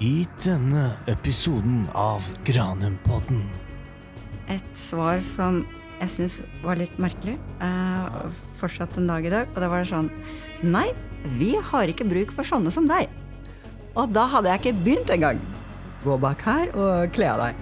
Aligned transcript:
i 0.00 0.24
denne 0.40 0.94
episoden 1.12 1.84
av 1.92 2.24
Granumpodden. 2.48 3.42
Et 4.48 4.70
svar 4.76 5.20
som 5.24 5.60
jeg 6.00 6.12
syns 6.14 6.36
var 6.64 6.80
litt 6.80 6.96
merkelig, 6.96 7.36
eh, 7.60 8.06
fortsatt 8.56 8.96
en 8.96 9.10
dag 9.12 9.26
i 9.26 9.30
dag. 9.30 9.48
Og 9.54 9.60
det 9.60 9.68
var 9.68 9.84
sånn 9.84 10.10
Nei, 10.62 10.88
vi 11.38 11.54
har 11.56 11.84
ikke 11.88 12.08
bruk 12.08 12.32
for 12.32 12.44
sånne 12.44 12.72
som 12.72 12.88
deg. 12.88 13.08
Og 13.94 14.12
da 14.12 14.26
hadde 14.26 14.48
jeg 14.48 14.60
ikke 14.60 14.84
begynt 14.84 15.10
engang. 15.10 15.40
Gå 16.04 16.18
bak 16.20 16.40
her 16.42 16.68
og 16.76 17.12
kle 17.12 17.28
av 17.28 17.38
deg. 17.38 17.54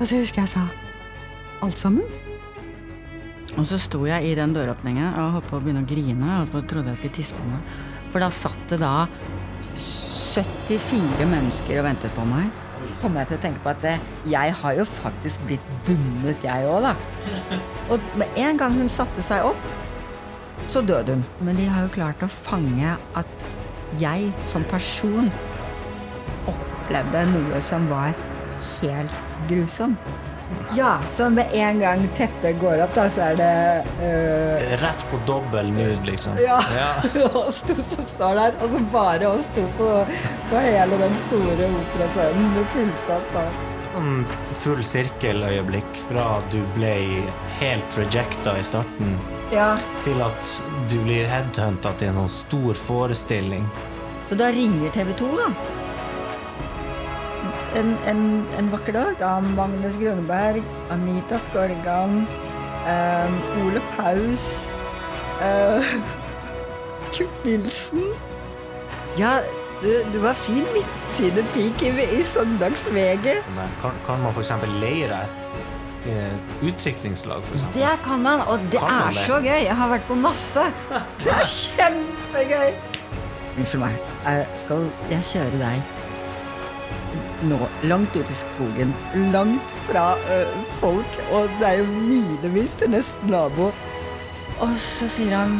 Og 0.00 0.06
så 0.06 0.20
husker 0.20 0.42
jeg 0.42 0.48
sa 0.48 0.68
alt 1.62 1.76
sammen. 1.76 2.04
Og 3.56 3.64
så 3.64 3.78
sto 3.78 4.04
jeg 4.06 4.24
i 4.24 4.34
den 4.34 4.52
døråpningen 4.52 5.16
og 5.16 5.32
holdt 5.36 5.48
på 5.48 5.56
å 5.56 5.60
begynne 5.60 5.84
å 5.84 5.88
grine. 5.88 6.48
og 6.52 6.66
trodde 6.68 6.88
jeg 6.88 6.96
skulle 6.96 7.14
tisse 7.14 7.34
på 7.34 7.44
meg. 7.44 7.60
For 8.10 8.20
da 8.20 8.28
satt 8.30 8.68
det 8.68 8.80
da 8.80 9.08
74 10.16 11.26
mennesker 11.28 11.80
og 11.80 11.86
ventet 11.90 12.14
på 12.16 12.24
meg. 12.28 12.48
Kommer 13.02 13.22
jeg 13.22 13.30
til 13.30 13.38
å 13.38 13.42
tenke 13.42 13.62
på 13.64 13.72
at 13.72 13.84
jeg 14.30 14.54
har 14.60 14.76
jo 14.78 14.84
faktisk 14.88 15.42
blitt 15.48 15.66
bundet, 15.86 16.44
jeg 16.44 16.68
òg, 16.70 16.86
da. 16.86 17.60
Og 17.92 18.00
med 18.16 18.40
en 18.40 18.60
gang 18.60 18.76
hun 18.76 18.88
satte 18.92 19.24
seg 19.24 19.44
opp, 19.48 19.68
så 20.72 20.82
døde 20.82 21.18
hun. 21.18 21.24
Men 21.44 21.60
de 21.60 21.68
har 21.68 21.86
jo 21.86 21.94
klart 21.96 22.24
å 22.24 22.30
fange 22.32 22.96
at 23.18 23.46
jeg 24.00 24.32
som 24.48 24.64
person 24.70 25.28
opplevde 26.50 27.26
noe 27.32 27.60
som 27.64 27.86
var 27.92 28.16
helt 28.80 29.20
grusomt. 29.50 30.10
Ja, 30.76 30.98
så 31.08 31.28
med 31.30 31.48
en 31.56 31.78
gang 31.80 32.02
teppet 32.18 32.58
går 32.60 32.82
opp, 32.84 32.94
da, 32.94 33.06
så 33.10 33.20
er 33.30 33.38
det 33.38 33.50
øh, 34.02 34.66
Rett 34.82 35.04
på 35.10 35.18
dobbel 35.26 35.70
nude, 35.74 36.02
liksom. 36.06 36.38
ja. 36.42 36.58
oss 37.42 37.62
to 37.66 37.74
som 37.94 38.06
står 38.14 38.34
der, 38.40 38.58
og 38.62 38.68
så 38.74 38.80
bare 38.92 39.30
oss 39.30 39.48
to 39.56 39.64
på, 39.78 39.88
på 40.50 40.60
hele 40.66 40.98
den 41.02 41.16
store 41.26 41.70
operascenen 41.80 42.52
med 42.56 42.68
fullsatt 42.74 43.32
sal. 43.34 43.50
Sånn 43.96 44.26
full 44.60 44.82
sirkeløyeblikk 44.84 45.96
fra 46.10 46.26
du 46.52 46.58
ble 46.76 46.92
helt 47.62 47.96
rejecta 47.98 48.58
i 48.60 48.64
starten, 48.66 49.16
Ja. 49.54 49.76
til 50.04 50.20
at 50.20 50.50
du 50.90 50.98
blir 51.06 51.24
headhunta 51.30 51.94
til 51.96 52.10
en 52.12 52.18
sånn 52.20 52.32
stor 52.34 52.74
forestilling. 52.76 53.64
Så 54.28 54.34
da 54.36 54.50
ringer 54.52 54.90
TV 54.92 55.14
2, 55.16 55.32
da. 55.38 55.48
En, 57.76 57.92
en, 58.08 58.20
en 58.58 58.70
vakker 58.72 58.96
dag. 58.96 59.14
Da 59.20 59.34
Magnus 59.44 59.98
Grønneberg, 60.00 60.62
Anita 60.94 61.38
Skorgan, 61.42 62.22
eh, 62.88 63.60
Ole 63.64 63.82
Paus 63.96 64.46
eh, 65.44 65.94
Kurt 67.14 67.44
Nilsen 67.44 68.02
Ja, 69.20 69.38
du, 69.82 69.90
du 70.12 70.18
var 70.24 70.32
fin 70.36 70.64
midtsidepik 70.74 71.82
i, 71.84 71.90
i 72.18 72.22
søndags-VG. 72.24 73.36
Kan, 73.82 73.98
kan 74.06 74.22
man 74.24 74.32
f.eks. 74.36 74.54
leie 74.80 75.10
deg 75.12 75.42
utdrikningslag, 76.06 76.62
utrykningslag, 76.62 77.42
f.eks.? 77.42 77.64
Det 77.74 77.92
kan 78.04 78.22
man, 78.22 78.40
og 78.46 78.58
det 78.72 78.78
Kan 78.80 78.90
er 79.08 79.12
det? 79.12 79.24
så 79.26 79.40
gøy. 79.42 79.60
Jeg 79.66 79.76
har 79.76 79.88
vært 79.90 80.06
på 80.08 80.14
masse. 80.14 80.62
Det 81.24 81.32
er 81.34 81.48
kjempegøy. 81.50 82.76
Unnskyld 83.56 83.82
meg. 83.82 83.96
Jeg 84.26 84.46
skal 84.60 84.84
jeg 85.10 85.24
kjøre 85.32 85.60
deg 85.62 85.95
nå 87.44 87.58
langt 87.84 88.16
ut 88.16 88.30
i 88.32 88.36
skogen, 88.36 88.94
langt 89.34 89.74
fra 89.86 90.06
ø, 90.32 90.38
folk, 90.80 91.18
og 91.36 91.50
det 91.60 91.68
er 91.68 91.80
jo 91.82 91.86
milevis 92.08 92.74
til 92.80 92.90
neste 92.94 93.28
nabo. 93.30 93.72
Og 94.64 94.72
så 94.80 95.08
sier 95.12 95.34
han 95.36 95.58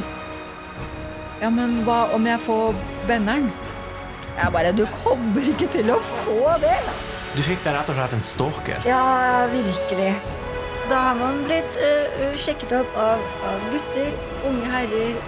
Ja, 1.42 1.50
men 1.52 1.82
hva 1.84 2.06
om 2.16 2.24
jeg 2.26 2.40
får 2.40 2.78
benneren? 3.08 3.50
Jeg 4.38 4.52
bare 4.54 4.70
Du 4.72 4.86
kommer 5.02 5.44
ikke 5.52 5.68
til 5.72 5.90
å 5.92 5.98
få 6.24 6.54
det! 6.62 6.78
Du 7.36 7.42
fikk 7.44 7.60
deg 7.66 7.74
rett 7.76 7.90
og 7.92 7.98
slett 7.98 8.14
en 8.16 8.24
stalker. 8.24 8.86
Ja, 8.88 9.44
virkelig. 9.52 10.14
Da 10.88 11.02
har 11.10 11.18
man 11.20 11.42
blitt 11.44 11.76
øh, 11.82 12.32
sjekket 12.40 12.72
opp 12.78 12.96
av, 12.96 13.20
av 13.50 13.66
gutter, 13.74 14.12
unge 14.48 14.72
herrer 14.72 15.18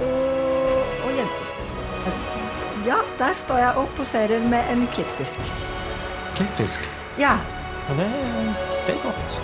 og. 0.00 0.61
Ja, 2.86 2.98
der 3.18 3.32
står 3.36 3.58
jeg 3.62 3.74
og 3.78 3.88
poserer 3.96 4.42
med 4.48 4.62
en 4.72 4.86
klippfisk. 4.94 5.40
Klippfisk. 6.38 6.80
Ja, 7.20 7.36
Ja, 7.88 7.94
det, 7.98 8.06
det 8.86 8.94
er 8.94 9.00
godt. 9.02 9.40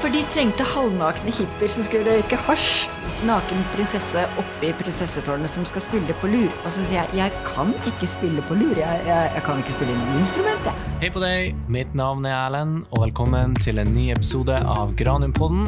for 0.00 0.08
de 0.08 0.20
trengte 0.32 0.64
halvnakne 0.64 1.30
hippier 1.34 1.68
som 1.68 1.82
skulle 1.84 2.06
røyke 2.12 2.36
hasj. 2.46 2.86
Naken 3.26 3.64
prinsesse 3.74 4.22
oppi 4.40 4.70
prinsesseforholdene 4.78 5.48
som 5.50 5.64
skal 5.68 5.82
spille 5.84 6.14
på 6.22 6.30
lur. 6.30 6.48
Og 6.64 6.70
så 6.72 6.84
sier 6.86 7.02
jeg 7.02 7.18
jeg 7.18 7.32
kan 7.44 7.74
ikke 7.90 8.06
spille 8.08 8.42
på 8.48 8.54
lur. 8.56 8.78
Jeg, 8.78 9.02
jeg, 9.06 9.30
jeg 9.34 9.42
kan 9.44 9.58
ikke 9.60 9.74
spille 9.74 9.96
noe 9.98 10.20
instrument, 10.22 10.64
jeg. 10.70 10.86
Hei 11.02 11.10
på 11.12 11.20
deg, 11.24 11.58
mitt 11.68 11.92
navn 11.98 12.24
er 12.24 12.38
Erlend, 12.46 12.84
og 12.94 13.04
velkommen 13.08 13.58
til 13.60 13.82
en 13.82 13.92
ny 13.92 14.08
episode 14.14 14.56
av 14.64 14.94
Granumpodden. 14.96 15.66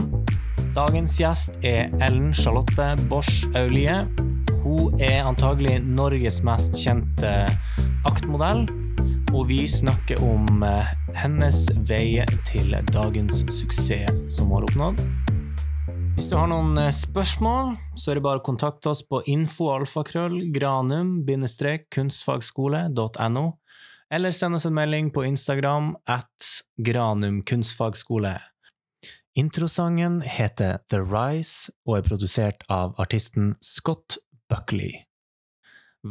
Dagens 0.79 1.19
gjest 1.21 1.59
er 1.67 1.91
Ellen 2.01 2.33
Charlotte 2.33 2.95
Bosch 3.11 3.45
Aulie. 3.59 4.01
Hun 4.63 4.95
er 5.03 5.25
antagelig 5.27 5.81
Norges 5.83 6.37
mest 6.47 6.77
kjente 6.79 7.27
aktmodell, 8.07 8.63
og 9.35 9.49
vi 9.49 9.67
snakker 9.67 10.23
om 10.23 10.63
eh, 10.63 10.87
hennes 11.19 11.67
vei 11.89 12.23
til 12.47 12.71
dagens 12.95 13.43
suksess 13.51 14.37
som 14.37 14.47
hun 14.47 14.55
har 14.61 14.67
oppnådd. 14.69 15.03
Hvis 16.15 16.29
du 16.31 16.39
har 16.39 16.47
noen 16.53 16.79
eh, 16.79 16.95
spørsmål, 16.95 17.75
så 17.99 18.11
er 18.13 18.15
det 18.21 18.27
bare 18.29 18.39
å 18.39 18.47
kontakte 18.47 18.87
oss 18.93 19.03
på 19.03 19.19
infoalfakrøll 19.35 20.55
granum-kunstfagskole.no, 20.55 23.45
eller 24.15 24.31
send 24.31 24.55
oss 24.61 24.67
en 24.69 24.79
melding 24.79 25.11
på 25.11 25.27
Instagram 25.27 25.99
at 26.07 26.31
granumkunstfagskole. 26.79 28.39
Introsangen 29.35 30.23
heter 30.23 30.79
The 30.93 31.01
Rise 31.03 31.73
og 31.89 31.97
er 31.99 32.03
produsert 32.05 32.63
av 32.71 32.95
artisten 33.01 33.57
Scott 33.65 34.19
Buckley. 34.53 34.93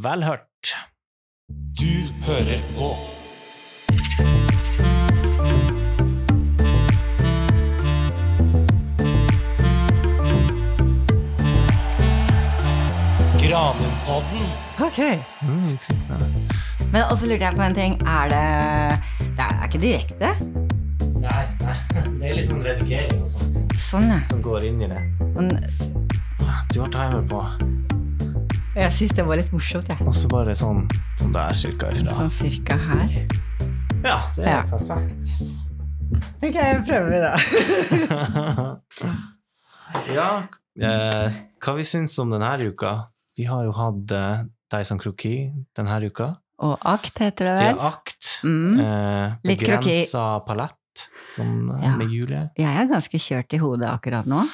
Vel 0.04 0.24
hørt! 0.24 0.74
Du 1.80 1.94
hører 2.26 2.62
på 2.78 2.88
Granumpodden. 13.42 14.48
Ok. 14.80 15.00
Mm. 15.42 15.78
Men 16.92 17.04
også 17.04 17.26
lurte 17.26 17.46
jeg 17.46 17.54
på 17.56 17.62
en 17.62 17.76
ting. 17.76 18.02
Er 18.08 18.24
det 18.34 18.46
Det 19.38 19.46
er 19.50 19.64
ikke 19.68 19.82
direkte? 19.86 20.32
Nei, 21.22 21.44
nei, 21.62 21.76
det 22.20 22.32
er 22.32 22.40
litt 22.40 22.50
sånn 22.50 22.66
redigering 22.66 23.22
og 23.22 23.30
sånt 23.36 23.78
Sånn, 23.78 24.10
ja. 24.10 24.24
som 24.30 24.42
går 24.42 24.66
inn 24.72 24.82
i 24.82 24.90
det. 24.90 25.04
Men 25.36 25.54
Du 26.74 26.80
har 26.80 26.90
timer 26.90 27.22
på, 27.30 27.46
jeg 28.76 28.92
syns 28.96 29.14
det 29.18 29.26
var 29.28 29.36
litt 29.40 29.52
morsomt, 29.54 29.88
jeg. 29.92 29.98
og 30.08 30.14
så 30.16 30.28
bare 30.32 30.54
sånn 30.58 30.86
som 31.20 31.34
det 31.36 31.42
er 31.42 31.54
cirka 31.60 31.90
ifra. 31.92 32.14
Sånn 32.16 32.32
cirka 32.34 32.78
her. 32.78 33.10
Ja, 34.04 34.18
det 34.36 34.46
er 34.46 34.50
Ja. 34.50 34.62
perfekt. 34.72 35.36
Ok, 36.42 36.58
prøver 36.88 37.10
vi 37.12 37.20
da. 37.24 37.34
Ja, 40.16 40.44
eh, 40.80 41.34
hva 41.62 41.74
vi 41.76 41.84
syns 41.88 42.16
om 42.24 42.32
denne 42.32 42.52
uka? 42.64 42.92
Vi 43.38 43.44
har 43.50 43.66
jo 43.68 43.74
hatt 43.76 44.12
eh, 44.16 44.44
Dyson 44.72 45.00
Kroki 45.02 45.34
denne 45.76 45.98
uka. 46.08 46.30
Og 46.64 46.78
akt 46.88 47.20
heter 47.20 47.50
det 47.50 47.56
vel? 47.58 47.72
Ja, 47.76 47.90
akt. 47.90 48.30
Mm. 48.48 48.80
Eh, 48.80 49.34
begrensa 49.50 50.26
palett, 50.46 51.08
sånn 51.36 51.72
eh, 51.76 51.84
Ja. 51.88 51.96
med 52.00 52.12
Julie. 52.14 52.46
Jeg 52.60 52.72
er 52.84 52.88
ganske 52.92 53.20
kjørt 53.20 53.54
i 53.54 53.60
hodet 53.62 53.90
akkurat 53.92 54.26
nå. 54.32 54.46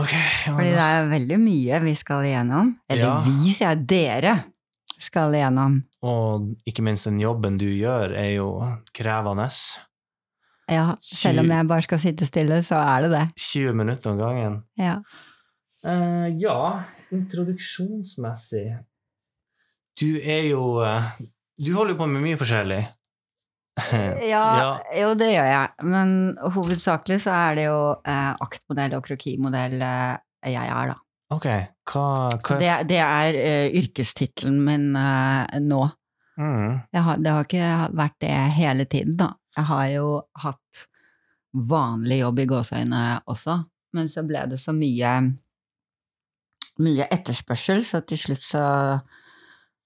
Ok, 0.00 0.12
ja, 0.14 0.52
Fordi 0.56 0.70
det 0.72 0.84
er 0.88 1.08
veldig 1.10 1.36
mye 1.42 1.78
vi 1.84 1.92
skal 1.98 2.24
igjennom. 2.24 2.70
Eller 2.88 3.04
Ja. 3.04 3.20
vi, 3.26 3.52
sier 3.52 3.74
jeg. 3.74 3.86
Dere 3.86 4.44
skal 4.98 5.34
igjennom. 5.36 5.82
Og 6.02 6.54
ikke 6.66 6.82
minst 6.82 7.04
den 7.04 7.20
jobben 7.20 7.58
du 7.58 7.66
gjør, 7.66 8.14
er 8.16 8.30
jo 8.36 8.48
krevende. 8.94 9.48
Ja, 10.70 10.94
selv 11.02 11.42
om 11.42 11.50
jeg 11.50 11.68
bare 11.68 11.82
skal 11.82 11.98
sitte 11.98 12.26
stille, 12.26 12.62
så 12.64 12.78
er 12.80 13.04
det 13.04 13.10
det. 13.10 13.26
20 13.36 13.74
minutter 13.74 14.14
om 14.14 14.18
gangen. 14.18 14.62
Ja. 14.78 15.02
Uh, 15.84 16.30
ja, 16.38 16.84
introduksjonsmessig 17.10 18.78
Du 19.98 20.14
er 20.22 20.44
jo 20.46 20.78
eh, 20.78 21.08
Du 21.58 21.72
holder 21.74 21.96
jo 21.96 21.98
på 21.98 22.06
med 22.06 22.22
mye 22.22 22.38
forskjellig. 22.38 22.84
Ja, 24.32 24.80
jo, 24.96 25.14
det 25.18 25.30
gjør 25.32 25.48
jeg. 25.48 25.70
Men 25.88 26.12
hovedsakelig 26.54 27.22
så 27.24 27.32
er 27.36 27.56
det 27.58 27.64
jo 27.70 27.78
eh, 28.04 28.30
aktmodell 28.44 28.98
og 28.98 29.06
krokimodell 29.06 29.78
eh, 29.80 30.18
jeg 30.52 30.66
er, 30.66 30.92
da. 30.92 30.98
Ok, 31.32 31.48
hva, 31.88 32.06
hva 32.34 32.40
Så 32.44 32.58
det, 32.60 32.70
det 32.90 33.00
er 33.00 33.38
eh, 33.40 33.76
yrkestittelen 33.80 34.58
min 34.66 34.90
eh, 34.98 35.60
nå. 35.64 35.82
mm, 36.36 36.80
har, 36.92 37.22
det 37.22 37.32
har 37.32 37.46
ikke 37.46 37.70
vært 37.96 38.18
det 38.24 38.34
hele 38.58 38.84
tiden, 38.84 39.16
da. 39.20 39.32
Jeg 39.56 39.68
har 39.68 39.86
jo 39.92 40.08
hatt 40.42 40.84
vanlig 41.52 42.22
jobb 42.22 42.40
i 42.40 42.46
gåseøyne 42.48 43.00
også, 43.28 43.58
men 43.96 44.08
så 44.08 44.24
ble 44.24 44.46
det 44.52 44.60
så 44.60 44.72
mye 44.76 45.16
mye 46.80 47.06
etterspørsel, 47.12 47.82
så 47.84 48.00
til 48.08 48.20
slutt 48.20 48.44
så 48.44 48.62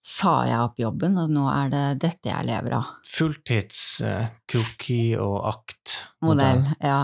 sa 0.06 0.36
jeg 0.46 0.60
opp 0.62 0.78
jobben, 0.78 1.16
og 1.18 1.32
nå 1.34 1.48
er 1.50 1.70
det 1.72 1.84
dette 2.04 2.30
jeg 2.30 2.46
lever 2.46 2.76
av. 2.78 2.92
Fulltids 3.10 3.80
uh, 4.06 4.28
kroki 4.46 5.16
og 5.18 5.40
aktmodell. 5.50 6.62
Modell, 6.62 6.76
ja. 6.86 7.00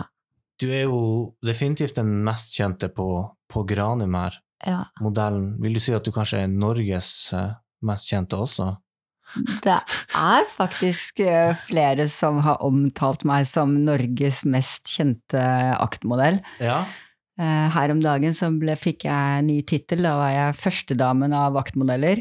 Du 0.63 0.69
er 0.71 0.85
jo 0.87 1.01
definitivt 1.43 1.97
den 1.99 2.13
mest 2.23 2.55
kjente 2.55 2.87
på, 2.95 3.09
på 3.51 3.65
Granum 3.67 4.15
her. 4.15 4.39
ja. 4.63 4.85
Modellen. 5.03 5.57
Vil 5.65 5.75
du 5.75 5.83
si 5.83 5.95
at 5.97 6.07
du 6.07 6.13
kanskje 6.15 6.45
er 6.45 6.53
Norges 6.53 7.11
uh, 7.35 7.57
mest 7.83 8.13
kjente 8.13 8.39
også? 8.39 8.69
Det 9.65 9.73
er 9.73 10.43
faktisk 10.53 11.23
eh, 11.25 11.55
flere 11.57 12.05
som 12.13 12.43
har 12.45 12.59
omtalt 12.67 13.23
meg 13.25 13.47
som 13.49 13.71
Norges 13.87 14.43
mest 14.45 14.91
kjente 14.93 15.41
aktmodell. 15.81 16.37
Ja. 16.61 16.83
Eh, 17.41 17.69
Her 17.73 17.95
om 17.95 18.03
dagen 18.05 18.37
så 18.37 18.51
ble, 18.53 18.75
fikk 18.77 19.07
jeg 19.09 19.47
ny 19.49 19.63
tittel, 19.65 20.05
da 20.05 20.19
var 20.21 20.35
jeg 20.35 20.59
førstedamen 20.61 21.33
av 21.33 21.57
vaktmodeller. 21.57 22.21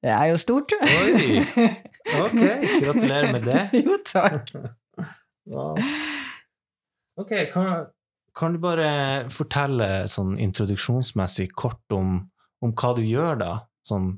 Det 0.00 0.12
er 0.14 0.30
jo 0.30 0.36
stort. 0.40 0.72
Oi! 0.80 1.40
Ok, 2.20 2.38
gratulerer 2.84 3.32
med 3.34 3.44
det. 3.44 3.64
jo, 3.84 3.98
takk. 4.06 4.52
Wow. 5.50 5.74
Ok, 7.18 7.30
kan, 7.50 7.86
kan 8.38 8.52
du 8.54 8.60
bare 8.62 8.90
fortelle 9.32 10.04
sånn 10.06 10.36
introduksjonsmessig 10.38 11.48
kort 11.58 11.94
om, 11.96 12.20
om 12.62 12.74
hva 12.76 12.92
du 12.94 13.00
gjør, 13.02 13.40
da? 13.40 13.48
Sånn, 13.82 14.12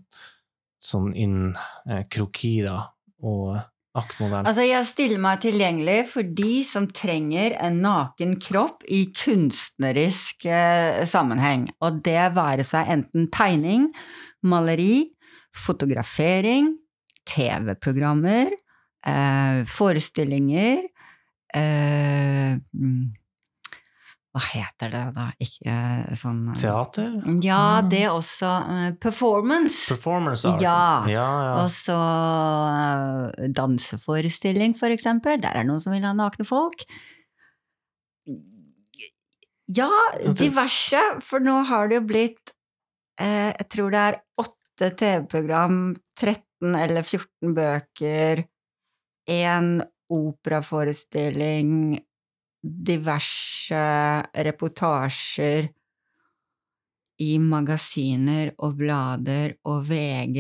sånn 0.82 1.14
innen 1.16 1.54
eh, 1.86 2.02
kroki, 2.12 2.58
da, 2.66 2.90
og 3.24 3.62
aktmodell. 3.96 4.44
Altså, 4.44 4.66
jeg 4.66 4.88
stiller 4.90 5.22
meg 5.22 5.40
tilgjengelig 5.46 5.98
for 6.10 6.34
de 6.42 6.60
som 6.68 6.90
trenger 6.92 7.56
en 7.62 7.80
naken 7.86 8.36
kropp 8.42 8.84
i 8.92 9.06
kunstnerisk 9.16 10.46
eh, 10.50 11.02
sammenheng. 11.08 11.70
Og 11.80 12.02
det 12.04 12.28
være 12.36 12.66
seg 12.66 12.92
enten 12.98 13.30
tegning, 13.32 13.88
maleri, 14.44 15.11
fotografering, 15.54 16.72
TV-programmer, 17.28 18.50
eh, 19.06 19.62
forestillinger 19.68 20.80
eh, 21.54 22.56
mm, 22.58 23.12
Hva 24.32 24.40
heter 24.48 24.90
det 24.90 25.02
da? 25.14 25.26
Ikke 25.44 25.74
sånn 26.16 26.48
eh, 26.54 26.56
Teater? 26.58 27.10
Ja, 27.44 27.82
det 27.84 28.06
også. 28.08 28.50
eh, 28.72 28.92
performance. 28.96 29.92
Performance 29.92 30.48
art? 30.48 30.62
Ja. 30.64 31.04
ja, 31.06 31.28
ja. 31.46 31.54
Og 31.62 31.70
så 31.70 31.98
danseforestilling, 33.52 34.74
for 34.78 34.94
eksempel. 34.94 35.36
Der 35.42 35.52
er 35.52 35.62
det 35.62 35.70
noen 35.70 35.84
som 35.84 35.92
vil 35.92 36.06
ha 36.08 36.14
nakne 36.16 36.48
folk. 36.48 36.86
Ja, 39.72 39.90
diverse, 40.36 41.00
for 41.24 41.40
nå 41.44 41.60
har 41.68 41.88
det 41.88 42.00
jo 42.00 42.02
blitt 42.08 42.50
eh, 43.20 43.52
Jeg 43.52 43.68
tror 43.72 43.92
det 43.94 44.00
er 44.00 44.18
åtte 44.40 44.58
TV-program, 44.80 45.94
13 46.18 46.74
eller 46.78 47.02
14 47.02 47.54
bøker, 47.56 48.44
én 49.30 49.68
operaforestilling, 50.12 51.98
diverse 52.62 53.82
reportasjer 54.46 55.68
i 57.22 57.32
magasiner 57.42 58.52
og 58.62 58.78
blader 58.80 59.56
og 59.68 59.84
VG. 59.88 60.38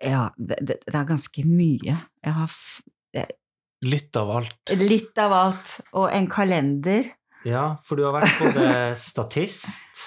Ja, 0.00 0.30
det, 0.36 0.56
det, 0.64 0.78
det 0.86 0.94
er 0.96 1.08
ganske 1.08 1.44
mye. 1.46 1.98
Jeg 2.24 2.36
har 2.38 2.48
f 2.48 2.80
Litt 3.80 4.16
av 4.20 4.28
alt. 4.28 4.72
litt 4.76 5.16
av 5.18 5.32
alt. 5.32 5.78
Og 5.96 6.10
en 6.12 6.26
kalender. 6.28 7.06
Ja, 7.46 7.76
for 7.86 7.96
du 7.96 8.04
har 8.04 8.12
vært 8.18 8.34
både 8.40 8.64
statist 9.00 10.02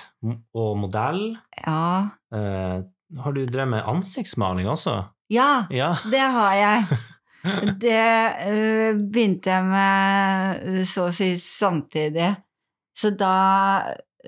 og 0.54 0.76
modell. 0.78 1.24
Ja. 1.66 2.10
Eh, 2.34 2.84
har 3.24 3.34
du 3.36 3.42
drevet 3.46 3.72
med 3.74 3.88
ansiktsmaling 3.90 4.70
også? 4.70 5.00
Ja, 5.34 5.66
Ja. 5.74 5.96
det 6.12 6.20
har 6.36 6.54
jeg. 6.60 6.86
Det 7.82 8.04
øh, 8.48 9.00
begynte 9.12 9.50
jeg 9.52 9.66
med 9.68 10.62
øh, 10.70 10.84
så 10.88 11.10
å 11.10 11.12
si 11.16 11.34
samtidig. 11.42 12.30
Så 12.96 13.10
da 13.20 13.34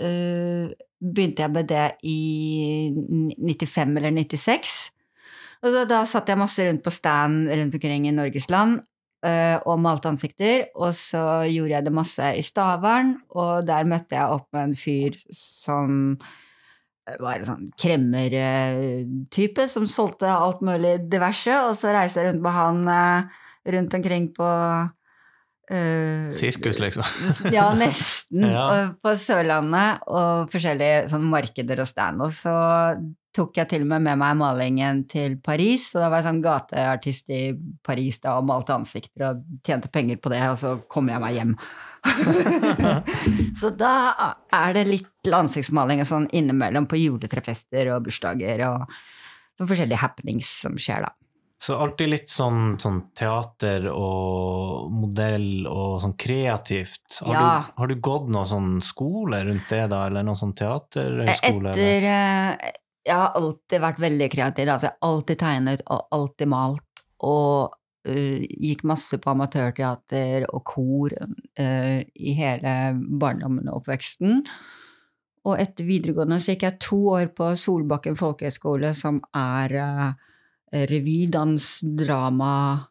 øh, 0.01 0.67
begynte 0.99 1.45
jeg 1.45 1.51
med 1.53 1.69
det 1.69 1.85
i 2.03 2.91
95 3.39 3.95
eller 4.01 4.11
96. 4.17 4.73
Og 5.63 5.71
så, 5.71 5.85
da 5.89 6.01
satt 6.05 6.27
jeg 6.29 6.37
masse 6.41 6.65
rundt 6.67 6.83
på 6.83 6.91
stand 6.93 7.47
rundt 7.49 7.77
omkring 7.77 8.07
i 8.09 8.11
Norges 8.13 8.49
land 8.51 8.81
og 9.25 9.79
malte 9.81 10.11
ansikter. 10.11 10.67
Og 10.77 10.91
så 10.97 11.21
gjorde 11.49 11.77
jeg 11.77 11.85
det 11.87 11.93
masse 11.95 12.31
i 12.37 12.43
Stavern, 12.45 13.15
og 13.33 13.65
der 13.67 13.87
møtte 13.89 14.17
jeg 14.17 14.35
opp 14.37 14.49
med 14.53 14.69
en 14.69 14.75
fyr 14.77 15.17
som 15.33 16.17
var 17.21 17.37
en 17.37 17.47
sånn 17.47 17.65
kremmer-type 17.79 19.67
som 19.69 19.85
solgte 19.89 20.29
alt 20.31 20.63
mulig 20.65 20.97
diverse, 21.11 21.53
og 21.67 21.75
så 21.77 21.93
reiste 21.93 22.21
jeg 22.21 22.31
rundt 22.31 22.45
med 22.45 22.55
han 22.55 22.79
eh, 22.89 23.41
rundt 23.75 23.97
omkring 23.97 24.29
på 24.33 24.49
eh, 25.71 26.29
Sirkus, 26.35 26.79
liksom. 26.81 27.05
Ja, 27.53 27.69
nesten. 27.77 28.45
Ja. 28.55 28.65
og 28.65 28.97
På 29.03 29.13
Sørlandet 29.19 30.03
og 30.07 30.49
forskjellige 30.53 31.05
sånn 31.11 31.27
markeder 31.29 31.83
og 31.83 31.89
stand. 31.89 32.23
Og 32.25 32.33
så 32.35 32.53
tok 33.35 33.57
jeg 33.59 33.67
til 33.71 33.83
og 33.83 33.89
med 33.89 34.05
med 34.05 34.19
meg 34.21 34.37
malingen 34.39 35.01
til 35.11 35.35
Paris, 35.43 35.89
og 35.95 36.03
da 36.03 36.11
var 36.11 36.21
jeg 36.21 36.27
sånn 36.29 36.43
gateartist 36.43 37.33
i 37.35 37.41
Paris 37.83 38.21
da, 38.23 38.37
og 38.39 38.47
malte 38.47 38.75
ansikter 38.75 39.27
og 39.29 39.41
tjente 39.65 39.91
penger 39.91 40.21
på 40.23 40.31
det, 40.31 40.39
og 40.51 40.57
så 40.61 40.75
kom 40.91 41.11
jeg 41.11 41.23
meg 41.23 41.35
hjem. 41.35 41.51
så 43.59 43.73
da 43.75 43.91
er 44.53 44.77
det 44.77 44.85
litt 44.87 45.33
ansiktsmaling 45.35 46.03
og 46.05 46.09
sånn 46.09 46.29
innimellom 46.37 46.87
på 46.87 47.01
juletrefester 47.01 47.91
og 47.95 48.07
bursdager 48.07 48.63
og 48.69 48.95
forskjellige 49.63 50.03
happenings 50.03 50.51
som 50.63 50.79
skjer 50.79 51.07
da. 51.07 51.11
Så 51.61 51.77
alltid 51.79 52.09
litt 52.11 52.29
sånn, 52.29 52.75
sånn 52.81 52.97
teater 53.15 53.87
og 53.89 54.91
modell 54.91 55.65
og 55.71 56.01
sånn 56.03 56.15
kreativt. 56.19 57.21
Har, 57.23 57.33
Ja. 57.33 57.43
du, 57.43 57.71
har 57.79 57.87
du 57.87 57.95
gått 57.95 58.27
noen 58.29 58.49
sånn 58.49 58.73
skole 58.83 59.39
rundt 59.47 59.69
det, 59.71 59.85
da, 59.93 60.05
eller 60.09 60.25
noen 60.27 60.39
sånn 60.39 60.53
teaterhøyskole? 60.57 61.71
Etter 61.71 62.09
eller? 62.09 62.73
Jeg 63.05 63.15
har 63.21 63.37
alltid 63.37 63.81
vært 63.81 63.99
veldig 64.01 64.29
kreativ. 64.33 64.69
Altså, 64.73 64.89
jeg 64.89 64.97
har 64.97 65.09
alltid 65.13 65.39
tegnet 65.39 65.83
og 65.87 66.07
alltid 66.17 66.51
malt. 66.51 67.03
Og 67.25 67.75
uh, 68.09 68.39
gikk 68.43 68.83
masse 68.83 69.17
på 69.21 69.31
amatørteater 69.31 70.47
og 70.49 70.63
kor 70.67 71.13
uh, 71.15 71.99
i 72.03 72.33
hele 72.37 72.73
barndommen 73.21 73.69
og 73.69 73.83
oppveksten. 73.83 74.43
Og 75.45 75.59
etter 75.61 75.85
videregående 75.85 76.41
så 76.41 76.53
gikk 76.53 76.65
jeg 76.67 76.81
to 76.81 76.99
år 77.13 77.29
på 77.37 77.51
Solbakken 77.61 78.17
folkehøgskole, 78.17 78.91
som 78.97 79.21
er 79.37 79.77
uh, 79.79 80.09
revy, 80.89 81.27
dans, 81.31 81.65
drama, 81.95 82.89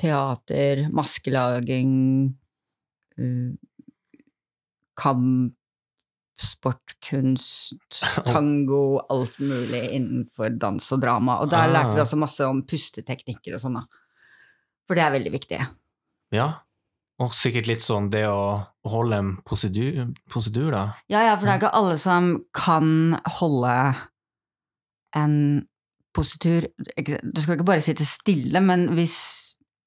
teater, 0.00 0.86
maskelaging, 0.92 1.92
uh, 3.20 3.52
kamp, 4.96 5.52
sportkunst, 6.36 8.00
tango, 8.28 8.98
alt 9.12 9.38
mulig 9.40 9.82
innenfor 9.96 10.50
dans 10.60 10.92
og 10.92 11.00
drama. 11.00 11.38
Og 11.40 11.50
der 11.50 11.64
Ah. 11.68 11.72
lærte 11.72 11.94
vi 11.96 12.00
også 12.04 12.18
masse 12.20 12.44
om 12.44 12.62
pusteteknikker 12.62 13.54
og 13.56 13.60
sånn, 13.62 13.78
da. 13.80 13.86
For 14.86 14.94
det 14.94 15.04
er 15.04 15.14
veldig 15.16 15.32
viktig. 15.32 15.60
Ja. 16.36 16.48
Og 17.18 17.32
sikkert 17.32 17.66
litt 17.66 17.80
sånn 17.80 18.10
det 18.12 18.26
å 18.28 18.66
holde 18.84 19.16
en 19.16 19.30
prosedyr, 19.48 20.12
prosedyr 20.28 20.70
da. 20.74 20.82
Ja, 21.08 21.22
ja, 21.24 21.36
for 21.36 21.46
det 21.48 21.54
er 21.54 21.60
ikke 21.62 21.72
alle 21.78 21.96
som 21.98 22.44
kan 22.52 23.16
holde 23.38 23.72
en 25.16 25.66
positur 26.16 26.66
Du 26.96 27.42
skal 27.42 27.56
ikke 27.56 27.68
bare 27.68 27.84
sitte 27.84 28.06
stille, 28.08 28.62
men 28.64 28.88
hvis 28.96 29.18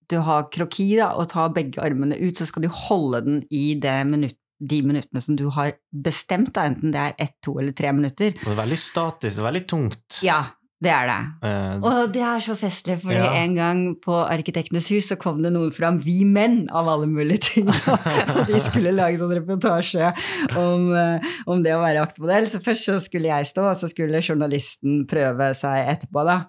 du 0.10 0.20
har 0.26 0.48
kroki 0.54 0.92
da, 0.98 1.12
og 1.18 1.30
tar 1.34 1.52
begge 1.54 1.82
armene 1.84 2.18
ut, 2.18 2.38
så 2.38 2.48
skal 2.50 2.66
du 2.66 2.70
holde 2.74 3.22
den 3.26 3.42
i 3.54 3.76
det 3.82 3.98
minutt, 4.10 4.38
de 4.60 4.82
minuttene 4.84 5.22
som 5.24 5.38
du 5.40 5.46
har 5.56 5.76
bestemt, 5.94 6.52
da, 6.56 6.66
enten 6.68 6.92
det 6.92 7.00
er 7.00 7.14
ett, 7.28 7.36
to 7.46 7.54
eller 7.62 7.76
tre 7.78 7.94
minutter. 7.96 8.34
Det 8.36 8.50
er 8.52 8.58
veldig 8.58 8.80
statisk, 8.82 9.38
det 9.38 9.44
er 9.44 9.48
veldig 9.48 9.66
tungt. 9.70 10.20
Ja, 10.26 10.42
det 10.82 10.92
er 10.96 11.10
det. 11.10 11.16
Uh, 11.44 11.82
Og 11.84 12.12
det 12.16 12.22
er 12.24 12.40
så 12.40 12.54
festlig, 12.56 12.96
fordi 13.02 13.18
Ja. 13.20 13.34
en 13.42 13.56
gang 13.58 13.82
på 14.00 14.14
Arkitektenes 14.16 14.88
hus 14.94 15.10
så 15.12 15.18
kom 15.20 15.42
det 15.44 15.52
noen 15.52 15.74
fram, 15.76 15.98
vi 16.00 16.24
menn, 16.24 16.70
av 16.72 16.88
alle 16.88 17.08
mulige 17.12 17.42
ting. 17.50 17.68
og 17.68 18.46
de 18.48 18.60
skulle 18.64 18.94
lage 18.96 19.20
sånn 19.20 19.34
reportasje 19.42 20.14
om, 20.56 20.88
eh, 20.96 21.34
om 21.48 21.64
det 21.66 21.74
å 21.76 21.82
være 21.84 22.06
aktmodell. 22.06 22.48
Så 22.48 22.62
først 22.64 22.88
så 22.88 22.96
skulle 23.04 23.28
jeg 23.28 23.50
stå, 23.52 23.68
og 23.74 23.76
så 23.76 23.92
skulle 23.92 24.22
journalisten 24.24 25.04
prøve 25.10 25.52
seg 25.58 25.84
etterpå, 25.98 26.24
da. 26.26 26.40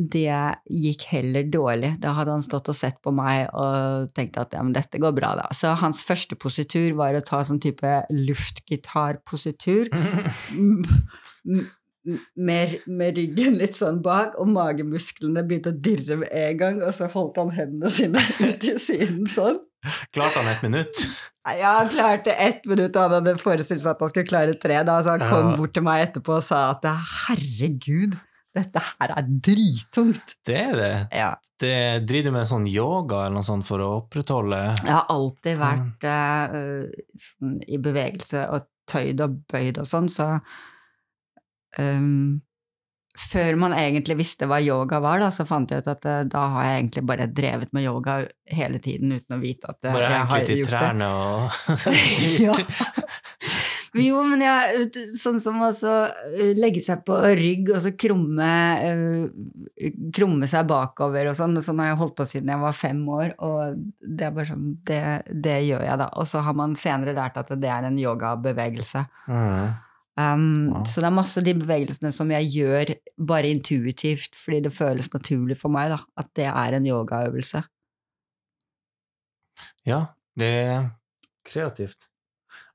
Det 0.00 0.32
gikk 0.70 1.02
heller 1.10 1.44
dårlig. 1.52 1.90
Da 2.00 2.14
hadde 2.16 2.32
han 2.32 2.42
stått 2.42 2.70
og 2.72 2.76
sett 2.78 2.96
på 3.04 3.12
meg 3.12 3.50
og 3.52 4.08
tenkt 4.16 4.38
at 4.40 4.54
ja, 4.56 4.62
men 4.64 4.72
dette 4.72 4.96
går 5.02 5.12
bra, 5.12 5.34
da. 5.36 5.48
Så 5.52 5.74
hans 5.76 6.00
første 6.08 6.38
positur 6.40 6.94
var 6.96 7.12
å 7.18 7.20
ta 7.26 7.42
sånn 7.44 7.60
type 7.62 8.00
luftgitarpositur. 8.10 9.90
Mm, 11.50 11.62
mm, 12.10 12.18
med, 12.46 12.76
med 12.90 13.16
ryggen 13.18 13.56
litt 13.60 13.78
sånn 13.78 14.02
bak, 14.04 14.36
og 14.40 14.50
magemusklene 14.52 15.42
begynte 15.46 15.72
å 15.72 15.80
dirre 15.88 16.20
med 16.20 16.30
en 16.42 16.60
gang, 16.60 16.80
og 16.84 16.92
så 16.96 17.08
holdt 17.12 17.38
han 17.40 17.52
hendene 17.56 17.90
sine 17.92 18.22
ut 18.46 18.58
til 18.62 18.78
siden 18.82 19.26
sånn. 19.30 19.58
Klarte 20.12 20.42
han 20.42 20.50
et 20.52 20.64
minutt? 20.66 21.04
Ja, 21.56 21.78
han 21.78 21.88
klarte 21.88 22.34
ett 22.36 22.66
minutt, 22.68 22.92
og 23.00 23.06
han 23.06 23.14
hadde 23.20 23.32
forestilt 23.40 23.80
seg 23.80 23.94
at 23.94 24.02
han 24.04 24.10
skulle 24.12 24.28
klare 24.28 24.56
tre. 24.60 24.82
Da, 24.84 24.98
så 25.06 25.14
han 25.16 25.22
kom 25.24 25.52
Ja. 25.54 25.54
bort 25.56 25.72
til 25.78 25.86
meg 25.86 26.02
etterpå 26.10 26.34
og 26.36 26.42
sa 26.44 26.66
at 26.74 26.84
herregud, 27.30 28.18
dette 28.56 28.82
her 28.82 29.14
er 29.16 29.30
drittungt. 29.46 30.34
Det 30.44 30.58
er 30.58 30.74
det. 30.76 30.92
Ja. 31.16 31.30
det 31.60 31.72
driver 32.08 32.28
du 32.30 32.34
med 32.38 32.48
sånn 32.50 32.66
yoga 32.68 33.22
eller 33.26 33.38
noe 33.38 33.44
sånt 33.46 33.66
for 33.68 33.82
å 33.84 33.88
opprettholde 33.98 34.58
Jeg 34.80 34.94
har 34.94 35.04
alltid 35.12 35.58
vært 35.60 36.06
uh, 36.08 36.86
sånn 37.20 37.58
i 37.68 37.76
bevegelse 37.84 38.46
og 38.56 38.64
tøyd 38.90 39.20
og 39.24 39.34
bøyd 39.52 39.80
og 39.82 39.86
sånn, 39.88 40.08
så 40.12 40.30
ehm, 41.78 42.40
Før 43.20 43.56
man 43.58 43.72
egentlig 43.74 44.14
visste 44.20 44.46
hva 44.48 44.60
yoga 44.62 45.00
var, 45.02 45.18
da, 45.20 45.28
så 45.34 45.44
fant 45.44 45.70
jeg 45.70 45.82
ut 45.82 45.88
at 45.90 46.06
eh, 46.08 46.20
da 46.30 46.44
har 46.54 46.68
jeg 46.68 46.76
egentlig 46.78 47.02
bare 47.10 47.26
drevet 47.26 47.72
med 47.76 47.84
yoga 47.84 48.20
hele 48.48 48.78
tiden 48.80 49.12
uten 49.12 49.36
å 49.36 49.40
vite 49.42 49.66
at 49.68 49.82
eh, 49.84 49.96
Bare 49.96 50.12
jeg 50.14 50.28
har 50.30 50.44
gjort 50.46 50.56
det. 50.56 50.68
trærne 50.70 51.08
og. 51.10 51.50
Jo, 53.98 54.20
men 54.22 54.42
jeg, 54.44 54.90
sånn 55.18 55.40
som 55.42 55.58
også 55.66 55.92
eh, 56.30 56.52
legge 56.54 56.82
seg 56.84 57.02
på 57.06 57.16
rygg 57.34 57.72
og 57.74 57.80
så 57.82 57.90
krumme, 57.98 58.50
uh, 58.86 59.96
krumme 60.14 60.46
seg 60.50 60.68
bakover 60.70 61.32
og 61.32 61.34
sånn. 61.38 61.58
Sånn 61.64 61.82
har 61.82 61.90
jeg 61.90 62.00
holdt 62.04 62.16
på 62.20 62.26
siden 62.30 62.52
jeg 62.54 62.62
var 62.62 62.76
fem 62.76 63.02
år, 63.10 63.34
og 63.42 63.80
det 63.98 64.28
er 64.28 64.34
bare 64.36 64.50
sånn, 64.52 64.68
det, 64.86 65.02
det 65.34 65.58
gjør 65.66 65.82
jeg 65.88 66.02
da. 66.04 66.10
Og 66.22 66.30
så 66.30 66.44
har 66.46 66.54
man 66.58 66.78
senere 66.78 67.16
lært 67.18 67.40
at 67.42 67.50
det 67.58 67.70
er 67.70 67.88
en 67.88 67.98
yogabevegelse. 67.98 69.06
mm. 69.26 69.86
Um, 70.20 70.70
ja. 70.74 70.84
Så 70.84 71.00
det 71.00 71.08
er 71.08 71.16
masse 71.16 71.40
av 71.40 71.46
de 71.46 71.54
bevegelsene 71.56 72.12
som 72.14 72.30
jeg 72.34 72.50
gjør 72.52 72.94
bare 73.30 73.52
intuitivt, 73.54 74.36
fordi 74.36 74.64
det 74.66 74.74
føles 74.74 75.08
naturlig 75.14 75.56
for 75.60 75.72
meg, 75.72 75.94
da, 75.94 76.00
at 76.20 76.30
det 76.36 76.48
er 76.50 76.76
en 76.76 76.88
yogaøvelse. 76.90 77.62
Ja, 79.88 80.04
det 80.38 80.50
er 80.60 80.88
kreativt. 81.46 82.08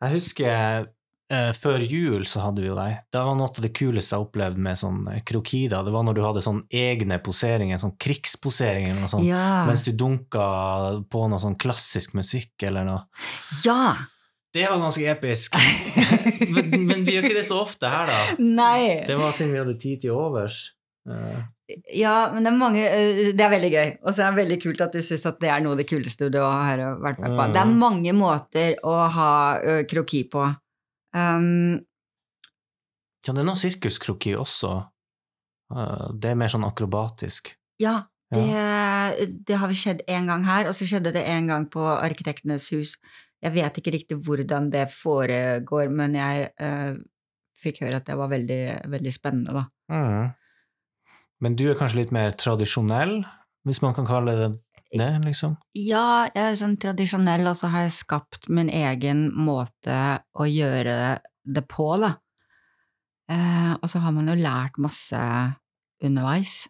Jeg 0.02 0.16
husker 0.16 0.88
eh, 1.32 1.52
før 1.58 1.84
jul 1.84 2.26
så 2.30 2.44
hadde 2.44 2.64
vi 2.64 2.70
jo 2.70 2.78
deg. 2.78 2.98
Det 3.14 3.22
var 3.28 3.38
noe 3.38 3.50
av 3.50 3.62
det 3.64 3.72
kuleste 3.78 4.18
jeg 4.18 4.26
opplevde 4.26 4.66
med 4.66 4.80
sånn 4.80 5.06
eh, 5.12 5.22
krokida. 5.28 5.84
Det 5.86 5.94
var 5.96 6.08
når 6.08 6.18
du 6.18 6.24
hadde 6.26 6.44
sånn 6.46 6.64
egne 6.74 7.20
poseringer, 7.24 7.80
sånn 7.82 7.96
krigsposeringer 8.02 8.94
eller 8.94 9.06
noe 9.06 9.14
sånt. 9.14 9.28
Ja. 9.28 9.64
Mens 9.70 9.86
du 9.88 9.94
dunka 9.96 10.50
på 11.12 11.28
noe 11.32 11.42
sånn 11.44 11.58
klassisk 11.62 12.18
musikk 12.18 12.68
eller 12.68 12.88
noe. 12.88 13.06
ja! 13.66 13.96
Det 14.56 14.64
var 14.70 14.80
ganske 14.80 15.10
episk. 15.12 15.58
men, 16.56 16.72
men 16.88 17.04
vi 17.04 17.18
gjør 17.18 17.28
ikke 17.28 17.38
det 17.42 17.48
så 17.48 17.60
ofte 17.66 17.92
her, 17.92 18.08
da. 18.08 18.22
Nei! 18.40 19.04
Det 19.08 19.18
var 19.20 19.36
siden 19.36 19.52
vi 19.52 19.60
hadde 19.62 19.76
tid 19.82 20.06
til 20.06 20.16
overs. 20.16 20.62
Uh. 21.10 21.44
Ja, 21.94 22.30
men 22.34 22.46
det 22.46 22.50
er 22.52 22.58
mange 22.58 22.82
øh, 22.86 23.20
Det 23.34 23.42
er 23.42 23.50
veldig 23.50 23.70
gøy. 23.74 23.92
Og 24.06 24.14
så 24.14 24.24
er 24.24 24.34
det 24.34 24.40
veldig 24.44 24.58
kult 24.62 24.84
at 24.86 24.94
du 24.94 25.02
syns 25.06 25.26
at 25.26 25.40
det 25.42 25.50
er 25.50 25.64
noe 25.66 25.74
av 25.74 25.82
det 25.82 25.88
kuleste 25.90 26.30
du 26.34 26.38
har 26.40 26.82
vært 27.02 27.20
med 27.24 27.34
på. 27.36 27.48
Det 27.54 27.62
er 27.62 27.76
mange 27.86 28.14
måter 28.18 28.76
å 28.86 28.96
ha 29.18 29.32
kroki 29.90 30.24
på. 30.30 30.46
Um, 31.16 31.82
ja, 33.26 33.34
det 33.34 33.42
er 33.42 33.48
noe 33.48 33.58
sirkuskroki 33.58 34.36
også. 34.38 34.76
Eh, 35.74 36.10
det 36.14 36.32
er 36.32 36.38
mer 36.40 36.52
sånn 36.54 36.68
akrobatisk. 36.68 37.56
ja, 37.82 38.04
Ja. 38.34 39.14
det, 39.18 39.26
det 39.48 39.58
har 39.62 39.72
skjedd 39.74 40.02
én 40.10 40.28
gang 40.30 40.44
her, 40.46 40.68
og 40.68 40.76
så 40.76 40.86
skjedde 40.86 41.14
det 41.14 41.24
en 41.30 41.48
gang 41.48 41.68
på 41.70 41.82
Arkitektenes 41.82 42.70
hus. 42.74 42.96
Jeg 43.46 43.54
vet 43.54 43.78
ikke 43.78 43.94
riktig 43.94 44.18
hvordan 44.26 44.72
det 44.74 44.88
foregår, 44.94 45.92
men 45.94 46.18
jeg 46.18 46.50
øh, 46.66 46.98
fikk 47.62 47.84
høre 47.86 48.02
at 48.02 48.10
det 48.10 48.18
var 48.18 48.32
veldig, 48.32 48.62
veldig 48.90 49.14
spennende, 49.14 49.54
da. 49.54 49.66
Mm. 49.94 50.34
Men 51.46 51.58
du 51.60 51.68
er 51.70 51.78
kanskje 51.78 52.02
litt 52.02 52.14
mer 52.16 52.34
tradisjonell, 52.40 53.20
hvis 53.68 53.82
man 53.84 53.94
kan 53.98 54.08
kalle 54.10 54.38
det 54.40 54.52
det, 54.96 55.10
liksom? 55.26 55.56
Ja, 55.76 56.28
jeg 56.32 56.52
er 56.54 56.60
sånn 56.60 56.78
tradisjonell, 56.80 57.44
og 57.50 57.58
så 57.60 57.68
har 57.74 57.88
jeg 57.88 57.98
skapt 57.98 58.48
min 58.54 58.70
egen 58.72 59.28
måte 59.34 59.98
å 60.32 60.48
gjøre 60.48 61.18
det 61.44 61.64
på, 61.72 61.90
da. 62.00 62.14
Eh, 63.32 63.74
og 63.76 63.90
så 63.92 64.02
har 64.04 64.14
man 64.16 64.30
jo 64.30 64.38
lært 64.40 64.80
masse 64.82 65.20
underveis. 66.06 66.66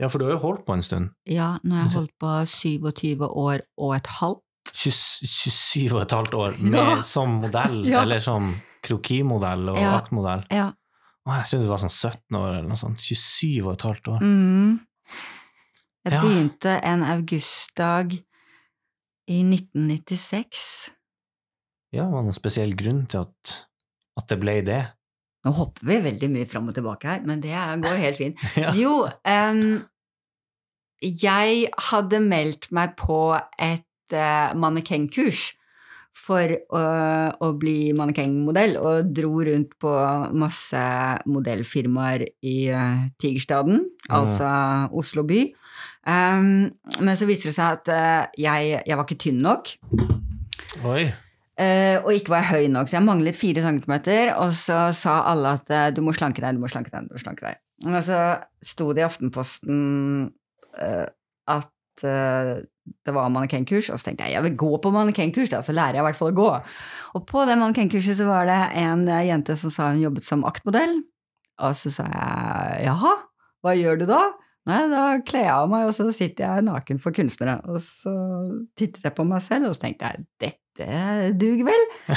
Ja, 0.00 0.08
for 0.10 0.18
du 0.18 0.26
har 0.26 0.36
jo 0.36 0.42
holdt 0.42 0.64
på 0.66 0.74
en 0.74 0.86
stund. 0.86 1.12
Ja, 1.28 1.54
nå 1.62 1.76
har 1.76 1.86
jeg 1.86 1.96
holdt 1.98 2.14
på 2.22 2.32
27 2.50 3.26
år 3.28 3.66
og 3.78 3.94
et 3.98 4.10
halvt. 4.20 4.43
20, 4.72 5.26
27 5.28 5.92
og 5.94 6.02
et 6.02 6.10
halvt 6.16 6.34
år 6.34 6.56
med, 6.60 6.78
Ja. 6.80 7.00
som 7.02 7.40
modell, 7.42 7.84
Ja. 7.86 8.02
eller 8.02 8.20
som 8.20 8.54
krokimodell 8.82 9.68
og 9.68 9.78
Ja. 9.78 9.98
aktmodell. 9.98 10.44
Ja. 10.50 10.72
Å, 11.26 11.36
jeg 11.38 11.44
trodde 11.50 11.62
du 11.64 11.68
var 11.68 11.78
sånn 11.78 11.90
17 11.90 12.36
år 12.36 12.48
eller 12.58 12.68
noe 12.68 12.76
sånt. 12.76 12.98
27 13.00 13.64
og 13.66 13.72
et 13.74 13.82
halvt 13.82 14.08
år. 14.08 14.20
Mm. 14.20 14.80
Jeg 16.04 16.20
begynte 16.20 16.80
en 16.84 17.02
augustdag 17.02 18.12
i 19.26 19.42
1996. 19.42 20.90
Ja, 21.92 22.04
var 22.10 22.20
det 22.20 22.26
noen 22.28 22.36
spesiell 22.36 22.74
grunn 22.76 23.06
til 23.08 23.20
at, 23.24 23.54
at 24.18 24.28
det 24.28 24.38
ble 24.42 24.58
det? 24.66 24.82
Nå 25.46 25.52
hopper 25.54 25.86
vi 25.86 25.96
veldig 26.10 26.28
mye 26.32 26.48
fram 26.48 26.68
og 26.68 26.74
tilbake 26.76 27.04
her, 27.08 27.20
men 27.24 27.40
det 27.40 27.52
går 27.54 27.96
helt 28.00 28.16
fint. 28.20 28.44
Jo, 28.76 29.08
um, 29.24 29.84
jeg 31.00 31.68
hadde 31.90 32.20
meldt 32.24 32.70
meg 32.72 32.94
på 33.00 33.18
et 33.60 33.84
uh, 34.12 34.52
mannekengkurs 34.58 35.52
for 36.14 36.46
å, 36.46 36.82
å 37.42 37.48
bli 37.58 37.90
mannekengmodell, 37.96 38.76
og 38.78 39.08
dro 39.16 39.32
rundt 39.48 39.72
på 39.82 39.94
masse 40.38 40.84
modellfirmaer 41.26 42.28
i 42.46 42.58
uh, 42.70 43.08
Tigerstaden, 43.18 43.82
altså 44.14 44.46
Oslo 44.94 45.24
by. 45.26 45.42
Um, 46.06 46.70
men 47.00 47.18
så 47.18 47.26
viser 47.26 47.50
det 47.50 47.56
seg 47.56 47.80
at 47.80 47.90
uh, 47.90 48.22
jeg, 48.38 48.78
jeg 48.84 48.98
var 49.00 49.08
ikke 49.08 49.20
tynn 49.26 49.42
nok. 49.42 49.74
Oi. 50.86 51.08
Uh, 51.54 52.02
og 52.02 52.16
ikke 52.16 52.32
var 52.32 52.42
jeg 52.42 52.50
høy 52.50 52.72
nok, 52.74 52.88
så 52.90 52.96
jeg 52.96 53.06
manglet 53.06 53.38
fire 53.38 53.62
centimeter. 53.62 54.32
Og 54.42 54.54
så 54.58 54.88
sa 54.96 55.20
alle 55.30 55.54
at 55.58 55.70
eh, 55.70 55.90
du 55.94 56.02
må 56.02 56.14
slanke 56.16 56.42
deg, 56.42 56.56
du 56.56 56.62
må 56.62 56.70
slanke 56.70 56.90
deg. 56.94 57.06
du 57.06 57.14
må 57.14 57.22
slanke 57.22 57.46
deg. 57.46 57.60
Og 57.86 57.98
så 58.06 58.20
sto 58.64 58.88
det 58.94 59.04
i 59.04 59.06
Aftenposten 59.06 59.78
eh, 60.82 61.06
at 61.54 62.06
eh, 62.06 62.56
det 62.84 63.14
var 63.16 63.32
mannekengkurs, 63.32 63.88
og 63.92 64.00
så 64.00 64.10
tenkte 64.10 64.28
jeg 64.28 64.36
jeg 64.36 64.44
vil 64.46 64.56
gå 64.60 64.70
på 64.82 64.92
mannekengkurs, 64.92 65.50
da, 65.52 65.62
så 65.64 65.74
lærer 65.76 65.98
jeg 65.98 66.04
i 66.04 66.06
hvert 66.08 66.20
fall 66.20 66.32
å 66.32 66.38
gå. 66.38 66.50
Og 67.16 67.26
på 67.28 67.44
det 67.48 67.56
mannekengkurset 67.60 68.18
så 68.20 68.28
var 68.28 68.48
det 68.50 68.60
en 68.80 69.06
eh, 69.08 69.26
jente 69.30 69.56
som 69.60 69.72
sa 69.72 69.90
hun 69.92 70.02
jobbet 70.04 70.26
som 70.26 70.44
aktmodell. 70.48 70.98
Og 71.64 71.76
så 71.78 71.92
sa 71.94 72.08
jeg 72.10 72.88
jaha, 72.88 73.14
hva 73.64 73.76
gjør 73.78 74.02
du 74.02 74.08
da? 74.10 74.22
Nei, 74.68 74.80
da 74.88 75.00
kler 75.28 75.44
jeg 75.44 75.52
av 75.52 75.68
meg, 75.68 75.86
og 75.88 75.92
så 75.92 76.06
sitter 76.14 76.46
jeg 76.46 76.64
naken 76.64 77.00
for 77.00 77.14
kunstnere. 77.16 77.58
Og 77.68 77.80
så 77.84 78.12
tittet 78.78 79.04
jeg 79.04 79.16
på 79.16 79.26
meg 79.28 79.42
selv, 79.44 79.68
og 79.68 79.76
så 79.76 79.84
tenkte 79.84 80.08
jeg 80.08 80.24
dette 80.40 81.34
duger 81.38 81.68
vel? 81.68 81.84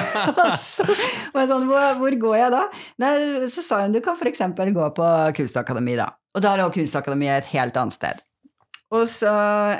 og 0.32 0.54
så 0.62 0.86
var 0.88 1.42
jeg 1.42 1.50
sånn, 1.52 1.66
hvor, 1.68 1.90
hvor 2.00 2.16
går 2.24 2.38
jeg 2.40 2.54
da? 2.56 2.62
Nei, 3.04 3.12
så 3.52 3.64
sa 3.64 3.82
hun 3.84 3.92
du 3.94 4.00
kan 4.04 4.16
eksempel 4.32 4.72
gå 4.76 4.88
på 4.96 5.10
Kunstakademi, 5.36 5.98
da. 6.00 6.10
Og 6.36 6.44
da 6.44 6.56
lå 6.58 6.70
Kunstakademiet 6.72 7.44
et 7.44 7.52
helt 7.52 7.76
annet 7.80 7.96
sted. 7.96 8.24
Og 8.94 9.06
så 9.10 9.32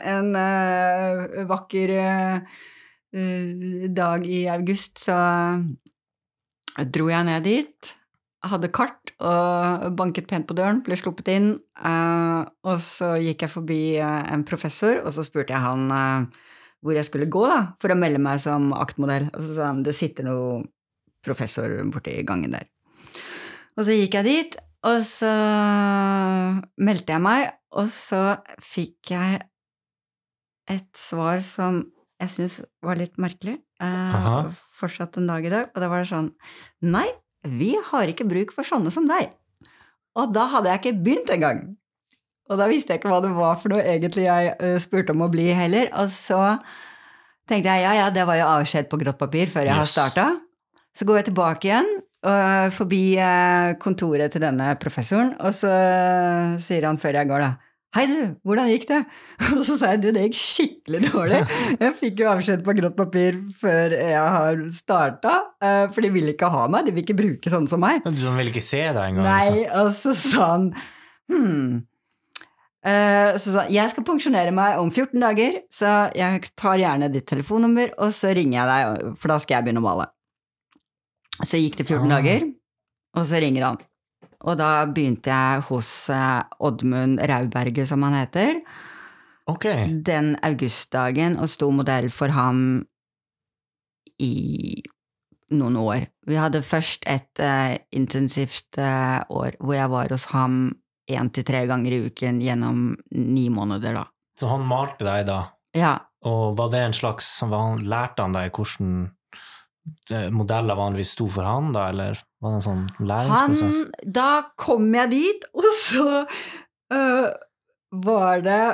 en 0.02 0.32
uh, 0.34 1.44
vakker 1.46 1.92
eh, 1.94 2.56
dag 3.94 4.24
i 4.26 4.40
august 4.50 4.98
så 5.04 5.18
dro 6.92 7.06
jeg 7.08 7.28
ned 7.28 7.46
dit, 7.46 7.92
hadde 8.46 8.72
kart 8.74 9.12
og 9.22 9.86
banket 9.96 10.26
pent 10.28 10.48
på 10.48 10.56
døren, 10.58 10.82
ble 10.86 10.98
sluppet 10.98 11.32
inn, 11.36 11.54
Uh, 11.76 12.48
og 12.64 12.78
så 12.80 13.10
gikk 13.20 13.42
jeg 13.44 13.52
forbi 13.52 13.80
en 14.00 14.46
professor, 14.48 15.02
og 15.04 15.12
så 15.12 15.20
spurte 15.26 15.52
jeg 15.52 15.60
han 15.60 15.90
hvor 16.80 16.96
jeg 16.96 17.04
skulle 17.04 17.28
gå 17.28 17.42
da, 17.50 17.58
for 17.82 17.92
å 17.92 17.98
melde 18.00 18.20
meg 18.22 18.40
som 18.40 18.70
aktmodell. 18.72 19.28
Og 19.34 19.42
så 19.44 19.58
sa 19.58 19.66
han 19.68 19.82
det 19.84 19.92
sitter 19.98 20.24
noe 20.24 20.62
professor 21.26 21.68
borti 21.92 22.16
gangen 22.24 22.56
der. 22.56 22.64
Og 23.76 23.84
så 23.84 23.96
gikk 23.96 24.16
jeg 24.16 24.28
dit, 24.28 24.56
og 24.86 25.02
så 25.04 25.30
meldte 26.86 27.14
jeg 27.16 27.22
meg, 27.24 27.50
og 27.76 27.88
så 27.92 28.22
fikk 28.62 29.12
jeg 29.12 29.40
et 30.72 30.88
svar 30.98 31.42
som 31.46 31.82
jeg 32.22 32.32
syns 32.32 32.54
var 32.84 32.96
litt 32.98 33.18
merkelig, 33.20 33.58
eh, 33.82 34.46
fortsatt 34.78 35.18
en 35.20 35.28
dag 35.28 35.44
i 35.44 35.52
dag, 35.52 35.68
og 35.74 35.82
det 35.84 35.88
var 35.92 36.06
sånn 36.08 36.30
Nei, 36.86 37.06
vi 37.44 37.74
har 37.90 38.08
ikke 38.10 38.26
bruk 38.28 38.54
for 38.56 38.66
sånne 38.66 38.90
som 38.94 39.04
deg. 39.10 39.28
Og 40.16 40.32
da 40.32 40.46
hadde 40.54 40.70
jeg 40.72 40.80
ikke 40.80 41.02
begynt 41.04 41.30
engang. 41.34 41.60
Og 42.48 42.58
da 42.58 42.66
visste 42.70 42.94
jeg 42.94 43.02
ikke 43.02 43.10
hva 43.12 43.20
det 43.22 43.34
var 43.36 43.58
for 43.60 43.74
noe 43.74 43.82
egentlig 43.84 44.24
jeg 44.24 44.54
uh, 44.62 44.78
spurte 44.80 45.12
om 45.12 45.26
å 45.26 45.30
bli 45.30 45.50
heller. 45.54 45.90
Og 46.00 46.08
så 46.14 46.40
tenkte 47.50 47.74
jeg 47.74 47.84
ja, 47.84 47.92
ja, 48.00 48.06
det 48.14 48.24
var 48.26 48.38
jo 48.40 48.48
avskjed 48.54 48.88
på 48.90 48.98
grått 49.02 49.18
papir 49.20 49.50
før 49.52 49.66
jeg 49.68 49.74
har 49.76 49.84
Yes. 49.84 49.92
starta. 49.92 50.26
Så 50.96 51.04
går 51.04 51.20
jeg 51.20 51.28
tilbake 51.28 51.68
igjen, 51.68 51.90
og 52.26 52.74
forbi 52.74 53.04
eh, 53.22 53.76
kontoret 53.82 54.34
til 54.34 54.42
denne 54.42 54.72
professoren, 54.82 55.34
og 55.38 55.54
så 55.54 55.72
sier 56.62 56.88
han 56.88 57.00
før 57.00 57.22
jeg 57.22 57.32
går, 57.32 57.46
da 57.46 57.54
Hei, 57.96 58.02
du, 58.10 58.16
hvordan 58.44 58.66
gikk 58.68 58.82
det? 58.90 58.98
Og 59.56 59.62
så 59.64 59.78
sa 59.80 59.94
jeg 59.94 60.02
du, 60.02 60.10
det 60.12 60.26
gikk 60.26 60.34
skikkelig 60.36 60.98
dårlig. 61.06 61.38
Jeg 61.80 61.94
fikk 61.96 62.18
jo 62.20 62.26
avskjed 62.28 62.64
på 62.66 62.74
grått 62.76 62.96
papir 62.98 63.38
før 63.56 63.94
jeg 63.96 64.20
har 64.34 64.58
starta, 64.74 65.36
eh, 65.64 65.86
for 65.94 66.04
de 66.04 66.10
vil 66.12 66.28
ikke 66.34 66.50
ha 66.52 66.66
meg, 66.68 66.84
de 66.84 66.92
vil 66.92 67.06
ikke 67.06 67.16
bruke 67.16 67.52
sånne 67.52 67.72
som 67.72 67.80
meg. 67.80 68.02
Du 68.04 68.26
vil 68.36 68.52
ikke 68.52 68.64
se 68.64 68.82
deg 68.82 69.00
engang? 69.00 69.24
Nei, 69.24 69.62
liksom. 69.62 69.78
og 69.80 69.94
så 69.96 70.12
sa 70.18 70.50
han 70.50 70.66
hm, 71.32 71.70
så 72.86 73.54
sa 73.54 73.64
jeg 73.72 73.90
skal 73.90 74.04
pensjonere 74.06 74.52
meg 74.54 74.76
om 74.82 74.92
14 74.92 75.16
dager, 75.22 75.62
så 75.72 75.94
jeg 76.14 76.52
tar 76.52 76.82
gjerne 76.82 77.08
ditt 77.10 77.26
telefonnummer, 77.26 77.96
og 77.96 78.12
så 78.14 78.34
ringer 78.36 78.60
jeg 78.60 78.68
deg, 78.74 79.16
for 79.16 79.32
da 79.32 79.40
skal 79.42 79.56
jeg 79.56 79.66
begynne 79.70 79.82
å 79.82 79.88
male. 79.88 80.10
Så 81.44 81.58
gikk 81.60 81.76
det 81.76 81.86
14 81.88 82.10
Ah. 82.12 82.16
dager, 82.22 82.46
og 83.16 83.24
så 83.26 83.40
ringer 83.42 83.64
han. 83.64 83.78
Og 84.46 84.56
da 84.58 84.86
begynte 84.86 85.26
jeg 85.32 85.60
hos 85.68 86.08
eh, 86.10 86.42
Oddmund 86.60 87.18
Rauberget, 87.20 87.88
som 87.88 88.02
han 88.02 88.14
heter, 88.14 88.60
Ok. 89.48 89.64
den 90.02 90.36
augustdagen, 90.42 91.38
og 91.38 91.48
sto 91.48 91.70
modell 91.70 92.08
for 92.10 92.28
ham 92.28 92.86
i 94.18 94.82
noen 95.50 95.76
år. 95.76 96.06
Vi 96.26 96.34
hadde 96.34 96.62
først 96.66 97.04
et 97.06 97.38
uh, 97.38 97.76
intensivt 97.94 98.78
uh, 98.78 99.22
år 99.30 99.54
hvor 99.60 99.74
jeg 99.76 99.90
var 99.92 100.08
hos 100.10 100.24
ham 100.32 100.72
én 101.10 101.28
til 101.30 101.44
tre 101.46 101.66
ganger 101.70 101.92
i 101.94 102.00
uken 102.08 102.40
gjennom 102.42 102.96
ni 103.14 103.48
måneder, 103.48 103.94
da. 103.94 104.04
Så 104.38 104.48
han 104.50 104.66
malte 104.66 105.04
deg 105.06 105.26
da, 105.28 105.50
Ja. 105.76 105.98
og 106.24 106.56
var 106.58 106.70
det 106.70 106.80
en 106.80 106.92
slags 106.92 107.28
Lærte 107.42 108.22
han 108.24 108.32
deg 108.32 108.50
hvordan 108.52 109.12
modeller 110.34 110.78
vanligvis 110.78 111.14
sto 111.16 111.26
for 111.30 111.46
han, 111.46 111.72
da, 111.74 111.88
eller 111.92 112.18
var 112.42 112.54
det 112.54 112.60
en 112.60 112.66
sånn 112.66 112.86
Han 112.98 113.10
læringsprosess? 113.10 113.92
Da 114.18 114.30
kom 114.58 114.88
jeg 114.94 115.12
dit, 115.14 115.46
og 115.58 115.68
så 115.80 116.08
øh, 116.94 117.28
var 118.06 118.42
det 118.46 118.64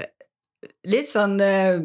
øh, 0.00 0.10
litt 0.92 1.10
sånn 1.10 1.38
øh, 1.42 1.80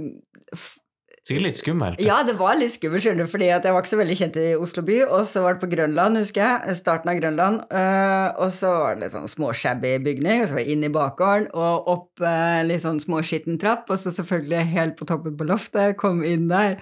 Sikkert 1.28 1.44
litt 1.44 1.60
skummelt. 1.60 2.00
Ja, 2.00 2.22
det 2.24 2.38
var 2.40 2.56
litt 2.56 2.72
skummelt, 2.72 3.04
skjønner 3.04 3.28
fordi 3.28 3.50
jeg 3.50 3.60
var 3.60 3.82
ikke 3.82 3.90
så 3.90 3.98
veldig 4.00 4.16
kjent 4.16 4.38
i 4.40 4.52
Oslo 4.56 4.84
by, 4.88 5.02
og 5.10 5.26
så 5.28 5.42
var 5.44 5.58
det 5.58 5.60
på 5.60 5.68
Grønland, 5.74 6.20
husker 6.22 6.40
jeg, 6.40 6.76
starten 6.80 7.12
av 7.12 7.18
Grønland, 7.20 7.58
øh, 7.68 8.28
og 8.46 8.54
så 8.56 8.72
var 8.72 8.96
det 8.96 9.04
litt 9.04 9.12
sånn 9.12 9.28
småshabby 9.34 9.92
bygning, 10.06 10.46
og 10.46 10.48
så 10.48 10.56
var 10.56 10.64
jeg 10.64 10.78
inn 10.78 10.88
i 10.88 10.92
bakgården, 10.96 11.50
og 11.52 11.92
opp 11.92 12.24
øh, 12.24 12.62
litt 12.70 12.86
sånn 12.86 13.04
småskitten 13.04 13.60
trapp, 13.60 13.92
og 13.92 14.00
så 14.00 14.14
selvfølgelig 14.16 14.72
helt 14.72 14.96
på 15.02 15.10
toppen 15.12 15.36
på 15.36 15.50
loftet, 15.52 15.98
kom 16.00 16.24
inn 16.24 16.48
der, 16.48 16.80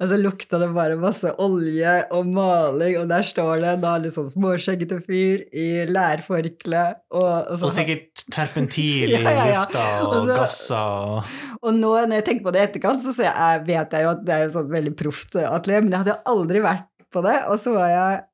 og 0.00 0.08
så 0.10 0.16
lukta 0.20 0.58
det 0.60 0.68
bare 0.76 0.96
masse 1.00 1.30
olje 1.40 1.92
og 2.12 2.26
maling, 2.28 2.98
og 3.00 3.08
der 3.08 3.22
står 3.24 3.62
det 3.64 3.74
da 3.80 3.94
liksom 4.02 4.26
småskjeggete 4.28 4.98
fyr 5.06 5.44
i 5.56 5.66
lærforkle, 5.88 6.82
og, 7.16 7.24
og, 7.54 7.62
Og 7.68 7.72
sikkert 7.72 8.24
terpentil 8.34 9.08
i 9.08 9.14
Ja, 9.16 9.22
ja, 9.24 9.46
ja. 9.50 9.64
lufta 9.64 9.84
og, 10.04 10.12
Og 10.12 10.28
så- 10.28 10.36
gasser 10.42 10.76
og 10.76 11.34
Og 11.62 11.74
nå 11.80 11.94
når 12.06 12.18
jeg 12.20 12.24
tenker 12.30 12.44
på 12.48 12.52
det 12.56 12.60
i 12.62 12.68
etterkant, 12.70 13.00
så 13.02 13.16
jeg, 13.24 13.64
vet 13.66 13.96
jeg 13.96 14.04
jo 14.06 14.12
at 14.12 14.24
det 14.26 14.34
er 14.36 14.46
et 14.48 14.56
sånn 14.56 14.70
veldig 14.72 14.94
proft 15.00 15.36
atelier, 15.42 15.82
men 15.86 15.92
jeg 15.96 16.02
hadde 16.04 16.16
jo 16.16 16.34
aldri 16.36 16.64
vært 16.64 16.88
på 17.12 17.22
det, 17.24 17.36
og 17.48 17.58
så 17.62 17.72
var 17.76 17.88
jeg 17.94 18.24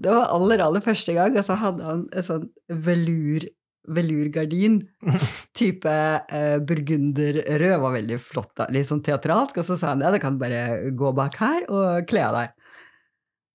Det 0.00 0.08
var 0.08 0.30
aller, 0.32 0.62
aller 0.64 0.80
første 0.80 1.12
gang, 1.12 1.34
og 1.36 1.44
så 1.44 1.58
hadde 1.60 1.84
han 1.84 2.06
en 2.16 2.24
sånn 2.24 2.46
velur 2.72 3.44
velurgardin, 3.88 4.78
type 5.58 5.92
eh, 5.92 6.58
burgunderrød, 6.62 7.76
var 7.82 7.96
veldig 7.96 8.18
flott, 8.22 8.52
da, 8.60 8.68
litt 8.74 8.88
sånn 8.88 9.02
teatralsk, 9.04 9.58
og 9.58 9.66
så 9.66 9.78
sa 9.78 9.92
han 9.92 10.04
ja, 10.04 10.12
du 10.14 10.20
kan 10.22 10.38
bare 10.40 10.92
gå 10.94 11.12
bak 11.16 11.38
her 11.42 11.66
og 11.68 12.06
kle 12.10 12.26
av 12.28 12.38
deg. 12.38 12.56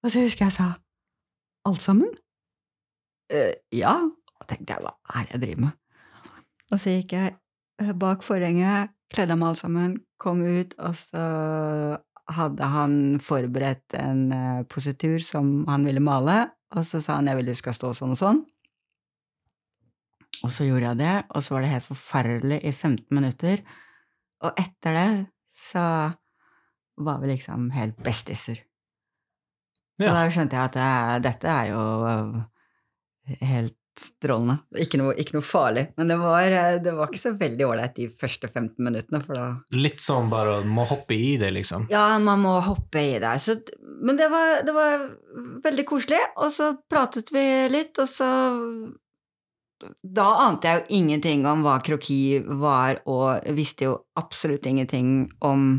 Og 0.04 0.14
så 0.14 0.24
husker 0.24 0.48
jeg 0.48 0.58
sa 0.58 0.72
alt 1.68 1.84
sammen? 1.84 2.12
«Eh, 3.34 3.58
ja. 3.76 3.96
Og 4.38 4.46
tenkte 4.48 4.76
jeg, 4.76 4.84
hva 4.86 4.94
er 5.18 5.26
det 5.26 5.34
jeg 5.36 5.44
driver 5.44 5.64
med? 5.66 5.80
Og 6.72 6.80
så 6.80 6.94
gikk 6.94 7.16
jeg 7.18 7.34
eh, 7.82 7.96
bak 7.98 8.24
forhenget, 8.24 8.94
kledde 9.12 9.36
av 9.36 9.42
meg 9.42 9.54
alt 9.54 9.62
sammen, 9.64 9.96
kom 10.22 10.44
ut, 10.46 10.76
og 10.80 10.96
så 11.00 11.24
hadde 12.38 12.68
han 12.72 12.94
forberedt 13.24 13.96
en 14.00 14.28
eh, 14.36 14.62
positur 14.70 15.20
som 15.24 15.66
han 15.70 15.88
ville 15.88 16.04
male, 16.04 16.46
og 16.76 16.86
så 16.88 17.02
sa 17.04 17.20
han 17.20 17.30
jeg 17.32 17.40
vil 17.40 17.52
du 17.52 17.58
skal 17.58 17.76
stå 17.76 17.94
sånn 17.98 18.16
og 18.16 18.20
sånn. 18.20 18.42
Og 20.46 20.54
så 20.54 20.68
gjorde 20.68 20.92
jeg 20.92 21.00
det, 21.02 21.16
og 21.34 21.44
så 21.44 21.56
var 21.56 21.66
det 21.66 21.74
helt 21.74 21.88
forferdelig 21.88 22.60
i 22.62 22.72
15 22.72 23.06
minutter. 23.16 23.64
Og 24.46 24.62
etter 24.62 24.98
det 24.98 25.10
så 25.58 25.84
var 26.98 27.20
vi 27.22 27.32
liksom 27.34 27.72
helt 27.74 27.98
bestiser. 28.06 28.62
Og 29.98 30.14
da 30.14 30.28
skjønte 30.30 30.58
jeg 30.58 30.70
at 30.70 30.78
det, 30.78 31.26
dette 31.26 31.50
er 31.50 31.70
jo 31.72 31.84
øh, 32.06 32.36
helt 33.50 33.78
strålende. 33.98 34.60
Ikke 34.78 35.00
noe, 35.02 35.16
ikke 35.18 35.38
noe 35.38 35.46
farlig. 35.46 35.88
Men 35.98 36.12
det 36.12 36.20
var, 36.22 36.54
øh, 36.54 36.78
det 36.86 36.94
var 36.94 37.10
ikke 37.10 37.24
så 37.24 37.34
veldig 37.40 37.66
ålreit 37.66 37.96
de 37.98 38.06
første 38.14 38.50
15 38.50 38.76
minuttene, 38.86 39.22
for 39.26 39.40
da 39.40 39.48
Litt 39.78 40.04
sånn 40.04 40.30
bare 40.30 40.60
må 40.70 40.86
hoppe 40.90 41.18
i 41.18 41.34
det, 41.42 41.50
liksom. 41.56 41.88
Ja, 41.94 42.06
man 42.22 42.44
må 42.46 42.54
hoppe 42.66 43.02
i 43.02 43.18
det. 43.24 43.34
Så, 43.42 43.58
men 44.06 44.20
det 44.20 44.30
var, 44.34 44.62
det 44.68 44.78
var 44.78 45.10
veldig 45.66 45.88
koselig, 45.90 46.22
og 46.38 46.54
så 46.54 46.72
pratet 46.90 47.34
vi 47.34 47.46
litt, 47.74 47.98
og 47.98 48.10
så 48.12 48.30
Da 50.02 50.26
ante 50.48 50.70
jeg 50.70 50.80
jo 50.80 50.98
ingenting 50.98 51.46
om 51.46 51.62
hva 51.66 51.78
kroki 51.86 52.40
var, 52.42 53.04
og 53.06 53.46
visste 53.58 53.86
jo 53.86 53.98
absolutt 54.18 54.66
ingenting 54.66 55.28
om 55.46 55.70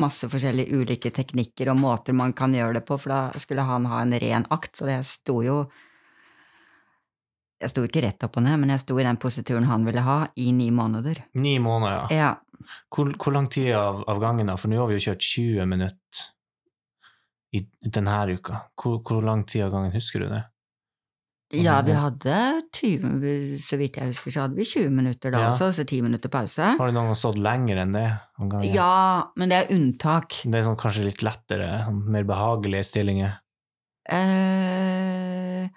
masse 0.00 0.28
forskjellige 0.28 0.72
ulike 0.72 1.12
teknikker 1.12 1.70
og 1.72 1.80
måter 1.80 2.16
man 2.16 2.32
kan 2.36 2.54
gjøre 2.56 2.78
det 2.78 2.84
på, 2.88 2.96
for 3.00 3.12
da 3.12 3.40
skulle 3.40 3.64
han 3.68 3.88
ha 3.90 4.02
en 4.02 4.14
ren 4.20 4.46
akt, 4.52 4.74
så 4.76 4.88
det 4.88 5.00
sto 5.08 5.42
jo 5.44 5.64
Jeg 7.62 7.70
sto 7.70 7.84
ikke 7.86 8.00
rett 8.02 8.24
opp 8.26 8.36
og 8.40 8.42
ned, 8.42 8.58
men 8.58 8.72
jeg 8.74 8.82
sto 8.82 8.96
i 8.98 9.04
den 9.06 9.20
posituren 9.22 9.68
han 9.70 9.84
ville 9.86 10.02
ha, 10.02 10.16
i 10.34 10.48
ni 10.50 10.72
måneder. 10.74 11.20
Ni 11.38 11.60
måneder, 11.62 12.08
ja. 12.10 12.16
Ja. 12.18 12.64
Hvor, 12.90 13.12
hvor 13.14 13.36
lang 13.36 13.46
tid 13.46 13.70
av, 13.78 14.00
av 14.10 14.18
gangen, 14.18 14.50
da? 14.50 14.56
For 14.58 14.66
nå 14.66 14.80
har 14.80 14.90
vi 14.90 14.96
jo 14.96 15.04
kjørt 15.04 15.22
20 15.22 15.68
minutter 15.70 16.24
i 17.54 17.62
denne 17.86 18.16
uka. 18.34 18.64
Hvor, 18.74 18.98
hvor 19.06 19.22
lang 19.22 19.44
tid 19.46 19.68
av 19.68 19.76
gangen 19.76 19.94
husker 19.94 20.24
du 20.24 20.32
det? 20.32 20.42
Ja, 21.52 21.82
vi 21.84 21.92
hadde 21.92 22.36
20, 22.72 23.58
så 23.60 23.76
vidt 23.76 23.96
jeg 24.00 24.08
husker, 24.08 24.32
så 24.32 24.40
hadde 24.46 24.56
vi 24.56 24.64
20 24.64 24.90
minutter 24.90 25.30
da 25.34 25.42
Ja. 25.42 25.48
også, 25.50 25.68
så 25.76 25.84
10 25.84 26.00
minutter 26.02 26.30
pause. 26.32 26.62
Har 26.78 26.86
du 26.88 26.92
noen 26.96 27.10
gang 27.10 27.18
stått 27.18 27.36
lenger 27.38 27.76
enn 27.82 27.92
det? 27.92 28.06
Ja, 28.72 29.24
men 29.36 29.50
det 29.52 29.58
er 29.58 29.74
unntak. 29.76 30.38
Det 30.48 30.54
er 30.54 30.64
sånn 30.64 30.78
kanskje 30.80 31.04
litt 31.04 31.22
lettere, 31.22 31.84
sånn 31.84 32.00
mer 32.08 32.24
behagelige 32.24 32.84
stillinger. 32.88 33.34
Eh, 34.08 35.68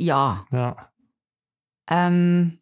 ja. 0.00 0.24
Ja. 0.52 0.70
Um, 1.90 2.58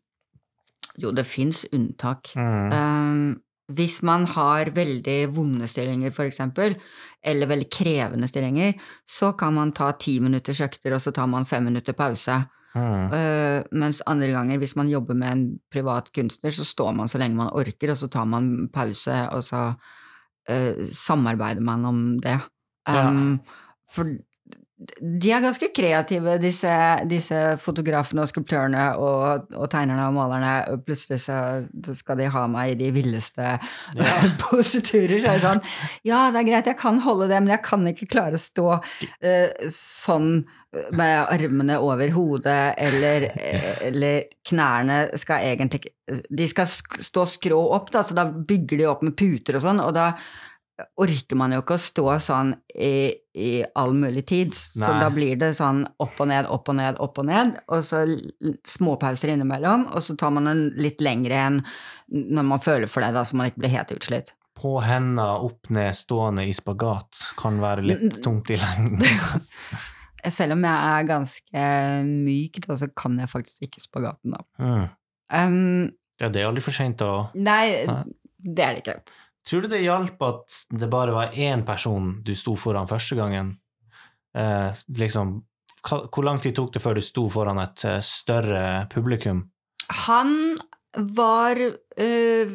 jo, 0.98 1.12
det 1.12 1.24
fins 1.26 1.64
unntak. 1.72 2.32
Mm. 2.34 2.72
Em, 2.72 3.42
hvis 3.76 4.00
man 4.06 4.26
har 4.30 4.72
veldig 4.74 5.18
vonde 5.34 5.68
stillinger, 5.70 6.14
eksempel, 6.24 6.76
eller 7.24 7.50
veldig 7.50 7.68
krevende 7.72 8.28
stillinger, 8.28 8.74
så 9.04 9.32
kan 9.38 9.54
man 9.54 9.72
ta 9.76 9.92
ti 9.98 10.18
minutters 10.20 10.62
økter, 10.64 10.94
og 10.96 11.02
så 11.04 11.12
tar 11.14 11.30
man 11.30 11.48
fem 11.48 11.64
minutter 11.70 11.96
pause. 11.96 12.42
Mm. 12.72 13.12
Uh, 13.12 13.58
mens 13.76 14.00
andre 14.08 14.30
ganger, 14.32 14.58
hvis 14.62 14.76
man 14.76 14.88
jobber 14.88 15.14
med 15.18 15.32
en 15.32 15.44
privat 15.72 16.08
kunstner, 16.14 16.54
så 16.54 16.64
står 16.64 16.94
man 16.96 17.10
så 17.10 17.20
lenge 17.20 17.36
man 17.36 17.52
orker, 17.52 17.92
og 17.92 18.00
så 18.00 18.08
tar 18.12 18.28
man 18.28 18.68
pause, 18.72 19.18
og 19.32 19.44
så 19.44 19.64
uh, 19.72 20.84
samarbeider 20.88 21.64
man 21.64 21.84
om 21.88 22.02
det. 22.22 22.38
Ja. 22.88 23.08
Um, 23.08 23.40
For 23.92 24.08
de 25.00 25.32
er 25.32 25.42
ganske 25.44 25.68
kreative, 25.74 26.36
disse, 26.42 26.72
disse 27.10 27.40
fotografene 27.62 28.24
og 28.24 28.30
skulptørene 28.30 28.86
og, 29.00 29.52
og 29.54 29.68
tegnerne 29.72 30.08
og 30.08 30.16
malerne. 30.16 30.54
Og 30.72 30.82
plutselig 30.86 31.22
så 31.26 31.36
skal 31.96 32.20
de 32.20 32.30
ha 32.32 32.46
meg 32.50 32.74
i 32.74 32.78
de 32.84 32.92
villeste 32.94 33.52
Ja. 33.96 34.14
positurer. 34.42 35.18
Så 35.22 35.28
er 35.28 35.38
det 35.38 35.44
sånn 35.44 35.62
Ja, 36.08 36.24
det 36.32 36.42
er 36.42 36.48
greit, 36.48 36.70
jeg 36.70 36.80
kan 36.80 37.00
holde 37.04 37.28
det, 37.30 37.38
men 37.42 37.54
jeg 37.54 37.64
kan 37.66 37.86
ikke 37.88 38.10
klare 38.10 38.38
å 38.38 38.42
stå 38.42 38.68
uh, 38.78 39.70
sånn 39.72 40.42
med 40.96 41.26
armene 41.28 41.76
over 41.84 42.08
hodet, 42.14 42.74
eller, 42.80 43.26
eller 43.84 44.22
knærne 44.48 45.02
skal 45.20 45.44
egentlig 45.44 45.92
De 46.32 46.46
skal 46.48 46.68
stå 46.68 47.26
skrå 47.28 47.58
opp, 47.76 47.90
da, 47.92 48.00
så 48.00 48.16
da 48.16 48.24
bygger 48.32 48.80
de 48.80 48.88
opp 48.88 49.04
med 49.04 49.16
puter 49.18 49.58
og 49.58 49.66
sånn, 49.66 49.82
og 49.84 49.92
da 49.96 50.14
orker 51.00 51.38
man 51.38 51.54
jo 51.54 51.62
ikke 51.62 51.76
å 51.78 51.82
stå 51.82 52.04
sånn 52.22 52.52
i, 52.74 53.12
i 53.34 53.50
all 53.78 53.94
mulig 53.96 54.24
tid. 54.28 54.54
Så 54.56 54.84
Nei. 54.84 54.98
da 55.00 55.08
blir 55.14 55.38
det 55.40 55.52
sånn 55.58 55.82
opp 56.02 56.20
og 56.22 56.28
ned, 56.30 56.48
opp 56.52 56.70
og 56.72 56.78
ned, 56.78 57.00
opp 57.02 57.20
og 57.22 57.28
ned, 57.28 57.56
og 57.72 57.84
så 57.86 58.04
småpauser 58.68 59.34
innimellom, 59.34 59.88
og 59.92 60.04
så 60.04 60.16
tar 60.20 60.34
man 60.36 60.50
en 60.50 60.66
litt 60.78 61.02
lengre 61.04 61.40
enn 61.46 61.60
når 62.12 62.48
man 62.48 62.62
føler 62.62 62.90
for 62.90 63.04
det, 63.04 63.12
da, 63.16 63.24
så 63.24 63.38
man 63.38 63.50
ikke 63.50 63.64
blir 63.64 63.74
helt 63.76 63.94
utslitt. 63.94 64.34
På 64.58 64.76
henda, 64.84 65.30
opp 65.42 65.70
ned, 65.72 65.94
stående 65.96 66.44
i 66.46 66.52
spagat 66.54 67.22
kan 67.40 67.56
være 67.62 67.86
litt 67.88 68.20
tungt 68.24 68.52
i 68.52 68.58
lengden. 68.60 69.48
Selv 70.30 70.54
om 70.54 70.62
jeg 70.62 70.90
er 70.92 71.06
ganske 71.08 71.62
myk, 72.06 72.60
da, 72.68 72.76
så 72.78 72.86
kan 72.94 73.16
jeg 73.18 73.30
faktisk 73.32 73.66
ikke 73.66 73.82
spagaten, 73.82 74.36
da. 74.36 74.44
Mm. 74.62 74.84
Um, 75.32 75.90
Ja, 76.20 76.28
det 76.28 76.42
er 76.42 76.50
aldri 76.50 76.62
for 76.62 76.76
seint 76.76 77.00
å 77.02 77.32
Nei. 77.34 77.82
det 78.38 78.62
er 78.62 78.76
det 78.76 78.82
ikke. 78.84 78.98
Tror 79.42 79.64
du 79.64 79.72
det 79.72 79.82
hjalp 79.82 80.20
at 80.22 80.58
det 80.70 80.90
bare 80.90 81.14
var 81.14 81.34
én 81.34 81.64
person 81.66 82.14
du 82.22 82.34
sto 82.38 82.54
foran 82.58 82.90
første 82.90 83.18
gangen? 83.18 83.56
Eh, 84.38 84.82
liksom, 84.98 85.40
hvor 85.82 86.24
lang 86.24 86.38
tid 86.40 86.54
tok 86.56 86.72
det 86.74 86.82
før 86.82 86.98
du 86.98 87.04
sto 87.04 87.26
foran 87.32 87.60
et 87.62 87.84
eh, 87.88 87.98
større 88.06 88.86
publikum? 88.92 89.48
Han 90.06 90.54
var 90.92 91.58
øh, 91.58 92.52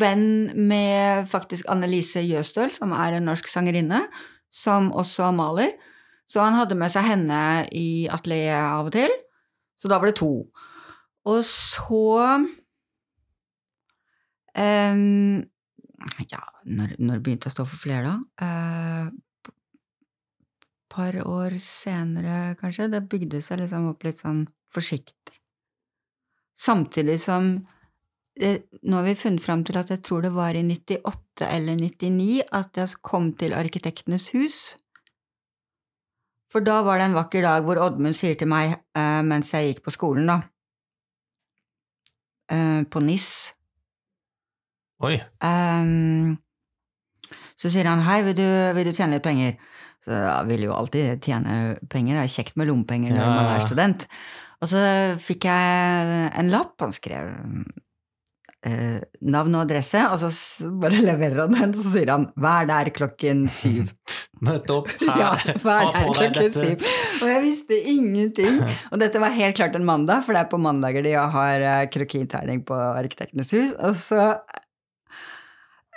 venn 0.00 0.28
med 0.68 1.28
faktisk 1.28 1.68
Annelise 1.68 2.24
Jøstøl, 2.24 2.70
som 2.72 2.94
er 2.96 3.16
en 3.16 3.28
norsk 3.28 3.48
sangerinne, 3.48 4.06
som 4.50 4.90
også 4.92 5.30
maler. 5.36 5.76
Så 6.26 6.42
han 6.42 6.56
hadde 6.58 6.78
med 6.78 6.90
seg 6.90 7.06
henne 7.06 7.40
i 7.76 8.08
atelieret 8.10 8.58
av 8.58 8.88
og 8.88 8.96
til. 8.96 9.12
Så 9.78 9.90
da 9.92 10.00
var 10.00 10.10
det 10.10 10.18
to. 10.18 10.48
Og 11.26 11.42
så 11.46 12.06
em, 14.56 15.44
Ja, 16.30 16.42
når, 16.64 16.96
når 17.00 17.22
begynte 17.24 17.48
jeg 17.48 17.54
å 17.54 17.56
stå 17.56 17.64
for 17.70 17.80
flere, 17.80 18.10
da? 18.12 18.46
Et 19.46 19.52
par 20.92 21.16
år 21.22 21.56
senere, 21.62 22.56
kanskje. 22.60 22.90
Det 22.92 23.08
bygde 23.10 23.40
seg 23.44 23.62
liksom 23.62 23.90
opp 23.92 24.04
litt 24.06 24.20
sånn 24.22 24.44
forsiktig. 24.72 25.40
Samtidig 26.56 27.18
som 27.20 27.56
det, 28.36 28.66
Nå 28.84 28.98
har 28.98 29.06
vi 29.06 29.14
funnet 29.16 29.40
fram 29.40 29.62
til 29.64 29.78
at 29.80 29.90
jeg 29.92 30.02
tror 30.04 30.24
det 30.26 30.32
var 30.34 30.56
i 30.56 30.64
98 30.64 31.46
eller 31.48 31.78
99 31.80 32.42
at 32.58 32.76
jeg 32.76 33.00
kom 33.04 33.30
til 33.40 33.56
Arkitektenes 33.56 34.28
hus. 34.36 34.58
For 36.52 36.64
da 36.64 36.82
var 36.84 37.00
det 37.00 37.08
en 37.08 37.16
vakker 37.16 37.44
dag 37.44 37.64
hvor 37.64 37.80
Oddmund 37.80 38.16
sier 38.16 38.36
til 38.36 38.50
meg 38.52 38.76
eh, 38.76 39.22
mens 39.24 39.54
jeg 39.54 39.72
gikk 39.72 39.82
på 39.86 39.94
skolen, 39.96 40.28
da, 40.28 40.36
eh, 42.52 42.84
på 42.84 43.02
NIS 43.04 43.55
Oi. 45.04 45.16
Um, 45.44 46.36
så 47.60 47.68
sier 47.72 47.88
han 47.88 48.04
hei, 48.06 48.20
vil 48.24 48.36
du, 48.38 48.46
vil 48.76 48.88
du 48.88 48.94
tjene 48.96 49.18
litt 49.18 49.26
penger? 49.26 49.56
Så 50.06 50.14
jeg 50.14 50.48
vil 50.52 50.68
jo 50.68 50.74
alltid 50.76 51.24
tjene 51.24 51.76
penger, 51.90 52.16
det 52.20 52.26
er 52.28 52.34
kjekt 52.36 52.56
med 52.56 52.70
lommepenger 52.70 53.12
når 53.12 53.24
Ja, 53.24 53.32
man 53.32 53.48
ja. 53.48 53.56
er 53.56 53.66
student. 53.66 54.06
Og 54.62 54.70
så 54.70 54.82
fikk 55.20 55.48
jeg 55.48 56.30
en 56.40 56.52
lapp, 56.52 56.76
han 56.80 56.94
skrev 56.94 57.32
eh, 58.66 59.00
navn 59.26 59.56
og 59.58 59.64
adresse, 59.66 60.00
og 60.08 60.20
så 60.22 60.70
bare 60.80 61.02
leverer 61.02 61.42
han 61.44 61.56
den, 61.56 61.74
og 61.74 61.82
så 61.82 61.92
sier 61.96 62.12
han 62.14 62.28
vær 62.40 62.68
der 62.70 62.92
klokken 62.96 63.44
syv. 63.52 63.90
Møt 64.46 64.70
opp 64.72 64.88
her. 65.00 65.20
Ja, 65.20 65.32
vær 65.64 65.90
der 65.92 66.10
klokken 66.12 66.54
syv. 66.54 66.86
Og 67.22 67.30
jeg 67.32 67.42
visste 67.44 67.80
ingenting. 67.92 68.58
Og 68.92 69.00
dette 69.00 69.20
var 69.22 69.32
helt 69.32 69.56
klart 69.56 69.76
en 69.78 69.86
mandag, 69.88 70.22
for 70.26 70.36
det 70.36 70.42
er 70.44 70.50
på 70.52 70.60
mandager 70.60 71.04
de 71.04 71.14
har 71.16 71.66
eh, 71.72 71.86
krokitegning 71.92 72.62
på 72.68 72.76
Arkitektenes 72.76 73.52
hus. 73.56 73.72
Og 73.80 73.96
så 73.96 74.36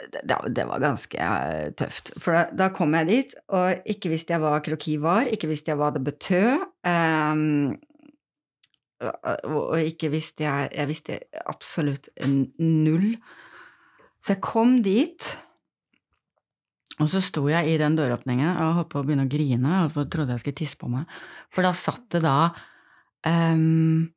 det, 0.08 0.66
var 0.68 0.80
ganske 0.80 1.20
eh, 1.20 1.70
tøft. 1.78 2.14
For 2.22 2.36
da, 2.38 2.46
da 2.56 2.70
kom 2.76 2.94
jeg 2.96 3.08
dit, 3.10 3.36
og 3.52 3.90
ikke 3.90 4.12
visste 4.14 4.36
jeg 4.36 4.44
hva 4.44 4.56
kroki 4.64 4.96
var, 5.04 5.28
ikke 5.28 5.50
visste 5.52 5.74
jeg 5.74 5.80
hva 5.82 5.92
det 5.96 6.04
betød. 6.08 6.66
Um, 6.88 7.76
og 9.00 9.70
og 9.72 9.78
ikke 9.80 10.10
visste 10.12 10.44
jeg 10.44 10.72
Jeg 10.76 10.88
visste 10.90 11.20
absolutt 11.48 12.10
null. 12.60 13.14
Så 14.20 14.34
jeg 14.34 14.42
kom 14.44 14.82
dit, 14.84 15.30
og 17.00 17.08
så 17.08 17.22
sto 17.24 17.46
jeg 17.48 17.72
i 17.72 17.78
den 17.80 17.96
døråpningen 17.96 18.58
og 18.60 18.74
holdt 18.82 18.90
på 18.92 19.00
å 19.00 19.06
begynne 19.08 19.24
å 19.24 19.32
grine. 19.32 19.78
Jeg 19.96 20.10
trodde 20.12 20.36
jeg 20.36 20.44
skulle 20.44 20.60
tisse 20.60 20.80
på 20.82 20.90
meg. 20.92 21.08
For 21.54 21.64
da 21.64 21.72
satt 21.72 22.10
det 22.12 22.24
da 22.26 22.50
s- 23.24 24.10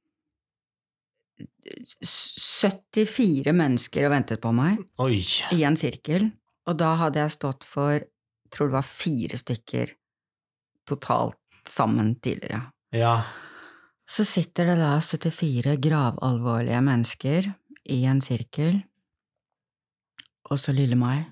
74 2.04 3.52
mennesker 3.56 4.06
og 4.06 4.14
ventet 4.14 4.42
på 4.42 4.52
meg 4.56 4.78
Oi. 5.02 5.20
i 5.54 5.62
en 5.66 5.78
sirkel, 5.78 6.30
og 6.68 6.78
da 6.80 6.94
hadde 7.00 7.22
jeg 7.22 7.34
stått 7.36 7.66
for 7.66 8.02
tror 8.52 8.68
det 8.68 8.76
var 8.76 8.86
fire 8.86 9.38
stykker 9.40 9.94
totalt 10.88 11.38
sammen 11.68 12.14
tidligere. 12.20 12.62
Ja. 12.92 13.22
Så 14.08 14.24
sitter 14.28 14.72
det 14.72 14.78
da 14.82 14.96
74 15.00 15.76
gravalvorlige 15.80 16.80
mennesker 16.84 17.52
i 17.90 18.02
en 18.04 18.20
sirkel, 18.24 18.82
og 20.50 20.60
så 20.60 20.74
lille 20.76 20.98
meg. 20.98 21.24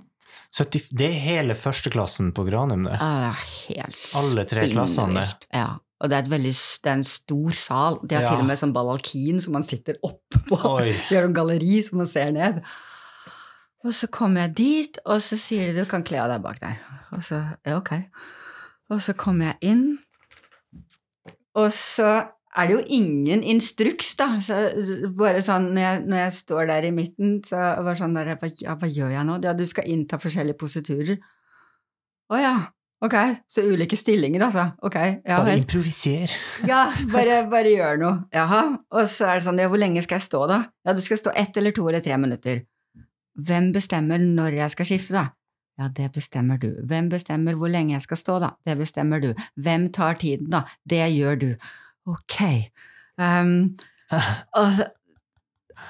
70, 0.54 0.88
det 0.96 1.10
er 1.10 1.20
hele 1.20 1.54
førsteklassen 1.58 2.32
på 2.34 2.46
Granum, 2.46 2.86
det. 2.88 2.96
Ja, 2.98 3.34
helt 3.34 4.00
Alle 4.18 4.46
tre 4.48 4.64
klassene. 4.70 5.26
Ja. 5.52 5.74
Og 6.00 6.08
det 6.08 6.16
er, 6.16 6.28
veldig, 6.32 6.52
det 6.84 6.88
er 6.90 6.96
en 6.96 7.04
stor 7.04 7.56
sal. 7.56 7.98
De 8.08 8.14
har 8.16 8.22
Ja. 8.24 8.30
til 8.32 8.40
og 8.40 8.46
med 8.48 8.56
sånn 8.60 8.72
balalkin 8.72 9.40
som 9.44 9.52
man 9.52 9.66
sitter 9.66 9.98
oppe 10.02 10.40
på. 10.48 10.56
Oi. 10.80 10.94
De 11.10 11.16
har 11.18 11.26
en 11.28 11.34
galleri 11.36 11.82
som 11.84 12.00
man 12.00 12.08
ser 12.08 12.30
ned. 12.32 12.62
Og 13.84 13.92
så 13.96 14.08
kommer 14.12 14.46
jeg 14.48 14.54
dit, 14.56 14.98
og 15.06 15.20
så 15.24 15.36
sier 15.40 15.68
de 15.70 15.80
du 15.82 15.88
kan 15.88 16.02
kle 16.04 16.20
av 16.22 16.28
deg 16.32 16.42
bak 16.44 16.58
der. 16.60 16.78
Og 17.12 17.22
så 17.24 17.42
ja, 17.66 17.76
ok. 17.76 17.94
Og 18.90 19.00
så 19.04 19.12
kommer 19.16 19.52
jeg 19.52 19.72
inn, 19.74 19.84
og 21.54 21.68
så 21.74 22.08
er 22.56 22.66
det 22.66 22.74
jo 22.74 22.82
ingen 22.96 23.42
instruks, 23.46 24.14
da. 24.18 24.26
Så 24.42 24.56
bare 25.18 25.42
sånn, 25.44 25.68
når 25.74 25.82
jeg, 25.84 26.00
når 26.10 26.18
jeg 26.24 26.32
står 26.40 26.66
der 26.72 26.86
i 26.88 26.90
midten, 26.94 27.36
så 27.46 27.60
var 27.78 27.92
det 27.94 28.00
sånn 28.02 28.16
der, 28.18 28.32
hva, 28.40 28.50
ja, 28.58 28.74
hva 28.80 28.88
gjør 28.90 29.12
jeg 29.14 29.26
nå? 29.28 29.36
Ja, 29.46 29.52
du 29.54 29.62
skal 29.70 29.86
innta 29.90 30.18
forskjellige 30.18 30.58
positurer. 30.58 31.20
Å 32.30 32.40
ja, 32.40 32.54
ok. 33.04 33.16
Så 33.48 33.64
ulike 33.66 33.96
stillinger, 33.98 34.44
altså. 34.46 34.66
Ok, 34.86 34.96
ja 34.96 35.38
Bare 35.40 35.56
improviser. 35.58 36.32
Ja, 36.68 36.86
bare, 37.14 37.42
bare 37.50 37.72
gjør 37.72 38.00
noe. 38.02 38.14
Jaha. 38.34 38.62
Og 38.92 39.08
så 39.10 39.30
er 39.30 39.40
det 39.40 39.46
sånn, 39.46 39.60
ja, 39.62 39.70
hvor 39.72 39.80
lenge 39.80 40.02
skal 40.04 40.20
jeg 40.20 40.28
stå 40.28 40.44
da? 40.50 40.62
Ja, 40.86 40.94
du 40.96 41.02
skal 41.04 41.20
stå 41.20 41.34
ett 41.38 41.56
eller 41.60 41.74
to 41.76 41.88
eller 41.88 42.04
tre 42.04 42.16
minutter. 42.20 42.64
Hvem 43.40 43.70
bestemmer 43.72 44.20
når 44.20 44.58
jeg 44.58 44.74
skal 44.74 44.90
skifte, 44.90 45.16
da? 45.16 45.26
Ja, 45.80 45.88
det 45.96 46.10
bestemmer 46.12 46.58
du. 46.60 46.74
Hvem 46.84 47.08
bestemmer 47.08 47.56
hvor 47.56 47.70
lenge 47.72 47.94
jeg 47.94 48.04
skal 48.04 48.20
stå, 48.20 48.38
da? 48.42 48.50
Det 48.68 48.76
bestemmer 48.76 49.22
du. 49.22 49.30
Hvem 49.56 49.88
tar 49.96 50.18
tiden, 50.20 50.50
da? 50.52 50.66
Det 50.84 51.00
gjør 51.14 51.40
du. 51.40 51.50
Ok. 52.10 52.42
Um, 53.16 53.76
og, 54.58 54.74
så, 54.76 54.90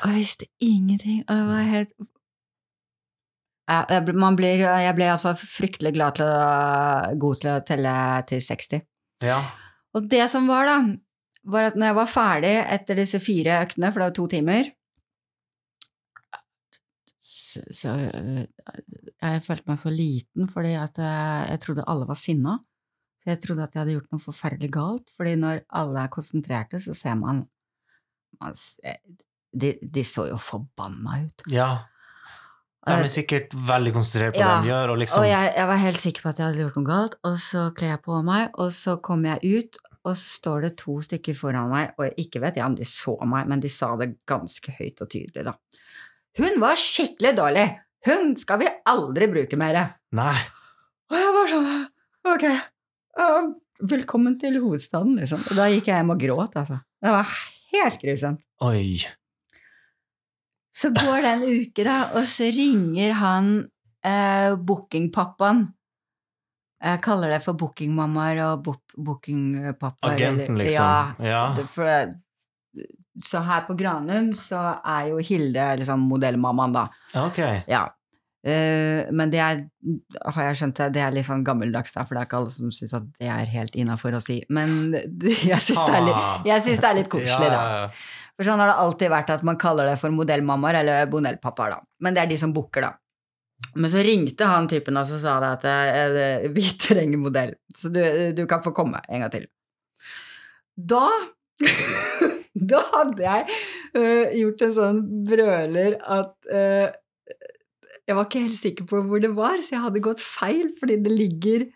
og 0.03 0.13
jeg 0.13 0.17
visste 0.21 0.47
ingenting, 0.61 1.25
og 1.27 1.37
det 1.37 1.47
var 1.49 1.69
helt 1.75 1.95
jeg 3.71 4.05
blir, 4.37 4.63
jeg 4.85 4.95
ble 4.99 5.07
iallfall 5.09 5.37
fryktelig 5.41 5.93
glad 5.97 6.17
til 6.19 6.27
å, 6.27 6.41
god 7.23 7.41
til 7.43 7.51
å 7.53 7.61
telle 7.69 7.95
til 8.31 8.43
60. 8.43 8.83
Ja. 9.27 9.39
Og 9.95 10.07
det 10.11 10.25
som 10.33 10.47
var, 10.51 10.67
da, 10.71 10.77
var 11.51 11.69
at 11.71 11.77
når 11.79 11.91
jeg 11.93 11.99
var 12.01 12.11
ferdig 12.11 12.55
etter 12.77 13.01
disse 13.03 13.21
fire 13.23 13.61
øktene, 13.65 13.91
for 13.93 14.03
det 14.03 14.09
var 14.11 14.17
to 14.21 14.27
timer 14.33 14.71
så, 17.21 17.61
så 17.75 17.93
Jeg 19.21 19.43
følte 19.45 19.67
meg 19.71 19.79
så 19.81 19.91
liten 19.93 20.49
fordi 20.51 20.75
at 20.79 20.99
jeg, 21.03 21.47
jeg 21.51 21.63
trodde 21.65 21.87
alle 21.91 22.07
var 22.09 22.19
sinna. 22.19 22.59
Så 23.21 23.33
jeg 23.35 23.41
trodde 23.43 23.65
at 23.67 23.75
jeg 23.77 23.83
hadde 23.83 23.95
gjort 23.99 24.13
noe 24.15 24.23
forferdelig 24.25 24.71
galt, 24.73 25.11
fordi 25.19 25.35
når 25.43 25.65
alle 25.77 26.05
er 26.07 26.13
konsentrerte, 26.15 26.79
så 26.81 26.95
ser 26.97 27.19
man, 27.21 27.43
man 28.41 28.55
s- 28.57 28.79
de, 29.53 29.75
de 29.83 30.05
så 30.07 30.29
jo 30.31 30.39
forbanna 30.41 31.19
ut. 31.27 31.45
ja. 31.53 31.73
De 32.91 33.07
er 33.07 33.13
sikkert 33.13 33.55
veldig 33.69 33.93
konsentrert 33.95 34.35
på 34.37 34.43
Ja, 34.43 34.57
det 34.57 34.67
de 34.67 34.73
gjør, 34.73 34.95
og 34.95 34.99
liksom 35.03 35.23
Og 35.23 35.29
jeg, 35.29 35.53
jeg 35.57 35.69
var 35.71 35.81
helt 35.85 36.01
sikker 36.03 36.25
på 36.25 36.33
at 36.33 36.41
jeg 36.41 36.47
hadde 36.49 36.65
gjort 36.65 36.81
noe 36.81 36.89
galt, 36.89 37.15
og 37.31 37.39
så 37.43 37.63
kler 37.77 37.95
jeg 37.95 38.03
på 38.07 38.19
meg, 38.27 38.59
og 38.61 38.73
så 38.77 38.97
kommer 39.05 39.37
jeg 39.37 39.61
ut, 39.61 39.81
og 40.01 40.17
så 40.17 40.33
står 40.35 40.67
det 40.67 40.73
to 40.81 40.97
stykker 41.05 41.37
foran 41.37 41.71
meg, 41.73 41.93
og 42.01 42.21
ikke 42.21 42.43
vet 42.45 42.59
jeg 42.61 42.67
om 42.67 42.77
de 42.79 42.89
så 42.89 43.17
meg, 43.29 43.51
men 43.51 43.63
de 43.63 43.71
sa 43.73 43.93
det 44.01 44.13
ganske 44.29 44.75
høyt 44.79 45.05
og 45.05 45.13
tydelig, 45.13 45.47
da. 45.51 45.57
Hun 46.41 46.61
var 46.63 46.81
skikkelig 46.81 47.35
dårlig! 47.39 47.67
Hun 48.07 48.33
skal 48.41 48.63
vi 48.63 48.69
aldri 48.89 49.29
bruke 49.29 49.59
mer! 49.61 49.81
Nei. 50.17 50.39
Og 51.11 51.19
jeg 51.19 51.33
var 51.37 51.51
sånn, 51.51 51.71
ok, 52.33 52.47
uh, 53.21 53.51
velkommen 53.93 54.39
til 54.41 54.61
hovedstaden, 54.63 55.19
liksom. 55.21 55.43
Og 55.51 55.59
da 55.59 55.69
gikk 55.73 55.91
jeg 55.91 56.01
hjem 56.01 56.15
og 56.15 56.23
gråt, 56.23 56.61
altså. 56.63 56.81
Det 57.01 57.17
var 57.17 57.39
helt 57.75 58.05
grusomt. 58.05 58.45
Oi. 58.65 59.01
Så 60.75 60.93
går 60.95 61.25
det 61.25 61.31
en 61.35 61.45
uke, 61.49 61.85
da, 61.87 61.99
og 62.15 62.27
så 62.31 62.47
ringer 62.55 63.13
han 63.19 63.53
eh, 64.07 64.55
bookingpappaen. 64.55 65.65
Jeg 66.81 67.01
kaller 67.05 67.35
det 67.35 67.43
for 67.45 67.59
bookingmammaer 67.61 68.39
og 68.47 68.63
bo- 68.65 69.03
bookingpappaer. 69.05 70.15
Agenten, 70.15 70.57
liksom. 70.63 71.19
Ja. 71.21 71.27
Ja. 71.27 71.69
For 71.69 72.15
så 73.21 73.43
her 73.45 73.67
på 73.67 73.75
Granum 73.77 74.31
så 74.39 74.61
er 74.87 75.11
jo 75.11 75.19
Hilde 75.25 75.65
liksom 75.83 76.07
modellmammaen, 76.09 76.73
da. 76.79 76.87
Okay. 77.27 77.65
Ja. 77.69 77.89
Uh, 78.41 79.05
men 79.13 79.29
det 79.29 79.41
er, 79.45 79.59
har 80.33 80.47
jeg 80.47 80.57
skjønt, 80.57 80.79
det 80.95 81.03
er 81.05 81.13
litt 81.13 81.27
sånn 81.29 81.43
gammeldags, 81.45 81.93
da, 81.93 82.07
for 82.09 82.17
det 82.17 82.23
er 82.23 82.29
ikke 82.31 82.39
alle 82.39 82.55
som 82.55 82.71
syns 82.73 82.95
at 82.97 83.11
det 83.21 83.29
er 83.29 83.51
helt 83.53 83.77
innafor 83.77 84.17
å 84.17 84.23
si. 84.25 84.39
Men 84.49 84.95
jeg 85.51 85.61
syns 85.61 85.83
det, 85.85 86.01
synes 86.65 86.81
det 86.81 86.89
er 86.89 86.97
litt 87.03 87.13
koselig, 87.13 87.51
da. 87.53 87.91
For 88.41 88.49
sånn 88.49 88.61
har 88.63 88.71
det 88.71 88.81
alltid 88.81 89.11
vært 89.13 89.31
at 89.35 89.43
man 89.45 89.59
kaller 89.61 89.91
det 89.91 89.99
for 90.01 90.17
modellmammaer 90.17 90.79
eller 90.81 91.09
bonellpappaer, 91.13 91.75
da. 91.75 91.83
Men 92.01 92.17
det 92.17 92.23
er 92.23 92.31
de 92.31 92.39
som 92.41 92.55
booker, 92.57 92.87
da. 92.87 92.95
Men 93.77 93.93
så 93.93 94.01
ringte 94.01 94.47
han 94.49 94.65
typen 94.73 94.97
og 94.97 95.05
så 95.05 95.19
sa 95.21 95.35
det 95.43 95.51
at 95.59 95.67
eh, 95.69 96.47
vi 96.57 96.65
trenger 96.81 97.21
modell, 97.21 97.53
så 97.77 97.93
du, 97.93 98.01
du 98.33 98.47
kan 98.49 98.65
få 98.65 98.73
komme 98.73 99.03
en 99.09 99.27
gang 99.27 99.35
til. 99.35 99.45
Da 100.73 101.05
Da 102.71 102.81
hadde 102.95 103.23
jeg 103.23 103.45
uh, 103.95 104.33
gjort 104.41 104.65
en 104.65 104.73
sånn 104.75 105.03
brøler 105.29 105.95
at 106.01 106.33
uh, 106.51 106.89
jeg 108.09 108.17
var 108.17 108.27
ikke 108.27 108.43
helt 108.43 108.59
sikker 108.59 108.89
på 108.91 109.03
hvor 109.07 109.23
det 109.23 109.31
var, 109.37 109.61
så 109.63 109.77
jeg 109.77 109.85
hadde 109.85 110.03
gått 110.03 110.25
feil, 110.25 110.73
fordi 110.81 110.97
det 111.05 111.13
ligger 111.15 111.69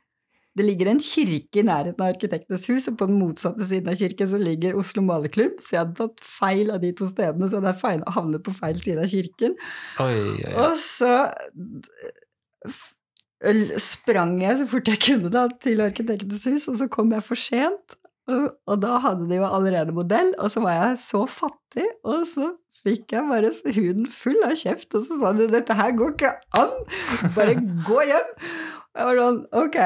det 0.55 0.65
ligger 0.67 0.91
en 0.91 1.01
kirke 1.03 1.61
i 1.61 1.67
nærheten 1.67 1.99
av 1.99 2.13
Arkitektenes 2.13 2.69
hus, 2.71 2.87
og 2.91 2.99
på 3.01 3.09
den 3.11 3.19
motsatte 3.19 3.67
siden 3.67 3.91
av 3.91 3.99
kirken 3.99 4.29
så 4.31 4.39
ligger 4.39 4.79
Oslo 4.79 5.03
Maleklubb. 5.03 5.59
så 5.59 5.75
jeg 5.75 5.81
hadde 5.83 5.99
tatt 5.99 6.23
feil 6.23 6.71
av 6.71 6.79
de 6.85 6.93
to 6.95 7.09
stedene, 7.11 7.49
så 7.51 7.59
hadde 7.59 7.73
jeg 7.73 7.81
feil, 7.81 8.05
havnet 8.17 8.45
på 8.47 8.55
feil 8.55 8.79
side 8.83 9.03
av 9.03 9.11
kirken. 9.11 9.57
Oi, 10.05 10.15
oi, 10.15 10.37
oi. 10.39 10.55
Og 10.63 10.79
så 10.79 11.13
sprang 13.83 14.39
jeg 14.41 14.61
så 14.63 14.69
fort 14.71 14.89
jeg 14.89 15.03
kunne 15.03 15.33
da 15.35 15.49
til 15.61 15.83
Arkitektenes 15.85 16.47
hus, 16.53 16.69
og 16.71 16.79
så 16.81 16.89
kom 16.93 17.13
jeg 17.17 17.27
for 17.27 17.41
sent. 17.41 17.99
Og, 18.31 18.47
og 18.71 18.81
da 18.81 19.03
hadde 19.05 19.27
de 19.29 19.37
jo 19.37 19.51
allerede 19.51 19.93
modell, 19.93 20.33
og 20.39 20.55
så 20.55 20.63
var 20.65 20.79
jeg 20.79 21.03
så 21.03 21.27
fattig, 21.29 21.91
og 22.07 22.23
så 22.31 22.55
fikk 22.85 23.13
jeg 23.17 23.29
bare 23.29 23.51
huden 23.75 24.07
full 24.13 24.41
av 24.47 24.55
kjeft, 24.61 24.95
og 24.95 25.03
så 25.05 25.19
sa 25.21 25.35
de 25.37 25.51
'dette 25.51 25.77
her 25.77 25.93
går 25.99 26.15
ikke 26.15 26.33
an', 26.57 26.81
bare 27.37 27.55
gå 27.85 28.01
hjem'. 28.11 28.35
Jeg 28.95 29.07
var 29.09 29.21
sånn, 29.21 29.41
ok. 29.53 29.79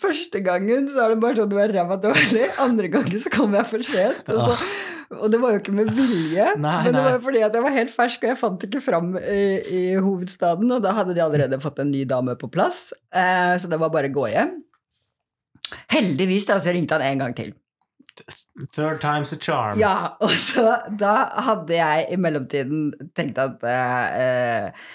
Første 0.00 0.40
gangen 0.40 0.86
så 0.88 1.02
er 1.04 1.12
det 1.12 1.20
bare 1.20 1.36
sånn 1.36 1.50
du 1.50 1.58
er 1.60 1.72
ræva 1.74 1.98
dårlig, 2.00 2.46
andre 2.64 2.88
gangen 2.92 3.20
så 3.20 3.32
kommer 3.32 3.60
jeg 3.60 3.68
for 3.68 3.84
sent. 3.84 4.30
Og, 4.32 4.40
så, 4.48 5.18
og 5.18 5.34
det 5.34 5.40
var 5.42 5.52
jo 5.52 5.60
ikke 5.60 5.74
med 5.76 5.90
vilje, 5.96 6.46
Nei, 6.64 6.76
men 6.86 6.96
det 6.96 7.02
var 7.04 7.18
jo 7.18 7.22
fordi 7.26 7.42
at 7.44 7.58
jeg 7.58 7.66
var 7.66 7.76
helt 7.76 7.92
fersk, 7.92 8.24
og 8.24 8.32
jeg 8.32 8.40
fant 8.40 8.64
ikke 8.70 8.80
fram 8.84 9.12
i, 9.20 9.44
i 9.68 9.82
hovedstaden, 10.00 10.72
og 10.72 10.80
da 10.86 10.94
hadde 10.96 11.16
de 11.18 11.24
allerede 11.24 11.60
fått 11.60 11.82
en 11.84 11.92
ny 11.92 12.06
dame 12.08 12.38
på 12.40 12.48
plass, 12.52 12.88
eh, 13.12 13.52
så 13.60 13.68
det 13.68 13.80
var 13.82 13.92
bare 13.92 14.08
å 14.08 14.16
gå 14.16 14.30
hjem. 14.32 14.56
Heldigvis 15.92 16.48
da, 16.48 16.56
så 16.62 16.72
ringte 16.74 16.96
han 16.96 17.04
en 17.06 17.26
gang 17.26 17.36
til. 17.36 17.52
Third 18.76 19.00
time's 19.00 19.32
a 19.32 19.38
charm. 19.40 19.78
Ja, 19.80 20.16
og 20.20 20.30
så 20.36 20.64
da 21.00 21.14
hadde 21.46 21.76
jeg 21.78 22.08
i 22.12 22.18
mellomtiden 22.20 22.90
tenkt 23.16 23.38
at 23.40 23.62
eh, 23.64 24.10
eh, 24.20 24.90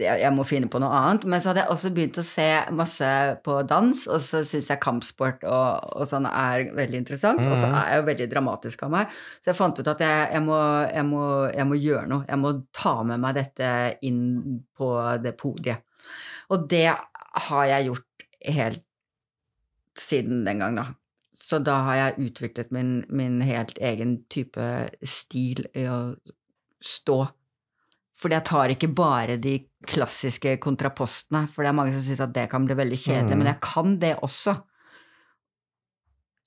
jeg, 0.00 0.30
må 0.32 0.44
finne 0.48 0.68
på 0.72 0.80
noe 0.80 0.92
annet, 0.96 1.24
men 1.28 1.40
så 1.40 1.50
hadde 1.50 1.62
jeg 1.64 1.72
også 1.74 1.90
begynt 1.96 2.18
å 2.20 2.24
se 2.24 2.46
masse 2.76 3.08
på 3.44 3.58
dans, 3.68 4.04
og 4.08 4.22
så 4.24 4.40
syns 4.46 4.70
jeg 4.72 4.80
kampsport 4.82 5.44
og, 5.44 5.90
og 6.00 6.08
sånn 6.08 6.28
er 6.30 6.70
veldig 6.76 7.00
interessant, 7.02 7.44
og 7.46 7.56
så 7.56 7.68
Mhm. 7.68 7.76
er 7.80 7.90
jeg 7.92 8.00
jo 8.00 8.06
veldig 8.08 8.28
dramatisk 8.32 8.82
av 8.86 8.94
meg, 8.96 9.12
så 9.40 9.52
jeg 9.52 9.58
fant 9.60 9.78
ut 9.80 9.92
at 9.92 10.00
jeg, 10.04 10.24
jeg, 10.32 10.42
må, 10.46 10.58
jeg, 10.88 11.04
må, 11.08 11.24
jeg 11.52 11.68
må 11.68 11.80
gjøre 11.80 12.08
noe, 12.08 12.24
jeg 12.28 12.40
må 12.40 12.54
ta 12.72 12.94
med 13.04 13.20
meg 13.20 13.36
dette 13.40 13.70
inn 14.08 14.24
på 14.76 14.90
det 15.22 15.36
podiet. 15.40 15.84
Og 16.52 16.68
det 16.68 16.88
har 17.48 17.64
jeg 17.68 17.88
gjort 17.90 18.28
helt 18.54 18.82
siden 19.98 20.44
den 20.48 20.58
gang, 20.64 20.74
da. 20.76 20.88
Så 21.44 21.58
da 21.60 21.76
har 21.88 21.96
jeg 21.98 22.28
utviklet 22.30 22.70
min, 22.72 23.02
min 23.12 23.40
helt 23.44 23.76
egen 23.84 24.22
type 24.32 24.68
stil 25.04 25.66
i 25.76 25.84
å 25.92 25.98
stå. 26.84 27.18
Fordi 28.16 28.38
jeg 28.38 28.46
tar 28.48 28.72
ikke 28.72 28.92
bare 28.96 29.36
de 29.42 29.58
klassiske 29.90 30.54
kontrapostene, 30.62 31.44
for 31.50 31.64
det 31.64 31.72
er 31.72 31.76
mange 31.76 31.92
som 31.92 32.04
syns 32.06 32.22
at 32.24 32.32
det 32.36 32.46
kan 32.52 32.64
bli 32.64 32.76
veldig 32.78 32.96
kjedelig, 33.00 33.34
Mm. 33.34 33.42
men 33.42 33.50
jeg 33.50 33.60
kan 33.60 33.98
det 34.00 34.14
også. 34.22 34.54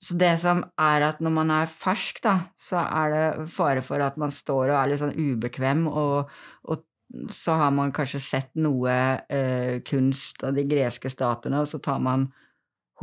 Så 0.00 0.14
det 0.18 0.32
som 0.40 0.62
er 0.78 1.02
at 1.08 1.20
når 1.20 1.32
man 1.34 1.50
er 1.50 1.70
fersk, 1.70 2.20
da, 2.22 2.36
så 2.56 2.78
er 2.86 3.14
det 3.14 3.48
fare 3.50 3.82
for 3.82 4.02
at 4.02 4.16
man 4.16 4.30
står 4.30 4.70
og 4.70 4.76
er 4.78 4.90
litt 4.92 5.02
sånn 5.02 5.14
ubekvem, 5.18 5.86
og, 5.90 6.30
og 6.70 6.84
så 7.34 7.56
har 7.58 7.70
man 7.74 7.92
kanskje 7.92 8.20
sett 8.22 8.50
noe 8.54 8.94
eh, 9.28 9.78
kunst 9.86 10.44
av 10.44 10.54
de 10.54 10.64
greske 10.70 11.10
statene, 11.10 11.62
og 11.62 11.70
så 11.70 11.80
tar 11.82 11.98
man 12.04 12.28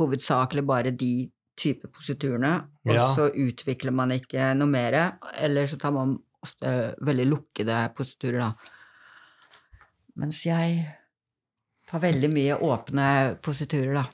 hovedsakelig 0.00 0.64
bare 0.66 0.92
de 0.92 1.30
type 1.56 1.88
positurene, 1.88 2.54
og 2.86 2.94
Ja. 2.94 3.06
så 3.16 3.30
utvikler 3.32 3.92
man 3.92 4.10
ikke 4.12 4.50
noe 4.56 4.68
mer, 4.68 4.96
eller 5.40 5.66
så 5.66 5.78
tar 5.80 5.92
man 5.92 6.18
ofte 6.44 6.94
veldig 7.02 7.26
lukkede 7.30 7.78
positurer, 7.96 8.38
da. 8.38 8.52
Mens 10.16 10.44
jeg 10.46 10.84
tar 11.86 12.00
veldig 12.00 12.30
mye 12.32 12.58
åpne 12.60 13.38
positurer, 13.42 13.94
da. 13.94 14.06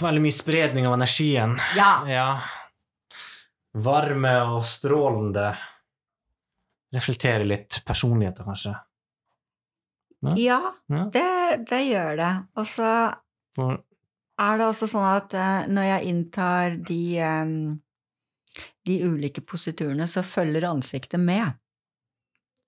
Veldig 0.00 0.22
mye 0.22 0.32
spredning 0.32 0.86
av 0.86 0.94
energien. 0.94 1.56
Ja! 1.76 1.90
Ja. 2.08 2.28
Varme 3.74 4.32
og 4.56 4.62
strålende. 4.64 5.50
Reflektere 6.94 7.44
litt 7.44 7.82
personligheter, 7.84 8.44
kanskje. 8.46 8.76
Ja, 10.40 10.72
Ja. 10.88 11.04
det, 11.12 11.66
det 11.68 11.80
gjør 11.90 12.16
det. 12.16 12.30
Og 12.56 12.64
så 12.66 12.88
For, 13.54 13.78
er 14.38 14.58
det 14.60 14.66
også 14.68 14.88
sånn 14.90 15.06
at 15.08 15.34
eh, 15.34 15.66
når 15.72 15.86
jeg 15.90 16.08
inntar 16.10 16.76
de, 16.88 17.00
eh, 17.18 18.66
de 18.86 18.96
ulike 19.06 19.40
positurene, 19.48 20.06
så 20.08 20.22
følger 20.26 20.66
ansiktet 20.68 21.20
med. 21.22 21.54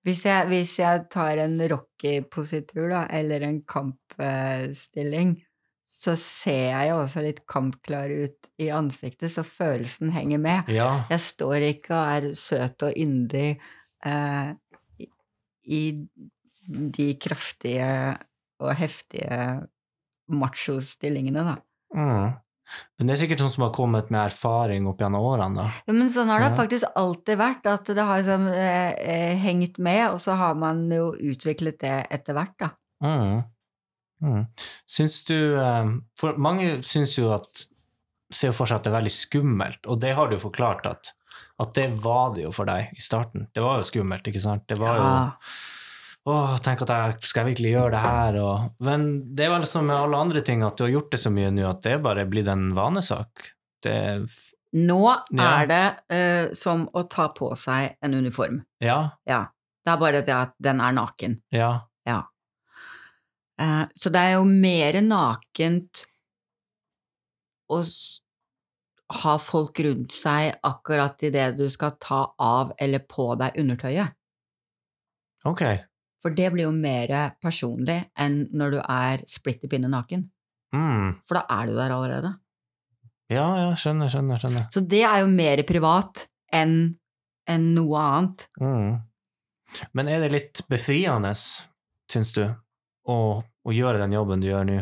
Hvis 0.07 0.23
jeg, 0.25 0.47
hvis 0.47 0.77
jeg 0.79 1.03
tar 1.11 1.37
en 1.43 1.57
rocky-positur, 1.69 2.85
da, 2.93 3.01
eller 3.11 3.43
en 3.43 3.59
kampstilling, 3.67 5.33
så 5.89 6.13
ser 6.21 6.69
jeg 6.69 6.89
jo 6.91 6.99
også 7.01 7.23
litt 7.25 7.41
kampklar 7.49 8.11
ut 8.13 8.47
i 8.61 8.69
ansiktet, 8.71 9.31
så 9.33 9.43
følelsen 9.43 10.11
henger 10.15 10.39
med. 10.39 10.69
ja. 10.71 11.03
Jeg 11.09 11.19
står 11.25 11.65
ikke 11.73 11.97
og 11.97 12.11
er 12.13 12.27
søt 12.37 12.85
og 12.85 12.93
yndig 12.95 13.57
eh, 14.05 14.53
i- 15.01 15.09
i 15.65 15.81
de 16.69 17.07
kraftige 17.19 17.89
og 18.61 18.75
heftige 18.77 19.67
machostillingene, 20.29 21.43
da. 21.43 21.57
Mm. 21.95 22.31
Men 22.99 23.09
det 23.09 23.15
er 23.15 23.21
sikkert 23.23 23.41
sånn 23.41 23.53
som 23.55 23.63
har 23.65 23.71
kommet 23.73 24.11
med 24.13 24.27
erfaring 24.27 24.85
opp 24.89 24.99
gjennom 25.01 25.25
årene, 25.25 25.63
da. 25.63 25.83
Ja, 25.87 25.93
men 25.97 26.11
sånn 26.13 26.29
har 26.29 26.43
det 26.43 26.51
Ja. 26.51 26.57
faktisk 26.57 26.85
alltid 26.95 27.39
vært, 27.39 27.65
at 27.65 27.85
det 27.85 27.97
har 28.03 28.21
liksom, 28.21 28.47
eh, 28.47 28.91
eh, 28.93 29.37
hengt 29.37 29.79
med, 29.79 30.11
og 30.11 30.19
så 30.19 30.35
har 30.37 30.53
man 30.55 30.89
jo 30.89 31.13
utviklet 31.13 31.79
det 31.79 32.07
etter 32.11 32.33
hvert, 32.37 32.57
da. 32.59 32.69
Mm. 33.01 33.43
Mm. 34.21 34.47
Syns 34.85 35.23
du 35.23 35.55
eh, 35.57 35.85
For 36.19 36.35
mange 36.37 36.83
syns 36.83 37.17
jo 37.17 37.31
at 37.33 37.65
Ser 38.31 38.51
for 38.51 38.67
seg 38.67 38.75
at 38.75 38.83
det 38.83 38.91
er 38.91 38.99
veldig 38.99 39.15
skummelt, 39.15 39.87
og 39.87 40.01
det 40.01 40.13
har 40.13 40.27
du 40.27 40.35
jo 40.35 40.49
forklart 40.51 40.85
at 40.85 41.13
at 41.59 41.73
det 41.73 41.89
var 42.03 42.35
det 42.35 42.43
jo 42.45 42.51
for 42.55 42.69
deg 42.69 42.93
i 42.95 43.01
starten. 43.03 43.47
Det 43.53 43.61
var 43.63 43.79
jo 43.79 43.87
skummelt, 43.89 44.23
ikke 44.23 44.39
sant? 44.39 44.63
Det 44.67 44.77
var 44.79 44.95
jo 44.95 45.09
Åh, 46.29 46.57
tenk 46.61 46.81
at 46.85 46.91
jeg 46.93 47.29
skal 47.29 47.47
virkelig 47.47 47.71
gjøre 47.73 47.91
det 47.95 48.01
her, 48.03 48.35
og 48.43 48.85
Men 48.85 49.05
det 49.35 49.47
er 49.47 49.53
vel 49.55 49.65
som 49.69 49.87
med 49.89 49.95
alle 49.97 50.19
andre 50.19 50.41
ting, 50.45 50.61
at 50.67 50.77
du 50.77 50.83
har 50.85 50.91
gjort 50.93 51.11
det 51.15 51.19
så 51.23 51.31
mye 51.33 51.49
nå 51.55 51.63
at 51.69 51.81
det 51.85 51.95
bare 52.05 52.27
blitt 52.29 52.51
en 52.51 52.69
vanesak. 52.77 53.53
Det 53.81 53.95
Nå 54.77 54.99
Ja. 55.33 55.47
er 55.63 55.65
det 55.65 55.85
uh, 56.13 56.53
som 56.53 56.83
å 56.93 57.01
ta 57.09 57.29
på 57.33 57.47
seg 57.57 57.95
en 58.05 58.13
uniform. 58.13 58.61
Ja, 58.83 59.11
Ja. 59.25 59.47
Det 59.85 59.93
er 59.95 59.97
bare 59.97 60.21
det 60.21 60.35
at 60.35 60.51
den 60.61 60.81
er 60.81 60.91
naken. 60.93 61.39
ja. 61.51 61.79
Eh, 63.59 63.85
så 63.95 64.09
det 64.09 64.19
er 64.21 64.33
jo 64.37 64.45
mer 64.45 64.93
nakent 65.01 66.05
å 67.69 67.81
ha 69.23 69.33
folk 69.41 69.79
rundt 69.83 70.13
seg 70.15 70.53
akkurat 70.63 71.19
idet 71.27 71.57
du 71.57 71.65
skal 71.69 71.97
ta 71.99 72.21
av 72.39 72.71
eller 72.79 72.99
på 72.99 73.35
deg 73.39 73.57
undertøyet. 73.59 74.13
Ok. 75.43 75.63
For 76.23 76.35
det 76.35 76.49
blir 76.53 76.67
jo 76.67 76.75
mer 76.75 77.13
personlig 77.39 78.01
enn 78.19 78.41
når 78.51 78.75
du 78.75 78.79
er 78.83 79.23
splitter 79.29 79.71
pinne 79.71 79.91
naken. 79.91 80.25
Mm. 80.75 81.13
For 81.27 81.39
da 81.39 81.45
er 81.55 81.69
du 81.69 81.77
der 81.77 81.95
allerede. 81.95 82.33
Ja, 83.29 83.45
ja, 83.61 83.69
skjønner, 83.77 84.09
skjønner, 84.11 84.41
skjønner. 84.41 84.65
Så 84.73 84.81
det 84.81 85.03
er 85.05 85.21
jo 85.21 85.29
mer 85.31 85.61
privat 85.67 86.25
enn 86.55 86.95
enn 87.49 87.71
noe 87.73 87.97
annet. 87.97 88.45
Mm. 88.61 88.99
Men 89.97 90.09
er 90.09 90.23
det 90.23 90.31
litt 90.33 90.61
befriende, 90.69 91.31
syns 92.09 92.33
du, 92.35 92.43
å, 93.09 93.17
å 93.41 93.73
gjøre 93.73 94.01
den 94.01 94.13
jobben 94.13 94.41
du 94.41 94.49
gjør 94.49 94.67
nå? 94.69 94.79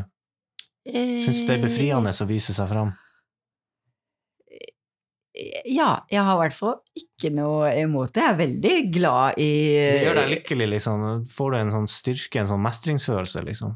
Syns 0.87 1.43
du 1.43 1.49
det 1.49 1.57
er 1.57 1.63
befriende 1.63 2.11
å 2.11 2.27
vise 2.27 2.55
seg 2.55 2.69
fram? 2.71 2.93
Ja, 5.69 5.89
jeg 6.09 6.23
har 6.25 6.35
i 6.37 6.41
hvert 6.41 6.55
fall 6.57 6.75
ikke 6.97 7.29
noe 7.35 7.69
imot 7.77 8.13
det. 8.15 8.23
Jeg 8.23 8.33
er 8.33 8.39
veldig 8.41 8.75
glad 8.95 9.39
i 9.43 9.49
Det 9.77 10.03
gjør 10.07 10.19
deg 10.21 10.31
lykkelig, 10.33 10.67
liksom. 10.75 11.07
Får 11.29 11.51
du 11.53 11.57
en 11.59 11.73
sånn 11.75 11.89
styrke, 11.91 12.41
en 12.41 12.49
sånn 12.49 12.63
mestringsfølelse, 12.65 13.43
liksom? 13.45 13.75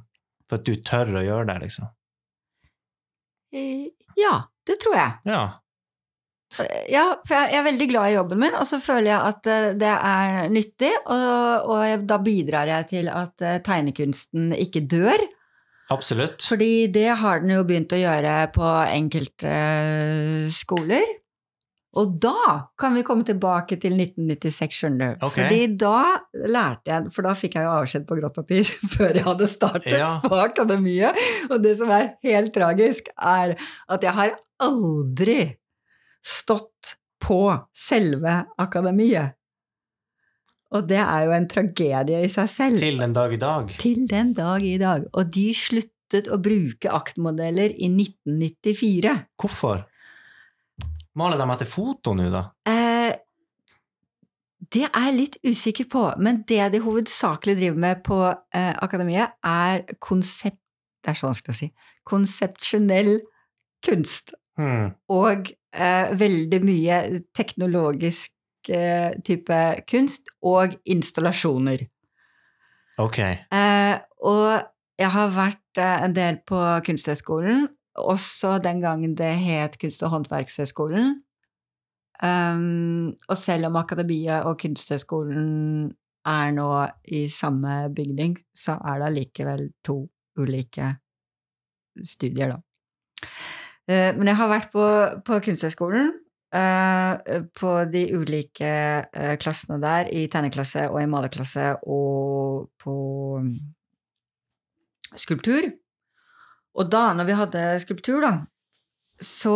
For 0.50 0.60
at 0.60 0.68
du 0.68 0.76
tør 0.88 1.12
å 1.22 1.26
gjøre 1.26 1.48
det, 1.52 1.58
liksom? 1.68 1.92
Eh, 3.54 3.90
Ja, 4.20 4.38
det 4.68 4.80
tror 4.82 4.96
jeg. 4.98 5.20
Ja. 5.32 5.44
Ja, 6.92 7.04
for 7.24 7.38
jeg 7.48 7.56
er 7.62 7.64
veldig 7.64 7.88
glad 7.88 8.10
i 8.10 8.16
jobben 8.18 8.42
min, 8.42 8.56
og 8.60 8.66
så 8.68 8.82
føler 8.84 9.14
jeg 9.14 9.30
at 9.30 9.48
eh, 9.48 9.68
det 9.80 9.92
er 9.96 10.50
nyttig, 10.52 10.92
og, 11.06 11.70
og 11.72 12.04
da 12.10 12.18
bidrar 12.20 12.68
jeg 12.68 12.90
til 12.90 13.08
at 13.12 13.46
eh, 13.48 13.62
tegnekunsten 13.64 14.52
ikke 14.58 14.84
dør. 14.92 15.24
Absolutt. 15.92 16.44
Fordi 16.48 16.88
det 16.92 17.08
har 17.22 17.40
den 17.44 17.54
jo 17.56 17.64
begynt 17.68 17.96
å 17.96 18.00
gjøre 18.00 18.36
på 18.56 18.68
enkelte 18.84 19.48
eh, 19.56 20.52
skoler. 20.52 21.08
Og 22.00 22.14
da 22.24 22.70
kan 22.80 22.94
vi 22.96 23.02
komme 23.04 23.26
tilbake 23.28 23.76
til 23.84 23.98
1996, 24.00 24.78
skjønner 24.80 25.18
du. 25.18 25.26
Okay. 25.28 25.44
Fordi 25.50 25.66
da 25.82 25.98
lærte 26.48 26.88
jeg 26.88 27.10
For 27.12 27.28
da 27.28 27.34
fikk 27.36 27.58
jeg 27.60 27.66
jo 27.68 27.74
avskjed 27.82 28.06
på 28.08 28.16
grått 28.22 28.38
papir 28.38 28.64
før 28.94 29.12
jeg 29.20 29.26
hadde 29.28 29.48
startet 29.52 29.98
Ja. 30.00 30.14
på 30.24 30.40
akademiet. 30.40 31.20
Og 31.52 31.60
det 31.66 31.74
som 31.82 31.92
er 31.92 32.14
helt 32.24 32.54
tragisk, 32.56 33.12
er 33.20 33.58
at 33.92 34.08
jeg 34.08 34.16
har 34.16 34.38
aldri 34.64 35.38
stått 36.24 36.96
på 37.22 37.42
selve 37.76 38.38
akademiet. 38.62 39.36
Og 40.72 40.86
det 40.88 41.02
er 41.04 41.26
jo 41.28 41.34
en 41.36 41.48
tragedie 41.52 42.22
i 42.24 42.30
seg 42.32 42.48
selv 42.50 42.80
Til 42.80 43.02
den 43.04 43.12
dag 43.12 43.34
i 43.36 43.40
dag. 43.42 43.74
til 43.82 44.06
den 44.08 44.32
dag 44.38 44.64
i 44.64 44.78
dag. 44.80 45.04
Og 45.12 45.28
de 45.36 45.50
sluttet 45.54 46.30
å 46.32 46.40
bruke 46.40 46.88
aktmodeller 46.96 47.74
i 47.76 47.90
1994. 47.92 49.26
Hvorfor? 49.42 49.84
Maler 51.20 51.42
de 51.42 51.48
etter 51.54 51.68
foto 51.68 52.14
nå, 52.16 52.30
da? 52.32 52.46
Eh, 52.70 53.12
det 54.72 54.86
er 54.88 55.08
jeg 55.10 55.18
litt 55.18 55.38
usikker 55.44 55.88
på, 55.92 56.04
men 56.24 56.44
det 56.48 56.70
de 56.74 56.80
hovedsakelig 56.84 57.58
driver 57.60 57.80
med 57.84 58.04
på 58.06 58.20
eh, 58.30 58.74
akademiet, 58.84 59.36
er 59.44 59.84
konsept... 60.00 60.60
Det 61.02 61.12
er 61.12 61.18
så 61.18 61.28
vanskelig 61.28 61.56
å 61.56 61.58
si. 61.58 61.68
Konsepsjonell 62.08 63.16
kunst. 63.84 64.36
Hmm. 64.60 64.92
Og 65.12 65.50
eh, 65.74 66.12
veldig 66.14 66.60
mye 66.64 67.00
teknologisk 67.36 68.70
eh, 68.70 69.18
type 69.26 69.62
kunst 69.90 70.30
og 70.46 70.78
installasjoner. 70.86 71.88
Ok. 73.02 73.20
Eh, 73.26 73.96
og 74.30 74.48
jeg 75.02 75.10
har 75.16 75.34
vært 75.34 75.82
eh, 75.82 76.04
en 76.06 76.16
del 76.16 76.40
på 76.48 76.60
Kunsthøgskolen, 76.86 77.66
også 77.96 78.58
den 78.64 78.82
gangen 78.82 79.16
det 79.18 79.34
het 79.42 79.78
Kunst- 79.82 80.04
og 80.04 80.10
håndverkshøgskolen. 80.10 81.22
Um, 82.22 83.16
og 83.30 83.38
selv 83.38 83.66
om 83.66 83.76
Akademiet 83.76 84.44
og 84.46 84.60
Kunsthøgskolen 84.62 85.88
er 86.30 86.52
nå 86.54 86.68
i 87.10 87.26
samme 87.28 87.90
bygning, 87.96 88.36
så 88.54 88.76
er 88.86 89.00
det 89.02 89.08
allikevel 89.08 89.64
to 89.84 90.04
ulike 90.38 90.92
studier, 92.06 92.54
da. 92.54 92.60
Uh, 93.90 94.12
men 94.20 94.30
jeg 94.30 94.38
har 94.38 94.52
vært 94.52 94.70
på, 94.70 94.86
på 95.26 95.40
Kunsthøgskolen, 95.48 96.14
uh, 96.54 97.42
på 97.58 97.74
de 97.90 98.06
ulike 98.14 98.72
uh, 99.02 99.34
klassene 99.42 99.82
der, 99.82 100.14
i 100.14 100.28
tegneklasse 100.30 100.92
og 100.94 101.02
i 101.02 101.10
malerklasse 101.10 101.72
og 101.90 102.70
på 102.86 102.96
mm, 103.42 103.56
skulptur. 105.18 105.74
Og 106.80 106.92
da, 106.92 107.12
når 107.16 107.28
vi 107.28 107.38
hadde 107.38 107.64
skulptur, 107.84 108.22
da, 108.24 108.36
så 109.22 109.56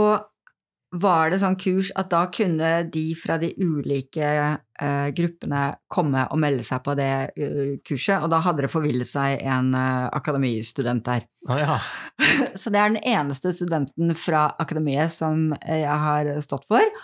var 0.95 1.32
det 1.32 1.41
sånn 1.41 1.58
kurs 1.60 1.89
at 1.97 2.10
da 2.12 2.21
kunne 2.32 2.69
de 2.91 3.04
fra 3.19 3.38
de 3.41 3.49
ulike 3.60 4.28
uh, 4.32 5.08
gruppene 5.15 5.63
komme 5.91 6.25
og 6.32 6.39
melde 6.39 6.63
seg 6.63 6.84
på 6.86 6.95
det 6.95 7.12
uh, 7.36 7.73
kurset, 7.88 8.21
og 8.23 8.30
da 8.32 8.39
hadde 8.45 8.65
det 8.65 8.71
forvillet 8.71 9.10
seg 9.10 9.43
en 9.43 9.73
uh, 9.75 10.08
akademistudent 10.15 11.06
der. 11.08 11.25
Ah, 11.49 11.60
ja. 11.60 11.80
Så 12.62 12.71
det 12.73 12.82
er 12.82 12.93
den 12.93 13.01
eneste 13.04 13.51
studenten 13.56 14.15
fra 14.19 14.47
akademiet 14.62 15.13
som 15.13 15.51
jeg 15.65 15.99
har 16.06 16.32
stått 16.45 16.65
for. 16.71 16.95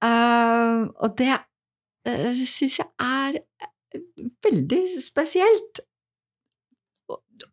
Og 0.00 1.14
det 1.20 1.34
uh, 1.36 2.42
syns 2.42 2.80
jeg 2.80 2.88
er 3.04 3.40
veldig 4.46 4.82
spesielt. 5.02 5.84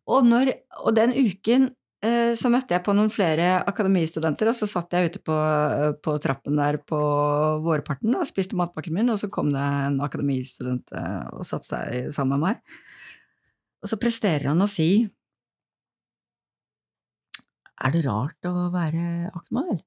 Og, 0.08 0.26
når, 0.26 0.52
og 0.84 0.94
den 0.96 1.14
uken 1.16 1.68
eh, 2.04 2.32
så 2.38 2.50
møtte 2.52 2.76
jeg 2.76 2.84
på 2.86 2.94
noen 2.96 3.10
flere 3.12 3.58
akademistudenter, 3.68 4.50
og 4.50 4.56
så 4.58 4.68
satt 4.70 4.94
jeg 4.94 5.12
ute 5.12 5.22
på, 5.24 5.36
på 6.04 6.16
trappen 6.22 6.58
der 6.60 6.80
på 6.82 7.00
vårparten 7.64 8.16
og 8.18 8.28
spiste 8.28 8.58
matpakken 8.58 8.96
min, 8.98 9.12
og 9.12 9.20
så 9.20 9.30
kom 9.32 9.52
det 9.54 9.62
en 9.62 10.00
akademistudent 10.04 10.94
eh, 10.96 11.28
og 11.34 11.46
satte 11.48 11.68
seg 11.70 12.14
sammen 12.14 12.38
med 12.38 12.48
meg. 12.48 12.82
Og 13.82 13.92
så 13.92 14.00
presterer 14.00 14.50
han 14.50 14.64
å 14.64 14.70
si 14.70 15.06
Er 17.78 17.92
det 17.94 18.02
rart 18.08 18.48
å 18.48 18.68
være 18.74 19.30
aktmodell? 19.30 19.78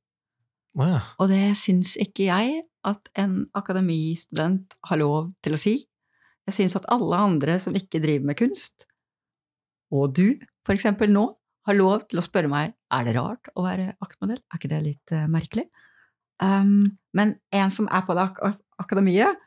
Å 0.79 0.85
ja. 0.87 0.99
Og 1.19 1.27
det 1.27 1.57
syns 1.59 1.97
ikke 1.99 2.29
jeg 2.29 2.61
at 2.87 3.09
en 3.19 3.43
akademistudent 3.57 4.77
har 4.87 5.01
lov 5.01 5.33
til 5.43 5.57
å 5.57 5.59
si. 5.59 5.73
Jeg 6.47 6.55
syns 6.55 6.77
at 6.79 6.87
alle 6.91 7.19
andre 7.19 7.57
som 7.61 7.75
ikke 7.77 8.01
driver 8.01 8.31
med 8.31 8.39
kunst, 8.39 8.87
og 9.91 10.15
du, 10.17 10.39
for 10.65 10.75
eksempel 10.75 11.11
nå, 11.11 11.27
har 11.67 11.77
lov 11.77 12.07
til 12.09 12.21
å 12.21 12.25
spørre 12.25 12.49
meg 12.49 12.73
er 12.93 13.05
det 13.05 13.15
rart 13.17 13.51
å 13.53 13.65
være 13.65 13.91
aktmodell. 14.01 14.41
Er 14.49 14.59
ikke 14.59 14.71
det 14.71 14.81
litt 14.85 15.13
uh, 15.13 15.27
merkelig? 15.29 15.67
Um, 16.41 16.97
men 17.17 17.35
en 17.53 17.73
som 17.73 17.89
er 17.91 18.05
på 18.07 18.15
det 18.17 18.25
ak 18.25 18.61
akademiet, 18.81 19.37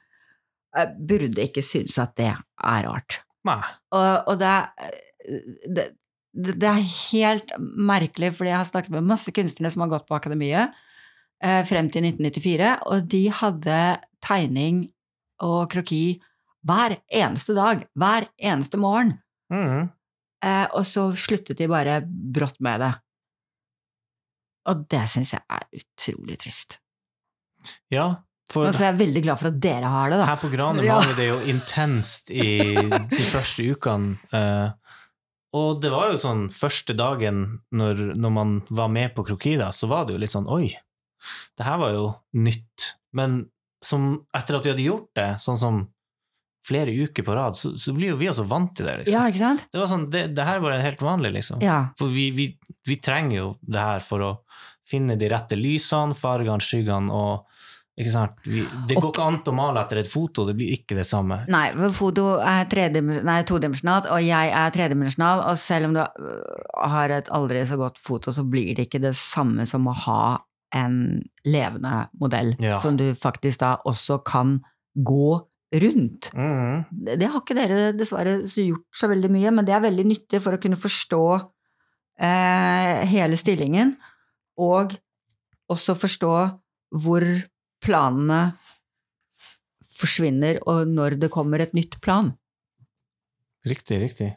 uh, 0.76 0.88
burde 0.94 1.48
ikke 1.48 1.64
synes 1.64 1.98
at 2.02 2.14
det 2.20 2.30
er 2.30 2.87
rart. 2.87 3.18
Nei. 3.48 3.61
Og, 3.96 4.30
og 4.30 4.38
det, 4.40 4.52
det, 5.74 5.88
det, 6.33 6.70
er 6.70 6.92
helt 7.11 7.54
merkelig, 7.61 8.30
fordi 8.37 8.52
jeg 8.52 8.61
har 8.61 8.70
snakket 8.70 8.94
med 8.94 9.11
masse 9.11 9.35
kunstnere 9.35 9.74
som 9.74 9.85
har 9.85 9.96
gått 9.96 10.07
på 10.09 10.16
akademiet 10.16 10.70
uh, 10.70 11.62
frem 11.66 11.90
til 11.90 12.07
1994, 12.12 12.70
og 12.87 13.11
de 13.11 13.24
hadde 13.42 13.80
tegning 14.24 14.85
og 15.44 15.66
kroki 15.74 16.20
hver 16.64 16.96
eneste 17.12 17.59
dag, 17.59 17.83
hver 17.98 18.30
eneste 18.38 18.78
morgen. 18.80 19.16
Mm. 19.52 19.90
Eh, 20.44 20.66
og 20.76 20.85
så 20.88 21.07
sluttet 21.16 21.57
de 21.61 21.68
bare 21.70 22.00
brått 22.04 22.59
med 22.64 22.83
det. 22.85 22.92
Og 24.70 24.85
det 24.92 25.02
syns 25.12 25.35
jeg 25.35 25.44
er 25.52 25.66
utrolig 25.80 26.38
trist. 26.40 26.78
Ja, 27.92 28.11
for 28.52 28.66
altså, 28.68 28.78
så 28.80 28.85
er 28.85 28.90
jeg 28.92 29.00
veldig 29.00 29.22
glad 29.24 29.40
for 29.40 29.48
at 29.50 29.61
dere 29.64 29.88
har 29.92 30.11
det, 30.12 30.18
da. 30.20 30.26
her 30.28 30.40
på 30.42 30.50
Granum 30.52 30.85
Ja. 30.85 30.98
har 31.00 31.09
vi 31.09 31.14
det 31.22 31.28
jo 31.30 31.38
intenst 31.48 32.30
i 32.30 32.74
de 32.76 33.24
første 33.33 33.64
ukene. 33.72 34.18
eh, 34.37 34.72
og 35.54 35.80
det 35.80 35.90
var 35.92 36.11
jo 36.11 36.18
sånn 36.18 36.48
første 36.52 36.96
dagen 36.98 37.61
når, 37.72 38.16
når 38.18 38.30
man 38.35 38.54
var 38.70 38.88
med 38.90 39.14
på 39.14 39.24
Krokida, 39.24 39.70
så 39.72 39.87
var 39.88 40.04
det 40.04 40.16
jo 40.16 40.18
litt 40.18 40.33
sånn 40.35 40.48
oi, 40.50 40.74
det 41.57 41.64
her 41.64 41.78
var 41.78 41.92
jo 41.94 42.09
nytt. 42.35 42.90
Men 43.14 43.44
som, 43.85 44.26
etter 44.35 44.57
at 44.59 44.64
vi 44.66 44.72
hadde 44.74 44.88
gjort 44.88 45.11
det, 45.14 45.28
sånn 45.40 45.61
som 45.61 45.78
flere 46.64 46.92
uker 47.05 47.27
på 47.27 47.35
rad, 47.37 47.57
så, 47.57 47.74
så 47.79 47.92
blir 47.96 48.14
jo 48.14 48.20
vi 48.20 48.31
også 48.31 48.46
vant 48.48 48.72
til 48.77 48.88
det, 48.88 48.98
liksom. 49.03 49.16
Ja, 49.18 49.29
ikke 49.29 49.42
sant? 49.42 49.64
Det 49.72 49.81
var 49.83 49.90
sånn, 49.90 50.07
det, 50.12 50.22
det 50.37 50.46
her 50.48 50.62
var 50.64 50.79
helt 50.81 51.03
vanlig, 51.05 51.35
liksom. 51.37 51.61
Ja. 51.64 51.81
For 52.00 52.12
vi, 52.12 52.31
vi, 52.37 52.50
vi 52.88 52.96
trenger 53.05 53.37
jo 53.37 53.48
det 53.61 53.83
her 53.85 54.05
for 54.05 54.24
å 54.24 54.31
finne 54.88 55.16
de 55.20 55.29
rette 55.33 55.59
lysene, 55.59 56.16
fargene, 56.16 56.61
skyggene 56.64 57.12
og 57.12 57.50
ikke 58.00 58.11
sant? 58.11 58.40
Vi, 58.42 58.64
det 58.88 58.96
går 58.98 59.12
ikke 59.12 59.27
an 59.29 59.37
å 59.46 59.55
male 59.55 59.85
etter 59.85 60.00
et 60.00 60.11
foto, 60.11 60.42
det 60.48 60.57
blir 60.59 60.72
ikke 60.74 60.96
det 60.98 61.05
samme. 61.07 61.42
Nei, 61.53 61.68
foto 61.94 62.40
er 62.42 62.66
nei, 63.22 63.37
todimensjonalt, 63.46 64.09
og 64.11 64.24
jeg 64.24 64.50
er 64.50 64.74
tredimensjonal, 64.74 65.44
og 65.50 65.61
selv 65.62 65.90
om 65.90 65.94
du 65.94 66.03
har 66.03 67.14
et 67.14 67.31
aldri 67.31 67.62
så 67.68 67.79
godt 67.79 68.00
foto, 68.03 68.35
så 68.35 68.42
blir 68.48 68.74
det 68.74 68.88
ikke 68.88 69.03
det 69.05 69.14
samme 69.18 69.66
som 69.70 69.87
å 69.87 69.94
ha 70.09 70.24
en 70.74 71.22
levende 71.46 72.09
modell, 72.18 72.57
Ja. 72.59 72.74
som 72.83 72.96
du 72.98 73.12
faktisk 73.14 73.61
da 73.62 73.77
også 73.87 74.18
kan 74.27 74.57
gå 74.94 75.46
rundt. 75.72 76.31
Mm. 76.35 76.85
Det 76.90 77.16
det 77.20 77.31
har 77.31 77.40
ikke 77.40 77.57
dere 77.57 77.81
dessverre 77.96 78.37
gjort 78.46 78.87
så 78.94 79.09
veldig 79.11 79.31
mye, 79.33 79.55
men 79.55 79.66
det 79.66 79.74
er 79.74 79.87
veldig 79.87 80.05
nyttig 80.07 80.42
for 80.44 80.57
å 80.57 80.61
kunne 80.62 80.79
forstå 80.79 81.24
eh, 82.20 83.03
hele 83.11 83.38
stillingen, 83.40 83.94
og 84.61 84.94
også 85.72 85.96
forstå 85.98 86.35
hvor 87.05 87.27
planene 87.85 88.40
forsvinner, 89.94 90.59
og 90.66 90.88
når 90.90 91.18
det 91.22 91.31
kommer 91.33 91.62
et 91.62 91.74
nytt 91.77 92.00
plan. 92.03 92.33
Riktig, 93.66 94.00
riktig. 94.03 94.33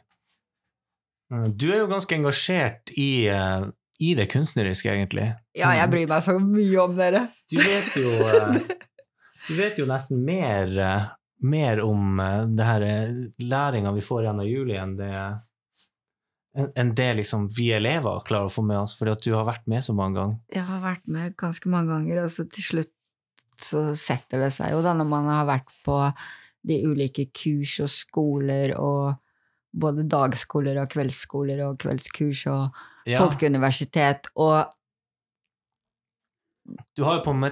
Eh, 1.32 1.48
Du 1.54 1.70
er 1.72 1.82
jo 1.82 1.90
ganske 1.90 2.14
engasjert 2.14 2.92
i, 2.96 3.26
eh, 3.28 3.66
i 4.00 4.14
det 4.14 4.28
kunstneriske, 4.32 4.90
egentlig. 4.90 5.28
Ja, 5.54 5.72
jeg 5.76 5.90
bryr 5.90 6.08
meg 6.08 6.22
så 6.24 6.38
mye 6.40 6.78
om 6.82 6.96
dere. 6.96 7.28
Du 7.50 7.58
vet 7.58 7.96
jo, 7.98 8.08
eh, 8.26 8.60
du 9.48 9.54
vet 9.58 9.78
jo 9.78 9.86
nesten 9.86 10.24
mer, 10.24 11.17
mer 11.38 11.82
om 11.84 12.20
eh, 12.20 12.46
det 12.58 12.66
her 12.66 12.86
eh, 12.86 13.20
læringa 13.38 13.92
vi 13.96 14.04
får 14.04 14.26
gjennom 14.26 14.48
juli, 14.48 14.76
enn 14.78 14.96
det, 14.98 15.12
enn 16.74 16.94
det 16.98 17.08
liksom 17.20 17.48
vi 17.56 17.70
elever 17.76 18.24
klarer 18.26 18.50
å 18.50 18.52
få 18.52 18.64
med 18.66 18.80
oss, 18.80 18.96
fordi 18.98 19.14
at 19.14 19.24
du 19.26 19.32
har 19.36 19.46
vært 19.48 19.68
med 19.70 19.84
så 19.86 19.94
mange 19.96 20.18
ganger. 20.18 20.40
Jeg 20.54 20.66
har 20.68 20.82
vært 20.82 21.06
med 21.06 21.36
ganske 21.38 21.72
mange 21.72 21.92
ganger, 21.94 22.24
og 22.24 22.34
så 22.34 22.46
til 22.50 22.68
slutt 22.72 22.94
så 23.58 23.88
setter 23.98 24.44
det 24.44 24.52
seg 24.54 24.74
jo 24.74 24.82
da, 24.84 24.92
når 24.94 25.08
man 25.10 25.30
har 25.30 25.48
vært 25.48 25.72
på 25.86 25.96
de 26.68 26.82
ulike 26.86 27.28
kurs 27.34 27.78
og 27.82 27.90
skoler 27.90 28.74
og 28.78 29.16
både 29.78 30.06
dagskoler 30.10 30.78
og 30.82 30.90
kveldsskoler 30.92 31.62
og 31.66 31.78
kveldskurs 31.82 32.46
og 32.50 32.84
Ja, 33.08 33.22
folkeuniversitet 33.22 34.28
og 34.36 34.68
du 36.96 37.02
har 37.06 37.18
jo 37.18 37.22
på, 37.24 37.32
en 37.32 37.44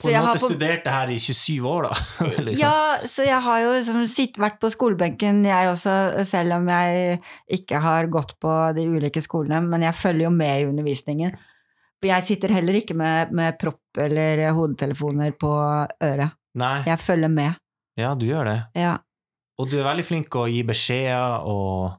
på 0.00 0.10
en 0.10 0.24
måte 0.24 0.40
studert 0.42 0.84
det 0.86 0.92
her 0.94 1.10
i 1.12 1.18
27 1.22 1.66
år, 1.70 1.88
da. 1.88 1.98
liksom. 2.46 2.62
Ja, 2.62 3.06
så 3.06 3.26
jeg 3.26 3.40
har 3.44 3.60
jo 3.62 3.74
liksom 3.76 4.00
sitt, 4.10 4.40
vært 4.42 4.58
på 4.62 4.70
skolebenken, 4.72 5.44
jeg 5.46 5.70
også, 5.70 5.96
selv 6.28 6.56
om 6.58 6.70
jeg 6.72 7.20
ikke 7.58 7.80
har 7.84 8.08
gått 8.12 8.34
på 8.42 8.54
de 8.76 8.86
ulike 8.90 9.22
skolene, 9.24 9.60
men 9.68 9.86
jeg 9.86 9.96
følger 9.98 10.26
jo 10.28 10.32
med 10.34 10.62
i 10.62 10.66
undervisningen. 10.70 11.36
For 11.96 12.10
jeg 12.10 12.26
sitter 12.26 12.52
heller 12.52 12.76
ikke 12.76 12.96
med, 12.98 13.32
med 13.36 13.56
propp 13.60 14.02
eller 14.04 14.42
hodetelefoner 14.56 15.32
på 15.40 15.52
øret. 16.04 16.36
Nei, 16.56 16.76
Jeg 16.88 16.98
følger 17.00 17.28
med. 17.32 17.56
ja, 18.00 18.14
du 18.14 18.26
gjør 18.28 18.48
det. 18.48 18.60
Ja. 18.76 18.96
Og 19.56 19.70
du 19.70 19.78
er 19.78 19.86
veldig 19.88 20.04
flink 20.04 20.34
å 20.36 20.44
gi 20.52 20.60
beskjeder 20.68 21.46
og, 21.48 21.96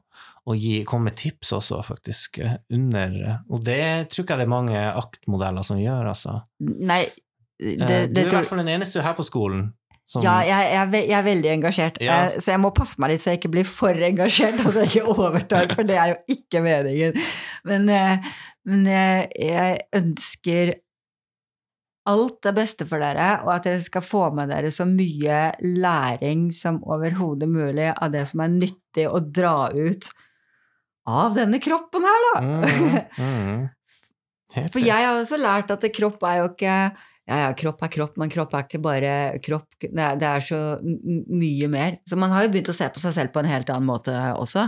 og 0.48 0.56
gi, 0.56 0.78
komme 0.88 1.10
med 1.10 1.18
tips 1.20 1.52
også, 1.58 1.82
faktisk, 1.84 2.38
eh, 2.40 2.54
under 2.72 3.16
eh, 3.20 3.40
Og 3.52 3.64
det 3.66 4.08
tror 4.12 4.24
ikke 4.24 4.36
jeg 4.36 4.42
det 4.42 4.46
er 4.46 4.54
mange 4.54 4.84
aktmodeller 5.02 5.66
som 5.66 5.80
gjør, 5.80 6.08
altså. 6.14 6.38
Nei, 6.64 7.02
det, 7.58 7.74
Eh, 7.74 8.06
det, 8.06 8.14
du 8.14 8.20
er 8.22 8.30
i 8.30 8.36
hvert 8.38 8.48
fall 8.48 8.62
den 8.62 8.70
eneste 8.78 9.02
her 9.02 9.16
på 9.18 9.26
skolen 9.26 9.72
som 10.08 10.22
Ja, 10.24 10.38
jeg, 10.46 10.68
jeg, 10.72 11.04
jeg 11.10 11.18
er 11.18 11.24
veldig 11.26 11.50
engasjert, 11.52 11.98
Ja. 12.00 12.18
så 12.40 12.54
jeg 12.54 12.60
må 12.62 12.70
passe 12.72 12.96
meg 13.02 13.10
litt 13.12 13.20
så 13.20 13.34
jeg 13.34 13.42
ikke 13.42 13.50
blir 13.58 13.66
for 13.68 13.92
engasjert, 14.08 14.60
og 14.64 14.72
så 14.72 14.86
jeg 14.86 15.02
ikke 15.02 15.16
overtar, 15.26 15.68
for 15.74 15.84
det 15.84 15.98
er 16.00 16.14
jo 16.14 16.38
ikke 16.38 16.62
meningen. 16.64 17.18
Men, 17.68 17.90
men 18.64 18.86
jeg 18.88 19.82
ønsker 19.92 20.78
alt 22.08 22.38
det 22.46 22.54
beste 22.56 22.86
for 22.88 23.02
dere, 23.04 23.28
og 23.44 23.52
at 23.52 23.66
dere 23.68 23.82
skal 23.84 24.04
få 24.04 24.22
med 24.36 24.48
dere 24.52 24.70
så 24.72 24.86
mye 24.88 25.40
læring 25.60 26.48
som 26.56 26.80
overhodet 26.88 27.50
mulig 27.50 27.90
av 27.92 28.14
det 28.14 28.24
som 28.30 28.40
er 28.44 28.54
nyttig 28.54 29.04
å 29.10 29.20
dra 29.20 29.68
ut 29.74 30.08
av 31.08 31.36
denne 31.36 31.60
kroppen 31.62 32.06
her, 32.06 32.26
da. 32.26 32.40
Mm, 32.44 32.64
mm. 33.18 33.62
For 34.72 34.80
jeg 34.80 35.04
har 35.04 35.18
også 35.18 35.38
lært 35.40 35.70
at 35.74 35.84
kropp 35.92 36.22
er 36.24 36.42
jo 36.42 36.50
ikke 36.54 36.74
Ja, 37.28 37.38
ja, 37.42 37.48
kropp 37.52 37.82
er 37.84 37.90
kropp, 37.92 38.14
men 38.16 38.30
kropp 38.32 38.54
er 38.56 38.64
ikke 38.64 38.80
bare 38.80 39.10
kropp. 39.44 39.66
Det 39.82 39.90
er, 39.92 40.14
det 40.16 40.28
er 40.28 40.44
så 40.44 40.60
mye 40.80 41.68
mer. 41.68 41.98
Så 42.08 42.16
man 42.16 42.32
har 42.32 42.46
jo 42.46 42.54
begynt 42.54 42.70
å 42.72 42.76
se 42.76 42.88
på 42.88 43.02
seg 43.02 43.12
selv 43.18 43.34
på 43.34 43.42
en 43.42 43.50
helt 43.50 43.68
annen 43.74 43.84
måte 43.90 44.14
også. 44.32 44.64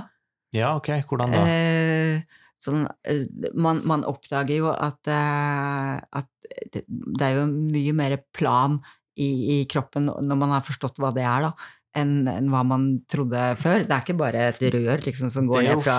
Ja, 0.52 0.74
ok, 0.76 0.90
hvordan 1.08 1.32
da? 1.32 1.40
Eh, 1.48 2.44
sånn, 2.60 2.84
eh, 3.08 3.24
man, 3.56 3.80
man 3.88 4.04
oppdager 4.04 4.60
jo 4.60 4.68
at, 4.74 5.00
eh, 5.08 5.96
at 6.20 6.28
det, 6.74 6.84
det 6.84 7.30
er 7.30 7.38
jo 7.38 7.46
mye 7.48 7.96
mer 7.96 8.18
plan 8.36 8.76
i, 9.16 9.30
i 9.56 9.58
kroppen 9.70 10.10
når 10.10 10.40
man 10.42 10.52
har 10.56 10.64
forstått 10.66 11.00
hva 11.00 11.14
det 11.16 11.24
er, 11.24 11.48
da. 11.48 11.70
Enn 11.98 12.28
en 12.30 12.46
hva 12.52 12.60
man 12.62 12.84
trodde 13.10 13.40
før. 13.58 13.82
Det 13.82 13.90
er 13.96 14.04
ikke 14.04 14.18
bare 14.20 14.44
et 14.52 14.60
rør 14.74 15.00
liksom, 15.02 15.30
som 15.34 15.48
går 15.50 15.64
ned 15.66 15.80
fra, 15.82 15.96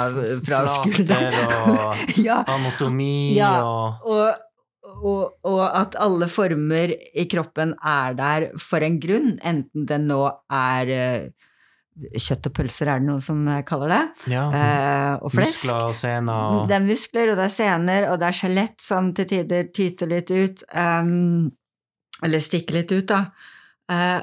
fra 0.48 0.62
skulderen. 0.72 1.36
og 1.68 2.06
ja, 2.28 2.38
anatomi 2.48 3.36
Ja. 3.36 3.52
og 3.66 4.00
og, 4.12 4.40
og, 5.06 5.36
og 5.48 5.62
at 5.78 5.96
alle 6.02 6.28
former 6.30 6.92
i 7.18 7.24
kroppen 7.30 7.72
er 7.86 8.16
der 8.18 8.48
for 8.60 8.84
en 8.86 9.00
grunn, 9.02 9.36
enten 9.46 9.86
det 9.90 9.98
nå 10.04 10.24
er 10.52 10.92
eh, 10.96 11.30
Kjøtt 12.16 12.48
og 12.48 12.54
pølser 12.56 12.88
er 12.90 13.02
det 13.02 13.08
noen 13.10 13.22
som 13.22 13.40
eh, 13.52 13.62
kaller 13.68 13.92
det. 13.92 14.02
ja, 14.34 14.44
eh, 14.56 15.14
og 15.22 15.34
flesk. 15.36 15.66
muskler 15.68 15.82
og 15.90 15.96
sener 16.00 16.34
og 16.56 16.68
Det 16.70 16.76
er 16.78 16.86
muskler, 16.86 17.32
og 17.34 17.38
det 17.42 17.46
er 17.46 17.54
sener, 17.56 18.08
og 18.10 18.20
det 18.22 18.28
er 18.30 18.38
skjelett 18.40 18.78
som 18.82 19.10
til 19.18 19.28
tider 19.30 19.68
tyter 19.76 20.10
litt 20.10 20.32
ut. 20.32 20.64
Um, 20.72 21.52
eller 22.24 22.40
stikker 22.42 22.80
litt 22.80 22.94
ut, 22.96 23.06
da. 23.12 23.20
Eh, 23.92 24.20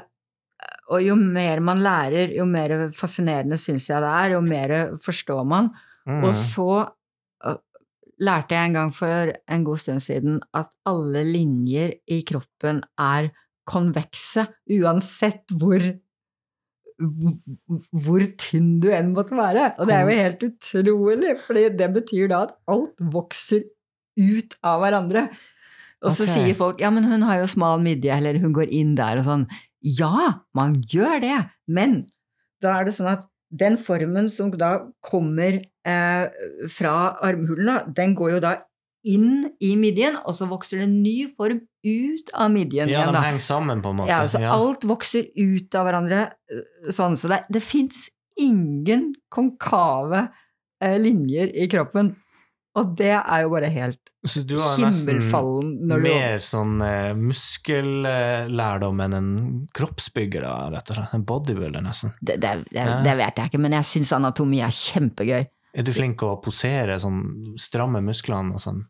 og 0.89 1.03
jo 1.05 1.15
mer 1.19 1.61
man 1.61 1.81
lærer, 1.85 2.33
jo 2.33 2.45
mer 2.49 2.89
fascinerende 2.95 3.59
syns 3.61 3.89
jeg 3.91 4.01
det 4.01 4.09
er, 4.09 4.35
jo 4.35 4.41
mer 4.45 4.75
forstår 5.03 5.43
man. 5.47 5.69
Mm. 6.09 6.23
Og 6.25 6.33
så 6.35 6.69
øh, 7.45 7.59
lærte 8.25 8.57
jeg 8.57 8.69
en 8.71 8.77
gang 8.79 8.93
for 8.95 9.33
en 9.53 9.65
god 9.67 9.81
stund 9.83 10.01
siden 10.03 10.39
at 10.57 10.71
alle 10.89 11.23
linjer 11.27 11.93
i 12.09 12.21
kroppen 12.25 12.81
er 12.97 13.29
konvekse, 13.69 14.47
uansett 14.79 15.57
hvor 15.61 15.83
hvor 16.99 18.23
tynn 18.41 18.79
du 18.83 18.89
enn 18.91 19.13
måtte 19.15 19.37
være. 19.37 19.69
Og 19.79 19.87
det 19.87 19.95
er 19.95 20.01
jo 20.03 20.17
helt 20.19 20.41
utrolig, 20.49 21.35
for 21.45 21.55
det 21.55 21.87
betyr 21.95 22.27
da 22.27 22.41
at 22.47 22.57
alt 22.67 22.99
vokser 23.13 23.63
ut 24.19 24.57
av 24.67 24.81
hverandre. 24.83 25.29
Og 26.03 26.11
så 26.15 26.25
okay. 26.25 26.33
sier 26.33 26.55
folk 26.55 26.83
ja, 26.83 26.91
men 26.95 27.07
hun 27.07 27.23
har 27.27 27.41
jo 27.41 27.47
smal 27.51 27.79
midje, 27.83 28.11
eller 28.15 28.39
hun 28.43 28.51
går 28.55 28.71
inn 28.75 28.93
der 28.99 29.19
og 29.19 29.27
sånn. 29.27 29.47
Ja, 29.81 30.41
man 30.57 30.79
gjør 30.91 31.21
det, 31.23 31.37
men 31.67 32.01
da 32.61 32.79
er 32.79 32.87
det 32.89 32.93
sånn 32.97 33.11
at 33.13 33.27
den 33.49 33.77
formen 33.81 34.27
som 34.29 34.51
da 34.53 34.73
kommer 35.01 35.61
eh, 35.87 36.25
fra 36.69 36.95
armhulen, 37.25 37.93
den 37.95 38.13
går 38.17 38.35
jo 38.35 38.41
da 38.43 38.51
inn 39.07 39.47
i 39.63 39.71
midjen, 39.79 40.17
og 40.27 40.35
så 40.35 40.45
vokser 40.51 40.81
det 40.81 40.89
en 40.89 40.97
ny 41.01 41.15
form 41.31 41.61
ut 41.87 42.33
av 42.35 42.51
midjen 42.51 42.91
Ja, 42.91 43.05
igjen. 43.05 43.15
de 43.15 43.23
henger 43.23 43.39
sammen, 43.45 43.81
på 43.81 43.93
en 43.93 44.01
måte. 44.01 44.11
Ja, 44.11 44.27
så 44.27 44.41
Ja. 44.43 44.51
alt 44.53 44.83
vokser 44.83 45.29
ut 45.39 45.75
av 45.79 45.87
hverandre 45.87 46.33
øh, 46.51 46.91
sånn, 46.91 47.15
så 47.15 47.31
det, 47.31 47.45
det 47.49 47.63
fins 47.63 48.09
ingen 48.37 49.13
konkave 49.31 50.27
eh, 50.83 50.97
linjer 50.99 51.49
i 51.55 51.67
kroppen. 51.71 52.13
Og 52.77 52.93
det 52.99 53.15
er 53.17 53.43
jo 53.43 53.49
bare 53.49 53.69
helt 53.73 54.11
Så 54.27 54.43
du 54.45 54.53
har 54.61 54.77
nesten 54.77 55.23
mer 56.03 56.43
sånn 56.45 56.75
eh, 56.85 57.15
muskellærdom 57.17 59.01
enn 59.05 59.15
en 59.17 59.31
kroppsbygger, 59.75 60.45
da, 60.45 60.69
rett 60.75 60.91
og 60.91 60.99
slett. 60.99 61.15
En 61.17 61.25
bodybuilder, 61.27 61.81
nesten. 61.83 62.13
det, 62.21 62.37
det, 62.43 62.53
det, 62.69 62.83
Ja. 62.83 62.99
det 63.05 63.15
vet 63.17 63.41
jeg 63.41 63.51
ikke, 63.51 63.63
men 63.63 63.75
jeg 63.79 63.89
syns 63.89 64.13
anatomi 64.19 64.61
er 64.65 64.75
kjempegøy. 64.75 65.47
Er 65.49 65.85
du 65.85 65.91
flink 65.93 66.21
å 66.25 66.35
posere, 66.41 66.97
sånn 67.01 67.55
stramme 67.61 68.01
musklene 68.05 68.57
og 68.57 68.63
sånn? 68.63 68.83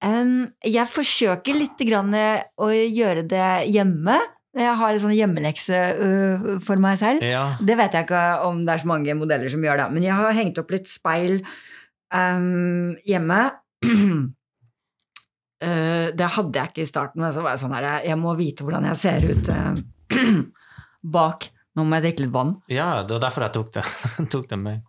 Um, 0.00 0.48
jeg 0.64 0.88
forsøker 0.88 1.56
litt 1.58 1.80
grann 1.84 2.14
eh, 2.16 2.44
å 2.56 2.70
gjøre 2.72 3.26
det 3.28 3.48
hjemme. 3.68 4.16
Jeg 4.56 4.76
har 4.80 4.94
en 4.94 5.02
sånn 5.02 5.14
hjemmelekse 5.14 5.80
uh, 6.00 6.46
for 6.64 6.80
meg 6.82 6.96
selv. 6.98 7.22
Ja. 7.22 7.52
Det 7.60 7.76
vet 7.78 7.94
jeg 7.94 8.08
ikke 8.08 8.22
om 8.48 8.64
det 8.64 8.74
er 8.74 8.82
så 8.82 8.88
mange 8.90 9.14
modeller 9.18 9.52
som 9.52 9.62
gjør 9.62 9.82
det, 9.84 9.90
men 9.94 10.06
jeg 10.08 10.16
har 10.16 10.34
hengt 10.34 10.58
opp 10.62 10.72
litt 10.74 10.88
speil 10.90 11.42
em, 12.14 12.96
hjemme. 13.06 13.40
Uh, 13.84 14.26
det 16.18 16.28
hadde 16.36 16.60
jeg 16.60 16.72
ikke 16.72 16.84
i 16.84 16.90
starten, 16.90 17.22
men 17.22 17.32
så 17.34 17.44
var 17.44 17.54
jeg 17.54 17.62
sånn 17.62 17.72
her 17.76 18.04
Jeg 18.04 18.18
må 18.20 18.34
vite 18.38 18.66
hvordan 18.66 18.86
jeg 18.90 19.00
ser 19.00 19.26
ut 19.30 19.50
uh, 19.52 19.72
bak. 21.16 21.48
Nå 21.76 21.86
må 21.86 21.98
jeg 21.98 22.08
drikke 22.08 22.26
litt 22.26 22.34
vann. 22.34 22.56
ja, 22.68 23.00
det 23.06 23.14
var 23.16 23.26
derfor 23.28 23.46
jeg 23.46 23.56
tok 23.56 23.74
det, 23.78 23.84
tok 24.34 24.46
det 24.50 24.60
med. 24.60 24.86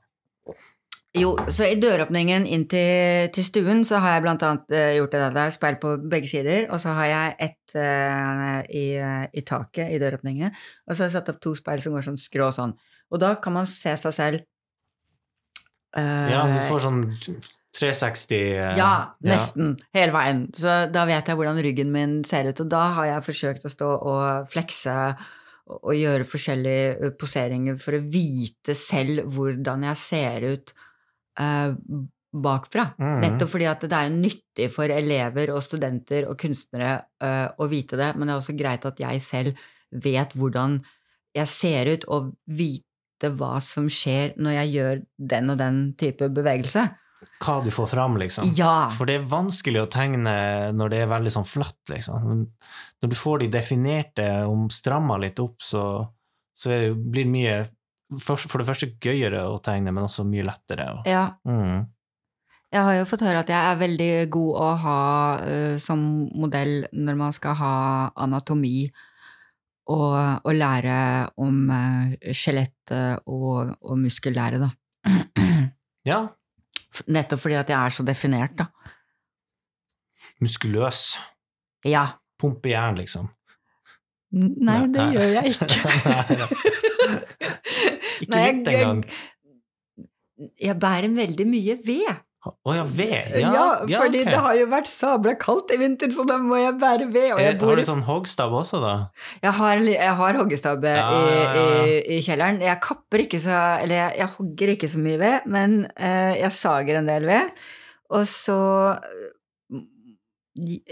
Jo, 1.12 1.34
så 1.52 1.66
i 1.68 1.76
døråpningen 1.76 2.46
inn 2.48 2.64
til, 2.72 3.28
til 3.36 3.44
stuen 3.44 3.82
så 3.88 4.00
har 4.00 4.16
jeg 4.16 4.24
blant 4.24 4.46
annet 4.48 4.72
uh, 4.72 4.92
gjort 4.96 5.16
det 5.18 5.26
der, 5.36 5.52
speil 5.54 5.78
på 5.82 5.98
begge 6.12 6.30
sider, 6.32 6.70
og 6.72 6.80
så 6.84 6.96
har 6.96 7.10
jeg 7.12 7.36
ett 7.50 7.76
uh, 7.76 8.62
i, 8.72 8.86
i 9.36 9.44
taket 9.48 9.92
i 9.92 10.00
døråpningen, 10.02 10.56
og 10.88 10.96
så 10.96 11.04
har 11.04 11.12
jeg 11.12 11.18
satt 11.20 11.34
opp 11.36 11.44
to 11.44 11.54
speil 11.60 11.84
som 11.84 11.98
går 11.98 12.08
sånn 12.08 12.20
skrå 12.20 12.48
sånn. 12.56 12.74
Og 13.12 13.20
da 13.20 13.36
kan 13.44 13.60
man 13.60 13.68
se 13.68 13.92
seg 14.00 14.16
selv 14.16 14.48
Ja, 15.98 16.46
du 16.48 16.60
får 16.70 16.86
sånn 16.86 17.02
360 17.76 18.36
eh, 18.36 18.78
ja, 18.78 18.92
nesten. 19.24 19.76
Hele 19.96 20.14
veien. 20.16 20.46
Så 20.56 20.86
da 20.92 21.06
vet 21.08 21.30
jeg 21.30 21.40
hvordan 21.40 21.60
ryggen 21.64 21.92
min 21.94 22.18
ser 22.28 22.50
ut. 22.52 22.64
Og 22.64 22.72
da 22.72 22.84
har 22.98 23.10
jeg 23.14 23.28
forsøkt 23.28 23.68
å 23.68 23.72
stå 23.72 23.92
og 24.12 24.50
flekse 24.52 24.96
og 25.72 25.94
gjøre 25.96 26.28
forskjellige 26.28 27.14
poseringer 27.20 27.78
for 27.80 27.96
å 27.96 28.04
vite 28.04 28.76
selv 28.76 29.24
hvordan 29.32 29.86
jeg 29.88 30.00
ser 30.02 30.48
ut 30.52 30.74
eh, 31.40 31.78
bakfra. 32.32 32.90
Mm. 33.00 33.18
Nettopp 33.24 33.54
fordi 33.54 33.70
at 33.72 33.86
det 33.88 34.00
er 34.00 34.14
nyttig 34.16 34.68
for 34.74 34.92
elever 34.92 35.54
og 35.56 35.64
studenter 35.64 36.28
og 36.28 36.40
kunstnere 36.42 36.94
eh, 37.24 37.48
å 37.56 37.68
vite 37.72 38.00
det, 38.00 38.14
men 38.16 38.28
det 38.28 38.36
er 38.36 38.44
også 38.44 38.58
greit 38.60 38.88
at 38.88 39.00
jeg 39.00 39.24
selv 39.24 39.68
vet 39.92 40.36
hvordan 40.36 40.80
jeg 41.36 41.48
ser 41.48 41.88
ut, 41.88 42.08
og 42.12 42.34
vite 42.52 42.91
hva 43.30 43.60
som 43.62 43.86
skjer 43.92 44.34
når 44.42 44.58
jeg 44.58 44.74
gjør 44.76 45.02
den 45.32 45.54
og 45.54 45.60
den 45.62 45.80
type 46.00 46.30
bevegelse. 46.34 46.88
Hva 47.42 47.60
du 47.62 47.70
får 47.74 47.92
fram, 47.92 48.18
liksom. 48.18 48.50
Ja. 48.58 48.90
For 48.94 49.06
det 49.10 49.20
er 49.20 49.28
vanskelig 49.30 49.84
å 49.84 49.90
tegne 49.92 50.34
når 50.74 50.94
det 50.94 51.04
er 51.04 51.12
veldig 51.12 51.34
sånn 51.36 51.46
flatt, 51.46 51.82
liksom. 51.92 52.48
Når 53.02 53.12
du 53.12 53.18
får 53.18 53.44
de 53.44 53.52
definerte 53.54 54.26
om 54.50 54.68
stramma 54.74 55.20
litt 55.22 55.42
opp, 55.42 55.62
så, 55.62 55.84
så 56.58 56.74
det, 56.74 56.82
blir 56.98 57.28
det 57.28 57.34
mye 57.36 57.56
for, 58.20 58.42
for 58.42 58.62
det 58.62 58.68
første 58.68 58.92
gøyere 59.02 59.46
å 59.48 59.60
tegne, 59.64 59.94
men 59.94 60.08
også 60.08 60.26
mye 60.28 60.46
lettere. 60.48 60.90
Og, 60.96 61.10
Ja, 61.10 61.28
mm. 61.48 61.86
jeg 62.74 62.88
har 62.88 62.98
jo 62.98 63.08
fått 63.14 63.26
høre 63.26 63.46
at 63.46 63.54
jeg 63.54 63.70
er 63.70 63.80
veldig 63.80 64.12
god 64.34 64.60
å 64.66 64.72
ha 64.86 65.00
uh, 65.46 65.78
som 65.82 66.04
modell 66.34 66.88
når 66.92 67.22
man 67.22 67.38
skal 67.38 67.58
ha 67.62 67.76
anatomi 68.26 68.90
og, 69.92 70.16
og 70.48 70.56
lære 70.56 70.96
om 71.44 71.58
skjelettet 72.32 73.22
og, 73.28 73.76
og 73.82 74.00
muskellære, 74.06 74.62
da. 74.64 74.72
Ja, 76.12 76.22
Nettopp 77.14 77.40
fordi 77.44 77.56
at 77.60 77.70
jeg 77.70 77.78
er 77.78 77.94
så 77.94 78.04
definert, 78.08 78.56
da. 78.60 78.66
muskuløs. 80.42 81.04
Ja. 81.88 82.06
Pumpe 82.42 82.72
jern, 82.74 82.98
liksom. 82.98 83.30
Nei, 84.34 84.80
det 84.88 84.96
Nei. 84.96 85.12
gjør 85.14 85.30
jeg 85.36 85.52
ikke. 85.52 85.68
Ikke 88.22 88.42
litt 88.42 88.68
jeg- 88.68 88.82
engang. 88.82 89.04
Jeg 90.62 90.76
bærer 90.82 91.10
veldig 91.14 91.46
mye 91.48 91.76
ved. 91.86 92.10
Å 92.42 92.74
ja, 92.74 92.84
ved. 92.90 93.36
Ja, 93.38 93.50
Ja, 93.86 94.00
fordi 94.02 94.24
okay. 94.24 94.32
det 94.34 94.40
har 94.42 94.56
jo 94.58 94.68
vært 94.72 94.90
sabla 94.90 95.36
kaldt 95.38 95.74
i 95.76 95.78
vinter, 95.78 96.10
så 96.14 96.24
da 96.26 96.40
må 96.42 96.58
jeg 96.58 96.74
bære 96.82 97.10
ved. 97.14 97.36
Eh, 97.36 97.42
jeg, 97.46 97.58
bor 97.62 97.76
Har 97.76 97.82
du 97.82 97.86
sånn 97.86 98.06
hoggstab 98.08 98.56
også, 98.58 98.80
da? 98.82 98.94
Jeg 99.44 99.54
har, 99.60 99.82
jeg 99.86 100.16
har 100.22 100.40
hoggestabbe 100.40 100.94
Ja, 100.96 101.10
i, 101.14 101.36
ja, 101.36 101.52
ja. 101.54 101.84
I, 101.86 102.00
i 102.16 102.24
kjelleren. 102.26 102.58
Jeg 102.66 102.82
kapper 102.82 103.26
ikke 103.28 103.42
så 103.44 103.60
Eller 103.84 104.00
jeg, 104.00 104.16
jeg 104.24 104.34
hogger 104.40 104.74
ikke 104.74 104.90
så 104.90 105.02
mye 105.04 105.20
ved, 105.22 105.46
men 105.54 105.78
uh, 105.92 106.34
jeg 106.40 106.58
sager 106.58 106.98
en 106.98 107.12
del 107.12 107.30
ved. 107.30 107.62
Og 108.12 108.26
så 108.26 108.58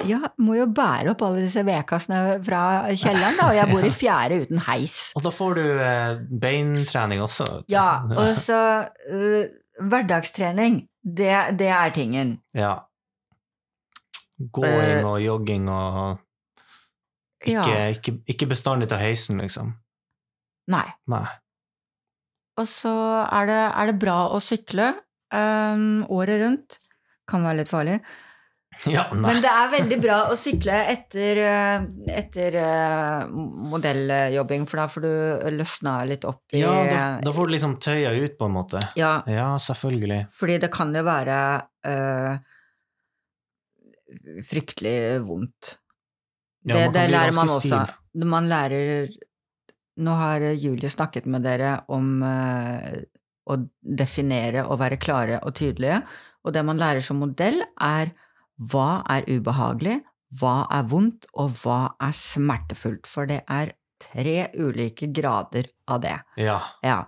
Ja, 0.07 0.21
må 0.39 0.53
jo 0.55 0.67
bære 0.71 1.15
opp 1.15 1.23
alle 1.25 1.41
disse 1.43 1.65
vedkassene 1.65 2.37
fra 2.45 2.61
kjelleren, 2.93 3.41
da. 3.41 3.49
Og 3.49 3.57
jeg 3.57 3.71
bor 3.73 3.89
i 3.89 3.95
fjerde 4.03 4.37
uten 4.45 4.61
heis. 4.69 4.99
Og 5.17 5.25
da 5.25 5.33
får 5.33 5.57
du 5.57 5.65
uh, 5.65 6.21
beintrening 6.45 7.25
også. 7.25 7.63
Ja, 7.73 8.03
og 8.21 8.37
så 8.37 8.61
uh, 8.85 9.49
Hverdagstrening, 9.79 10.81
det, 11.15 11.35
det 11.59 11.69
er 11.73 11.91
tingen. 11.95 12.37
Ja. 12.57 12.75
Gåing 14.39 15.05
og 15.05 15.19
jogging 15.23 15.69
og 15.71 16.19
ikke, 17.39 17.55
Eh. 17.55 17.55
Ja. 17.55 17.87
ikke, 17.95 18.17
ikke 18.27 18.47
bestandig 18.51 18.89
til 18.91 18.99
heisen, 18.99 19.39
liksom. 19.39 19.73
Nei. 20.69 20.85
Nei. 21.07 21.25
Og 22.59 22.67
så 22.67 22.91
er 23.23 23.45
det, 23.47 23.59
er 23.71 23.85
det 23.87 23.99
bra 24.01 24.17
å 24.35 24.41
sykle 24.43 24.89
um, 25.31 26.03
året 26.11 26.41
rundt. 26.43 26.79
Kan 27.29 27.45
være 27.47 27.61
litt 27.61 27.71
farlig. 27.71 27.99
Ja. 28.87 29.07
Men 29.11 29.41
det 29.43 29.49
er 29.51 29.71
veldig 29.73 29.97
bra 29.99 30.17
å 30.31 30.35
sykle 30.39 30.75
etter, 30.93 31.39
eh, 31.43 31.87
etter 32.15 32.55
eh, 32.61 33.25
modelljobbing, 33.73 34.63
for 34.69 34.79
da 34.79 34.85
får 34.87 35.03
du 35.03 35.09
løsna 35.57 35.97
litt 36.07 36.23
opp 36.29 36.55
i 36.55 36.61
Ja, 36.61 36.71
da, 36.87 37.01
da 37.25 37.33
får 37.35 37.49
du 37.49 37.53
liksom 37.57 37.73
tøya 37.83 38.13
ut, 38.15 38.37
på 38.39 38.47
en 38.47 38.55
måte. 38.55 38.79
Ja, 38.95 39.17
Ja, 39.27 39.49
selvfølgelig. 39.59 40.21
fordi 40.31 40.59
det 40.63 40.71
kan 40.71 40.93
jo 40.95 41.03
være 41.03 41.39
øh, 41.91 42.37
fryktelig 44.47 44.95
vondt. 45.27 45.75
Ja, 46.69 46.75
det 46.75 46.93
det 46.95 47.05
lærer 47.13 47.35
man 47.35 47.49
også. 47.49 47.61
stiv. 47.83 48.25
Man 48.27 48.47
lærer 48.51 49.09
Nå 49.99 50.13
har 50.15 50.39
Julie 50.55 50.87
snakket 50.89 51.25
med 51.27 51.43
dere 51.43 51.73
om 51.91 52.21
øh, 52.23 53.01
å 53.51 53.57
definere 53.83 54.61
og 54.71 54.77
være 54.79 54.95
klare 55.01 55.41
og 55.43 55.51
tydelige, 55.59 55.97
og 56.47 56.53
det 56.55 56.63
man 56.63 56.79
lærer 56.79 57.03
som 57.03 57.19
modell, 57.19 57.59
er 57.83 58.13
hva 58.59 59.01
er 59.09 59.23
ubehagelig, 59.29 59.99
hva 60.39 60.67
er 60.75 60.83
vondt, 60.91 61.25
og 61.33 61.55
hva 61.63 61.95
er 62.03 62.11
smertefullt, 62.13 63.07
for 63.09 63.25
det 63.29 63.41
er 63.49 63.71
tre 63.99 64.49
ulike 64.55 65.07
grader 65.15 65.71
av 65.87 66.01
det. 66.03 66.17
Ja. 66.37 66.59
Ja. 66.85 67.05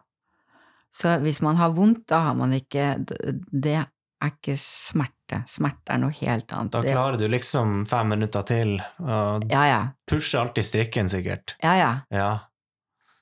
Så 0.91 1.20
hvis 1.24 1.41
man 1.43 1.56
har 1.60 1.72
vondt, 1.76 2.08
da 2.12 2.18
har 2.26 2.36
man 2.36 2.52
ikke 2.52 2.97
Det 3.08 3.78
er 3.80 3.86
ikke 4.28 4.58
smerte. 4.60 5.39
Smerte 5.47 5.93
er 5.95 6.02
noe 6.02 6.12
helt 6.18 6.52
annet. 6.52 6.74
Da 6.76 6.82
klarer 6.84 7.16
du 7.18 7.28
liksom 7.32 7.86
fem 7.89 8.10
minutter 8.12 8.43
til, 8.43 8.74
og 8.99 9.45
Ja, 9.49 9.62
ja. 9.70 9.82
pusher 10.06 10.41
alltid 10.43 10.66
strikken, 10.68 11.10
sikkert. 11.10 11.56
Ja, 11.64 11.76
ja. 11.80 11.91
Ja. 12.12 12.32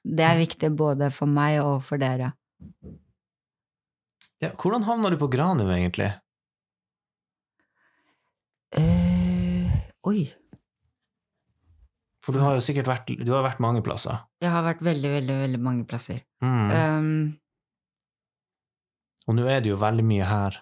Det 0.03 0.25
er 0.25 0.39
viktig 0.39 0.71
både 0.79 1.11
for 1.13 1.27
meg 1.29 1.59
og 1.61 1.83
for 1.85 1.97
dere. 2.01 2.33
ja. 4.41 4.49
Hvordan 4.55 4.83
havna 4.87 5.09
du 5.13 5.17
på 5.19 5.29
Granum, 5.31 5.69
egentlig? 5.69 6.09
Eh, 8.77 9.71
oi. 10.05 10.27
For 12.25 12.35
du 12.35 12.43
har 12.43 12.57
jo 12.57 12.61
sikkert 12.63 12.89
vært, 12.89 13.11
du 13.25 13.31
har 13.33 13.45
vært 13.45 13.61
mange 13.63 13.81
plasser. 13.85 14.19
Jeg 14.43 14.51
har 14.53 14.65
vært 14.65 14.83
veldig, 14.85 15.11
veldig, 15.15 15.37
veldig 15.43 15.61
mange 15.65 15.85
plasser. 15.89 16.21
Mm. 16.43 16.71
Um, 16.71 17.39
Og 19.29 19.37
nå 19.37 19.45
er 19.49 19.63
det 19.63 19.71
jo 19.71 19.79
veldig 19.81 20.05
mye 20.05 20.27
her. 20.29 20.61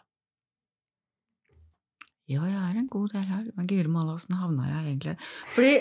ja, 2.27 2.43
jeg 2.43 2.59
er 2.59 2.79
en 2.79 2.89
god 2.91 3.13
del 3.15 3.27
her. 3.27 3.45
Men 3.55 3.67
guri 3.67 3.87
malla, 3.91 4.15
åssen 4.17 4.35
havna 4.35 4.67
jeg 4.67 4.81
egentlig 4.91 5.15
Fordi 5.55 5.75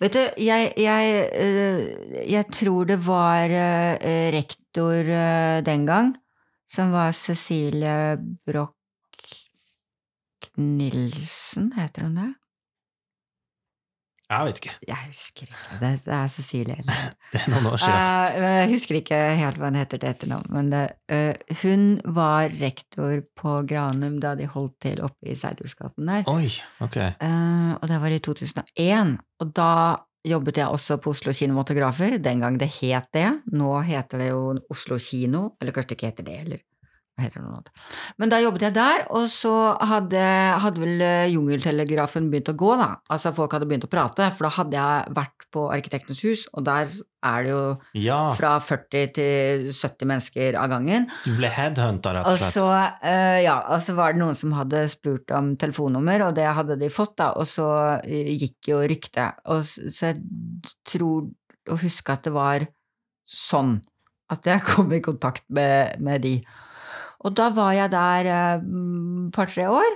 Vet 0.00 0.16
du, 0.16 0.22
jeg, 0.42 0.72
jeg, 0.80 1.10
eh, 1.38 2.24
jeg 2.32 2.46
tror 2.50 2.88
det 2.88 2.96
var 3.06 3.52
eh, 3.54 4.32
rektor 4.34 5.06
eh, 5.06 5.60
den 5.62 5.84
gang, 5.86 6.14
som 6.70 6.92
var 6.94 7.12
Cecilie 7.16 8.18
Broch 8.46 8.76
Nilsen, 10.56 11.72
heter 11.76 12.06
hun 12.06 12.20
det? 12.20 12.30
Jeg 14.30 14.46
vet 14.46 14.58
ikke. 14.60 14.72
Jeg 14.86 15.06
husker 15.08 15.48
ikke. 15.48 15.78
Det 15.80 15.88
er 16.14 16.28
Cecilie. 16.30 16.76
Det 17.32 17.40
er 17.40 17.48
noen 17.50 17.66
år 17.72 17.80
siden. 17.82 17.96
Eh, 17.96 18.44
jeg 18.60 18.68
husker 18.70 18.98
ikke 19.00 19.18
helt 19.40 19.58
hva 19.58 19.70
hun 19.70 19.78
heter 19.78 19.98
til 19.98 20.10
etternavn. 20.10 20.46
Men 20.54 20.70
det, 20.70 20.82
eh, 21.10 21.56
hun 21.64 21.88
var 22.14 22.50
rektor 22.60 23.24
på 23.38 23.56
Granum 23.70 24.20
da 24.22 24.36
de 24.38 24.46
holdt 24.50 24.76
til 24.86 25.02
oppe 25.06 25.32
i 25.32 25.36
Seidulsgaten 25.38 26.10
der. 26.10 26.30
Oi, 26.30 26.46
ok. 26.82 26.98
Eh, 27.10 27.72
og 27.74 27.90
det 27.90 28.00
var 28.02 28.14
i 28.14 28.22
2001. 28.22 29.16
Og 29.42 29.52
da 29.58 29.72
jobbet 30.26 30.60
jeg 30.60 30.68
også 30.68 30.98
på 31.00 31.12
Oslo 31.14 31.32
Kinematografer, 31.36 32.18
den 32.22 32.42
gang 32.44 32.58
det 32.60 32.68
het 32.80 33.08
det. 33.16 33.28
Nå 33.52 33.70
heter 33.86 34.20
det 34.20 34.28
jo 34.30 34.42
Oslo 34.72 34.98
Kino, 35.00 35.50
eller 35.60 35.74
kanskje 35.76 35.94
det 35.94 35.98
ikke 35.98 36.10
heter 36.10 36.28
det, 36.28 36.38
eller 36.44 36.64
Men 38.20 38.32
da 38.32 38.40
jobbet 38.42 38.66
jeg 38.68 38.76
der, 38.76 39.06
og 39.16 39.28
så 39.32 39.54
hadde, 39.90 40.22
hadde 40.64 40.82
vel 40.82 41.04
eh, 41.04 41.28
jungeltelegrafen 41.34 42.30
begynt 42.32 42.52
å 42.52 42.56
gå, 42.58 42.72
da. 42.80 42.94
Altså 43.12 43.34
folk 43.36 43.54
hadde 43.56 43.68
begynt 43.70 43.86
å 43.88 43.92
prate, 43.92 44.30
for 44.36 44.48
da 44.48 44.54
hadde 44.58 44.80
jeg 44.80 45.14
vært 45.20 45.46
på 45.50 45.66
Arkitektenes 45.74 46.22
hus, 46.26 46.44
og 46.54 46.66
der 46.68 46.90
er 47.26 47.44
det 47.44 47.50
jo 47.50 47.62
Ja, 48.00 48.18
fra 48.36 48.54
40 48.62 49.10
til 49.16 49.66
70 49.68 50.08
mennesker 50.08 50.56
av 50.56 50.70
gangen. 50.72 51.08
du 51.26 51.34
ble 51.36 51.50
headhunta, 51.52 52.14
rett 52.16 52.30
Og 52.30 52.38
og 52.38 52.44
så, 52.54 52.66
uh, 52.70 53.38
ja, 53.42 53.58
og 53.68 53.82
så 53.84 53.96
var 53.98 54.14
det 54.14 54.22
noen 54.22 54.38
som 54.38 54.54
hadde 54.56 54.86
spurt 54.92 55.30
om 55.36 55.52
telefonnummer, 55.60 56.28
og 56.28 56.38
det 56.38 56.48
hadde 56.48 56.78
de 56.80 56.88
fått, 56.92 57.18
da, 57.20 57.32
og 57.36 57.48
så 57.48 57.68
eh, 58.00 58.32
gikk 58.40 58.72
jo 58.72 58.80
ryktet. 58.80 59.42
Og 59.52 59.64
så 59.66 60.12
jeg 60.12 60.22
tror 60.88 61.28
å 61.70 61.78
huske 61.80 62.14
at 62.14 62.24
det 62.26 62.34
var 62.34 62.66
sånn 63.30 63.78
at 64.30 64.46
jeg 64.46 64.64
kom 64.70 64.92
i 64.94 65.02
kontakt 65.04 65.46
med, 65.52 66.00
med 66.02 66.24
de. 66.26 66.38
Og 67.20 67.34
da 67.36 67.50
var 67.52 67.74
jeg 67.76 67.92
der 67.92 68.28
et 68.32 68.68
par-tre 69.34 69.66
år 69.68 69.90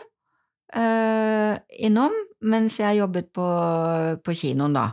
eh, 0.77 1.55
innom, 1.87 2.13
mens 2.45 2.77
jeg 2.81 3.01
jobbet 3.01 3.31
på, 3.33 3.47
på 4.21 4.37
kinoen, 4.37 4.77
da. 4.77 4.91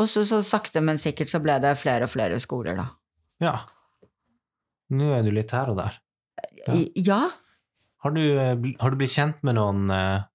Og 0.00 0.08
så, 0.10 0.24
så 0.26 0.40
sakte, 0.46 0.82
men 0.82 0.98
sikkert 1.02 1.30
så 1.30 1.40
ble 1.42 1.58
det 1.62 1.76
flere 1.78 2.08
og 2.08 2.12
flere 2.12 2.40
skoler, 2.42 2.78
da. 2.78 2.88
Ja. 3.42 3.54
Nå 4.90 5.12
er 5.14 5.22
du 5.26 5.30
litt 5.34 5.54
her 5.54 5.70
og 5.70 5.78
der. 5.78 6.00
Ja. 6.66 6.80
Ja 6.98 7.20
Har 8.02 8.14
du, 8.16 8.22
eh, 8.40 8.56
har 8.80 8.90
du 8.90 8.98
blitt 8.98 9.14
kjent 9.14 9.42
med 9.46 9.58
noen 9.60 9.90
uh, 9.92 10.26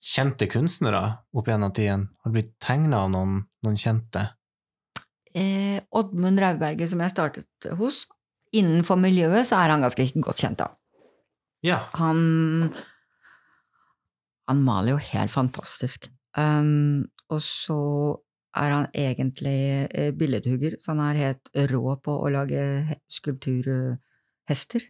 kjente 0.00 0.48
kunstnere 0.50 1.02
opp 1.36 1.48
gjennom 1.50 1.74
tiden? 1.76 2.08
Har 2.22 2.32
du 2.32 2.38
blitt 2.38 2.54
tegna 2.62 3.04
av 3.04 3.12
noen, 3.12 3.42
noen 3.66 3.80
kjente? 3.80 4.30
eh, 5.34 5.80
Oddmund 5.94 6.40
Rauberget, 6.42 6.90
som 6.90 7.02
jeg 7.02 7.12
startet 7.12 7.70
hos, 7.78 8.04
innenfor 8.56 8.98
miljøet 9.00 9.48
så 9.48 9.60
er 9.62 9.74
han 9.74 9.84
ganske 9.84 10.06
godt 10.22 10.42
kjent, 10.42 10.62
da. 10.62 10.70
Ja. 11.66 11.82
Han 12.00 12.72
Han 14.48 14.62
maler 14.66 14.96
jo 14.96 15.02
helt 15.12 15.30
fantastisk. 15.30 16.08
Um, 16.34 17.06
og 17.30 17.38
så 17.42 17.78
er 18.58 18.72
han 18.74 18.86
egentlig 18.98 19.86
eh, 19.94 20.10
billedhugger, 20.10 20.74
så 20.80 20.90
han 20.90 21.02
er 21.04 21.20
helt 21.20 21.50
rå 21.70 21.94
på 22.02 22.16
å 22.18 22.30
lage 22.34 22.62
skulpturhester. 23.06 24.88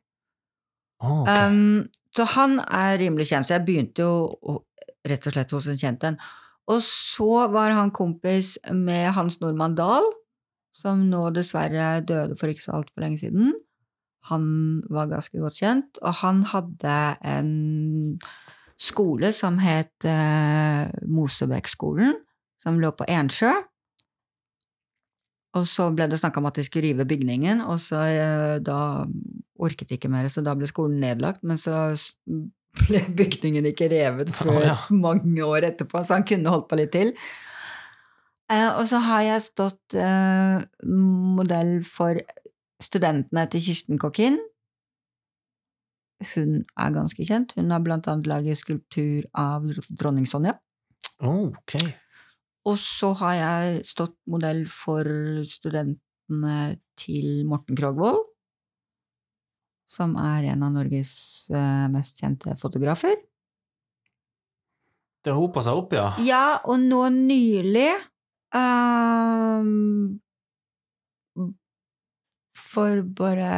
Oh, 1.04 1.22
okay. 1.22 1.44
Um, 1.44 1.90
så 2.16 2.24
han 2.36 2.56
er 2.64 2.96
rimelig 3.02 3.28
kjent, 3.30 3.48
så 3.48 3.58
jeg 3.58 3.66
begynte 3.66 4.06
jo 4.06 4.62
rett 5.08 5.28
og 5.28 5.36
slett 5.36 5.52
hos 5.52 5.68
en 5.68 5.80
kjent 5.80 6.08
en. 6.08 6.18
Og 6.70 6.80
så 6.84 7.46
var 7.52 7.74
han 7.76 7.92
kompis 7.92 8.56
med 8.72 9.10
Hans 9.16 9.40
Normann 9.42 9.76
Dahl, 9.76 10.06
som 10.74 11.02
nå 11.10 11.24
dessverre 11.34 11.98
døde 12.06 12.36
for 12.38 12.52
ikke 12.52 12.64
så 12.66 12.78
altfor 12.78 13.04
lenge 13.04 13.24
siden. 13.24 13.54
Han 14.28 14.44
var 14.92 15.10
ganske 15.10 15.40
godt 15.40 15.58
kjent, 15.58 16.00
og 16.04 16.20
han 16.20 16.44
hadde 16.50 16.96
en 17.26 17.52
skole 18.80 19.32
som 19.36 19.58
het 19.60 20.06
eh, 20.08 20.88
Mosebekkskolen, 21.08 22.14
som 22.60 22.80
lå 22.80 22.92
på 22.96 23.08
Ensjø. 23.08 23.52
Og 25.58 25.66
så 25.66 25.88
ble 25.90 26.06
det 26.06 26.20
snakka 26.20 26.38
om 26.38 26.48
at 26.50 26.60
de 26.60 26.64
skulle 26.66 26.86
rive 26.92 27.08
bygningen, 27.08 27.64
og 27.66 27.80
så 27.82 28.04
eh, 28.06 28.56
da 28.62 29.06
orket 29.60 29.90
de 29.90 29.98
ikke 29.98 30.12
mer, 30.12 30.28
så 30.30 30.44
da 30.44 30.54
ble 30.56 30.68
skolen 30.70 31.00
nedlagt. 31.02 31.42
Men 31.42 31.58
så 31.60 31.88
ble 32.84 33.02
bygningen 33.18 33.66
ikke 33.72 33.90
revet 33.92 34.32
før 34.36 34.52
Å, 34.54 34.66
ja. 34.68 34.76
mange 34.94 35.44
år 35.44 35.72
etterpå, 35.72 36.04
så 36.04 36.20
han 36.20 36.28
kunne 36.28 36.52
holdt 36.52 36.68
på 36.70 36.78
litt 36.80 36.92
til. 36.94 37.14
Eh, 38.50 38.70
og 38.74 38.86
så 38.90 38.98
har 39.04 39.22
jeg 39.22 39.46
stått 39.46 39.94
eh, 39.94 40.62
modell 40.82 41.76
for 41.86 42.18
studentene 42.82 43.44
til 43.52 43.62
Kirsten 43.68 44.00
Kokkin. 44.00 44.40
Hun 46.34 46.64
er 46.76 46.92
ganske 46.92 47.24
kjent. 47.24 47.54
Hun 47.56 47.70
har 47.72 47.84
blant 47.84 48.08
annet 48.10 48.28
laget 48.28 48.60
skulptur 48.60 49.28
av 49.38 49.70
dronning 49.94 50.26
Sonja. 50.28 50.56
Å, 51.20 51.32
ok. 51.46 51.78
Og 52.68 52.76
så 52.80 53.14
har 53.22 53.36
jeg 53.38 53.86
stått 53.88 54.18
modell 54.28 54.66
for 54.68 55.06
studentene 55.48 56.58
til 57.00 57.46
Morten 57.48 57.78
Krogvold, 57.78 58.20
som 59.90 60.12
er 60.20 60.50
en 60.52 60.66
av 60.66 60.74
Norges 60.74 61.14
eh, 61.54 61.86
mest 61.92 62.20
kjente 62.20 62.58
fotografer. 62.60 63.16
Det 65.24 65.32
hopa 65.36 65.62
seg 65.64 65.76
opp, 65.76 65.94
ja. 65.96 66.10
Ja, 66.24 66.44
og 66.64 66.80
nå 66.80 67.06
nylig 67.12 67.90
For 72.60 73.02
bare 73.16 73.50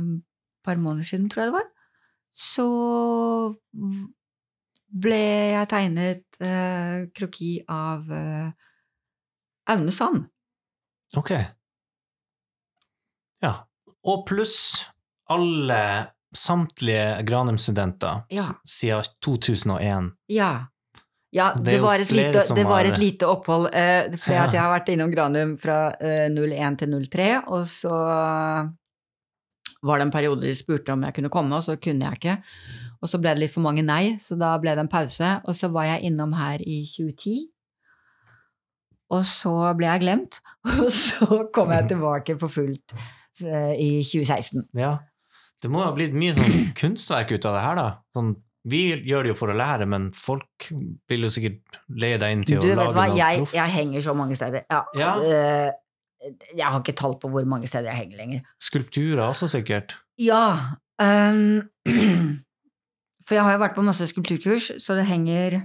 et 0.00 0.22
par 0.64 0.76
måneder 0.76 1.04
siden, 1.08 1.28
tror 1.30 1.42
jeg 1.42 1.50
det 1.52 1.56
var, 1.58 1.68
så 2.36 2.66
ble 4.90 5.20
jeg 5.54 5.68
tegnet 5.70 6.40
eh, 6.42 7.06
kroki 7.16 7.52
av 7.70 8.10
eh, 8.12 8.50
Aune 9.72 9.92
Sand. 9.94 10.24
Ok. 11.16 11.32
Ja. 13.42 13.52
Og 14.06 14.24
pluss 14.28 14.56
alle, 15.30 15.80
samtlige 16.36 17.24
Granum-studenter 17.26 18.24
Ja. 18.30 18.44
siden 18.66 19.02
2001. 19.22 20.12
Ja. 20.30 20.50
Ja, 21.32 21.52
Det 21.54 21.64
det, 21.64 21.80
var 21.82 22.00
et 22.02 22.10
lite, 22.10 22.42
det 22.54 22.64
var 22.66 22.84
et 22.84 22.98
lite 22.98 23.26
opphold, 23.30 23.68
eh, 23.72 24.08
fordi 24.18 24.34
Ja. 24.34 24.46
at 24.48 24.52
jeg 24.56 24.60
har 24.60 24.72
vært 24.80 24.88
innom 24.90 25.12
Granum 25.12 25.52
fra 25.62 25.92
eh, 26.00 26.26
01 26.28 26.78
til 26.80 26.90
03, 27.06 27.28
og 27.46 27.62
så 27.70 27.94
var 29.82 29.98
det 29.98 30.06
en 30.08 30.10
periode 30.12 30.42
de 30.42 30.54
spurte 30.58 30.92
om 30.92 31.02
jeg 31.06 31.14
kunne 31.14 31.30
komme, 31.32 31.54
og 31.56 31.62
så 31.62 31.76
kunne 31.80 32.04
jeg 32.08 32.18
ikke. 32.18 32.34
Og 33.00 33.08
så 33.08 33.20
ble 33.22 33.30
det 33.32 33.44
litt 33.44 33.54
for 33.54 33.64
mange 33.64 33.82
nei, 33.86 34.16
så 34.20 34.36
da 34.36 34.50
ble 34.60 34.74
det 34.74 34.82
en 34.84 34.88
pause, 34.92 35.30
og 35.46 35.54
så 35.56 35.70
var 35.72 35.84
jeg 35.84 36.10
innom 36.10 36.34
her 36.36 36.58
i 36.60 36.82
2010. 36.84 37.46
Og 39.10 39.24
så 39.26 39.54
ble 39.78 39.86
jeg 39.88 40.02
glemt, 40.04 40.40
og 40.82 40.90
så 40.94 41.40
kom 41.54 41.72
jeg 41.74 41.88
tilbake 41.94 42.36
for 42.42 42.48
fullt 42.52 42.92
eh, 43.42 43.72
i 43.78 43.90
2016. 44.02 44.66
Ja. 44.78 44.98
Det 45.60 45.68
må 45.68 45.82
ha 45.84 45.90
blitt 45.92 46.14
mye 46.16 46.32
sånn 46.36 46.70
kunstverk 46.78 47.34
ut 47.36 47.44
av 47.48 47.52
det 47.56 47.64
her, 47.64 47.74
da. 47.76 47.88
Sånn, 48.16 48.30
vi 48.68 48.80
gjør 49.08 49.24
det 49.24 49.30
jo 49.32 49.36
for 49.38 49.52
å 49.52 49.56
lære, 49.56 49.86
men 49.88 50.10
folk 50.16 50.68
vil 51.08 51.24
jo 51.24 51.30
sikkert 51.32 51.78
leie 51.96 52.18
deg 52.20 52.34
inn 52.34 52.42
til 52.44 52.60
Du 52.60 52.68
å 52.68 52.76
lage 52.76 52.92
hva, 52.92 53.06
noe 53.08 53.16
jeg, 53.16 53.38
proft. 53.40 53.54
jeg 53.56 53.72
henger 53.76 54.04
så 54.04 54.14
mange 54.18 54.36
steder. 54.36 54.66
Ja. 54.68 54.82
Ja. 54.98 55.14
eh, 55.24 55.70
jeg 56.52 56.66
har 56.66 56.76
ikke 56.82 56.96
tall 56.98 57.16
på 57.22 57.30
hvor 57.32 57.46
mange 57.48 57.70
steder 57.70 57.88
jeg 57.88 58.02
henger 58.02 58.20
lenger. 58.20 58.42
Skulpturer 58.60 59.22
også, 59.24 59.48
sikkert. 59.48 59.96
Ja. 60.20 60.76
Um, 61.00 61.70
for 63.24 63.38
jeg 63.38 63.46
har 63.46 63.56
jo 63.56 63.62
vært 63.62 63.78
på 63.78 63.86
masse 63.86 64.04
skulpturkurs, 64.10 64.72
så 64.84 64.98
det 64.98 65.06
henger 65.08 65.62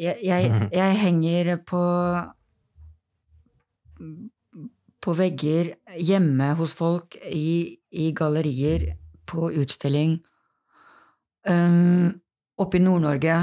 jeg, 0.00 0.16
jeg, 0.24 0.48
jeg 0.80 0.98
henger 1.04 1.56
på 1.68 1.82
på 5.04 5.14
vegger 5.14 5.72
hjemme 5.98 6.52
hos 6.58 6.72
folk, 6.76 7.16
i, 7.30 7.78
i 7.90 8.10
gallerier, 8.16 8.88
på 9.28 9.50
utstilling, 9.60 10.18
um, 11.48 12.08
oppe 12.58 12.80
i 12.80 12.82
Nord-Norge, 12.82 13.36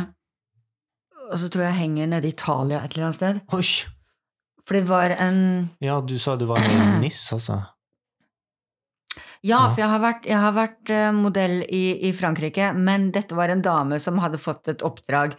og 1.26 1.38
så 1.42 1.50
tror 1.50 1.66
jeg 1.66 1.74
jeg 1.74 1.82
henger 1.84 2.10
nede 2.12 2.30
i 2.30 2.34
Italia 2.36 2.82
et 2.84 2.94
eller 2.94 3.08
annet 3.08 3.20
sted. 3.20 3.40
Oi! 3.56 3.68
For 4.66 4.78
det 4.80 4.88
var 4.90 5.14
en 5.14 5.40
Ja, 5.84 6.00
du 6.02 6.18
sa 6.22 6.36
du 6.36 6.48
var 6.50 6.62
en 6.66 6.74
i 6.74 7.00
NIS, 7.06 7.22
altså. 7.38 7.62
Ja, 9.46 9.68
for 9.70 9.78
jeg 9.84 9.90
har 9.92 10.02
vært, 10.02 10.24
jeg 10.26 10.42
har 10.42 10.54
vært 10.56 10.92
eh, 10.94 11.12
modell 11.14 11.60
i, 11.70 11.84
i 12.10 12.12
Frankrike, 12.18 12.72
men 12.74 13.12
dette 13.14 13.38
var 13.38 13.54
en 13.54 13.62
dame 13.62 14.00
som 14.02 14.18
hadde 14.24 14.42
fått 14.42 14.72
et 14.74 14.82
oppdrag 14.86 15.36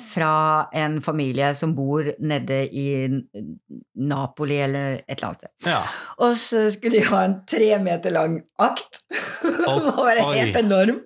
fra 0.00 0.68
en 0.72 1.02
familie 1.04 1.50
som 1.54 1.74
bor 1.76 2.06
nede 2.18 2.60
i 2.72 3.08
Napoli 3.94 4.56
eller 4.64 5.02
et 5.02 5.16
eller 5.16 5.26
annet 5.28 5.42
sted. 5.42 5.52
Ja. 5.68 5.80
Og 6.24 6.36
så 6.40 6.62
skulle 6.72 7.00
de 7.00 7.10
ha 7.10 7.24
en 7.26 7.36
tre 7.48 7.68
meter 7.82 8.14
lang 8.14 8.38
akt. 8.62 9.02
Den 9.42 9.84
var 9.90 10.22
oi. 10.24 10.38
helt 10.38 10.56
enorm. 10.62 11.02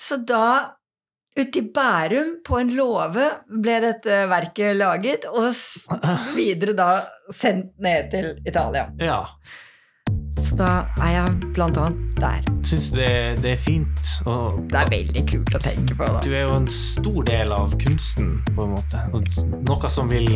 Så 0.00 0.20
da, 0.28 0.76
ute 1.38 1.62
i 1.62 1.64
Bærum, 1.74 2.36
på 2.44 2.60
en 2.60 2.74
låve, 2.76 3.30
ble 3.62 3.78
dette 3.86 4.20
verket 4.30 4.76
laget, 4.76 5.26
og 5.30 5.50
videre 6.38 6.76
da 6.76 6.90
sendt 7.32 7.76
ned 7.80 8.12
til 8.12 8.32
Italia. 8.44 8.88
ja. 9.00 9.24
Så 10.30 10.56
da 10.58 10.68
er 11.02 11.12
jeg 11.14 11.50
blant 11.56 11.78
annet 11.80 12.20
der. 12.20 12.44
Syns 12.66 12.90
du 12.92 12.98
det, 13.00 13.12
det 13.42 13.54
er 13.56 13.60
fint? 13.60 14.12
Og 14.30 14.60
Det 14.70 14.78
er 14.78 14.92
veldig 14.92 15.24
kult 15.30 15.56
å 15.56 15.60
tenke 15.64 15.96
på, 15.98 16.06
da. 16.06 16.20
du 16.24 16.30
er 16.34 16.44
jo 16.44 16.56
en 16.58 16.68
stor 16.70 17.20
del 17.26 17.54
av 17.56 17.74
kunsten, 17.80 18.32
på 18.54 18.66
en 18.66 18.74
måte. 18.76 19.02
Og 19.16 19.26
noe 19.66 19.90
som 19.92 20.10
vil 20.12 20.28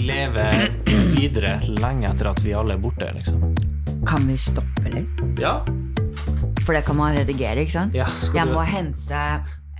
leve 0.00 0.46
videre 1.14 1.56
lenge 1.80 2.10
etter 2.10 2.30
at 2.32 2.42
vi 2.44 2.56
alle 2.56 2.76
er 2.76 2.82
borte, 2.82 3.10
liksom. 3.16 3.44
Kan 4.08 4.26
vi 4.28 4.36
stoppe 4.40 4.92
litt? 4.92 5.24
Ja. 5.40 5.60
For 6.64 6.76
det 6.76 6.84
kan 6.88 6.98
man 7.00 7.16
redigere, 7.16 7.64
ikke 7.64 7.78
sant? 7.78 7.96
ja 7.96 8.08
skal 8.20 8.42
Jeg 8.42 8.52
må 8.52 8.64
hente 8.68 9.22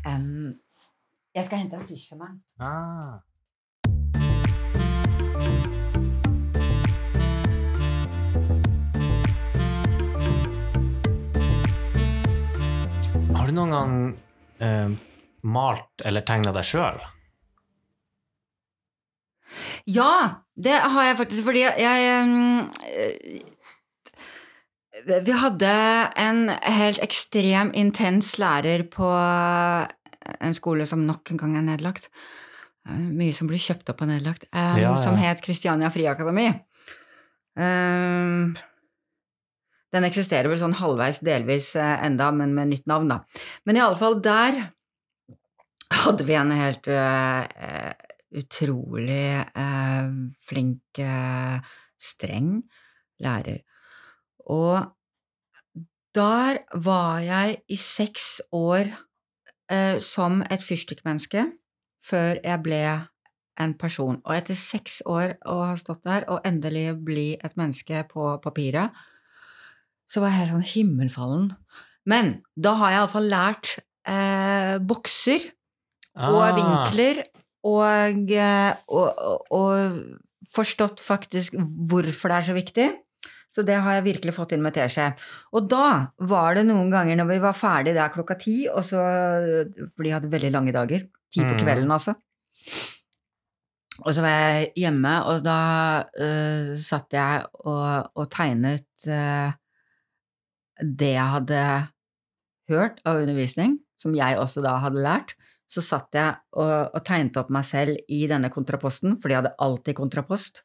en 0.09 0.27
Jeg 1.37 1.47
skal 1.47 1.61
hente 1.63 1.79
en 1.79 1.87
Fisherman. 1.87 2.41
Ah. 2.59 3.21
Har 13.41 13.49
du 13.49 13.57
noen 13.57 13.71
gang 13.73 13.93
eh, 14.61 14.91
malt 15.49 16.03
eller 16.05 16.21
tegna 16.29 16.53
deg 16.53 16.67
sjøl? 16.69 16.99
Ja, 19.89 20.45
det 20.61 20.77
har 20.77 21.07
jeg 21.09 21.17
faktisk, 21.23 21.47
fordi 21.49 21.63
jeg 21.65 22.11
um, 22.21 22.69
eh, 22.93 23.41
Vi 25.25 25.39
hadde 25.41 25.73
en 26.21 26.51
helt 26.53 27.01
ekstrem 27.01 27.73
intens 27.73 28.35
lærer 28.43 28.85
på 28.93 29.09
en 29.09 30.55
skole 30.55 30.85
som 30.87 31.07
nok 31.09 31.33
en 31.33 31.41
gang 31.41 31.57
er 31.57 31.65
nedlagt. 31.73 32.11
Eh, 32.85 32.93
Mye 32.93 33.33
som 33.33 33.49
blir 33.49 33.63
kjøpt 33.63 33.89
opp 33.89 34.05
og 34.05 34.13
nedlagt. 34.13 34.51
Um, 34.53 34.77
Ja, 34.77 34.91
ja. 34.91 34.97
Som 35.01 35.17
het 35.17 35.41
Kristiania 35.41 35.89
Friakademi. 35.89 36.51
Um, 37.57 38.53
den 39.95 40.07
eksisterer 40.07 40.51
vel 40.51 40.61
sånn 40.61 40.77
halvveis, 40.79 41.23
delvis 41.27 41.73
eh, 41.79 41.97
enda, 42.07 42.31
men 42.35 42.55
med 42.57 42.71
nytt 42.71 42.87
navn, 42.91 43.11
da. 43.11 43.21
Men 43.67 43.79
i 43.79 43.83
alle 43.85 43.99
fall 43.99 44.21
der 44.23 44.61
hadde 46.05 46.27
vi 46.29 46.37
en 46.39 46.55
helt 46.55 46.87
eh, 46.87 47.91
utrolig 48.31 49.41
uh, 49.59 50.07
flink, 50.47 51.01
uh, 51.03 51.59
streng 51.99 52.61
lærer. 53.19 53.65
Og 54.47 54.79
der 56.15 56.61
var 56.79 57.19
jeg 57.27 57.59
i 57.71 57.79
seks 57.79 58.39
år 58.55 58.91
som 60.03 60.41
et 60.51 60.65
fyrstikkmenneske 60.67 61.45
før 62.03 62.41
jeg 62.43 62.63
ble 62.65 62.81
en 63.63 63.75
person. 63.79 64.19
Og 64.25 64.35
etter 64.35 64.59
seks 64.59 65.01
år 65.07 65.37
å 65.47 65.61
ha 65.69 65.77
stått 65.79 66.03
der 66.09 66.27
og 66.33 66.43
endelig 66.49 66.97
bli 67.07 67.29
et 67.39 67.55
menneske 67.61 68.03
på 68.11 68.33
papiret, 68.43 68.91
så 70.11 70.21
var 70.23 70.33
jeg 70.33 70.41
helt 70.43 70.55
sånn 70.57 70.71
himmelfallen. 70.75 71.51
Men 72.11 72.33
da 72.59 72.73
har 72.81 72.91
jeg 72.95 73.01
iallfall 73.03 73.29
lært 73.31 73.77
eh, 74.09 74.79
bokser 74.83 75.45
og 76.19 76.41
Ah. 76.43 76.55
vinkler, 76.57 77.21
og, 77.63 78.33
eh, 78.35 78.73
og, 78.91 79.21
og, 79.23 79.53
og 79.55 80.49
forstått 80.51 80.99
faktisk 81.05 81.55
hvorfor 81.61 82.33
det 82.33 82.39
er 82.41 82.47
så 82.49 82.57
viktig. 82.57 82.89
Så 83.55 83.63
det 83.67 83.77
har 83.83 83.97
jeg 83.99 84.05
virkelig 84.09 84.35
fått 84.35 84.53
inn 84.55 84.63
med 84.63 84.75
teskje. 84.75 85.09
Og 85.55 85.69
da 85.71 86.11
var 86.31 86.55
det 86.59 86.65
noen 86.69 86.91
ganger 86.93 87.17
når 87.19 87.29
vi 87.33 87.39
var 87.43 87.55
ferdig 87.59 87.95
der 87.97 88.11
klokka 88.15 88.37
ti, 88.39 88.57
og 88.71 88.83
så, 88.87 88.99
for 89.95 90.07
de 90.07 90.13
hadde 90.15 90.31
veldig 90.31 90.51
lange 90.55 90.75
dager, 90.75 91.07
ti 91.31 91.43
på 91.43 91.55
Mhm. 91.55 91.63
kvelden 91.63 91.91
altså, 91.95 92.15
og 94.01 94.15
så 94.17 94.23
var 94.25 94.31
jeg 94.35 94.71
hjemme, 94.81 95.15
og 95.29 95.43
da 95.45 95.57
uh, 96.09 96.71
satt 96.81 97.13
jeg 97.13 97.43
og, 97.67 98.11
og 98.17 98.31
tegnet 98.33 98.87
eh, 99.11 99.51
det 100.81 101.15
jeg 101.15 101.35
hadde 101.35 101.63
hørt 102.71 103.01
av 103.09 103.21
undervisning, 103.21 103.79
som 104.01 104.15
jeg 104.17 104.39
også 104.41 104.63
da 104.65 104.79
hadde 104.83 105.05
lært, 105.05 105.37
så 105.71 105.83
satt 105.85 106.17
jeg 106.17 106.35
og, 106.59 106.91
og 106.97 107.05
tegnet 107.07 107.39
opp 107.39 107.51
meg 107.55 107.67
selv 107.67 107.99
i 108.11 108.25
denne 108.31 108.51
kontraposten, 108.53 109.19
for 109.21 109.31
de 109.31 109.39
hadde 109.39 109.55
alltid 109.63 109.99
kontrapost. 109.99 110.65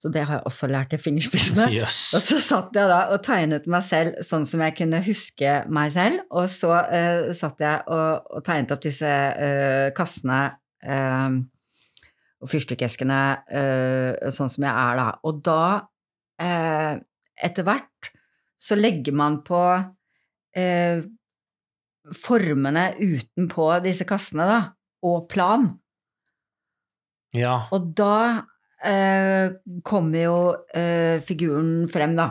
Så 0.00 0.08
det 0.08 0.22
har 0.24 0.38
jeg 0.38 0.48
også 0.48 0.68
lært 0.70 0.94
i 0.96 1.00
fingerspissene. 1.00 1.68
Yes. 1.80 2.14
Og 2.16 2.24
så 2.24 2.40
satt 2.40 2.76
jeg 2.76 2.88
da 2.88 3.00
og 3.12 3.20
tegnet 3.24 3.68
meg 3.70 3.84
selv 3.84 4.16
sånn 4.24 4.46
som 4.48 4.62
jeg 4.64 4.76
kunne 4.78 5.02
huske 5.04 5.54
meg 5.72 5.92
selv, 5.96 6.22
og 6.32 6.48
så 6.52 6.72
uh, 6.88 7.30
satt 7.36 7.60
jeg 7.60 7.84
og, 7.92 8.30
og 8.32 8.44
tegnet 8.46 8.72
opp 8.72 8.84
disse 8.84 9.08
uh, 9.10 9.88
kassene 9.96 10.42
uh, 10.88 11.40
og 12.40 12.48
fyrstikkeskene 12.48 13.20
sånn 14.32 14.48
som 14.48 14.64
jeg 14.64 14.72
er 14.72 14.94
da. 14.96 15.08
Og 15.28 15.42
da, 15.44 15.64
etter 16.40 17.66
hvert, 17.66 18.08
så 18.60 18.76
legger 18.76 19.14
man 19.16 19.38
på 19.46 19.60
eh, 20.56 21.00
formene 22.16 22.90
utenpå 23.00 23.68
disse 23.84 24.04
kassene, 24.08 24.46
da, 24.50 24.60
og 25.06 25.28
plan. 25.32 25.68
Ja. 27.36 27.54
Og 27.72 27.92
da 27.96 28.14
eh, 28.84 29.52
kommer 29.86 30.24
jo 30.24 30.38
eh, 30.76 31.20
figuren 31.24 31.86
frem, 31.92 32.16
da. 32.18 32.28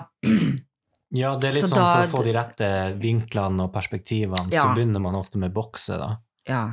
ja, 1.16 1.36
det 1.40 1.50
er 1.50 1.56
litt 1.58 1.66
Så 1.66 1.72
sånn 1.74 1.80
da- 1.82 1.92
for 2.04 2.06
å 2.10 2.14
få 2.20 2.26
de 2.28 2.36
rette 2.36 2.72
vinklene 3.02 3.66
og 3.68 3.74
perspektivene, 3.74 4.52
Ja. 4.54 4.68
så 4.68 4.76
begynner 4.76 5.02
man 5.02 5.18
ofte 5.20 5.40
med 5.42 5.54
bokse, 5.56 5.98
da. 6.02 6.12
Ja. 6.50 6.64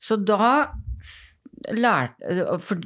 Så 0.00 0.16
da 0.22 0.72
lærte 1.74 2.58
for, 2.62 2.78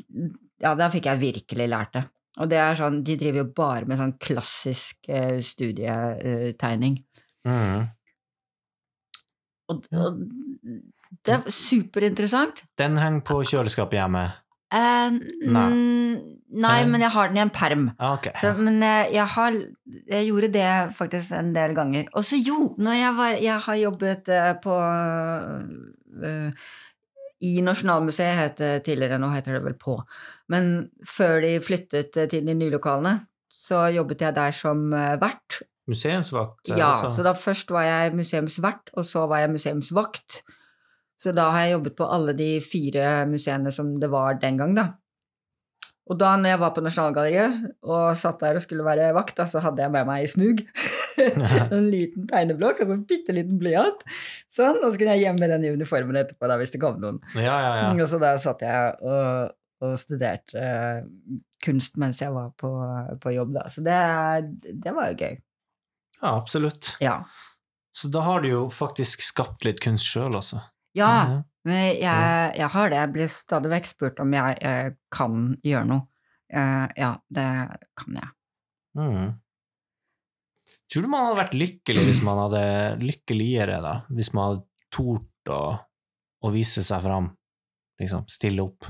Ja, 0.63 0.75
da 0.79 0.87
fikk 0.93 1.09
jeg 1.11 1.19
virkelig 1.19 1.65
lært 1.69 1.93
det. 1.97 2.05
Og 2.41 2.49
det 2.49 2.61
er 2.63 2.79
sånn, 2.79 3.03
de 3.05 3.19
driver 3.21 3.43
jo 3.43 3.49
bare 3.57 3.89
med 3.89 4.01
sånn 4.01 4.15
klassisk 4.23 5.11
eh, 5.13 5.41
studietegning. 5.45 6.97
Mm. 7.45 7.91
Og, 9.73 9.85
og 9.93 10.23
det 11.27 11.35
er 11.35 11.53
superinteressant. 11.53 12.65
Den 12.81 12.97
henger 13.01 13.25
på 13.27 13.43
kjøleskapet 13.51 14.01
hjemme. 14.01 14.25
Eh, 14.73 15.17
Nei. 15.53 15.65
nei, 16.65 16.77
men 16.89 17.03
jeg 17.05 17.13
har 17.13 17.29
den 17.29 17.37
i 17.37 17.43
en 17.45 17.53
perm. 17.53 17.91
Okay. 17.93 18.33
Så, 18.41 18.55
men 18.57 18.81
jeg, 18.81 19.11
jeg 19.19 19.27
har 19.35 19.59
Jeg 20.09 20.29
gjorde 20.31 20.49
det 20.55 20.71
faktisk 20.97 21.35
en 21.37 21.51
del 21.53 21.75
ganger. 21.77 22.09
Og 22.17 22.25
så 22.25 22.41
jo, 22.41 22.71
når 22.81 22.97
jeg 22.97 23.19
var 23.19 23.43
Jeg 23.45 23.59
har 23.67 23.81
jobbet 23.83 24.33
eh, 24.33 24.55
på 24.65 24.79
uh, 26.25 26.73
I 27.45 27.53
Nasjonalmuseet 27.67 28.39
het 28.39 28.57
det 28.63 28.73
tidligere, 28.89 29.21
nå 29.21 29.29
heter 29.35 29.59
det 29.59 29.65
vel 29.67 29.77
På. 29.77 29.99
Men 30.53 30.73
før 31.09 31.41
de 31.45 31.57
flyttet 31.65 32.17
eh, 32.21 32.31
til 32.31 32.47
de 32.47 32.57
nye 32.57 32.73
lokalene, 32.75 33.19
så 33.53 33.87
jobbet 33.93 34.25
jeg 34.25 34.37
der 34.37 34.57
som 34.57 34.89
eh, 34.97 35.15
vert. 35.21 35.63
Museumsvakt? 35.91 36.63
Altså. 36.69 36.79
Ja, 36.79 36.91
altså. 36.95 37.13
så 37.17 37.27
da 37.27 37.35
først 37.37 37.73
var 37.75 37.87
jeg 37.89 38.17
museumsvert, 38.17 38.93
og 38.95 39.07
så 39.09 39.27
var 39.31 39.45
jeg 39.45 39.55
museumsvakt. 39.57 40.43
Så 41.21 41.35
da 41.37 41.51
har 41.55 41.67
jeg 41.67 41.77
jobbet 41.77 41.97
på 41.99 42.09
alle 42.11 42.35
de 42.35 42.57
fire 42.65 43.23
museene 43.31 43.71
som 43.75 43.95
det 44.01 44.11
var 44.11 44.41
den 44.43 44.59
gang, 44.59 44.77
da. 44.79 44.89
Og 46.11 46.19
da 46.19 46.33
når 46.35 46.51
jeg 46.51 46.61
var 46.61 46.73
på 46.75 46.83
Nasjonalgalleriet 46.83 47.59
og 47.87 48.17
satt 48.19 48.41
der 48.43 48.59
og 48.59 48.65
skulle 48.65 48.85
være 48.85 49.13
vakt, 49.15 49.37
da, 49.39 49.47
så 49.49 49.63
hadde 49.63 49.85
jeg 49.85 49.93
med 49.95 50.09
meg 50.09 50.25
i 50.25 50.31
smug 50.31 50.65
en 51.23 51.87
liten 51.87 52.27
tegneblokk 52.27 52.83
og 52.83 52.89
så 52.89 52.97
en 52.97 53.05
bitte 53.07 53.35
liten 53.37 53.61
blyant. 53.61 54.03
Sånn, 54.51 54.81
og 54.83 54.91
så 54.91 54.99
kunne 54.99 55.15
jeg 55.15 55.29
gjemme 55.29 55.51
den 55.55 55.67
i 55.69 55.73
uniformen 55.77 56.19
etterpå 56.19 56.51
da, 56.51 56.59
hvis 56.61 56.75
det 56.75 56.83
kom 56.83 56.99
noen. 57.03 57.23
Ja, 57.37 57.55
ja, 57.55 57.73
ja. 57.85 57.91
Og 57.95 58.11
så 58.11 58.19
da 58.23 58.35
satt 58.43 58.65
jeg 58.67 58.97
og, 58.99 59.55
og 59.83 59.97
studerte 60.01 60.59
eh, 60.63 61.01
kunst 61.65 61.97
mens 62.01 62.21
jeg 62.23 62.33
var 62.35 62.51
på, 62.59 62.71
på 63.23 63.33
jobb, 63.35 63.55
da. 63.59 63.65
Så 63.71 63.83
det, 63.87 63.97
det 64.83 64.93
var 64.97 65.11
jo 65.13 65.19
gøy. 65.25 65.37
ja 66.23 66.33
absolutt. 66.39 66.93
Ja. 67.03 67.17
Så 67.93 68.09
da 68.09 68.23
har 68.25 68.41
du 68.41 68.49
jo 68.49 68.63
faktisk 68.73 69.21
skapt 69.27 69.67
litt 69.67 69.81
kunst 69.85 70.07
sjøl, 70.09 70.33
altså. 70.39 70.63
Ja, 70.97 71.11
Mhm. 71.27 71.43
men 71.65 71.83
jeg, 72.01 72.55
jeg 72.59 72.69
har 72.75 72.89
det. 72.91 72.97
Jeg 73.03 73.13
blir 73.15 73.29
stadig 73.33 73.71
vekk 73.73 73.87
spurt 73.91 74.21
om 74.21 74.33
jeg, 74.35 74.57
jeg 74.63 74.97
kan 75.15 75.57
gjøre 75.65 75.87
noe. 75.89 76.07
Uh, 76.53 76.85
ja, 76.99 77.15
det 77.33 77.47
kan 77.97 78.17
jeg. 78.19 78.29
Mm. 78.99 79.31
Tror 80.93 81.03
du 81.07 81.09
man 81.09 81.25
hadde 81.27 81.39
vært 81.39 81.55
lykkelig 81.57 82.03
hvis 82.11 82.21
man 82.27 82.41
hadde 82.43 82.65
lykkeligere, 83.09 83.79
da? 83.85 83.95
Hvis 84.13 84.33
man 84.37 84.49
hadde 84.51 84.67
tort 84.93 85.53
å, 85.55 85.61
å 86.45 86.51
vise 86.53 86.85
seg 86.85 87.01
fram? 87.07 87.31
Liksom, 88.03 88.27
stille 88.29 88.67
opp? 88.67 88.89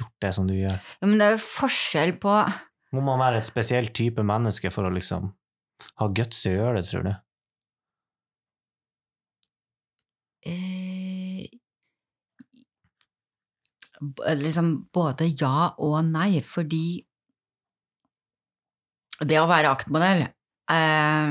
Gjort 0.00 0.14
det 0.24 0.32
som 0.36 0.48
du 0.48 0.54
gjør? 0.56 0.78
Ja, 1.02 1.08
men 1.08 1.18
det 1.20 1.26
er 1.26 1.34
jo 1.36 1.42
forskjell 1.44 2.14
på 2.22 2.32
Må 2.96 3.02
man 3.04 3.20
være 3.20 3.40
et 3.42 3.48
spesielt 3.48 3.92
type 3.96 4.24
menneske 4.24 4.70
for 4.72 4.88
å 4.88 4.92
liksom 4.94 5.30
ha 6.00 6.08
guts 6.16 6.42
til 6.44 6.54
å 6.54 6.58
gjøre 6.60 6.80
det, 6.80 6.88
tror 6.88 7.06
du? 7.08 7.12
eh, 10.42 11.46
Liksom 14.42 14.72
både 14.94 15.28
ja 15.38 15.68
og 15.78 15.98
nei, 16.08 16.40
fordi 16.42 17.04
det 19.22 19.38
å 19.38 19.46
være 19.46 19.70
aktmodell 19.70 20.24
eh, 20.26 21.28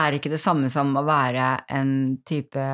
er 0.00 0.16
ikke 0.16 0.32
det 0.32 0.40
samme 0.42 0.70
som 0.72 0.90
å 0.98 1.04
være 1.06 1.52
en 1.70 1.92
type 2.26 2.64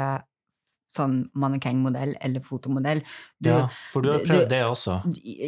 sånn 0.97 1.17
mannekengmodell 1.37 2.15
eller 2.25 2.43
fotomodell. 2.47 3.03
Du, 3.39 3.51
ja, 3.53 3.61
for 3.93 4.03
du 4.03 4.11
har 4.15 4.25
du- 4.25 4.31
prøvd 4.33 4.49
det 4.51 4.63
også. 4.65 4.97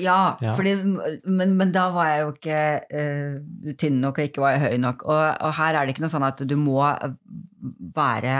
Ja, 0.05 0.37
Ja. 0.45 0.53
Fordi, 0.55 0.77
men, 1.25 1.57
men 1.59 1.73
da 1.75 1.89
var 1.97 2.13
jeg 2.13 2.23
jo 2.23 2.31
ikke 2.37 2.63
uh, 3.03 3.75
tynn 3.81 4.01
nok, 4.05 4.19
og 4.23 4.29
ikke 4.31 4.45
var 4.45 4.57
jeg 4.57 4.65
høy 4.69 4.79
nok. 4.85 5.05
Og, 5.09 5.21
og 5.49 5.55
her 5.59 5.75
er 5.81 5.87
det 5.89 5.97
ikke 5.97 6.05
noe 6.07 6.15
sånn 6.15 6.29
at 6.29 6.45
du 6.47 6.57
må 6.61 6.79
være 7.97 8.39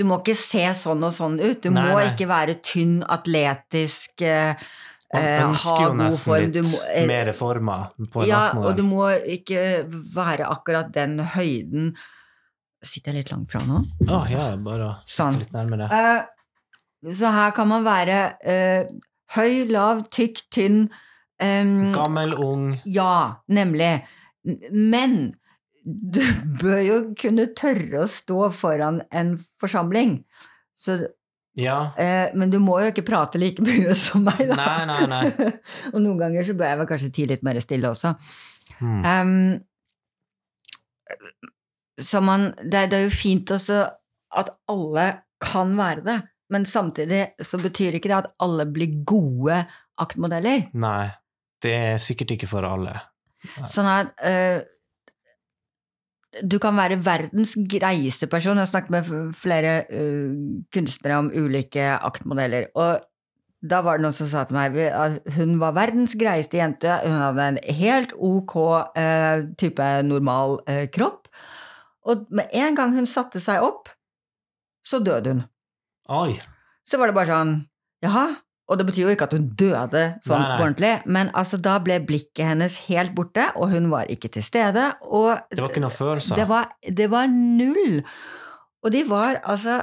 Du 0.00 0.06
må 0.08 0.16
ikke 0.22 0.34
se 0.38 0.62
sånn 0.78 1.04
og 1.04 1.12
sånn 1.14 1.36
ut. 1.42 1.60
Du 1.62 1.68
Nei, 1.70 1.82
må 1.84 1.98
nei. 2.00 2.06
ikke 2.10 2.26
være 2.30 2.56
tynn, 2.64 3.02
atletisk, 3.12 4.24
uh, 4.24 4.54
Man 5.12 5.20
eh, 5.28 5.42
ønsker 5.44 5.82
jo 5.84 5.88
nesten 5.98 6.24
form. 6.24 6.44
litt 6.46 6.54
må, 6.64 6.78
eh, 6.96 7.04
mer 7.06 7.28
en 7.28 7.34
ja, 8.30 8.38
og 8.56 8.70
du 8.78 8.82
må 8.88 9.10
ikke 9.12 9.84
være 10.14 10.46
akkurat 10.48 10.88
den 10.94 11.18
høyden 11.34 11.90
Sitter 12.82 13.12
jeg 13.14 13.22
litt 13.22 13.30
langt 13.32 13.52
fra 13.52 13.60
nå? 13.66 13.80
Oh, 14.10 14.24
ja, 14.30 14.48
bare 14.58 14.88
Sånn. 15.06 15.36
litt 15.38 15.52
nærmere. 15.54 15.86
Uh, 15.92 17.12
så 17.14 17.30
her 17.34 17.52
kan 17.54 17.68
man 17.70 17.84
være 17.86 18.16
uh, 18.42 18.90
høy, 19.36 19.62
lav, 19.70 20.04
tykk, 20.14 20.42
tynn. 20.54 20.80
um, 21.42 21.92
Gammel, 21.94 22.34
ung 22.38 22.66
ja, 22.86 23.36
nemlig. 23.50 23.92
Men 24.74 25.32
du 25.84 26.20
bør 26.62 26.80
jo 26.82 26.98
kunne 27.18 27.48
tørre 27.58 28.02
å 28.04 28.10
stå 28.10 28.48
foran 28.54 29.00
en 29.14 29.36
forsamling. 29.62 30.20
Så, 30.78 31.00
Ja. 31.58 31.92
eh, 32.00 32.30
men 32.34 32.50
du 32.50 32.58
må 32.62 32.78
jo 32.82 32.90
ikke 32.90 33.04
prate 33.06 33.38
like 33.38 33.62
mye 33.66 33.94
som 33.98 34.24
meg, 34.26 34.38
da. 34.48 34.56
Nei, 34.56 34.86
nei, 34.90 35.02
nei. 35.10 35.50
Og 35.94 36.00
noen 36.02 36.18
ganger 36.18 36.46
så 36.48 36.54
bør 36.58 36.70
jeg 36.72 36.78
vel 36.82 36.88
kanskje 36.90 37.10
tie 37.18 37.26
litt 37.30 37.42
mer 37.46 37.60
stille 37.62 37.90
også. 37.94 38.14
Hmm. 38.78 39.02
Em, 39.06 39.34
så 42.00 42.20
man, 42.24 42.50
det, 42.62 42.74
er- 42.74 42.90
det 42.92 42.98
er 43.00 43.04
jo 43.08 43.14
fint 43.14 43.50
også 43.52 43.82
at 44.38 44.50
alle 44.72 45.06
kan 45.42 45.74
være 45.76 46.04
det, 46.06 46.18
men 46.52 46.64
samtidig 46.68 47.24
så 47.42 47.58
betyr 47.60 47.96
ikke 47.98 48.08
det 48.12 48.18
at 48.22 48.30
alle 48.40 48.66
blir 48.70 48.92
gode 49.08 49.62
aktmodeller. 50.00 50.68
Nei. 50.74 51.10
Det 51.62 51.70
er 51.78 51.98
sikkert 52.02 52.32
ikke 52.34 52.48
for 52.50 52.64
alle. 52.66 52.96
Sånn 53.70 53.86
at 53.86 54.08
uh, 54.26 54.64
du 56.42 56.56
kan 56.62 56.74
være 56.78 56.96
verdens 57.04 57.52
greieste 57.70 58.26
person. 58.30 58.56
Jeg 58.56 58.64
har 58.64 58.70
snakket 58.70 58.94
med 58.94 59.34
flere 59.36 59.74
uh, 59.92 60.32
kunstnere 60.74 61.18
om 61.22 61.28
ulike 61.30 61.84
aktmodeller, 62.00 62.70
og 62.74 63.02
da 63.62 63.78
var 63.86 64.00
det 64.00 64.02
noen 64.08 64.16
som 64.16 64.26
sa 64.26 64.42
til 64.48 64.56
meg 64.58 64.74
at 64.90 65.20
hun 65.36 65.52
var 65.60 65.76
verdens 65.76 66.16
greieste 66.18 66.58
jente. 66.58 66.96
Hun 67.04 67.14
hadde 67.20 67.44
en 67.52 67.58
helt 67.78 68.10
ok 68.18 68.54
eh, 68.98 69.44
type 69.60 69.86
normal 70.02 70.56
eh, 70.66 70.88
kropp. 70.90 71.21
Og 72.08 72.24
med 72.34 72.48
en 72.52 72.74
gang 72.78 72.94
hun 72.96 73.06
satte 73.06 73.40
seg 73.42 73.62
opp, 73.62 73.90
så 74.86 74.98
døde 75.04 75.36
hun. 75.36 75.42
Oi! 76.10 76.38
Så 76.88 76.98
var 76.98 77.10
det 77.12 77.14
bare 77.14 77.30
sånn 77.30 77.52
Jaha? 78.02 78.24
Og 78.72 78.78
det 78.78 78.86
betyr 78.88 79.04
jo 79.04 79.12
ikke 79.12 79.26
at 79.28 79.34
hun 79.36 79.44
døde 79.58 80.02
sånn 80.24 80.40
Nei, 80.40 80.48
nei. 80.48 80.56
på 80.58 80.64
ordentlig, 80.64 80.92
men 81.14 81.28
altså 81.38 81.58
da 81.62 81.76
ble 81.82 81.98
blikket 82.06 82.46
hennes 82.48 82.76
helt 82.88 83.12
borte, 83.14 83.44
og 83.58 83.70
hun 83.74 83.86
var 83.92 84.08
ikke 84.10 84.30
til 84.32 84.42
stede, 84.46 84.88
Det 84.98 85.60
var 85.60 85.68
ikke 85.70 85.82
noe 85.84 85.92
følelser. 85.92 86.38
det 86.40 86.46
var, 86.48 86.70
det 86.82 87.08
var 87.12 87.26
null. 87.30 88.00
Og 88.82 88.90
de 88.94 89.04
var 89.06 89.38
altså 89.44 89.82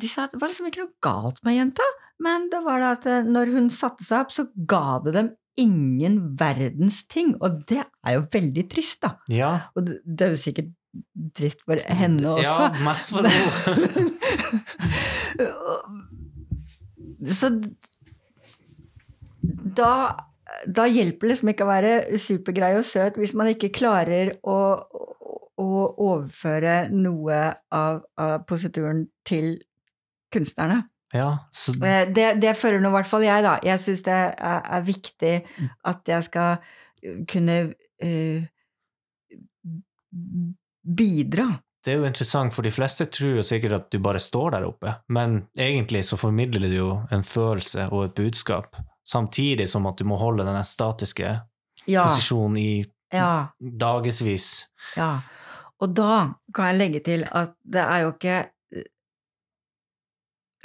De 0.00 0.08
sa 0.08 0.24
at 0.24 0.32
det 0.34 0.40
var 0.40 0.48
liksom 0.52 0.68
ikke 0.70 0.84
noe 0.84 0.94
galt 1.02 1.40
med 1.44 1.56
jenta, 1.58 1.86
men 2.24 2.46
det 2.52 2.60
var 2.64 2.80
det 2.80 2.90
at 2.98 3.06
eh, 3.10 3.26
når 3.26 3.50
hun 3.56 3.66
satte 3.74 4.04
seg 4.06 4.22
opp, 4.24 4.30
så 4.32 4.46
ga 4.70 5.00
det 5.04 5.12
dem 5.16 5.30
ingen 5.60 6.20
verdens 6.40 7.02
ting, 7.10 7.34
og 7.44 7.58
det 7.68 7.82
er 8.06 8.14
jo 8.16 8.22
veldig 8.32 8.64
trist, 8.70 9.02
da. 9.02 9.10
Ja. 9.28 9.50
Og 9.76 9.84
det, 9.88 9.98
det 10.06 10.24
er 10.26 10.32
jo 10.32 10.40
sikkert 10.40 10.70
trist 11.36 11.60
for 11.66 11.76
henne 11.94 12.28
også. 12.34 12.44
Ja, 12.46 12.70
mest 12.84 13.10
for 13.14 13.22
henne. 13.26 14.08
Så 17.40 17.50
da, 19.76 19.92
da 20.66 20.86
hjelper 20.88 21.26
det 21.26 21.34
liksom 21.34 21.50
ikke 21.52 21.66
å 21.66 21.70
være 21.70 22.18
supergrei 22.20 22.72
og 22.78 22.86
søt 22.86 23.18
hvis 23.20 23.34
man 23.38 23.50
ikke 23.52 23.72
klarer 23.76 24.32
å, 24.40 24.58
å, 25.60 25.68
overføre 25.94 26.88
noe 26.94 27.40
av, 27.76 28.00
av 28.20 28.46
posituren 28.48 29.06
til 29.28 29.58
kunstnerne. 30.32 30.82
Ja, 31.14 31.30
så 31.50 31.74
Eh, 31.82 32.06
Det, 32.14 32.42
det 32.42 32.56
føler 32.56 32.80
nå 32.80 32.88
i 32.88 32.96
hvert 32.98 33.10
fall 33.10 33.24
jeg, 33.26 33.42
da. 33.42 33.58
Jeg 33.66 33.82
syns 33.82 34.02
det 34.06 34.14
er, 34.14 34.60
er 34.62 34.86
viktig 34.86 35.34
at 35.90 36.08
jeg 36.08 36.24
skal 36.24 36.56
kunne 37.28 37.56
eh, 38.02 38.46
bidra. 40.82 41.48
det 41.84 41.92
er 41.92 41.96
jo 42.02 42.04
interessant, 42.08 42.52
for 42.54 42.62
de 42.62 42.70
fleste 42.70 43.06
tror 43.08 43.38
jo 43.38 43.42
sikkert 43.46 43.72
at 43.72 43.90
du 43.90 43.98
bare 44.04 44.20
står 44.20 44.50
der 44.52 44.66
oppe, 44.68 44.94
men 45.08 45.46
egentlig 45.56 46.02
så 46.04 46.16
formidler 46.20 46.68
du 46.68 46.76
jo 46.76 46.90
en 47.10 47.22
følelse 47.24 47.86
og 47.90 48.04
et 48.04 48.14
budskap, 48.14 48.76
samtidig 49.06 49.68
som 49.68 49.86
at 49.86 49.96
du 49.96 50.04
må 50.04 50.16
holde 50.20 50.44
den 50.44 50.60
statiske 50.64 51.40
Ja, 51.88 52.04
posisjonen 52.04 52.56
i 52.60 52.84
ja. 53.12 53.48
dagevis. 53.58 54.66
Ja, 54.96 55.22
og 55.80 55.94
da 55.96 56.34
kan 56.54 56.68
jeg 56.68 56.78
legge 56.78 57.00
til 57.00 57.24
at 57.32 57.54
det 57.64 57.80
er 57.80 58.02
jo 58.04 58.12
ikke 58.12 58.38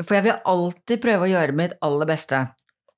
For 0.03 0.17
jeg 0.17 0.25
vil 0.25 0.41
alltid 0.51 0.99
prøve 0.99 1.23
å 1.23 1.29
gjøre 1.31 1.55
mitt 1.55 1.73
aller 1.81 2.05
beste, 2.09 2.41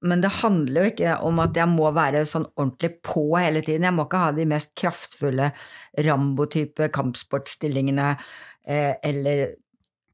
men 0.05 0.21
det 0.21 0.29
handler 0.43 0.83
jo 0.83 0.89
ikke 0.91 1.13
om 1.25 1.39
at 1.41 1.57
jeg 1.57 1.69
må 1.71 1.89
være 1.95 2.25
sånn 2.29 2.45
ordentlig 2.53 2.91
på 3.05 3.23
hele 3.37 3.63
tiden. 3.65 3.87
Jeg 3.87 3.95
må 3.97 4.05
ikke 4.05 4.25
ha 4.27 4.33
de 4.35 4.45
mest 4.49 4.73
kraftfulle 4.77 5.49
Rambo-type 6.05 6.89
kampsportstillingene 6.93 8.11
eh, 8.13 8.93
eller 9.01 9.55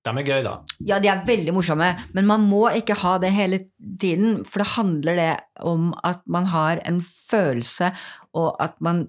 De 0.04 0.14
er 0.14 0.28
gøy, 0.28 0.40
da. 0.46 0.56
ja, 0.88 1.00
de 1.04 1.12
er 1.12 1.26
veldig 1.28 1.56
morsomme, 1.56 1.90
men 2.16 2.30
man 2.30 2.48
må 2.48 2.66
ikke 2.76 2.98
ha 3.04 3.18
det 3.24 3.34
hele 3.36 3.60
tiden, 3.80 4.42
for 4.48 4.64
det 4.64 4.72
handler 4.74 5.20
det 5.20 5.34
om 5.64 5.92
at 6.04 6.24
man 6.28 6.48
har 6.52 6.82
en 6.88 7.00
følelse, 7.04 7.92
og 8.36 8.50
at 8.64 8.76
man, 8.84 9.06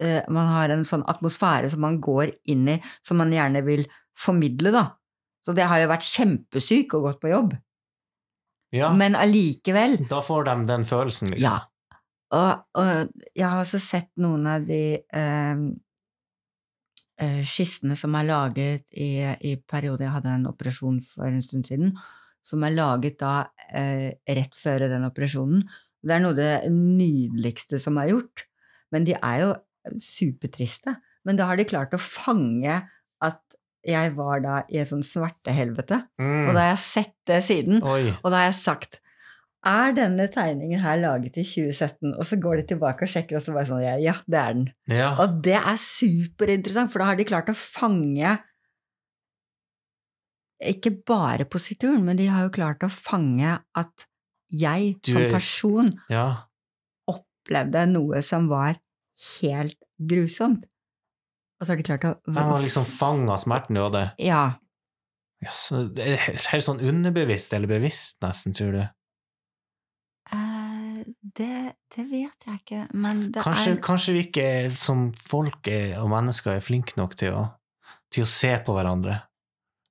eh, 0.00 0.20
man 0.28 0.52
har 0.52 0.72
en 0.72 0.84
sånn 0.84 1.06
atmosfære 1.08 1.72
som 1.72 1.84
man 1.84 2.00
går 2.04 2.34
inn 2.52 2.68
i, 2.72 2.80
som 3.04 3.20
man 3.20 3.32
gjerne 3.32 3.64
vil 3.64 3.86
formidle, 4.16 4.72
da. 4.76 4.90
Så 5.44 5.54
det 5.56 5.68
har 5.70 5.80
jo 5.80 5.92
vært 5.92 6.08
kjempesyk 6.08 6.96
og 6.98 7.08
gått 7.08 7.22
på 7.22 7.32
jobb, 7.32 7.56
Ja, 8.74 8.90
men 8.96 9.14
allikevel 9.18 10.00
da 10.10 10.20
får 10.24 10.48
de 10.48 10.54
den 10.68 10.84
følelsen, 10.88 11.30
liksom. 11.34 11.58
Ja. 11.58 11.64
Og, 12.34 12.62
og 12.74 13.26
jeg 13.38 13.46
har 13.46 13.60
også 13.60 13.78
sett 13.80 14.10
noen 14.18 14.48
av 14.50 14.64
de 14.66 14.98
eh, 14.98 15.60
eh, 17.22 17.42
skissene 17.46 17.96
som 17.98 18.16
er 18.18 18.26
laget 18.26 18.86
i, 18.90 19.22
i 19.22 19.54
perioden 19.62 20.08
Jeg 20.08 20.14
hadde 20.16 20.34
en 20.34 20.48
operasjon 20.50 20.98
for 21.06 21.28
en 21.28 21.44
stund 21.44 21.68
siden, 21.70 21.94
som 22.46 22.66
er 22.66 22.74
laget 22.74 23.20
da 23.22 23.36
eh, 23.70 24.18
rett 24.26 24.58
før 24.58 24.88
den 24.90 25.06
operasjonen. 25.06 25.62
Det 26.02 26.16
er 26.16 26.22
noe 26.22 26.34
av 26.34 26.40
det 26.40 26.72
nydeligste 26.74 27.80
som 27.82 27.98
er 28.02 28.12
gjort, 28.12 28.46
men 28.94 29.06
de 29.06 29.16
er 29.18 29.44
jo 29.44 29.54
supertriste. 30.02 30.96
Men 31.26 31.38
da 31.38 31.48
har 31.48 31.58
de 31.58 31.66
klart 31.66 31.94
å 31.94 32.02
fange 32.02 32.80
jeg 33.86 34.14
var 34.16 34.40
da 34.44 34.58
i 34.68 34.78
et 34.82 34.88
sånn 34.90 35.02
smertehelvete, 35.06 36.02
Mm. 36.20 36.48
og 36.48 36.54
da 36.54 36.60
har 36.60 36.70
jeg 36.74 36.78
sett 36.84 37.14
det 37.26 37.42
siden, 37.46 37.82
Oi. 37.82 38.10
og 38.22 38.30
da 38.30 38.36
har 38.42 38.48
jeg 38.50 38.58
sagt 38.60 39.00
er 39.66 39.92
denne 39.96 40.28
tegningen 40.30 40.78
her 40.78 40.96
laget 41.02 41.38
i 41.38 41.42
2017? 41.42 42.12
Og 42.14 42.22
så 42.28 42.36
går 42.38 42.56
de 42.60 42.66
tilbake 42.74 43.02
og 43.02 43.08
sjekker, 43.10 43.36
og 43.36 43.42
så 43.42 43.52
bare 43.52 43.66
sånn 43.66 43.82
ja, 43.82 43.96
ja, 43.98 44.12
det 44.28 44.38
er 44.38 44.52
den. 44.54 44.68
Ja. 44.86 45.08
Og 45.18 45.40
det 45.42 45.56
er 45.58 45.76
superinteressant, 45.82 46.92
for 46.92 47.00
da 47.02 47.06
har 47.10 47.16
de 47.18 47.24
klart 47.26 47.48
å 47.50 47.56
fange 47.56 48.36
ikke 50.62 50.92
bare 51.06 51.44
posituren, 51.50 52.04
men 52.06 52.16
de 52.16 52.26
har 52.32 52.46
jo 52.46 52.52
klart 52.54 52.84
å 52.86 52.90
fange 52.92 53.58
at 53.76 54.06
jeg 54.50 54.94
Du 55.02 55.12
som 55.12 55.22
er- 55.22 55.30
person 55.34 55.90
ja. 56.08 56.44
opplevde 57.10 57.82
noe 57.90 58.22
som 58.22 58.48
var 58.48 58.78
helt 59.42 59.76
grusomt. 60.00 60.64
Og 61.56 61.64
så 61.66 61.72
har 61.72 61.80
de 61.80 61.86
klart 61.86 62.04
å 62.04 62.12
De 62.26 62.36
har 62.36 62.62
liksom 62.62 62.84
fanga 62.88 63.38
smerten 63.40 63.78
du 63.78 63.82
hadde. 63.82 64.04
Ja. 64.20 64.58
Yes, 65.44 65.68
det 65.96 66.04
er 66.04 66.22
helt 66.50 66.64
sånn 66.64 66.82
underbevisst 66.84 67.52
eller 67.56 67.70
bevisst, 67.70 68.18
nesten, 68.24 68.54
tror 68.56 68.72
du? 68.76 68.82
Eh, 70.32 71.00
det, 71.38 71.76
det 71.92 72.04
vet 72.10 72.46
jeg 72.48 72.60
ikke, 72.60 72.82
men 72.96 73.26
det 73.34 73.44
Kanskje, 73.44 73.76
er 73.76 73.82
kanskje 73.84 74.16
vi 74.16 74.24
ikke 74.26 74.48
som 74.74 75.10
folk 75.20 75.68
er, 75.70 75.98
og 76.00 76.10
mennesker 76.12 76.56
er 76.56 76.64
flinke 76.64 76.96
nok 76.98 77.16
til 77.20 77.36
å, 77.36 77.44
til 78.12 78.24
å 78.24 78.30
se 78.30 78.52
på 78.64 78.76
hverandre 78.76 79.20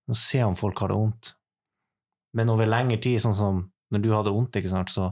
og 0.05 0.17
se 0.19 0.41
om 0.45 0.57
folk 0.57 0.81
har 0.83 0.91
det 0.91 0.97
vondt. 0.99 1.31
Men 2.37 2.51
over 2.53 2.67
lengre 2.69 2.99
tid, 3.01 3.21
sånn 3.23 3.37
som 3.37 3.61
når 3.93 4.01
du 4.03 4.09
hadde 4.13 4.33
vondt, 4.35 4.57
ikke 4.59 4.69
sant, 4.69 4.91
så, 4.93 5.11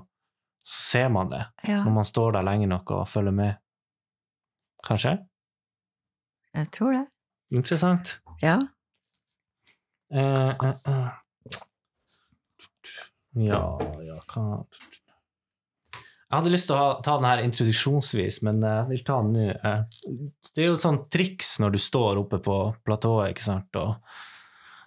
så 0.61 0.81
ser 0.91 1.13
man 1.13 1.31
det 1.31 1.41
ja, 1.65 1.79
når 1.85 1.95
man 1.95 2.09
står 2.09 2.35
der 2.35 2.45
lenge 2.45 2.67
nok 2.69 2.91
og 2.93 3.07
følger 3.09 3.33
med. 3.37 3.61
Kanskje? 4.85 5.15
Jeg 6.53 6.69
tror 6.73 6.93
det. 6.93 7.03
Interessant. 7.53 8.17
Ja. 8.41 8.59
Uh, 10.13 10.53
uh, 10.61 10.73
uh. 10.87 11.09
Ja, 13.33 13.63
ja, 14.05 14.19
hva 14.29 14.43
Jeg 15.97 16.35
hadde 16.37 16.51
lyst 16.53 16.67
til 16.69 16.77
å 16.77 16.99
ta 17.05 17.15
den 17.17 17.25
her 17.29 17.41
introduksjonsvis, 17.41 18.39
men 18.45 18.61
jeg 18.61 18.85
vil 18.91 19.01
ta 19.05 19.17
den 19.25 19.33
nå. 19.37 19.73
Det 20.53 20.61
er 20.61 20.69
jo 20.69 20.77
et 20.77 20.83
sånt 20.85 21.07
triks 21.13 21.55
når 21.61 21.73
du 21.73 21.79
står 21.81 22.21
oppe 22.21 22.39
på 22.45 22.57
platået, 22.85 23.33
ikke 23.33 23.45
sant, 23.45 23.81
og 23.81 23.97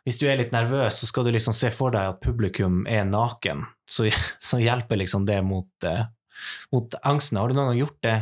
hvis 0.06 0.18
du 0.22 0.28
er 0.30 0.38
litt 0.38 0.54
nervøs, 0.54 1.00
så 1.00 1.08
skal 1.10 1.26
du 1.26 1.32
liksom 1.34 1.54
se 1.58 1.72
for 1.74 1.94
deg 1.94 2.12
at 2.12 2.22
publikum 2.22 2.84
er 2.90 3.06
naken, 3.06 3.64
så, 3.90 4.06
så 4.50 4.62
hjelper 4.62 5.02
liksom 5.02 5.26
det 5.26 5.40
mot, 5.46 5.90
mot 6.74 6.98
angsten. 7.02 7.42
Har 7.42 7.50
du 7.50 7.58
noen 7.58 7.72
gang 7.72 7.80
gjort 7.82 7.98
det? 8.06 8.18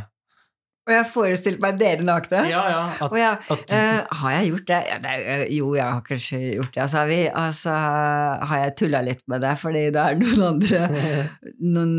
Og 0.84 0.92
jeg 0.92 1.08
forestilte 1.08 1.64
meg 1.64 1.78
dere 1.80 2.04
nakne. 2.04 2.42
Ja, 2.50 2.62
ja. 2.68 2.80
At, 3.06 3.14
ja, 3.16 3.30
at, 3.54 3.62
uh, 3.72 4.16
har 4.20 4.34
jeg 4.36 4.50
gjort 4.50 4.66
det? 4.68 4.80
Ja, 4.90 4.98
det 5.00 5.12
er, 5.14 5.44
jo, 5.54 5.70
jeg 5.78 5.86
har 5.86 6.02
kanskje 6.04 6.40
gjort 6.58 6.74
det. 6.74 6.82
Altså, 6.84 7.00
har 7.00 7.12
altså, 7.14 7.36
altså, 7.40 8.48
har 8.50 8.64
jeg 8.64 8.74
tulla 8.80 9.00
litt 9.06 9.22
med 9.32 9.44
det, 9.46 9.54
fordi 9.62 9.84
det 9.94 10.02
er 10.02 10.18
noen 10.20 10.44
andre 10.50 10.82
noen, 11.76 11.94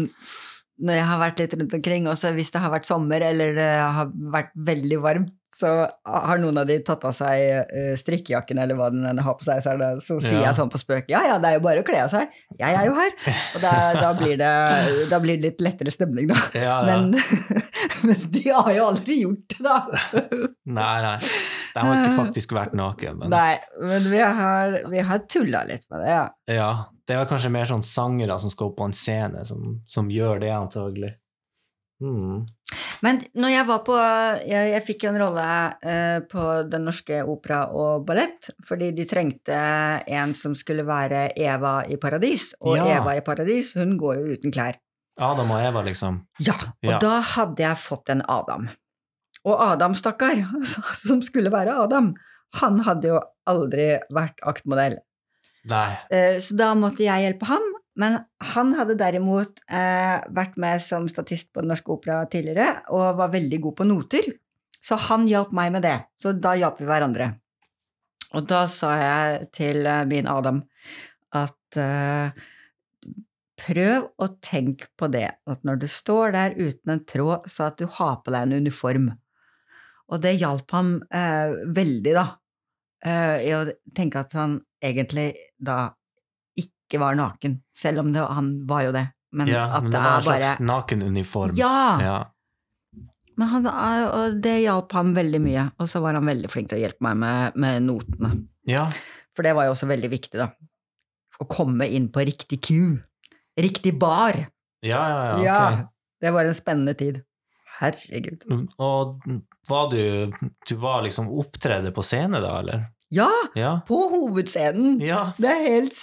Når 0.86 0.99
jeg 0.99 1.07
har 1.09 1.23
vært 1.23 1.41
litt 1.41 1.57
rundt 1.57 1.73
omkring, 1.79 2.07
også 2.11 2.33
hvis 2.36 2.53
det 2.53 2.61
har 2.61 2.73
vært 2.73 2.89
sommer 2.89 3.23
eller 3.23 3.57
det 3.57 3.71
har 3.97 4.13
vært 4.36 4.53
veldig 4.69 5.01
varmt, 5.01 5.33
så 5.55 5.69
har 6.03 6.39
noen 6.41 6.57
av 6.59 6.67
de 6.67 6.75
tatt 6.83 7.05
av 7.07 7.13
seg 7.15 7.43
eh, 7.63 7.93
strikkejakken 7.99 8.59
eller 8.59 8.75
hva 8.75 8.89
den 8.91 9.21
har 9.23 9.37
på 9.39 9.45
seg, 9.47 9.61
så, 9.63 9.71
er 9.71 9.79
det, 9.79 9.89
så 10.03 10.17
sier 10.19 10.41
Ja. 10.41 10.49
jeg 10.49 10.57
sånn 10.57 10.71
på 10.73 10.81
spøk 10.81 11.07
Ja, 11.13 11.21
ja, 11.29 11.37
det 11.39 11.53
er 11.53 11.57
jo 11.59 11.63
bare 11.63 11.83
å 11.83 11.87
kle 11.87 12.01
av 12.03 12.11
seg. 12.11 12.33
Jeg 12.59 12.75
er 12.75 12.89
jo 12.89 12.95
her. 12.97 13.13
Og 13.55 13.63
da, 13.63 13.73
da, 14.01 14.09
blir, 14.19 14.35
det, 14.41 14.51
da 15.11 15.19
blir 15.23 15.39
det 15.39 15.47
litt 15.53 15.63
lettere 15.63 15.93
stemning, 15.95 16.27
da. 16.31 16.39
ja, 16.57 16.63
ja. 16.65 16.77
Men, 16.89 17.15
men 18.09 18.25
de 18.35 18.43
har 18.49 18.71
jo 18.75 18.89
aldri 18.89 19.21
gjort 19.23 19.55
det, 19.55 19.63
da. 19.63 19.77
Nei, 20.75 20.95
nei. 21.07 21.15
De 21.75 21.83
har 21.83 22.01
ikke 22.03 22.15
faktisk 22.15 22.53
vært 22.55 22.75
naken, 22.79 23.17
men 23.19 23.31
Nei, 23.33 23.55
men 23.83 24.05
vi 24.11 24.19
har, 24.23 24.77
vi 24.91 25.01
har 25.03 25.23
tulla 25.31 25.65
litt 25.67 25.87
med 25.91 26.03
det, 26.05 26.11
ja. 26.13 26.25
Ja, 26.55 26.69
det 27.07 27.17
var 27.19 27.27
kanskje 27.29 27.51
mer 27.53 27.67
sånn 27.69 27.83
sangere 27.85 28.37
som 28.41 28.51
skal 28.51 28.69
opp 28.71 28.77
på 28.79 28.87
en 28.87 28.95
scene, 28.95 29.43
som, 29.47 29.79
som 29.87 30.07
gjør 30.11 30.39
det, 30.43 30.51
antagelig. 30.55 31.11
Mm. 32.03 32.45
Men 33.05 33.21
når 33.39 33.51
jeg 33.53 33.65
var 33.69 33.79
på 33.87 33.95
Jeg, 34.49 34.71
jeg 34.73 34.83
fikk 34.83 35.03
jo 35.05 35.11
en 35.13 35.19
rolle 35.21 35.45
eh, 35.87 36.17
på 36.27 36.43
Den 36.67 36.83
Norske 36.89 37.21
Opera 37.23 37.61
og 37.71 38.03
Ballett, 38.07 38.49
fordi 38.67 38.89
de 38.97 39.05
trengte 39.07 39.55
en 40.11 40.33
som 40.35 40.55
skulle 40.59 40.83
være 40.87 41.29
Eva 41.39 41.77
i 41.87 41.95
Paradis. 42.01 42.49
Og 42.61 42.75
Ja. 42.77 42.97
Eva 42.99 43.15
i 43.15 43.21
Paradis, 43.23 43.73
hun 43.79 43.95
går 43.97 44.15
jo 44.19 44.35
uten 44.35 44.51
klær. 44.51 44.75
Adam 45.17 45.51
og 45.55 45.61
Eva, 45.63 45.81
liksom. 45.87 46.21
Ja, 46.43 46.53
og 46.59 46.91
Ja. 46.91 46.97
da 46.99 47.21
hadde 47.21 47.63
jeg 47.63 47.77
fått 47.79 48.09
en 48.11 48.21
Adam. 48.27 48.67
Og 49.45 49.61
Adam, 49.61 49.93
stakkar, 49.95 50.41
som 51.07 51.21
skulle 51.21 51.51
være 51.53 51.71
Adam, 51.79 52.13
han 52.59 52.79
hadde 52.79 53.07
jo 53.13 53.21
aldri 53.47 53.99
vært 54.11 54.39
aktmodell. 54.43 54.97
Nei. 55.69 55.97
Eh, 56.11 56.37
Så 56.39 56.57
da 56.57 56.73
måtte 56.75 57.03
jeg 57.07 57.23
hjelpe 57.23 57.45
ham. 57.45 57.63
Men 57.99 58.17
han 58.51 58.73
hadde 58.75 58.97
derimot 58.99 59.61
eh, 59.71 60.17
vært 60.35 60.57
med 60.59 60.83
som 60.83 61.07
statist 61.11 61.53
på 61.53 61.63
Den 61.63 61.71
Norske 61.71 61.93
Opera 61.95 62.23
tidligere 62.31 62.81
og 62.95 63.21
var 63.21 63.31
veldig 63.33 63.61
god 63.63 63.77
på 63.79 63.87
noter. 63.87 64.27
Så 64.83 64.99
han 65.07 65.25
hjalp 65.29 65.53
meg 65.55 65.71
med 65.73 65.85
det. 65.87 65.97
Så 66.19 66.35
da 66.35 66.53
hjalp 66.59 66.81
vi 66.81 66.89
hverandre. 66.89 67.31
Og 68.35 68.43
da 68.49 68.65
sa 68.67 68.91
jeg 68.99 69.47
til 69.55 69.87
eh, 69.87 70.03
min 70.09 70.27
Adam 70.29 70.59
at 71.35 71.79
eh, 71.79 72.45
prøv 73.65 74.09
å 74.19 74.27
tenke 74.43 74.89
på 74.99 75.07
det, 75.11 75.27
at 75.47 75.67
når 75.67 75.79
du 75.81 75.87
står 75.89 76.35
der 76.35 76.57
uten 76.59 76.95
en 76.95 77.03
tråd, 77.07 77.47
så 77.49 77.69
at 77.69 77.79
du 77.79 77.87
har 77.97 78.19
på 78.23 78.33
deg 78.33 78.47
en 78.47 78.65
uniform. 78.65 79.11
Og 80.11 80.21
det 80.21 80.35
hjalp 80.37 80.73
ham 80.75 80.97
eh, 81.09 81.55
veldig, 81.75 82.15
da, 82.17 82.25
eh, 83.07 83.35
i 83.47 83.53
å 83.55 83.63
tenke 83.95 84.21
at 84.21 84.35
han 84.37 84.59
egentlig 84.83 85.31
da 85.57 85.95
ikke 86.86 86.99
var 87.01 87.15
naken, 87.17 87.59
selv 87.73 87.99
om 88.03 88.13
det, 88.13 88.21
han 88.21 88.53
var 88.69 88.83
jo 88.88 88.91
det. 88.95 89.07
Men 89.36 89.47
Ja, 89.51 89.65
at 89.77 89.83
men 89.83 89.91
det, 89.91 89.97
det 89.97 90.03
var 90.03 90.11
en 90.13 90.21
er 90.21 90.25
bare 90.29 90.41
slags 90.43 90.59
nakenuniform. 90.63 91.55
Ja! 91.57 91.99
Ja. 92.01 92.17
Men 93.38 93.47
han, 93.51 93.65
eh, 93.67 94.05
og 94.15 94.38
det 94.41 94.53
hjalp 94.63 94.93
ham 94.95 95.09
veldig 95.17 95.41
mye, 95.43 95.65
og 95.81 95.89
så 95.91 95.99
var 96.03 96.15
han 96.15 96.25
veldig 96.29 96.47
flink 96.53 96.69
til 96.71 96.77
å 96.79 96.83
hjelpe 96.86 97.03
meg 97.03 97.17
med, 97.19 97.57
med 97.59 97.83
notene. 97.89 98.36
ja. 98.69 98.88
For 99.36 99.43
det 99.43 99.51
var 99.57 99.65
jo 99.67 99.73
også 99.73 99.89
veldig 99.89 100.07
viktig, 100.13 100.38
da. 100.39 100.45
Å 101.43 101.45
komme 101.51 101.83
inn 101.91 102.05
på 102.07 102.21
riktig 102.23 102.61
ku. 102.63 102.95
Riktig 103.59 103.91
bar. 103.99 104.38
Ja, 104.79 105.01
ja, 105.11 105.17
ja, 105.25 105.41
Ja, 105.43 105.88
det 106.23 106.31
var 106.31 106.47
en 106.47 106.55
spennende 106.55 106.93
tid. 106.95 107.17
Herregud. 107.81 108.45
Og 108.79 109.19
var 109.67 109.89
du 109.91 110.31
Du 110.69 110.75
var 110.79 111.03
liksom 111.03 111.27
opptredde 111.27 111.91
på 111.91 112.01
scene 112.07 112.39
da, 112.39 112.53
eller? 112.61 112.86
Ja, 113.11 113.27
Ja. 113.59 113.81
på 113.88 113.97
hovedscenen! 114.13 115.01
Ja, 115.03 115.33
Det 115.38 115.51
er 115.51 115.67
helt 115.67 115.93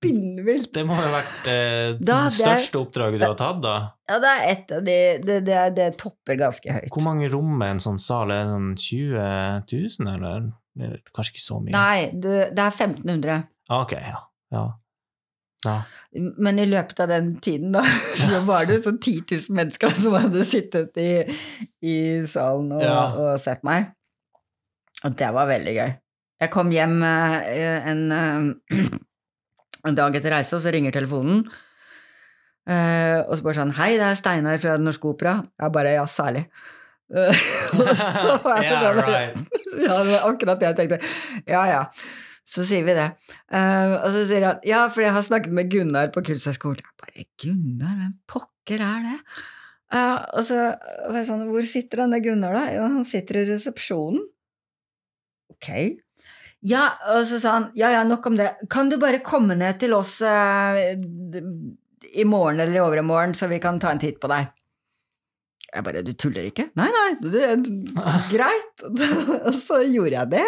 spinnvilt. 0.00 0.70
det 0.74 0.82
må 0.88 0.96
ha 0.96 1.08
vært 1.12 1.48
eh, 1.52 1.92
det 2.00 2.18
største 2.32 2.80
oppdraget 2.80 3.20
du 3.20 3.26
har 3.26 3.36
tatt, 3.38 3.60
da. 3.64 3.74
Ja, 4.08 4.16
det 4.22 4.30
er 4.32 4.44
ett 4.54 4.72
av 4.72 4.82
de 4.86 4.96
Det, 5.22 5.36
det, 5.46 5.58
det 5.76 5.88
topper 6.00 6.38
ganske 6.40 6.72
høyt. 6.72 6.88
Hvor 6.94 7.04
mange 7.04 7.28
rom 7.30 7.60
er 7.62 7.74
en 7.76 7.82
sånn 7.84 8.00
sal? 8.00 8.32
Er 8.32 8.42
det 8.48 8.54
sånn 8.54 8.70
20 8.80 10.00
000, 10.00 10.12
eller? 10.16 10.48
Er 10.80 10.96
Kanskje 11.14 11.34
ikke 11.36 11.44
så 11.44 11.60
mye? 11.60 11.74
Nei, 11.76 12.10
det, 12.16 12.38
det 12.56 12.64
er 12.64 12.72
1500. 12.72 13.36
Ah, 13.68 13.82
Ok, 13.84 13.92
ja. 14.00 14.22
ja. 14.56 14.64
ja. 15.66 15.76
Men 16.16 16.58
i 16.58 16.66
løpet 16.66 17.04
av 17.04 17.12
den 17.12 17.34
tiden, 17.44 17.70
da, 17.76 17.84
så 18.24 18.40
var 18.48 18.66
det 18.70 18.80
sånn 18.86 18.98
10 19.02 19.26
000 19.36 19.56
mennesker 19.60 19.92
som 19.94 20.16
hadde 20.16 20.42
sittet 20.48 20.96
i, 20.98 21.10
i 21.84 21.96
salen 22.26 22.72
og, 22.78 22.82
Ja. 22.82 23.02
og 23.20 23.36
sett 23.42 23.62
meg. 23.68 23.92
Og 25.04 25.14
det 25.16 25.28
var 25.36 25.46
veldig 25.48 25.76
gøy. 25.76 25.92
Jeg 26.40 26.50
kom 26.54 26.72
hjem 26.72 26.98
eh, 27.04 27.86
en, 27.92 28.02
eh, 28.16 28.80
en 29.86 29.98
dag 29.98 30.16
etter 30.16 30.34
reise, 30.34 30.56
og 30.56 30.62
så 30.64 30.72
ringer 30.74 30.94
telefonen. 30.94 31.44
Eh, 32.70 33.18
og 33.24 33.32
så 33.34 33.44
bare 33.46 33.56
sånn 33.56 33.72
Hei, 33.78 33.94
det 33.98 34.04
er 34.06 34.18
Steinar 34.18 34.60
fra 34.62 34.76
Den 34.78 34.86
Norske 34.88 35.08
Opera. 35.10 35.38
Jeg 35.60 35.74
bare 35.74 35.96
Ja, 35.96 36.06
særlig. 36.06 36.46
Og 37.10 37.88
så 37.98 38.36
var 38.44 38.60
jeg 38.62 38.70
Yeah, 38.70 38.98
right. 39.00 39.38
ja, 39.82 39.96
det 39.98 40.12
var 40.12 40.26
akkurat 40.28 40.60
det 40.60 40.68
jeg 40.68 40.76
tenkte. 40.78 40.98
Ja, 41.48 41.64
ja. 41.66 41.80
Så 42.46 42.62
sier 42.66 42.84
vi 42.86 42.94
det. 42.94 43.08
Eh, 43.50 43.94
og 43.96 44.08
så 44.14 44.22
sier 44.28 44.46
han 44.46 44.60
ja, 44.66 44.84
for 44.90 45.02
jeg 45.02 45.14
har 45.16 45.24
snakket 45.26 45.54
med 45.54 45.72
Gunnar 45.72 46.12
på 46.14 46.22
Kunsthøgskolen. 46.26 46.84
Jeg 46.86 47.02
bare 47.02 47.26
Gunnar, 47.42 47.96
hvem 47.98 48.14
pokker 48.30 48.84
er 48.86 49.08
det? 49.08 49.16
Uh, 49.90 50.22
og 50.38 50.44
så 50.46 50.56
var 51.10 51.16
jeg 51.18 51.26
sånn, 51.26 51.48
hvor 51.50 51.66
sitter 51.66 52.04
han 52.04 52.14
der 52.14 52.22
Gunnar, 52.22 52.54
da? 52.54 52.62
Jo, 52.76 52.86
han 52.94 53.06
sitter 53.06 53.40
i 53.40 53.46
resepsjonen. 53.48 54.22
Ok. 55.50 55.70
Ja, 56.66 56.84
og 57.14 57.24
så 57.28 57.38
sa 57.40 57.54
han 57.56 57.68
ja, 57.78 57.88
ja, 57.94 58.04
nok 58.04 58.26
om 58.28 58.36
det. 58.36 58.50
Kan 58.70 58.90
du 58.92 58.98
bare 59.00 59.22
komme 59.24 59.56
ned 59.56 59.78
til 59.80 59.94
oss 59.96 60.18
eh, 60.26 60.92
i 62.10 62.26
morgen 62.28 62.60
eller 62.60 62.76
i 62.76 62.82
overmorgen, 62.84 63.34
så 63.34 63.48
vi 63.48 63.60
kan 63.62 63.80
ta 63.80 63.94
en 63.94 64.02
titt 64.02 64.20
på 64.20 64.28
deg? 64.30 64.50
Jeg 65.70 65.86
bare 65.86 66.02
Du 66.02 66.12
tuller 66.18 66.48
ikke? 66.50 66.68
Nei, 66.78 66.88
nei, 66.92 67.08
det 67.22 67.42
er 67.46 67.64
greit. 68.34 68.86
og 69.46 69.52
så 69.56 69.80
gjorde 69.86 70.16
jeg 70.18 70.32
det. 70.36 70.46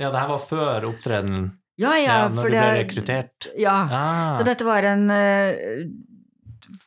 Ja, 0.00 0.08
det 0.08 0.16
her 0.16 0.30
var 0.32 0.44
før 0.44 0.90
opptredenen, 0.90 1.50
Ja, 1.80 1.94
ja, 1.96 2.22
ja, 2.22 2.28
når 2.32 2.48
du 2.48 2.54
ble 2.56 2.68
rekruttert. 2.80 3.50
Ja. 3.56 3.76
Ah. 3.88 4.38
Så 4.38 4.46
dette 4.48 4.64
var 4.66 4.84
en 4.88 5.06
uh, 5.12 5.84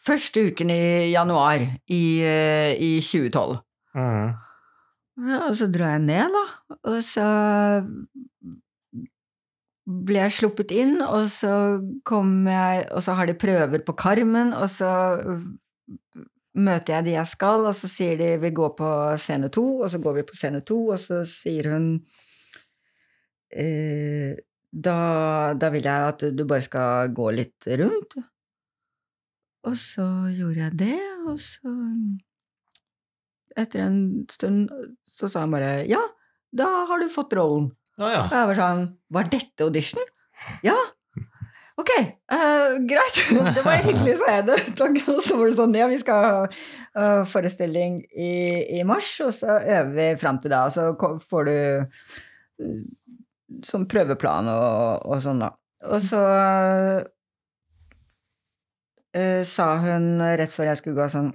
første 0.05 0.49
uken 0.49 0.73
i 0.73 1.11
januar 1.13 1.61
i, 1.63 2.03
uh, 2.25 2.73
i 2.73 2.97
2012. 3.01 3.61
Mm. 3.93 4.33
Og 5.17 5.53
så 5.57 5.67
dro 5.69 5.85
jeg 5.85 6.01
ned, 6.01 6.33
da, 6.33 6.43
og 6.89 6.99
så 7.05 7.25
blir 9.83 10.23
jeg 10.23 10.35
sluppet 10.39 10.71
inn, 10.73 10.95
og 11.03 11.27
så 11.29 11.51
kom 12.07 12.47
jeg 12.47 12.85
Og 12.95 13.03
så 13.03 13.17
har 13.17 13.27
de 13.27 13.35
prøver 13.35 13.83
på 13.83 13.93
Carmen, 13.99 14.53
og 14.55 14.69
så 14.71 14.89
møter 16.53 16.97
jeg 16.97 17.05
de 17.07 17.15
jeg 17.17 17.29
skal, 17.29 17.67
og 17.67 17.75
så 17.77 17.89
sier 17.89 18.17
de 18.17 18.31
vi 18.41 18.53
går 18.55 18.73
på 18.77 18.89
scene 19.21 19.49
to, 19.53 19.65
og 19.83 19.91
så 19.91 19.99
går 20.01 20.19
vi 20.19 20.25
på 20.29 20.37
scene 20.37 20.61
to, 20.65 20.79
og 20.93 20.99
så 21.01 21.23
sier 21.29 21.71
hun 21.73 21.87
eh, 23.53 24.33
da, 24.73 24.97
da 25.53 25.69
vil 25.73 25.85
jeg 25.85 26.13
at 26.13 26.27
du 26.33 26.45
bare 26.49 26.65
skal 26.65 27.13
gå 27.13 27.29
litt 27.37 27.67
rundt. 27.81 28.17
Og 29.63 29.75
så 29.79 30.05
gjorde 30.33 30.59
jeg 30.65 30.79
det, 30.79 31.01
og 31.29 31.37
så 31.41 31.73
Etter 33.59 33.85
en 33.85 33.97
stund 34.31 34.71
så 35.05 35.29
sa 35.29 35.43
han 35.43 35.53
bare 35.53 35.83
ja, 35.89 36.01
da 36.53 36.69
har 36.89 37.01
du 37.01 37.09
fått 37.11 37.35
rollen. 37.37 37.71
Ah, 38.01 38.09
ja. 38.09 38.21
Og 38.25 38.33
jeg 38.33 38.49
var 38.49 38.57
sånn 38.57 38.83
Var 39.13 39.27
dette 39.29 39.65
audition? 39.65 40.11
Ja. 40.65 40.75
Ok, 41.77 41.89
uh, 42.33 42.79
greit. 42.89 43.19
Det 43.55 43.63
var 43.65 43.81
hyggelig, 43.85 44.15
sa 44.21 44.37
jeg 44.39 44.47
det. 44.49 44.57
Og 45.13 45.21
så 45.25 45.37
var 45.39 45.49
det 45.49 45.57
sånn 45.57 45.77
Ja, 45.77 45.87
vi 45.89 45.99
skal 46.01 46.25
ha 46.25 46.41
uh, 46.45 47.23
forestilling 47.29 48.01
i, 48.13 48.33
i 48.79 48.83
mars, 48.87 49.09
og 49.25 49.33
så 49.33 49.57
øver 49.61 49.93
vi 49.97 50.09
fram 50.21 50.41
til 50.41 50.53
da. 50.53 50.65
Og 50.69 50.73
så 50.73 51.17
får 51.29 51.49
du 51.49 51.55
uh, 52.65 52.77
sånn 53.65 53.87
prøveplan 53.89 54.49
og, 54.53 55.05
og 55.09 55.21
sånn, 55.25 55.41
da. 55.45 55.53
Og 55.93 55.99
så 55.99 56.21
eh, 59.11 59.41
sa 59.43 59.65
hun 59.83 60.21
rett 60.39 60.53
før 60.53 60.69
jeg 60.71 60.79
skulle 60.79 61.01
gå 61.01 61.07
sånn 61.11 61.31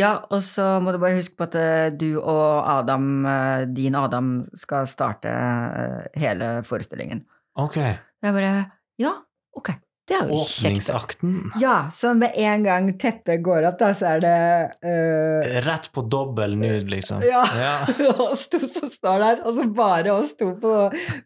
ja, 0.00 0.14
og 0.32 0.42
så 0.44 0.78
må 0.82 0.94
du 0.94 1.00
bare 1.02 1.18
huske 1.18 1.36
på 1.38 1.48
at 1.48 1.58
eh, 1.60 1.90
du 1.92 2.14
og 2.20 2.64
Adam, 2.70 3.10
eh, 3.28 3.66
din 3.68 3.98
Adam, 3.98 4.40
skal 4.56 4.88
starte 4.90 5.30
eh, 5.30 6.08
hele 6.20 6.56
forestillingen. 6.66 7.24
Ok. 7.60 7.78
Jeg 7.80 8.36
bare 8.36 8.52
Ja, 9.00 9.14
ok. 9.56 9.74
Det 10.10 10.16
er 10.18 10.26
jo 10.26 10.40
kjekt. 10.42 10.64
Åpningsakten. 10.66 11.34
Ja, 11.62 11.74
så 11.94 12.10
med 12.18 12.34
en 12.34 12.64
gang 12.66 12.88
teppet 12.98 13.44
går 13.46 13.68
opp, 13.68 13.76
da, 13.78 13.92
så 13.94 14.08
er 14.16 14.24
det 14.24 14.38
uh, 14.82 15.60
Rett 15.62 15.86
på 15.94 16.02
dobbel 16.10 16.56
nude, 16.58 16.88
liksom. 16.90 17.22
Ja. 17.22 17.44
ja. 17.54 17.74
oss 18.26 18.48
to 18.50 18.58
som 18.64 18.90
står 18.90 19.22
der, 19.22 19.44
og 19.46 19.54
så 19.54 19.68
bare 19.70 20.16
oss 20.16 20.34
to 20.40 20.50
på, 20.58 20.74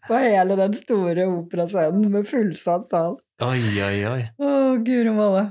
på 0.05 0.21
hele 0.21 0.59
den 0.61 0.77
store 0.77 1.25
operascenen 1.33 2.13
med 2.13 2.29
fullsatt 2.29 2.85
sal. 2.91 3.17
Oi, 3.45 3.63
oi, 3.89 3.97
oi. 4.11 4.21
Å, 4.37 4.53
guri 4.85 5.17
malla. 5.17 5.49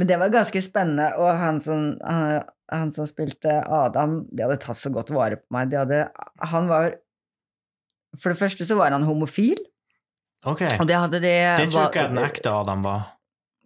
Men 0.00 0.08
det 0.08 0.16
var 0.16 0.32
ganske 0.32 0.62
spennende, 0.64 1.10
og 1.20 1.28
han 1.36 1.58
som, 1.60 1.82
han, 2.00 2.46
han 2.72 2.92
som 2.96 3.04
spilte 3.08 3.58
Adam, 3.68 4.22
de 4.32 4.46
hadde 4.46 4.56
tatt 4.62 4.78
så 4.80 4.88
godt 4.94 5.12
vare 5.12 5.36
på 5.42 5.52
meg. 5.52 5.68
De 5.68 5.76
hadde, 5.76 5.98
han 6.54 6.68
var 6.70 6.94
For 8.16 8.32
det 8.32 8.40
første 8.40 8.64
så 8.66 8.78
var 8.80 8.94
han 8.96 9.04
homofil, 9.06 9.60
Ok. 10.48 10.62
og 10.80 10.86
det 10.88 10.96
hadde 10.96 11.20
de 11.20 11.34
Det 11.60 11.66
tror 11.70 11.90
ikke 11.90 12.00
jeg 12.06 12.14
den 12.14 12.24
ekte 12.24 12.50
Adam 12.62 12.80
var. 12.86 13.02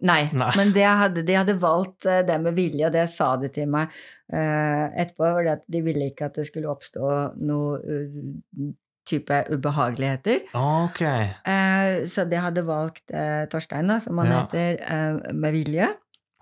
Nei, 0.05 0.25
Nei. 0.35 0.49
men 0.59 0.73
det 0.75 0.83
hadde, 0.83 1.23
de 1.23 1.37
hadde 1.39 1.55
valgt 1.61 2.03
eh, 2.05 2.19
det 2.27 2.35
med 2.43 2.53
vilje, 2.57 2.83
og 2.89 2.91
det 2.93 3.05
sa 3.09 3.29
de 3.39 3.47
til 3.47 3.69
meg 3.71 3.87
uh, 4.27 4.91
etterpå, 4.91 5.23
var 5.37 5.47
det 5.47 5.53
at 5.55 5.63
de 5.71 5.81
ville 5.85 6.09
ikke 6.11 6.27
at 6.27 6.35
det 6.35 6.43
skulle 6.49 6.67
oppstå 6.69 7.13
noe 7.47 7.79
uh, 7.79 8.73
type 9.07 9.39
ubehageligheter. 9.55 10.43
Ok. 10.59 10.99
Uh, 11.47 12.03
så 12.11 12.25
de 12.27 12.41
hadde 12.43 12.65
valgt 12.67 13.15
Torstein, 13.53 13.87
da, 13.87 14.01
som 14.03 14.19
han 14.19 14.33
Ja. 14.33 14.41
heter, 14.43 15.31
med 15.33 15.55
vilje. 15.55 15.87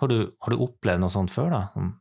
Har 0.04 0.12
du, 0.12 0.34
har 0.44 0.52
du 0.52 0.64
opplevd 0.66 1.00
noe 1.00 1.14
sånt 1.14 1.32
før, 1.32 1.54
da? 1.54 1.66
Sånn 1.72 1.94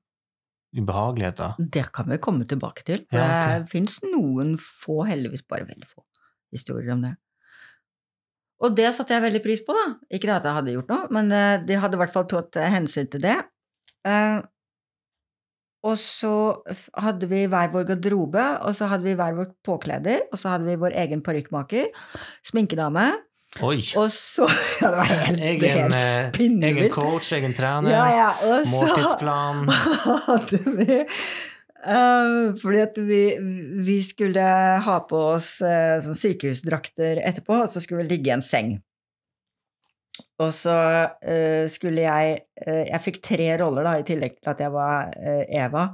ubehageligheter? 0.72 1.58
Det 1.58 1.84
kan 1.94 2.08
vi 2.10 2.18
komme 2.22 2.46
tilbake 2.48 2.84
til, 2.88 3.04
for 3.10 3.20
Ja, 3.20 3.26
okay. 3.28 3.60
det 3.62 3.72
fins 3.72 3.98
noen 4.06 4.56
få, 4.58 5.02
heldigvis 5.06 5.44
bare 5.46 5.68
veldig 5.68 5.86
få, 5.86 6.02
historier 6.54 6.94
om 6.96 7.04
det. 7.04 7.12
Og 8.62 8.74
det 8.78 8.92
satte 8.94 9.14
jeg 9.14 9.24
veldig 9.24 9.42
pris 9.44 9.62
på, 9.66 9.74
da. 9.76 9.84
Ikke 10.14 10.30
at 10.34 10.46
jeg 10.46 10.56
hadde 10.56 10.74
gjort 10.76 10.90
noe, 10.92 11.10
men 11.14 11.30
eh, 11.34 11.60
de 11.66 11.78
hadde 11.82 11.98
i 11.98 12.02
hvert 12.02 12.14
fall 12.14 12.28
tatt 12.30 12.58
eh, 12.60 12.70
hensyn 12.72 13.10
til 13.10 13.24
det. 13.24 13.36
Eh, 14.06 14.38
og 15.82 15.98
så 15.98 16.34
hadde 17.02 17.26
vi 17.30 17.42
hver 17.50 17.72
vår 17.72 17.88
garderobe, 17.90 18.44
og 18.62 18.76
så 18.78 18.86
hadde 18.90 19.06
vi 19.08 19.16
hver 19.18 19.34
vår 19.34 19.50
påkleder, 19.66 20.28
og 20.30 20.38
så 20.38 20.54
hadde 20.54 20.70
vi 20.70 20.78
vår 20.78 20.94
egen 21.04 21.24
parykkmaker, 21.26 21.90
sminkedame, 22.46 23.08
Oi! 23.60 23.82
og 24.00 24.08
så 24.08 24.46
Ja, 24.80 24.88
det 24.88 24.96
var 24.96 25.08
helt, 25.10 25.40
Egen, 25.44 25.92
helt 25.92 25.96
spinnvilt. 26.32 26.78
egen 26.78 26.92
coach, 26.94 27.32
egen 27.36 27.52
trener, 27.52 27.92
Ja, 27.92 28.04
ja, 28.08 28.28
og 28.48 28.70
måltidsplan. 28.70 29.66
hadde 30.28 30.60
vi 30.78 31.02
uh, 31.02 32.54
Fordi 32.62 32.80
at 32.80 32.96
vi, 32.96 33.20
vi 33.84 33.98
skulle 34.06 34.46
ha 34.86 34.96
på 35.08 35.20
oss 35.34 35.58
uh, 35.60 35.98
sånn 36.00 36.16
sykehusdrakter 36.16 37.20
etterpå, 37.20 37.60
og 37.66 37.68
så 37.68 37.82
skulle 37.84 38.06
vi 38.06 38.14
ligge 38.14 38.32
i 38.32 38.34
en 38.38 38.46
seng. 38.46 38.78
Og 40.40 40.50
så 40.56 40.78
uh, 41.12 41.64
skulle 41.72 42.04
jeg 42.04 42.32
eh, 42.66 42.82
Jeg 42.88 43.04
fikk 43.04 43.20
tre 43.24 43.50
roller, 43.60 43.84
da, 43.86 43.94
i 44.00 44.06
tillegg 44.06 44.38
til 44.40 44.52
at 44.52 44.60
jeg 44.64 44.72
var 44.74 45.12
eh, 45.16 45.44
Eva, 45.60 45.86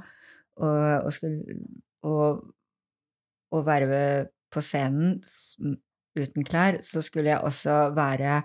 og, 0.59 0.79
og 1.05 1.13
skulle 1.15 1.59
og, 2.07 2.41
og 3.51 3.63
verve 3.67 4.01
på 4.49 4.63
scenen 4.63 5.19
uten 6.23 6.47
klær, 6.47 6.79
så 6.85 7.03
skulle 7.05 7.31
jeg 7.33 7.45
også 7.45 7.89
være 7.97 8.41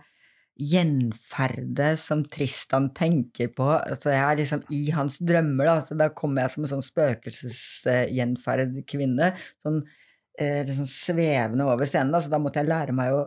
gjenferde 0.54 1.94
som 1.98 2.22
Tristan 2.30 2.88
tenker 2.94 3.50
på. 3.56 3.66
Altså 3.74 4.12
jeg 4.12 4.22
er 4.22 4.38
liksom 4.38 4.62
i 4.74 4.84
hans 4.94 5.18
drømmer, 5.18 5.66
da. 5.66 5.76
Så 5.82 5.98
da 5.98 6.08
kommer 6.14 6.44
jeg 6.44 6.54
som 6.54 6.64
en 6.64 6.72
sånn 6.76 6.86
spøkelsesgjenferd 6.86 8.78
kvinne. 8.90 9.32
Sånn 9.64 9.80
eh, 10.38 10.62
liksom 10.68 10.86
svevende 10.88 11.66
over 11.66 11.88
scenen, 11.90 12.14
da, 12.14 12.22
så 12.22 12.30
da 12.32 12.40
måtte 12.42 12.62
jeg 12.62 12.70
lære 12.70 12.94
meg 12.94 13.14
å 13.16 13.24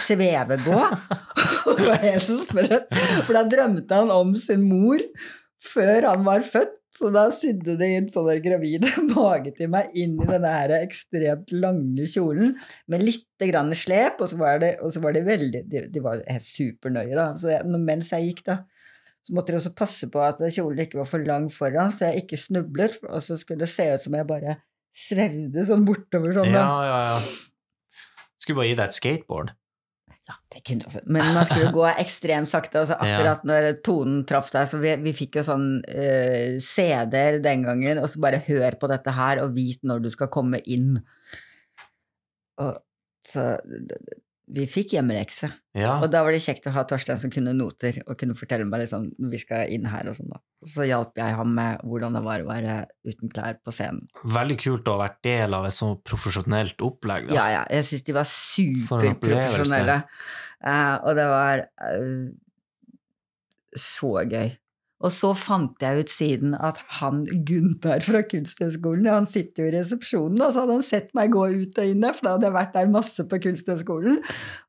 svevegå. 0.00 0.80
Det 1.72 1.86
var. 1.88 2.82
For 3.24 3.36
da 3.36 3.44
drømte 3.48 4.00
han 4.00 4.10
om 4.12 4.32
sin 4.38 4.64
mor 4.66 5.00
før 5.62 6.08
han 6.10 6.24
var 6.26 6.44
født. 6.44 6.78
Så 6.92 7.08
da 7.12 7.24
sydde 7.32 7.78
de 7.80 7.88
inn 7.96 8.08
sånn 8.12 8.26
der 8.28 8.42
gravide 8.44 8.88
mage 9.14 9.54
til 9.56 9.70
meg 9.72 9.94
inn 9.96 10.18
i 10.20 10.28
denne 10.28 10.50
her 10.52 10.74
ekstremt 10.82 11.52
lange 11.54 12.04
kjolen 12.10 12.52
med 12.92 13.04
lite 13.06 13.48
grann 13.48 13.72
slep, 13.76 14.20
og 14.20 14.28
så 14.28 14.40
var 14.40 14.60
det, 14.60 14.74
så 14.92 15.00
var 15.04 15.16
det 15.16 15.24
veldig 15.26 15.62
De, 15.72 15.86
de 15.92 16.02
var 16.04 16.20
helt 16.28 16.46
supernøye, 16.46 17.14
da. 17.16 17.30
Så 17.40 17.48
jeg, 17.54 17.64
mens 17.80 18.12
jeg 18.12 18.28
gikk, 18.28 18.44
da, 18.50 18.58
så 19.24 19.36
måtte 19.36 19.54
de 19.54 19.60
også 19.62 19.72
passe 19.78 20.10
på 20.12 20.20
at 20.24 20.42
kjolen 20.52 20.84
ikke 20.84 21.00
var 21.00 21.08
for 21.08 21.24
lang 21.24 21.48
foran, 21.54 21.94
så 21.94 22.10
jeg 22.10 22.26
ikke 22.26 22.40
snublet, 22.44 23.00
og 23.08 23.24
så 23.24 23.38
skulle 23.40 23.64
det 23.64 23.72
se 23.72 23.88
ut 23.88 24.04
som 24.04 24.18
jeg 24.18 24.28
bare 24.28 24.58
svevde 24.92 25.64
sånn 25.64 25.88
bortover 25.88 26.36
sånn, 26.36 26.52
Da. 26.52 26.60
Ja, 26.60 26.78
ja, 26.90 27.00
ja. 27.08 28.00
Skulle 28.42 28.58
bare 28.58 28.68
gi 28.68 28.76
deg 28.76 28.90
et 28.90 28.98
skateboard. 28.98 29.54
Ja, 30.30 30.36
det 30.54 30.60
kunne 30.68 30.86
også. 30.86 31.02
Men 31.10 31.32
man 31.34 31.46
skulle 31.48 31.72
gå 31.74 31.86
ekstremt 31.90 32.50
sakte, 32.50 32.78
og 32.82 32.90
så 32.90 32.98
akkurat 33.00 33.42
når 33.48 33.68
tonen 33.86 34.22
traff 34.28 34.52
deg, 34.54 34.68
så 34.70 34.78
vi, 34.82 34.94
vi 35.02 35.14
fikk 35.16 35.40
jo 35.40 35.46
sånn 35.46 35.66
uh, 35.82 36.58
CD-er 36.62 37.40
den 37.44 37.66
gangen, 37.66 38.02
og 38.02 38.10
så 38.10 38.22
bare 38.22 38.42
hør 38.46 38.78
på 38.80 38.90
dette 38.92 39.16
her, 39.16 39.42
og 39.42 39.56
vit 39.56 39.82
når 39.88 40.04
du 40.04 40.10
skal 40.14 40.30
komme 40.32 40.62
inn. 40.62 40.94
Og 42.62 42.78
så 43.26 43.52
vi 44.52 44.66
fikk 44.68 44.94
hjemmelekse. 44.96 45.48
Ja. 45.78 45.94
Og 46.02 46.10
da 46.12 46.20
var 46.24 46.34
det 46.34 46.42
kjekt 46.44 46.66
å 46.68 46.72
ha 46.74 46.84
Torstein 46.88 47.20
som 47.20 47.32
kunne 47.32 47.54
noter, 47.56 48.02
og 48.04 48.18
kunne 48.20 48.36
fortelle 48.36 48.66
meg 48.68 48.84
liksom 48.84 49.08
vi 49.32 49.40
skal 49.40 49.72
inn 49.72 49.88
her 49.88 50.10
og 50.10 50.16
sånn, 50.18 50.32
da. 50.32 50.40
Så 50.68 50.86
hjalp 50.86 51.18
jeg 51.18 51.36
ham 51.38 51.54
med 51.56 51.80
hvordan 51.88 52.18
det 52.18 52.22
var 52.26 52.44
å 52.44 52.48
være 52.50 52.76
uten 53.08 53.32
klær 53.32 53.58
på 53.64 53.74
scenen. 53.74 54.06
Veldig 54.36 54.58
kult 54.60 54.88
å 54.90 54.96
ha 54.96 55.04
vært 55.06 55.20
del 55.26 55.56
av 55.58 55.66
et 55.68 55.76
så 55.76 55.90
profesjonelt 56.06 56.84
opplegg. 56.84 57.30
Da. 57.30 57.38
Ja, 57.38 57.46
ja. 57.56 57.62
Jeg 57.72 57.88
syns 57.88 58.06
de 58.06 58.16
var 58.16 58.28
superprofesjonelle. 58.28 59.98
Uh, 60.62 60.96
og 61.00 61.16
det 61.18 61.28
var 61.32 61.64
uh, 61.82 62.26
så 63.74 64.14
gøy. 64.28 64.52
Og 65.02 65.10
så 65.10 65.32
fant 65.34 65.82
jeg 65.82 66.04
ut 66.04 66.12
siden 66.12 66.52
at 66.54 66.78
han 67.00 67.24
Gunther 67.46 68.04
fra 68.06 68.20
Kunsthøgskolen, 68.26 69.08
han 69.10 69.26
sitter 69.26 69.64
jo 69.64 69.70
i 69.70 69.74
resepsjonen, 69.74 70.38
og 70.38 70.54
så 70.54 70.62
hadde 70.62 70.76
han 70.78 70.86
sett 70.86 71.10
meg 71.18 71.32
gå 71.34 71.42
ut 71.50 71.80
og 71.82 71.90
inn 71.90 72.04
der, 72.04 72.14
for 72.14 72.28
da 72.28 72.36
hadde 72.36 72.48
jeg 72.48 72.56
vært 72.56 72.76
der 72.76 72.92
masse 72.92 73.26
på 73.26 73.40
Kunsthøgskolen. 73.48 74.20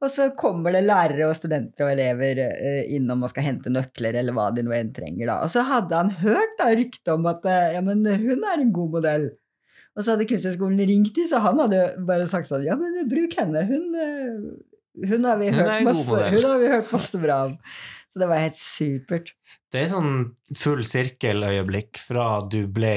Og 0.01 0.11
så 0.13 0.31
kommer 0.39 0.73
det 0.73 0.83
lærere 0.87 1.29
og 1.29 1.37
studenter 1.37 1.85
og 1.85 1.93
elever 1.93 2.43
eh, 2.47 2.81
innom 2.97 3.25
og 3.27 3.33
skal 3.33 3.47
hente 3.51 3.73
nøkler, 3.73 4.17
eller 4.23 4.37
hva 4.37 4.49
de 4.55 4.65
nå 4.65 4.73
enn 4.77 4.91
trenger, 4.95 5.29
da. 5.29 5.37
Og 5.45 5.53
så 5.53 5.65
hadde 5.69 6.01
han 6.01 6.11
hørt 6.23 6.57
da 6.59 6.73
rykte 6.73 7.17
om 7.17 7.29
at 7.29 7.45
eh, 7.45 7.77
ja, 7.77 7.85
men 7.85 8.01
hun 8.01 8.49
er 8.49 8.57
en 8.57 8.75
god 8.75 8.99
modell. 8.99 9.31
Og 9.93 10.01
så 10.01 10.15
hadde 10.15 10.25
Kunsthøgskolen 10.29 10.81
ringt 10.89 11.13
dem, 11.13 11.29
så 11.29 11.41
han 11.43 11.61
hadde 11.61 11.87
bare 12.07 12.25
sagt 12.29 12.49
sånn 12.49 12.65
Ja, 12.65 12.77
men 12.79 13.03
bruk 13.09 13.35
henne. 13.37 13.67
Hun, 13.69 13.91
eh, 13.93 15.09
hun, 15.11 15.27
har, 15.29 15.37
vi 15.37 15.51
Hun 15.53 15.61
hørt 15.61 15.91
masse, 15.91 16.23
hun 16.33 16.47
har 16.49 16.63
vi 16.63 16.71
hørt 16.73 16.95
masse 16.95 17.21
bra 17.21 17.43
om. 17.51 17.59
Så 18.13 18.21
det 18.21 18.29
var 18.29 18.43
helt 18.43 18.57
supert. 18.59 19.31
Det 19.73 19.81
er 19.81 19.87
sånn 19.89 20.17
full 20.53 20.83
sirkeløyeblikk 20.85 21.97
fra 21.97 22.43
du 22.45 22.67
ble 22.69 22.95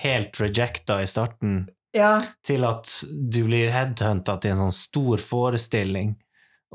helt 0.00 0.38
rejecta 0.40 1.02
i 1.04 1.08
starten, 1.10 1.66
Ja, 1.96 2.22
til 2.44 2.64
at 2.68 2.88
du 3.12 3.42
blir 3.44 3.68
headhunta 3.72 4.38
til 4.40 4.54
en 4.54 4.62
sånn 4.66 4.76
stor 4.76 5.20
forestilling 5.20 6.14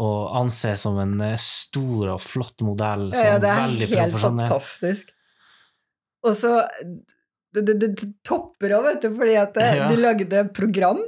og 0.01 0.37
anses 0.39 0.85
som 0.85 0.97
en 1.01 1.17
eh, 1.25 1.39
stor 1.41 2.13
og 2.15 2.21
flott 2.23 2.61
modell, 2.65 3.09
ja, 3.17 3.33
ja 3.33 3.41
det 3.41 3.49
er 3.49 3.97
helt 3.97 4.15
fantastisk. 4.21 5.09
Og 6.21 6.37
så 6.37 6.53
det, 7.51 7.65
det, 7.67 7.75
det 7.81 8.11
topper 8.25 8.77
òg, 8.77 8.85
vet 8.87 9.03
du, 9.03 9.09
fordi 9.17 9.35
at 9.41 9.57
eh, 9.59 9.73
Ja. 9.81 9.89
de 9.91 9.97
lagde 9.99 10.45
program. 10.55 11.01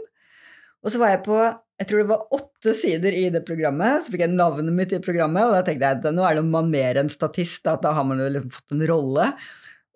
Og 0.83 0.91
så 0.91 0.99
var 0.99 1.13
jeg 1.13 1.23
på 1.25 1.37
jeg 1.81 1.87
tror 1.89 2.01
det 2.03 2.09
var 2.11 2.27
åtte 2.37 2.73
sider 2.77 3.15
i 3.17 3.25
det 3.33 3.41
programmet, 3.47 4.03
så 4.05 4.13
fikk 4.13 4.21
jeg 4.27 4.33
navnet 4.37 4.73
mitt 4.77 4.93
i 4.95 4.99
programmet, 5.03 5.43
og 5.47 5.55
da 5.57 5.61
tenkte 5.67 5.89
jeg 5.89 5.99
at 6.03 6.09
nå 6.15 6.25
er 6.27 6.41
man 6.45 6.69
mer 6.71 6.99
enn 7.01 7.09
statist, 7.11 7.65
at 7.67 7.81
da 7.83 7.91
har 7.97 8.05
man 8.07 8.21
jo 8.21 8.27
liksom 8.29 8.53
fått 8.53 8.75
en 8.75 8.83
rolle. 8.91 9.31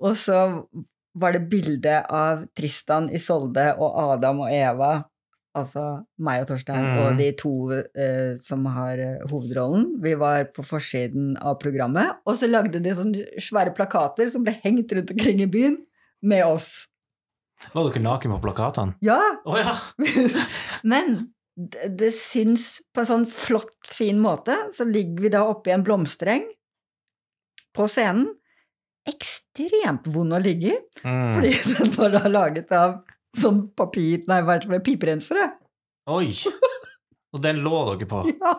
Og 0.01 0.15
så 0.17 0.39
var 1.17 1.33
det 1.33 1.47
bilde 1.49 1.99
av 2.13 2.43
Tristan, 2.57 3.07
Isolde 3.13 3.71
og 3.77 3.95
Adam 4.17 4.41
og 4.45 4.51
Eva, 4.53 4.89
altså 5.57 5.85
meg 6.21 6.43
og 6.43 6.49
Torstein, 6.51 6.83
Mm. 6.85 6.97
og 7.01 7.17
de 7.17 7.29
to 7.39 7.53
eh, 7.73 8.35
som 8.37 8.65
har 8.69 8.99
eh, 9.01 9.23
hovedrollen. 9.31 9.87
Vi 10.03 10.13
var 10.19 10.43
på 10.53 10.61
forsiden 10.65 11.31
av 11.41 11.55
programmet, 11.61 12.19
og 12.29 12.37
så 12.37 12.49
lagde 12.49 12.81
de 12.83 12.93
sånne 12.93 13.23
svære 13.41 13.73
plakater 13.77 14.29
som 14.29 14.43
ble 14.45 14.53
hengt 14.65 14.91
rundt 14.93 15.13
omkring 15.15 15.41
i 15.41 15.49
byen, 15.49 15.79
med 16.21 16.45
oss. 16.45 16.87
Var 17.73 17.89
dere 17.89 18.03
naken 18.05 18.35
på 18.35 18.41
plakatene? 18.45 18.93
Ja, 19.01 19.17
Oh, 19.45 19.57
ja! 19.57 19.77
men 20.83 21.31
det, 21.57 22.11
syns 22.13 22.67
på 22.93 23.01
en 23.01 23.09
sånn 23.09 23.27
flott, 23.33 23.73
fin 23.89 24.19
måte. 24.21 24.53
Så 24.75 24.85
ligger 24.85 25.23
vi 25.25 25.31
da 25.33 25.41
oppi 25.49 25.73
en 25.73 25.83
blomstereng 25.85 26.45
på 27.77 27.87
scenen. 27.89 28.27
Ekstremt 29.07 30.05
vond 30.11 30.35
å 30.35 30.41
ligge 30.43 30.73
i, 30.75 30.77
Mm. 31.07 31.35
fordi 31.37 31.51
den 31.77 31.91
var 31.95 32.09
da 32.17 32.27
laget 32.27 32.71
av 32.75 32.97
sånn 33.37 33.61
papir 33.77 34.23
Nei, 34.27 34.41
hva 34.43 34.57
er 34.57 34.65
det? 34.65 34.79
Piperensere? 34.83 35.45
Oi! 36.11 36.33
Og 37.35 37.41
den 37.43 37.61
lå 37.63 37.83
dere 37.93 38.07
på. 38.09 38.23
Ja. 38.41 38.55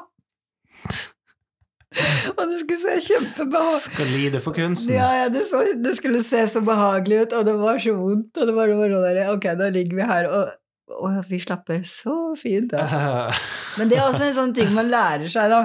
Og 2.36 2.42
det 2.50 2.58
skulle 2.60 2.78
se 2.82 2.94
kjempebehagelig 3.14 3.80
Skal 3.88 4.10
lide 4.12 4.40
for 4.44 4.54
kunsten. 4.54 4.92
Ja, 4.94 5.06
ja 5.22 5.28
det, 5.32 5.40
så, 5.48 5.62
det 5.82 5.94
skulle 5.96 6.20
se 6.22 6.42
så 6.52 6.60
behagelig 6.62 7.22
ut, 7.24 7.32
og 7.38 7.46
det 7.48 7.54
var 7.58 7.80
så 7.82 7.94
vondt. 7.96 8.28
Og 8.36 8.46
det 8.50 8.54
var, 8.54 8.68
det 8.70 8.76
var 8.78 8.92
sånn 8.92 9.06
der, 9.08 9.20
Ok, 9.32 9.46
da 9.58 9.70
ligger 9.74 9.96
vi 10.00 10.08
her, 10.10 10.28
og, 10.28 10.52
og 10.96 11.18
vi 11.28 11.40
slapper 11.42 11.82
så 11.88 12.34
fint 12.38 12.72
av. 12.76 13.32
Men 13.78 13.90
det 13.90 13.98
er 13.98 14.06
også 14.06 14.28
en 14.28 14.36
sånn 14.36 14.54
ting 14.56 14.70
man 14.76 14.90
lærer 14.90 15.28
seg, 15.32 15.52
da. 15.52 15.62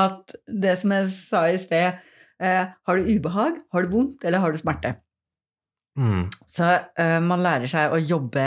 At 0.00 0.34
det 0.46 0.76
som 0.78 0.92
jeg 0.94 1.10
sa 1.14 1.44
i 1.50 1.56
sted 1.58 1.96
eh, 2.38 2.66
Har 2.86 2.98
du 2.98 3.08
ubehag, 3.10 3.56
har 3.74 3.82
du 3.82 3.90
vondt, 3.90 4.22
eller 4.24 4.42
har 4.42 4.52
du 4.54 4.60
smerte? 4.60 4.94
mm. 5.98 6.28
Så 6.46 6.68
eh, 6.70 7.18
man 7.24 7.42
lærer 7.42 7.66
seg 7.70 7.90
å 7.92 7.98
jobbe 7.98 8.44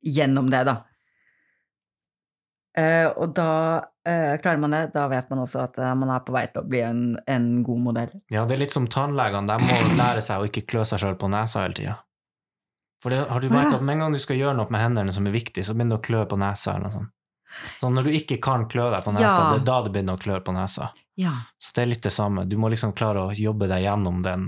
gjennom 0.00 0.48
det, 0.50 0.64
da. 0.70 0.78
Eh, 2.80 3.08
og 3.10 3.34
da 3.36 3.52
klarer 4.00 4.58
man 4.62 4.72
det. 4.72 4.80
Da 4.94 5.04
vet 5.10 5.28
man 5.30 5.42
også 5.42 5.66
at 5.66 5.76
man 5.98 6.10
er 6.14 6.22
på 6.24 6.32
vei 6.32 6.46
til 6.48 6.62
å 6.62 6.66
bli 6.66 6.80
en, 6.82 7.02
en 7.28 7.48
god 7.66 7.82
modell. 7.84 8.14
Ja, 8.32 8.46
det 8.48 8.56
er 8.56 8.62
litt 8.62 8.74
som 8.74 8.88
tannlegene. 8.90 9.44
De 9.50 9.68
må 9.68 9.98
lære 10.00 10.24
seg 10.24 10.40
å 10.40 10.48
ikke 10.48 10.64
klø 10.70 10.86
seg 10.88 11.02
sjøl 11.02 11.18
på 11.20 11.28
nesa 11.30 11.66
hele 11.66 11.76
tida. 11.76 11.98
For 13.00 13.10
det, 13.10 13.22
har 13.30 13.40
du 13.40 13.48
merka 13.48 13.76
at 13.78 13.82
med 13.82 13.94
en 13.96 13.98
gang 14.04 14.12
du 14.12 14.18
skal 14.20 14.36
gjøre 14.36 14.56
noe 14.58 14.68
med 14.70 14.80
hendene 14.82 15.12
som 15.12 15.26
er 15.26 15.32
viktig, 15.32 15.64
så 15.64 15.72
begynner 15.74 15.96
du 15.96 16.00
å 16.02 16.04
klø 16.04 16.24
på 16.28 16.36
nesa 16.40 16.74
eller 16.74 16.88
noe 16.90 16.92
sånt. 16.98 17.10
Så 17.80 17.88
når 17.90 18.04
du 18.06 18.10
ikke 18.14 18.36
kan 18.44 18.68
klø 18.70 18.90
deg 18.92 19.02
på 19.02 19.12
nesa, 19.16 19.26
Ja. 19.40 19.46
det 19.54 19.62
er 19.62 19.64
da 19.64 19.82
det 19.82 19.92
begynner 19.94 20.14
å 20.18 20.20
klø 20.22 20.36
på 20.44 20.52
nesa. 20.54 20.90
Ja. 21.18 21.32
Så 21.58 21.72
det 21.74 21.82
er 21.82 21.86
litt 21.94 22.02
det 22.02 22.12
samme. 22.12 22.44
Du 22.48 22.56
må 22.60 22.68
liksom 22.70 22.92
klare 22.94 23.24
å 23.26 23.32
jobbe 23.34 23.66
deg 23.68 23.82
gjennom 23.82 24.22
den 24.22 24.44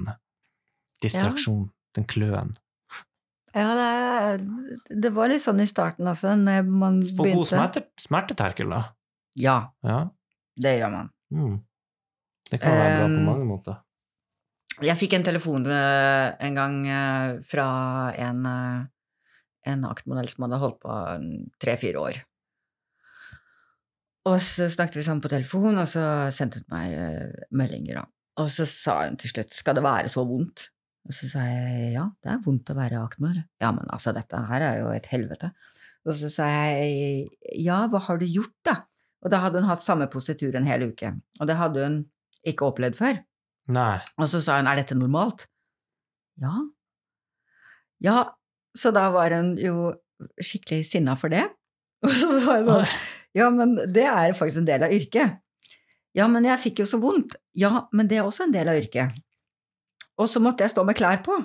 distraksjonen, 1.02 1.70
den 1.96 2.04
kløen. 2.04 2.52
ja 3.54 3.72
det, 3.76 5.00
det 5.02 5.10
var 5.12 5.28
litt 5.28 5.42
sånn 5.44 5.60
i 5.60 5.66
starten, 5.66 6.06
altså, 6.08 6.36
når 6.38 6.64
man 6.68 7.02
Få 7.02 7.16
god 7.16 7.26
begynte. 7.26 7.48
smerte, 7.50 7.82
smerteterkel, 8.00 8.70
da. 8.70 8.82
Ja, 9.36 9.56
Ja. 9.82 10.08
det 10.60 10.78
gjør 10.80 10.92
man. 10.92 11.10
Mm. 11.32 11.60
Det 12.50 12.60
kan 12.60 12.70
være 12.70 12.96
bra 12.98 13.06
på 13.08 13.18
Um, 13.18 13.24
mange 13.26 13.46
måter. 13.48 13.76
Jeg 14.82 14.98
fikk 14.98 15.14
en 15.16 15.26
telefon 15.26 15.66
eh, 15.70 16.32
en 16.46 16.58
gang 16.58 16.76
eh, 16.90 17.38
fra 17.46 17.66
en, 18.18 18.42
eh, 18.48 18.80
en 19.72 19.86
aktmodell 19.86 20.30
som 20.30 20.46
hadde 20.46 20.60
holdt 20.62 20.80
på 20.82 20.98
tre-fire 21.62 22.02
år. 22.02 22.20
Og 24.30 24.38
så 24.42 24.68
snakket 24.70 25.00
vi 25.00 25.04
sammen 25.06 25.22
på 25.22 25.30
telefon, 25.32 25.80
og 25.82 25.88
så 25.90 26.30
sendte 26.34 26.62
hun 26.62 26.68
meg 26.74 27.40
meldinger. 27.50 28.04
Og 28.38 28.50
så 28.54 28.66
sa 28.70 29.00
hun 29.04 29.18
til 29.18 29.32
slutt 29.32 29.54
'skal 29.54 29.74
det 29.74 29.82
være 29.82 30.08
så 30.10 30.22
vondt'? 30.26 30.68
Og 31.02 31.14
så 31.14 31.26
sa 31.26 31.42
jeg 31.42 31.94
ja, 31.96 32.04
det 32.22 32.30
er 32.30 32.44
vondt 32.44 32.70
å 32.70 32.78
være 32.78 33.02
aktmodell. 33.02 33.42
Ja, 33.60 33.72
men 33.74 33.90
altså, 33.90 34.14
dette 34.14 34.38
her 34.46 34.62
er 34.62 34.78
jo 34.78 34.92
et 34.94 35.06
helvete. 35.10 35.50
Og 36.06 36.14
så 36.14 36.30
sa 36.30 36.46
jeg 36.46 37.26
ja, 37.58 37.88
hva 37.90 37.98
har 37.98 38.18
du 38.18 38.26
gjort, 38.26 38.54
da? 38.62 38.76
Og 39.22 39.30
da 39.30 39.42
hadde 39.42 39.58
hun 39.58 39.68
hatt 39.70 39.82
samme 39.82 40.06
positur 40.10 40.54
en 40.54 40.66
hel 40.66 40.86
uke. 40.90 41.10
Og 41.40 41.50
det 41.50 41.58
hadde 41.58 41.82
hun 41.82 41.98
ikke 42.46 42.70
opplevd 42.70 42.98
før. 42.98 43.18
Nei. 43.72 43.96
Og 44.20 44.28
så 44.30 44.40
sa 44.44 44.58
hun, 44.60 44.68
er 44.70 44.80
dette 44.80 44.96
normalt? 44.98 45.46
Ja. 46.42 46.54
Ja, 48.02 48.18
så 48.76 48.92
da 48.94 49.06
var 49.14 49.34
hun 49.36 49.54
jo 49.60 49.92
skikkelig 50.42 50.86
sinna 50.88 51.16
for 51.18 51.32
det. 51.32 51.44
Og 52.06 52.10
så 52.14 52.28
var 52.42 52.58
jeg 52.58 52.66
sånn, 52.66 52.94
ja, 53.38 53.48
men 53.54 53.76
det 53.94 54.04
er 54.10 54.34
faktisk 54.36 54.62
en 54.62 54.68
del 54.68 54.84
av 54.86 54.94
yrket. 54.94 55.38
Ja, 56.18 56.26
men 56.28 56.44
jeg 56.44 56.60
fikk 56.60 56.82
jo 56.82 56.88
så 56.90 56.98
vondt. 57.00 57.38
Ja, 57.56 57.86
men 57.94 58.08
det 58.10 58.18
er 58.18 58.26
også 58.26 58.44
en 58.48 58.54
del 58.54 58.68
av 58.68 58.80
yrket. 58.80 59.14
Og 60.20 60.28
så 60.28 60.42
måtte 60.44 60.66
jeg 60.66 60.74
stå 60.74 60.84
med 60.84 60.98
klær 60.98 61.22
på. 61.24 61.38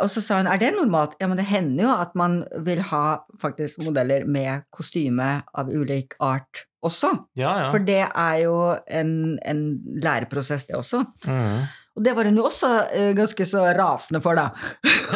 Og 0.00 0.08
så 0.12 0.22
sa 0.24 0.38
hun, 0.40 0.48
er 0.48 0.60
det 0.60 0.72
normalt? 0.76 1.16
Ja, 1.20 1.28
men 1.28 1.38
det 1.40 1.48
hender 1.50 1.84
jo 1.84 1.92
at 2.00 2.14
man 2.18 2.40
vil 2.64 2.80
ha 2.90 3.20
faktisk 3.42 3.82
modeller 3.84 4.24
med 4.24 4.64
kostyme 4.74 5.42
av 5.52 5.68
ulik 5.68 6.16
art 6.24 6.64
også. 6.84 7.10
Ja, 7.38 7.52
ja. 7.64 7.68
For 7.72 7.82
det 7.82 8.04
er 8.06 8.38
jo 8.44 8.56
en, 8.86 9.12
en 9.44 9.62
læreprosess, 10.02 10.68
det 10.68 10.78
også. 10.78 11.02
Mm. 11.26 11.66
Og 11.98 12.04
det 12.06 12.14
var 12.14 12.28
hun 12.30 12.38
jo 12.38 12.44
også 12.46 12.68
uh, 12.94 13.10
ganske 13.18 13.44
så 13.50 13.64
rasende 13.74 14.20
for, 14.22 14.38
da. 14.38 14.48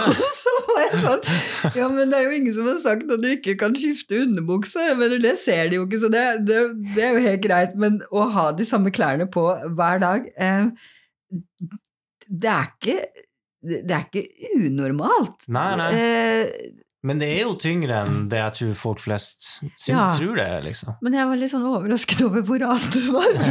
Og 0.03 0.23
så 0.43 0.55
var 0.67 0.81
jeg 0.83 1.03
sånn 1.05 1.77
Ja, 1.79 1.89
men 1.93 2.11
det 2.11 2.19
er 2.19 2.27
jo 2.27 2.39
ingen 2.41 2.57
som 2.57 2.67
har 2.67 2.81
sagt 2.83 3.07
at 3.07 3.23
du 3.23 3.29
ikke 3.31 3.55
kan 3.61 3.77
skifte 3.79 4.25
underbukse. 4.25 4.89
Men 4.99 5.15
det 5.23 5.37
ser 5.41 5.71
de 5.71 5.79
jo 5.79 5.87
ikke, 5.87 6.03
så 6.03 6.11
det, 6.13 6.25
det, 6.49 6.63
det 6.97 7.07
er 7.07 7.15
jo 7.15 7.27
helt 7.29 7.45
greit. 7.47 7.77
Men 7.79 8.01
å 8.11 8.27
ha 8.35 8.49
de 8.59 8.67
samme 8.67 8.91
klærne 8.95 9.29
på 9.31 9.47
hver 9.79 10.03
dag 10.03 10.27
eh, 10.35 10.67
Det 12.27 12.51
er 12.51 12.73
ikke 12.75 12.99
det 13.63 13.91
er 13.95 14.07
ikke 14.09 14.25
unormalt. 14.67 15.47
Nei, 15.55 15.69
nei. 15.79 15.91
Eh, 15.95 16.71
Men 17.03 17.19
det 17.19 17.29
er 17.35 17.41
jo 17.49 17.55
tyngre 17.59 17.97
enn 18.05 18.29
det 18.31 18.39
jeg 18.39 18.53
tror 18.59 18.75
folk 18.79 19.01
flest 19.03 19.49
syns, 19.63 19.89
Ja. 19.91 20.05
tror 20.15 20.37
det 20.39 20.49
liksom. 20.69 20.97
men 21.03 21.17
jeg 21.19 21.27
var 21.27 21.37
litt 21.41 21.51
sånn 21.51 21.65
overrasket 21.67 22.21
over 22.29 22.43
hvor 22.47 22.61
rast 22.63 22.93
du 22.95 23.01
var. 23.13 23.33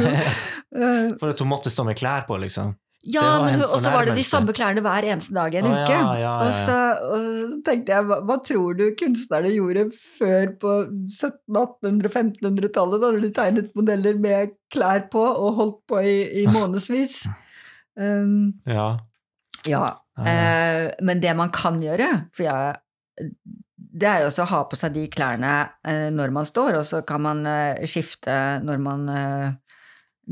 Eh, 0.72 1.10
For 1.20 1.34
at 1.34 1.40
hun 1.44 1.50
måtte 1.52 1.68
stå 1.68 1.84
med 1.84 1.98
klær 2.00 2.24
på, 2.30 2.38
liksom. 2.40 2.70
Ja, 3.04 3.24
og 3.66 3.80
så 3.82 3.90
var 3.92 4.06
det 4.06 4.14
de 4.16 4.24
samme 4.24 4.54
klærne 4.56 4.80
hver 4.86 5.04
eneste 5.10 5.34
dag 5.36 5.52
i 5.52 5.58
en 5.60 5.66
uke. 5.68 5.90
ja, 5.92 6.14
ja, 6.22 6.34
Og, 6.46 6.54
så, 6.54 6.78
og 7.12 7.20
så 7.26 7.58
tenkte 7.66 7.92
jeg, 7.96 8.06
hva, 8.08 8.20
hva 8.24 8.38
tror 8.46 8.78
du 8.78 8.86
kunstnerne 8.96 9.52
gjorde 9.52 9.88
før 9.92 10.52
på 10.62 10.76
1700-, 11.10 11.34
1800-, 11.82 12.14
1500-tallet, 12.14 13.02
da 13.04 13.12
de 13.26 13.32
tegnet 13.36 13.72
modeller 13.76 14.16
med 14.22 14.54
klær 14.72 15.10
på 15.12 15.24
og 15.28 15.58
holdt 15.60 15.80
på 15.92 16.00
i, 16.08 16.16
i 16.44 16.46
månedsvis? 16.56 17.26
Um, 18.00 18.54
Ja. 18.70 18.94
Ja, 19.70 19.88
eh, 20.26 20.86
men 21.06 21.22
det 21.24 21.34
man 21.38 21.52
kan 21.54 21.80
gjøre, 21.82 22.08
for 22.36 22.48
jeg, 22.48 23.26
det 23.78 24.08
er 24.08 24.24
jo 24.24 24.30
også 24.32 24.46
å 24.46 24.52
ha 24.54 24.62
på 24.70 24.80
seg 24.80 24.96
de 24.96 25.08
klærne 25.12 25.56
eh, 25.88 26.08
når 26.14 26.34
man 26.34 26.48
står, 26.48 26.80
og 26.80 26.88
så 26.88 27.02
kan 27.08 27.24
man 27.26 27.44
eh, 27.50 27.84
skifte 27.90 28.36
når 28.66 28.82
man 28.82 29.10
eh, 29.12 29.48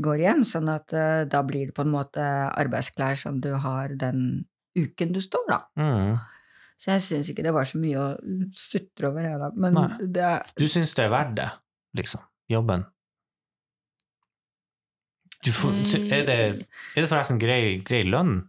går 0.00 0.22
hjem, 0.24 0.44
sånn 0.48 0.70
at 0.72 0.94
eh, 0.96 1.22
da 1.30 1.42
blir 1.46 1.70
det 1.70 1.76
på 1.76 1.84
en 1.86 1.94
måte 1.94 2.24
arbeidsklær 2.50 3.18
som 3.20 3.40
du 3.42 3.52
har 3.60 3.96
den 4.00 4.44
uken 4.78 5.12
du 5.14 5.20
står, 5.22 5.48
da. 5.50 5.60
Mm. 5.80 6.20
Så 6.80 6.94
jeg 6.94 7.04
syns 7.04 7.28
ikke 7.28 7.44
det 7.44 7.52
var 7.52 7.68
så 7.68 7.80
mye 7.80 8.00
å 8.00 8.06
sutre 8.56 9.10
over, 9.10 9.26
jeg, 9.26 9.40
da. 9.42 9.50
Men 9.60 9.76
Nei. 9.76 9.88
det 10.16 10.30
Du 10.56 10.64
syns 10.70 10.94
det 10.96 11.04
er 11.04 11.12
verdt 11.12 11.36
det, 11.36 11.50
liksom? 12.00 12.24
Jobben? 12.50 12.86
Du 15.44 15.52
får, 15.56 15.76
er, 16.12 16.24
det, 16.28 16.36
er 16.36 16.98
det 16.98 17.08
forresten 17.08 17.38
grei, 17.40 17.80
grei 17.84 18.02
lønn? 18.04 18.42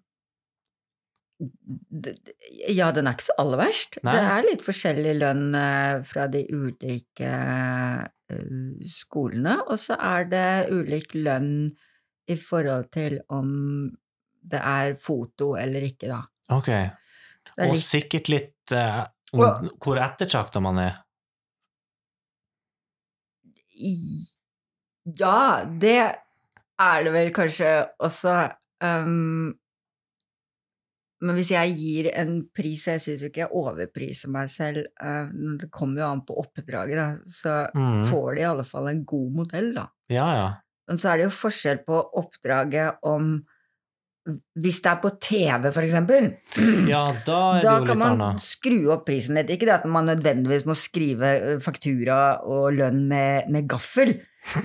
Ja, 2.70 2.92
den 2.94 3.08
er 3.10 3.16
ikke 3.18 3.26
så 3.32 3.36
aller 3.42 3.58
verst. 3.64 3.98
Nei. 4.06 4.14
Det 4.14 4.26
er 4.34 4.46
litt 4.50 4.66
forskjellig 4.66 5.14
lønn 5.18 5.56
eh, 5.58 6.02
fra 6.06 6.28
de 6.32 6.44
ulike 6.54 7.32
eh, 7.32 8.42
skolene, 8.88 9.56
og 9.66 9.80
så 9.82 9.98
er 9.98 10.28
det 10.32 10.48
ulik 10.72 11.16
lønn 11.18 11.54
i 12.32 12.38
forhold 12.38 12.92
til 12.94 13.18
om 13.34 13.50
det 14.42 14.62
er 14.62 14.96
foto 15.02 15.56
eller 15.60 15.84
ikke, 15.86 16.10
da. 16.14 16.22
Ok. 16.54 16.70
Og 17.58 17.74
litt- 17.74 17.84
sikkert 17.84 18.30
litt 18.32 18.74
uh, 18.78 19.04
om 19.34 19.44
Og- 19.46 19.68
hvor 19.84 20.00
ettertrakta 20.02 20.62
man 20.64 20.80
er. 20.82 20.96
Ja, 25.18 25.66
det 25.66 25.98
er 26.82 27.04
det 27.06 27.14
vel 27.14 27.32
kanskje 27.34 27.72
også. 28.04 28.36
Um, 28.82 29.54
men 31.22 31.36
hvis 31.38 31.52
jeg 31.54 31.76
gir 31.78 32.10
en 32.18 32.32
pris, 32.56 32.88
og 32.88 32.96
jeg 32.98 33.02
syns 33.06 33.22
jo 33.24 33.30
ikke 33.30 33.44
jeg 33.46 33.54
overpriser 33.62 34.30
meg 34.34 34.50
selv, 34.50 34.86
uh, 35.04 35.30
det 35.62 35.70
kommer 35.72 36.02
jo 36.02 36.10
an 36.10 36.24
på 36.26 36.38
oppdraget, 36.42 36.98
da, 36.98 37.08
så 37.30 37.56
Mm. 37.78 38.04
får 38.10 38.36
de 38.36 38.42
i 38.42 38.50
alle 38.50 38.64
fall 38.66 38.88
en 38.90 39.04
god 39.06 39.32
modell, 39.42 39.74
da. 39.78 39.88
Ja, 40.10 40.28
ja. 40.36 40.50
Men 40.90 40.98
så 41.00 41.12
er 41.14 41.18
det 41.22 41.30
jo 41.30 41.36
forskjell 41.38 41.84
på 41.88 42.00
oppdraget 42.20 42.98
om 43.08 43.36
hvis 44.62 44.82
det 44.86 44.90
er 44.92 45.00
på 45.02 45.10
TV, 45.18 45.72
for 45.74 45.82
eksempel, 45.82 46.28
Ja, 46.88 47.08
da 47.26 47.38
da 47.64 47.78
kan 47.86 47.98
man 47.98 48.20
annet. 48.22 48.42
skru 48.46 48.92
opp 48.94 49.06
prisen 49.08 49.34
litt. 49.40 49.50
Ikke 49.50 49.66
det 49.66 49.80
at 49.80 49.86
man 49.90 50.06
nødvendigvis 50.12 50.66
må 50.70 50.76
skrive 50.78 51.32
eh, 51.56 51.60
faktura 51.64 52.20
og 52.46 52.68
lønn 52.78 53.08
med, 53.10 53.50
med 53.50 53.66
gaffel, 53.72 54.14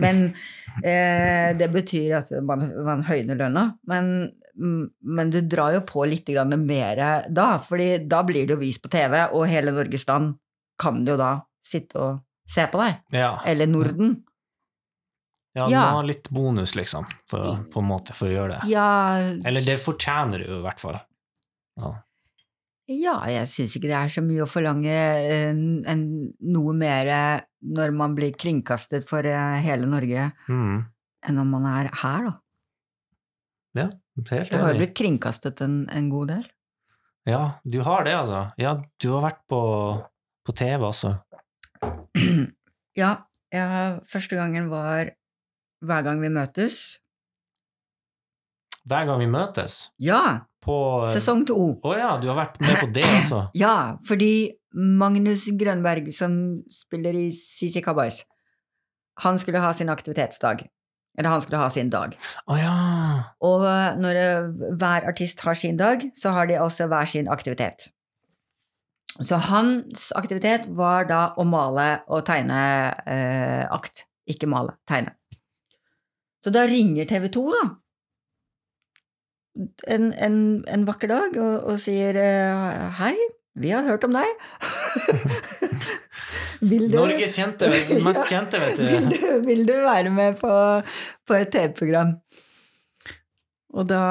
men 0.03 0.27
eh, 0.85 1.55
det 1.57 1.70
betyr 1.73 2.19
at 2.19 2.35
man, 2.45 2.66
man 2.85 3.03
høyner 3.09 3.39
lønna. 3.41 3.65
Men, 3.89 4.33
men 4.57 5.31
du 5.31 5.41
drar 5.43 5.74
jo 5.74 5.81
på 5.87 6.05
litt 6.09 6.28
mer 6.59 7.24
da, 7.28 7.59
fordi 7.59 8.07
da 8.09 8.23
blir 8.24 8.47
det 8.47 8.55
jo 8.57 8.61
vist 8.61 8.83
på 8.83 8.89
TV, 8.91 9.28
og 9.33 9.47
hele 9.49 9.73
Norges 9.73 10.07
land 10.09 10.35
kan 10.78 11.05
jo 11.07 11.16
da 11.16 11.41
sitte 11.66 11.97
og 11.99 12.23
se 12.49 12.66
på 12.70 12.78
deg. 12.81 13.03
Ja, 13.12 13.39
Eller 13.45 13.66
Norden. 13.66 14.23
ja, 15.55 15.66
du 15.66 15.73
Ja. 15.73 15.81
må 15.93 15.97
ha 15.97 16.03
litt 16.03 16.28
bonus, 16.31 16.74
liksom, 16.74 17.05
for, 17.28 17.59
på 17.73 17.81
en 17.81 17.89
måte, 17.89 18.12
for 18.15 18.28
å 18.28 18.33
gjøre 18.33 18.61
det. 18.61 18.69
Ja, 18.70 19.16
Eller 19.45 19.61
det 19.65 19.78
fortjener 19.81 20.39
du 20.45 20.59
i 20.59 20.62
hvert 20.62 20.81
fall. 20.81 21.01
Ja. 21.77 21.95
Ja, 22.89 23.16
jeg 23.27 23.49
syns 23.51 23.74
ikke 23.74 23.89
det 23.91 23.97
er 23.99 24.09
så 24.15 24.23
mye 24.23 24.45
å 24.45 24.47
forlange 24.47 24.93
en, 24.95 25.62
en, 25.91 26.33
noe 26.41 26.73
mer 26.73 27.09
når 27.66 27.91
man 27.97 28.15
blir 28.15 28.31
kringkastet 28.39 29.09
for 29.09 29.27
eh, 29.27 29.57
hele 29.65 29.87
Norge, 29.91 30.28
Mm. 30.49 30.85
enn 31.27 31.35
når 31.35 31.49
man 31.51 31.66
er 31.66 31.91
her, 32.03 32.28
da. 32.31 33.91
Helt 34.16 34.51
Jeg 34.51 34.60
har 34.62 34.72
jo 34.72 34.80
blitt 34.80 34.94
kringkastet 34.97 35.60
en, 35.64 35.82
en 35.93 36.10
god 36.12 36.30
del. 36.32 36.44
Ja, 37.28 37.59
du 37.66 37.80
har 37.84 38.06
det, 38.06 38.14
altså. 38.16 38.47
Ja, 38.60 38.76
du 39.02 39.09
har 39.12 39.24
vært 39.26 39.43
på, 39.51 39.60
på 40.47 40.55
TV 40.56 40.86
også. 40.88 41.16
ja, 43.02 43.10
jeg, 43.52 43.97
første 44.09 44.38
gangen 44.38 44.70
var 44.72 45.10
hver 45.84 46.06
gang 46.06 46.22
vi 46.22 46.30
møtes. 46.32 46.78
Hver 48.86 49.09
gang 49.09 49.18
vi 49.20 49.30
møtes 49.30 49.88
Ja! 49.98 50.47
på 50.66 50.76
Sesong 51.06 51.44
to. 51.47 51.56
Å 51.86 51.90
ja, 51.94 52.09
du 52.18 52.26
har 52.26 52.38
vært 52.40 52.56
med 52.62 52.78
på 52.80 52.88
det 52.94 53.05
også. 53.20 53.44
Ja, 53.64 53.98
fordi 54.06 54.51
Magnus 54.74 55.44
Grønberg, 55.59 56.09
som 56.14 56.32
spiller 56.72 57.14
i 57.14 57.28
CC 57.34 57.82
Cowboys, 57.84 58.24
han 59.22 59.38
skulle 59.40 59.62
ha 59.62 59.70
sin 59.76 59.88
aktivitetsdag. 59.93 60.64
Eller 61.16 61.32
han 61.32 61.43
skulle 61.43 61.60
ha 61.60 61.68
sin 61.72 61.90
dag. 61.93 62.14
Oh, 62.47 62.56
ja. 62.60 62.72
Og 63.44 63.64
eh, 63.64 63.98
når 64.01 64.20
eh, 64.20 64.48
hver 64.76 65.09
artist 65.09 65.40
har 65.47 65.56
sin 65.59 65.78
dag, 65.80 66.05
så 66.14 66.34
har 66.36 66.48
de 66.51 66.60
også 66.60 66.88
hver 66.93 67.09
sin 67.09 67.30
aktivitet. 67.32 67.88
Så 69.20 69.38
hans 69.40 70.10
aktivitet 70.16 70.68
var 70.76 71.09
da 71.09 71.22
å 71.40 71.47
male 71.48 72.02
og 72.12 72.26
tegne 72.28 72.60
eh, 73.09 73.64
akt. 73.72 74.05
Ikke 74.28 74.48
male, 74.51 74.76
tegne. 74.88 75.14
Så 76.44 76.52
da 76.55 76.66
ringer 76.68 77.09
TV 77.09 77.30
2, 77.32 77.44
da. 77.55 77.64
En, 79.88 80.10
en, 80.20 80.36
en 80.68 80.84
vakker 80.84 81.09
dag 81.09 81.38
og, 81.40 81.55
og 81.72 81.80
sier 81.80 82.18
eh, 82.20 82.82
hei, 83.01 83.14
vi 83.56 83.72
har 83.72 83.86
hørt 83.88 84.05
om 84.05 84.12
deg. 84.12 84.28
Vil 86.61 86.87
du- 86.91 86.97
Norges 86.97 87.37
kjente, 87.39 87.69
mest 88.05 88.28
kjente, 88.33 88.61
vet 88.62 88.78
vil, 88.81 89.09
du. 89.11 89.16
du, 89.16 89.41
vil 89.49 89.65
du 89.69 89.73
være 89.85 90.11
med 90.15 90.39
på, 90.41 90.53
på 91.27 91.35
et 91.41 91.51
TV-program? 91.53 92.15
Og 93.77 93.85
da, 93.91 94.03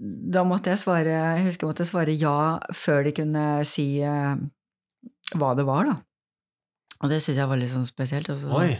da 0.00 0.44
måtte 0.48 0.70
jeg 0.72 0.80
svare 0.80 1.10
Jeg 1.12 1.42
husker 1.44 1.66
jeg 1.66 1.72
måtte 1.74 1.84
svare 1.88 2.14
ja 2.16 2.36
før 2.72 3.02
de 3.04 3.12
kunne 3.18 3.42
si 3.68 3.88
eh, 4.00 4.36
hva 5.36 5.50
det 5.58 5.66
var, 5.68 5.90
da. 5.90 5.96
Og 7.04 7.10
det 7.12 7.18
syns 7.24 7.36
jeg 7.40 7.48
var 7.50 7.60
litt 7.60 7.72
sånn 7.72 7.84
spesielt. 7.88 8.28
Også. 8.32 8.48
Oi, 8.56 8.74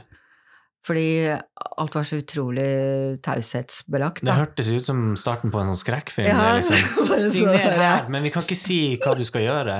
Fordi 0.87 1.05
alt 1.31 1.95
var 1.97 2.05
så 2.09 2.19
utrolig 2.23 2.67
taushetsbelagt. 3.25 4.25
det 4.25 4.35
hørtes 4.37 4.69
ut 4.73 4.85
som 4.89 5.03
starten 5.21 5.53
på 5.53 5.61
en 5.61 5.71
sånn 5.73 5.81
skrekkfilm. 5.85 6.29
Ja, 6.33 6.57
liksom, 6.57 7.09
Signer 7.35 7.77
her, 7.81 8.09
men 8.13 8.25
vi 8.25 8.33
kan 8.35 8.45
ikke 8.45 8.59
si 8.59 8.81
hva 9.01 9.15
du 9.17 9.25
skal 9.29 9.45
gjøre. 9.47 9.79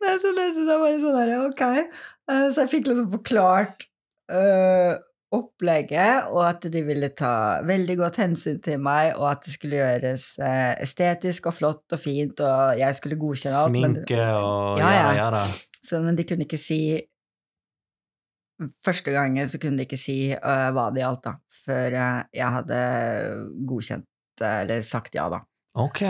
Nei, 0.00 0.16
så 0.22 0.32
det 0.36 0.48
syns 0.54 0.70
jeg 0.70 0.80
bare 0.80 0.98
sånn 1.02 1.18
her, 1.18 1.36
ok. 1.48 1.62
Eh, 2.30 2.48
Så 2.50 2.64
jeg 2.64 2.70
fikk 2.72 2.90
liksom 2.90 3.08
forklart 3.12 3.86
uh, 4.32 4.94
opplegget, 5.34 6.30
og 6.32 6.42
at 6.46 6.64
de 6.72 6.82
ville 6.86 7.10
ta 7.18 7.60
veldig 7.66 7.96
godt 8.00 8.20
hensyn 8.22 8.60
til 8.62 8.80
meg, 8.82 9.12
og 9.18 9.28
at 9.32 9.44
det 9.46 9.54
skulle 9.54 9.78
gjøres 9.78 10.26
uh, 10.42 10.72
estetisk 10.82 11.50
og 11.50 11.56
flott 11.58 11.96
og 11.96 12.02
fint, 12.02 12.42
og 12.42 12.78
jeg 12.80 12.98
skulle 12.98 13.18
godkjenne 13.20 13.60
alt. 13.60 13.74
Sminke 13.74 14.22
og 14.38 14.80
Ja, 14.82 14.90
ja, 14.96 15.12
ja. 15.18 15.28
da. 15.34 15.44
Så, 15.86 16.00
men 16.04 16.18
de 16.18 16.26
kunne 16.28 16.46
ikke 16.48 16.60
si 16.60 16.82
Første 18.84 19.08
gangen 19.08 19.48
så 19.48 19.56
kunne 19.56 19.80
de 19.80 19.86
ikke 19.86 19.96
si 19.96 20.34
uh, 20.34 20.66
hva 20.76 20.90
det 20.92 21.00
gjaldt, 21.00 21.22
da, 21.24 21.30
før 21.64 21.94
jeg 21.96 22.50
hadde 22.58 22.80
godkjent 23.70 24.04
eller 24.44 24.82
sagt 24.84 25.16
ja, 25.16 25.24
da. 25.32 25.38
Ok. 25.78 26.02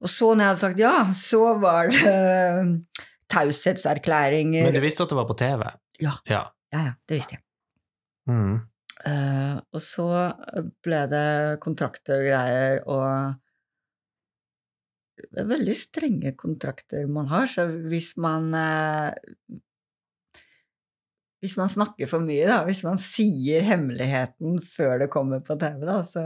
Og 0.00 0.08
så, 0.08 0.32
når 0.34 0.44
jeg 0.44 0.50
hadde 0.52 0.62
sagt 0.62 0.80
ja, 0.80 0.94
så 1.16 1.42
var 1.60 1.90
det 1.90 2.14
uh, 2.14 3.04
taushetserklæringer. 3.30 4.66
Men 4.66 4.76
du 4.76 4.82
visste 4.84 5.04
at 5.04 5.12
det 5.12 5.18
var 5.18 5.28
på 5.28 5.38
TV? 5.38 5.66
Ja. 6.00 6.16
Ja. 6.30 6.42
Ja, 6.70 6.82
ja, 6.86 6.92
det 7.08 7.18
visste 7.18 7.36
jeg. 7.36 7.44
Mm. 8.30 8.60
Uh, 9.00 9.56
og 9.72 9.82
så 9.82 10.06
ble 10.84 11.00
det 11.10 11.60
kontrakter 11.64 12.20
og 12.20 12.26
greier, 12.28 12.82
og 12.84 13.06
det 15.30 15.42
er 15.42 15.50
veldig 15.50 15.74
strenge 15.76 16.34
kontrakter 16.38 17.08
man 17.10 17.28
har, 17.32 17.48
så 17.50 17.66
hvis 17.90 18.14
man 18.20 18.54
uh, 18.54 19.10
Hvis 21.40 21.56
man 21.56 21.70
snakker 21.72 22.04
for 22.04 22.20
mye, 22.20 22.44
da, 22.44 22.58
hvis 22.68 22.82
man 22.84 22.98
sier 23.00 23.64
hemmeligheten 23.64 24.58
før 24.60 24.98
det 25.00 25.06
kommer 25.08 25.40
på 25.40 25.56
TV, 25.56 25.86
da, 25.88 26.02
så 26.04 26.22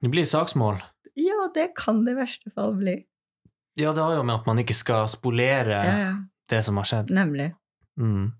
Det 0.00 0.08
blir 0.08 0.24
saksmål. 0.24 0.80
Ja, 1.16 1.50
det 1.54 1.70
kan 1.78 2.04
det 2.04 2.12
i 2.16 2.20
verste 2.20 2.52
fall 2.52 2.74
bli. 2.76 2.98
Ja, 3.76 3.92
det 3.92 4.04
har 4.04 4.16
jo 4.16 4.24
med 4.24 4.38
at 4.38 4.48
man 4.48 4.60
ikke 4.60 4.76
skal 4.76 5.08
spolere 5.12 5.80
Ja, 5.84 5.94
ja, 6.00 6.12
det 6.52 6.62
som 6.64 6.76
har 6.80 6.88
skjedd. 6.88 7.12
nemlig. 7.12 7.50
Mm. 8.00 8.32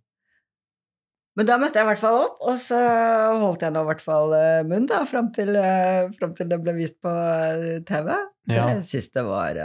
Men 1.37 1.49
da 1.49 1.59
møtte 1.61 1.77
jeg 1.77 1.85
i 1.85 1.91
hvert 1.91 2.01
fall 2.01 2.17
opp, 2.23 2.39
og 2.49 2.57
så 2.61 2.79
holdt 3.37 3.65
jeg 3.67 3.75
nå 3.75 3.83
i 3.85 3.89
hvert 3.91 4.05
fall 4.05 4.33
eh, 4.33 4.63
munn 4.65 4.87
da, 4.89 5.03
fram 5.09 5.29
til, 5.37 5.53
eh, 5.61 6.07
fram 6.17 6.33
til 6.37 6.49
det 6.49 6.59
ble 6.65 6.73
vist 6.79 6.97
på 7.05 7.13
eh, 7.13 7.83
TV. 7.85 8.09
Ja. 8.49 8.71
Jeg 8.73 8.87
syns 8.89 9.11
det 9.13 9.25
var 9.27 9.59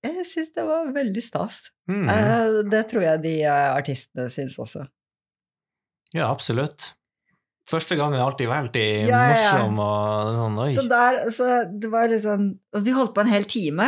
Jeg 0.00 0.24
syns 0.24 0.54
det 0.56 0.64
var 0.64 0.88
veldig 0.96 1.24
stas. 1.24 1.66
Mm. 1.90 2.08
Det 2.72 2.80
tror 2.88 3.04
jeg 3.04 3.22
de 3.26 3.34
artistene 3.50 4.30
syns 4.32 4.56
også. 4.62 4.86
Ja, 6.16 6.30
absolutt. 6.30 6.94
Første 7.70 7.96
gangen 7.98 8.18
er 8.18 8.26
alltid 8.26 8.50
veldig 8.50 8.86
Ja, 9.06 9.24
morsom 9.30 9.82
og 9.84 10.30
sånn, 10.36 10.60
oi. 10.64 10.70
Så 10.74 10.86
der, 10.90 11.18
så 11.34 11.50
det 11.70 11.90
var 11.92 12.10
liksom 12.10 12.48
Og 12.74 12.86
vi 12.86 12.94
holdt 12.96 13.14
på 13.14 13.22
en 13.22 13.30
hel 13.30 13.46
time. 13.50 13.86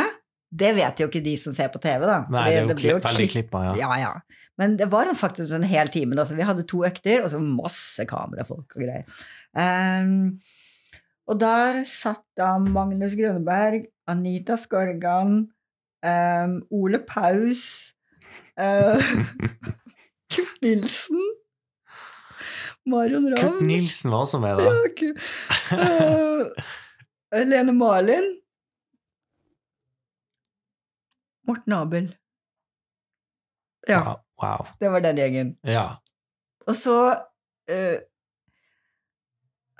Det 0.53 0.71
vet 0.77 1.01
jo 1.01 1.09
ikke 1.09 1.23
de 1.25 1.33
som 1.41 1.55
ser 1.55 1.71
på 1.73 1.81
TV, 1.83 2.05
da. 2.07 2.21
Nei, 2.31 2.45
det, 2.45 2.53
det 2.53 2.55
er 2.55 2.61
jo 2.61 2.69
blir 2.69 2.81
klipp, 2.83 3.07
klippet, 3.09 3.31
klippa, 3.33 3.63
ja. 3.71 3.75
Ja, 3.81 3.99
ja. 3.99 4.43
Men 4.61 4.75
det 4.77 4.91
var 4.91 5.09
faktisk 5.17 5.55
en 5.57 5.65
hel 5.65 5.89
time. 5.93 6.15
Da. 6.15 6.27
Så 6.29 6.37
vi 6.37 6.45
hadde 6.45 6.65
to 6.69 6.83
økter, 6.85 7.23
og 7.23 7.31
så 7.33 7.41
masse 7.41 8.05
kamerafolk 8.09 8.75
og 8.77 8.83
greier. 8.83 9.07
Um, 9.57 10.37
og 11.29 11.39
der 11.41 11.81
satt 11.89 12.23
da 12.37 12.53
Magnus 12.61 13.15
Grønneberg, 13.17 13.87
Anita 14.11 14.57
Skorgan, 14.59 15.47
um, 16.05 16.55
Ole 16.69 16.99
Paus, 17.07 17.93
uh, 18.59 19.01
Kurt 20.33 20.61
Nilsen, 20.61 21.23
Marion 22.89 23.29
Ravn 23.31 23.39
Kurt 23.39 23.61
Nilsen 23.63 24.11
var 24.11 24.25
også 24.25 24.39
med, 24.43 24.59
da. 24.59 24.63
ja, 25.71 26.47
eh, 27.33 27.45
Lene 27.47 27.71
Malin. 27.75 28.25
Morten 31.47 31.73
Abel. 31.75 32.09
Ja, 33.87 33.99
Wow. 34.03 34.17
wow. 34.41 34.67
det 34.79 34.89
var 34.89 35.03
den 35.03 35.17
gjengen. 35.19 35.55
Ja. 35.67 35.97
Og 36.67 36.75
så 36.79 36.95
uh, 37.11 37.97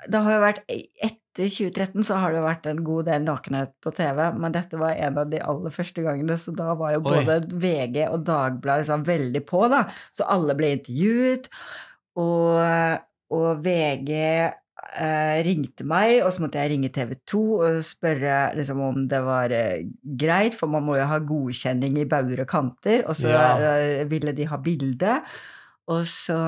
Det 0.04 0.20
har 0.26 0.34
jo 0.34 0.40
vært 0.42 0.58
Etter 0.68 1.48
2013 1.48 2.04
så 2.04 2.18
har 2.20 2.34
det 2.36 2.42
vært 2.44 2.66
en 2.68 2.82
god 2.84 3.08
del 3.08 3.24
nakenhet 3.24 3.72
på 3.82 3.90
TV, 3.96 4.20
men 4.38 4.52
dette 4.54 4.78
var 4.78 4.92
en 4.92 5.16
av 5.22 5.30
de 5.32 5.40
aller 5.42 5.72
første 5.74 6.04
gangene, 6.04 6.36
så 6.38 6.52
da 6.54 6.76
var 6.78 6.92
jo 6.94 7.00
Oi. 7.00 7.24
både 7.24 7.38
VG 7.64 8.04
og 8.10 8.20
Dagbladet 8.28 8.84
liksom 8.84 9.06
veldig 9.08 9.42
på, 9.48 9.64
da. 9.72 9.80
Så 10.14 10.28
alle 10.30 10.54
ble 10.58 10.74
intervjuet, 10.76 11.48
og, 12.20 13.00
og 13.34 13.64
VG 13.64 14.10
eh, 14.14 15.38
ringte 15.46 15.86
meg, 15.88 16.20
og 16.22 16.32
så 16.34 16.44
måtte 16.44 16.60
jeg 16.62 16.70
ringe 16.74 16.90
TV 16.94 17.14
2 17.30 17.42
og 17.56 17.78
spørre 17.86 18.36
liksom, 18.58 18.80
om 18.84 19.02
det 19.10 19.20
var 19.26 19.54
eh, 19.54 19.86
greit, 20.20 20.54
for 20.58 20.70
man 20.70 20.84
må 20.86 20.98
jo 21.00 21.08
ha 21.10 21.18
godkjenning 21.18 21.98
i 22.02 22.06
bauger 22.10 22.44
og 22.44 22.50
kanter, 22.52 23.04
og 23.08 23.16
så 23.18 23.32
Ja. 23.32 23.48
eh, 23.74 24.04
ville 24.10 24.32
de 24.36 24.46
ha 24.46 24.56
bilde. 24.62 25.18
Og 25.90 26.04
så 26.08 26.38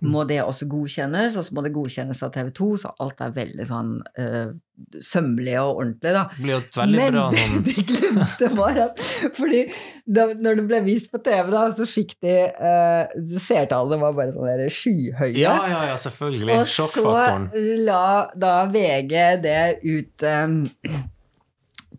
må 0.00 0.24
det 0.28 0.40
også 0.42 0.68
godkjennes, 0.70 1.36
og 1.36 1.46
så 1.46 1.54
må 1.56 1.64
det 1.64 1.72
godkjennes 1.74 2.22
av 2.24 2.32
TV 2.34 2.50
2, 2.56 2.68
så 2.82 2.92
alt 3.02 3.22
er 3.24 3.34
veldig 3.36 3.66
sånn 3.68 3.90
uh, 4.18 4.52
sømmelig 4.96 5.56
og 5.60 5.82
ordentlig, 5.82 6.12
da. 6.16 6.22
Det 6.32 6.44
blir 6.44 6.54
jo 6.54 6.60
veldig 6.76 7.00
Men 7.00 7.16
bra 7.16 7.24
sånn 7.38 7.66
de 7.68 7.84
glemte 7.90 8.50
var 8.56 8.80
at 8.86 9.02
Fordi 9.36 9.62
da, 10.06 10.26
når 10.32 10.60
det 10.60 10.66
ble 10.70 10.80
vist 10.86 11.10
på 11.12 11.20
TV, 11.22 11.50
da, 11.54 11.64
så 11.76 11.88
fikk 11.88 12.16
de 12.24 12.36
uh, 12.56 13.16
Seertallene 13.32 14.00
var 14.02 14.16
bare 14.18 14.36
sånn 14.36 14.64
skyhøye. 14.72 15.34
Ja, 15.38 15.56
ja, 15.70 15.82
ja, 15.90 15.98
selvfølgelig. 16.00 16.60
Og 16.60 16.70
Sjokkfaktoren. 16.72 17.50
så 17.52 17.82
la 17.86 18.06
da 18.38 18.54
VG 18.72 19.18
det 19.42 19.60
ut 19.84 20.26
um, 20.28 20.56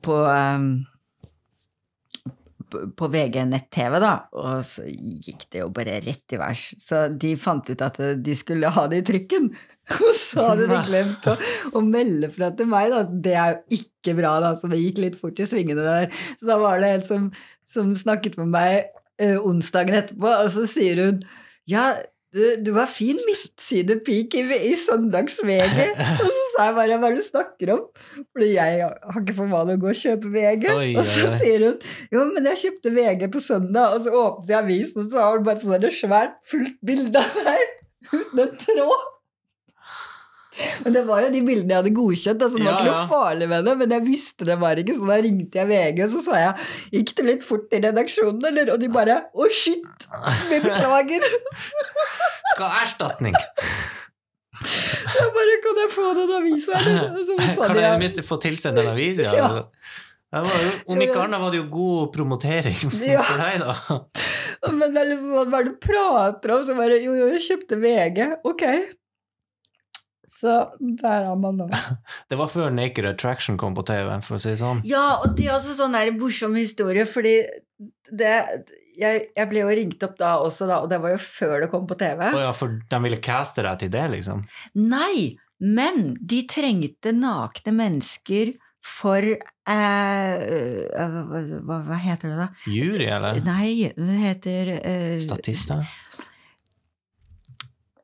på 0.03 0.17
um, 0.23 0.71
på- 2.97 3.09
VG 3.13 3.43
nett-TV, 3.49 3.99
da, 4.03 4.13
og 4.35 4.63
så 4.67 4.85
gikk 4.89 5.45
det 5.53 5.61
jo 5.63 5.69
bare 5.73 5.99
rett 6.05 6.35
i 6.35 6.39
værs. 6.41 6.63
Så 6.81 7.05
de 7.19 7.35
fant 7.39 7.69
ut 7.69 7.83
at 7.85 7.99
de 8.25 8.35
skulle 8.39 8.71
ha 8.73 8.87
det 8.91 9.03
i 9.03 9.07
trykken. 9.13 9.51
Og 9.99 10.13
så 10.15 10.45
hadde 10.47 10.69
de 10.69 10.77
glemt 10.87 11.25
å, 11.27 11.33
å 11.75 11.81
melde 11.83 12.29
fra 12.31 12.47
til 12.55 12.69
meg, 12.71 12.93
da. 12.93 13.01
Det 13.03 13.33
er 13.35 13.49
jo 13.57 13.79
ikke 13.81 14.13
bra, 14.15 14.29
da, 14.39 14.53
så 14.55 14.69
det 14.71 14.79
gikk 14.79 15.01
litt 15.03 15.17
fort 15.19 15.41
i 15.43 15.47
svingene 15.49 15.83
der. 15.83 16.05
Så 16.39 16.47
da 16.47 16.55
var 16.61 16.79
det 16.79 16.91
en 16.93 17.03
som, 17.03 17.25
som 17.67 17.89
snakket 17.99 18.37
med 18.39 18.53
meg 18.53 18.77
eh, 19.19 19.35
onsdagen 19.43 19.97
etterpå, 19.99 20.29
og 20.45 20.47
så 20.55 20.63
sier 20.71 21.03
hun 21.03 21.19
ja, 21.67 21.89
du, 22.33 22.41
du 22.65 22.71
var 22.73 22.89
fin 22.89 23.19
midtsidepik 23.27 24.33
i, 24.39 24.43
i 24.71 24.73
søndags-VG. 24.79 25.79
Og 26.23 26.25
så 26.25 26.43
sa 26.55 26.67
jeg 26.69 26.75
bare 26.79 26.97
hva 26.97 27.11
er 27.11 27.15
det 27.17 27.21
du 27.21 27.27
snakker 27.27 27.73
om? 27.75 27.83
Fordi 28.33 28.49
jeg 28.55 28.81
har 28.87 29.21
ikke 29.21 29.37
for 29.37 29.53
vane 29.53 29.77
å 29.77 29.81
gå 29.83 29.91
og 29.91 29.99
kjøpe 29.99 30.33
VG. 30.33 30.67
Oi, 30.73 30.89
og 30.97 31.05
så 31.07 31.29
sier 31.37 31.67
hun 31.67 31.77
jo, 32.13 32.25
men 32.31 32.49
jeg 32.51 32.61
kjøpte 32.65 32.93
VG 32.97 33.29
på 33.33 33.43
søndag, 33.43 33.95
og 33.95 34.05
så 34.05 34.17
åpnet 34.23 34.53
jeg 34.53 34.59
avisen, 34.63 35.05
og 35.05 35.13
så 35.13 35.23
har 35.23 35.37
hun 35.37 35.47
bare 35.47 35.61
sånn 35.61 35.77
et 35.77 35.97
svært 35.99 36.37
fullt 36.49 36.77
bilde 36.85 37.21
av 37.21 37.41
deg 37.49 37.65
uten 38.13 38.45
en 38.47 38.55
tråd. 38.65 39.09
Men 40.83 40.93
det 40.95 41.01
var 41.07 41.23
jo 41.25 41.29
de 41.33 41.41
bildene 41.47 41.73
jeg 41.73 41.79
hadde 41.81 41.93
godkjent, 41.97 42.43
altså 42.45 42.59
det 42.59 42.65
var 42.67 42.73
Ja, 42.73 42.81
ikke 42.83 42.91
noe 42.91 43.07
farlig 43.09 43.47
med 43.49 43.65
det, 43.65 43.73
men 43.79 43.95
jeg 43.95 44.05
visste 44.05 44.45
det 44.49 44.57
bare 44.61 44.83
ikke, 44.83 44.95
så 44.99 45.07
da 45.09 45.17
ringte 45.25 45.59
jeg 45.61 45.69
VG, 45.71 46.03
og 46.05 46.11
så 46.13 46.21
sa 46.27 46.41
jeg 46.43 46.67
gikk 46.99 47.13
det 47.17 47.25
litt 47.29 47.45
fort 47.47 47.73
i 47.73 47.81
redaksjonen, 47.87 48.45
eller? 48.51 48.73
Og 48.75 48.83
de 48.83 48.89
bare 48.93 49.17
å 49.33 49.47
shit, 49.49 50.07
vi 50.51 50.59
beklager. 50.63 51.25
Skal 52.53 52.69
ha 52.69 52.83
erstatning! 52.85 53.37
Jeg 54.63 55.29
bare 55.35 55.55
kan 55.63 55.79
jeg 55.81 55.89
få 55.91 56.03
den 56.15 56.29
avisa, 56.31 56.77
eller? 56.79 57.17
Så 57.27 57.35
sa 57.35 57.67
Kan 57.67 57.75
jeg 57.77 57.83
i 57.83 57.91
det 57.91 57.99
minste 57.99 58.23
få 58.23 58.37
tilsendt 58.41 58.79
en 58.79 58.87
avis? 58.93 59.19
Ja. 59.19 59.33
Ja. 59.35 59.47
Det 60.33 60.41
var 60.47 60.61
jo, 60.63 60.69
om 60.93 61.01
ikke 61.03 61.19
annet 61.25 61.41
var 61.43 61.51
det 61.53 61.59
jo 61.59 61.65
god 61.73 62.07
promotering 62.15 62.79
for, 62.87 63.03
Ja. 63.05 63.25
deg, 63.41 63.59
da. 63.61 63.97
Men 64.79 64.95
det 64.95 65.01
er 65.03 65.09
liksom 65.11 65.33
sånn, 65.35 65.51
hva 65.51 65.59
er 65.59 65.67
det 65.67 65.73
du 65.75 65.79
prater 65.83 66.53
om? 66.55 66.63
Så 66.65 66.77
bare, 66.79 66.97
jo, 67.03 67.13
jo, 67.19 67.27
jeg 67.35 67.43
kjøpte 67.49 67.77
VG. 67.83 68.21
Ok. 68.49 68.63
Så 70.29 70.53
der 70.79 71.25
har 71.27 71.35
man 71.35 71.59
det. 71.59 71.67
Det 72.31 72.37
var 72.39 72.47
før 72.51 72.71
Naked 72.73 73.05
Attraction 73.05 73.57
kom 73.59 73.75
på 73.75 73.83
TV, 73.87 74.09
for 74.25 74.39
å 74.39 74.41
si 74.41 74.55
sånn. 74.59 74.81
Ja, 74.87 75.19
og 75.23 75.35
det 75.37 75.49
er 75.49 75.57
også 75.57 75.75
sånn 75.77 75.97
der 75.97 76.13
morsom 76.15 76.55
historie, 76.57 77.05
fordi 77.09 77.41
det 78.13 78.33
jeg, 78.99 79.23
jeg 79.33 79.49
ble 79.49 79.63
jo 79.63 79.71
ringt 79.73 80.03
opp 80.05 80.19
da 80.19 80.35
også, 80.43 80.67
da, 80.69 80.81
og 80.83 80.91
det 80.91 80.99
var 81.01 81.15
jo 81.15 81.21
før 81.21 81.63
det 81.63 81.69
kom 81.71 81.87
på 81.89 81.97
TV. 81.99 82.27
Oh 82.29 82.43
ja, 82.43 82.51
for 82.55 82.75
de 82.89 82.99
ville 83.05 83.21
caste 83.23 83.65
deg 83.65 83.79
til 83.81 83.91
det, 83.93 84.03
liksom? 84.13 84.43
Nei, 84.79 85.33
men 85.63 86.13
de 86.21 86.43
trengte 86.49 87.13
nakne 87.15 87.73
mennesker 87.75 88.53
for 88.83 89.23
eh, 89.23 89.37
hva, 90.93 91.41
hva, 91.63 91.77
hva 91.87 91.99
heter 92.03 92.33
det, 92.33 92.37
da? 92.41 92.47
Jury, 92.67 93.07
eller? 93.07 93.39
Nei, 93.47 93.93
det 93.95 94.19
heter 94.25 94.73
eh, 94.77 95.17
Statister? 95.23 95.85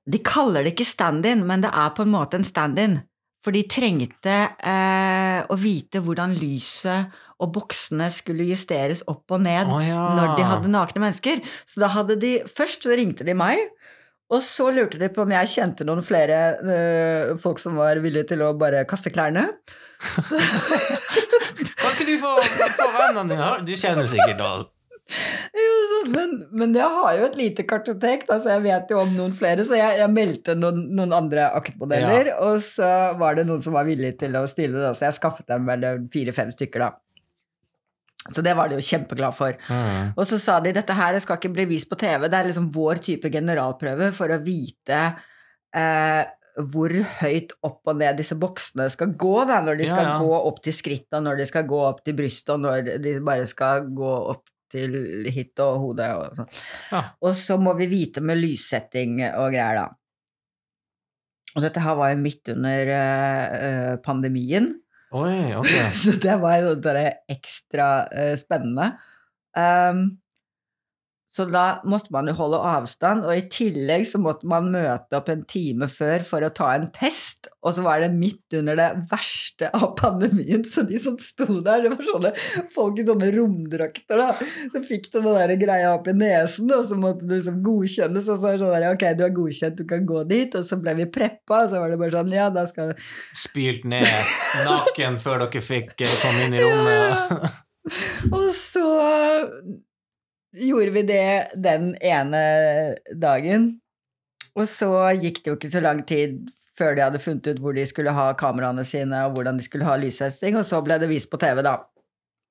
De 0.10 0.22
kaller 0.26 0.66
det 0.66 0.74
ikke 0.74 0.88
stand-in, 0.88 1.46
men 1.48 1.64
det 1.66 1.72
er 1.74 1.94
på 1.96 2.06
en 2.06 2.14
måte 2.14 2.40
en 2.40 2.48
stand-in. 2.48 3.00
For 3.46 3.56
de 3.56 3.62
trengte 3.72 4.36
eh, 4.68 5.40
å 5.48 5.56
vite 5.60 6.02
hvordan 6.04 6.34
lyset 6.36 7.14
og 7.40 7.54
boksene 7.56 8.10
skulle 8.12 8.48
justeres 8.50 9.06
opp 9.08 9.32
og 9.32 9.46
ned 9.46 9.70
oh, 9.72 9.80
ja. 9.80 10.10
når 10.18 10.34
de 10.36 10.48
hadde 10.48 10.72
nakne 10.74 11.06
mennesker. 11.06 11.40
Så 11.64 11.80
da 11.80 11.88
hadde 11.94 12.20
de 12.20 12.34
Først 12.52 12.84
så 12.84 12.98
ringte 13.00 13.24
de 13.28 13.36
meg, 13.38 13.62
og 14.30 14.44
så 14.46 14.68
lurte 14.76 15.00
de 15.02 15.08
på 15.14 15.24
om 15.24 15.32
jeg 15.34 15.54
kjente 15.56 15.88
noen 15.88 16.04
flere 16.06 16.40
øh, 16.60 17.32
folk 17.42 17.62
som 17.62 17.80
var 17.80 18.02
villige 18.04 18.34
til 18.34 18.44
å 18.46 18.52
bare 18.60 18.84
kaste 18.90 19.14
klærne. 19.14 19.48
Så, 20.00 20.38
Kan 21.80 21.96
ikke 21.96 22.06
du 22.08 22.20
få, 22.22 22.36
få 22.76 22.90
vennene 22.94 23.32
dine? 23.32 23.48
Du 23.68 23.74
kjenner 23.80 24.08
sikkert 24.10 24.44
alle. 24.44 24.68
Jo, 25.10 25.76
så, 25.92 26.00
men, 26.14 26.36
men 26.52 26.76
jeg 26.78 26.96
har 26.96 27.18
jo 27.18 27.28
et 27.30 27.38
lite 27.40 27.66
kartotek, 27.70 28.28
da, 28.30 28.38
så 28.42 28.56
jeg 28.56 28.66
vet 28.68 28.94
jo 28.94 29.02
om 29.02 29.12
noen 29.18 29.36
flere. 29.38 29.66
Så 29.66 29.78
jeg, 29.80 29.98
jeg 30.02 30.14
meldte 30.14 30.56
noen, 30.58 30.86
noen 30.96 31.16
andre 31.18 31.50
aktmodeller, 31.58 32.34
og 32.46 32.62
så 32.64 32.90
var 33.20 33.40
det 33.40 33.48
noen 33.50 33.64
som 33.64 33.78
var 33.78 33.88
villige 33.90 34.20
til 34.26 34.38
å 34.40 34.46
stille, 34.50 34.82
da, 34.82 34.94
så 34.94 35.08
jeg 35.08 35.20
skaffet 35.20 35.50
dem 35.50 35.70
vel 35.70 35.88
fire-fem 36.14 36.54
stykker, 36.56 36.86
da. 36.88 36.92
Så 38.30 38.44
det 38.46 38.52
var 38.54 38.70
de 38.70 38.78
jo 38.78 38.84
kjempeglad 38.84 39.34
for. 39.34 39.56
Mm. 39.72 40.12
Og 40.14 40.26
så 40.28 40.38
sa 40.42 40.58
de 40.62 40.74
dette 40.76 40.94
her 40.94 41.16
skal 41.24 41.40
ikke 41.40 41.54
bli 41.56 41.66
vist 41.72 41.90
på 41.90 41.98
TV, 41.98 42.28
det 42.30 42.38
er 42.38 42.52
liksom 42.52 42.68
vår 42.76 43.02
type 43.06 43.32
generalprøve 43.34 44.12
for 44.14 44.36
å 44.36 44.42
vite 44.44 45.00
eh, 45.74 46.28
hvor 46.60 46.92
høyt 47.22 47.56
opp 47.66 47.88
og 47.88 48.00
ned 48.02 48.20
disse 48.20 48.36
boksene 48.40 48.90
skal 48.92 49.14
gå, 49.20 49.34
da, 49.48 49.62
når 49.66 49.80
de 49.80 49.88
Ja, 49.88 49.94
skal 49.96 50.08
ja. 50.12 50.16
gå 50.20 50.40
opp 50.52 50.62
til 50.66 50.76
skrittet, 50.76 51.16
og 51.18 51.26
når 51.26 51.42
de 51.42 51.50
skal 51.50 51.68
gå 51.70 51.82
opp 51.88 52.04
til 52.06 52.18
brystet, 52.18 52.54
og 52.58 52.64
når 52.66 53.00
de 53.04 53.16
bare 53.24 53.48
skal 53.50 53.88
gå 53.96 54.14
opp 54.36 54.46
til 54.72 54.98
hit 55.34 55.60
og 55.64 55.80
hodet 55.84 56.10
og 56.18 56.38
sånn. 56.38 56.52
Ja. 56.94 57.02
Og 57.26 57.34
så 57.38 57.58
må 57.62 57.74
vi 57.80 57.90
vite 57.92 58.24
med 58.26 58.40
lyssetting 58.42 59.20
og 59.30 59.50
greier, 59.54 59.82
da. 59.82 59.88
Og 61.58 61.66
dette 61.66 61.82
her 61.82 61.98
var 61.98 62.14
jo 62.14 62.22
midt 62.22 62.52
under 62.54 62.92
eh, 62.94 63.94
pandemien. 64.06 64.70
Oi, 65.18 65.56
okay. 65.58 65.90
Så 66.02 66.14
det 66.22 66.36
var 66.42 66.60
jo 66.62 66.76
det 66.78 67.26
ekstra 67.32 67.90
uh, 68.06 68.36
spennende. 68.38 68.92
Um, 69.58 70.20
så 71.30 71.46
da 71.46 71.66
måtte 71.86 72.10
man 72.14 72.30
jo 72.30 72.34
holde 72.40 72.60
avstand, 72.66 73.26
og 73.28 73.38
i 73.38 73.46
tillegg 73.52 74.08
så 74.10 74.22
måtte 74.22 74.48
man 74.50 74.72
møte 74.74 75.18
opp 75.20 75.30
en 75.30 75.44
time 75.50 75.86
før 75.92 76.24
for 76.26 76.46
å 76.46 76.50
ta 76.56 76.72
en 76.74 76.88
test, 76.94 77.52
og 77.62 77.76
så 77.76 77.84
var 77.86 78.02
det 78.02 78.10
midt 78.16 78.58
under 78.58 78.80
det 78.80 78.88
verste 79.12 79.70
av 79.78 79.92
pandemien, 80.00 80.64
så 80.66 80.86
de 80.90 80.98
som 81.02 81.20
sto 81.22 81.60
der, 81.66 81.86
det 81.86 81.94
var 81.94 82.08
sånne 82.08 82.34
folk 82.74 82.98
i 82.98 83.06
sånne 83.06 83.30
romdrakter, 83.36 84.24
da, 84.24 84.32
så 84.74 84.82
fikk 84.86 85.12
du 85.12 85.20
den 85.20 85.30
der 85.30 85.56
greia 85.62 85.94
opp 85.94 86.10
i 86.10 86.16
nesen, 86.18 86.72
og 86.74 86.86
så 86.90 86.98
måtte 87.00 87.28
du 87.28 87.36
liksom 87.36 87.62
godkjennes, 87.66 88.30
og 88.30 88.40
så 88.40 88.48
var 88.48 88.58
det 88.58 88.64
sånn 88.66 88.76
der, 88.76 88.88
ok, 88.96 89.06
du 89.20 89.26
er 89.28 89.36
godkjent, 89.38 89.78
du 89.78 89.90
kan 89.90 90.08
gå 90.10 90.24
dit, 90.30 90.58
og 90.58 90.66
så 90.66 90.80
ble 90.82 90.96
vi 91.04 91.10
preppa, 91.14 91.64
og 91.64 91.70
så 91.70 91.84
var 91.84 91.94
det 91.94 92.00
bare 92.02 92.16
sånn, 92.18 92.34
ja, 92.34 92.50
da 92.54 92.66
skal 92.70 92.96
Spylt 93.38 93.86
ned 93.90 94.08
naken 94.66 95.20
før 95.22 95.46
dere 95.46 95.62
fikk 95.64 95.94
eh, 96.02 96.18
komme 96.24 96.48
inn 96.48 96.58
i 96.58 96.64
rommet. 96.66 97.62
Og 98.34 98.50
så 98.56 98.88
gjorde 100.56 100.94
vi 100.96 101.04
det 101.08 101.26
den 101.56 101.92
ene 102.02 102.42
dagen. 103.16 103.70
Og 104.58 104.66
så 104.68 104.90
gikk 105.20 105.44
det 105.44 105.52
jo 105.52 105.58
ikke 105.60 105.72
så 105.72 105.82
lang 105.84 106.02
tid 106.10 106.50
før 106.80 106.96
de 106.96 107.04
hadde 107.04 107.20
funnet 107.22 107.48
ut 107.52 107.60
hvor 107.60 107.76
de 107.76 107.84
skulle 107.88 108.14
ha 108.16 108.30
kameraene 108.40 108.86
sine, 108.88 109.26
og 109.28 109.36
hvordan 109.36 109.60
de 109.60 109.66
skulle 109.66 109.88
ha 109.88 109.98
lyssetting, 110.00 110.56
og 110.58 110.64
så 110.68 110.80
ble 110.84 110.96
det 111.02 111.10
vist 111.12 111.30
på 111.32 111.40
TV, 111.42 111.60
da. 111.66 111.76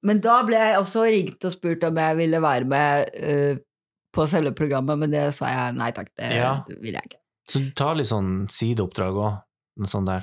Men 0.04 0.20
da 0.22 0.42
ble 0.46 0.58
jeg 0.60 0.78
også 0.78 1.06
ringt 1.10 1.46
og 1.48 1.54
spurt 1.54 1.86
om 1.88 1.96
jeg 1.98 2.18
ville 2.20 2.40
være 2.44 2.68
med 2.68 3.08
uh, 3.18 3.56
på 4.14 4.26
selve 4.30 4.52
programmet, 4.56 5.00
men 5.00 5.10
det 5.12 5.24
sa 5.36 5.48
jeg 5.50 5.78
nei 5.80 5.90
takk, 5.96 6.12
det 6.20 6.30
Ja. 6.36 6.52
vil 6.68 6.92
jeg 6.94 7.08
ikke. 7.08 7.20
Så 7.48 7.62
du 7.64 7.70
tar 7.76 7.96
litt 7.96 8.10
sånn 8.10 8.46
sideoppdrag 8.52 9.16
òg? 9.16 9.38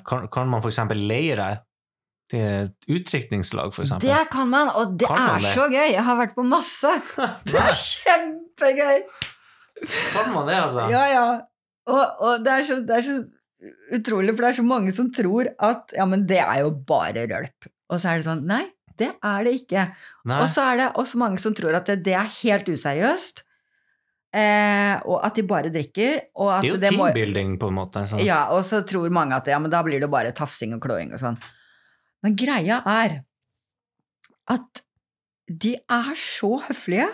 Kan, 0.05 0.27
kan 0.29 0.49
man 0.51 0.61
for 0.61 0.69
eksempel 0.69 0.99
leie 1.09 1.35
deg 1.39 1.61
til 2.31 2.69
utdrikningslag, 2.89 3.73
eksempel? 3.73 4.09
Det 4.09 4.21
kan 4.33 4.49
man, 4.49 4.71
og 4.73 4.95
det 4.99 5.09
man 5.09 5.35
er 5.35 5.45
det? 5.45 5.53
så 5.53 5.67
gøy! 5.69 5.87
Jeg 5.93 6.03
har 6.07 6.19
vært 6.19 6.35
på 6.37 6.45
masse! 6.47 6.91
Det 7.51 7.61
er 7.61 7.79
kjempegøy! 7.79 9.03
Kan 9.85 10.31
man 10.33 10.47
det, 10.47 10.55
altså? 10.55 10.85
Ja, 10.89 11.03
ja. 11.11 11.25
Og, 11.91 12.21
og 12.25 12.45
det, 12.45 12.53
er 12.53 12.63
så, 12.65 12.79
det 12.81 12.95
er 12.95 13.03
så 13.05 13.17
utrolig, 13.93 14.33
for 14.33 14.45
det 14.45 14.51
er 14.53 14.59
så 14.61 14.65
mange 14.65 14.93
som 14.95 15.09
tror 15.13 15.51
at 15.67 15.93
ja, 15.97 16.05
men 16.09 16.23
det 16.29 16.39
er 16.41 16.63
jo 16.63 16.71
bare 16.87 17.27
rølp. 17.29 17.67
Og 17.91 18.01
så 18.01 18.13
er 18.13 18.21
det 18.21 18.27
sånn 18.27 18.45
Nei, 18.49 18.63
det 18.97 19.11
er 19.19 19.43
det 19.45 19.53
ikke. 19.59 19.83
Nei? 20.25 20.39
Og 20.41 20.47
så 20.49 20.69
er 20.71 20.79
det 20.79 20.87
også 21.01 21.19
mange 21.21 21.41
som 21.43 21.53
tror 21.57 21.77
at 21.77 21.91
det, 21.91 21.99
det 22.07 22.15
er 22.17 22.31
helt 22.39 22.71
useriøst. 22.71 23.43
Eh, 24.35 24.95
og 25.07 25.21
at 25.23 25.37
de 25.37 25.45
bare 25.47 25.71
drikker. 25.71 26.17
Det 26.27 26.47
er 26.55 26.65
jo 26.67 26.79
må- 26.97 27.11
teambuilding, 27.11 27.53
på 27.59 27.69
en 27.71 27.77
måte. 27.77 28.07
sånn. 28.09 28.23
ja, 28.25 28.49
og 28.51 28.65
så 28.67 28.81
tror 28.87 29.11
mange 29.13 29.37
at 29.37 29.47
ja, 29.47 29.59
men 29.59 29.71
da 29.71 29.83
blir 29.85 30.01
det 30.01 30.09
bare 30.11 30.33
tafsing 30.35 30.75
og 30.75 30.81
klåing 30.83 31.13
og 31.15 31.21
sånn. 31.21 31.37
Men 32.25 32.35
greia 32.39 32.79
er 32.89 33.19
at 34.49 34.81
de 35.45 35.75
er 35.77 36.11
så 36.17 36.55
høflige. 36.67 37.07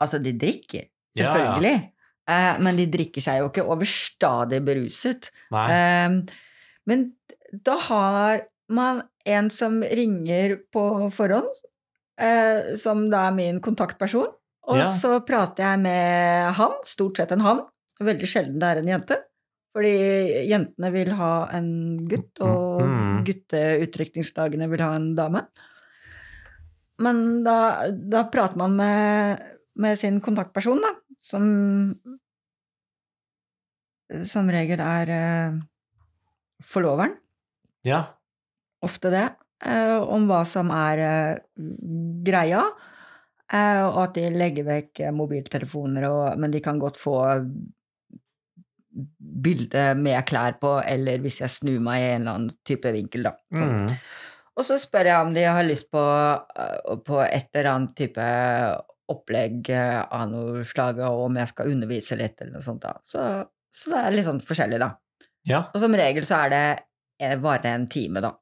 Altså, 0.00 0.18
de 0.22 0.32
drikker, 0.38 0.88
Ja, 1.14 1.22
ja. 1.24 1.32
selvfølgelig. 1.34 1.92
Eh, 2.30 2.58
men 2.62 2.78
de 2.78 2.86
drikker 2.90 3.24
seg 3.24 3.40
jo 3.40 3.48
ikke 3.50 3.64
overstadig 3.66 4.60
beruset. 4.66 5.30
Nei. 5.54 5.64
Eh, 5.74 6.36
men 6.90 7.04
da 7.66 7.76
har 7.88 8.44
man 8.70 9.02
en 9.26 9.50
som 9.54 9.80
ringer 9.82 10.56
på 10.74 10.84
forhånd, 11.14 11.50
eh, 12.18 12.74
som 12.78 13.08
da 13.10 13.26
er 13.28 13.34
min 13.38 13.60
kontaktperson. 13.62 14.30
Og 14.70 14.76
Ja. 14.78 14.84
så 14.86 15.18
prater 15.26 15.64
jeg 15.72 15.80
med 15.82 16.52
han, 16.54 16.72
stort 16.84 17.16
sett 17.18 17.32
en 17.32 17.40
han, 17.40 17.62
veldig 18.00 18.26
sjelden 18.28 18.58
det 18.60 18.68
er 18.70 18.78
en 18.82 18.88
jente. 18.94 19.16
Fordi 19.70 19.92
jentene 20.50 20.88
vil 20.90 21.12
ha 21.14 21.32
en 21.54 21.68
gutt, 22.10 22.40
og 22.42 22.80
Mm. 22.82 23.20
gutteutdrikningsdagene 23.28 24.66
vil 24.72 24.80
ha 24.82 24.94
en 24.96 25.14
dame. 25.14 25.44
Men 26.98 27.44
da, 27.44 27.86
da 27.88 28.24
prater 28.28 28.56
man 28.58 28.74
med, 28.76 29.38
med 29.76 29.96
sin 29.98 30.18
kontaktperson, 30.20 30.80
da, 30.82 30.90
som 31.22 31.94
som 34.26 34.48
regel 34.50 34.80
er 34.82 35.10
eh, 35.14 35.58
forloveren, 36.66 37.12
Ja. 37.86 38.00
ofte 38.82 39.10
det, 39.12 39.28
eh, 39.64 39.98
om 40.02 40.26
hva 40.26 40.44
som 40.44 40.70
er 40.74 40.98
eh, 40.98 41.38
greia, 42.26 42.64
eh, 43.52 43.82
og 43.86 44.00
at 44.08 44.14
de 44.18 44.30
legger 44.34 44.66
vekk 44.66 45.04
mobiltelefoner, 45.14 46.08
og, 46.10 46.38
men 46.38 46.50
de 46.50 46.60
kan 46.60 46.78
godt 46.82 46.98
få 46.98 47.14
bilde 48.90 49.84
med 49.98 50.18
klær 50.28 50.56
på, 50.60 50.74
eller 50.82 51.22
hvis 51.22 51.40
jeg 51.44 51.52
snur 51.54 51.80
meg 51.84 52.02
i 52.02 52.08
en 52.10 52.24
eller 52.24 52.38
annen 52.38 52.54
type 52.66 52.90
vinkel, 52.94 53.28
da. 53.28 53.34
Sånn. 53.54 53.86
Mm. 53.86 53.94
Og 54.58 54.66
så 54.66 54.76
spør 54.82 55.08
jeg 55.08 55.26
om 55.26 55.34
de 55.34 55.44
har 55.46 55.64
lyst 55.66 55.88
på, 55.94 56.02
eh, 56.02 56.96
på 57.06 57.20
et 57.24 57.48
eller 57.54 57.70
annet 57.72 57.94
type 57.96 58.26
opplegg 59.10 59.70
eh, 59.74 60.00
av 60.02 60.26
noe 60.30 60.64
slag, 60.66 61.00
og 61.06 61.26
om 61.28 61.38
jeg 61.40 61.52
skal 61.52 61.72
undervise 61.72 62.18
litt, 62.18 62.36
eller 62.40 62.58
noe 62.58 62.66
sånt, 62.66 62.82
da. 62.84 62.96
Så, 63.06 63.24
så 63.72 63.94
det 63.94 64.00
er 64.02 64.16
litt 64.16 64.28
sånn 64.28 64.42
forskjellig, 64.44 64.80
da. 64.82 64.92
Ja, 65.48 65.62
Og 65.72 65.80
som 65.80 65.94
regel 65.96 66.26
så 66.28 66.42
er 66.44 66.50
det 66.52 66.64
eh, 67.22 67.36
bare 67.40 67.72
en 67.72 67.86
time, 67.90 68.22
da. 68.24 68.34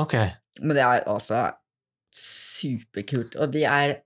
ok. 0.00 0.16
Men 0.60 0.76
det 0.76 0.82
er 0.84 1.06
også 1.08 1.46
superkult, 2.12 3.38
og 3.40 3.54
de 3.54 3.62
er 3.64 4.02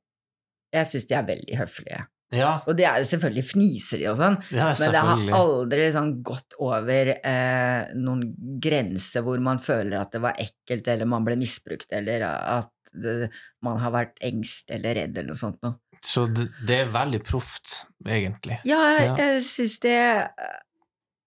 Jeg 0.75 0.87
syns 0.91 1.07
de 1.09 1.15
er 1.17 1.25
veldig 1.27 1.57
høflige. 1.59 2.05
Ja, 2.35 2.57
Og 2.67 2.75
det 2.75 2.87
er 2.89 2.99
jo 2.99 3.07
selvfølgelig 3.07 3.45
fniser 3.53 4.01
de 4.03 4.09
og 4.11 4.17
sånn, 4.19 4.37
ja 4.51 4.73
men 4.75 4.95
det 4.95 5.03
har 5.07 5.21
aldri 5.39 5.85
sånn 5.95 6.09
gått 6.27 6.57
over 6.59 7.13
eh, 7.15 7.93
noen 7.95 8.25
grense 8.63 9.23
hvor 9.23 9.39
man 9.39 9.61
føler 9.63 10.01
at 10.01 10.11
det 10.17 10.23
var 10.25 10.35
ekkelt, 10.43 10.89
eller 10.91 11.07
man 11.07 11.23
ble 11.29 11.37
misbrukt, 11.39 11.87
eller 11.95 12.25
at 12.27 12.73
det, 12.97 13.29
man 13.63 13.79
har 13.79 13.93
vært 13.95 14.19
engst 14.27 14.71
eller 14.75 14.97
redd, 14.99 15.15
eller 15.15 15.31
noe 15.35 15.39
sånt 15.39 15.61
noe. 15.63 15.79
Så 16.07 16.27
det, 16.31 16.49
det 16.67 16.81
er 16.83 16.91
veldig 16.95 17.23
proft, 17.27 17.87
egentlig. 18.07 18.59
Ja, 18.69 18.83
jeg, 18.97 19.07
Ja. 19.07 19.17
jeg 19.23 19.43
syns 19.47 19.79
det 19.87 19.97
eh, 19.97 20.59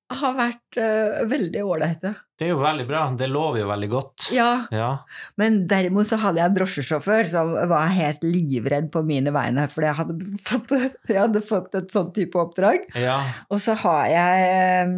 har 0.10 0.34
vært 0.38 0.78
uh, 0.82 1.20
veldig 1.30 1.62
ålreite. 1.66 2.12
Det 2.40 2.48
er 2.48 2.54
jo 2.54 2.60
veldig 2.64 2.86
bra. 2.90 3.02
Det 3.20 3.28
lover 3.30 3.62
jo 3.62 3.68
veldig 3.70 3.90
godt. 3.92 4.30
Ja, 4.34 4.66
Ja. 4.74 4.90
men 5.38 5.68
derimot 5.70 6.08
så 6.10 6.18
hadde 6.22 6.42
jeg 6.42 6.50
en 6.50 6.56
drosjesjåfør 6.58 7.28
som 7.30 7.52
var 7.70 7.92
helt 7.94 8.24
livredd 8.26 8.90
på 8.94 9.04
mine 9.06 9.34
vegne, 9.36 9.68
fordi 9.70 9.92
jeg 9.92 10.92
jeg 11.14 11.20
hadde 11.20 11.42
fått 11.46 11.76
et 11.78 11.92
sånn 11.94 12.14
type 12.16 12.40
oppdrag. 12.42 12.88
Ja. 12.98 13.20
Og 13.50 13.62
så 13.62 13.76
har 13.84 14.06
jeg 14.10 14.88
um, 14.88 14.96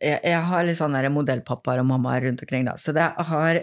jeg, 0.00 0.20
jeg 0.24 0.44
har 0.48 0.64
litt 0.64 0.78
sånne 0.78 1.02
der 1.04 1.12
modellpappaer 1.12 1.82
og 1.82 1.90
mammaer 1.90 2.24
rundt 2.24 2.40
omkring, 2.46 2.64
da. 2.70 2.78
Så 2.80 2.94
det 2.96 3.10
har 3.28 3.60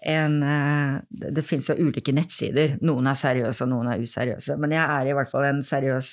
en 0.00 0.38
eh, 0.42 0.94
Det, 1.12 1.30
det 1.36 1.42
fins 1.44 1.68
jo 1.68 1.76
ulike 1.76 2.12
nettsider. 2.16 2.78
Noen 2.82 3.06
er 3.10 3.18
seriøse, 3.20 3.66
og 3.66 3.70
noen 3.70 3.90
er 3.92 4.00
useriøse. 4.02 4.56
Men 4.58 4.72
jeg 4.72 4.82
er 4.82 5.10
i 5.10 5.14
hvert 5.16 5.30
fall 5.30 5.44
en 5.44 5.60
seriøs 5.62 6.08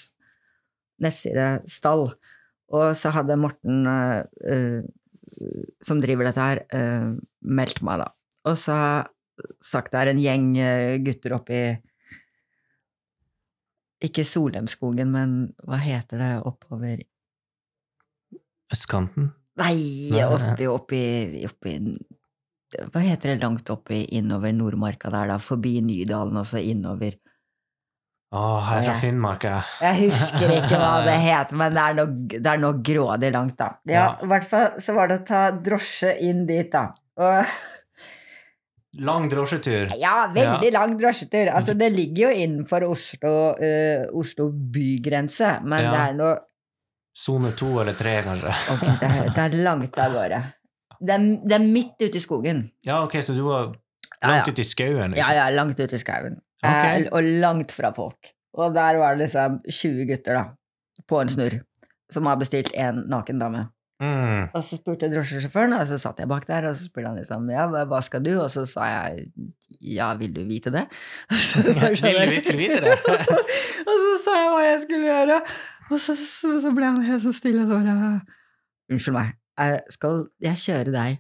nettside-stall. 1.02 2.10
Og 2.72 2.96
så 2.98 3.12
hadde 3.12 3.40
Morten, 3.40 3.86
eh, 3.88 4.24
eh, 4.48 5.62
som 5.84 6.02
driver 6.04 6.30
dette 6.30 6.46
her, 6.46 6.64
eh, 6.72 7.12
meldt 7.42 7.82
meg, 7.84 8.04
da. 8.04 8.12
Og 8.48 8.58
så 8.58 8.78
sagt 9.64 9.92
det 9.94 10.02
er 10.02 10.12
en 10.12 10.22
gjeng 10.22 10.48
eh, 10.62 10.98
gutter 11.04 11.36
oppi 11.38 11.62
ikke 14.02 14.26
Solheimskogen, 14.26 15.12
men 15.14 15.36
hva 15.68 15.78
heter 15.82 16.22
det 16.22 16.32
oppover 16.50 17.04
Østkanten. 18.72 19.30
Nei, 19.60 19.76
Nei, 20.14 20.24
oppi, 20.32 20.68
oppi, 20.72 21.02
oppi 21.44 21.74
Hva 22.72 23.02
heter 23.04 23.34
det 23.34 23.42
langt 23.44 23.68
oppi 23.70 24.06
innover 24.16 24.54
Nordmarka 24.56 25.12
der, 25.12 25.34
da? 25.34 25.38
Forbi 25.44 25.76
Nydalen 25.84 26.40
og 26.40 26.48
så 26.48 26.62
innover 26.64 27.18
Å, 28.32 28.42
her 28.64 28.78
er 28.80 28.86
fra 28.88 28.94
Finnmark, 29.02 29.44
jeg. 29.44 29.64
Jeg 29.84 29.98
husker 30.06 30.54
ikke 30.56 30.78
hva 30.80 30.92
det 31.04 31.18
het, 31.30 31.50
men 31.60 31.74
det 31.76 31.82
er 31.84 31.98
noe, 31.98 32.14
det 32.32 32.48
er 32.54 32.62
noe 32.64 32.78
grådig 32.80 33.32
langt, 33.36 33.58
da. 33.60 33.74
Ja, 33.90 33.94
Ja. 33.98 34.06
i 34.24 34.30
hvert 34.32 34.48
fall 34.48 34.78
så 34.80 34.96
var 34.96 35.12
det 35.12 35.18
å 35.20 35.26
ta 35.28 35.42
drosje 35.52 36.14
inn 36.30 36.46
dit, 36.48 36.70
da. 36.72 36.86
Og 37.20 37.44
Lang 39.08 39.30
drosjetur. 39.32 39.94
Ja, 40.00 40.26
veldig 40.36 40.72
lang 40.76 40.98
drosjetur. 41.00 41.48
Altså, 41.56 41.74
det 41.80 41.88
ligger 41.96 42.26
jo 42.26 42.32
innenfor 42.44 42.84
Oslo, 42.90 43.32
uh, 43.56 44.02
Oslo 44.20 44.50
bygrense, 44.52 45.54
men 45.64 45.86
Ja. 45.86 45.92
det 45.96 46.02
er 46.10 46.18
noe 46.20 46.34
Sone 47.16 47.52
to 47.60 47.70
eller 47.82 47.96
tre, 48.00 48.18
kanskje. 48.24 48.52
Ok, 48.72 48.84
det, 49.00 49.08
er, 49.08 49.30
det 49.36 49.42
er 49.44 49.56
langt 49.66 49.98
av 50.00 50.14
gårde. 50.16 50.38
Det 51.00 51.12
er, 51.16 51.24
det 51.44 51.56
er 51.58 51.66
midt 51.68 52.00
ute 52.04 52.16
i 52.20 52.22
skogen. 52.24 52.62
Ja, 52.88 53.02
ok, 53.04 53.18
så 53.24 53.34
du 53.36 53.42
var 53.44 53.74
langt 54.24 54.48
ja. 54.48 54.54
ute 54.54 54.64
i 54.64 54.68
skauen, 54.68 55.12
Liksom. 55.16 55.20
Ja, 55.36 55.42
ja, 55.42 55.50
langt 55.56 55.80
ute 55.80 55.96
i 55.96 56.00
skauen. 56.00 56.38
Eh, 56.62 57.08
og 57.10 57.28
langt 57.42 57.74
fra 57.74 57.92
folk. 57.96 58.34
Og 58.54 58.74
der 58.76 59.00
var 59.02 59.16
det 59.16 59.28
liksom 59.28 59.62
20 59.66 60.08
gutter, 60.10 60.38
da, 60.38 61.04
på 61.08 61.22
en 61.22 61.32
snurr, 61.32 61.62
som 62.12 62.28
har 62.30 62.40
bestilt 62.42 62.74
en 62.78 63.06
naken 63.10 63.40
dame. 63.42 63.70
Mm. 64.02 64.48
Og 64.58 64.64
så 64.66 64.80
spurte 64.80 65.12
drosjesjåføren, 65.12 65.76
og 65.78 65.86
så 65.90 66.00
satt 66.02 66.20
jeg 66.20 66.30
bak 66.30 66.48
der, 66.50 66.66
og 66.72 66.78
så 66.78 66.88
spurte 66.88 67.12
han 67.12 67.20
liksom 67.22 67.50
ja, 67.54 67.68
hva, 67.70 68.00
skal 68.02 68.24
du? 68.26 68.32
Og 68.42 68.50
så 68.50 68.64
sa 68.70 68.88
jeg 68.90 69.28
ja, 69.82 70.10
vil 70.18 70.34
du 70.34 70.42
vite 70.50 70.74
det? 70.74 70.88
Så 71.38 71.62
ja, 71.66 71.90
Vil 71.90 72.18
du 72.18 72.34
virkelig 72.36 72.58
vite 72.60 72.80
det? 72.84 72.98
og, 73.10 73.18
så, 73.18 73.38
og 73.86 73.96
så 74.04 74.12
sa 74.22 74.36
jeg 74.38 74.50
hva 74.54 74.64
jeg 74.66 74.82
skulle 74.84 75.08
gjøre, 75.08 75.38
og 75.90 76.02
så, 76.02 76.16
så, 76.18 76.52
så 76.62 76.74
ble 76.78 76.90
han 76.90 77.02
helt 77.06 77.24
så 77.24 77.34
stille 77.34 77.64
og 77.66 77.72
så 77.72 77.80
bare 77.80 78.12
Unnskyld 78.92 79.16
meg, 79.16 79.32
jeg 79.58 79.80
skal 79.96 80.22
jeg 80.44 80.62
kjøre 80.66 80.94
deg 80.94 81.18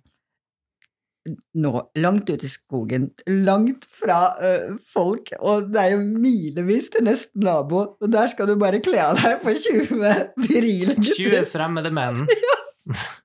nå 1.53 1.71
langt 2.01 2.29
ut 2.29 2.43
i 2.43 2.49
skogen, 2.49 3.09
langt 3.29 3.85
fra 3.85 4.19
øh, 4.41 4.77
folk, 4.93 5.29
og 5.39 5.69
det 5.73 5.83
er 5.83 5.93
jo 5.95 6.01
milevis 6.01 6.89
til 6.93 7.05
neste 7.05 7.41
nabo, 7.45 7.83
og 8.01 8.11
der 8.13 8.31
skal 8.31 8.49
du 8.49 8.55
bare 8.61 8.81
kle 8.83 9.03
av 9.05 9.21
deg 9.21 9.43
for 9.43 9.53
20 9.53 10.47
virile 10.47 10.97
20 10.97 11.45
fremmede 11.51 11.93
menn. 11.93 12.25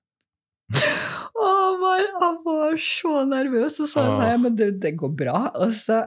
Og 1.37 1.47
han 1.47 1.75
var, 1.79 2.05
han 2.21 2.37
var 2.47 2.79
så 2.81 3.25
nervøs, 3.29 3.77
og 3.85 3.91
sa 3.91 4.07
Åh. 4.09 4.15
nei, 4.23 4.37
men 4.41 4.55
det, 4.59 4.71
det 4.83 4.95
går 4.99 5.13
bra. 5.19 5.41
Og 5.63 5.75
så 5.77 6.01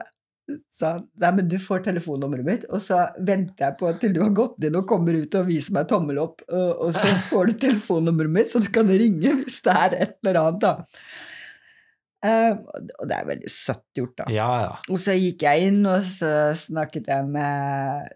sa 0.74 0.94
han 0.96 1.04
nei, 1.22 1.30
men 1.38 1.48
du 1.50 1.56
får 1.62 1.84
telefonnummeret 1.86 2.46
mitt, 2.46 2.64
og 2.74 2.82
så 2.82 3.04
venter 3.26 3.68
jeg 3.68 3.78
på 3.80 3.92
til 4.02 4.14
du 4.16 4.22
har 4.24 4.32
gått 4.34 4.66
inn 4.66 4.78
og 4.80 4.88
kommer 4.90 5.16
ut 5.16 5.36
og 5.38 5.46
viser 5.48 5.76
meg 5.76 5.88
tommel 5.90 6.18
opp, 6.22 6.44
og, 6.48 6.70
og 6.86 6.94
så 6.96 7.12
får 7.30 7.50
du 7.50 7.58
telefonnummeret 7.66 8.34
mitt, 8.34 8.52
så 8.52 8.62
du 8.62 8.70
kan 8.74 8.90
ringe 8.90 9.36
hvis 9.42 9.60
det 9.66 9.76
er 9.76 9.98
et 10.00 10.16
eller 10.24 10.40
annet, 10.42 10.64
da. 10.64 10.74
Eh, 12.20 12.52
og 12.52 13.06
det 13.08 13.16
er 13.16 13.28
veldig 13.30 13.50
søtt 13.52 13.86
gjort, 13.96 14.16
da. 14.18 14.26
Ja, 14.32 14.48
ja. 14.66 14.72
Og 14.92 15.00
så 15.00 15.14
gikk 15.16 15.44
jeg 15.46 15.70
inn, 15.70 15.80
og 15.88 16.04
så 16.04 16.50
snakket 16.58 17.08
jeg 17.08 17.28
med 17.32 18.10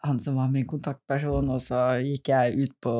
han 0.00 0.20
som 0.20 0.38
var 0.40 0.48
min 0.52 0.68
kontaktperson, 0.68 1.50
og 1.52 1.60
så 1.60 1.82
gikk 2.00 2.30
jeg 2.32 2.64
ut 2.64 2.72
på, 2.80 2.94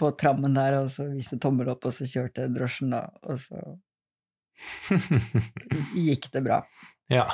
på 0.00 0.10
trammen 0.20 0.56
der, 0.56 0.78
og 0.80 0.88
så 0.92 1.10
viste 1.12 1.36
tommel 1.42 1.68
opp, 1.74 1.84
og 1.84 1.94
så 1.94 2.08
kjørte 2.08 2.48
drosjen, 2.54 2.94
da, 2.96 3.04
og 3.28 3.40
så 3.42 3.60
gikk 6.08 6.32
det 6.34 6.44
bra. 6.48 6.62
ja. 7.12 7.28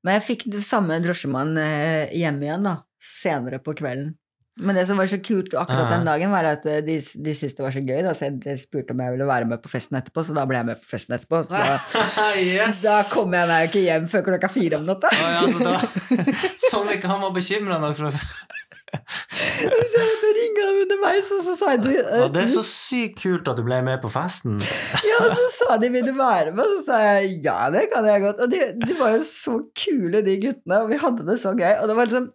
Men 0.00 0.16
jeg 0.16 0.24
fikk 0.24 0.44
samme 0.64 0.96
drosjemann 1.04 1.58
eh, 1.60 2.12
hjem 2.16 2.38
igjen, 2.40 2.64
da, 2.64 2.78
senere 3.04 3.58
på 3.60 3.74
kvelden. 3.76 4.14
Men 4.60 4.76
det 4.76 4.86
som 4.88 5.00
var 5.00 5.08
så 5.10 5.18
kult 5.24 5.54
akkurat 5.56 5.90
den 5.92 6.06
dagen, 6.08 6.32
var 6.34 6.48
at 6.52 6.66
eh, 6.68 6.82
de, 6.84 6.98
de 7.00 7.34
syntes 7.36 7.56
det 7.58 7.64
var 7.64 7.74
så 7.74 7.82
gøy, 7.84 8.00
da, 8.06 8.14
så 8.16 8.30
de 8.44 8.56
spurte 8.60 8.94
om 8.94 9.02
jeg 9.04 9.16
ville 9.16 9.28
være 9.30 9.48
med 9.50 9.62
på 9.64 9.72
festen 9.72 9.98
etterpå, 10.00 10.24
så 10.26 10.36
da 10.36 10.46
ble 10.48 10.60
jeg 10.60 10.70
med 10.70 10.82
på 10.82 10.92
festen 10.92 11.16
etterpå. 11.16 11.42
Så 11.48 11.56
da, 11.56 11.78
yes! 12.44 12.84
Da 12.84 13.00
kom 13.10 13.36
jeg 13.36 13.50
meg 13.50 13.64
jo 13.64 13.72
ikke 13.72 13.84
hjem 13.86 14.08
før 14.12 14.26
klokka 14.30 14.52
fire 14.52 14.80
om 14.80 14.88
natta. 14.88 15.12
Oh, 15.16 15.34
ja, 15.34 15.42
så 15.50 15.66
da, 15.66 15.76
som 16.70 16.92
ikke 16.92 17.10
han 17.10 17.24
var 17.24 17.36
bekymra 17.36 17.80
nok 17.82 17.98
for 18.00 18.10
Så 18.20 19.68
jeg 19.70 20.06
måtte 20.08 20.30
han 20.70 20.80
underveis, 20.84 21.30
og 21.34 21.42
så 21.44 21.54
sa 21.58 21.74
jeg 21.74 21.82
du, 21.84 21.90
uh, 22.00 22.26
Det 22.32 22.42
er 22.44 22.50
så 22.50 22.64
sykt 22.66 23.20
kult 23.22 23.48
at 23.50 23.58
du 23.58 23.64
ble 23.66 23.80
med 23.86 24.00
på 24.02 24.10
festen. 24.12 24.58
Ja, 25.10 25.20
og 25.24 25.32
så 25.36 25.46
sa 25.56 25.78
de 25.80 25.90
vil 25.92 26.04
du 26.06 26.12
være 26.16 26.52
med, 26.54 26.64
og 26.64 26.76
så 26.76 26.82
sa 26.90 27.00
jeg 27.04 27.40
ja, 27.46 27.70
det 27.72 27.86
kan 27.92 28.06
jeg 28.08 28.24
godt. 28.24 28.42
Og 28.44 28.52
de, 28.52 28.60
de 28.80 28.98
var 28.98 29.16
jo 29.16 29.24
så 29.26 29.56
kule, 29.84 30.22
de 30.26 30.36
guttene, 30.42 30.82
og 30.84 30.92
vi 30.92 31.00
hadde 31.00 31.26
det 31.28 31.38
så 31.40 31.54
gøy. 31.56 31.72
Og 31.80 31.90
det 31.90 31.96
var 31.98 32.10
liksom 32.10 32.30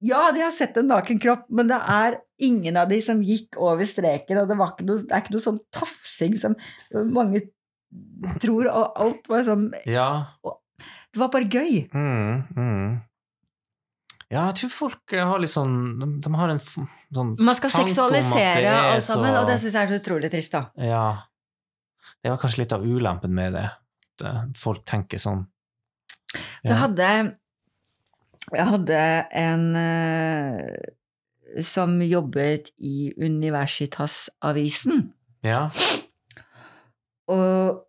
Ja, 0.00 0.30
de 0.32 0.40
har 0.44 0.52
sett 0.54 0.76
en 0.78 0.86
naken 0.92 1.18
kropp, 1.18 1.46
men 1.50 1.66
det 1.70 1.78
er 1.90 2.20
ingen 2.38 2.76
av 2.78 2.88
de 2.88 3.00
som 3.02 3.18
gikk 3.26 3.56
over 3.58 3.84
streken, 3.88 4.38
og 4.38 4.48
det, 4.48 4.56
var 4.60 4.70
ikke 4.76 4.86
noe, 4.86 5.00
det 5.02 5.10
er 5.16 5.24
ikke 5.24 5.34
noe 5.34 5.42
sånn 5.42 5.58
tafsing 5.74 6.36
som 6.38 6.54
mange 7.14 7.40
tror, 8.38 8.68
og 8.70 9.00
alt 9.02 9.28
var 9.32 9.42
sånn 9.48 9.68
Ja. 9.88 10.08
Det 11.08 11.18
var 11.22 11.30
bare 11.32 11.48
gøy. 11.50 11.88
Mm, 11.90 12.44
mm. 12.54 13.00
Ja, 14.28 14.42
jeg 14.50 14.58
tror 14.60 14.70
folk 14.74 15.12
eh, 15.16 15.24
har 15.24 15.40
litt 15.40 15.50
sånn 15.54 15.74
De, 15.98 16.06
de 16.20 16.30
har 16.36 16.50
en 16.52 16.58
sånn 16.60 17.30
Man 17.40 17.56
skal 17.56 17.70
seksualisere 17.72 18.60
er 18.68 18.90
alt 18.90 19.06
sammen, 19.06 19.30
så- 19.32 19.40
og 19.40 19.46
det 19.48 19.54
syns 19.62 19.72
jeg 19.78 19.88
er 19.88 19.92
så 19.94 20.00
utrolig 20.02 20.30
trist, 20.30 20.52
da. 20.52 20.66
Ja. 20.76 21.04
Det 22.22 22.30
var 22.30 22.38
kanskje 22.42 22.58
litt 22.62 22.74
av 22.76 22.84
ulempen 22.84 23.32
med 23.34 23.54
det. 23.56 23.64
At 24.20 24.26
eh, 24.28 24.42
folk 24.60 24.84
tenker 24.84 25.18
sånn. 25.22 25.46
Det 26.62 26.76
hadde 26.76 27.38
Jeg 28.54 28.66
hadde 28.70 29.02
en 29.36 29.66
eh, 29.76 31.62
som 31.64 31.98
jobbet 32.04 32.72
i 32.78 33.10
Universitas-avisen. 33.16 35.08
Ja. 35.46 35.68
Og, 37.28 37.84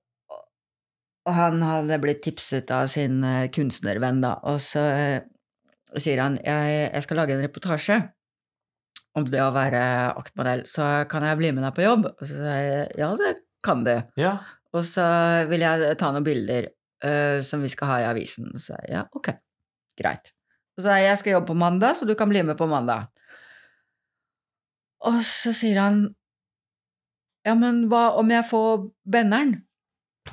og 1.25 1.33
han 1.35 1.63
hadde 1.63 1.99
blitt 2.03 2.23
tipset 2.25 2.71
av 2.75 2.87
sin 2.91 3.23
eh, 3.23 3.49
kunstnervenn, 3.55 4.23
da, 4.23 4.37
og 4.47 4.59
så 4.63 4.85
eh, 4.93 5.19
sier 5.97 6.21
han 6.21 6.37
jeg, 6.43 6.79
jeg 6.93 7.05
skal 7.05 7.21
lage 7.23 7.35
en 7.35 7.43
reportasje 7.43 7.99
om 9.17 9.25
det 9.29 9.41
å 9.41 9.53
være 9.55 9.81
aktmodell, 10.19 10.65
så 10.69 10.87
kan 11.09 11.25
jeg 11.25 11.39
bli 11.39 11.51
med 11.55 11.65
deg 11.65 11.75
på 11.75 11.85
jobb? 11.85 12.09
Og 12.11 12.25
så 12.25 12.33
sier 12.35 12.65
jeg 12.67 12.89
ja, 13.01 13.09
det 13.19 13.31
kan 13.65 13.83
du. 13.87 13.95
Ja. 14.21 14.35
Og 14.75 14.85
så 14.85 15.05
vil 15.49 15.65
jeg 15.65 15.95
ta 15.99 16.11
noen 16.13 16.27
bilder 16.27 16.69
uh, 17.03 17.39
som 17.45 17.63
vi 17.65 17.71
skal 17.73 17.89
ha 17.89 18.01
i 18.03 18.09
avisen. 18.11 18.51
Og 18.53 18.61
Så 18.61 18.71
sier 18.71 18.85
jeg 18.85 18.99
ja, 18.99 19.05
ok, 19.17 19.31
greit. 19.99 20.31
Og 20.79 20.83
så 20.83 20.93
sa 20.93 20.99
jeg 21.01 21.09
jeg 21.09 21.19
skal 21.19 21.33
jobbe 21.33 21.51
på 21.51 21.59
mandag, 21.59 21.97
så 21.99 22.05
du 22.07 22.13
kan 22.15 22.29
bli 22.31 22.39
med 22.47 22.55
på 22.55 22.65
mandag. 22.71 23.09
Og 25.03 25.17
så 25.27 25.51
sier 25.51 25.75
han 25.83 26.05
ja, 27.43 27.51
men 27.55 27.81
hva 27.91 28.13
om 28.19 28.31
jeg 28.31 28.45
får 28.47 28.85
benneren? 29.11 29.57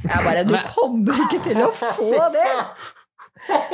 Jeg 0.05 0.23
bare 0.23 0.45
du 0.47 0.55
kommer 0.71 1.19
ikke 1.27 1.41
til 1.49 1.59
å 1.65 1.73
få 1.75 2.13
det! 2.35 2.47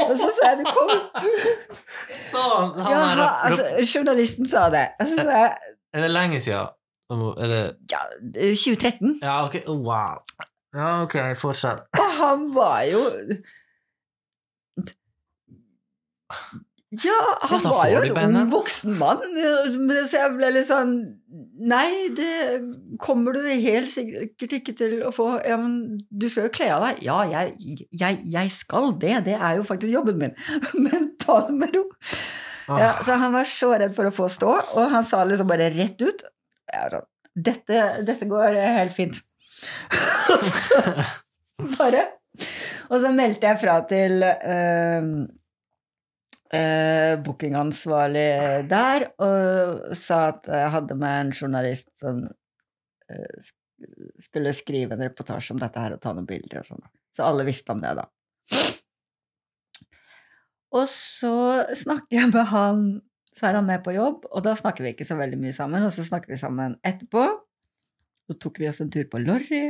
Og 0.06 0.14
så 0.16 0.28
sa 0.32 0.52
jeg 0.52 0.62
du 0.62 0.70
kommer 0.72 1.28
Så 2.32 2.40
han, 2.40 2.72
han 2.80 3.20
ja, 3.20 3.28
altså, 3.48 3.68
Journalisten 3.84 4.48
sa 4.48 4.66
det. 4.72 4.86
Og 4.96 5.12
så 5.12 5.26
sa 5.28 5.38
jeg 5.42 5.76
Er 5.92 6.06
det 6.06 6.10
lenge 6.12 6.40
siden? 6.40 6.72
Det 7.36 7.60
ja, 7.92 8.00
2013. 8.32 9.18
Ja, 9.20 9.42
ok. 9.44 9.60
Oh, 9.68 9.84
wow. 9.84 10.22
Ja, 10.72 11.02
ok, 11.04 11.18
fortsett. 11.36 11.84
Og 12.00 12.14
han 12.16 12.46
var 12.56 12.86
jo 12.88 13.02
Ja, 16.92 17.18
han 17.48 17.62
Ja, 17.64 17.70
var 17.72 17.88
jo 17.88 18.16
en 18.20 18.36
ung 18.36 18.50
voksen 18.52 18.98
mann, 19.00 19.22
så 20.04 20.18
jeg 20.18 20.32
ble 20.36 20.50
litt 20.52 20.66
sånn 20.68 20.90
Nei, 21.62 22.10
det 22.12 22.58
kommer 23.00 23.32
du 23.32 23.40
helt 23.46 23.88
sikkert 23.88 24.56
ikke 24.58 24.74
til 24.76 24.98
å 25.06 25.12
få. 25.14 25.28
Ja, 25.46 25.56
men 25.56 26.02
du 26.10 26.26
skal 26.28 26.48
jo 26.48 26.52
kle 26.52 26.68
av 26.74 26.82
deg. 26.84 27.00
Ja, 27.06 27.22
jeg, 27.30 27.78
jeg, 27.94 28.18
jeg 28.34 28.52
skal 28.52 28.90
det, 29.00 29.14
det 29.30 29.38
er 29.38 29.56
jo 29.60 29.64
faktisk 29.64 29.94
jobben 29.94 30.18
min. 30.20 30.34
Men 30.84 31.12
ta 31.22 31.38
det 31.46 31.54
med 31.62 31.72
ro. 31.78 31.84
Åh. 32.66 32.82
Ja, 32.82 32.90
så 33.06 33.16
han 33.22 33.32
var 33.32 33.46
så 33.48 33.70
redd 33.78 33.94
for 33.96 34.10
å 34.10 34.14
få 34.14 34.26
stå, 34.32 34.52
og 34.74 34.90
han 34.92 35.06
sa 35.06 35.22
liksom 35.24 35.48
bare 35.48 35.70
rett 35.72 36.02
ut 36.02 36.26
dette, 37.32 37.82
dette 38.04 38.28
går 38.28 38.58
helt 38.58 38.94
fint. 38.96 39.20
Og 40.32 40.42
så 40.42 40.80
bare 41.76 42.00
Og 42.90 42.96
så 43.02 43.12
meldte 43.14 43.46
jeg 43.46 43.60
fra 43.62 43.76
til 43.86 44.24
eh, 44.26 45.06
eh, 46.54 47.14
bookingansvarlig 47.24 48.28
der 48.70 49.08
og 49.22 49.96
sa 49.98 50.24
at 50.30 50.48
jeg 50.52 50.72
hadde 50.76 50.98
med 51.00 51.18
en 51.18 51.34
journalist 51.36 51.90
som 52.00 52.24
eh, 53.08 53.52
skulle 54.20 54.54
skrive 54.56 54.96
en 54.96 55.04
reportasje 55.06 55.54
om 55.54 55.62
dette 55.62 55.80
her 55.82 55.96
og 55.96 56.02
ta 56.02 56.14
noen 56.14 56.28
bilder 56.28 56.62
og 56.62 56.68
sånn. 56.72 56.84
Så 57.12 57.24
alle 57.26 57.46
visste 57.48 57.74
om 57.74 57.82
det, 57.82 57.92
da. 57.98 58.06
Og 60.72 60.86
så 60.88 61.34
snakker 61.76 62.16
jeg 62.16 62.30
med 62.32 62.48
han, 62.48 62.84
så 63.36 63.50
er 63.50 63.58
han 63.58 63.68
med 63.68 63.82
på 63.84 63.92
jobb, 63.92 64.24
og 64.30 64.44
da 64.46 64.54
snakker 64.56 64.86
vi 64.86 64.94
ikke 64.94 65.08
så 65.08 65.18
veldig 65.18 65.38
mye 65.40 65.56
sammen, 65.56 65.84
og 65.84 65.92
så 65.92 66.04
snakker 66.06 66.32
vi 66.32 66.40
sammen 66.40 66.78
etterpå. 66.88 67.26
Så 68.30 68.38
tok 68.40 68.62
vi 68.62 68.70
oss 68.70 68.80
en 68.80 68.92
tur 68.92 69.04
på 69.12 69.20
Lorry, 69.20 69.66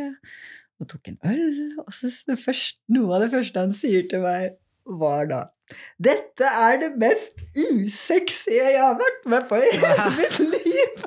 og 0.78 0.90
tok 0.92 1.10
en 1.10 1.18
øl, 1.26 1.74
og 1.82 1.90
så 1.94 2.10
det 2.28 2.38
første, 2.38 2.78
noe 2.94 3.16
av 3.16 3.24
det 3.24 3.32
første 3.34 3.64
han 3.64 3.74
sier 3.74 4.06
til 4.10 4.22
meg, 4.22 4.54
var 5.02 5.26
da 5.30 5.42
Dette 6.02 6.48
er 6.66 6.78
det 6.82 6.90
mest 7.00 7.44
usexy 7.56 8.56
jeg 8.58 8.78
har 8.80 8.96
vært 9.00 9.26
med 9.32 9.48
på 9.50 9.60
i 9.62 9.70
hele 9.76 10.10
mitt 10.18 10.38
liv! 10.40 11.06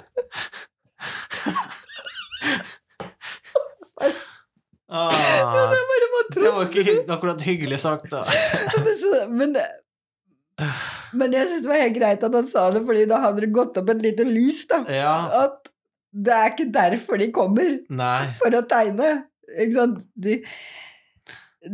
Ah, 4.88 5.10
Det 5.10 5.46
var 5.46 5.72
bare 5.72 6.06
det 6.34 6.52
var 6.52 6.68
ikke 6.70 7.14
akkurat 7.14 7.42
hyggelig 7.46 7.80
sagt, 7.84 8.10
da. 8.12 8.24
men, 9.40 9.56
men 11.14 11.36
jeg 11.36 11.50
syns 11.50 11.66
det 11.66 11.72
var 11.72 11.82
helt 11.84 11.98
greit 11.98 12.26
at 12.28 12.38
han 12.38 12.48
sa 12.50 12.68
det, 12.76 12.82
fordi 12.88 13.06
da 13.10 13.22
hadde 13.24 13.46
det 13.46 13.52
gått 13.56 13.78
opp 13.82 13.92
et 13.94 14.04
lite 14.04 14.26
lys, 14.28 14.66
da. 14.72 14.82
Ja. 14.92 15.16
At 15.46 15.72
det 16.16 16.34
er 16.36 16.54
ikke 16.54 16.70
derfor 16.74 17.20
de 17.22 17.30
kommer, 17.36 17.78
Nei. 17.92 18.28
for 18.40 18.56
å 18.56 18.64
tegne. 18.70 19.12
Ikke 19.52 19.76
sant? 19.76 20.04
De, 20.16 20.38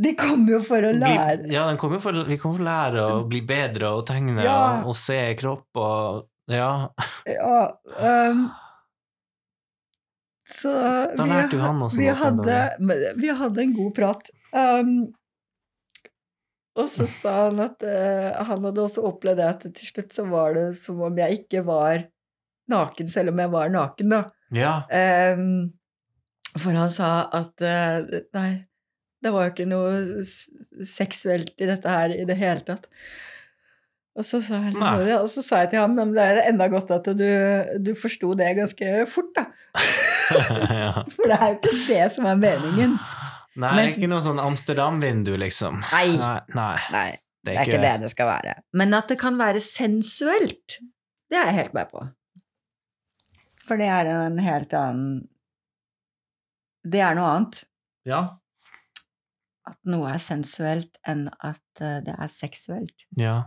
de 0.04 0.12
kommer 0.16 0.54
jo 0.58 0.60
for 0.64 0.84
å 0.88 0.92
Bli, 0.94 1.00
lære. 1.04 1.48
ja, 1.52 1.66
den 1.68 1.78
kommer 1.82 2.00
for, 2.04 2.16
vi 2.28 2.38
kommer 2.40 2.58
for 2.60 2.64
å 2.64 2.70
lære 2.70 3.06
å 3.12 3.22
bli 3.30 3.42
bedre 3.48 3.90
og 3.98 4.06
tegne 4.08 4.44
Ja. 4.44 4.58
og, 4.82 4.92
og 4.94 4.96
se 5.00 5.20
kropp 5.40 5.68
og 5.82 6.28
Ja. 6.52 6.90
Ja, 7.30 7.60
um, 8.32 8.46
så 10.52 10.72
Da 11.16 11.26
lærte 11.30 11.56
vi, 11.56 11.62
han 11.64 11.82
også 11.86 11.98
vi 12.02 12.08
hadde, 12.22 12.56
vi 13.22 13.30
hadde 13.40 13.62
en 13.64 13.74
god 13.78 13.94
prat. 13.96 14.32
Um, 14.52 14.96
og 16.76 16.88
så 16.92 17.06
sa 17.08 17.36
han 17.50 17.60
at 17.64 17.84
uh, 17.84 18.42
han 18.48 18.66
hadde 18.68 18.84
også 18.84 19.04
opplevd 19.08 19.40
det 19.40 19.48
at 19.48 19.64
til 19.76 19.88
slutt 19.94 20.16
så 20.16 20.26
var 20.32 20.56
det 20.58 20.66
som 20.80 21.00
om 21.08 21.18
jeg 21.24 21.44
ikke 21.44 21.64
var 21.68 22.04
naken, 22.72 23.08
selv 23.12 23.32
om 23.34 23.40
jeg 23.44 23.52
var 23.52 23.72
naken, 23.74 24.14
da. 24.18 24.22
Ja. 24.56 24.74
Um, 25.36 25.72
for 26.60 26.76
han 26.76 26.92
sa 26.92 27.30
at 27.32 27.64
uh, 27.64 28.20
nei, 28.36 28.50
det 29.22 29.32
var 29.34 29.46
jo 29.46 29.54
ikke 29.54 29.70
noe 29.70 30.24
seksuelt 30.86 31.54
i 31.62 31.68
dette 31.70 31.92
her 31.92 32.14
i 32.16 32.26
det 32.28 32.38
hele 32.40 32.64
tatt. 32.66 32.88
Og 34.18 34.26
så 34.28 34.42
sa 34.44 34.58
jeg, 34.66 34.74
liksom, 34.76 35.06
og 35.22 35.30
så 35.32 35.42
sa 35.46 35.62
jeg 35.64 35.70
til 35.72 35.80
ham 35.80 35.94
men 35.96 36.10
det 36.12 36.24
er 36.26 36.42
enda 36.50 36.68
godt 36.72 36.90
at 36.92 37.06
du, 37.16 37.28
du 37.80 37.94
forsto 37.96 38.34
det 38.36 38.50
ganske 38.58 39.06
fort, 39.08 39.30
da. 39.38 39.46
ja. 40.82 40.94
For 41.14 41.32
det 41.32 41.38
er 41.38 41.54
jo 41.54 41.60
ikke 41.62 41.76
det 41.88 42.08
som 42.18 42.28
er 42.28 42.42
meningen. 42.42 42.98
Nei, 43.62 43.72
Mens- 43.78 43.98
ikke 44.00 44.10
noe 44.12 44.24
sånn 44.24 44.40
Amsterdam-vindu, 44.42 45.34
liksom. 45.40 45.80
Nei. 45.92 46.08
Nei, 46.20 46.36
nei, 46.56 46.76
Nei, 46.92 47.08
det 47.44 47.54
det 47.54 47.56
er 47.56 47.70
ikke 47.72 47.84
det 47.84 47.94
det 48.04 48.12
skal 48.12 48.30
være. 48.32 48.58
Men 48.80 48.96
at 49.00 49.12
det 49.12 49.20
kan 49.22 49.40
være 49.40 49.64
sensuelt, 49.64 50.80
det 51.32 51.40
er 51.40 51.52
jeg 51.52 51.60
helt 51.62 51.78
med 51.80 51.92
på. 51.92 52.04
For 53.62 53.80
det 53.80 53.88
er 53.94 54.10
en 54.12 54.40
helt 54.42 54.74
annen 54.76 55.10
Det 56.82 57.00
er 57.06 57.16
noe 57.16 57.32
annet. 57.36 57.60
Ja. 58.10 58.22
At 59.72 59.80
noe 59.88 60.12
er 60.12 60.22
sensuelt 60.22 61.00
enn 61.08 61.28
at 61.40 61.84
eh, 61.84 62.00
det 62.06 62.16
er 62.18 62.32
seksuelt. 62.32 63.08
ja. 63.20 63.42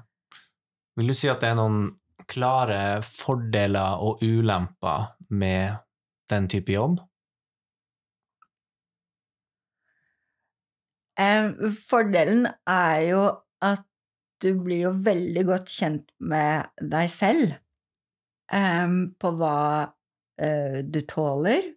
Vil 0.95 1.11
du 1.11 1.15
si 1.19 1.27
at 1.27 1.41
det 1.43 1.49
er 1.51 1.57
noen 1.59 1.89
klare 2.31 3.03
fordeler 3.03 3.99
og 3.99 4.23
ulemper 4.23 5.09
med 5.35 5.75
den 6.31 6.47
type 6.49 6.71
jobb? 6.71 7.01
Fordelen 11.89 12.47
er 12.67 13.01
jo 13.09 13.25
at 13.63 13.85
du 14.43 14.51
blir 14.63 14.89
jo 14.89 14.95
veldig 15.07 15.45
godt 15.47 15.71
kjent 15.71 16.11
med 16.19 16.67
deg 16.95 17.11
selv, 17.11 17.55
på 18.51 19.31
hva 19.39 19.59
eh, 20.39 20.83
du 20.85 21.01
tåler. 21.09 21.71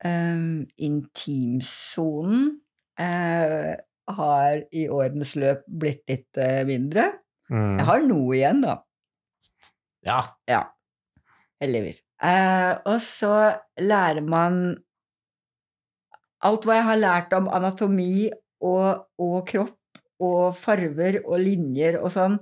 Um, 0.00 0.64
intimsonen 0.80 2.54
eh, 3.00 3.72
har 4.10 4.60
i 4.74 4.86
årenes 4.90 5.34
løp 5.40 5.64
blitt 5.66 6.04
litt 6.10 6.40
eh, 6.40 6.62
mindre. 6.68 7.06
Mm. 7.50 7.78
Jeg 7.80 7.88
har 7.88 8.04
noe 8.06 8.36
igjen, 8.36 8.62
da. 8.66 8.76
Ja. 10.06 10.20
Ja, 10.48 10.62
heldigvis. 11.60 12.02
Eh, 12.24 12.72
og 12.88 13.00
så 13.04 13.34
lærer 13.80 14.24
man 14.24 14.62
alt 16.46 16.64
hva 16.64 16.78
jeg 16.78 16.88
har 16.88 17.00
lært 17.00 17.36
om 17.36 17.50
anatomi 17.52 18.30
og, 18.64 19.04
og 19.20 19.36
kropp 19.48 19.76
og 20.20 20.56
farver 20.56 21.20
og 21.22 21.38
linjer 21.40 21.98
og 22.00 22.12
sånn, 22.12 22.36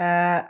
eh, 0.00 0.40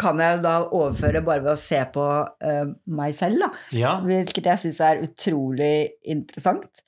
kan 0.00 0.20
jeg 0.20 0.40
da 0.44 0.54
overføre 0.66 1.22
bare 1.24 1.44
ved 1.44 1.54
å 1.54 1.60
se 1.60 1.80
på 1.94 2.06
eh, 2.44 2.72
meg 2.92 3.16
selv, 3.16 3.44
da. 3.44 3.50
ja. 3.76 3.92
Hvilket 4.04 4.48
jeg 4.50 4.62
syns 4.64 4.80
er 4.84 5.04
utrolig 5.06 5.74
interessant. 6.04 6.82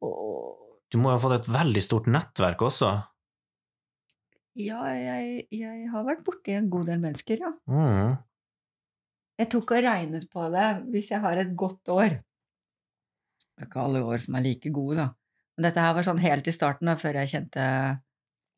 Du 0.00 0.98
må 0.98 1.12
jo 1.12 1.18
ha 1.18 1.22
fått 1.22 1.36
et 1.38 1.52
veldig 1.52 1.82
stort 1.84 2.08
nettverk 2.10 2.64
også. 2.66 2.90
ja, 4.58 4.80
jeg, 4.96 5.44
jeg 5.54 5.86
har 5.92 6.04
vært 6.06 6.24
borti 6.26 6.56
en 6.56 6.68
god 6.72 6.90
del 6.90 7.00
mennesker, 7.02 7.44
ja. 7.44 7.52
Mm. 7.70 8.18
Jeg 9.40 9.48
tok 9.54 9.72
og 9.76 9.84
regnet 9.86 10.26
på 10.32 10.48
det 10.52 10.66
hvis 10.92 11.12
jeg 11.14 11.22
har 11.22 11.40
et 11.40 11.54
godt 11.56 11.92
år. 11.94 12.18
Det 13.54 13.64
er 13.64 13.68
ikke 13.68 13.84
alle 13.84 14.02
år 14.04 14.20
som 14.24 14.36
er 14.36 14.44
like 14.44 14.72
gode, 14.74 14.98
da. 14.98 15.06
Men 15.56 15.68
dette 15.68 15.84
her 15.84 15.94
var 15.96 16.06
sånn 16.06 16.22
helt 16.22 16.48
i 16.48 16.54
starten, 16.56 16.90
da, 16.90 16.96
før 17.00 17.20
jeg 17.20 17.32
kjente 17.34 17.64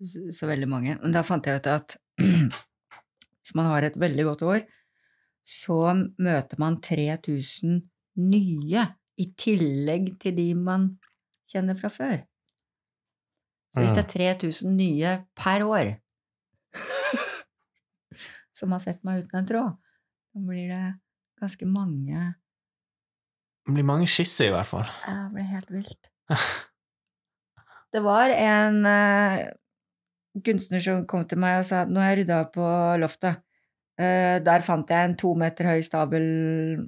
så, 0.02 0.24
så 0.34 0.48
veldig 0.50 0.68
mange. 0.70 0.96
Men 1.02 1.14
da 1.14 1.24
fant 1.26 1.46
jeg 1.46 1.60
ut 1.60 1.70
at 1.70 1.96
hvis 2.22 3.54
man 3.58 3.70
har 3.70 3.86
et 3.86 3.98
veldig 3.98 4.26
godt 4.30 4.44
år, 4.48 4.64
så 5.42 5.78
møter 6.22 6.60
man 6.62 6.78
3000 6.82 7.80
nye 8.22 8.84
i 9.18 9.26
tillegg 9.38 10.12
til 10.22 10.36
de 10.38 10.48
man 10.58 10.92
kjenner 11.52 11.78
fra 11.78 11.90
før. 11.92 12.20
Så 13.72 13.80
hvis 13.80 13.94
det 13.96 14.02
er 14.02 14.34
3000 14.36 14.74
nye 14.76 15.12
per 15.38 15.64
år 15.64 15.94
som 18.58 18.74
har 18.74 18.82
sett 18.84 19.00
meg 19.06 19.22
uten 19.22 19.40
en 19.40 19.48
tråd, 19.48 19.78
da 20.32 20.42
blir 20.44 20.68
det 20.68 20.82
ganske 21.40 21.68
mange 21.68 22.26
Det 23.62 23.72
blir 23.76 23.86
mange 23.86 24.08
skisser, 24.10 24.50
i 24.50 24.52
hvert 24.52 24.68
fall. 24.68 24.88
Ja, 25.06 25.24
Det 25.24 25.32
blir 25.36 25.48
helt 25.54 25.72
vilt. 25.72 26.10
Det 27.92 28.00
var 28.00 28.32
en 28.32 28.86
uh, 28.88 29.40
kunstner 30.44 30.80
som 30.80 31.06
kom 31.06 31.26
til 31.28 31.40
meg 31.40 31.60
og 31.60 31.66
sa 31.68 31.84
nå 31.84 32.00
har 32.00 32.12
jeg 32.12 32.22
rydda 32.22 32.38
på 32.54 32.68
loftet. 33.00 33.42
Uh, 34.00 34.40
der 34.44 34.64
fant 34.64 34.88
jeg 34.88 35.08
en 35.10 35.16
to 35.20 35.34
meter 35.38 35.68
høy 35.68 35.84
stabel 35.84 36.24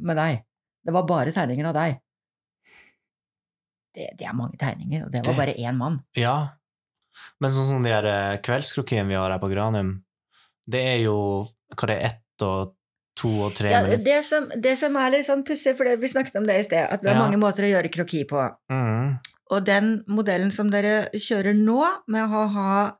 med 0.00 0.16
deg. 0.20 0.40
Det 0.84 0.92
var 0.96 1.08
bare 1.08 1.32
tegninger 1.32 1.68
av 1.70 1.76
deg. 1.76 2.00
Det, 3.94 4.08
det 4.18 4.26
er 4.26 4.34
mange 4.34 4.56
tegninger, 4.58 5.04
og 5.06 5.10
det 5.12 5.20
var 5.26 5.32
Det- 5.32 5.38
bare 5.38 5.54
én 5.70 5.76
mann. 5.78 6.00
Ja. 6.16 6.36
Men 7.40 7.50
sånn 7.54 7.68
som 7.68 7.82
de 7.82 7.90
her 7.90 8.04
eh, 8.06 8.38
kveldskrokiene 8.42 9.06
vi 9.08 9.14
har 9.14 9.30
her 9.30 9.38
på 9.38 9.50
Granum, 9.52 10.02
det 10.68 10.80
er 10.94 10.98
jo 11.04 11.46
hva 11.76 11.86
det 11.86 11.96
er, 12.00 12.06
ett 12.08 12.42
og 12.42 12.74
to 13.16 13.28
og 13.46 13.54
tre 13.54 13.70
Ja, 13.70 13.82
minutter. 13.84 14.02
det, 14.04 14.24
som, 14.24 14.48
det 14.60 14.76
som 14.78 14.96
er 14.96 15.10
litt 15.10 15.26
sånn 15.28 15.44
pussig, 15.46 15.76
for 15.76 15.84
det, 15.86 16.00
vi 16.00 16.08
snakket 16.10 16.34
om 16.40 16.46
det 16.48 16.56
i 16.58 16.64
sted, 16.66 16.88
at 16.90 17.00
det 17.02 17.10
er 17.12 17.14
Ja. 17.14 17.20
mange 17.22 17.38
måter 17.38 17.62
å 17.62 17.70
gjøre 17.70 17.92
kroki 17.94 18.24
på. 18.26 18.42
Mm. 18.72 19.20
Og 19.52 19.64
den 19.64 20.02
modellen 20.08 20.50
som 20.50 20.70
dere 20.70 21.08
kjører 21.14 21.54
nå, 21.54 21.84
med 22.08 22.28
å 22.30 22.48
ha 22.50 22.92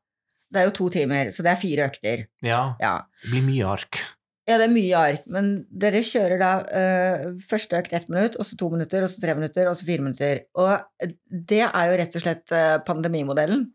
Det 0.53 0.61
er 0.61 0.67
jo 0.69 0.71
to 0.71 0.89
timer, 0.91 1.27
så 1.35 1.43
det 1.43 1.51
er 1.51 1.57
fire 1.57 1.89
økter. 1.91 2.27
Ja, 2.41 2.77
Ja, 2.79 3.01
det 3.25 3.31
blir 3.33 3.43
mye 3.43 3.67
ark. 3.67 3.99
Ja 4.45 4.59
det 4.61 4.67
er 4.67 4.75
mye 4.75 4.99
ark, 5.01 5.29
men 5.33 5.53
dere 5.71 6.03
kjører 6.05 6.41
da 6.41 6.51
uh, 6.65 7.29
første 7.49 7.79
økt 7.81 7.95
ett 7.97 8.11
minutt, 8.13 8.37
og 8.37 8.45
så 8.45 8.59
to 8.61 8.69
minutter, 8.73 9.05
og 9.05 9.13
så 9.13 9.23
tre 9.23 9.37
minutter, 9.39 9.71
og 9.71 9.79
så 9.79 9.89
fire 9.89 10.05
minutter. 10.05 10.43
Og 10.61 11.13
det 11.29 11.63
er 11.65 11.91
jo 11.91 11.99
rett 12.01 12.19
og 12.19 12.25
slett 12.25 12.55
øh, 12.55 12.77
pandemimodellen 12.87 13.69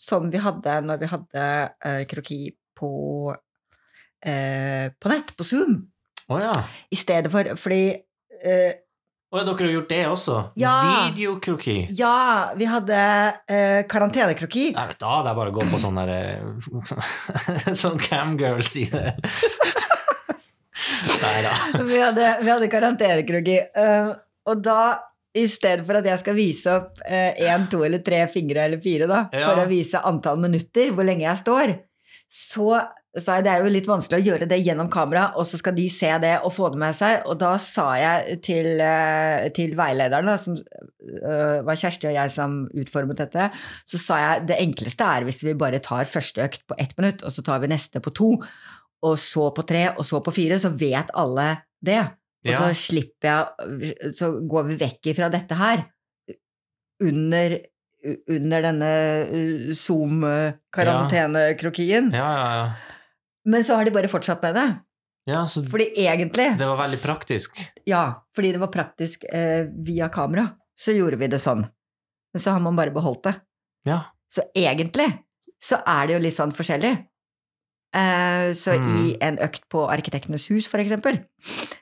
som 0.00 0.30
vi 0.32 0.40
hadde 0.42 0.78
når 0.84 1.02
vi 1.02 1.10
hadde 1.12 1.48
uh, 1.86 2.02
kroki 2.10 2.38
på, 2.76 2.92
uh, 3.30 4.86
på 5.00 5.12
nett, 5.12 5.36
på 5.36 5.46
Zoom. 5.46 5.82
Oh, 6.28 6.40
ja. 6.40 6.54
I 6.90 6.96
stedet 6.96 7.28
for 7.32 7.56
Fordi 7.60 7.82
uh, 7.92 8.72
oh, 9.30 9.38
ja, 9.38 9.44
dere 9.44 9.66
har 9.66 9.72
gjort 9.74 9.90
det 9.90 10.02
også? 10.08 10.36
Ja. 10.56 10.74
Videokroki. 11.14 11.76
Ja, 11.98 12.54
vi 12.56 12.68
hadde 12.68 13.00
uh, 13.50 13.80
karantenekroki. 13.90 14.70
Jeg 14.72 14.92
vet 14.92 15.00
da, 15.02 15.18
det 15.24 15.32
er 15.32 15.38
bare 15.40 15.52
å 15.52 15.56
gå 15.58 15.68
på 15.68 15.82
sånn 15.82 16.00
derre 16.00 16.20
eh, 16.38 17.74
Sånn 17.84 18.00
camgirl-side. 18.00 19.18
Vi 21.90 21.98
hadde, 22.00 22.28
vi 22.44 22.50
hadde 22.52 22.68
karantenekroki. 22.72 23.58
eh, 23.74 24.12
og 24.50 24.60
da, 24.64 24.80
i 25.34 25.46
stedet 25.50 25.86
for 25.86 25.98
at 25.98 26.06
jeg 26.06 26.20
skal 26.20 26.36
vise 26.36 26.70
opp 26.78 27.00
én, 27.08 27.64
to 27.72 27.80
eller 27.86 28.02
tre 28.04 28.20
fingre 28.30 28.66
eller 28.68 28.82
fire, 28.84 29.08
da, 29.10 29.24
Ja. 29.32 29.46
for 29.48 29.62
å 29.64 29.68
vise 29.70 30.02
antall 30.04 30.38
minutter, 30.42 30.92
hvor 30.94 31.06
lenge 31.08 31.24
jeg 31.26 31.40
står, 31.40 31.72
så 32.30 32.84
sa 33.16 33.36
jeg 33.38 33.44
det 33.46 33.50
er 33.52 33.60
jo 33.62 33.70
litt 33.70 33.86
vanskelig 33.86 34.18
å 34.18 34.26
gjøre 34.26 34.46
det 34.50 34.56
gjennom 34.66 34.88
kamera, 34.90 35.28
og 35.38 35.46
så 35.46 35.58
skal 35.60 35.74
de 35.76 35.84
se 35.92 36.08
det 36.18 36.32
og 36.42 36.50
få 36.52 36.68
det 36.74 36.80
med 36.82 36.96
seg. 36.98 37.20
Og 37.30 37.36
da 37.38 37.52
sa 37.62 37.84
jeg 37.94 38.40
til, 38.42 38.80
eh, 38.82 39.44
til 39.54 39.76
veilederen, 39.78 40.26
da, 40.26 40.34
som 40.42 40.56
eh, 40.58 41.60
var 41.62 41.78
Kjersti 41.78 42.08
og 42.10 42.16
jeg 42.16 42.32
som 42.34 42.56
utformet 42.74 43.20
dette, 43.22 43.46
så 43.86 44.00
sa 44.02 44.18
jeg 44.18 44.48
det 44.50 44.58
enkleste 44.64 45.06
er 45.06 45.26
hvis 45.28 45.42
vi 45.46 45.54
bare 45.54 45.78
tar 45.84 46.10
første 46.10 46.42
økt 46.42 46.66
på 46.66 46.74
ett 46.82 46.94
minutt, 46.98 47.22
og 47.22 47.30
så 47.36 47.44
tar 47.46 47.62
vi 47.62 47.70
neste 47.70 48.02
på 48.02 48.10
to, 48.18 48.32
og 49.04 49.18
så 49.20 49.50
på 49.54 49.62
tre, 49.68 49.84
og 49.98 50.04
så 50.08 50.20
på 50.24 50.32
fire, 50.34 50.56
så 50.60 50.70
vet 50.80 51.10
alle 51.14 51.48
det. 51.84 52.00
Og 52.44 52.50
Ja. 52.52 52.58
så 52.60 52.66
slipper 52.76 53.28
jeg 53.30 53.44
Så 54.16 54.26
går 54.48 54.62
vi 54.68 54.74
vekk 54.82 55.06
ifra 55.14 55.28
dette 55.32 55.54
her 55.56 55.78
under, 57.00 57.58
under 58.28 58.62
denne 58.66 58.90
uh, 59.30 59.72
Zoom-karantenekrokien. 59.72 62.12
Ja, 62.14 62.28
ja, 62.36 62.48
ja. 62.56 62.66
Men 63.44 63.64
så 63.64 63.74
har 63.76 63.84
de 63.84 63.90
bare 63.94 64.08
fortsatt 64.08 64.42
med 64.44 64.54
det. 64.56 64.66
Ja, 65.28 65.46
så 65.48 65.62
Fordi 65.64 65.86
egentlig 65.96 66.50
det 66.58 66.66
var 66.68 66.76
veldig 66.76 66.98
praktisk. 67.00 67.56
Ja, 67.88 68.02
fordi 68.36 68.50
det 68.52 68.60
var 68.60 68.68
praktisk 68.72 69.24
eh, 69.24 69.64
via 69.86 70.08
kamera, 70.12 70.48
så 70.76 70.92
gjorde 70.92 71.16
vi 71.20 71.26
det 71.32 71.38
sånn. 71.40 71.64
Men 72.34 72.40
så 72.44 72.50
har 72.52 72.60
man 72.60 72.76
bare 72.76 72.90
beholdt 72.92 73.22
det. 73.24 73.34
Ja. 73.88 74.00
Så 74.28 74.42
egentlig 74.56 75.06
så 75.64 75.76
er 75.86 76.06
det 76.06 76.12
jo 76.16 76.20
litt 76.26 76.36
sånn 76.36 76.52
forskjellig. 76.52 76.92
Eh, 77.94 78.52
så 78.58 78.74
Mm. 78.74 79.04
i 79.04 79.16
en 79.22 79.36
økt 79.38 79.68
på 79.70 79.84
Arkitektenes 79.88 80.48
hus, 80.50 80.66
for 80.66 80.78
eksempel, 80.82 81.20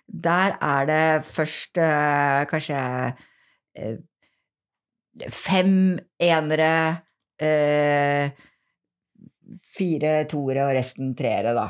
der 0.07 0.59
er 0.61 0.87
det 0.87 1.25
først 1.25 1.79
eh, 1.79 2.45
kanskje 2.51 3.15
eh, 3.77 3.97
fem 5.31 5.99
enere, 6.21 7.01
fire 9.77 10.13
toere 10.31 10.67
og 10.69 10.75
resten 10.77 11.15
treere, 11.19 11.55
da, 11.57 11.67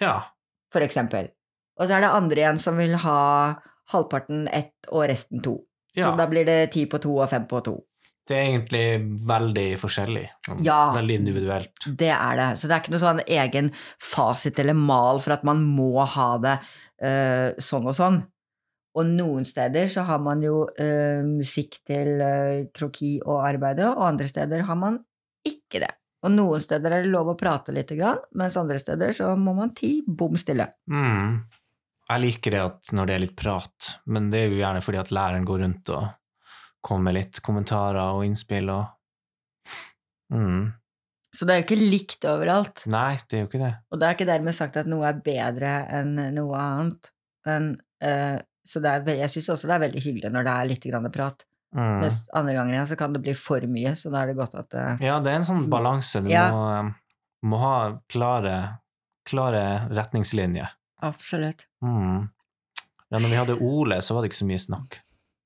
Ja. 0.00 0.14
for 0.72 0.80
eksempel. 0.80 1.28
Og 1.78 1.86
så 1.88 1.96
er 1.96 2.00
det 2.00 2.10
andre 2.10 2.36
igjen 2.42 2.58
som 2.58 2.76
vil 2.76 2.96
ha 2.96 3.54
halvparten 3.92 4.48
ett 4.52 4.74
og 4.90 5.08
resten 5.08 5.42
to. 5.42 5.64
ja. 5.96 6.10
Så 6.12 6.16
da 6.16 6.26
blir 6.26 6.44
det 6.46 6.70
ti 6.72 6.86
på 6.86 6.98
to 7.00 7.16
og 7.18 7.28
fem 7.30 7.46
på 7.46 7.62
to. 7.64 7.84
Det 8.28 8.36
er 8.36 8.46
egentlig 8.50 8.84
veldig 9.28 9.66
forskjellig. 9.80 10.24
Ja. 10.64 10.80
Veldig 10.96 11.14
individuelt. 11.22 11.86
Det 11.86 12.10
er 12.12 12.40
det. 12.40 12.48
Så 12.60 12.68
det 12.68 12.76
er 12.76 12.82
ikke 12.82 12.94
noe 12.94 13.04
sånn 13.04 13.22
egen 13.24 13.70
fasit 14.04 14.58
eller 14.60 14.76
mal 14.76 15.22
for 15.24 15.38
at 15.38 15.46
man 15.48 15.62
må 15.64 16.04
ha 16.04 16.30
det 16.42 16.58
uh, 16.60 17.56
sånn 17.56 17.88
og 17.88 17.96
sånn. 17.96 18.18
Og 18.98 19.06
noen 19.08 19.46
steder 19.48 19.88
så 19.92 20.04
har 20.08 20.20
man 20.20 20.42
jo 20.44 20.64
uh, 20.66 21.20
musikk 21.24 21.80
til 21.88 22.18
uh, 22.20 22.66
kroki 22.74 23.16
og 23.22 23.46
arbeidet, 23.46 23.88
og 23.94 24.10
andre 24.10 24.28
steder 24.28 24.66
har 24.68 24.78
man 24.80 25.00
ikke 25.48 25.80
det. 25.86 25.94
Og 26.26 26.34
noen 26.34 26.60
steder 26.60 26.92
er 26.96 27.06
det 27.06 27.12
lov 27.12 27.30
å 27.30 27.38
prate 27.38 27.72
lite 27.72 27.96
grann, 27.96 28.20
mens 28.36 28.58
andre 28.58 28.80
steder 28.82 29.14
så 29.14 29.32
må 29.38 29.54
man 29.56 29.72
ti 29.76 30.00
bom 30.02 30.34
stille. 30.40 30.66
Mm. 30.90 31.38
Jeg 32.08 32.24
liker 32.24 32.54
det 32.54 32.62
at 32.64 32.92
når 32.96 33.08
det 33.08 33.14
er 33.14 33.22
litt 33.22 33.36
prat, 33.38 33.90
men 34.10 34.30
det 34.32 34.40
er 34.40 34.50
jo 34.50 34.62
gjerne 34.62 34.82
fordi 34.84 35.00
at 35.00 35.12
læreren 35.14 35.46
går 35.48 35.62
rundt 35.62 35.92
og 35.94 36.08
kommer 36.84 37.10
med 37.10 37.18
litt 37.18 37.40
kommentarer 37.44 38.14
og 38.16 38.24
innspill 38.26 38.70
og 38.72 38.86
mm. 40.34 40.68
Så 41.38 41.44
det 41.44 41.54
er 41.54 41.60
jo 41.60 41.66
ikke 41.66 41.90
likt 41.92 42.24
overalt. 42.24 42.82
Nei, 42.90 43.18
det 43.28 43.36
er 43.36 43.42
jo 43.42 43.48
ikke 43.50 43.60
det. 43.60 43.74
Og 43.92 44.00
det 44.00 44.06
er 44.06 44.14
ikke 44.16 44.26
dermed 44.30 44.56
sagt 44.56 44.78
at 44.80 44.88
noe 44.88 45.04
er 45.06 45.18
bedre 45.22 45.72
enn 45.98 46.14
noe 46.34 46.56
annet. 46.56 47.10
Men, 47.46 47.68
uh, 48.02 48.38
så 48.66 48.80
det 48.82 48.94
er, 48.94 49.10
jeg 49.20 49.34
syns 49.34 49.50
også 49.52 49.68
det 49.68 49.76
er 49.76 49.82
veldig 49.84 50.02
hyggelig 50.02 50.30
når 50.32 50.46
det 50.48 50.54
er 50.54 50.70
litt 50.70 50.86
grann 50.88 51.10
prat. 51.12 51.44
Mm. 51.76 51.98
Mens 52.00 52.22
andre 52.32 52.54
ganger 52.56 52.74
igjen 52.74 52.88
så 52.88 52.96
kan 52.96 53.12
det 53.12 53.20
bli 53.26 53.34
for 53.36 53.64
mye, 53.68 53.92
så 54.00 54.08
da 54.12 54.22
er 54.22 54.30
det 54.32 54.38
godt 54.38 54.56
at 54.56 54.74
eh, 54.80 55.04
Ja, 55.04 55.18
det 55.20 55.34
er 55.34 55.42
en 55.42 55.46
sånn 55.50 55.68
balanse. 55.70 56.22
Du 56.24 56.30
Ja. 56.32 56.46
må, 56.54 56.62
um, 56.80 56.94
må 57.52 57.60
ha 57.60 57.74
klare, 58.08 58.56
klare 59.28 59.64
retningslinjer. 59.92 60.72
Absolutt. 61.04 61.66
Mm. 61.84 62.30
Ja, 63.12 63.20
når 63.20 63.28
vi 63.28 63.40
hadde 63.42 63.60
Ole, 63.60 64.00
så 64.02 64.16
var 64.16 64.24
det 64.24 64.32
ikke 64.32 64.40
så 64.42 64.48
mye 64.48 64.64
snakk. 64.64 64.98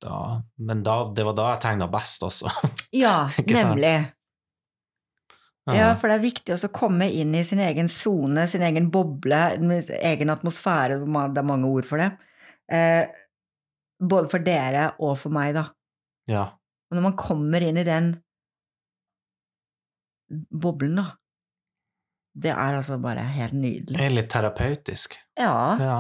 Da, 0.03 0.43
men 0.59 0.83
da, 0.83 0.97
det 1.15 1.25
var 1.29 1.37
da 1.39 1.53
jeg 1.53 1.63
tegna 1.63 1.87
best 1.91 2.25
også. 2.27 2.51
Ja, 3.05 3.31
nemlig. 3.47 3.95
Ja, 5.71 5.93
for 5.95 6.11
det 6.11 6.17
er 6.17 6.25
viktig 6.25 6.57
å 6.57 6.71
komme 6.75 7.07
inn 7.07 7.37
i 7.39 7.45
sin 7.47 7.61
egen 7.63 7.87
sone, 7.91 8.49
sin 8.51 8.65
egen 8.67 8.89
boble, 8.91 9.39
egen 10.03 10.33
atmosfære, 10.35 10.99
det 11.07 11.39
er 11.39 11.47
mange 11.47 11.71
ord 11.71 11.87
for 11.87 12.03
det. 12.03 12.09
Eh, 12.67 13.05
både 14.03 14.33
for 14.33 14.43
dere 14.43 14.89
og 14.99 15.15
for 15.21 15.35
meg, 15.35 15.55
da. 15.55 15.69
ja. 16.31 16.49
Og 16.91 16.99
når 16.99 17.05
man 17.07 17.15
kommer 17.17 17.65
inn 17.65 17.79
i 17.81 17.87
den 17.87 18.11
boblen, 20.51 20.99
da, 20.99 21.07
det 22.43 22.51
er 22.53 22.77
altså 22.81 22.99
bare 23.01 23.23
helt 23.37 23.55
nydelig. 23.57 23.97
Det 23.97 24.05
er 24.05 24.13
litt 24.13 24.29
terapeutisk. 24.33 25.17
Ja. 25.39 25.55
Ja. 25.81 25.97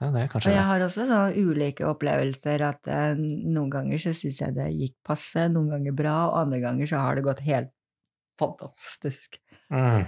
Ja, 0.00 0.08
det 0.14 0.22
er 0.22 0.32
Og 0.32 0.46
jeg 0.48 0.64
har 0.64 0.80
også 0.80 1.04
sånne 1.04 1.34
ulike 1.36 1.84
opplevelser 1.84 2.62
at 2.64 2.88
eh, 2.88 3.18
noen 3.20 3.68
ganger 3.72 4.00
så 4.00 4.14
syns 4.16 4.38
jeg 4.40 4.54
det 4.56 4.70
gikk 4.72 4.94
passe, 5.04 5.44
noen 5.52 5.68
ganger 5.74 5.92
bra, 5.96 6.14
og 6.30 6.38
andre 6.46 6.60
ganger 6.62 6.88
så 6.88 7.02
har 7.04 7.18
det 7.18 7.26
gått 7.26 7.42
helt 7.44 7.68
fantastisk. 8.40 9.36
Mm. 9.68 10.06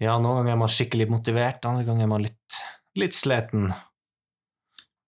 Ja, 0.00 0.16
noen 0.16 0.40
ganger 0.40 0.54
er 0.54 0.62
man 0.64 0.72
skikkelig 0.72 1.10
motivert, 1.12 1.68
andre 1.68 1.84
ganger 1.84 2.08
er 2.08 2.12
man 2.14 2.24
litt, 2.24 2.62
litt 2.96 3.16
sliten. 3.16 3.68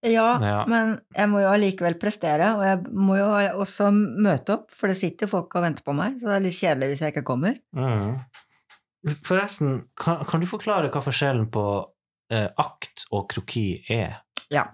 Ja, 0.05 0.39
Ja. 0.45 0.65
men 0.71 1.01
jeg 1.17 1.29
må 1.33 1.41
jo 1.43 1.49
allikevel 1.51 1.97
prestere, 1.99 2.53
og 2.55 2.63
jeg 2.63 2.85
må 2.95 3.17
jo 3.19 3.27
også 3.65 3.89
møte 3.97 4.55
opp, 4.55 4.71
for 4.71 4.93
det 4.93 5.01
sitter 5.01 5.27
folk 5.27 5.57
og 5.57 5.65
venter 5.65 5.83
på 5.83 5.97
meg, 5.97 6.21
så 6.21 6.29
det 6.29 6.37
er 6.37 6.45
litt 6.45 6.61
kjedelig 6.61 6.89
hvis 6.93 7.01
jeg 7.03 7.15
ikke 7.17 7.27
kommer. 7.33 7.57
Mm. 7.75 8.21
Forresten, 9.25 9.89
kan, 9.99 10.21
kan 10.29 10.41
du 10.41 10.47
forklare 10.47 10.93
hva 10.93 11.03
forskjellen 11.03 11.49
på 11.51 11.65
akt 12.31 13.07
og 13.15 13.29
kroki 13.33 13.81
er? 13.89 14.21
Ja. 14.53 14.67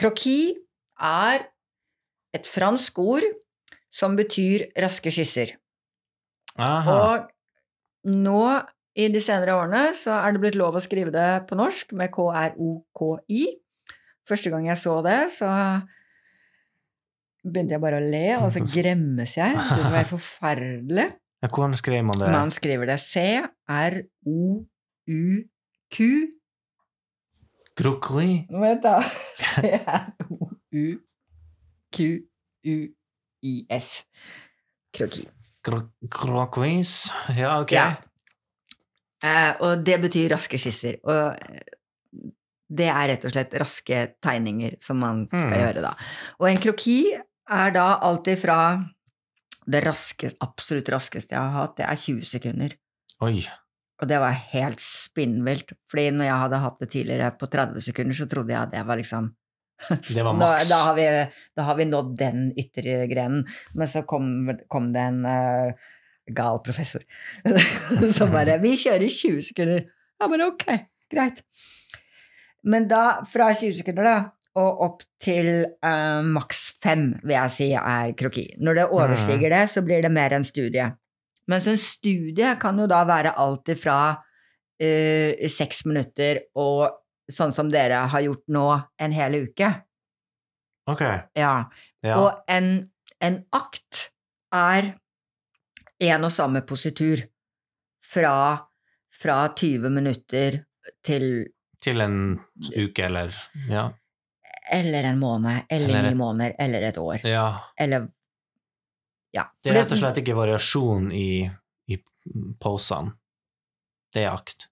Kroki 0.00 0.54
er 1.00 1.44
et 2.36 2.46
fransk 2.48 2.98
ord 3.02 3.26
som 3.92 4.16
betyr 4.16 4.68
raske 4.80 5.10
skisser. 5.12 5.56
Aha. 6.60 6.94
Og 6.94 8.10
nå 8.10 8.44
i 8.98 9.08
de 9.12 9.20
senere 9.22 9.54
årene 9.58 9.94
så 9.96 10.14
er 10.18 10.34
det 10.34 10.42
blitt 10.42 10.58
lov 10.58 10.76
å 10.78 10.82
skrive 10.82 11.12
det 11.14 11.46
på 11.50 11.58
norsk 11.58 11.92
med 11.98 12.12
K-R-O-K-I. 12.14 13.42
Første 14.28 14.52
gang 14.52 14.68
jeg 14.68 14.78
så 14.80 14.94
det, 15.04 15.20
så 15.34 15.48
begynte 17.46 17.74
jeg 17.76 17.82
bare 17.82 17.98
å 18.00 18.04
le, 18.04 18.28
og 18.40 18.48
så 18.52 18.60
gremmes 18.76 19.36
jeg. 19.38 19.52
Synes 19.56 19.86
det 19.86 19.94
var 19.94 20.10
forferdelig. 20.10 21.08
Ja, 21.40 21.48
hvordan 21.48 21.76
skriver 21.78 22.04
man 22.04 22.20
det? 22.20 22.28
Man 22.34 22.50
skriver 22.52 22.84
det 22.90 22.98
C-R-O-U-Q. 23.00 23.50
Krokri? 27.80 28.46
Vent, 28.50 28.82
da. 28.84 29.00
C-R-O-U-Q-U-I-S. 32.60 33.88
Kroki. 34.92 35.24
Krokvis? 36.10 36.92
Ja, 37.36 37.60
ok. 37.62 37.72
Ja. 37.74 37.88
Eh, 39.24 39.52
og 39.60 39.82
det 39.84 39.98
betyr 40.02 40.30
raske 40.32 40.58
skisser. 40.60 40.96
Og 41.04 41.34
eh, 41.36 41.60
det 42.70 42.86
er 42.88 43.08
rett 43.12 43.24
og 43.26 43.32
slett 43.34 43.54
raske 43.60 43.98
tegninger 44.22 44.76
som 44.82 44.96
man 45.02 45.24
skal 45.28 45.48
Mm. 45.50 45.58
gjøre 45.58 45.80
da. 45.84 45.92
Og 46.40 46.46
en 46.50 46.60
kroki 46.62 46.98
er 47.50 47.70
da 47.74 47.88
alltid 48.06 48.38
fra 48.38 48.58
det 49.70 49.82
raske, 49.84 50.30
absolutt 50.40 50.88
raskeste 50.88 51.34
jeg 51.34 51.40
har 51.42 51.50
hatt, 51.52 51.76
det 51.76 51.84
er 51.86 51.96
20 51.98 52.24
sekunder. 52.26 52.70
Oi. 53.20 53.42
Og 54.00 54.08
det 54.08 54.16
var 54.22 54.36
helt 54.54 54.80
spinnvilt, 54.80 55.74
fordi 55.90 56.08
når 56.16 56.28
jeg 56.30 56.42
hadde 56.44 56.62
hatt 56.62 56.80
det 56.80 56.90
tidligere 56.94 57.30
på 57.36 57.48
30 57.52 57.84
sekunder, 57.84 58.16
så 58.16 58.26
trodde 58.30 58.54
jeg 58.54 58.62
at 58.62 58.72
det 58.72 58.84
var 58.88 59.00
liksom 59.00 59.30
Det 60.08 60.24
var 60.24 60.36
maks. 60.40 60.68
da, 60.70 60.82
har 60.86 60.94
vi, 60.96 61.06
da 61.56 61.66
har 61.68 61.76
vi 61.76 61.88
nådd 61.88 62.14
den 62.18 62.46
ytre 62.60 63.04
grenen. 63.10 63.44
Men 63.74 63.90
så 63.90 64.02
kom, 64.08 64.48
kom 64.72 64.88
det 64.94 65.04
en 65.12 65.20
uh, 65.28 65.92
gal 66.30 66.60
professor 66.64 67.04
som 68.16 68.32
bare 68.32 68.60
Vi 68.62 68.76
kjører 68.80 69.08
20 69.08 69.44
sekunder. 69.50 69.84
Ja, 70.20 70.28
men 70.32 70.44
ok, 70.48 70.66
greit. 71.12 71.44
Men 72.64 72.88
da, 72.88 73.22
fra 73.28 73.50
20 73.56 73.80
sekunder, 73.80 74.08
da, 74.08 74.16
og 74.60 74.82
opp 74.84 75.04
til 75.22 75.52
uh, 75.84 76.20
maks 76.26 76.70
5, 76.84 77.06
vil 77.22 77.36
jeg 77.36 77.54
si 77.54 77.68
er 77.76 78.16
kroki. 78.18 78.48
Når 78.60 78.80
det 78.80 78.88
overstiger 78.96 79.52
det, 79.52 79.62
så 79.72 79.84
blir 79.84 80.04
det 80.04 80.12
mer 80.12 80.36
en 80.36 80.44
studie. 80.46 80.88
Mens 81.48 81.66
en 81.66 81.76
studie 81.80 82.56
kan 82.60 82.78
jo 82.78 82.86
da 82.90 83.04
være 83.08 83.32
alt 83.40 83.68
ifra 83.72 84.16
eh, 84.80 85.48
seks 85.50 85.84
minutter 85.88 86.42
og 86.54 86.90
sånn 87.30 87.52
som 87.54 87.70
dere 87.70 87.94
har 88.10 88.20
gjort 88.26 88.44
nå 88.48 88.66
en 88.98 89.12
hel 89.14 89.34
uke. 89.46 89.70
Ok. 90.90 91.02
Ja. 91.38 91.54
Ja. 92.02 92.16
Og 92.18 92.40
en, 92.50 92.90
en 93.22 93.40
akt 93.54 94.10
er 94.54 94.92
en 96.00 96.24
og 96.26 96.32
samme 96.32 96.62
positur 96.66 97.22
fra, 98.02 98.34
fra 99.14 99.38
20 99.54 99.90
minutter 99.94 100.62
til 101.06 101.26
Til 101.80 102.00
en 102.04 102.16
uke, 102.76 103.04
eller 103.06 103.32
Ja. 103.68 103.90
eller 104.72 105.04
en 105.04 105.18
måned, 105.18 105.62
eller, 105.70 105.88
Eller 105.88 106.10
ni 106.10 106.14
måneder, 106.14 106.54
eller 106.58 106.82
et 106.88 106.98
år. 106.98 107.20
ja. 107.24 107.46
Eller 107.78 108.08
Ja. 109.36 109.46
Det 109.62 109.70
er 109.70 109.80
rett 109.82 109.92
og 109.94 110.00
slett 110.00 110.18
ikke 110.22 110.34
variasjon 110.38 111.10
i, 111.14 111.46
i 111.90 111.98
posene. 112.62 113.14
Det 114.14 114.24
er 114.24 114.32
akt. 114.34 114.66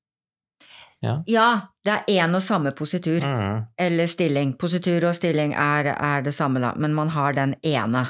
Ja, 1.01 1.51
det 1.87 1.93
er 1.95 2.09
én 2.11 2.35
og 2.35 2.43
samme 2.43 2.73
positur. 2.75 3.23
Mm. 3.23 3.67
Eller 3.79 4.09
stilling. 4.11 4.57
Positur 4.59 5.05
og 5.07 5.15
stilling 5.15 5.53
er, 5.55 5.93
er 5.95 6.25
det 6.27 6.35
samme, 6.35 6.59
da, 6.65 6.73
men 6.75 6.95
man 6.97 7.13
har 7.15 7.37
den 7.39 7.55
ene. 7.63 8.03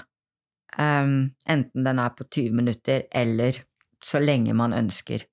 Um, 0.79 1.35
enten 1.49 1.85
den 1.85 1.99
er 2.01 2.15
på 2.17 2.25
20 2.25 2.55
minutter, 2.57 3.05
eller 3.13 3.61
så 4.05 4.21
lenge 4.23 4.55
man 4.57 4.73
ønsker. 4.73 5.27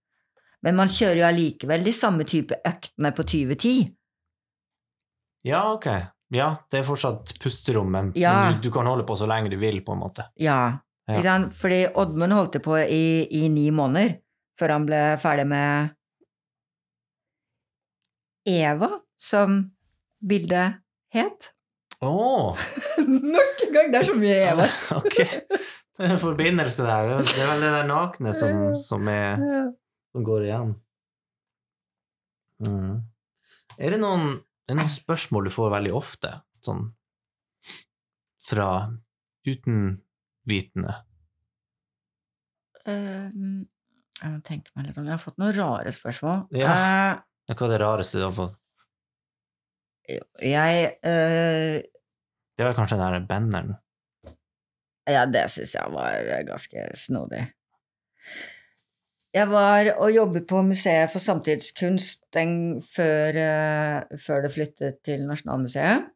Men 0.66 0.76
man 0.76 0.90
kjører 0.92 1.22
jo 1.22 1.28
allikevel 1.30 1.84
de 1.86 1.94
samme 1.94 2.26
type 2.28 2.58
øktene 2.66 3.12
på 3.16 3.24
2010. 3.24 3.74
Ja, 5.46 5.62
ok. 5.76 5.88
Ja, 6.34 6.48
det 6.74 6.80
er 6.82 6.88
fortsatt 6.88 7.36
pusterom, 7.40 7.92
men 7.94 8.12
Ja. 8.18 8.52
du, 8.52 8.66
du 8.68 8.72
kan 8.74 8.88
holde 8.90 9.06
på 9.06 9.16
så 9.16 9.28
lenge 9.30 9.52
du 9.54 9.60
vil, 9.62 9.80
på 9.86 9.94
en 9.94 10.02
måte. 10.02 10.26
Ja. 10.42 10.80
Ja. 11.06 11.36
Fordi 11.54 11.84
Oddmund 11.94 12.34
holdt 12.34 12.58
på 12.66 12.78
i, 12.82 13.28
i 13.30 13.44
ni 13.54 13.68
måneder 13.76 14.16
før 14.58 14.72
han 14.74 14.86
ble 14.88 15.02
ferdig 15.22 15.46
med 15.52 15.92
Eva, 18.50 18.90
som 19.18 19.60
bildet 20.26 20.80
het. 21.14 21.52
Å! 22.06 22.54
Nok 23.36 23.64
en 23.66 23.74
gang! 23.74 23.92
Det 23.94 24.00
er 24.02 24.08
så 24.10 24.16
mye 24.18 24.38
Eva. 24.52 24.68
ok. 25.00 25.18
Det 25.96 26.04
er 26.04 26.14
en 26.16 26.22
forbindelse 26.22 26.86
der. 26.86 27.14
Det 27.22 27.38
er- 27.40 27.50
vel 27.52 27.64
det 27.66 27.72
der 27.78 27.88
nakne 27.90 28.34
som, 28.36 28.66
som, 28.80 29.08
er, 29.12 29.40
som 30.12 30.26
går 30.28 30.48
igjen. 30.50 30.74
Mm. 32.66 33.00
Er 33.78 33.96
det 33.96 34.00
noen, 34.02 34.38
er 34.72 34.78
noen 34.80 34.92
spørsmål 34.92 35.50
du 35.50 35.54
får 35.54 35.74
veldig 35.76 35.94
ofte, 35.98 36.32
sånn 36.64 36.86
fra 38.46 38.68
utenvitende? 40.46 40.94
Uh, 42.86 43.30
jeg 44.22 44.32
må 44.32 44.42
tenke 44.46 44.72
meg 44.76 44.88
litt 44.88 45.00
om 45.02 45.08
Jeg 45.08 45.16
har 45.16 45.24
fått 45.24 45.40
noen 45.42 45.56
rare 45.58 45.92
spørsmål. 45.94 46.46
Ja. 46.56 46.76
Hva 47.50 47.66
er 47.66 47.74
det 47.74 47.82
rareste 47.82 48.22
du 48.22 48.28
har 48.28 48.36
fått? 48.36 48.56
Jeg 50.06 50.92
uh, 51.02 51.82
Det 51.82 52.68
var 52.68 52.78
kanskje 52.78 53.00
den 53.02 53.18
der 53.18 53.28
banneren? 53.30 53.76
Ja, 55.10 55.26
det 55.30 55.48
syns 55.54 55.76
jeg 55.76 55.94
var 55.94 56.30
ganske 56.48 56.88
snodig. 56.98 57.44
Jeg 59.36 59.50
var 59.52 59.92
og 60.00 60.14
jobbet 60.16 60.48
på 60.50 60.62
Museet 60.66 61.12
for 61.12 61.22
samtidskunst 61.22 62.24
den, 62.34 62.80
før, 62.82 63.38
før 64.18 64.46
det 64.46 64.52
flyttet 64.54 65.02
til 65.06 65.28
Nasjonalmuseet. 65.28 66.08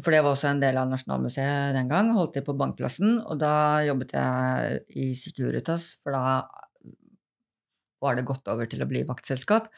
For 0.00 0.10
det 0.10 0.24
var 0.24 0.32
også 0.34 0.50
en 0.50 0.62
del 0.62 0.78
av 0.80 0.88
Nasjonalmuseet 0.90 1.76
den 1.76 1.90
gang. 1.90 2.10
Holdt 2.16 2.34
til 2.34 2.46
på 2.46 2.56
Bankplassen, 2.58 3.20
og 3.22 3.38
da 3.42 3.82
jobbet 3.86 4.16
jeg 4.16 4.80
i 4.90 5.12
Securitas, 5.18 5.92
for 6.02 6.16
da 6.16 6.24
var 8.04 8.18
det 8.18 8.26
gått 8.28 8.50
over 8.50 8.68
til 8.68 8.82
å 8.84 8.88
bli 8.90 9.04
vaktselskap. 9.06 9.70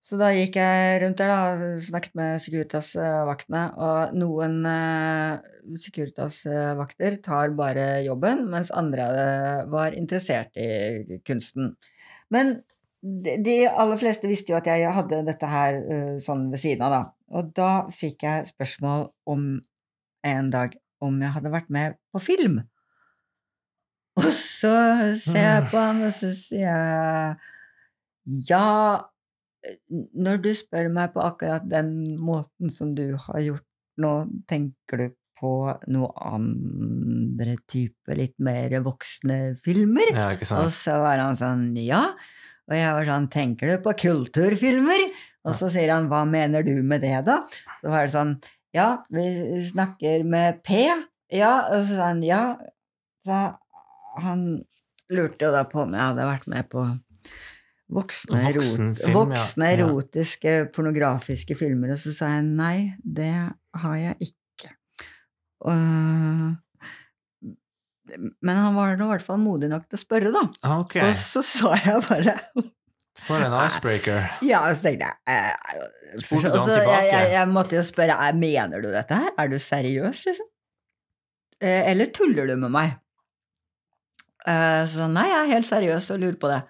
Så 0.00 0.16
da 0.16 0.30
gikk 0.32 0.54
jeg 0.56 1.00
rundt 1.02 1.18
der 1.20 1.30
og 1.34 1.80
snakket 1.84 2.14
med 2.16 2.40
Securitas-vaktene, 2.40 3.64
og 3.84 4.14
noen 4.16 4.62
eh, 4.70 5.50
Securitas-vakter 5.82 7.18
tar 7.24 7.52
bare 7.58 7.88
jobben, 8.06 8.46
mens 8.48 8.72
andre 8.72 9.08
eh, 9.24 9.60
var 9.68 9.98
interessert 9.98 10.56
i 10.56 11.20
kunsten. 11.26 11.74
Men 12.32 12.60
de 13.00 13.58
aller 13.68 14.00
fleste 14.00 14.28
visste 14.28 14.54
jo 14.54 14.58
at 14.60 14.68
jeg 14.72 14.88
hadde 14.96 15.20
dette 15.28 15.52
her 15.52 15.82
eh, 15.82 16.16
sånn 16.22 16.48
ved 16.52 16.64
siden 16.64 16.86
av, 16.88 16.96
da. 16.96 17.19
Og 17.30 17.52
da 17.56 17.86
fikk 17.94 18.24
jeg 18.26 18.50
spørsmål 18.50 19.08
om 19.30 19.46
en 20.26 20.50
dag 20.52 20.74
om 21.00 21.16
jeg 21.22 21.32
hadde 21.36 21.52
vært 21.54 21.70
med 21.72 21.96
på 22.12 22.22
film. 22.22 22.58
Og 24.20 24.26
så 24.34 24.74
ser 25.16 25.46
jeg 25.46 25.68
på 25.70 25.80
han, 25.80 26.02
og 26.04 26.12
så 26.12 26.32
sier 26.36 26.66
jeg 26.66 27.38
ja, 28.50 29.00
når 29.90 30.42
du 30.44 30.50
spør 30.56 30.90
meg 30.92 31.14
på 31.14 31.22
akkurat 31.24 31.64
den 31.68 32.18
måten 32.20 32.72
som 32.72 32.92
du 32.96 33.14
har 33.28 33.40
gjort 33.44 33.66
nå, 34.00 34.12
tenker 34.48 35.00
du 35.00 35.06
på 35.40 35.52
noe 35.92 36.10
andre 36.20 37.56
type, 37.68 38.12
litt 38.16 38.36
mer 38.44 38.76
voksne 38.84 39.56
filmer? 39.64 40.12
Ja, 40.12 40.28
Og 40.60 40.68
så 40.74 40.98
var 41.00 41.20
han 41.22 41.38
sånn, 41.38 41.70
ja. 41.80 42.02
Og 42.70 42.76
jeg 42.78 42.94
var 42.94 43.08
sånn, 43.08 43.28
tenker 43.32 43.72
du 43.72 43.82
på 43.82 43.92
kulturfilmer? 43.98 45.08
Og 45.48 45.54
så 45.56 45.70
sier 45.72 45.90
han, 45.90 46.06
hva 46.10 46.22
mener 46.28 46.62
du 46.62 46.76
med 46.86 47.02
det 47.02 47.16
da? 47.26 47.40
Så 47.80 47.90
var 47.90 48.06
det 48.06 48.12
sånn, 48.14 48.34
ja, 48.76 48.88
vi 49.10 49.24
snakker 49.66 50.22
med 50.28 50.60
P. 50.62 50.84
Ja, 51.34 51.54
og 51.70 51.80
så 51.86 51.96
sa 51.96 52.10
han, 52.12 52.22
ja. 52.22 52.42
Så 53.26 53.38
han 54.22 54.44
lurte 55.10 55.48
jo 55.48 55.52
da 55.54 55.64
på 55.66 55.82
om 55.82 55.94
jeg 55.96 56.00
hadde 56.12 56.28
vært 56.28 56.46
med 56.52 56.68
på 56.70 56.84
voksne, 57.90 58.38
erot- 58.52 59.00
voksne 59.14 59.72
erotiske, 59.74 60.52
Ja. 60.60 60.64
pornografiske 60.70 61.56
filmer. 61.58 61.90
Og 61.96 61.98
så 61.98 62.12
sa 62.14 62.28
jeg, 62.36 62.44
nei, 62.44 62.94
det 63.02 63.32
har 63.74 63.96
jeg 63.98 64.16
ikke. 64.30 64.70
Og, 65.66 66.56
men 68.18 68.56
han 68.56 68.76
var 68.76 68.94
i 68.94 69.08
hvert 69.12 69.24
fall 69.24 69.40
modig 69.42 69.70
nok 69.70 69.86
til 69.88 69.98
å 69.98 70.02
spørre, 70.02 70.32
da. 70.34 70.44
Okay. 70.80 71.04
Og 71.06 71.16
så 71.18 71.42
sa 71.46 71.74
jeg 71.78 72.02
bare 72.08 72.36
for 73.20 73.42
en 73.44 73.54
icebreaker. 73.54 74.30
Ja, 74.46 74.62
så 74.72 74.88
tenkte 74.88 75.10
jeg 75.10 75.34
eh, 75.34 76.20
Spurte 76.22 76.50
du 76.50 76.56
ham 76.58 76.68
tilbake? 76.70 76.96
jeg, 76.96 77.10
jeg, 77.12 77.32
jeg 77.34 77.50
måtte 77.52 77.76
jo 77.76 77.82
spørre 77.84 78.16
eh, 78.16 78.36
Mener 78.38 78.82
du 78.82 78.88
dette 78.94 79.18
her? 79.18 79.30
Er 79.38 79.50
du 79.52 79.58
seriøs, 79.60 80.24
liksom? 80.30 80.48
Eh, 81.60 81.90
eller 81.90 82.12
tuller 82.16 82.48
du 82.48 82.56
med 82.62 82.72
meg? 82.72 82.94
Eh, 84.48 84.84
så 84.88 85.08
nei, 85.12 85.26
jeg 85.28 85.40
er 85.42 85.52
helt 85.52 85.68
seriøs 85.68 86.12
og 86.14 86.22
lurer 86.22 86.38
på 86.40 86.52
det. 86.52 86.60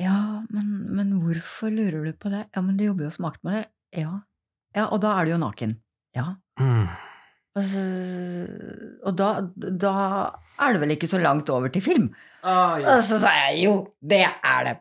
Ja, 0.00 0.16
men, 0.48 0.72
men 0.96 1.12
hvorfor 1.20 1.70
lurer 1.72 2.08
du 2.08 2.16
på 2.16 2.32
det? 2.32 2.46
Ja, 2.56 2.64
men 2.64 2.80
du 2.80 2.86
jobber 2.88 3.06
jo 3.06 3.12
som 3.14 3.28
aktmodell. 3.28 3.68
Ja. 3.94 4.22
ja, 4.76 4.88
og 4.88 5.02
da 5.04 5.12
er 5.18 5.28
du 5.28 5.34
jo 5.34 5.40
naken. 5.42 5.76
Ja. 6.16 6.32
Mm. 6.60 6.88
Og, 7.58 9.14
da, 9.18 9.30
da 9.56 9.92
er 10.60 10.74
det 10.76 10.82
vel 10.84 10.94
ikke 10.94 11.08
så 11.10 11.18
langt 11.22 11.50
over 11.52 11.72
til 11.72 11.82
film? 11.84 12.06
Ah, 12.46 12.78
Og 12.78 13.02
så 13.06 13.18
sa 13.22 13.32
jeg 13.48 13.64
jo, 13.66 13.74
det 14.00 14.22
er 14.26 14.64
det. 14.68 14.76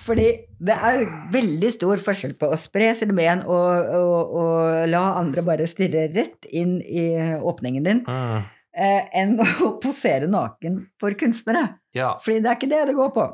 Fordi 0.00 0.26
det 0.62 0.74
er 0.76 1.02
veldig 1.34 1.70
stor 1.74 2.00
forskjell 2.00 2.36
på 2.40 2.48
å 2.54 2.58
spre 2.60 2.92
sine 2.96 3.14
ben 3.16 3.42
og, 3.42 3.90
og, 3.98 4.34
og 4.40 4.88
la 4.88 5.02
andre 5.18 5.42
bare 5.44 5.66
stirre 5.68 6.06
rett 6.14 6.46
inn 6.56 6.78
i 6.80 7.08
åpningen 7.36 7.84
din, 7.88 8.02
Mm. 8.06 8.42
eh, 8.74 9.02
enn 9.20 9.34
å 9.42 9.72
posere 9.82 10.28
naken 10.30 10.78
for 11.00 11.16
kunstnere. 11.20 11.66
Ja. 11.96 12.14
Fordi 12.22 12.40
det 12.40 12.48
er 12.52 12.56
ikke 12.60 12.70
det 12.70 12.84
det 12.92 12.96
går 12.96 13.10
på. 13.16 13.26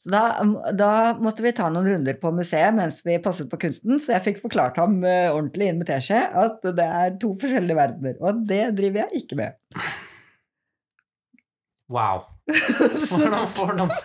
Så 0.00 0.08
da, 0.08 0.20
da 0.72 0.90
måtte 1.20 1.44
vi 1.44 1.50
ta 1.52 1.66
noen 1.68 1.84
runder 1.90 2.16
på 2.16 2.30
museet 2.32 2.72
mens 2.72 3.02
vi 3.04 3.18
passet 3.20 3.50
på 3.52 3.58
kunsten, 3.60 3.98
så 4.00 4.14
jeg 4.14 4.24
fikk 4.30 4.38
forklart 4.46 4.78
ham 4.80 4.94
eh, 5.04 5.28
ordentlig 5.28 5.68
inn 5.68 5.80
med 5.82 5.90
teskje 5.90 6.22
at 6.40 6.62
det 6.64 6.86
er 6.86 7.18
to 7.20 7.34
forskjellige 7.40 7.76
verdener, 7.76 8.14
og 8.24 8.40
det 8.48 8.62
driver 8.78 9.02
jeg 9.04 9.20
ikke 9.24 9.36
med. 9.42 9.58
Wow. 11.92 12.24
For 13.10 13.74
noen 13.76 13.92
de 13.92 14.00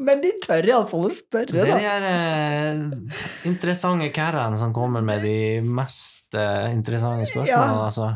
Men 0.00 0.20
de 0.24 0.30
tør 0.44 0.68
iallfall 0.68 1.08
å 1.08 1.12
spørre, 1.12 1.60
da. 1.64 1.76
Det 1.80 1.88
er 1.94 2.06
eh, 2.10 3.18
interessante 3.48 4.08
kærene 4.16 4.56
som 4.60 4.72
kommer 4.76 5.04
med 5.04 5.24
de 5.24 5.60
mest 5.64 6.36
eh, 6.36 6.68
interessante 6.76 7.28
spørsmålene, 7.28 7.76
Ja. 7.80 7.86
altså. 7.88 8.10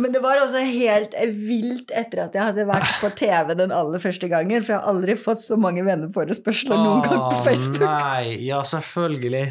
Men 0.00 0.14
det 0.14 0.22
var 0.24 0.40
også 0.40 0.62
helt 0.64 1.14
vilt 1.36 1.90
etter 1.92 2.22
at 2.24 2.36
jeg 2.36 2.46
hadde 2.50 2.64
vært 2.68 2.94
på 3.02 3.10
TV 3.18 3.52
den 3.58 3.72
aller 3.74 4.00
første 4.00 4.30
gangen, 4.32 4.62
for 4.64 4.72
jeg 4.72 4.80
har 4.80 4.88
aldri 4.94 5.16
fått 5.20 5.42
så 5.44 5.58
mange 5.60 5.84
venneforespørsler 5.84 6.78
noen 6.80 7.02
gang 7.04 7.20
på 7.26 7.42
Facebook. 7.44 7.84
Nei, 7.84 8.38
ja, 8.46 8.62
selvfølgelig. 8.64 9.44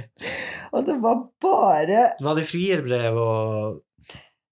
Og 0.74 0.88
det 0.88 0.98
var 1.04 1.22
bare 1.42 2.02
Var 2.22 2.40
det 2.40 2.46
frierbrev 2.50 3.18
og 3.22 3.80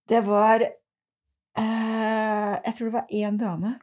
Det 0.09 0.21
var 0.25 0.63
eh, 0.65 2.53
Jeg 2.65 2.73
tror 2.77 2.87
det 2.87 2.95
var 2.95 3.13
én 3.23 3.37
dame. 3.41 3.75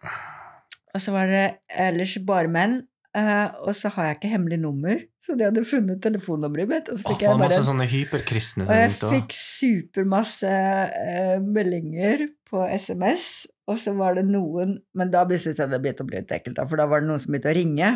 Og 0.95 1.03
så 1.03 1.15
var 1.15 1.31
det 1.31 1.45
ellers 1.69 2.15
bare 2.27 2.51
menn. 2.51 2.83
Eh, 3.19 3.49
og 3.65 3.75
så 3.79 3.91
har 3.95 4.09
jeg 4.09 4.19
ikke 4.19 4.31
hemmelig 4.33 4.59
nummer, 4.63 5.03
så 5.23 5.37
de 5.39 5.47
hadde 5.47 5.65
funnet 5.69 6.01
telefonnummeret 6.05 6.71
mitt. 6.71 6.91
Og 6.93 7.01
så 7.01 7.09
fikk 7.09 7.23
oh, 7.23 7.27
jeg 7.27 7.43
bare 7.43 7.61
sånne 7.67 7.89
hyperkristne 7.91 8.67
Og 8.67 8.79
jeg 8.79 8.95
ut, 8.95 9.05
fikk 9.15 9.37
supermasse 9.39 10.55
uh, 10.95 11.37
meldinger 11.45 12.27
på 12.51 12.65
SMS, 12.71 13.29
og 13.71 13.79
så 13.81 13.95
var 13.97 14.19
det 14.19 14.27
noen 14.29 14.77
Men 14.93 15.13
da 15.13 15.23
syntes 15.33 15.63
jeg 15.63 15.71
det 15.73 15.81
begynte 15.81 16.05
å 16.05 16.11
bli 16.11 16.21
litt 16.21 16.35
ekkelt, 16.37 16.61
for 16.69 16.81
da 16.81 16.89
var 16.91 17.05
det 17.05 17.11
noen 17.11 17.23
som 17.23 17.35
begynte 17.35 17.55
å 17.55 17.57
ringe. 17.57 17.93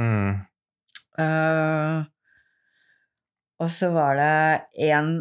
Mm. 0.00 0.40
Uh, 1.20 2.02
og 3.62 3.70
så 3.70 3.92
var 3.94 4.16
det 4.18 4.32
en 4.90 5.20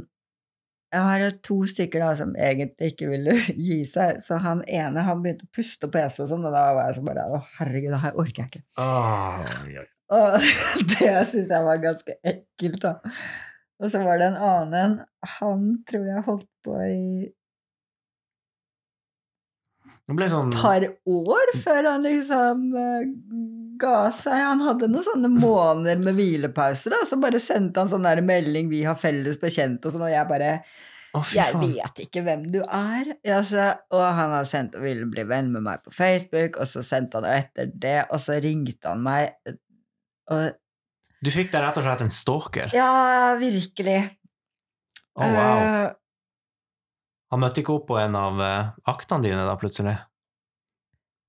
Jeg 0.91 1.07
har 1.07 1.38
to 1.47 1.57
stykker 1.72 2.03
da 2.03 2.09
som 2.19 2.34
egentlig 2.35 2.91
ikke 2.91 3.07
ville 3.13 3.35
gi 3.69 3.80
seg, 3.88 4.19
så 4.23 4.41
han 4.43 4.65
ene 4.68 5.05
han 5.07 5.23
begynte 5.23 5.47
å 5.47 5.53
puste 5.55 5.88
på 5.88 5.95
PC 5.95 6.26
og 6.26 6.31
sånn, 6.34 6.47
og 6.49 6.55
da 6.55 6.65
var 6.76 6.89
jeg 6.89 6.97
så 6.99 7.05
bare 7.05 7.27
Å, 7.31 7.39
herregud, 7.59 7.93
det 7.95 8.03
her 8.03 8.19
orker 8.19 8.43
jeg 8.43 8.51
ikke. 8.51 8.63
Ah, 8.84 9.63
ja. 9.72 9.85
Og 10.11 10.35
det 10.91 11.13
syns 11.30 11.53
jeg 11.53 11.68
var 11.68 11.84
ganske 11.84 12.18
ekkelt, 12.27 12.81
da. 12.84 12.97
Og 13.81 13.89
så 13.89 14.01
var 14.03 14.19
det 14.19 14.27
en 14.30 14.41
annen 14.45 14.76
en. 14.77 14.97
Han 15.39 15.69
tror 15.89 16.03
jeg 16.05 16.26
holdt 16.27 16.49
på 16.65 16.76
i 16.85 17.30
sånn 20.31 20.53
par 20.55 20.83
år 21.07 21.51
før 21.63 21.88
han 21.93 22.05
liksom 22.05 22.63
eh, 22.77 23.09
ga 23.81 23.97
seg. 24.15 24.38
Han 24.38 24.63
hadde 24.65 24.89
noen 24.91 25.05
sånne 25.05 25.31
måneder 25.33 26.01
med 26.03 26.17
hvilepause, 26.19 26.91
da. 26.93 27.01
Så 27.07 27.19
bare 27.21 27.41
sendte 27.41 27.83
han 27.83 27.91
sånn 27.91 28.07
der 28.07 28.23
melding 28.25 28.69
'Vi 28.71 28.83
har 28.88 28.97
felles 28.99 29.39
bekjente', 29.41 29.88
og 29.88 29.95
sånn, 29.95 30.05
og 30.07 30.13
jeg 30.13 30.27
bare 30.29 30.51
oh, 31.17 31.33
Jeg 31.35 31.57
vet 31.59 32.03
ikke 32.05 32.23
hvem 32.25 32.45
du 32.53 32.61
er. 32.61 33.15
Altså, 33.25 33.71
og 33.91 34.05
han 34.05 34.35
hadde 34.38 34.49
sendt 34.51 34.77
og 34.77 34.85
ville 34.85 35.09
bli 35.11 35.25
venn 35.27 35.51
med 35.53 35.65
meg 35.67 35.83
på 35.85 35.93
Facebook, 35.95 36.57
og 36.61 36.69
så 36.69 36.83
sendte 36.85 37.19
han 37.19 37.27
det 37.27 37.38
etter 37.39 37.71
det, 37.73 37.99
og 38.09 38.21
så 38.23 38.39
ringte 38.43 38.91
han 38.91 39.03
meg. 39.05 39.35
Og 40.31 40.51
Du 41.21 41.29
fikk 41.29 41.51
deg 41.53 41.61
rett 41.63 41.77
og 41.77 41.85
slett 41.85 42.05
en 42.05 42.13
stalker? 42.13 42.73
ja, 42.73 43.35
virkelig. 43.41 43.99
Å, 45.11 45.27
wow. 45.27 45.57
Eh, 45.61 45.89
Han 47.31 47.39
møtte 47.43 47.61
ikke 47.63 47.75
opp 47.77 47.85
på 47.89 47.97
en 48.01 48.15
av 48.19 48.41
eh, 48.43 48.71
aktene 48.91 49.23
dine 49.23 49.43
da, 49.47 49.53
plutselig? 49.59 49.93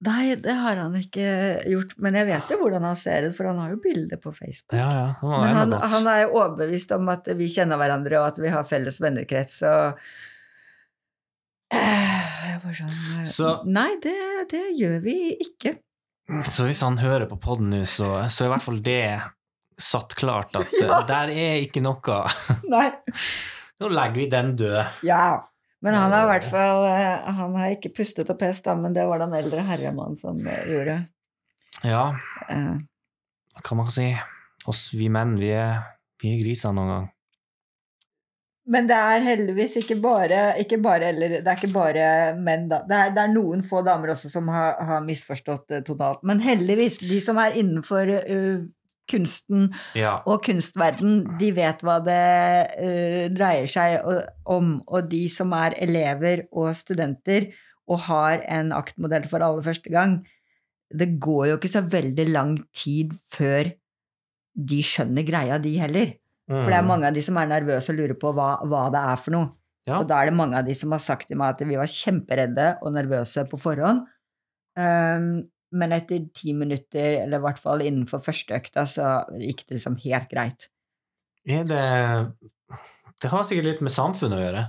Nei, 0.02 0.32
det 0.34 0.50
har 0.58 0.80
han 0.82 0.96
ikke 0.98 1.24
gjort, 1.70 1.92
men 2.02 2.16
jeg 2.18 2.26
vet 2.26 2.48
jo 2.50 2.56
hvordan 2.58 2.82
han 2.88 2.96
ser 2.98 3.28
ut, 3.28 3.36
for 3.36 3.46
han 3.52 3.60
har 3.62 3.70
jo 3.70 3.78
bilder 3.84 4.18
på 4.18 4.32
Facebook. 4.34 4.74
Ja, 4.74 4.88
ja. 4.96 5.04
Han 5.20 5.44
Men 5.44 5.54
han, 5.60 5.74
han 5.92 6.08
er 6.10 6.24
jo 6.24 6.32
overbevist 6.40 6.90
om 6.96 7.06
at 7.12 7.30
vi 7.38 7.46
kjenner 7.54 7.78
hverandre, 7.78 8.18
og 8.18 8.32
at 8.32 8.40
vi 8.42 8.50
har 8.50 8.66
felles 8.66 8.98
vennekrets, 9.04 9.60
og 9.62 10.00
jeg 11.72 12.58
var 12.64 12.74
sånn 12.76 12.96
eh, 13.20 13.22
Så- 13.30 13.54
Nei, 13.70 13.92
det, 14.02 14.16
det 14.50 14.64
gjør 14.76 14.98
vi 15.06 15.14
ikke. 15.46 15.76
Så 16.46 16.66
hvis 16.68 16.82
han 16.84 16.98
hører 17.02 17.26
på 17.30 17.38
podden 17.42 17.70
nå, 17.72 17.84
så, 17.88 18.10
så 18.30 18.44
er 18.44 18.50
i 18.50 18.52
hvert 18.56 18.66
fall 18.66 18.82
det 18.84 19.00
satt 19.82 20.14
klart 20.18 20.54
at 20.58 20.74
Ja. 20.82 21.00
der 21.08 21.30
er 21.32 21.56
ikke 21.62 21.82
noe 21.82 22.18
Nei. 22.70 22.88
Nå 23.82 23.88
legger 23.90 24.18
vi 24.20 24.28
den 24.30 24.52
død. 24.58 24.98
Ja. 25.06 25.24
Men 25.82 25.96
han 25.98 26.12
har 26.14 26.26
i 26.26 26.30
hvert 26.30 26.44
fall 26.46 26.84
eh, 26.86 27.30
Han 27.38 27.56
har 27.58 27.72
ikke 27.74 27.90
pustet 27.96 28.30
og 28.30 28.38
pest, 28.38 28.64
da, 28.68 28.76
men 28.78 28.94
det 28.94 29.06
var 29.08 29.22
den 29.22 29.34
eldre 29.34 29.64
herremannen 29.66 30.18
som 30.18 30.38
eh, 30.46 30.68
gjorde. 30.70 31.00
Ja, 31.82 32.04
Hva 32.46 33.64
kan 33.66 33.80
man 33.80 33.90
si. 33.90 34.12
Oss 34.70 34.92
vi 34.94 35.08
menn, 35.10 35.34
vi 35.40 35.50
er, 35.58 35.82
vi 36.22 36.36
er 36.36 36.44
griser 36.44 36.74
noen 36.76 36.92
gang. 36.92 37.08
Men 38.70 38.86
det 38.86 38.94
er 38.94 39.24
heldigvis 39.26 39.74
ikke 39.80 39.96
bare, 40.02 40.42
ikke 40.62 40.78
bare 40.82 41.08
eller, 41.10 41.40
Det 41.42 41.50
er 41.50 41.58
ikke 41.58 41.72
bare 41.74 42.04
menn, 42.38 42.68
da. 42.70 42.82
Det 42.86 42.98
er, 42.98 43.10
det 43.16 43.24
er 43.24 43.32
noen 43.32 43.64
få 43.66 43.82
damer 43.82 44.12
også 44.14 44.30
som 44.30 44.46
har, 44.54 44.78
har 44.86 45.02
misforstått 45.02 45.74
eh, 45.74 45.82
totalt. 45.86 46.22
Men 46.22 46.42
heldigvis, 46.42 47.00
de 47.02 47.18
som 47.24 47.40
er 47.42 47.58
innenfor 47.58 48.12
eh, 48.20 48.62
kunsten 49.10 49.70
Ja. 49.98 50.20
og 50.26 50.44
kunstverden, 50.46 51.24
de 51.40 51.50
vet 51.56 51.82
hva 51.82 51.98
det 52.04 52.22
uh, 52.78 53.26
dreier 53.34 53.68
seg 53.70 53.98
om. 54.46 54.76
Og 54.86 55.10
de 55.10 55.24
som 55.32 55.52
er 55.58 55.76
elever 55.82 56.46
og 56.52 56.72
studenter 56.78 57.50
og 57.90 58.04
har 58.06 58.44
en 58.46 58.72
aktmodell 58.72 59.26
for 59.28 59.42
aller 59.44 59.64
første 59.64 59.90
gang, 59.92 60.20
det 60.92 61.16
går 61.22 61.46
jo 61.50 61.56
ikke 61.58 61.72
så 61.72 61.82
veldig 61.88 62.26
lang 62.30 62.56
tid 62.76 63.14
før 63.32 63.72
de 64.52 64.82
skjønner 64.84 65.24
greia, 65.24 65.56
de 65.58 65.72
heller. 65.80 66.12
For 66.52 66.68
det 66.68 66.76
er 66.76 66.84
mange 66.84 67.08
av 67.08 67.16
de 67.16 67.22
som 67.24 67.38
er 67.40 67.48
nervøse 67.48 67.92
og 67.94 67.96
lurer 67.96 68.18
på 68.20 68.32
hva, 68.36 68.48
hva 68.68 68.86
det 68.92 69.00
er 69.00 69.20
for 69.20 69.32
noe. 69.32 69.48
Ja. 69.88 69.98
Og 69.98 70.08
da 70.10 70.20
er 70.20 70.30
det 70.30 70.36
mange 70.38 70.58
av 70.58 70.66
de 70.66 70.74
som 70.78 70.92
har 70.94 71.00
sagt 71.02 71.30
til 71.30 71.38
meg 71.40 71.54
at 71.54 71.62
vi 71.66 71.78
var 71.78 71.90
kjemperedde 71.90 72.66
og 72.84 72.92
nervøse 72.94 73.46
på 73.50 73.58
forhånd. 73.62 74.04
Um, 74.78 75.26
men 75.72 75.94
etter 75.96 76.26
ti 76.36 76.54
minutter, 76.56 77.22
eller 77.24 77.40
i 77.40 77.44
hvert 77.46 77.60
fall 77.60 77.84
innenfor 77.84 78.22
første 78.24 78.56
økta, 78.58 78.84
så 78.88 79.08
gikk 79.40 79.64
det 79.66 79.78
liksom 79.78 79.96
helt 80.04 80.30
greit. 80.32 80.68
Er 81.48 81.64
det 81.66 81.82
Det 83.22 83.30
har 83.30 83.44
sikkert 83.46 83.68
litt 83.68 83.82
med 83.82 83.94
samfunnet 83.94 84.38
å 84.38 84.44
gjøre. 84.44 84.62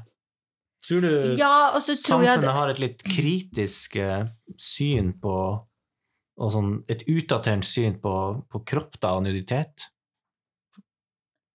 Tror 0.83 1.05
du 1.05 1.11
Ja, 1.39 1.53
tror 1.79 1.95
samfunnet 1.95 2.43
det, 2.43 2.55
har 2.57 2.71
et 2.73 2.81
litt 2.81 3.03
kritisk 3.07 3.95
eh, 4.01 4.25
syn 4.59 5.13
på 5.21 5.35
og 6.33 6.49
sånn 6.49 6.71
et 6.89 7.03
utdatert 7.09 7.65
syn 7.67 7.99
på, 8.01 8.13
på 8.49 8.63
kropp 8.65 8.97
da, 8.99 9.13
og 9.17 9.25
nuditet? 9.27 9.89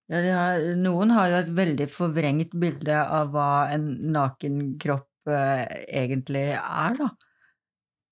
ja, 0.08 0.20
har, 0.22 0.62
Noen 0.80 1.12
har 1.12 1.32
jo 1.32 1.40
et 1.42 1.50
veldig 1.56 1.88
forvrengt 1.92 2.54
bilde 2.56 2.96
av 2.96 3.32
hva 3.34 3.68
en 3.74 3.88
naken 4.14 4.76
kropp 4.80 5.28
eh, 5.32 5.64
egentlig 6.04 6.46
er, 6.54 6.96
da. 7.00 7.10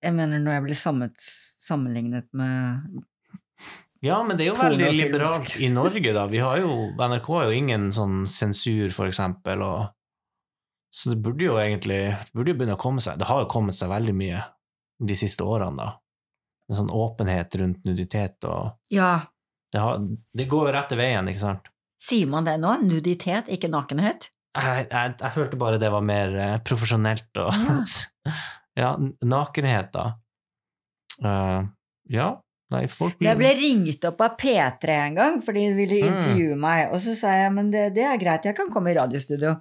Jeg 0.04 0.14
mener 0.14 0.40
når 0.42 0.58
jeg 0.58 0.64
blir 0.66 0.78
sammenlignet 0.80 2.26
med 2.36 3.02
Ja, 4.04 4.18
men 4.22 4.36
det 4.36 4.46
er 4.46 4.50
jo 4.52 4.58
veldig 4.60 4.90
liberalt 4.92 5.54
i 5.56 5.70
Norge, 5.72 6.12
da. 6.14 6.26
Vi 6.30 6.42
har 6.44 6.58
jo, 6.60 6.72
NRK 7.00 7.28
har 7.32 7.46
jo 7.48 7.54
ingen 7.56 7.88
sånn 7.96 8.26
sensur, 8.30 8.90
for 8.94 9.08
eksempel, 9.10 9.62
og 9.64 9.92
Så 10.96 11.10
det 11.12 11.20
burde 11.24 11.44
jo 11.44 11.56
egentlig 11.60 12.02
det 12.12 12.32
burde 12.32 12.52
jo 12.52 12.58
begynne 12.60 12.76
å 12.76 12.80
komme 12.80 13.02
seg 13.04 13.18
Det 13.20 13.26
har 13.28 13.42
jo 13.42 13.48
kommet 13.52 13.76
seg 13.76 13.90
veldig 13.90 14.14
mye 14.16 14.42
de 15.06 15.16
siste 15.18 15.44
årene, 15.44 15.76
da. 15.76 15.88
Med 16.68 16.78
sånn 16.78 16.92
åpenhet 16.92 17.56
rundt 17.60 17.84
nuditet 17.86 18.44
og 18.48 18.76
Ja, 18.92 19.26
Det, 19.72 19.80
har, 19.82 19.98
det 20.32 20.46
går 20.48 20.68
jo 20.68 20.76
rette 20.76 20.96
veien, 20.98 21.28
ikke 21.28 21.42
sant? 21.42 21.72
sier 22.00 22.28
man 22.28 22.44
det 22.44 22.58
nå? 22.60 22.74
Nuditet, 22.84 23.48
ikke 23.48 23.70
nakenhet? 23.72 24.28
Jeg, 24.56 24.86
jeg, 24.90 25.14
jeg 25.20 25.32
følte 25.32 25.58
bare 25.60 25.78
det 25.80 25.88
var 25.92 26.04
mer 26.04 26.34
eh, 26.40 26.58
profesjonelt 26.64 27.40
og 27.40 27.50
Ja, 27.56 27.76
n- 28.96 29.14
nakenhet, 29.24 29.88
da. 29.94 30.06
Uh, 31.22 31.64
ja. 32.12 32.34
Nei, 32.74 32.82
folk 32.90 33.14
blir 33.20 33.28
Jeg 33.30 33.38
ble 33.38 33.50
ringt 33.54 34.04
opp 34.08 34.20
av 34.26 34.32
P3 34.40 34.94
en 35.06 35.14
gang, 35.14 35.36
for 35.40 35.54
de 35.54 35.68
ville 35.76 36.00
Mm. 36.02 36.16
intervjue 36.16 36.56
meg. 36.58 36.88
Og 36.92 36.98
så 37.00 37.14
sa 37.14 37.30
jeg 37.38 37.52
men 37.54 37.70
det, 37.70 37.94
det 37.94 38.02
er 38.04 38.18
greit, 38.18 38.44
jeg 38.44 38.56
kan 38.58 38.70
komme 38.74 38.90
i 38.90 38.96
radiostudio. 38.98 39.52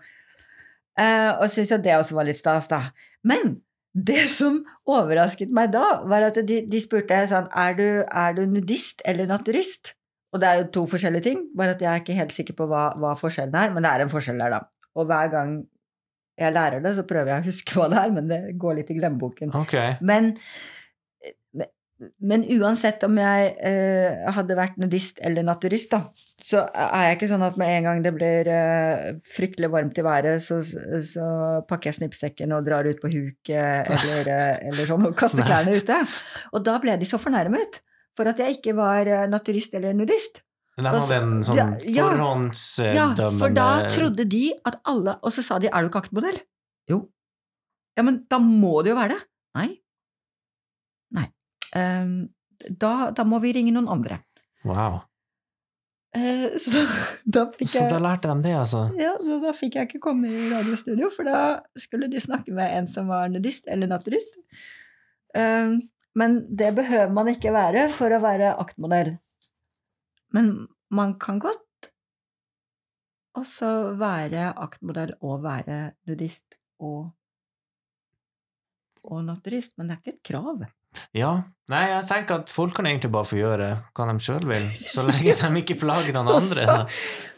Uh, 0.98 1.36
og 1.42 1.46
syntes 1.52 1.72
jo 1.76 1.78
det 1.84 1.94
også 2.00 2.16
var 2.18 2.26
litt 2.26 2.40
stas, 2.40 2.68
da. 2.72 2.80
Men 3.24 3.60
det 3.96 4.26
som 4.32 4.58
overrasket 4.90 5.52
meg 5.54 5.72
da, 5.76 6.02
var 6.08 6.26
at 6.32 6.40
de, 6.48 6.62
de 6.68 6.82
spurte 6.82 7.22
sånn 7.30 7.46
er 7.56 7.76
du, 7.78 7.86
er 8.10 8.34
du 8.36 8.46
nudist 8.48 9.02
eller 9.06 9.28
naturist? 9.30 9.94
Og 10.34 10.42
det 10.42 10.48
er 10.50 10.58
jo 10.64 10.72
to 10.80 10.84
forskjellige 10.92 11.24
ting, 11.30 11.46
bare 11.56 11.76
at 11.78 11.84
jeg 11.84 11.92
er 11.92 12.02
ikke 12.02 12.18
helt 12.18 12.34
sikker 12.36 12.58
på 12.58 12.66
hva, 12.68 12.90
hva 13.00 13.14
forskjellen 13.16 13.56
er, 13.56 13.70
men 13.72 13.86
det 13.86 13.92
er 13.94 14.04
en 14.04 14.12
forskjell 14.12 14.42
der, 14.42 14.58
da. 14.58 14.64
Og 14.98 15.06
hver 15.08 15.30
gang 15.32 15.54
jeg 16.36 16.56
lærer 16.56 16.84
det, 16.84 16.96
så 16.98 17.06
prøver 17.08 17.32
jeg 17.32 17.44
å 17.44 17.50
huske 17.50 17.78
hva 17.78 17.90
det 17.92 18.00
er, 18.02 18.16
men 18.16 18.32
det 18.32 18.40
går 18.60 18.80
litt 18.82 18.92
i 18.92 18.98
glemmeboken. 18.98 19.54
Okay. 19.64 19.96
Men 20.06 20.34
men 22.20 22.44
uansett 22.58 23.04
om 23.08 23.16
jeg 23.16 23.52
eh, 23.64 24.26
hadde 24.36 24.58
vært 24.58 24.76
nudist 24.82 25.22
eller 25.24 25.46
naturist, 25.48 25.94
da, 25.94 26.02
så 26.44 26.66
er 26.74 27.06
jeg 27.08 27.18
ikke 27.18 27.30
sånn 27.32 27.46
at 27.48 27.56
med 27.60 27.72
en 27.72 27.88
gang 27.88 28.02
det 28.04 28.12
blir 28.18 28.50
eh, 28.52 29.14
fryktelig 29.32 29.70
varmt 29.72 30.02
i 30.02 30.04
været, 30.04 30.44
så, 30.44 30.60
så 30.60 31.28
pakker 31.70 31.92
jeg 31.92 32.00
snippsekken 32.02 32.52
og 32.56 32.66
drar 32.68 32.88
ut 32.88 33.00
på 33.00 33.12
huket 33.14 33.88
eller, 33.96 34.28
eh, 34.28 34.68
eller 34.74 34.90
sånn 34.92 35.08
og 35.08 35.16
kaster 35.22 35.48
klærne 35.48 35.78
ute. 35.80 36.02
Og 36.52 36.66
da 36.68 36.76
ble 36.84 36.98
de 37.00 37.08
så 37.08 37.22
fornærmet 37.22 37.80
for 38.16 38.28
at 38.28 38.44
jeg 38.44 38.60
ikke 38.60 38.76
var 38.76 39.08
eh, 39.08 39.30
naturist 39.32 39.80
eller 39.80 39.96
nudist. 39.96 40.44
De 40.76 40.84
hadde 40.84 41.18
en 41.22 41.38
sånn 41.48 41.56
Ja, 41.56 41.66
ja. 41.88 42.10
forhåndsdømmende 42.10 43.24
Ja, 43.24 43.32
for 43.40 43.54
da 43.56 43.70
trodde 43.88 44.26
de 44.28 44.44
at 44.68 44.76
alle 44.84 45.16
Og 45.24 45.32
så 45.32 45.44
sa 45.46 45.60
de 45.60 45.70
'er 45.72 45.86
du 45.86 45.90
ikke 45.90 46.04
aktmodell'? 46.04 46.42
Jo. 46.92 47.06
Ja, 47.96 48.04
men 48.04 48.26
da 48.30 48.40
må 48.44 48.84
det 48.84 48.92
jo 48.92 49.00
være 49.00 49.16
det. 49.16 49.22
Nei. 49.56 49.70
Nei. 51.16 51.28
Um, 51.76 52.30
da, 52.70 53.12
da 53.16 53.24
må 53.24 53.40
vi 53.40 53.54
ringe 53.56 53.72
noen 53.72 53.88
andre. 53.88 54.20
Wow. 54.68 55.02
Uh, 56.16 56.56
så 56.60 56.72
da, 56.72 56.84
da 57.26 57.44
fikk 57.56 57.72
Så 57.72 57.88
da 57.92 58.00
lærte 58.04 58.32
de 58.32 58.48
det, 58.48 58.54
altså? 58.56 58.86
ja, 59.00 59.16
så 59.20 59.40
da 59.44 59.52
fikk 59.56 59.76
jeg 59.76 59.90
ikke 59.90 60.04
komme 60.08 60.32
i 60.32 60.46
radiostudio, 60.52 61.10
for 61.12 61.28
da 61.28 61.42
skulle 61.80 62.08
de 62.12 62.22
snakke 62.24 62.56
med 62.56 62.72
en 62.72 62.88
som 62.88 63.08
var 63.12 63.28
nudist 63.32 63.68
eller 63.72 63.88
naturist. 63.92 64.38
Um, 65.36 65.82
men 66.16 66.40
det 66.56 66.72
behøver 66.78 67.12
man 67.12 67.28
ikke 67.28 67.52
være 67.56 67.90
for 67.96 68.16
å 68.16 68.22
være 68.24 68.56
aktmodell. 68.64 69.18
Men 70.36 70.68
man 70.94 71.16
kan 71.22 71.40
godt 71.44 71.90
også 73.36 73.70
være 74.00 74.50
aktmodell 74.64 75.14
og 75.24 75.44
være 75.44 75.80
nudist 76.08 76.58
og, 76.84 77.10
og 79.04 79.24
naturist, 79.28 79.76
men 79.78 79.90
det 79.90 79.96
er 79.96 80.02
ikke 80.04 80.16
et 80.16 80.28
krav. 80.32 80.66
Ja. 81.16 81.32
Nei, 81.72 81.84
jeg 81.92 82.06
tenker 82.08 82.44
at 82.44 82.52
folk 82.54 82.76
kan 82.78 82.88
egentlig 82.88 83.12
bare 83.12 83.28
få 83.28 83.40
gjøre 83.40 83.70
hva 83.96 84.08
de 84.12 84.16
sjøl 84.24 84.46
vil, 84.50 84.68
så 84.88 85.06
lenge 85.08 85.36
de 85.42 85.64
ikke 85.64 85.80
plager 85.82 86.16
noen 86.16 86.32
andre. 86.40 86.78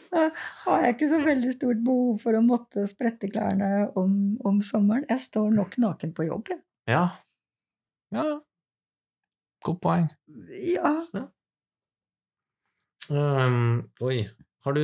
Så 0.08 0.24
har 0.64 0.84
jeg 0.86 0.96
ikke 0.96 1.10
så 1.12 1.22
veldig 1.24 1.54
stort 1.54 1.80
behov 1.86 2.20
for 2.24 2.38
å 2.38 2.44
måtte 2.46 2.86
sprette 2.90 3.30
klærne 3.32 3.88
om, 4.00 4.38
om 4.48 4.62
sommeren. 4.66 5.06
Jeg 5.10 5.26
står 5.26 5.50
nok 5.56 5.80
naken 5.84 6.14
på 6.18 6.28
jobb, 6.30 6.54
jeg. 6.54 6.62
Ja. 6.88 7.06
Ja. 8.16 8.28
Godt 9.68 9.82
poeng. 9.84 10.08
Ja. 10.72 10.94
Um, 13.12 13.88
oi. 14.04 14.26
Har 14.66 14.76
du, 14.78 14.84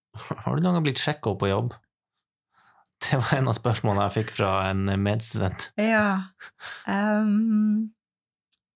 har 0.44 0.56
du 0.56 0.64
noen 0.64 0.78
gang 0.78 0.86
blitt 0.88 1.02
sjekka 1.02 1.34
opp 1.34 1.40
på 1.44 1.50
jobb? 1.52 1.74
Det 3.00 3.16
var 3.16 3.38
en 3.38 3.48
av 3.48 3.56
spørsmålene 3.56 4.06
jeg 4.10 4.16
fikk 4.18 4.32
fra 4.36 4.50
en 4.68 4.84
medstudent. 5.00 5.70
Ja. 5.80 6.30
Um, 6.84 7.90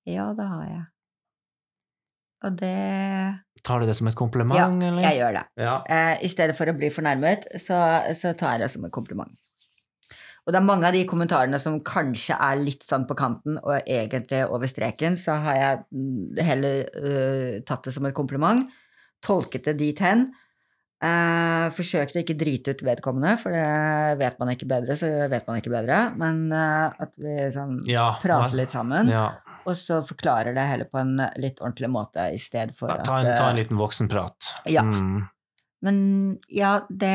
ja, 0.09 0.31
det 0.37 0.47
har 0.49 0.67
jeg. 0.71 0.85
Og 2.45 2.57
det 2.61 2.77
Tar 3.65 3.81
du 3.81 3.89
det 3.89 3.97
som 3.97 4.09
et 4.09 4.17
kompliment, 4.17 4.57
Ja, 4.59 4.67
eller? 4.69 5.01
jeg 5.01 5.17
gjør 5.21 5.37
det. 5.39 5.45
Ja. 5.61 5.75
Eh, 5.89 6.25
I 6.27 6.29
stedet 6.29 6.57
for 6.57 6.69
å 6.69 6.75
bli 6.77 6.91
fornærmet, 6.93 7.47
så, 7.61 7.79
så 8.13 8.35
tar 8.37 8.57
jeg 8.59 8.67
det 8.67 8.71
som 8.75 8.85
en 8.85 8.93
kompliment. 8.93 9.33
Og 10.45 10.53
det 10.53 10.59
er 10.61 10.67
mange 10.69 10.85
av 10.85 10.93
de 10.93 11.07
kommentarene 11.09 11.57
som 11.61 11.79
kanskje 11.81 12.37
er 12.37 12.61
litt 12.61 12.85
sånn 12.85 13.07
på 13.09 13.17
kanten 13.17 13.57
og 13.63 13.79
egentlig 13.89 14.43
over 14.45 14.69
streken, 14.69 15.17
så 15.17 15.39
har 15.41 15.57
jeg 15.57 15.79
mm, 15.97 16.43
heller 16.45 16.83
uh, 16.93 17.55
tatt 17.65 17.89
det 17.89 17.95
som 17.97 18.05
et 18.05 18.17
kompliment, 18.17 18.67
tolket 19.25 19.65
det 19.71 19.77
dit 19.81 20.01
hen. 20.05 20.29
Eh, 21.05 21.67
forsøkte 21.75 22.23
ikke 22.23 22.37
drite 22.41 22.73
ut 22.73 22.83
vedkommende, 22.87 23.35
for 23.41 23.53
det 23.53 24.19
vet 24.21 24.39
man 24.41 24.53
ikke 24.55 24.69
bedre, 24.71 24.95
så 24.97 25.09
vet 25.29 25.49
man 25.51 25.59
ikke 25.61 25.73
bedre. 25.75 25.99
Men 26.21 26.47
eh, 26.55 27.03
at 27.05 27.19
vi 27.21 27.35
sånn, 27.53 27.81
Ja, 27.91 28.13
prater 28.23 28.57
litt 28.57 28.73
sammen, 28.73 29.11
Ja. 29.13 29.27
og 29.67 29.75
så 29.77 29.99
forklarer 30.07 30.57
det 30.57 30.65
heller 30.71 30.89
på 30.89 31.01
en 31.03 31.17
litt 31.41 31.61
ordentlig 31.61 31.91
måte 31.93 32.29
i 32.33 32.41
stedet 32.41 32.77
for 32.79 32.93
Ja, 32.93 33.03
ta, 33.05 33.19
en, 33.21 33.33
at 33.33 33.41
ta 33.43 33.49
eh, 33.51 33.53
en 33.53 33.61
liten 33.61 33.81
voksenprat. 33.81 34.53
Ja. 34.71 34.85
Mm. 34.87 35.27
Men 35.85 35.99
ja, 36.49 36.79
det 36.89 37.13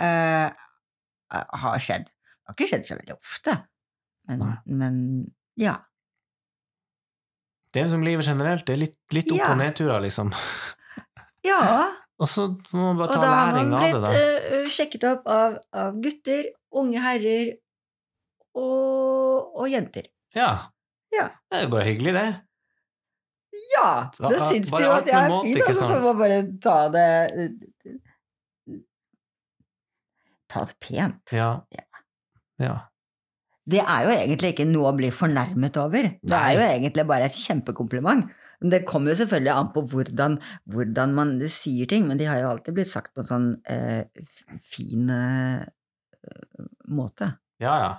eh, 0.00 0.48
har 1.34 1.82
skjedd. 1.82 2.06
Det 2.08 2.48
har 2.48 2.56
ikke 2.56 2.70
skjedd 2.70 2.88
så 2.88 2.96
veldig 2.96 3.18
ofte, 3.18 3.58
men, 4.30 4.46
men 4.64 4.96
ja. 5.60 5.74
Det 7.74 7.82
er 7.82 7.90
som 7.92 8.04
livet 8.06 8.24
generelt. 8.24 8.64
Det 8.64 8.72
er 8.72 8.84
litt, 8.86 8.96
litt 9.12 9.32
opp- 9.34 9.50
og 9.50 9.58
nedturer, 9.60 10.00
liksom. 10.06 10.30
Ja, 11.46 11.60
Og 12.18 12.28
så 12.32 12.46
må 12.72 12.88
man 12.92 12.98
bare 13.02 13.12
ta 13.12 13.20
da 13.22 13.28
har 13.30 13.52
læring 13.52 13.70
man 13.70 13.76
av 13.76 13.84
det, 13.84 13.90
blitt 13.92 14.04
da. 14.06 14.56
eh, 14.56 14.68
sjekket 14.72 15.04
opp 15.10 15.26
av, 15.28 15.58
av 15.76 15.98
gutter, 16.02 16.48
unge 16.80 17.02
herrer 17.04 17.50
og, 18.56 19.52
og 19.60 19.68
jenter. 19.68 20.08
Ja. 20.36 20.48
Ja. 21.12 21.28
Det 21.50 21.58
er 21.60 21.66
jo 21.66 21.72
bare 21.76 21.86
hyggelig, 21.90 22.14
det. 22.16 22.26
Ja, 23.72 23.90
Det 24.16 24.32
da 24.32 24.48
syns 24.50 24.72
du 24.72 24.82
jo 24.82 24.90
at 24.92 25.06
jeg 25.08 25.16
er 25.16 25.30
måte, 25.32 25.46
fin, 25.48 25.62
og 25.64 25.76
så 25.78 25.86
får 25.88 26.02
man 26.04 26.18
bare 26.20 26.40
ta 26.64 26.76
det 26.92 27.06
Ta 30.52 30.64
det 30.68 30.76
pent. 30.80 31.32
Ja. 31.32 31.48
ja. 32.62 32.74
Det 33.66 33.80
er 33.82 34.06
jo 34.06 34.12
egentlig 34.14 34.52
ikke 34.54 34.68
noe 34.68 34.92
å 34.92 34.96
bli 34.96 35.08
fornærmet 35.14 35.78
over. 35.82 36.10
Det 36.22 36.38
er 36.38 36.52
jo 36.54 36.66
egentlig 36.66 37.06
bare 37.08 37.26
et 37.26 37.38
kjempekompliment. 37.38 38.28
Men 38.60 38.72
det 38.72 38.84
kommer 38.88 39.12
jo 39.12 39.20
selvfølgelig 39.20 39.52
an 39.52 39.72
på 39.74 39.82
hvordan, 39.90 40.36
hvordan 40.72 41.16
man 41.16 41.32
sier 41.52 41.88
ting, 41.90 42.06
men 42.08 42.20
de 42.20 42.28
har 42.30 42.40
jo 42.40 42.52
alltid 42.52 42.76
blitt 42.78 42.92
sagt 42.92 43.12
på 43.12 43.24
en 43.24 43.28
sånn 43.28 43.48
eh, 43.68 44.06
fin 44.64 45.10
eh, 45.12 45.66
måte. 46.88 47.34
Ja, 47.62 47.74
ja. 47.82 47.92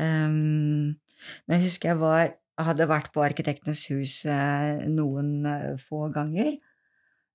Um, 0.00 0.98
men 1.46 1.56
jeg 1.56 1.68
husker 1.68 1.92
jeg 1.92 2.00
var, 2.00 2.34
hadde 2.60 2.88
vært 2.90 3.10
på 3.14 3.24
Arkitektenes 3.24 3.84
hus 3.92 4.22
eh, 4.28 4.84
noen 4.90 5.46
eh, 5.48 5.68
få 5.80 6.08
ganger. 6.14 6.56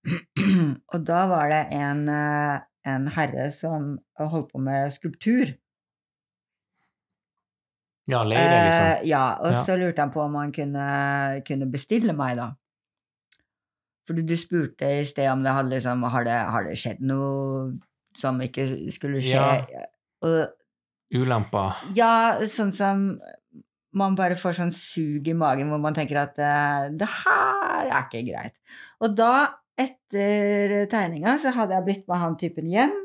Og 0.94 1.00
da 1.08 1.24
var 1.32 1.52
det 1.52 1.64
en, 1.76 2.04
eh, 2.12 2.58
en 2.88 3.08
herre 3.16 3.50
som 3.56 3.96
holdt 4.20 4.52
på 4.54 4.62
med 4.64 4.94
skulptur. 4.96 5.56
Ja, 8.08 8.22
leire, 8.24 8.60
liksom. 8.68 8.86
Eh, 8.86 9.08
ja, 9.10 9.24
og 9.42 9.52
Ja. 9.52 9.64
så 9.64 9.76
lurte 9.80 10.00
han 10.00 10.12
på 10.14 10.22
om 10.24 10.36
han 10.40 10.52
kunne, 10.56 11.42
kunne 11.48 11.68
bestille 11.72 12.14
meg, 12.16 12.38
da. 12.40 12.52
Fordi 14.08 14.24
du 14.26 14.36
spurte 14.40 14.88
i 15.02 15.04
sted 15.04 15.28
om 15.32 15.42
det 15.44 15.52
hadde 15.52 15.74
liksom 15.74 16.04
Har 16.10 16.24
det, 16.24 16.32
har 16.32 16.64
det 16.64 16.78
skjedd 16.80 17.02
noe 17.04 17.74
som 18.16 18.40
ikke 18.40 18.64
skulle 18.96 19.20
skje? 19.20 19.42
Og 20.24 20.48
Ulemper. 21.14 21.76
ja, 21.96 22.40
sånn 22.48 22.72
som 22.72 23.20
man 23.98 24.16
bare 24.16 24.36
får 24.36 24.56
sånn 24.60 24.72
sug 24.72 25.28
i 25.28 25.34
magen 25.34 25.70
hvor 25.72 25.80
man 25.80 25.94
tenker 25.96 26.18
at 26.22 26.40
eh, 26.40 26.88
det 26.96 27.08
her 27.08 27.88
er 27.92 28.08
ikke 28.08 28.24
greit. 28.32 28.56
Og 29.02 29.16
da, 29.16 29.48
etter 29.78 30.86
tegninga, 30.92 31.38
så 31.40 31.52
hadde 31.56 31.76
jeg 31.78 31.86
blitt 31.88 32.08
med 32.08 32.18
han 32.24 32.36
typen 32.40 32.68
hjem. 32.70 32.96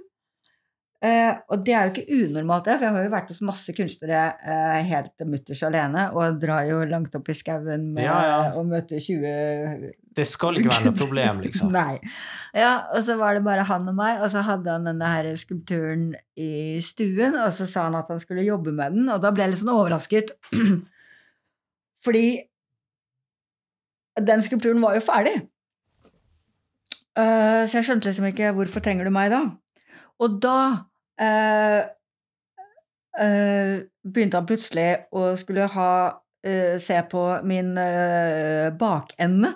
Eh, 1.02 1.32
og 1.50 1.64
det 1.66 1.72
er 1.74 1.88
jo 1.88 1.90
ikke 1.96 2.18
unormalt, 2.28 2.68
det, 2.68 2.76
for 2.76 2.86
jeg 2.86 2.94
har 2.94 3.04
jo 3.08 3.10
vært 3.10 3.30
hos 3.32 3.40
masse 3.42 3.72
kunstnere 3.74 4.18
uh, 4.38 4.76
helt 4.86 5.24
mutters 5.26 5.62
alene, 5.66 6.04
og 6.14 6.36
drar 6.38 6.68
jo 6.68 6.76
langt 6.86 7.16
opp 7.18 7.30
i 7.32 7.34
skauen 7.34 7.88
Ja, 7.98 8.18
ja. 8.22 8.36
og 8.54 8.68
møter 8.70 9.02
20 9.02 9.88
Det 10.14 10.26
skal 10.30 10.60
ikke 10.60 10.70
være 10.70 10.86
noe 10.86 11.00
problem, 11.00 11.40
liksom. 11.42 11.72
Nei. 11.74 11.96
Ja, 12.54 12.84
og 12.94 13.02
så 13.02 13.16
var 13.18 13.34
det 13.34 13.42
bare 13.48 13.64
han 13.66 13.90
og 13.90 13.96
meg, 13.98 14.22
og 14.22 14.30
så 14.30 14.44
hadde 14.46 14.76
han 14.76 14.86
denne 14.86 15.08
her 15.10 15.26
skulpturen 15.40 16.12
i 16.38 16.78
stuen, 16.86 17.34
og 17.34 17.50
så 17.56 17.66
sa 17.66 17.88
han 17.88 17.98
at 17.98 18.14
han 18.14 18.22
skulle 18.22 18.46
jobbe 18.46 18.70
med 18.70 18.94
den, 18.94 19.10
og 19.10 19.18
da 19.26 19.34
ble 19.34 19.48
jeg 19.48 19.56
litt 19.56 19.64
sånn 19.64 19.74
overrasket. 19.74 20.30
Fordi 22.06 22.26
den 24.22 24.46
skulpturen 24.46 24.78
var 24.86 24.94
jo 25.00 25.02
ferdig. 25.02 25.34
Uh, 27.18 27.66
så 27.66 27.80
jeg 27.80 27.90
skjønte 27.90 28.06
liksom 28.06 28.30
ikke 28.30 28.54
hvorfor 28.54 28.86
trenger 28.86 29.10
du 29.10 29.12
meg 29.18 29.34
da? 29.34 29.42
Og 30.22 30.38
da 30.38 30.56
eh, 31.22 31.78
eh, 33.22 33.74
begynte 34.02 34.40
han 34.40 34.48
plutselig 34.48 34.88
å 35.14 35.32
skulle 35.40 35.68
ha 35.74 35.92
eh, 36.44 36.78
se 36.82 36.98
på 37.10 37.24
min 37.48 37.76
eh, 37.78 38.70
bakende. 38.78 39.54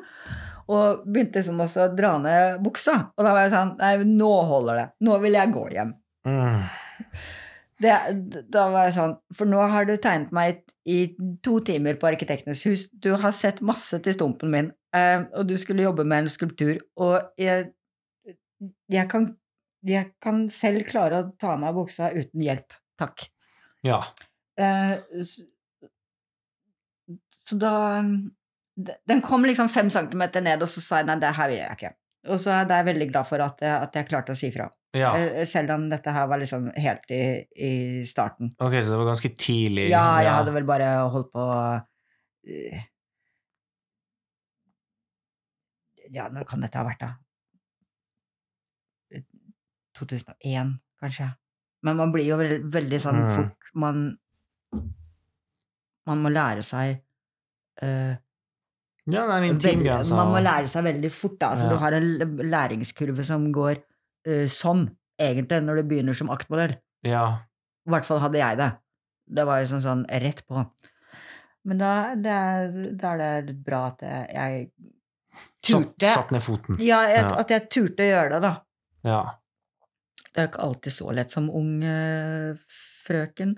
Og 0.66 1.04
begynte 1.06 1.40
liksom 1.40 1.62
også 1.62 1.86
å 1.86 1.94
dra 1.94 2.16
ned 2.18 2.62
buksa. 2.64 2.98
Og 3.14 3.22
da 3.26 3.32
var 3.32 3.46
jeg 3.46 3.54
sånn 3.54 3.76
Nei, 3.78 3.92
nå 4.18 4.30
holder 4.50 4.80
det. 4.80 4.86
Nå 5.06 5.18
vil 5.22 5.38
jeg 5.38 5.54
gå 5.54 5.66
hjem. 5.76 5.92
Mm. 6.26 6.64
Det, 7.76 7.92
da 8.48 8.62
var 8.72 8.86
jeg 8.88 8.94
sånn 8.96 9.10
For 9.36 9.48
nå 9.48 9.60
har 9.68 9.84
du 9.84 9.92
tegnet 10.00 10.30
meg 10.34 10.62
i 10.88 11.12
to 11.44 11.58
timer 11.66 11.98
på 12.00 12.08
Arkitektenes 12.08 12.64
hus. 12.68 12.86
Du 12.90 13.12
har 13.20 13.34
sett 13.36 13.60
masse 13.64 14.00
til 14.02 14.16
stumpen 14.16 14.52
min, 14.52 14.70
eh, 14.96 15.26
og 15.36 15.48
du 15.50 15.56
skulle 15.60 15.84
jobbe 15.84 16.06
med 16.06 16.24
en 16.24 16.32
skulptur. 16.32 16.78
Og 17.02 17.18
jeg, 17.40 17.68
jeg, 18.90 19.08
kan, 19.10 19.28
jeg 19.86 20.14
kan 20.22 20.46
selv 20.52 20.86
klare 20.88 21.20
å 21.20 21.28
ta 21.38 21.52
av 21.54 21.60
meg 21.62 21.76
buksa 21.76 22.10
uten 22.14 22.42
hjelp. 22.42 22.74
Takk. 22.98 23.26
Ja. 23.86 24.00
Eh, 24.58 24.96
så, 25.22 25.44
så 27.44 27.58
da 27.60 28.02
Den 29.06 29.20
kom 29.24 29.44
liksom 29.44 29.68
fem 29.72 29.90
centimeter 29.92 30.42
ned, 30.44 30.64
og 30.64 30.68
så 30.68 30.82
sa 30.84 31.00
jeg 31.00 31.08
nei, 31.10 31.20
det 31.20 31.36
her 31.36 31.52
vil 31.52 31.60
jeg 31.60 31.78
ikke. 31.78 31.92
Og 32.26 32.40
så 32.42 32.52
er 32.52 32.72
jeg 32.72 32.88
veldig 32.88 33.06
glad 33.12 33.28
for 33.28 33.42
at, 33.44 33.62
at 33.62 33.94
jeg 33.96 34.08
klarte 34.08 34.34
å 34.34 34.38
si 34.38 34.50
fra. 34.54 34.66
Ja. 34.96 35.12
Eh, 35.18 35.44
selv 35.48 35.74
om 35.76 35.86
dette 35.90 36.12
her 36.12 36.26
var 36.30 36.40
liksom 36.40 36.70
helt 36.74 37.12
i, 37.14 37.22
i, 37.54 37.72
starten. 38.08 38.50
Ok, 38.58 38.78
Så 38.80 38.94
det 38.94 39.00
var 39.00 39.10
ganske 39.12 39.32
tidlig? 39.36 39.88
Ja, 39.92 40.06
jeg 40.20 40.30
ja. 40.30 40.34
hadde 40.40 40.54
vel 40.56 40.68
bare 40.68 40.90
holdt 41.12 41.30
på 41.34 41.46
eh, 42.48 42.84
Ja, 46.14 46.28
når 46.30 46.46
kan 46.46 46.62
dette 46.62 46.78
ha 46.78 46.86
vært, 46.86 47.02
da? 47.02 47.14
2001, 49.98 50.76
kanskje. 51.02 51.30
Men 51.86 51.96
man 51.98 52.12
blir 52.14 52.26
jo 52.26 52.36
veldig, 52.40 52.60
veldig 52.72 53.00
sånn 53.02 53.18
Mm. 53.22 53.34
fort 53.36 53.72
Man 53.74 53.98
Man 56.06 56.22
må 56.22 56.30
lære 56.30 56.62
seg 56.66 57.00
uh, 57.82 58.14
Ja, 59.06 59.22
det 59.22 59.22
er 59.22 59.28
veldig, 59.34 59.50
intimgrensa. 59.54 60.16
Man 60.18 60.32
må 60.34 60.40
lære 60.42 60.68
seg 60.70 60.84
veldig 60.86 61.10
fort, 61.14 61.36
da. 61.40 61.50
Altså, 61.54 61.66
Ja. 61.66 61.70
Du 61.70 61.76
har 61.82 61.92
en 61.92 62.08
læringskurve 62.50 63.24
som 63.26 63.52
går 63.54 63.76
uh, 64.28 64.46
sånn, 64.50 64.88
egentlig, 65.18 65.60
når 65.62 65.76
du 65.82 65.88
begynner 65.92 66.14
som 66.18 66.30
aktmodell. 66.34 66.76
Ja. 67.06 67.26
I 67.86 67.90
hvert 67.94 68.04
fall 68.08 68.18
hadde 68.24 68.38
jeg 68.40 68.58
det. 68.58 68.70
Det 69.38 69.44
var 69.46 69.60
jo 69.62 69.66
sånn, 69.70 69.82
sånn 69.84 70.04
rett 70.10 70.42
på. 70.46 70.64
Men 71.66 71.78
da, 71.78 71.92
det 72.14 72.30
er, 72.34 72.74
da 72.98 73.12
er 73.18 73.42
det 73.46 73.56
bra 73.66 73.86
at 73.92 74.02
jeg, 74.06 74.70
Satt, 75.66 75.82
turte 75.96 76.10
satt 76.14 76.30
ned 76.34 76.42
foten. 76.42 76.78
Ja, 76.80 77.00
jeg, 77.10 77.24
Ja. 77.26 77.34
at 77.42 77.50
jeg 77.50 77.68
turte 77.70 78.02
å 78.06 78.10
gjøre 78.10 78.30
det, 78.36 78.40
da. 78.42 78.52
Ja. 79.04 79.22
Det 80.36 80.42
er 80.42 80.46
jo 80.46 80.50
ikke 80.52 80.64
alltid 80.66 80.92
så 80.92 81.12
lett 81.16 81.32
som 81.32 81.46
ung 81.48 81.70
eh, 81.88 82.58
frøken. 83.06 83.54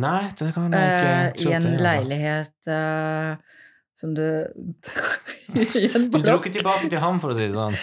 Nei, 0.00 0.26
det 0.38 0.50
kan 0.54 0.68
jeg 0.68 0.76
Eh, 0.76 1.30
ikke 1.30 1.40
tro 1.40 1.50
I 1.50 1.54
en 1.56 1.64
det, 1.64 1.70
ja. 1.72 1.80
leilighet 1.86 2.68
uh, 2.68 3.64
som 3.98 4.12
du 4.14 4.22
I 5.80 5.88
en 5.96 6.04
Du 6.12 6.18
dro 6.20 6.36
ikke 6.38 6.52
tilbake 6.54 6.90
til 6.92 7.00
ham, 7.02 7.18
for 7.22 7.32
å 7.32 7.38
si 7.38 7.48
det 7.48 7.56
sånn. 7.56 7.74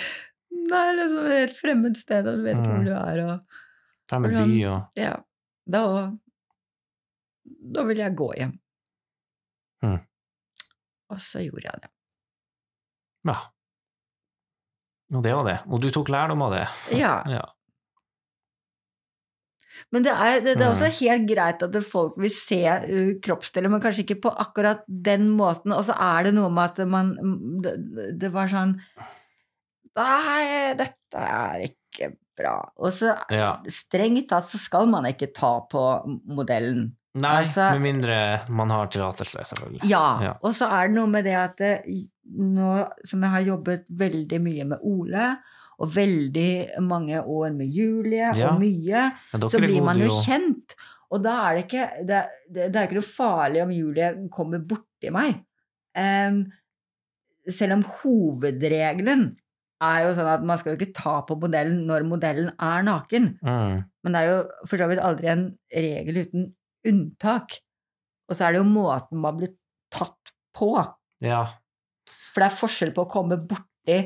Nei, 0.68 0.86
liksom 1.00 1.26
et 1.26 1.36
helt 1.42 1.58
fremmed 1.58 1.98
sted, 2.00 2.28
og 2.30 2.38
du 2.40 2.46
vet 2.48 2.56
ikke 2.62 2.70
Mm. 2.70 2.78
hvor 2.78 2.88
du 2.88 2.94
er, 2.96 3.24
og 3.26 3.60
Fremmed 4.08 4.38
by 4.38 4.62
og 4.72 5.02
Ja. 5.02 5.18
Da 5.68 5.82
Da 7.76 7.84
vil 7.90 7.98
jeg 8.00 8.16
gå 8.16 8.30
hjem. 8.38 8.54
Mm. 9.84 10.00
Og 11.12 11.20
så 11.24 11.42
gjorde 11.44 11.66
jeg 11.68 11.82
det. 11.84 11.92
Ja. 13.28 13.38
Og 15.16 15.24
det 15.24 15.34
var 15.36 15.46
det. 15.48 15.58
Og 15.72 15.82
du 15.84 15.90
tok 15.92 16.10
lærdom 16.12 16.42
av 16.48 16.56
det. 16.56 16.66
Ja. 17.00 17.18
Ja. 17.38 17.44
Men 19.96 20.04
det 20.04 20.12
er, 20.12 20.40
det, 20.44 20.58
det 20.60 20.66
er 20.66 20.72
også 20.74 20.90
Mm. 20.90 20.96
helt 21.00 21.28
greit 21.30 21.62
at 21.64 21.76
folk 21.88 22.18
vil 22.20 22.30
se 22.34 22.60
uh, 22.68 23.12
kroppsdeler, 23.24 23.72
men 23.72 23.80
kanskje 23.82 24.04
ikke 24.04 24.22
på 24.26 24.34
akkurat 24.36 24.82
den 24.88 25.30
måten. 25.32 25.72
Og 25.72 25.86
så 25.88 25.96
er 25.96 26.28
det 26.28 26.34
noe 26.36 26.50
med 26.52 26.64
at 26.74 26.88
man 26.92 27.14
Det, 27.64 27.76
det 28.20 28.32
var 28.34 28.48
sånn 28.52 28.76
Nei, 29.98 30.74
dette 30.78 31.18
er 31.24 31.64
ikke 31.72 32.12
bra. 32.38 32.58
Og 32.78 32.92
så 32.94 33.16
ja. 33.34 33.56
strengt 33.72 34.28
tatt 34.30 34.46
så 34.52 34.60
skal 34.62 34.86
man 34.92 35.08
ikke 35.10 35.32
ta 35.34 35.56
på 35.72 35.82
modellen. 36.30 36.92
Nei, 37.18 37.40
Altså- 37.42 37.72
med 37.74 37.82
mindre 37.82 38.18
man 38.54 38.70
har 38.70 38.88
tillatelse, 38.94 39.42
selvfølgelig. 39.42 39.90
Ja. 39.90 40.20
Ja. 40.22 40.34
Og 40.44 40.54
så 40.54 40.68
er 40.70 40.88
det 40.88 40.96
noe 41.00 41.08
med 41.10 41.26
det 41.26 41.34
at 41.34 41.56
det, 41.58 41.72
nå 42.30 42.88
som 43.04 43.24
jeg 43.26 43.32
har 43.34 43.42
jobbet 43.48 43.88
veldig 43.90 44.40
mye 44.44 44.66
med 44.70 44.84
Ole, 44.86 45.32
og 45.78 45.92
veldig 45.94 46.82
mange 46.82 47.20
år 47.22 47.52
med 47.54 47.70
Julie, 47.70 48.32
Ja. 48.34 48.52
og 48.52 48.62
mye, 48.62 49.04
så 49.46 49.60
blir 49.62 49.84
man 49.86 50.00
jo 50.02 50.10
kjent. 50.26 50.74
Og 51.14 51.22
da 51.24 51.36
er 51.48 51.56
det 51.56 51.66
ikke 51.68 51.84
Det, 52.08 52.22
det, 52.52 52.64
det 52.74 52.76
er 52.76 52.88
ikke 52.88 52.98
noe 53.00 53.12
farlig 53.16 53.62
om 53.64 53.72
Julie 53.72 54.08
kommer 54.34 54.60
borti 54.60 55.12
meg. 55.14 55.44
Um, 55.98 56.42
selv 57.48 57.78
om 57.78 57.84
hovedregelen 58.02 59.30
er 59.86 60.02
jo 60.08 60.16
sånn 60.18 60.28
at 60.32 60.44
man 60.44 60.58
skal 60.60 60.74
jo 60.74 60.80
ikke 60.80 60.98
ta 60.98 61.14
på 61.28 61.38
modellen 61.40 61.86
når 61.88 62.06
modellen 62.10 62.50
er 62.58 62.84
naken. 62.84 63.30
Mm. 63.46 63.86
Men 64.04 64.16
det 64.16 64.22
er 64.24 64.32
jo 64.32 64.40
for 64.66 64.82
så 64.82 64.90
vidt 64.90 65.04
aldri 65.06 65.30
en 65.32 65.46
regel 65.72 66.22
uten 66.26 66.48
unntak. 66.88 67.60
Og 68.28 68.36
så 68.36 68.48
er 68.48 68.56
det 68.56 68.64
jo 68.64 68.68
måten 68.68 69.22
man 69.24 69.38
blir 69.38 69.54
tatt 69.94 70.34
på. 70.58 70.74
Ja. 71.24 71.44
For 72.34 72.42
det 72.42 72.50
er 72.50 72.60
forskjell 72.60 72.94
på 72.98 73.06
å 73.06 73.12
komme 73.12 73.38
borti, 73.40 74.02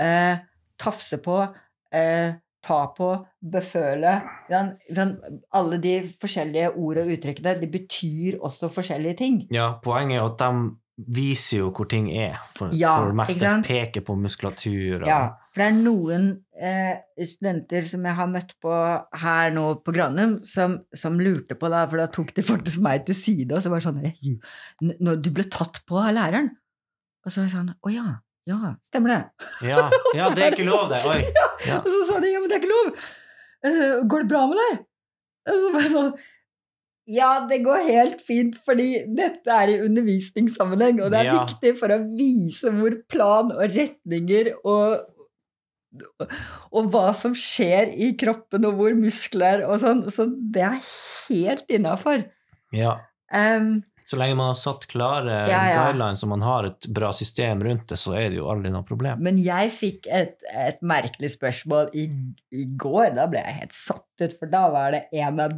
eh, 0.00 0.38
tafse 0.80 1.18
på, 1.24 1.40
eh, 1.94 2.34
ta 2.64 2.78
på, 2.96 3.10
beføle. 3.44 4.14
Den, 4.48 4.72
den, 4.96 5.16
Alle 5.52 5.76
de 5.84 5.98
forskjellige 6.22 6.70
ord 6.80 7.02
og 7.02 7.10
uttrykkene, 7.12 7.58
de 7.60 7.68
betyr 7.68 8.38
også 8.40 8.70
forskjellige 8.72 9.16
ting. 9.20 9.42
ja, 9.52 9.74
poenget 9.84 10.20
er 10.20 10.24
at 10.30 10.38
de 10.40 10.70
viser 11.10 11.58
jo 11.58 11.70
hvor 11.74 11.88
ting 11.90 12.06
er, 12.14 12.36
for, 12.54 12.70
Ja, 12.72 12.92
for 12.96 13.10
det 13.10 13.16
meste. 13.18 13.50
peker 13.66 14.00
på 14.06 14.14
muskulatur 14.16 15.02
og 15.02 15.08
Ja, 15.08 15.18
for 15.52 15.60
det 15.60 15.66
er 15.66 15.78
noen 15.82 16.28
eh, 16.54 16.96
studenter 17.26 17.82
som 17.90 18.04
jeg 18.06 18.14
har 18.14 18.28
møtt 18.30 18.54
på 18.62 18.72
her 19.24 19.50
nå 19.50 19.64
på 19.84 19.92
Granum, 19.96 20.36
som, 20.46 20.78
som 20.94 21.18
lurte 21.18 21.56
på 21.58 21.68
det, 21.68 21.82
for 21.90 21.98
da 21.98 22.06
tok 22.14 22.30
de 22.36 22.42
faktisk 22.46 22.80
meg 22.86 23.04
til 23.06 23.14
side, 23.18 23.50
og 23.52 23.60
så 23.64 23.70
var 23.74 23.82
det 23.82 23.88
sånn 23.88 24.02
der, 24.04 24.14
«Ju, 24.22 24.36
n- 24.86 24.96
Når 25.02 25.20
du 25.20 25.30
ble 25.34 25.44
tatt 25.50 25.82
på 25.84 25.98
av 25.98 26.14
læreren. 26.14 26.52
Og 27.26 27.32
så 27.32 27.40
var 27.42 27.48
jeg 27.50 27.56
sånn 27.58 27.74
Å 27.74 27.90
ja, 27.92 28.06
ja, 28.50 28.74
stemmer 28.84 29.14
det. 29.14 29.48
Ja, 29.70 29.86
ja, 30.18 30.28
det 30.34 30.42
er 30.44 30.56
ikke 30.56 30.68
lov, 30.68 30.88
det. 30.92 31.00
Oi. 31.08 31.20
Ja. 31.68 31.78
Og 31.80 31.88
så 31.88 32.00
sa 32.10 32.20
de 32.20 32.28
ja, 32.34 32.40
men 32.42 32.50
det 32.50 32.58
er 32.58 32.64
ikke 32.64 32.74
lov. 32.74 32.90
Uh, 33.64 34.04
går 34.10 34.24
det 34.26 34.30
bra 34.34 34.44
med 34.50 34.58
deg? 34.60 34.80
Og 35.48 35.60
så 35.62 35.74
bare 35.78 35.90
sånn 35.92 36.14
ja, 37.04 37.30
det 37.44 37.58
går 37.66 37.82
helt 37.84 38.22
fint, 38.24 38.54
fordi 38.64 39.02
dette 39.12 39.52
er 39.52 39.74
i 39.74 39.80
undervisningssammenheng, 39.84 41.02
og 41.04 41.10
det 41.12 41.18
er 41.20 41.26
Ja. 41.28 41.42
viktig 41.42 41.74
for 41.76 41.92
å 41.92 41.98
vise 42.16 42.70
hvor 42.72 42.94
plan 43.12 43.50
og 43.52 43.74
retninger 43.74 44.54
og, 44.64 45.04
og 46.72 46.88
hva 46.94 47.10
som 47.12 47.36
skjer 47.36 47.92
i 47.92 48.08
kroppen, 48.16 48.64
og 48.64 48.78
hvor 48.80 48.96
muskler 48.96 49.66
og 49.68 49.82
sånn. 49.84 50.00
Så 50.08 50.30
det 50.32 50.64
er 50.64 50.80
helt 51.28 51.68
innafor. 51.76 52.24
Ja. 52.72 52.96
Um, 53.28 53.82
Så 54.04 54.18
lenge 54.20 54.36
man 54.36 54.50
har 54.52 54.58
satt 54.60 54.84
klare 54.90 55.36
Ja, 55.48 55.60
ja. 55.70 55.76
guidelines 55.78 56.24
og 56.26 56.32
man 56.34 56.42
har 56.44 56.68
et 56.68 56.88
bra 56.92 57.08
system 57.16 57.62
rundt 57.64 57.86
det, 57.88 57.96
så 58.00 58.12
er 58.18 58.28
det 58.32 58.40
jo 58.40 58.50
aldri 58.52 58.72
noe 58.74 58.84
problem. 58.84 59.22
men 59.24 59.38
jeg 59.40 59.70
fikk 59.72 60.10
et, 60.12 60.36
et 60.52 60.82
merkelig 60.84 61.32
spørsmål 61.38 61.94
i, 61.96 62.10
i 62.52 62.66
går. 62.80 63.14
Da 63.16 63.28
ble 63.30 63.40
jeg 63.40 63.60
helt 63.62 63.76
satt 63.76 64.26
ut, 64.26 64.36
for 64.36 64.52
da 64.52 64.66
var 64.74 64.92
det 64.96 65.06
en 65.24 65.40
av 65.40 65.56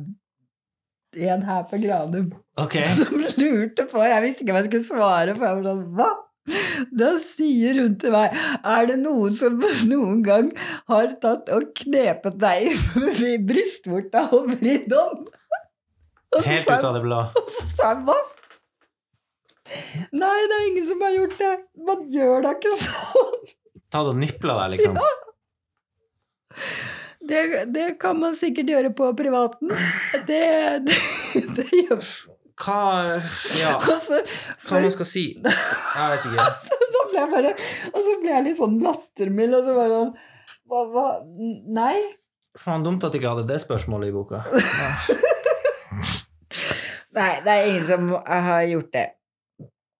en 1.17 1.43
her 1.49 1.63
på 1.71 1.81
Granum 1.81 2.31
okay. 2.61 2.87
som 2.99 3.17
lurte 3.39 3.87
på 3.89 4.03
Jeg 4.05 4.23
visste 4.25 4.45
ikke 4.45 4.53
hva 4.53 4.63
jeg 4.63 4.71
skulle 4.71 4.89
svare, 4.89 5.37
for 5.37 5.47
jeg 5.47 5.59
var 5.59 5.69
sånn 5.71 5.85
Hva? 5.97 6.11
Da 7.01 7.11
sier 7.23 7.81
hun 7.81 7.97
til 8.01 8.13
meg 8.15 8.37
Er 8.61 8.91
det 8.91 8.99
noen 9.01 9.35
som 9.35 9.57
noen 9.89 10.21
gang 10.27 10.53
har 10.91 11.17
tatt 11.23 11.51
og 11.55 11.73
knepet 11.81 12.37
deg 12.43 12.69
i 13.31 13.37
brystvorta 13.49 14.29
og 14.37 14.53
vridd 14.55 14.93
om? 14.95 15.27
Helt 16.47 16.69
ut 16.69 16.85
av 16.85 16.93
det 16.99 17.01
blå. 17.01 17.23
Og 17.41 17.53
så 17.55 17.69
sa 17.79 17.93
jeg 17.95 18.03
hva? 18.05 18.17
Nei, 20.17 20.37
det 20.51 20.57
er 20.57 20.67
ingen 20.71 20.87
som 20.87 21.01
har 21.03 21.15
gjort 21.17 21.39
det. 21.41 21.53
Man 21.89 22.05
gjør 22.13 22.45
da 22.47 22.53
ikke 22.57 22.75
sånn. 22.81 23.55
Ta 23.93 24.03
det 24.07 24.13
og 24.15 24.21
nipla 24.21 24.57
deg, 24.61 24.77
liksom. 24.77 24.99
Det, 27.27 27.41
det 27.75 27.87
kan 28.01 28.19
man 28.21 28.37
sikkert 28.39 28.71
gjøre 28.71 28.93
på 28.97 29.09
privaten. 29.19 29.73
Det, 30.29 30.43
det, 30.87 30.99
det 31.57 31.67
gjør 31.75 31.99
Hva 32.63 32.77
Ja, 33.59 33.73
Altså, 33.93 34.21
hva 34.69 34.79
man 34.85 34.95
skal 34.95 35.09
si? 35.11 35.25
Jeg 35.97 36.13
vet 36.13 36.29
ikke. 36.31 36.47
så 36.71 37.03
ble 37.11 37.19
jeg 37.19 37.33
bare, 37.35 37.51
og 37.91 37.99
så 38.07 38.15
ble 38.23 38.31
jeg 38.33 38.47
litt 38.47 38.61
sånn 38.61 38.79
lattermild, 38.85 39.59
og 39.59 39.67
så 39.67 39.75
bare 39.77 39.99
sånn 39.99 40.15
hva, 40.67 40.81
hva? 40.95 41.05
Nei. 41.77 41.99
Faen, 42.59 42.83
dumt 42.87 43.05
at 43.07 43.15
jeg 43.15 43.21
ikke 43.23 43.35
hadde 43.37 43.47
det 43.51 43.61
spørsmålet 43.63 44.11
i 44.11 44.15
boka. 44.15 44.41
Nei, 47.17 47.31
det 47.45 47.53
er 47.53 47.69
ingen 47.71 47.85
som 47.87 48.09
har 48.27 48.65
gjort 48.67 48.91
det. 48.93 49.05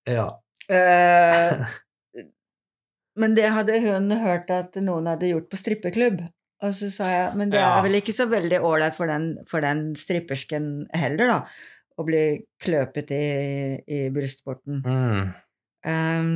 Ja. 0.07 0.27
Eh, 0.73 1.67
men 3.21 3.35
det 3.39 3.49
hadde 3.55 3.79
hun 3.85 4.11
hørt 4.23 4.51
at 4.55 4.77
noen 4.83 5.07
hadde 5.11 5.31
gjort 5.33 5.49
på 5.53 5.61
strippeklubb. 5.61 6.25
Og 6.65 6.73
så 6.73 6.89
sa 6.91 7.07
jeg, 7.13 7.33
men 7.37 7.51
det 7.53 7.61
er 7.61 7.83
vel 7.85 7.99
ikke 7.99 8.15
så 8.17 8.25
veldig 8.33 8.63
ålreit 8.65 8.95
for, 8.97 9.07
den- 9.13 9.35
for 9.49 9.61
den 9.61 9.91
strippersken 9.99 10.87
heller, 10.97 11.29
da, 11.29 11.41
å 12.01 12.05
bli 12.09 12.23
kløpet 12.65 13.11
i, 13.13 13.25
i 13.85 13.99
brystvorten. 14.15 14.81
Mm. 14.87 15.35
Um, 15.87 16.31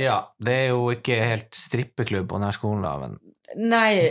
ja. 0.00 0.16
Det 0.40 0.54
er 0.62 0.68
jo 0.72 0.86
ikke 0.94 1.18
helt 1.20 1.52
strippeklubb 1.54 2.30
på 2.30 2.40
denne 2.40 2.54
skolen, 2.56 2.82
da, 2.86 2.94
men 3.04 3.18
nei, 3.68 4.08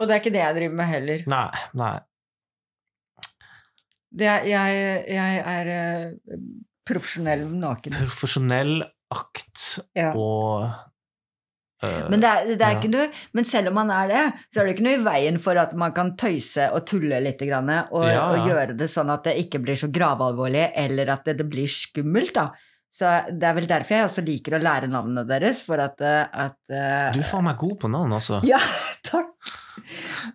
og 0.00 0.08
det 0.08 0.14
er 0.16 0.22
ikke 0.22 0.32
det 0.34 0.40
jeg 0.42 0.56
driver 0.56 0.78
med 0.80 0.88
heller. 0.90 1.24
Nei. 1.30 1.48
Nei. 1.76 1.94
Det 4.14 4.26
er, 4.30 4.44
jeg, 4.46 5.04
jeg 5.10 5.38
er 5.50 5.70
eh, 5.74 6.40
profesjonell 6.86 7.46
naken. 7.58 7.96
Profesjonell 7.98 8.82
akt 9.14 9.62
Ja. 9.98 10.12
og 10.14 10.68
øh, 11.84 12.10
Men, 12.12 12.20
det 12.22 12.28
er, 12.30 12.46
det 12.54 12.66
er 12.68 12.76
Ja. 12.78 12.90
noe, 12.92 13.08
men 13.36 13.44
selv 13.48 13.68
om 13.72 13.74
man 13.80 13.90
er 13.94 14.08
det, 14.12 14.22
så 14.54 14.60
er 14.62 14.66
det 14.68 14.74
ikke 14.76 14.86
noe 14.86 14.98
i 15.00 15.04
veien 15.06 15.38
for 15.42 15.58
at 15.60 15.74
man 15.78 15.92
kan 15.96 16.14
tøyse 16.20 16.68
og 16.72 16.86
tulle 16.88 17.18
litt, 17.24 17.42
grann, 17.48 17.70
og, 17.90 18.06
Ja, 18.06 18.28
og 18.30 18.46
gjøre 18.48 18.76
det 18.78 18.88
sånn 18.92 19.10
at 19.12 19.24
det 19.28 19.34
ikke 19.42 19.60
blir 19.64 19.76
så 19.80 19.90
gravalvorlig, 19.92 20.70
eller 20.86 21.10
at 21.16 21.24
det, 21.28 21.36
det 21.42 21.48
blir 21.50 21.66
skummelt. 21.70 22.34
da. 22.38 22.48
Så 22.94 23.10
Det 23.28 23.42
er 23.42 23.54
vel 23.58 23.66
derfor 23.66 23.96
jeg 23.96 24.06
også 24.06 24.22
liker 24.24 24.54
å 24.54 24.62
lære 24.62 24.86
navnene 24.88 25.26
deres, 25.26 25.64
for 25.66 25.82
at, 25.82 25.98
eh, 26.00 26.26
at 26.30 26.58
uh, 26.70 27.10
Du 27.12 27.18
er 27.18 27.26
faen 27.26 27.44
meg 27.48 27.58
god 27.58 27.78
på 27.82 27.90
navn, 27.90 28.12
altså. 28.14 28.38
Ja, 28.46 28.60
takk! 29.10 29.34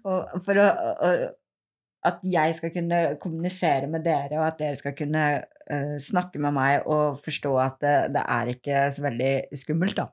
Og 0.03 0.41
for 0.43 0.59
å, 0.59 0.65
å, 0.67 1.11
at 2.07 2.21
jeg 2.23 2.55
skal 2.55 2.71
kunne 2.71 2.99
kommunisere 3.19 3.89
med 3.91 4.05
dere, 4.05 4.37
og 4.39 4.45
at 4.47 4.61
dere 4.61 4.77
skal 4.79 4.95
kunne 4.95 5.23
uh, 5.43 5.97
snakke 5.99 6.39
med 6.39 6.55
meg 6.55 6.87
og 6.87 7.19
forstå 7.23 7.51
at 7.59 7.81
det, 7.83 7.97
det 8.15 8.23
er 8.37 8.53
ikke 8.53 8.85
så 8.95 9.03
veldig 9.03 9.33
skummelt, 9.59 9.99
da. 9.99 10.07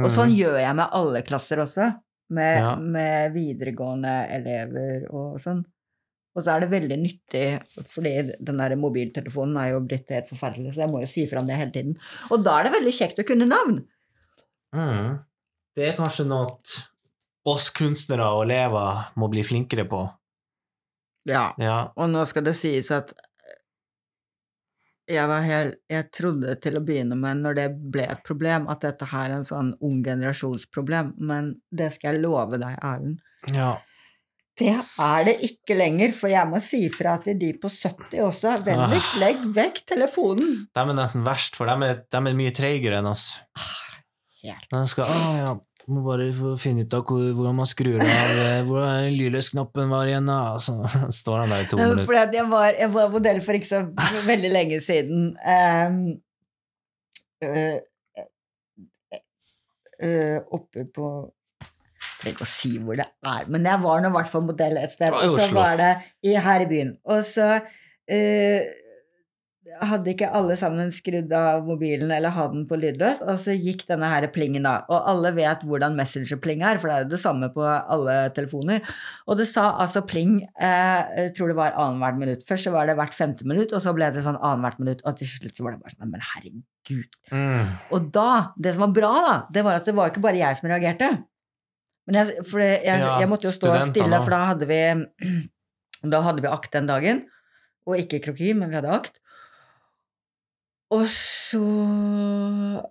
Og 0.00 0.08
sånn 0.08 0.32
gjør 0.32 0.56
jeg 0.56 0.76
med 0.78 0.94
alle 0.96 1.20
klasser 1.26 1.60
også, 1.60 1.90
med, 2.32 2.54
Ja. 2.62 2.76
med 2.76 3.34
videregående 3.34 4.14
elever 4.32 5.04
og 5.12 5.36
sånn. 5.42 5.60
Og 6.32 6.40
så 6.40 6.54
er 6.54 6.62
det 6.62 6.70
veldig 6.72 6.96
nyttig, 6.96 7.44
fordi 7.92 8.12
den 8.40 8.62
der 8.62 8.72
mobiltelefonen 8.80 9.58
er 9.60 9.74
jo 9.74 9.82
blitt 9.84 10.08
helt 10.14 10.30
forferdelig, 10.30 10.72
så 10.72 10.86
jeg 10.86 10.92
må 10.94 11.02
jo 11.02 11.10
si 11.10 11.26
fra 11.28 11.42
om 11.42 11.50
det 11.50 11.58
hele 11.60 11.74
tiden. 11.74 11.98
Og 12.32 12.40
da 12.40 12.56
er 12.56 12.64
det 12.64 12.72
veldig 12.78 12.94
kjekt 12.96 13.20
å 13.20 13.26
kunne 13.28 13.50
navn. 13.50 13.82
Mm. 14.72 15.20
Det 15.76 15.90
er 15.90 15.98
kanskje 15.98 16.24
noe 16.30 16.56
oss 17.52 17.68
kunstnere 17.74 18.30
og 18.32 18.46
elever 18.46 19.12
må 19.20 19.28
bli 19.28 19.44
flinkere 19.44 19.84
på. 19.88 20.06
Ja. 21.28 21.50
Ja. 21.62 21.76
Og 21.96 22.10
nå 22.10 22.24
skal 22.28 22.46
det 22.48 22.56
sies 22.58 22.90
at 22.94 23.12
jeg 25.10 25.26
var 25.28 25.42
helt 25.44 25.78
Jeg 25.90 26.06
trodde 26.14 26.54
til 26.62 26.78
å 26.78 26.82
begynne 26.86 27.16
med, 27.18 27.42
når 27.42 27.56
det 27.58 27.68
ble 27.94 28.04
et 28.08 28.22
problem, 28.26 28.68
at 28.70 28.84
dette 28.84 29.08
her 29.10 29.30
er 29.30 29.40
en 29.40 29.46
sånn 29.46 29.72
ung 29.82 30.02
generasjonsproblem, 30.04 31.14
men 31.18 31.56
det 31.74 31.90
skal 31.96 32.16
jeg 32.16 32.24
love 32.24 32.60
deg, 32.62 32.76
Erlend. 32.78 33.18
ja. 33.54 33.74
Det 34.60 34.68
er 35.00 35.22
det 35.24 35.32
ikke 35.46 35.74
lenger, 35.78 36.12
for 36.12 36.28
jeg 36.28 36.44
må 36.50 36.58
si 36.60 36.82
fra 36.92 37.14
til 37.24 37.38
de 37.40 37.54
på 37.58 37.70
70 37.72 38.20
også. 38.20 38.50
Vennligst 38.66 39.14
legg 39.16 39.46
vekk 39.56 39.80
telefonen. 39.88 40.66
De 40.76 40.82
er 40.82 40.98
nesten 40.98 41.24
verst, 41.24 41.56
for 41.56 41.70
de 41.70 41.88
er, 41.88 42.02
de 42.04 42.20
er 42.20 42.36
mye 42.36 42.52
treigere 42.54 42.98
enn 43.00 43.08
oss. 43.08 43.30
Helt. 44.42 44.68
De 44.68 44.82
skal 44.92 45.08
Å 45.08 45.32
ja, 45.38 45.54
må 45.90 46.02
bare 46.04 46.28
finne 46.60 46.84
ut 46.86 46.94
av 46.94 47.08
hvordan 47.10 47.56
man 47.58 47.68
skrur 47.68 47.98
av 47.98 48.06
Hvordan 48.06 48.66
Hvor 48.68 48.84
er 48.86 49.08
lydløsknappen 49.10 49.90
var 49.90 50.10
igjen, 50.10 50.28
da? 50.30 50.58
Så 50.62 50.76
står 51.20 51.42
han 51.42 51.54
der 51.54 51.64
i 51.64 51.70
to 51.70 51.78
minutter. 51.80 52.06
Fordi 52.08 52.20
at 52.22 52.36
jeg 52.38 52.50
var, 52.52 52.68
jeg 52.78 52.92
var 52.94 53.14
modell 53.14 53.40
for 53.44 53.58
ikke 53.58 53.70
så 53.70 53.80
veldig 54.28 54.52
lenge 54.52 54.80
siden. 54.84 55.32
Um, 55.42 56.02
uh, 57.42 57.78
uh, 60.06 60.38
oppe 60.54 60.86
på 60.94 61.08
Jeg 61.62 62.18
trenger 62.20 62.36
ikke 62.36 62.46
å 62.46 62.52
si 62.52 62.76
hvor 62.78 62.98
det 63.00 63.08
er, 63.26 63.48
men 63.50 63.66
jeg 63.66 63.82
var 63.82 64.02
nå 64.02 64.12
i 64.12 64.14
hvert 64.14 64.30
fall 64.30 64.46
modell 64.46 64.78
et 64.78 64.92
sted. 64.94 65.14
Og 65.18 65.34
så 65.34 65.48
var 65.56 65.74
det 65.80 65.92
i, 66.22 66.36
her 66.38 66.62
i 66.62 66.68
byen. 66.70 66.94
Og 67.10 67.24
så 67.26 67.48
øh, 67.58 68.60
hadde 69.80 70.12
ikke 70.12 70.28
alle 70.36 70.54
sammen 70.58 70.90
skrudd 70.94 71.30
av 71.36 71.64
mobilen 71.66 72.10
eller 72.14 72.34
hadde 72.34 72.56
den 72.58 72.66
på 72.68 72.76
lydløs, 72.80 73.22
og 73.24 73.38
så 73.40 73.54
gikk 73.56 73.84
denne 73.88 74.08
her 74.10 74.26
plingen 74.34 74.66
av. 74.68 74.84
Og 74.92 75.08
alle 75.10 75.32
vet 75.36 75.64
hvordan 75.66 75.96
Messenger-pling 75.98 76.64
er, 76.66 76.80
for 76.82 76.90
det 76.90 76.96
er 76.96 77.06
jo 77.06 77.12
det 77.12 77.20
samme 77.22 77.48
på 77.54 77.64
alle 77.64 78.16
telefoner. 78.36 78.82
Og 79.26 79.40
det 79.40 79.48
sa 79.50 79.70
altså 79.82 80.04
pling, 80.08 80.40
eh, 80.60 81.00
jeg 81.18 81.34
tror 81.38 81.52
det 81.52 81.58
var 81.58 81.78
annethvert 81.80 82.20
minutt. 82.20 82.44
Først 82.48 82.68
så 82.68 82.74
var 82.74 82.90
det 82.90 82.98
hvert 82.98 83.16
femte 83.16 83.48
minutt, 83.48 83.72
og 83.72 83.84
så 83.84 83.94
ble 83.96 84.10
det 84.14 84.24
sånn 84.26 84.40
annethvert 84.40 84.82
minutt, 84.82 85.04
og 85.06 85.18
til 85.20 85.30
slutt 85.30 85.58
så 85.58 85.66
var 85.66 85.76
det 85.76 85.82
bare 85.82 85.96
sånn, 85.96 86.12
men 86.12 86.26
herregud. 86.32 87.18
Mm. 87.32 87.74
Og 87.96 88.10
da, 88.14 88.30
det 88.58 88.76
som 88.76 88.86
var 88.86 88.96
bra 89.00 89.12
da, 89.26 89.34
det 89.54 89.66
var 89.66 89.80
at 89.80 89.88
det 89.88 89.96
var 89.98 90.12
ikke 90.12 90.24
bare 90.24 90.42
jeg 90.42 90.60
som 90.60 90.70
reagerte. 90.72 91.12
Men 92.10 92.18
jeg, 92.18 92.46
for 92.50 92.62
jeg, 92.62 92.82
jeg, 92.86 93.08
jeg 93.22 93.30
måtte 93.30 93.48
jo 93.48 93.54
stå 93.54 93.70
studentene 93.70 93.94
stille, 93.94 94.22
for 94.26 94.34
da 94.34 94.44
hadde 94.50 94.70
vi, 94.70 94.82
da 96.12 96.22
hadde 96.26 96.44
vi 96.44 96.50
akt 96.50 96.74
den 96.74 96.90
dagen, 96.90 97.26
og 97.86 97.98
ikke 97.98 98.22
kroki, 98.28 98.52
men 98.58 98.70
vi 98.70 98.78
hadde 98.78 98.94
akt. 98.94 99.21
Og 100.92 101.06
så 101.08 101.62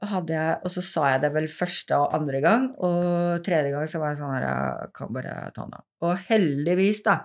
hadde 0.10 0.34
jeg, 0.34 0.56
og 0.66 0.74
så 0.74 0.82
sa 0.86 1.04
jeg 1.12 1.22
det 1.26 1.30
vel 1.36 1.48
første 1.54 2.00
og 2.02 2.16
andre 2.18 2.42
gang, 2.42 2.66
og 2.82 3.44
tredje 3.46 3.74
gang 3.74 3.90
så 3.90 4.02
var 4.02 4.14
jeg 4.14 4.22
sånn 4.24 4.34
her, 4.34 4.48
jeg 4.48 4.94
kan 4.98 5.14
bare 5.14 5.36
ta 5.54 5.68
den 5.68 5.78
av. 5.78 5.86
Og 6.08 6.26
heldigvis 6.32 7.04
da, 7.06 7.20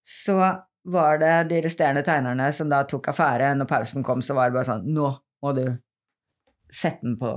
så 0.00 0.38
var 0.90 1.20
det 1.20 1.34
de 1.50 1.60
resterende 1.66 2.04
tegnerne 2.06 2.48
som 2.56 2.70
da 2.72 2.80
tok 2.88 3.10
affære. 3.12 3.52
Når 3.60 3.68
pausen 3.68 4.06
kom, 4.06 4.24
så 4.24 4.36
var 4.38 4.48
det 4.48 4.56
bare 4.56 4.70
sånn, 4.70 4.88
nå 4.88 5.12
må 5.44 5.54
du 5.56 5.64
sette 6.70 7.04
den 7.04 7.18
på 7.20 7.34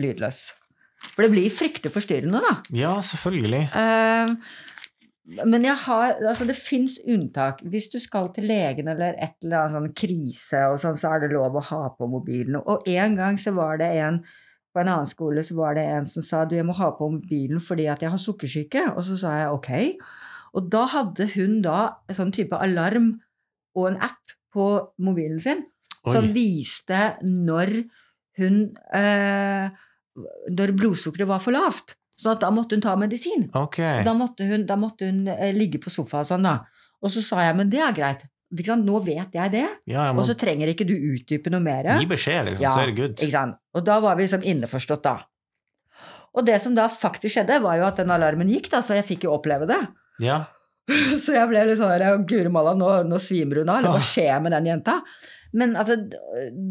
lydløs. 0.00 0.48
For 1.12 1.26
det 1.26 1.34
blir 1.34 1.52
fryktelig 1.52 1.92
forstyrrende 1.94 2.40
da. 2.42 2.54
Ja, 2.74 2.94
selvfølgelig. 3.04 3.66
Eh, 3.76 4.34
men 5.24 5.64
jeg 5.64 5.76
har, 5.86 6.18
altså 6.20 6.44
det 6.44 6.56
fins 6.58 6.98
unntak. 7.08 7.62
Hvis 7.72 7.88
du 7.92 7.96
skal 8.02 8.28
til 8.34 8.44
legen 8.50 8.90
eller 8.92 9.16
et 9.16 9.38
eller 9.40 9.62
annet 9.62 9.76
sånn 9.76 9.92
krise, 9.96 10.64
og 10.68 10.80
sånn, 10.82 10.98
så 11.00 11.14
er 11.14 11.24
det 11.24 11.32
lov 11.32 11.56
å 11.56 11.62
ha 11.70 11.84
på 11.96 12.08
mobilen. 12.12 12.58
Og 12.60 12.84
en 12.92 13.16
gang 13.16 13.38
så 13.40 13.54
var 13.56 13.80
det 13.80 13.88
en 14.04 14.20
på 14.74 14.82
en 14.82 14.90
annen 14.90 15.06
skole 15.06 15.42
så 15.46 15.54
var 15.54 15.76
det 15.78 15.84
en 15.86 16.06
som 16.08 16.24
sa 16.26 16.42
du, 16.44 16.56
jeg 16.58 16.66
må 16.66 16.74
ha 16.74 16.88
på 16.98 17.06
mobilen 17.12 17.60
fordi 17.62 17.86
at 17.92 18.02
jeg 18.02 18.10
har 18.10 18.20
sukkersyke. 18.20 18.82
Og 18.96 19.04
så 19.06 19.18
sa 19.20 19.36
jeg 19.38 19.52
ok. 19.54 19.70
Og 20.58 20.66
da 20.70 20.82
hadde 20.90 21.28
hun 21.36 21.60
da 21.62 21.78
en 22.10 22.18
sånn 22.18 22.34
type 22.34 22.58
alarm 22.58 23.12
og 23.78 23.86
en 23.92 24.00
app 24.02 24.34
på 24.54 24.66
mobilen 25.02 25.38
sin 25.42 25.62
som 26.04 26.26
viste 26.34 27.14
når 27.22 27.70
hun 28.38 28.56
eh, 28.92 29.70
Når 30.54 30.72
blodsukkeret 30.78 31.26
var 31.26 31.40
for 31.42 31.54
lavt. 31.54 31.96
Sånn 32.20 32.32
at 32.36 32.40
da 32.44 32.50
måtte 32.54 32.76
hun 32.76 32.84
ta 32.84 32.94
medisin. 33.00 33.48
Okay. 33.58 34.04
Da 34.06 34.14
måtte 34.14 34.46
hun, 34.46 34.66
da 34.68 34.76
måtte 34.78 35.08
hun 35.10 35.26
eh, 35.28 35.50
ligge 35.56 35.80
på 35.82 35.90
sofaen 35.90 36.22
og 36.22 36.30
sånn, 36.30 36.46
da. 36.46 36.58
Og 37.04 37.10
så 37.12 37.22
sa 37.26 37.42
jeg, 37.42 37.56
men 37.58 37.68
det 37.72 37.80
er 37.82 37.92
greit. 37.96 38.22
Nå 38.54 39.00
vet 39.02 39.32
jeg 39.34 39.50
det, 39.50 39.64
Ja, 39.90 40.04
jeg 40.12 40.14
og 40.14 40.26
så 40.28 40.34
trenger 40.38 40.70
ikke 40.70 40.86
du 40.86 40.94
utdype 40.94 41.50
noe 41.50 41.60
mer. 41.64 41.88
gi 41.98 42.06
beskjed, 42.06 42.52
liksom, 42.52 42.62
Ja, 42.62 42.70
så 42.76 42.84
er 42.84 42.92
det 42.92 42.96
good. 43.00 43.54
Og 43.74 43.84
da 43.84 43.96
var 44.00 44.14
vi 44.16 44.22
liksom 44.28 44.44
innforstått, 44.46 45.02
da. 45.02 45.16
Og 46.34 46.46
det 46.46 46.60
som 46.62 46.74
da 46.74 46.86
faktisk 46.90 47.34
skjedde, 47.34 47.60
var 47.62 47.78
jo 47.80 47.86
at 47.88 47.98
den 47.98 48.10
alarmen 48.14 48.48
gikk, 48.50 48.70
da, 48.70 48.78
så 48.82 48.94
jeg 48.94 49.06
fikk 49.08 49.26
jo 49.26 49.34
oppleve 49.34 49.66
det. 49.70 49.80
Ja. 50.22 50.44
Så 51.24 51.32
jeg 51.32 51.48
ble 51.48 51.62
litt 51.64 51.78
sånn 51.80 51.88
der, 51.96 52.18
Guri 52.28 52.50
malla, 52.52 52.74
nå, 52.76 52.88
nå 53.08 53.16
svimer 53.22 53.62
hun 53.62 53.70
av, 53.72 53.78
eller 53.80 53.94
hva 53.94 54.00
Ah. 54.02 54.04
skjer 54.04 54.42
med 54.44 54.52
den 54.52 54.66
jenta? 54.68 54.98
Men 55.54 55.76
det, 55.86 55.96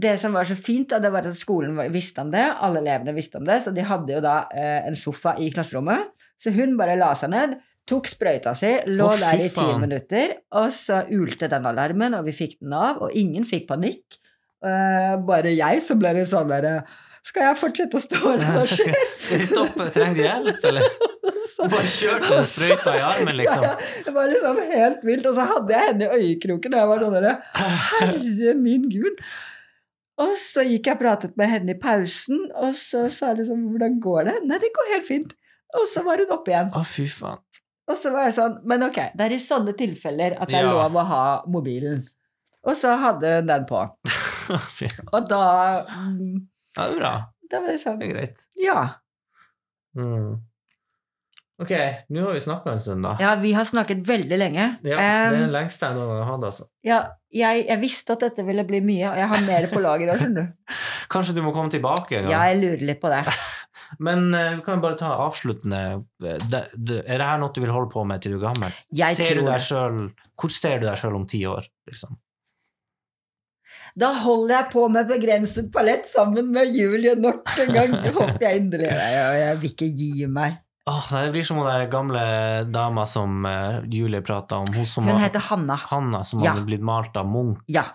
det 0.01 0.17
som 0.19 0.35
var 0.35 0.47
så 0.47 0.57
fint, 0.59 0.89
da, 0.91 0.99
det 0.99 1.11
var 1.13 1.27
at 1.29 1.39
skolen 1.39 1.77
visste 1.93 2.23
om 2.25 2.31
det, 2.33 2.43
alle 2.43 2.81
elevene 2.83 3.15
visste 3.15 3.39
om 3.39 3.45
det, 3.47 3.61
så 3.63 3.71
de 3.75 3.85
hadde 3.87 4.17
jo 4.17 4.23
da 4.23 4.41
eh, 4.51 4.81
en 4.89 4.97
sofa 4.99 5.37
i 5.39 5.47
klasserommet. 5.53 6.11
Så 6.39 6.51
hun 6.51 6.75
bare 6.79 6.97
la 6.99 7.13
seg 7.15 7.31
ned, 7.31 7.55
tok 7.87 8.09
sprøyta 8.11 8.53
si, 8.59 8.73
lå 8.91 9.07
oh, 9.07 9.15
der 9.19 9.39
i 9.43 9.47
ti 9.51 9.69
minutter, 9.79 10.35
og 10.59 10.67
så 10.75 11.01
ulte 11.15 11.47
den 11.51 11.67
alarmen, 11.71 12.17
og 12.19 12.27
vi 12.27 12.35
fikk 12.35 12.59
den 12.59 12.75
av, 12.75 12.99
og 13.05 13.15
ingen 13.19 13.47
fikk 13.47 13.69
panikk. 13.71 14.19
Eh, 14.63 15.15
bare 15.27 15.55
jeg 15.55 15.83
som 15.83 15.99
ble 15.99 16.13
litt 16.15 16.29
sånn 16.31 16.47
der 16.47 16.85
Skal 17.27 17.49
jeg 17.49 17.57
fortsette 17.59 17.99
å 17.99 18.03
stå 18.03 18.21
her? 18.21 18.45
Hva 18.55 18.63
skjer? 18.67 18.95
Skal 19.19 19.41
vi 19.41 19.47
stoppe? 19.49 19.89
Trenger 19.95 20.19
de 20.19 20.23
hjelp, 20.27 20.69
eller? 20.71 21.11
Så- 21.53 21.67
Bare 21.69 21.85
kjørte 21.85 22.29
den 22.33 22.45
sprøyta 22.49 22.93
i 22.97 23.01
armen, 23.05 23.35
liksom. 23.37 23.63
Ja, 23.63 23.73
ja. 23.77 24.03
Det 24.05 24.13
var 24.15 24.29
liksom 24.31 24.61
helt 24.71 25.03
vilt. 25.05 25.25
Og 25.29 25.35
så 25.37 25.45
hadde 25.51 25.73
jeg 25.75 25.87
henne 25.91 26.07
i 26.07 26.19
øyekroken, 26.19 26.73
og 26.73 26.79
jeg 26.81 26.89
var 26.91 27.01
sånn 27.03 27.13
derre 27.17 27.33
Herre 27.57 28.53
min 28.57 28.87
gud. 28.89 29.21
Og 30.23 30.33
så 30.37 30.61
gikk 30.65 30.85
jeg 30.89 30.95
og 30.97 31.01
pratet 31.01 31.37
med 31.37 31.49
henne 31.49 31.73
i 31.73 31.79
pausen, 31.81 32.43
og 32.55 32.73
så 32.77 33.05
sa 33.09 33.31
jeg 33.31 33.43
liksom 33.43 33.63
Hvordan 33.71 33.99
går 34.01 34.27
det? 34.29 34.35
Nei, 34.49 34.59
det 34.61 34.69
går 34.75 34.91
helt 34.93 35.07
fint. 35.07 35.33
Og 35.73 35.87
så 35.89 36.03
var 36.05 36.21
hun 36.21 36.33
oppe 36.35 36.53
igjen. 36.53 36.69
Å, 36.73 36.83
fy 36.85 37.05
faen. 37.09 37.39
Og 37.89 37.97
så 37.99 38.11
var 38.13 38.27
jeg 38.29 38.35
sånn 38.37 38.59
Men 38.69 38.85
ok, 38.85 38.99
det 39.17 39.25
er 39.25 39.33
i 39.35 39.39
sånne 39.43 39.73
tilfeller 39.75 40.37
at 40.39 40.47
det 40.47 40.55
er 40.61 40.67
Ja. 40.69 40.73
lov 40.85 40.93
å 41.01 41.05
ha 41.09 41.23
mobilen. 41.51 42.05
Og 42.63 42.77
så 42.79 42.93
hadde 43.01 43.31
hun 43.41 43.49
den 43.49 43.65
på. 43.67 43.81
Og 45.13 45.27
da 45.27 45.41
mm, 45.89 46.47
Ja, 46.77 46.87
det 46.87 46.95
er 46.95 46.99
bra. 47.01 47.13
Da 47.51 47.59
var 47.59 47.67
det 47.73 47.81
sånn 47.81 47.99
Det 47.99 48.07
er 48.09 48.13
greit. 48.13 48.45
Ja. 48.55 48.77
Mm. 49.97 50.37
Ok, 51.61 51.71
nå 52.09 52.23
har 52.25 52.33
vi 52.33 52.39
snakka 52.41 52.71
en 52.73 52.79
stund, 52.81 53.05
da. 53.05 53.11
Ja, 53.21 53.35
vi 53.37 53.51
har 53.53 53.65
snakket 53.69 53.99
veldig 54.07 54.37
lenge. 54.41 54.63
Ja, 54.81 54.95
det 54.97 55.03
er 55.05 55.35
den 55.35 55.51
lengste 55.53 55.85
jeg 55.85 55.99
noen 55.99 56.09
gang 56.09 56.23
har 56.23 56.31
hatt, 56.31 56.45
altså. 56.49 56.65
ja, 56.87 56.97
jeg, 57.29 57.65
jeg 57.67 57.81
visste 57.83 58.15
at 58.15 58.25
dette 58.25 58.45
ville 58.47 58.65
bli 58.65 58.79
mye, 58.81 59.11
og 59.11 59.19
jeg 59.21 59.29
har 59.33 59.43
mer 59.45 59.67
på 59.69 59.83
lager 59.83 60.15
òg, 60.15 60.23
skjønner 60.23 60.47
du. 60.47 60.73
Kanskje 61.13 61.37
du 61.37 61.43
må 61.45 61.53
komme 61.53 61.69
tilbake 61.73 62.17
en 62.17 62.25
gang? 62.25 62.33
Ja, 62.33 62.41
jeg 62.49 62.59
lurer 62.63 62.87
litt 62.89 63.01
på 63.03 63.13
det. 63.13 63.21
Men 64.05 64.25
uh, 64.33 64.55
vi 64.57 64.65
kan 64.65 64.81
bare 64.81 64.97
ta 64.97 65.11
avsluttende 65.21 65.79
Er 66.23 66.47
det 66.81 67.25
her 67.27 67.37
noe 67.41 67.53
du 67.53 67.59
vil 67.61 67.73
holde 67.73 67.91
på 67.93 68.01
med 68.09 68.23
til 68.23 68.33
du 68.33 68.39
er 68.39 68.47
gammel? 68.47 68.73
Jeg 68.89 69.17
ser 69.19 69.37
du 69.37 69.43
tror 69.43 69.51
deg 69.51 69.65
selv, 69.67 70.27
hvor 70.39 70.53
ser 70.53 70.81
du 70.81 70.87
deg 70.87 70.97
sjøl 70.97 71.17
om 71.19 71.27
ti 71.29 71.43
år? 71.49 71.67
Liksom? 71.89 72.17
Da 73.99 74.09
holder 74.23 74.55
jeg 74.55 74.69
på 74.73 74.87
med 74.89 75.09
begrenset 75.09 75.69
palett 75.73 76.07
sammen 76.09 76.49
med 76.53 76.73
Julie 76.73 77.13
nok 77.19 77.45
en 77.61 77.73
gang. 77.75 77.97
Håper 78.17 78.47
jeg 78.47 78.63
inderlig. 78.63 78.89
Jeg, 78.89 79.41
jeg 79.43 79.59
vil 79.61 79.73
ikke 79.75 79.89
gi 80.01 80.29
meg. 80.39 80.57
Nei, 80.83 81.19
det 81.23 81.31
blir 81.31 81.45
som 81.47 81.61
der 81.63 81.85
gamle 81.87 82.21
dama 82.67 83.05
som 83.07 83.45
eh, 83.47 83.81
Julie 83.87 84.19
prata 84.25 84.57
om. 84.59 84.67
Hun 84.75 84.85
som 84.89 85.05
Hun 85.07 85.15
var, 85.15 85.21
heter 85.23 85.39
Hanna. 85.39 85.77
Hanna, 85.79 86.23
som 86.27 86.41
Ja. 86.43 86.51
hadde 86.51 86.65
blitt 86.67 86.83
malt 86.83 87.15
av 87.15 87.25
Munch. 87.29 87.61
Ja. 87.67 87.85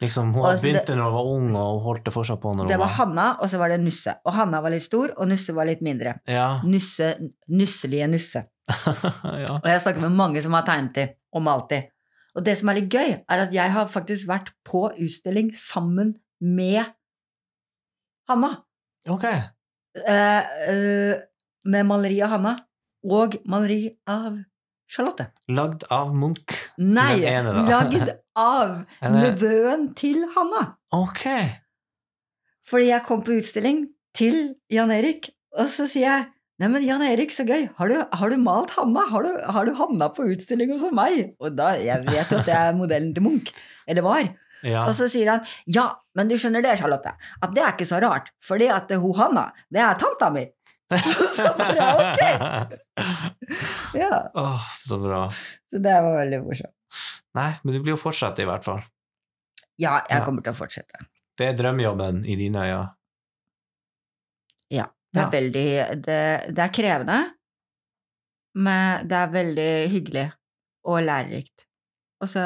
Liksom, 0.00 0.32
hun 0.32 0.44
Altså, 0.46 0.62
begynte 0.62 0.86
det- 0.86 0.96
når 0.96 1.04
hun 1.04 1.12
var 1.12 1.26
ung, 1.26 1.56
og 1.56 1.82
holdt 1.82 2.04
det 2.04 2.14
fortsatt 2.14 2.40
på 2.40 2.54
når 2.56 2.68
Det 2.68 2.76
hun 2.78 2.80
var 2.80 2.94
Hanna, 2.94 3.36
og 3.40 3.50
så 3.50 3.58
var 3.58 3.68
det 3.68 3.80
Nusse. 3.80 4.14
Og 4.24 4.32
Hanna 4.32 4.60
var 4.62 4.70
litt 4.70 4.82
stor, 4.82 5.10
og 5.18 5.28
Nusse 5.28 5.52
var 5.52 5.66
litt 5.66 5.82
mindre. 5.82 6.20
Ja. 6.26 6.62
Nusse, 6.64 7.18
nusselige 7.50 8.08
Nusse. 8.08 8.44
ja. 8.68 9.58
Og 9.58 9.64
jeg 9.64 9.80
snakker 9.80 10.00
med 10.00 10.12
mange 10.12 10.40
som 10.42 10.52
har 10.52 10.62
tegnet 10.62 10.94
de, 10.94 11.08
og 11.34 11.42
malt 11.42 11.68
de. 11.68 11.82
Og 12.36 12.44
det 12.44 12.56
som 12.56 12.68
er 12.70 12.74
litt 12.80 12.88
gøy, 12.88 13.24
er 13.28 13.38
at 13.42 13.52
jeg 13.52 13.70
har 13.72 13.86
faktisk 13.86 14.26
vært 14.28 14.52
på 14.64 14.88
utstilling 14.96 15.50
sammen 15.52 16.14
med 16.40 16.86
Hanna. 18.28 18.62
Ok. 19.08 19.24
Uh, 19.24 20.12
eh, 20.12 21.14
med 21.68 21.86
maleri 21.88 22.20
av 22.24 22.32
Hanna, 22.36 22.54
og 23.08 23.36
maleri 23.48 23.92
av 24.08 24.38
Charlotte. 24.88 25.28
Lagd 25.52 25.84
av 25.92 26.14
Munch. 26.16 26.56
Nei, 26.80 27.20
ene, 27.28 27.52
lagd 27.68 28.14
av 28.38 28.80
nevøen 29.18 29.90
til 29.98 30.24
Hanna. 30.34 30.64
Ok. 30.96 31.26
Fordi 32.68 32.90
jeg 32.90 33.04
kom 33.06 33.22
på 33.24 33.36
utstilling 33.38 33.86
til 34.16 34.56
Jan 34.72 34.92
Erik, 34.92 35.30
og 35.58 35.70
så 35.72 35.88
sier 35.88 36.08
jeg 36.08 36.26
Nei, 36.58 36.66
men 36.72 36.82
Jan 36.82 37.04
Erik, 37.06 37.30
så 37.30 37.44
gøy. 37.46 37.68
Har 37.78 37.86
du, 37.86 37.94
har 38.18 38.32
du 38.32 38.40
malt 38.42 38.72
Hanna? 38.74 39.04
Har 39.12 39.22
du, 39.22 39.28
har 39.46 39.68
du 39.68 39.76
Hanna 39.78 40.08
på 40.10 40.24
utstilling 40.26 40.72
hos 40.72 40.82
meg? 40.90 41.36
Og 41.38 41.54
da, 41.54 41.68
Jeg 41.78 42.02
vet 42.02 42.32
jo 42.34 42.40
at 42.40 42.48
det 42.48 42.56
er 42.56 42.72
modellen 42.74 43.12
til 43.14 43.22
Munch. 43.22 43.52
Eller 43.86 44.02
var. 44.02 44.26
Ja. 44.66 44.82
Og 44.88 44.94
så 44.98 45.06
sier 45.06 45.30
han 45.30 45.44
ja, 45.70 45.84
men 46.18 46.26
du 46.26 46.34
skjønner 46.34 46.64
det, 46.64 46.74
Charlotte, 46.80 47.12
at 47.14 47.52
det 47.54 47.62
er 47.62 47.76
ikke 47.76 47.86
så 47.86 48.00
rart, 48.02 48.32
fordi 48.42 48.66
at 48.74 48.90
hun 48.98 49.14
Hanna, 49.14 49.44
det 49.70 49.84
er 49.84 50.00
tanta 50.02 50.32
mi. 50.34 50.48
så 51.36 51.50
bare, 51.58 51.86
ok. 52.02 52.22
Ja, 53.98 54.30
Åh, 54.34 54.62
så 54.88 54.98
bra. 54.98 55.22
så 55.70 55.78
det 55.84 55.94
var 56.04 56.14
veldig 56.18 56.38
morsomt. 56.44 56.74
Nei, 57.36 57.50
men 57.62 57.74
du 57.74 57.80
blir 57.84 57.92
jo 57.94 58.00
fortsatt, 58.00 58.38
i 58.40 58.46
hvert 58.48 58.64
fall. 58.64 58.80
Ja, 59.78 59.98
jeg 60.08 60.18
Ja. 60.20 60.24
kommer 60.24 60.42
til 60.42 60.52
å 60.52 60.58
fortsette. 60.58 61.04
Det 61.38 61.46
er 61.52 61.56
drømmejobben 61.58 62.24
i 62.26 62.34
dine 62.40 62.64
øyne. 62.66 62.88
Ja. 64.74 64.86
Det 65.12 65.20
er 65.20 65.24
Ja. 65.24 65.30
veldig 65.32 66.02
det, 66.04 66.20
det 66.56 66.64
er 66.64 66.72
krevende, 66.74 67.18
men 68.54 69.06
det 69.08 69.16
er 69.16 69.30
veldig 69.32 69.70
hyggelig 69.92 70.26
og 70.84 71.02
lærerikt. 71.04 71.64
Og 72.20 72.28
så 72.28 72.40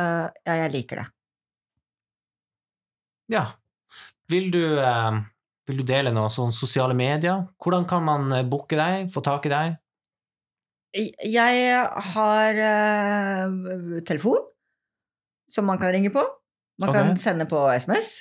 Ja, 0.46 0.54
jeg 0.60 0.72
liker 0.72 0.96
det. 1.02 1.06
Ja. 3.32 3.46
Vil 4.28 4.50
du, 4.50 4.78
eh, 4.78 5.20
vil 5.68 5.82
du 5.82 5.86
dele 5.86 6.12
noe 6.14 6.30
sånn 6.32 6.54
sosiale 6.54 6.94
medier? 6.98 7.46
Hvordan 7.62 7.86
kan 7.88 8.04
man 8.06 8.32
eh, 8.34 8.46
booke 8.46 8.78
deg, 8.78 9.10
få 9.12 9.22
tak 9.24 9.46
i 9.46 9.52
deg? 9.52 9.78
Jeg 10.92 11.76
har 12.12 12.58
uh, 12.60 14.00
telefon 14.04 14.42
som 15.48 15.64
man 15.68 15.80
kan 15.80 15.92
ringe 15.94 16.10
på. 16.12 16.24
Man 16.82 16.90
okay. 16.90 17.06
kan 17.06 17.20
sende 17.20 17.46
på 17.48 17.62
SMS. 17.72 18.18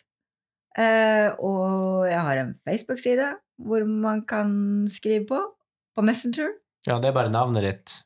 Uh, 0.77 1.35
og 1.43 2.07
jeg 2.07 2.21
har 2.23 2.39
en 2.45 2.53
Facebook-side 2.63 3.27
hvor 3.61 3.83
man 3.85 4.23
kan 4.27 4.53
skrive 4.91 5.25
på. 5.27 5.41
På 5.91 6.05
Messenger. 6.07 6.53
Ja, 6.87 7.01
det 7.03 7.09
er 7.09 7.17
bare 7.17 7.33
navnet 7.33 7.65
ditt. 7.67 7.97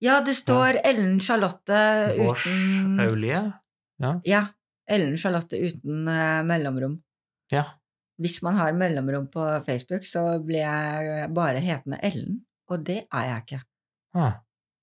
Ja, 0.00 0.22
det 0.24 0.32
står 0.38 0.78
Ellen 0.88 1.18
Charlotte 1.20 1.80
Vårs 2.16 2.46
uten 2.48 3.02
Aulie? 3.04 3.42
Ja. 4.24 4.46
Ellen 4.88 5.18
Charlotte 5.20 5.60
uten 5.60 6.08
uh, 6.08 6.40
mellomrom. 6.48 6.96
Ja. 7.52 7.66
Hvis 8.20 8.42
man 8.44 8.58
har 8.58 8.74
mellomrom 8.76 9.26
på 9.32 9.44
Facebook, 9.64 10.04
så 10.04 10.38
blir 10.44 10.60
jeg 10.64 11.28
bare 11.34 11.62
hetende 11.64 11.98
Ellen, 12.04 12.40
og 12.68 12.82
det 12.84 13.02
er 13.08 13.26
jeg 13.30 13.44
ikke. 13.46 13.60
Ah. 14.20 14.32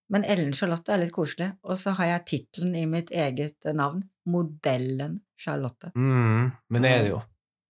Men 0.09 0.23
Ellen 0.26 0.53
Charlotte 0.55 0.93
er 0.95 1.01
litt 1.03 1.11
koselig, 1.14 1.51
og 1.68 1.77
så 1.77 1.91
har 1.99 2.05
jeg 2.14 2.26
tittelen 2.31 2.76
i 2.80 2.85
mitt 2.89 3.11
eget 3.11 3.68
navn, 3.76 4.01
Modellen 4.27 5.19
Charlotte. 5.39 5.91
Mm, 5.95 6.47
men 6.73 6.81
det 6.88 6.91
er 6.95 7.03
det 7.05 7.11
jo. 7.11 7.22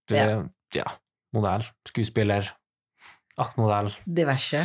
Du 0.07 0.15
Ja. 0.15 0.23
er 0.23 0.45
ja, 0.76 0.85
modell, 1.34 1.65
skuespiller, 1.89 2.48
aktmodell, 3.38 3.91
Diverse. 4.06 4.61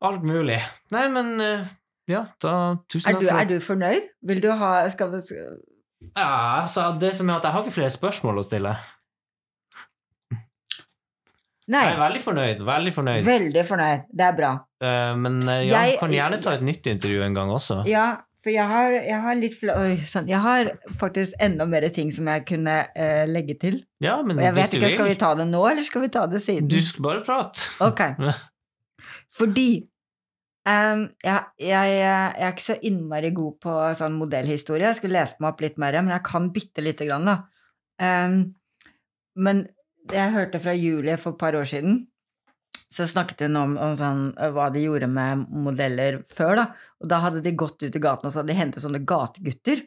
alt 0.00 0.22
mulig. 0.22 0.58
Nei, 0.94 1.04
men 1.12 1.40
eh, 1.40 1.66
ja, 2.08 2.24
da 2.40 2.54
tusen 2.88 3.10
takk 3.12 3.20
du, 3.20 3.28
for 3.28 3.40
er 3.42 3.50
du 3.50 3.60
fornøyd? 3.60 4.08
Vil 4.22 4.40
du 4.44 4.50
ha 4.50 4.72
skal 4.92 5.10
vi, 5.12 5.20
Ja, 6.16 6.66
så 6.68 6.92
det 7.00 7.14
som 7.16 7.28
er 7.30 7.36
at 7.38 7.44
jeg 7.48 7.52
har 7.52 7.62
ikke 7.64 7.78
flere 7.78 7.90
spørsmål 7.94 8.40
å 8.42 8.44
stille. 8.46 8.74
Nei, 11.72 11.80
Jeg 11.86 11.94
er 11.94 12.00
veldig 12.02 12.20
fornøyd, 12.20 12.58
veldig 12.66 12.92
fornøyd. 12.92 13.24
veldig 13.24 13.62
fornøyd. 13.64 14.02
Det 14.12 14.24
er 14.26 14.34
bra. 14.36 14.52
Uh, 14.84 15.14
men 15.16 15.38
uh, 15.48 15.62
ja, 15.64 15.84
Jeg- 15.88 15.98
kan 16.02 16.12
gjerne 16.12 16.40
ta 16.44 16.52
et 16.58 16.62
nytt 16.66 16.86
intervju 16.92 17.22
en 17.24 17.34
gang 17.38 17.48
også. 17.54 17.78
Ja, 17.88 18.08
for 18.44 18.52
jeg 18.52 18.66
har, 18.68 18.92
jeg 18.92 19.20
har 19.22 19.34
litt 19.40 19.54
Oi, 19.72 19.94
sånn. 20.04 20.26
Jeg 20.28 20.42
har 20.44 20.68
faktisk 21.00 21.32
enda 21.40 21.64
mer 21.64 21.86
ting 21.88 22.10
som 22.12 22.28
jeg 22.28 22.44
kunne 22.50 22.74
uh, 22.92 23.24
legge 23.30 23.56
til. 23.62 23.78
Ja, 24.04 24.18
men 24.22 24.36
Og 24.36 24.44
jeg 24.44 24.54
vet 24.58 24.76
ikke, 24.76 24.90
skal 24.92 25.08
vi 25.08 25.14
ta 25.22 25.30
det 25.38 25.46
nå, 25.48 25.62
eller 25.70 25.86
skal 25.88 26.04
vi 26.04 26.10
ta 26.12 26.26
det 26.28 26.42
siden? 26.44 26.68
Du 26.68 26.76
skal 26.84 27.06
bare 27.06 27.24
prate. 27.24 27.70
Ok. 27.80 28.02
Fordi 29.38 29.68
um, 30.68 31.06
jeg, 31.24 31.40
jeg, 31.64 31.94
jeg 31.96 32.34
er 32.36 32.52
ikke 32.52 32.66
så 32.66 32.76
innmari 32.86 33.32
god 33.36 33.56
på 33.64 33.78
sånn 33.98 34.18
modellhistorie. 34.20 34.90
Jeg 34.92 35.00
skulle 35.00 35.16
lest 35.16 35.40
meg 35.40 35.54
opp 35.54 35.64
litt 35.64 35.80
mer, 35.80 35.96
men 36.04 36.12
jeg 36.14 36.26
kan 36.28 36.50
bitte 36.54 36.84
lite 36.84 37.08
grann, 37.08 37.24
da. 37.32 37.38
Um, 38.04 38.38
men 39.40 39.64
jeg 40.12 40.32
hørte 40.34 40.60
fra 40.60 40.74
Julie 40.76 41.16
for 41.20 41.32
et 41.34 41.40
par 41.40 41.56
år 41.58 41.64
siden, 41.68 42.02
så 42.94 43.06
snakket 43.10 43.46
hun 43.48 43.56
om, 43.58 43.72
om 43.80 43.94
sånn, 43.98 44.26
eh, 44.38 44.52
hva 44.54 44.68
de 44.74 44.84
gjorde 44.84 45.08
med 45.10 45.46
modeller 45.50 46.20
før, 46.30 46.54
da. 46.60 46.66
Og 47.02 47.08
da 47.10 47.18
hadde 47.24 47.42
de 47.42 47.52
gått 47.58 47.82
ut 47.82 47.96
i 47.96 48.02
gaten 48.02 48.28
og 48.28 48.32
så 48.34 48.42
hadde 48.42 48.52
de 48.52 48.58
hentet 48.58 48.84
sånne 48.84 49.02
gategutter. 49.08 49.82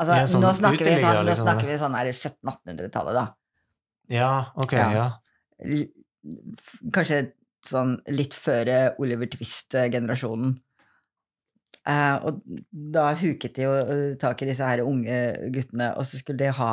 Altså, 0.00 0.16
Ja, 0.16 0.26
sånn 0.30 0.42
nå 0.42 0.50
snakker 0.56 0.86
vi 0.88 0.94
sånn, 0.96 1.04
sånn, 1.04 1.18
nå 1.20 1.28
liksom. 1.28 1.46
snakker 1.46 1.68
vi 1.68 1.76
sånn 1.82 1.94
her 1.98 2.08
i 2.08 2.14
1700-1800-tallet, 2.16 3.18
da. 3.20 3.26
Ja, 4.10 4.30
ok, 4.56 4.72
Ja. 4.72 4.88
ja. 4.96 5.06
Kanskje 6.92 7.20
sånn 7.68 7.98
litt 8.08 8.34
før 8.34 8.70
Oliver 8.98 9.28
Twist-generasjonen. 9.30 10.56
Eh, 11.88 12.16
og 12.28 12.40
da 12.72 13.10
huket 13.16 13.54
de 13.56 13.64
jo 13.64 13.72
eh, 13.80 14.16
tak 14.20 14.42
i 14.42 14.48
disse 14.50 14.66
her 14.66 14.82
unge 14.84 15.20
guttene, 15.52 15.92
og 15.96 16.04
så 16.08 16.20
skulle 16.20 16.42
de 16.42 16.50
ha 16.58 16.72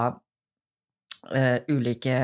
eh, 1.35 1.63
ulike 1.71 2.17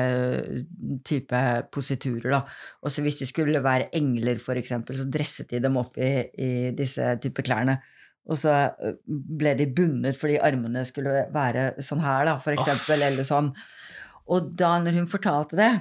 typer 1.06 1.66
positurer, 1.72 2.30
da. 2.36 2.40
Og 2.82 2.92
så 2.92 3.04
hvis 3.04 3.20
de 3.22 3.28
skulle 3.28 3.62
være 3.64 3.90
engler, 3.96 4.40
for 4.42 4.58
eksempel, 4.60 4.98
så 4.98 5.08
dresset 5.10 5.50
de 5.52 5.62
dem 5.64 5.78
opp 5.80 5.98
i, 5.98 6.12
i 6.34 6.50
disse 6.76 7.14
typer 7.22 7.46
klærne. 7.46 7.78
Og 8.30 8.40
så 8.40 8.52
eh, 8.72 9.00
ble 9.06 9.54
de 9.58 9.68
bundet 9.76 10.18
fordi 10.20 10.38
armene 10.42 10.84
skulle 10.88 11.26
være 11.34 11.72
sånn 11.84 12.04
her, 12.04 12.28
da, 12.30 12.38
for 12.40 12.56
eksempel, 12.56 13.04
eller 13.04 13.26
sånn. 13.28 13.52
Og 14.32 14.54
da 14.56 14.76
når 14.80 15.02
hun 15.02 15.10
fortalte 15.10 15.58
det, 15.60 15.72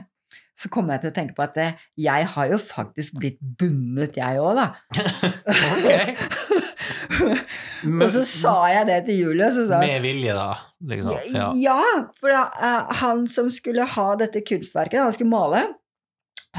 så 0.57 0.69
kom 0.69 0.89
jeg 0.93 1.01
til 1.01 1.09
å 1.11 1.15
tenke 1.15 1.35
på 1.37 1.43
at 1.45 1.57
eh, 1.61 1.79
jeg 1.97 2.27
har 2.33 2.51
jo 2.51 2.59
faktisk 2.61 3.17
blitt 3.21 3.39
bundet, 3.41 4.17
jeg 4.19 4.41
òg, 4.41 4.59
da. 4.59 4.67
og 8.03 8.05
så 8.13 8.23
sa 8.27 8.53
jeg 8.71 8.87
det 8.89 8.99
til 9.07 9.19
Julie, 9.23 9.47
og 9.47 9.55
så 9.55 9.65
sa 9.69 9.81
Med 9.83 10.03
vilje, 10.05 10.35
da. 10.37 10.51
Liksom. 10.93 11.33
ja, 11.33 11.47
Ja. 11.57 11.79
for 12.19 12.33
da, 12.33 12.43
eh, 12.59 12.93
han 13.01 13.25
som 13.29 13.49
skulle 13.53 13.87
ha 13.95 14.07
dette 14.19 14.43
kunstverket, 14.45 15.01
han 15.01 15.15
skulle 15.15 15.33
male, 15.33 15.65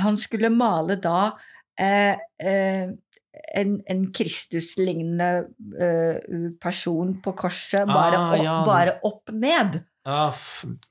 han 0.00 0.18
skulle 0.18 0.50
male 0.50 0.98
da 0.98 1.32
eh, 1.78 2.16
eh, 2.42 2.90
en, 3.54 3.74
en 3.90 4.04
Kristus-lignende 4.14 5.30
uh, 5.78 6.50
person 6.62 7.10
på 7.22 7.32
korset, 7.38 7.82
bare, 7.86 8.18
Ah, 8.18 8.36
ja, 8.38 8.54
opp, 8.60 8.66
bare 8.68 8.94
opp 9.04 9.32
ned. 9.34 9.80
Ah, 10.06 10.34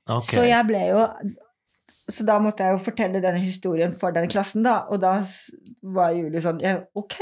okay. 0.08 0.36
Så 0.36 0.44
jeg 0.46 0.66
ble 0.68 0.82
jo 0.90 1.00
Så 2.10 2.24
da 2.28 2.34
måtte 2.42 2.66
jeg 2.66 2.74
jo 2.76 2.82
fortelle 2.84 3.20
denne 3.24 3.40
historien 3.40 3.92
for 3.96 4.12
den 4.12 4.28
klassen, 4.28 4.62
da, 4.66 4.82
og 4.92 5.00
da 5.00 5.14
var 5.96 6.10
Julie 6.12 6.42
sånn 6.44 6.58
ja, 6.60 6.74
Ok, 7.00 7.14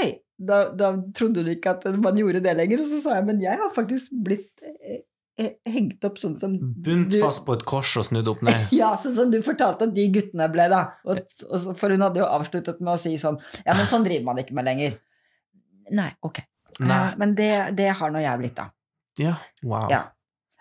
da, 0.42 0.64
da 0.74 0.88
trodde 1.14 1.44
du 1.46 1.52
ikke 1.52 1.76
at 1.76 1.84
man 2.02 2.18
gjorde 2.18 2.40
det 2.42 2.56
lenger, 2.59 2.82
og 2.82 2.88
så 2.90 2.98
sa 3.04 3.14
jeg 3.20 3.28
men 3.28 3.40
jeg 3.44 3.60
har 3.60 3.70
faktisk 3.76 4.10
blitt 4.26 4.50
eh, 4.66 5.04
eh, 5.38 5.52
hengt 5.70 6.02
opp 6.09 6.18
sånn 6.18 6.34
som 6.40 6.56
Bundt 6.59 7.12
du- 7.14 7.20
fast 7.22 7.44
på 7.46 7.54
et 7.54 7.62
kors 7.68 7.92
og 8.02 8.09
snudd 8.09 8.26
opp 8.32 8.42
ned. 8.42 8.59
Ja, 8.80 8.90
sånn 8.98 9.14
som 9.14 9.30
du 9.30 9.38
fortalte 9.46 9.86
at 9.86 9.94
de 9.94 10.09
guttene 10.16 10.48
ble, 10.50 10.66
da. 10.72 10.82
Og, 11.06 11.22
og 11.46 11.68
for 11.78 11.94
hun 11.94 12.02
hadde 12.02 12.24
jo 12.24 12.26
avsluttet 12.26 12.82
med 12.82 12.96
å 12.96 12.98
si 13.00 13.14
sånn 13.22 13.38
Ja, 13.62 13.76
men 13.78 13.86
sånn 13.86 14.02
driver 14.09 14.32
man 14.32 14.42
ikke 14.42 14.56
med 14.59 14.66
lenger. 14.66 14.98
Nei, 15.94 16.09
ok. 16.26 16.42
Nei. 16.82 16.88
Ja, 16.90 17.00
men 17.22 17.36
det, 17.38 17.52
det 17.78 17.90
har 18.00 18.10
nå 18.10 18.18
jeg 18.24 18.42
blitt, 18.42 18.59
da. 18.59 18.66
Ja, 19.20 19.36
wow. 19.62 19.86
Ja. 19.92 20.02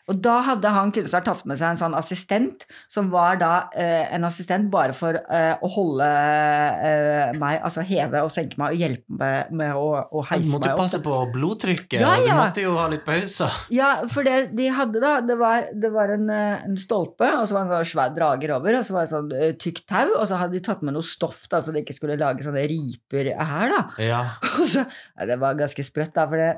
Og 0.10 0.18
da 0.24 0.40
hadde 0.48 0.72
han 0.74 0.90
kunstner 0.96 1.22
tatt 1.26 1.44
med 1.46 1.60
seg 1.60 1.70
en 1.76 1.80
sånn 1.80 1.96
assistent, 1.98 2.66
som 2.92 3.12
var 3.14 3.38
da 3.42 3.52
eh, 3.78 4.10
en 4.16 4.26
assistent 4.28 4.70
bare 4.74 4.96
for 4.98 5.14
eh, 5.20 5.54
å 5.62 5.70
holde 5.76 6.08
eh, 6.08 7.32
meg, 7.38 7.60
altså 7.64 7.84
heve 7.86 8.24
og 8.26 8.32
senke 8.34 8.58
meg 8.62 8.74
og 8.76 8.82
hjelpe 8.82 9.18
meg 9.22 9.52
med 9.56 9.76
å, 9.78 9.86
å 10.10 10.24
Du 10.24 10.30
heise 10.32 10.52
måtte 10.56 10.68
meg 10.70 10.74
opp. 10.74 10.82
passe 10.84 11.02
på 11.06 11.20
blodtrykket, 11.36 12.00
Ja, 12.02 12.16
ja. 12.18 12.26
du 12.26 12.42
måtte 12.42 12.66
jo 12.66 12.74
ha 12.80 12.88
litt 12.92 13.06
pauser. 13.06 13.60
Ja, 13.74 13.92
for 14.12 14.28
det 14.28 14.52
de 14.58 14.68
hadde 14.74 15.04
da, 15.04 15.14
det 15.26 15.38
var, 15.40 15.70
det 15.74 15.94
var 15.94 16.16
en, 16.18 16.28
eh, 16.34 16.66
en 16.68 16.76
stolpe, 16.82 17.30
og 17.38 17.46
så 17.48 17.56
var 17.60 17.66
det 17.68 17.72
en 17.72 17.76
sånn 17.80 17.92
svær 17.94 18.16
drager 18.18 18.56
over, 18.58 18.80
og 18.82 18.88
så 18.88 18.98
var 18.98 19.08
det 19.08 19.14
sånn 19.14 19.32
eh, 19.38 19.54
tykt 19.62 19.86
tau, 19.92 20.08
og 20.18 20.26
så 20.30 20.42
hadde 20.42 20.58
de 20.58 20.64
tatt 20.66 20.82
med 20.86 20.98
noe 20.98 21.06
stoff 21.06 21.46
da, 21.52 21.62
så 21.62 21.72
de 21.76 21.86
ikke 21.86 21.96
skulle 21.98 22.20
lage 22.20 22.44
sånne 22.46 22.66
riper 22.72 23.32
her, 23.38 23.72
da. 23.78 23.82
Ja. 24.02 24.22
Så, 24.72 24.84
det 25.28 25.36
var 25.42 25.56
ganske 25.60 25.84
sprøtt, 25.84 26.14
da, 26.16 26.28
for 26.30 26.40
det 26.40 26.52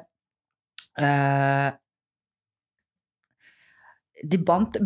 eh, 1.02 1.70
De 4.24 4.38
bandt 4.40 4.78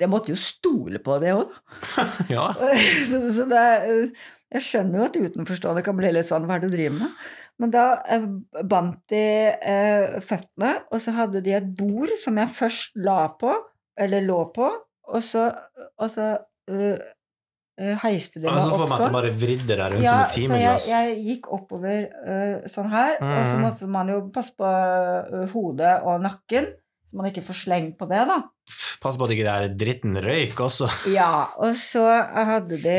Jeg 0.00 0.08
måtte 0.10 0.32
jo 0.32 0.38
stole 0.40 0.98
på 1.04 1.18
det 1.22 1.32
òg, 1.36 1.52
da. 1.96 2.04
ja. 2.32 2.48
så, 3.10 3.20
så 3.36 3.44
det, 3.50 3.64
jeg 4.54 4.62
skjønner 4.66 4.98
jo 5.00 5.06
at 5.08 5.18
utenforstående 5.28 5.84
kan 5.86 5.96
bli 5.98 6.10
litt 6.16 6.26
sånn 6.28 6.46
Hva 6.48 6.56
er 6.58 6.64
det 6.64 6.70
du 6.72 6.76
driver 6.78 6.96
med? 7.04 7.18
Men 7.62 7.70
da 7.70 7.84
eh, 8.10 8.24
bandt 8.66 9.04
de 9.14 9.20
eh, 9.54 10.16
føttene, 10.26 10.72
og 10.90 10.98
så 11.04 11.12
hadde 11.14 11.42
de 11.46 11.52
et 11.54 11.68
bord 11.78 12.10
som 12.18 12.40
jeg 12.42 12.50
først 12.50 12.96
la 13.06 13.28
på, 13.38 13.52
eller 13.94 14.24
lå 14.26 14.40
på, 14.56 14.66
og 15.06 15.22
så, 15.22 15.44
og 15.94 16.10
så 16.10 16.32
eh, 16.66 16.98
eh, 17.78 17.94
heiste 18.02 18.42
de 18.42 18.48
opp 18.50 18.56
meg 18.58 18.64
så 18.66 18.74
får 18.74 18.82
man 18.82 18.96
at 18.96 19.04
sånn. 19.04 19.14
bare 19.20 19.30
vridder 19.38 19.78
deg 19.84 19.94
rundt 19.94 20.02
Ja, 20.08 20.16
som 20.26 20.34
et 20.34 20.50
så 20.50 20.58
jeg, 20.64 20.82
jeg 20.90 21.22
gikk 21.28 21.46
oppover 21.54 22.08
uh, 22.26 22.66
sånn 22.74 22.90
her, 22.90 23.20
og 23.22 23.38
så 23.46 23.54
Mhm. 23.54 23.62
måtte 23.68 23.90
man 24.00 24.10
jo 24.10 24.18
passe 24.34 24.56
på 24.58 24.66
uh, 24.66 25.44
hodet 25.54 25.94
og 26.02 26.26
nakken, 26.26 26.72
man 27.14 27.30
ikke 27.30 27.44
får 27.46 27.60
sleng 27.62 27.92
på 27.98 28.08
det, 28.10 28.24
da. 28.28 28.40
Pass 29.02 29.18
på 29.20 29.26
at 29.26 29.34
ikke 29.34 29.46
det 29.46 29.54
er 29.54 29.78
dritten 29.78 30.18
røyk 30.24 30.60
også. 30.66 30.88
Ja, 31.12 31.46
og 31.60 31.76
så 31.78 32.04
hadde 32.34 32.80
de 32.82 32.98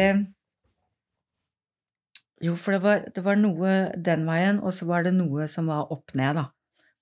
Jo, 2.44 2.54
for 2.60 2.76
det 2.76 2.82
var, 2.84 3.06
det 3.16 3.24
var 3.26 3.40
noe 3.40 3.72
den 3.96 4.26
veien, 4.28 4.60
og 4.62 4.76
så 4.76 4.86
var 4.90 5.06
det 5.08 5.16
noe 5.16 5.48
som 5.52 5.72
var 5.72 5.92
opp 5.94 6.14
ned, 6.18 6.38
da. 6.42 6.50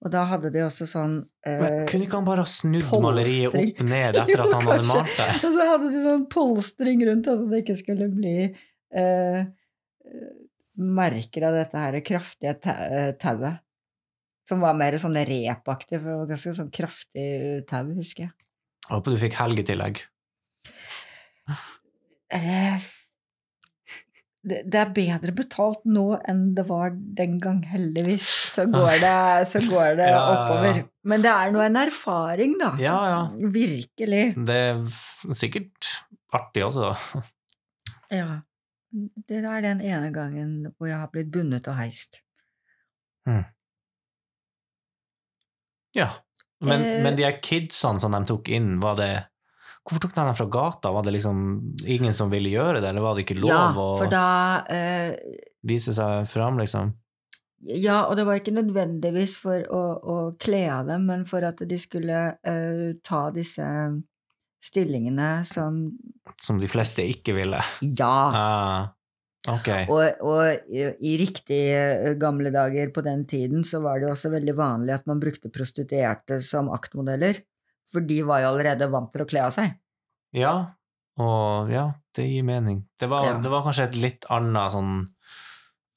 Og 0.03 0.11
da 0.11 0.25
hadde 0.27 0.51
de 0.51 0.59
også 0.65 0.85
sånn 0.87 1.15
eh, 1.47 1.59
Men 1.61 1.85
kunne 1.87 2.05
ikke 2.05 2.19
han 2.19 2.27
bare 2.27 2.43
ha 2.43 2.49
snudd 2.49 2.89
maleriet 3.03 3.53
opp 3.55 3.83
ned 3.93 4.17
etter 4.19 4.43
at 4.43 4.55
han 4.57 4.67
hadde 4.67 4.87
malt 4.89 5.13
det? 5.15 5.27
Og 5.39 5.53
så 5.55 5.67
hadde 5.69 5.91
de 5.93 6.01
sånn 6.03 6.25
polstring 6.31 7.03
rundt, 7.07 7.29
at 7.31 7.43
det 7.51 7.61
ikke 7.63 7.77
skulle 7.79 8.09
bli 8.11 8.37
eh, 8.43 9.39
eh, 9.39 10.33
merker 10.75 11.47
av 11.47 11.55
dette 11.61 11.85
her 11.85 11.99
kraftige 12.05 12.57
eh, 12.73 13.13
tauet. 13.21 13.63
Som 14.47 14.63
var 14.63 14.75
mer 14.75 14.97
sånn 14.99 15.15
repaktig, 15.15 15.99
for 16.01 16.09
det 16.09 16.17
var 16.19 16.31
ganske 16.33 16.55
sånn 16.57 16.73
kraftig 16.73 17.27
tau, 17.69 17.85
husker 17.95 18.27
jeg. 18.27 18.33
Håper 18.89 19.15
du 19.15 19.21
fikk 19.21 19.37
helgetillegg. 19.39 20.01
Eh, 22.33 22.83
det, 24.43 24.75
er 24.75 24.89
bedre 24.91 25.31
betalt 25.35 25.83
nå 25.87 26.17
enn 26.27 26.49
det 26.57 26.65
var 26.67 26.91
den 26.91 27.37
gang, 27.41 27.61
heldigvis. 27.69 28.27
Så 28.53 28.65
går 28.71 28.97
det, 29.01 29.19
så 29.51 29.61
går 29.63 29.99
det 30.01 30.09
Ja, 30.13 30.23
oppover. 30.33 30.81
Men 31.07 31.23
det 31.23 31.31
er 31.31 31.53
nå 31.55 31.61
en 31.63 31.79
erfaring, 31.79 32.57
da. 32.59 32.73
Ja, 32.81 32.97
ja. 33.07 33.21
Virkelig. 33.53 34.25
Det 34.35 34.57
er 34.65 35.37
sikkert 35.39 35.93
artig 36.33 36.67
også, 36.67 36.91
da. 36.91 37.23
Ja. 38.13 38.33
Det 38.93 39.39
er 39.41 39.63
den 39.63 39.79
ene 39.81 40.11
gangen 40.13 40.67
hvor 40.75 40.85
jeg 40.85 40.99
har 41.01 41.09
blitt 41.09 41.31
bundet 41.33 41.65
og 41.71 41.79
heist. 41.79 42.19
Ja. 45.97 46.09
Men, 46.63 46.81
uh, 46.81 47.03
men 47.03 47.17
de 47.19 47.27
her 47.27 47.39
kidsene 47.43 48.01
som 48.01 48.15
de 48.15 48.23
tok 48.29 48.51
inn, 48.53 48.75
var 48.83 48.99
det 49.01 49.13
Hvorfor 49.83 49.99
tok 50.05 50.13
de 50.15 50.23
dem 50.23 50.35
fra 50.37 50.45
gata? 50.47 50.91
Var 50.95 51.03
det 51.03 51.11
liksom 51.17 51.39
ingen 51.91 52.13
som 52.15 52.29
ville 52.31 52.53
gjøre 52.53 52.79
det, 52.79 52.87
eller 52.87 53.03
var 53.03 53.17
det 53.17 53.25
ikke 53.25 53.35
lov 53.35 53.51
ja, 53.51 53.63
å 53.75 53.87
for 53.99 54.07
da 54.07 54.27
eh, 54.71 55.41
vise 55.67 55.91
seg 55.97 56.23
fram, 56.31 56.55
liksom? 56.61 56.93
Ja, 57.67 58.05
og 58.07 58.15
det 58.15 58.23
var 58.27 58.39
ikke 58.39 58.55
nødvendigvis 58.55 59.35
for 59.39 59.63
å, 59.71 59.81
å 59.99 60.15
kle 60.39 60.61
av 60.71 60.87
dem, 60.87 61.03
men 61.11 61.27
for 61.27 61.43
at 61.47 61.59
de 61.67 61.79
skulle 61.79 62.21
eh, 62.47 62.95
ta 63.03 63.25
disse 63.35 63.67
stillingene 64.63 65.43
som 65.47 65.83
Som 66.39 66.59
de 66.63 66.71
fleste 66.71 67.03
ikke 67.03 67.35
ville? 67.35 67.59
Ja. 67.83 68.15
Ah, 68.31 68.81
ok. 69.51 69.69
Og, 69.91 70.21
og 70.23 70.69
i, 70.71 70.85
i 71.03 71.15
riktige 71.19 71.79
eh, 72.09 72.13
gamle 72.19 72.51
dager 72.53 72.91
på 72.95 73.03
den 73.05 73.25
tiden 73.29 73.63
så 73.67 73.81
var 73.83 73.99
det 73.99 74.07
jo 74.07 74.13
også 74.15 74.31
veldig 74.33 74.55
vanlig 74.57 74.93
at 74.95 75.07
man 75.09 75.19
brukte 75.23 75.51
prostituerte 75.53 76.39
som 76.41 76.69
aktmodeller, 76.73 77.41
for 77.91 78.05
de 78.07 78.21
var 78.23 78.41
jo 78.43 78.51
allerede 78.53 78.87
vant 78.93 79.11
til 79.11 79.25
å 79.25 79.29
kle 79.29 79.41
av 79.47 79.51
seg. 79.55 79.73
Ja, 80.33 80.53
og 81.21 81.69
ja, 81.69 81.89
det 82.15 82.25
gir 82.29 82.45
mening. 82.47 82.85
Det 82.99 83.09
var, 83.11 83.25
Ja. 83.27 83.33
det 83.43 83.51
var 83.51 83.63
kanskje 83.67 83.89
et 83.91 83.99
litt 83.99 84.25
annet 84.33 84.71
sånn 84.73 84.93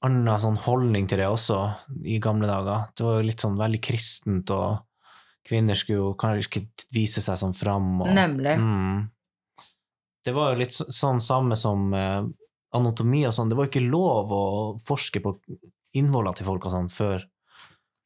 annen 0.05 0.37
sånn 0.39 0.59
holdning 0.61 1.07
til 1.09 1.17
det 1.17 1.25
også 1.25 1.55
i 2.05 2.19
gamle 2.21 2.45
dager. 2.45 2.83
Det 2.93 3.01
var 3.03 3.15
jo 3.17 3.25
litt 3.25 3.41
sånn 3.41 3.55
veldig 3.57 3.79
kristent, 3.81 4.51
og 4.53 4.83
kvinner 5.47 5.73
skulle 5.79 6.03
jo 6.03 6.11
kanskje 6.19 6.45
ikke 6.61 6.85
vise 6.93 7.23
seg 7.25 7.39
sånn 7.41 7.55
fram. 7.57 7.87
Og, 8.03 8.11
Nemlig. 8.13 8.53
Mm. 8.61 9.07
Det 10.27 10.35
var 10.35 10.51
jo 10.53 10.59
litt 10.59 10.75
så- 10.75 10.85
sånn 10.93 11.21
samme 11.23 11.57
som 11.57 11.93
eh, 11.97 12.21
anatomi 12.77 13.25
og 13.27 13.33
sånn. 13.35 13.49
Det 13.51 13.57
var 13.57 13.67
jo 13.67 13.73
ikke 13.73 13.87
lov 13.89 14.31
å 14.33 14.43
forske 14.85 15.21
på 15.23 15.35
innholdet 15.97 16.39
til 16.41 16.47
folk 16.49 16.67
og 16.69 16.75
sånn 16.75 16.91
før. 16.93 17.25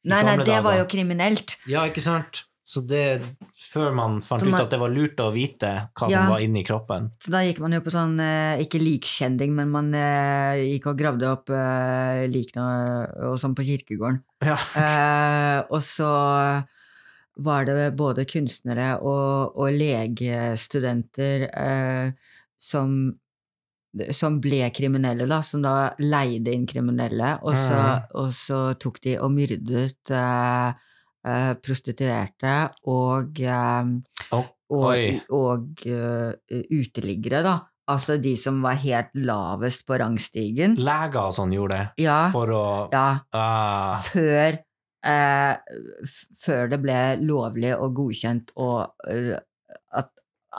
Nei, 0.02 0.22
nei, 0.26 0.38
det 0.40 0.48
det 0.48 0.62
var 0.64 0.80
jo 0.80 0.88
kriminelt. 0.90 1.56
Ja, 1.70 1.84
ikke 1.86 2.02
sant? 2.02 2.42
Så 2.72 2.80
det, 2.88 3.20
før 3.52 3.90
man 3.94 4.20
fant 4.24 4.44
man, 4.46 4.54
ut 4.56 4.64
at 4.64 4.70
det 4.72 4.78
var 4.80 4.90
lurt 4.90 5.18
å 5.20 5.28
vite 5.34 5.70
hva 5.98 6.08
Ja. 6.08 6.22
som 6.22 6.30
var 6.32 6.40
inni 6.40 6.62
kroppen. 6.64 7.10
Så 7.20 7.30
da 7.34 7.42
gikk 7.44 7.58
man 7.60 7.74
jo 7.74 7.80
på 7.84 7.92
sånn, 7.92 8.14
eh, 8.22 8.62
ikke 8.64 8.80
likkjending, 8.80 9.52
men 9.58 9.68
man 9.70 9.90
eh, 9.94 10.62
gikk 10.72 10.86
og 10.92 10.96
gravde 10.98 11.26
opp 11.28 11.50
eh, 11.50 12.22
likene 12.32 13.26
og 13.28 13.36
sånn 13.42 13.54
på 13.58 13.66
kirkegården. 13.66 14.22
Ja. 14.46 14.56
Eh, 14.78 15.58
og 15.70 15.82
så 15.84 16.08
var 17.42 17.64
det 17.68 17.90
både 17.98 18.24
kunstnere 18.30 18.94
og, 19.02 19.52
og 19.58 19.70
legestudenter 19.76 21.48
eh, 21.50 22.12
som, 22.58 23.12
som 24.16 24.38
ble 24.40 24.62
kriminelle, 24.72 25.26
da, 25.28 25.42
som 25.44 25.60
da 25.64 25.92
leide 26.00 26.52
inn 26.54 26.66
kriminelle, 26.66 27.34
og 27.42 27.52
så, 27.56 27.76
Mhm. 27.76 28.06
og 28.22 28.30
så 28.32 28.60
tok 28.80 29.00
de 29.04 29.18
og 29.20 29.30
myrdet 29.34 30.10
uh, 30.10 30.72
uh, 31.26 31.52
prostituerte 31.60 32.54
og 32.88 33.40
eh, 33.40 33.90
oh, 34.32 34.46
og, 34.72 35.28
og 35.30 35.84
uh, 35.86 36.32
uteliggere, 36.72 37.42
da. 37.44 37.58
Altså 37.92 38.16
de 38.22 38.36
som 38.38 38.62
var 38.62 38.78
helt 38.80 39.10
lavest 39.14 39.84
på 39.86 39.98
rangstigen. 40.00 40.76
leger 40.78 41.18
og 41.20 41.34
sånn 41.34 41.52
gjorde 41.52 41.76
det 41.80 42.04
Ja, 42.06 42.30
for 42.32 42.48
å 42.54 42.88
ja 42.92 43.20
ah, 43.34 43.98
før, 44.06 44.56
før 46.44 46.70
det 46.70 46.78
ble 46.80 46.98
lovlig 47.26 47.74
og 47.76 47.92
godkjent, 47.98 48.52
og 48.56 48.86
at, 49.92 50.08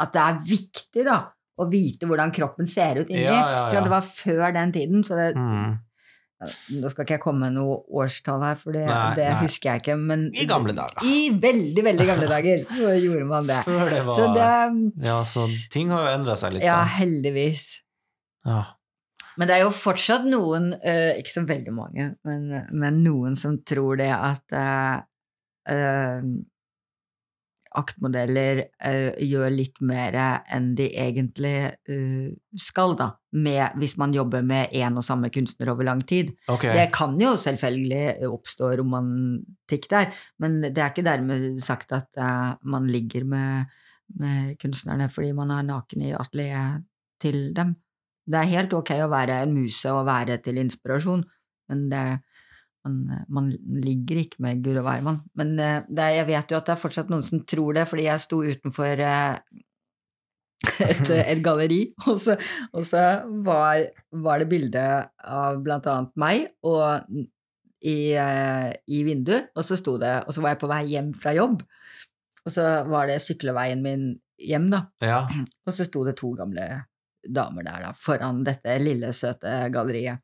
at 0.04 0.14
det 0.14 0.22
er 0.26 0.42
viktig 0.52 1.06
da, 1.08 1.18
å 1.60 1.70
vite 1.70 2.08
hvordan 2.10 2.34
kroppen 2.34 2.70
ser 2.70 3.04
ut 3.04 3.10
inni. 3.12 3.26
Ja, 3.28 3.70
ja, 3.74 3.82
det 3.82 3.92
var 3.92 4.06
før 4.06 4.54
den 4.56 4.74
tiden, 4.74 5.04
så 5.06 5.20
det, 5.20 5.34
mm. 5.38 5.74
Nå 6.44 6.90
skal 6.92 7.06
ikke 7.06 7.16
jeg 7.16 7.24
komme 7.24 7.48
med 7.48 7.56
noe 7.56 7.78
årstall 8.04 8.42
her, 8.44 8.58
for 8.60 8.76
det, 8.76 8.84
Nei, 8.90 9.14
det 9.16 9.28
nei. 9.30 9.40
husker 9.46 9.70
jeg 9.70 9.84
ikke. 9.84 9.96
Men 10.12 10.26
I 10.36 10.48
gamle 10.50 10.76
dager. 10.76 11.06
I 11.08 11.30
veldig, 11.40 11.84
veldig 11.88 12.08
gamle 12.10 12.30
dager 12.32 12.64
så 12.68 12.94
gjorde 13.00 13.28
man 13.30 13.48
det. 13.48 13.60
Før 13.64 13.84
det 13.94 14.02
var 14.08 14.20
Så 14.20 14.30
det 14.36 15.08
Ja, 15.08 15.18
så 15.30 15.48
ting 15.74 15.94
har 15.94 16.08
jo 16.08 16.14
endra 16.18 16.36
seg 16.40 16.58
litt, 16.58 16.66
Ja, 16.68 16.82
da. 16.82 16.96
heldigvis. 16.98 17.68
Ja. 18.48 18.62
Men 19.40 19.50
det 19.50 19.56
er 19.56 19.64
jo 19.64 19.74
fortsatt 19.74 20.28
noen, 20.30 20.74
uh, 20.84 21.14
ikke 21.18 21.32
så 21.32 21.46
veldig 21.50 21.74
mange, 21.74 22.12
men, 22.28 22.50
men 22.70 23.00
noen 23.06 23.40
som 23.40 23.56
tror 23.66 23.98
det 24.02 24.12
at 24.14 24.44
uh, 24.54 25.00
eh, 25.74 26.20
aktmodeller 27.80 28.64
uh, 28.86 29.12
gjør 29.22 29.52
litt 29.54 29.80
mer 29.86 30.16
enn 30.54 30.72
de 30.78 30.88
egentlig 31.00 31.56
uh, 31.90 32.30
skal, 32.60 32.96
da, 33.00 33.10
med, 33.34 33.78
hvis 33.82 33.96
man 34.02 34.16
jobber 34.16 34.46
med 34.46 34.74
én 34.78 34.98
og 35.00 35.06
samme 35.06 35.32
kunstner 35.34 35.74
over 35.74 35.88
lang 35.88 36.04
tid. 36.08 36.34
Okay. 36.48 36.74
Det 36.78 36.88
kan 36.96 37.16
jo 37.22 37.34
selvfølgelig 37.40 38.30
oppstå 38.30 38.74
romantikk 38.82 39.90
der, 39.92 40.12
men 40.44 40.62
det 40.66 40.78
er 40.78 40.92
ikke 40.92 41.08
dermed 41.08 41.62
sagt 41.64 41.96
at 41.96 42.10
uh, 42.20 42.54
man 42.62 42.90
ligger 42.92 43.26
med, 43.28 43.78
med 44.20 44.54
kunstnerne 44.62 45.10
fordi 45.14 45.34
man 45.38 45.54
er 45.54 45.66
naken 45.70 46.06
i 46.10 46.14
atelieret 46.18 46.86
til 47.24 47.50
dem. 47.56 47.78
Det 48.24 48.40
er 48.40 48.54
helt 48.54 48.74
ok 48.76 48.94
å 49.04 49.12
være 49.12 49.42
en 49.44 49.56
muse 49.56 49.92
og 49.92 50.06
være 50.08 50.38
til 50.44 50.62
inspirasjon, 50.62 51.26
men 51.72 51.88
det, 51.92 52.06
man, 52.84 52.96
man 53.32 53.52
ligger 53.84 54.20
ikke 54.24 54.42
med 54.44 54.64
Gud 54.66 54.78
og 54.82 54.88
hvermann. 54.88 55.22
Men 55.40 55.54
eh, 55.60 55.84
det, 55.88 56.08
jeg 56.18 56.28
vet 56.30 56.52
jo 56.52 56.58
at 56.60 56.68
det 56.68 56.74
er 56.76 56.82
fortsatt 56.82 57.12
noen 57.12 57.24
som 57.26 57.44
tror 57.48 57.78
det, 57.78 57.86
fordi 57.90 58.08
jeg 58.10 58.24
sto 58.24 58.42
utenfor 58.44 59.04
eh, 59.08 59.38
et, 60.88 61.10
et 61.12 61.44
galleri, 61.44 61.82
og 62.08 62.18
så, 62.20 62.38
og 62.72 62.86
så 62.88 63.04
var, 63.46 63.84
var 64.24 64.40
det 64.44 64.50
bilde 64.52 64.84
av 65.28 65.60
blant 65.64 65.88
annet 65.92 66.14
meg 66.20 66.46
og 66.64 67.10
i, 67.84 67.98
eh, 68.16 68.70
i 68.88 69.02
vinduet, 69.04 69.52
og 69.56 69.68
så 69.68 69.76
sto 69.80 69.98
det, 70.00 70.14
og 70.24 70.36
så 70.36 70.44
var 70.44 70.54
jeg 70.56 70.62
på 70.64 70.72
vei 70.72 70.84
hjem 70.94 71.12
fra 71.20 71.34
jobb, 71.36 71.66
og 72.44 72.52
så 72.52 72.68
var 72.88 73.12
det 73.12 73.20
sykleveien 73.24 73.84
min 73.84 74.08
hjem, 74.40 74.70
da, 74.72 74.86
Ja. 75.04 75.22
og 75.68 75.76
så 75.76 75.86
sto 75.88 76.04
det 76.08 76.16
to 76.20 76.32
gamle 76.40 76.68
damer 77.24 77.64
der, 77.68 77.90
da, 77.90 77.92
foran 78.00 78.44
dette 78.48 78.78
lille, 78.84 79.12
søte 79.16 79.52
galleriet. 79.72 80.24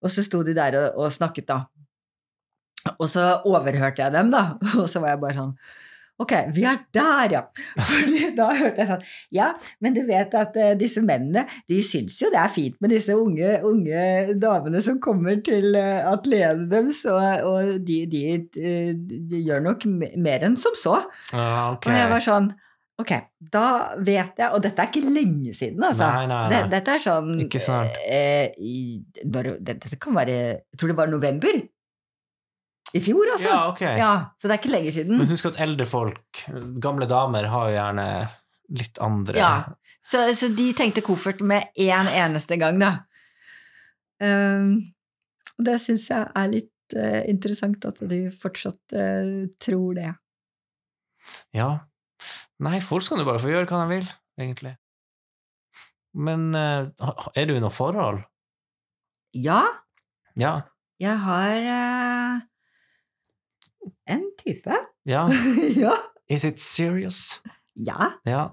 Og 0.00 0.12
så 0.12 0.24
sto 0.24 0.42
de 0.46 0.56
der 0.56 0.78
og, 0.80 1.04
og 1.04 1.12
snakket, 1.12 1.48
da. 1.50 1.60
Og 2.96 3.06
så 3.12 3.28
overhørte 3.44 4.02
jeg 4.02 4.12
dem, 4.14 4.32
da, 4.32 4.56
og 4.80 4.88
så 4.88 5.02
var 5.02 5.14
jeg 5.14 5.24
bare 5.26 5.40
sånn 5.42 5.54
Ok, 6.20 6.34
vi 6.52 6.66
er 6.68 6.82
der, 6.92 7.32
ja. 7.32 7.40
Fordi 7.88 8.26
da 8.36 8.50
hørte 8.52 8.82
jeg 8.82 8.88
sånn 8.90 9.04
Ja, 9.32 9.46
men 9.80 9.96
du 9.96 10.02
vet 10.08 10.34
at 10.36 10.56
uh, 10.60 10.72
disse 10.80 11.00
mennene, 11.04 11.46
de 11.70 11.78
syns 11.84 12.18
jo 12.20 12.28
det 12.32 12.40
er 12.42 12.52
fint 12.52 12.76
med 12.84 12.92
disse 12.92 13.16
unge, 13.16 13.54
unge 13.64 14.34
damene 14.40 14.82
som 14.84 14.98
kommer 15.00 15.40
til 15.44 15.72
uh, 15.72 16.10
atelieret 16.12 16.66
deres, 16.72 17.02
og, 17.08 17.24
og 17.48 17.78
de, 17.88 18.02
de, 18.12 18.24
de, 18.52 18.74
de 19.32 19.44
gjør 19.46 19.64
nok 19.70 19.88
mer 20.20 20.44
enn 20.50 20.58
som 20.60 20.76
så. 20.76 20.98
Ah, 21.32 21.72
okay. 21.72 21.88
Og 21.88 22.02
jeg 22.02 22.12
var 22.12 22.26
sånn 22.28 22.52
Ok, 23.00 23.12
da 23.52 23.64
vet 24.04 24.40
jeg 24.40 24.52
Og 24.52 24.62
dette 24.64 24.82
er 24.82 24.90
ikke 24.90 25.12
lenge 25.14 25.54
siden, 25.56 25.82
altså. 25.86 26.08
Nei, 26.10 26.26
nei, 26.28 26.40
nei. 26.52 26.62
Dette 26.72 26.96
er 26.96 27.02
sånn 27.02 27.30
Ikke 27.46 27.62
sant. 27.62 27.94
eh, 28.04 28.50
i, 28.60 29.00
når, 29.24 29.54
det, 29.58 29.78
Dette 29.86 30.00
kan 30.02 30.16
være 30.18 30.36
Jeg 30.36 30.80
tror 30.80 30.92
det 30.92 30.98
var 30.98 31.12
november. 31.12 31.60
I 32.90 33.00
fjor, 33.04 33.32
altså. 33.36 33.48
Ja, 33.48 33.58
ok. 33.70 33.82
Ja, 34.00 34.12
så 34.34 34.48
det 34.48 34.56
er 34.56 34.60
ikke 34.62 34.72
lenge 34.72 34.92
siden. 34.94 35.18
Men 35.20 35.28
husk 35.30 35.46
at 35.52 35.60
eldre 35.62 35.86
folk, 35.86 36.40
gamle 36.82 37.06
damer, 37.06 37.46
har 37.52 37.68
jo 37.68 37.76
gjerne 37.76 38.06
litt 38.80 38.98
andre 39.02 39.38
Ja. 39.38 39.52
Så, 40.02 40.24
så 40.34 40.48
de 40.56 40.70
tenkte 40.74 41.04
koffert 41.06 41.42
med 41.46 41.70
én 41.78 42.08
eneste 42.10 42.58
gang, 42.58 42.80
da. 42.82 42.90
Um, 44.20 44.72
og 45.54 45.68
det 45.68 45.76
syns 45.84 46.08
jeg 46.10 46.26
er 46.36 46.50
litt 46.50 46.96
uh, 46.96 47.20
interessant 47.30 47.84
at 47.86 48.02
du 48.10 48.18
fortsatt 48.34 48.96
uh, 48.96 49.46
tror 49.62 49.94
det. 50.00 50.10
Ja. 51.54 51.70
Nei, 52.60 52.78
folk 52.84 53.02
skal 53.06 53.22
jo 53.22 53.26
bare 53.28 53.40
få 53.40 53.48
gjøre 53.52 53.66
hva 53.70 53.78
de 53.84 53.94
vil, 53.94 54.08
egentlig. 54.40 54.74
Men 56.12 56.50
eh, 56.58 56.90
er 57.38 57.46
du 57.48 57.54
i 57.56 57.62
noe 57.62 57.72
forhold? 57.72 58.22
Ja, 59.36 59.62
Ja. 60.36 60.52
jeg 61.00 61.16
har 61.22 61.66
uh, 61.70 62.40
en 64.10 64.24
type. 64.40 64.76
Ja. 65.06 65.24
ja. 65.84 65.94
Is 66.28 66.44
it 66.44 66.60
serious? 66.60 67.40
ja, 67.76 68.12
Ja. 68.26 68.48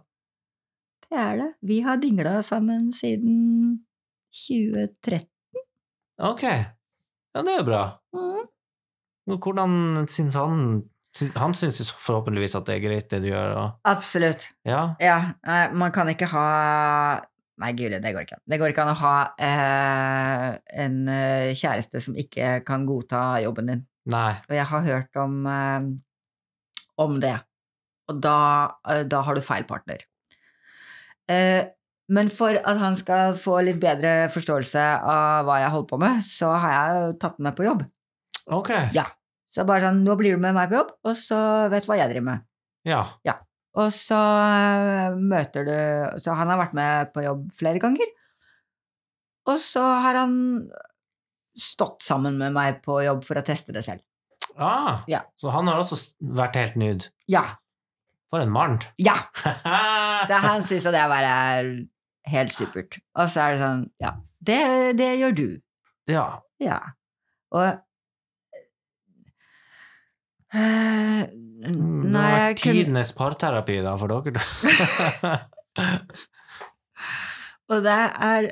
det 1.09 1.17
er 1.19 1.35
det. 1.41 1.49
Vi 1.61 1.79
har 1.81 1.97
dingla 2.01 2.41
sammen 2.45 2.91
siden 2.91 3.83
2013. 4.31 5.27
Ok. 6.17 6.43
Ja, 6.43 7.41
det 7.43 7.53
er 7.53 7.59
jo 7.59 7.67
bra. 7.67 7.81
Mm. 8.15 8.45
Hvordan 9.37 10.07
syns 10.07 10.33
han 10.39 10.61
Han 11.37 11.55
syns 11.57 11.91
forhåpentligvis 12.01 12.55
at 12.59 12.67
det 12.69 12.75
er 12.77 12.83
greit, 12.83 13.09
det 13.11 13.21
du 13.23 13.29
gjør, 13.31 13.55
og 13.57 13.89
Absolutt. 13.89 14.49
Ja. 14.67 14.95
Ja, 15.03 15.17
man 15.73 15.91
kan 15.95 16.09
ikke 16.11 16.29
ha 16.31 16.45
Nei, 17.57 17.71
guri, 17.73 17.97
det 17.97 18.11
går 18.13 18.21
ikke. 18.21 18.35
an. 18.37 18.43
Det 18.45 18.57
går 18.61 18.69
ikke 18.69 18.83
an 18.83 18.91
å 18.91 18.99
ha 18.99 19.13
eh, 19.41 20.49
en 20.83 20.97
eh, 21.09 21.55
kjæreste 21.57 22.01
som 22.05 22.17
ikke 22.21 22.59
kan 22.67 22.83
godta 22.85 23.21
jobben 23.41 23.71
din. 23.71 23.81
Nei. 24.13 24.35
Og 24.45 24.53
jeg 24.53 24.67
har 24.69 24.83
hørt 24.85 25.17
om, 25.17 25.39
eh, 25.49 25.87
om 27.01 27.17
det. 27.23 27.33
Og 28.13 28.21
da, 28.21 28.35
eh, 28.93 29.01
da 29.09 29.23
har 29.25 29.33
du 29.33 29.41
feil 29.41 29.65
partner. 29.65 30.05
Eh, 31.33 31.65
men 32.13 32.29
for 32.31 32.55
at 32.61 32.77
han 32.79 32.95
skal 32.95 33.33
få 33.41 33.57
litt 33.65 33.81
bedre 33.81 34.29
forståelse 34.31 34.85
av 35.01 35.49
hva 35.49 35.57
jeg 35.63 35.73
holder 35.73 35.89
på 35.89 35.99
med, 36.05 36.21
så 36.23 36.53
har 36.61 36.75
jeg 36.77 37.17
tatt 37.23 37.41
den 37.41 37.49
med 37.49 37.57
på 37.57 37.65
jobb. 37.65 37.83
Ok. 38.53 38.69
Ja. 38.95 39.09
Så 39.57 39.63
bare 39.65 39.81
sånn, 39.87 40.03
nå 40.05 40.13
blir 40.19 40.35
du 40.37 40.41
med 40.43 40.53
meg 40.53 40.69
på 40.69 40.77
jobb, 40.77 40.91
og 41.09 41.15
så 41.17 41.37
vet 41.73 41.81
du 41.87 41.89
hva 41.89 41.97
jeg 41.97 42.11
driver 42.11 42.25
med. 42.27 42.43
Ja. 42.85 42.99
Og 43.77 43.89
så 43.93 44.17
eh, 44.17 45.15
møter 45.17 45.65
du 45.67 45.73
Så 46.21 46.33
han 46.37 46.47
har 46.49 46.57
vært 46.61 46.75
med 46.77 47.09
på 47.13 47.23
jobb 47.25 47.47
flere 47.57 47.81
ganger. 47.81 48.05
Og 49.49 49.57
så 49.61 49.81
har 50.05 50.17
han 50.21 50.37
stått 51.57 52.05
sammen 52.05 52.37
med 52.37 52.53
meg 52.53 52.81
på 52.85 52.99
jobb 53.05 53.23
for 53.25 53.39
å 53.39 53.45
teste 53.45 53.73
det 53.73 53.83
selv. 53.87 54.03
Ah, 54.57 55.01
Ja. 55.09 55.23
Så 55.37 55.49
han 55.53 55.67
har 55.69 55.81
også 55.81 55.97
vært 56.21 56.57
helt 56.57 56.77
nude. 56.77 57.09
Ja. 57.29 57.43
For 58.29 58.43
en 58.43 58.51
mann! 58.53 58.79
Ja! 59.01 59.15
Så 60.27 60.39
han 60.43 60.61
syns 60.65 60.85
jo 60.85 60.91
det 60.93 61.03
bare 61.09 61.33
er 61.57 61.69
helt 62.27 62.51
supert. 62.53 62.97
Og 63.15 63.29
så 63.31 63.45
er 63.45 63.55
det 63.55 63.61
sånn 63.61 63.83
Ja, 64.03 64.15
det, 64.43 64.57
det 64.99 65.11
gjør 65.21 65.35
du. 65.37 65.47
ja. 66.11 66.27
Ja. 66.59 66.79
Og 67.55 67.77
Mm, 70.53 72.03
Nei, 72.13 72.27
jeg 72.31 72.55
kunne 72.61 72.75
tidenes 72.77 73.11
parterapi 73.17 73.81
da, 73.83 73.95
for 73.99 74.07
dere. 74.13 74.39
Og 77.67 77.83
det 77.83 77.97
er 78.27 78.47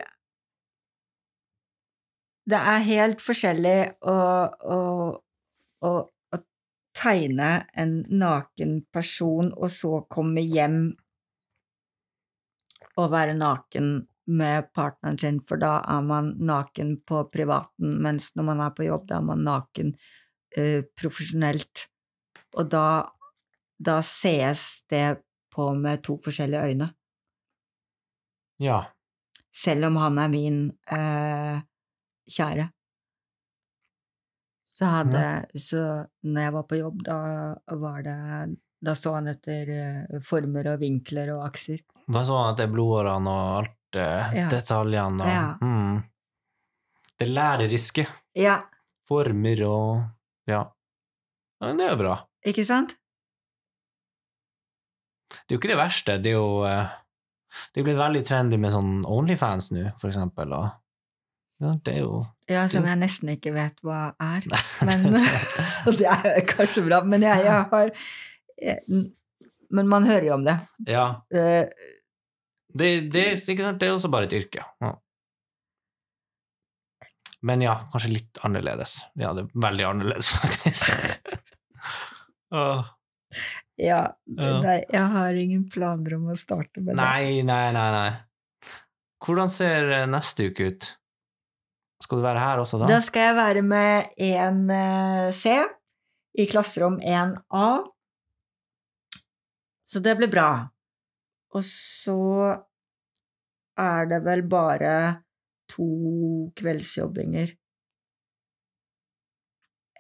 Det 2.45 2.57
er 2.59 2.83
helt 2.85 3.21
forskjellig 3.25 3.79
å, 4.05 4.17
å, 4.75 4.79
å, 5.81 5.93
å 6.05 6.37
tegne 6.93 7.47
en 7.73 7.95
naken 8.11 8.75
person 8.93 9.49
og 9.55 9.71
så 9.73 10.03
komme 10.13 10.43
hjem 10.45 10.83
og 13.01 13.09
være 13.11 13.33
naken 13.39 14.05
med 14.37 14.69
partneren 14.77 15.17
sin, 15.17 15.39
for 15.41 15.57
da 15.61 15.79
er 15.89 16.05
man 16.05 16.35
naken 16.37 16.99
på 17.05 17.23
privaten, 17.33 17.97
mens 18.05 18.29
når 18.37 18.47
man 18.51 18.61
er 18.67 18.77
på 18.77 18.85
jobb, 18.87 19.09
da 19.09 19.17
er 19.17 19.25
man 19.25 19.43
naken 19.45 19.95
eh, 20.57 20.83
profesjonelt. 20.97 21.87
Og 22.55 22.69
da, 22.71 23.05
da 23.77 23.99
sees 24.05 24.83
det 24.89 25.17
på 25.55 25.69
med 25.75 26.03
to 26.03 26.17
forskjellige 26.19 26.71
øyne 26.71 26.89
ja. 28.59 28.81
selv 29.55 29.85
om 29.89 29.97
han 29.99 30.17
er 30.19 30.29
min 30.31 30.57
eh, 30.91 31.59
kjære. 32.31 32.69
Så 34.75 34.85
hadde 34.91 35.21
Så 35.55 35.79
når 36.27 36.41
jeg 36.41 36.53
var 36.53 36.63
på 36.67 36.79
jobb, 36.81 37.03
da 37.07 37.17
var 37.79 38.01
det 38.03 38.15
Da 38.83 38.91
så 38.95 39.13
han 39.15 39.27
etter 39.31 39.69
eh, 39.71 40.19
former 40.21 40.67
og 40.73 40.81
vinkler 40.83 41.31
og 41.37 41.45
akser. 41.47 41.79
Da 42.11 42.25
så 42.27 42.35
han 42.41 42.53
etter 42.53 42.67
blodårene 42.71 43.31
og 43.31 43.53
alt 43.61 43.95
eh, 43.99 44.35
Ja. 44.41 44.49
detaljene 44.51 45.23
og 45.23 45.31
Ja. 45.31 45.57
mm. 45.61 46.03
Det 47.17 47.27
læreriske. 47.31 48.03
Ja, 48.35 48.57
Former 49.07 49.61
og 49.63 50.03
Ja. 50.47 50.63
men 51.63 51.77
det 51.79 51.87
er 51.87 51.93
jo 51.95 52.01
bra. 52.03 52.15
ikke 52.45 52.65
sant? 52.67 52.95
Det 55.31 55.51
er 55.51 55.55
jo 55.55 55.59
ikke 55.61 55.71
det 55.73 55.79
verste. 55.79 56.17
Det 56.21 56.31
er 56.31 56.37
jo 56.37 56.63
eh, 56.69 56.91
Det 57.73 57.81
er 57.81 57.85
blitt 57.87 57.97
veldig 57.99 58.21
trendy 58.27 58.57
med 58.61 58.73
sånn 58.75 58.91
Onlyfans 59.09 59.71
nå, 59.73 59.87
for 60.01 60.11
eksempel. 60.11 60.53
Og, 60.53 60.67
ja, 61.63 61.71
det 61.85 61.93
er 61.95 62.01
jo 62.03 62.19
Ja, 62.51 62.65
som 62.69 62.85
jeg 62.85 62.99
nesten 63.01 63.31
ikke 63.33 63.53
vet 63.55 63.79
hva 63.85 64.09
er. 64.21 64.45
Men 64.85 65.07
det 65.99 66.07
er 66.11 66.41
kanskje 66.49 66.85
bra, 66.87 67.01
men 67.03 67.25
jeg, 67.25 67.45
jeg 67.47 67.67
har 67.71 67.91
jeg, 68.61 69.05
Men 69.71 69.89
man 69.91 70.05
hører 70.07 70.29
jo 70.29 70.37
om 70.37 70.45
det. 70.47 70.59
Ja. 70.87 71.07
Eh, 71.33 71.65
Det, 72.75 73.07
det, 73.11 73.23
det 73.47 73.87
er 73.87 73.93
også 73.93 74.09
bare 74.11 74.27
et 74.27 74.33
yrke. 74.35 74.65
Ja. 74.83 74.93
Men 77.45 77.61
ja, 77.61 77.75
kanskje 77.93 78.13
litt 78.15 78.39
annerledes. 78.47 78.97
Ja, 79.19 79.33
det 79.37 79.45
er 79.45 79.65
veldig 79.67 79.85
annerledes, 79.85 80.31
faktisk. 80.41 80.89
uh. 82.55 82.85
ja. 83.77 84.01
Nei, 84.25 84.79
jeg 84.89 85.09
har 85.13 85.37
ingen 85.37 85.67
planer 85.69 86.17
om 86.17 86.31
å 86.33 86.37
starte 86.39 86.81
med 86.81 86.95
det. 86.95 86.99
Nei, 87.01 87.43
nei, 87.45 87.65
nei, 87.75 87.89
nei. 87.93 88.11
Hvordan 89.25 89.49
ser 89.53 89.89
eh, 89.93 90.07
neste 90.09 90.49
uke 90.49 90.69
ut? 90.71 90.91
Skal 92.03 92.19
du 92.19 92.25
være 92.25 92.41
her 92.41 92.61
også 92.61 92.79
da? 92.81 92.89
Da 92.89 92.99
skal 93.01 93.29
jeg 93.29 93.35
være 93.37 93.61
med 93.65 94.09
1C 94.21 95.53
i 96.41 96.45
klasserom 96.49 96.97
1A. 96.99 97.67
Så 99.85 100.01
det 100.03 100.17
blir 100.19 100.29
bra. 100.33 100.49
Og 101.55 101.63
så 101.65 102.17
er 103.79 104.09
det 104.11 104.19
vel 104.25 104.43
bare 104.49 104.91
to 105.71 105.85
kveldsjobbinger 106.59 107.53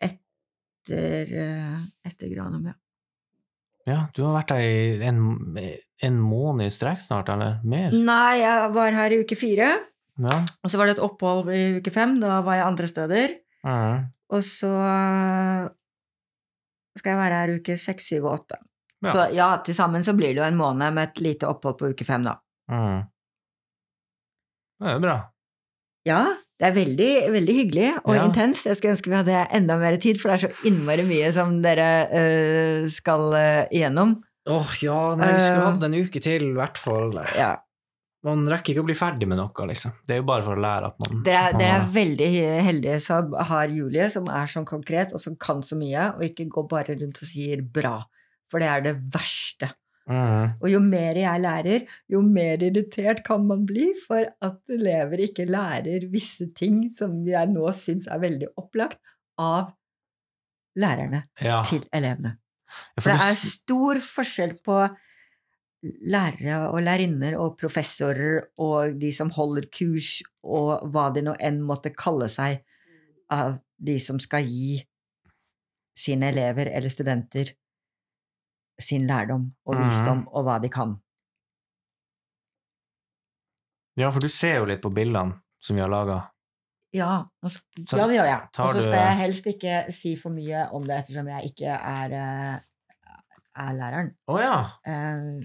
etter, 0.01 1.31
eh, 1.33 1.79
etter 2.05 2.33
Granum, 2.33 2.65
ja. 2.69 2.75
Ja, 3.85 3.99
du 4.17 4.23
har 4.25 4.33
vært 4.39 4.49
der 4.49 4.63
i 4.65 5.05
en, 5.05 5.19
en 6.01 6.15
måned 6.21 6.65
i 6.65 6.73
strekk 6.73 7.03
snart, 7.03 7.29
eller 7.29 7.59
mer? 7.69 7.93
Nei, 7.93 8.39
jeg 8.41 8.71
var 8.73 8.95
her 8.97 9.13
i 9.13 9.19
uke 9.21 9.37
fire, 9.37 9.67
Ja. 10.17 10.37
og 10.63 10.71
så 10.71 10.79
var 10.79 10.87
det 10.89 10.95
et 10.97 11.03
opphold 11.05 11.51
i 11.53 11.77
uke 11.77 11.91
fem. 11.93 12.15
Da 12.21 12.39
var 12.41 12.55
jeg 12.57 12.65
andre 12.65 12.87
steder. 12.89 13.35
Mhm. 13.65 14.05
Og 14.33 14.41
så 14.41 14.71
eh, 14.73 15.67
skal 16.97 17.11
jeg 17.13 17.19
være 17.19 17.41
her 17.43 17.53
uke 17.59 17.75
seks, 17.77 18.07
syv 18.09 18.25
og 18.25 18.39
åtte. 18.39 18.57
Ja. 19.05 19.11
Så 19.11 19.25
ja, 19.35 19.49
til 19.61 19.75
sammen 19.77 20.01
så 20.01 20.15
blir 20.17 20.33
det 20.33 20.39
jo 20.41 20.47
en 20.47 20.57
måned 20.57 20.95
med 20.95 21.11
et 21.11 21.21
lite 21.21 21.45
opphold 21.45 21.77
på 21.77 21.91
uke 21.93 22.05
fem, 22.07 22.23
da. 22.25 22.39
Mm. 22.71 23.03
Det 24.81 24.93
er 24.95 24.99
bra. 25.03 25.17
Ja, 26.05 26.21
det 26.59 26.67
er 26.69 26.75
veldig, 26.75 27.09
veldig 27.33 27.55
hyggelig 27.57 27.89
og 28.05 28.15
Ja. 28.15 28.25
intenst. 28.27 28.65
Jeg 28.69 28.77
skulle 28.77 28.93
ønske 28.95 29.09
vi 29.11 29.17
hadde 29.17 29.47
enda 29.57 29.77
mer 29.81 29.97
tid, 29.97 30.19
for 30.21 30.29
det 30.31 30.37
er 30.37 30.47
så 30.47 30.67
innmari 30.69 31.03
mye 31.07 31.31
som 31.33 31.61
dere 31.65 31.89
øh, 32.13 32.87
skal 32.93 33.33
øh, 33.33 33.65
igjennom. 33.73 34.15
Åh, 34.47 34.75
ja, 34.85 35.15
nei, 35.17 35.31
vi 35.33 35.39
skulle 35.41 35.65
hatt 35.71 35.83
en 35.87 35.95
uke 35.97 36.21
til, 36.21 36.43
i 36.51 36.57
hvert 36.57 36.77
fall. 36.77 37.11
Ja. 37.35 37.55
Man 38.25 38.45
rekker 38.49 38.73
ikke 38.73 38.81
å 38.81 38.87
bli 38.87 38.95
ferdig 38.97 39.27
med 39.29 39.37
noe, 39.37 39.65
liksom. 39.69 39.91
Det 40.05 40.15
er 40.15 40.21
jo 40.21 40.25
bare 40.29 40.41
for 40.45 40.57
å 40.57 40.61
lære 40.61 40.87
at 40.89 40.95
man 41.01 41.23
Dere, 41.25 41.41
er- 41.49 41.57
dere 41.59 41.75
er 41.79 41.89
veldig 41.93 42.29
heldige 42.65 42.99
som 43.01 43.33
har 43.49 43.67
Julie, 43.69 44.07
som 44.09 44.25
er 44.29 44.45
sånn 44.49 44.65
konkret, 44.65 45.13
og 45.13 45.19
som 45.21 45.35
kan 45.35 45.61
så 45.61 45.77
mye, 45.77 46.07
og 46.15 46.21
ikke 46.25 46.47
går 46.49 46.67
bare 46.69 46.95
rundt 47.01 47.21
og 47.21 47.27
sier 47.29 47.61
bra. 47.61 47.99
For 48.49 48.59
det 48.61 48.67
er 48.69 48.81
det 48.81 48.95
verste. 49.13 49.71
Mhm. 50.05 50.51
Og 50.61 50.69
jo 50.69 50.79
mer 50.85 51.17
jeg 51.17 51.41
lærer, 51.41 51.85
jo 52.13 52.19
mer 52.21 52.61
irritert 52.61 53.23
kan 53.25 53.45
man 53.47 53.65
bli 53.65 53.87
for 54.07 54.21
at 54.41 54.59
elever 54.69 55.23
ikke 55.25 55.47
lærer 55.49 56.05
visse 56.11 56.51
ting 56.53 56.83
som 56.93 57.23
jeg 57.25 57.49
nå 57.49 57.65
syns 57.73 58.05
er 58.07 58.21
veldig 58.21 58.51
opplagt, 58.61 58.99
av 59.41 59.73
lærerne 60.77 61.23
Ja. 61.41 61.63
til 61.63 61.83
elevene. 61.91 62.37
For 62.99 63.11
det 63.11 63.19
er 63.19 63.35
stor 63.39 63.99
forskjell 64.03 64.53
på 64.63 64.77
lærere 66.05 66.69
og 66.69 66.79
lærerinner 66.81 67.35
og 67.39 67.57
professorer 67.59 68.47
og 68.61 68.99
de 68.99 69.11
som 69.13 69.29
holder 69.29 69.67
kurs, 69.73 70.21
og 70.43 70.87
hva 70.91 71.09
de 71.13 71.21
nå 71.25 71.35
enn 71.39 71.61
måtte 71.61 71.93
kalle 71.95 72.27
seg, 72.29 72.61
av 73.29 73.59
de 73.81 73.97
som 73.99 74.19
skal 74.21 74.43
gi 74.45 74.83
sine 75.97 76.29
elever 76.29 76.69
eller 76.69 76.89
studenter 76.89 77.53
sin 78.79 79.07
lærdom 79.07 79.49
og 79.65 79.75
Mhm. 79.75 79.83
visdom 79.85 80.27
og 80.27 80.43
hva 80.45 80.59
de 80.61 80.69
kan. 80.69 80.95
Ja, 83.95 84.09
for 84.11 84.19
du 84.19 84.29
ser 84.29 84.57
jo 84.59 84.65
litt 84.67 84.81
på 84.83 84.91
bildene 84.93 85.37
som 85.63 85.75
vi 85.77 85.81
har 85.83 85.91
laga. 85.91 86.17
Ja, 86.95 87.27
ja, 87.43 87.49
det 88.07 88.15
gjør 88.15 88.27
jeg. 88.27 88.41
Og 88.63 88.69
så 88.71 88.81
skal 88.83 88.99
jeg 89.01 89.17
helst 89.19 89.47
ikke 89.51 89.79
si 89.91 90.13
for 90.15 90.31
mye 90.31 90.69
om 90.75 90.83
det, 90.87 91.01
ettersom 91.03 91.27
jeg 91.27 91.49
ikke 91.51 91.73
er, 91.75 92.13
eh, 92.15 92.59
er 93.55 93.73
læreren. 93.75 94.13
Å 94.31 94.37
ja! 94.39 94.59
Uh, 94.87 95.43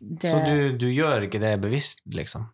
det, 0.00 0.30
Så 0.30 0.40
du, 0.44 0.76
du 0.80 0.86
gjør 0.88 1.26
ikke 1.28 1.40
det 1.40 1.60
bevisst, 1.60 2.00
liksom? 2.16 2.46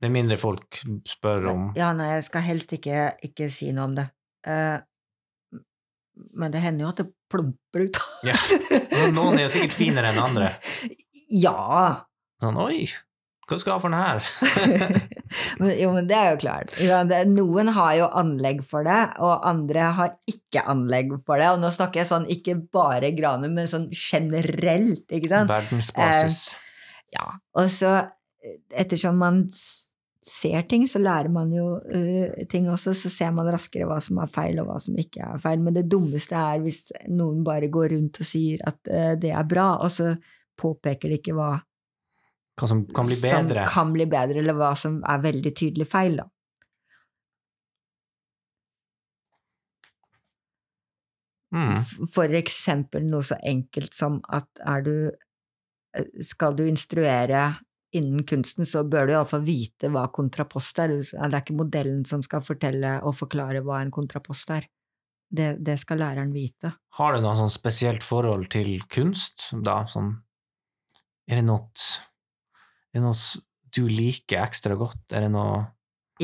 Med 0.00 0.14
mindre 0.14 0.36
folk 0.38 0.78
spør 1.10 1.48
om 1.50 1.64
Ja, 1.76 1.90
nei, 1.92 2.12
jeg 2.14 2.28
skal 2.28 2.46
helst 2.46 2.72
ikke, 2.72 3.08
ikke 3.26 3.50
si 3.50 3.72
noe 3.74 3.88
om 3.90 3.96
det. 3.98 4.06
Uh, 4.46 4.78
men 6.38 6.54
det 6.54 6.62
hender 6.62 6.86
jo 6.86 6.92
at 6.94 7.02
det 7.02 7.08
plumper 7.30 7.88
ut. 7.88 7.98
Ja. 8.26 8.36
Altså, 8.38 9.10
Noen 9.14 9.38
er 9.38 9.46
jo 9.46 9.52
sikkert 9.54 9.76
finere 9.76 10.12
enn 10.12 10.22
andre. 10.22 10.52
ja! 11.28 11.58
Sånn 12.38 12.58
Oi, 12.62 12.86
hva 13.48 13.56
skal 13.56 13.72
jeg 13.72 13.78
ha 13.78 13.80
for 13.80 13.94
den 13.94 14.02
her? 14.02 14.98
men, 15.60 15.70
jo, 15.80 15.92
men 15.96 16.08
det 16.10 16.16
er 16.18 16.26
jo 16.34 16.40
klart. 16.42 16.74
Ja, 16.84 17.00
det, 17.08 17.22
noen 17.32 17.70
har 17.72 17.94
jo 17.96 18.08
anlegg 18.20 18.60
for 18.68 18.84
det, 18.84 18.98
og 19.24 19.46
andre 19.48 19.86
har 19.96 20.12
ikke 20.28 20.66
anlegg 20.68 21.14
for 21.24 21.40
det. 21.40 21.48
Og 21.54 21.62
nå 21.62 21.70
snakker 21.72 22.02
jeg 22.02 22.10
sånn 22.10 22.28
ikke 22.28 22.58
bare 22.76 23.14
Granum, 23.16 23.56
men 23.56 23.70
sånn 23.70 23.88
generelt, 23.88 25.06
ikke 25.08 25.32
sant? 25.32 25.48
Verdensbasis. 25.50 26.42
Ja. 27.16 27.24
Og 27.56 27.72
så, 27.72 27.94
eh, 28.44 28.60
ettersom 28.84 29.16
man 29.16 29.46
ser 30.28 30.64
ting, 30.70 30.84
så 30.88 31.00
lærer 31.02 31.30
man 31.32 31.52
jo 31.54 31.66
uh, 31.80 32.46
ting 32.50 32.68
også, 32.70 32.94
så 32.96 33.10
ser 33.12 33.34
man 33.36 33.48
raskere 33.50 33.88
hva 33.88 33.98
som 34.04 34.20
er 34.22 34.30
feil, 34.32 34.60
og 34.62 34.70
hva 34.70 34.78
som 34.82 34.98
ikke 35.00 35.24
er 35.24 35.42
feil. 35.42 35.62
Men 35.64 35.76
det 35.78 35.88
dummeste 35.90 36.38
er 36.38 36.62
hvis 36.64 36.88
noen 37.08 37.44
bare 37.46 37.70
går 37.72 37.94
rundt 37.96 38.20
og 38.22 38.28
sier 38.28 38.62
at 38.68 38.80
uh, 38.92 39.14
det 39.20 39.32
er 39.34 39.48
bra, 39.48 39.70
og 39.82 39.92
så 39.94 40.12
påpeker 40.58 41.12
de 41.12 41.20
ikke 41.22 41.36
hva 41.38 41.56
Hva 42.58 42.66
som 42.66 42.80
kan 42.90 43.06
bli 43.06 43.14
som 43.14 43.46
bedre. 43.46 43.68
kan 43.70 43.92
bli 43.94 44.08
bedre, 44.10 44.40
eller 44.42 44.56
hva 44.58 44.72
som 44.78 44.98
er 45.06 45.22
veldig 45.22 45.54
tydelig 45.54 45.86
feil, 45.86 46.18
da. 46.18 46.26
Mm. 51.54 51.78
For 52.12 52.34
eksempel 52.36 53.06
noe 53.08 53.24
så 53.24 53.38
enkelt 53.46 53.94
som 53.96 54.18
at 54.36 54.60
er 54.68 54.82
du 54.84 54.92
eh, 55.08 56.08
Skal 56.20 56.58
du 56.58 56.66
instruere 56.68 57.46
innen 57.96 58.24
kunsten, 58.28 58.66
så 58.68 58.82
bør 58.84 59.08
du 59.08 59.14
iallfall 59.14 59.44
vite 59.46 59.88
hva 59.92 60.06
kontrapost 60.12 60.80
er. 60.82 60.92
Det 60.98 61.28
er 61.28 61.40
ikke 61.40 61.56
modellen 61.56 62.04
som 62.08 62.22
skal 62.24 62.44
fortelle 62.44 62.98
og 63.06 63.16
forklare 63.16 63.62
hva 63.64 63.80
en 63.82 63.92
kontrapost 63.94 64.52
er. 64.54 64.68
Det, 65.28 65.58
det 65.64 65.76
skal 65.80 66.00
læreren 66.00 66.32
vite. 66.32 66.72
Har 66.96 67.14
du 67.14 67.20
noe 67.24 67.36
sånn 67.36 67.52
spesielt 67.52 68.04
forhold 68.04 68.48
til 68.52 68.78
kunst, 68.88 69.50
da? 69.64 69.82
Sånn 69.92 70.14
Er 71.28 71.42
det 71.42 71.44
noe 71.44 71.68
Er 72.88 72.96
det 72.96 73.02
noe 73.04 73.42
du 73.76 73.82
liker 73.92 74.40
ekstra 74.40 74.78
godt? 74.80 75.02
Er 75.12 75.26
det 75.26 75.32
noe 75.34 75.66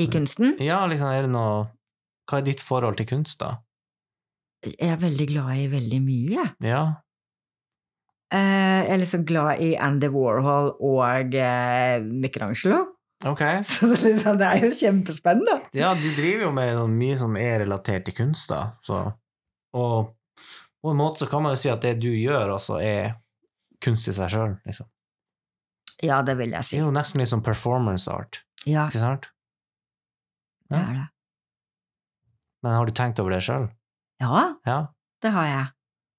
I 0.00 0.06
kunsten 0.08 0.56
Ja, 0.64 0.86
liksom, 0.88 1.10
er 1.12 1.26
det 1.26 1.34
noe 1.34 1.66
Hva 2.24 2.40
er 2.40 2.46
ditt 2.48 2.64
forhold 2.64 2.96
til 2.96 3.10
kunst, 3.12 3.36
da? 3.44 3.58
jeg 4.64 4.88
er 4.94 4.96
veldig 4.96 5.26
glad 5.28 5.58
i 5.60 5.64
veldig 5.68 5.98
mye. 6.00 6.44
Ja. 6.64 6.84
Eh, 8.34 8.80
jeg 8.84 8.90
er 8.96 9.00
liksom 9.02 9.24
glad 9.28 9.60
i 9.62 9.74
Andy 9.78 10.08
Warhol 10.10 10.72
og 10.82 11.34
eh, 11.38 12.02
Michelangelo. 12.02 12.80
Ok. 13.24 13.40
Så 13.70 13.86
liksom, 13.92 14.38
det 14.40 14.48
er 14.48 14.64
jo 14.66 14.72
kjempespennende. 14.74 15.58
Ja, 15.78 15.92
du 15.94 16.06
driver 16.16 16.48
jo 16.48 16.52
med 16.56 16.80
mye 16.96 17.18
som 17.20 17.36
er 17.40 17.60
relatert 17.62 18.04
til 18.08 18.16
kunst, 18.18 18.50
da. 18.50 18.72
Så, 18.84 18.98
og 19.78 20.10
på 20.84 20.90
en 20.92 20.98
måte 20.98 21.22
så 21.24 21.28
kan 21.30 21.44
man 21.46 21.54
jo 21.54 21.60
si 21.62 21.70
at 21.72 21.80
det 21.86 21.94
du 22.02 22.10
gjør, 22.10 22.56
også 22.58 22.80
er 22.84 23.14
kunst 23.84 24.10
i 24.10 24.16
seg 24.16 24.28
sjøl, 24.34 24.56
liksom. 24.68 24.90
Ja, 26.04 26.18
det 26.26 26.34
vil 26.36 26.50
jeg 26.52 26.66
si. 26.66 26.74
Det 26.76 26.82
er 26.82 26.88
jo 26.88 26.92
nesten 26.96 27.22
litt 27.22 27.30
sånn 27.30 27.44
performance 27.46 28.10
art, 28.12 28.42
Ja, 28.66 28.88
ikke 28.90 29.00
sant? 29.00 29.30
det 30.72 30.80
er 30.80 30.92
det. 30.98 31.06
Men 32.64 32.72
har 32.74 32.88
du 32.88 32.92
tenkt 32.96 33.20
over 33.22 33.30
det 33.36 33.42
sjøl? 33.46 33.68
Ja, 34.20 34.56
Ja. 34.66 34.78
det 35.22 35.30
har 35.36 35.46
jeg. 35.48 35.66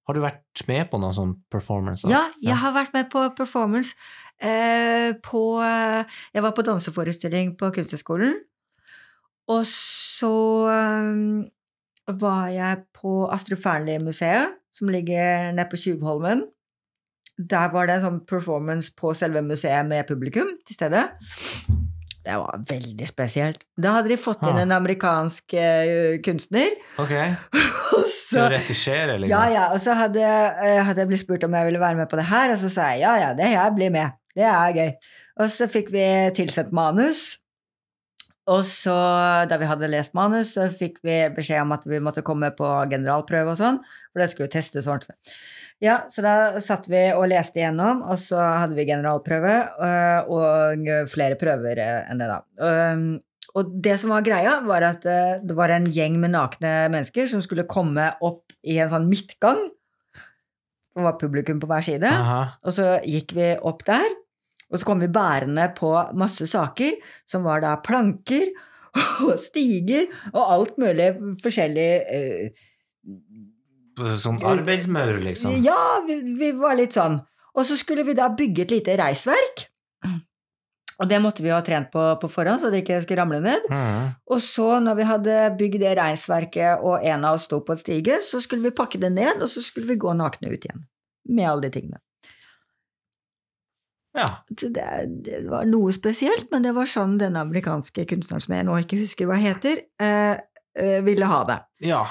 Har 0.06 0.14
du 0.14 0.20
vært 0.22 0.62
med 0.68 0.86
på 0.90 1.00
noen 1.02 1.14
sånn 1.16 1.32
performance? 1.50 2.06
Ja, 2.08 2.24
jeg 2.38 2.52
Ja. 2.52 2.60
har 2.62 2.72
vært 2.76 2.92
med 2.94 3.08
på 3.10 3.24
performance 3.36 3.94
eh, 4.38 5.12
på 5.22 5.40
eh, 5.62 6.04
Jeg 6.34 6.42
var 6.44 6.52
på 6.54 6.62
danseforestilling 6.62 7.56
på 7.58 7.72
Kunsthøgskolen, 7.74 8.36
og 9.48 9.62
så 9.66 10.30
um, 10.70 11.44
var 12.06 12.48
jeg 12.54 12.84
på 12.94 13.26
Astrup 13.34 13.58
Fearnley-museet, 13.62 14.54
som 14.74 14.88
ligger 14.90 15.52
nede 15.54 15.68
på 15.70 15.76
Tjuvholmen. 15.78 16.44
Der 17.38 17.68
var 17.72 17.86
det 17.86 17.96
en 17.98 18.04
sånn 18.06 18.20
performance 18.26 18.90
på 18.96 19.12
selve 19.14 19.42
museet 19.42 19.86
med 19.86 20.06
publikum 20.08 20.54
til 20.66 20.74
stede. 20.78 21.02
Det 22.26 22.36
var 22.42 22.62
veldig 22.66 23.06
spesielt. 23.06 23.60
Da 23.78 23.92
hadde 23.94 24.10
de 24.10 24.18
fått 24.18 24.42
inn 24.42 24.56
Ah. 24.58 24.64
en 24.64 24.74
amerikansk 24.74 25.54
uh, 25.54 26.16
kunstner. 26.26 26.72
Ok. 26.98 27.14
så, 28.10 28.32
Til 28.32 28.42
å 28.42 28.50
regissere, 28.50 29.14
liksom? 29.22 29.30
ja, 29.30 29.44
ja, 29.54 29.64
og 29.70 29.78
så 29.82 29.94
hadde, 29.94 30.26
uh, 30.26 30.82
hadde 30.88 31.04
jeg 31.04 31.10
blitt 31.12 31.22
spurt 31.22 31.46
om 31.46 31.54
jeg 31.54 31.70
ville 31.70 31.82
være 31.82 32.00
med 32.02 32.10
på 32.10 32.18
det 32.18 32.26
her, 32.32 32.50
og 32.50 32.58
så 32.58 32.72
sa 32.72 32.90
jeg 32.92 33.04
ja, 33.06 33.14
ja, 33.22 33.32
det 33.38 33.52
jeg 33.54 33.74
blir 33.78 33.94
med. 33.94 34.18
Det 34.36 34.44
er 34.50 34.74
gøy. 34.76 34.90
Og 35.40 35.50
så 35.54 35.68
fikk 35.70 35.92
vi 35.94 36.06
tilsendt 36.36 36.74
manus, 36.74 37.36
og 38.46 38.60
så, 38.66 38.94
da 39.50 39.56
vi 39.58 39.66
hadde 39.66 39.88
lest 39.90 40.14
manus, 40.14 40.52
så 40.54 40.68
fikk 40.70 41.00
vi 41.06 41.16
beskjed 41.34 41.64
om 41.64 41.72
at 41.74 41.86
vi 41.88 41.98
måtte 42.02 42.22
komme 42.26 42.52
på 42.54 42.68
generalprøve 42.90 43.54
og 43.54 43.58
sånn, 43.58 43.80
for 44.12 44.22
det 44.22 44.28
skulle 44.30 44.46
jo 44.46 44.54
testes 44.54 44.86
ordentlig. 44.86 45.16
Ja, 45.84 45.98
så 46.08 46.22
da 46.24 46.34
satt 46.64 46.86
vi 46.88 47.02
og 47.12 47.26
leste 47.28 47.60
igjennom, 47.60 48.00
og 48.08 48.16
så 48.20 48.40
hadde 48.40 48.78
vi 48.78 48.86
generalprøve, 48.88 49.56
øh, 49.86 50.30
og 50.32 51.08
flere 51.12 51.36
prøver 51.36 51.82
øh, 51.84 52.10
enn 52.10 52.22
det 52.22 52.30
da. 52.32 52.38
Um, 52.64 53.08
Og 53.56 53.72
det 53.84 53.94
som 54.00 54.12
var 54.12 54.24
greia, 54.24 54.58
var 54.68 54.84
at 54.84 55.06
øh, 55.08 55.40
det 55.46 55.56
var 55.56 55.72
en 55.72 55.88
gjeng 55.88 56.18
med 56.20 56.34
nakne 56.34 56.74
mennesker 56.92 57.28
som 57.30 57.40
skulle 57.44 57.68
komme 57.68 58.10
opp 58.24 58.52
i 58.66 58.76
en 58.82 58.90
sånn 58.92 59.08
midtgang. 59.08 59.62
Det 60.96 61.04
var 61.04 61.16
publikum 61.20 61.60
på 61.60 61.68
hver 61.70 61.84
side. 61.84 62.08
Aha. 62.08 62.40
Og 62.64 62.76
så 62.76 62.96
gikk 63.04 63.32
vi 63.36 63.54
opp 63.56 63.84
der, 63.88 64.06
og 64.72 64.80
så 64.80 64.88
kom 64.88 65.00
vi 65.00 65.12
bærende 65.12 65.68
på 65.76 65.92
masse 66.18 66.48
saker, 66.50 66.96
som 67.28 67.46
var 67.48 67.62
da 67.64 67.76
planker 67.84 68.50
og 69.28 69.36
stiger 69.40 70.08
og 70.34 70.42
alt 70.42 70.80
mulig 70.80 71.10
forskjellig 71.44 71.90
eh, 72.12 72.64
Sånn 73.96 74.42
arbeidsmaur, 74.44 75.16
liksom? 75.24 75.54
Ja, 75.64 76.02
vi, 76.06 76.20
vi 76.36 76.52
var 76.58 76.76
litt 76.76 76.96
sånn. 76.96 77.20
Og 77.56 77.64
så 77.64 77.78
skulle 77.80 78.04
vi 78.04 78.16
da 78.16 78.28
bygge 78.36 78.66
et 78.66 78.74
lite 78.74 78.96
reisverk. 79.00 79.64
Og 80.96 81.08
det 81.10 81.18
måtte 81.20 81.44
vi 81.44 81.52
ha 81.52 81.58
trent 81.64 81.90
på 81.92 82.02
på 82.20 82.28
forhånd, 82.32 82.62
så 82.62 82.70
det 82.72 82.82
ikke 82.82 83.02
skulle 83.04 83.20
ramle 83.20 83.42
ned. 83.44 83.68
Mm. 83.68 84.14
Og 84.32 84.40
så, 84.44 84.68
når 84.80 84.98
vi 85.00 85.08
hadde 85.10 85.36
bygd 85.58 85.82
det 85.84 85.94
reisverket, 85.98 86.84
og 86.84 87.04
en 87.04 87.26
av 87.28 87.36
oss 87.36 87.44
sto 87.48 87.60
på 87.64 87.76
et 87.76 87.82
stige, 87.82 88.18
så 88.24 88.40
skulle 88.44 88.68
vi 88.68 88.76
pakke 88.76 89.00
det 89.02 89.12
ned, 89.12 89.42
og 89.44 89.50
så 89.52 89.64
skulle 89.64 89.90
vi 89.92 90.00
gå 90.00 90.14
nakne 90.16 90.52
ut 90.52 90.64
igjen. 90.64 90.86
Med 91.28 91.50
alle 91.50 91.66
de 91.66 91.72
tingene. 91.74 92.00
Ja. 94.16 94.28
Så 94.48 94.70
det, 94.72 94.86
det 95.26 95.42
var 95.50 95.66
noe 95.68 95.92
spesielt, 95.92 96.48
men 96.52 96.64
det 96.64 96.72
var 96.76 96.88
sånn 96.88 97.18
denne 97.20 97.42
amerikanske 97.44 98.06
kunstneren 98.08 98.44
som 98.44 98.54
jeg 98.56 98.64
nå 98.64 98.78
ikke 98.80 99.00
husker 99.02 99.28
hva 99.28 99.36
heter, 99.40 99.82
eh, 100.00 100.38
eh, 100.80 101.00
ville 101.04 101.28
ha 101.28 101.42
det. 101.50 101.58
ja. 101.92 102.04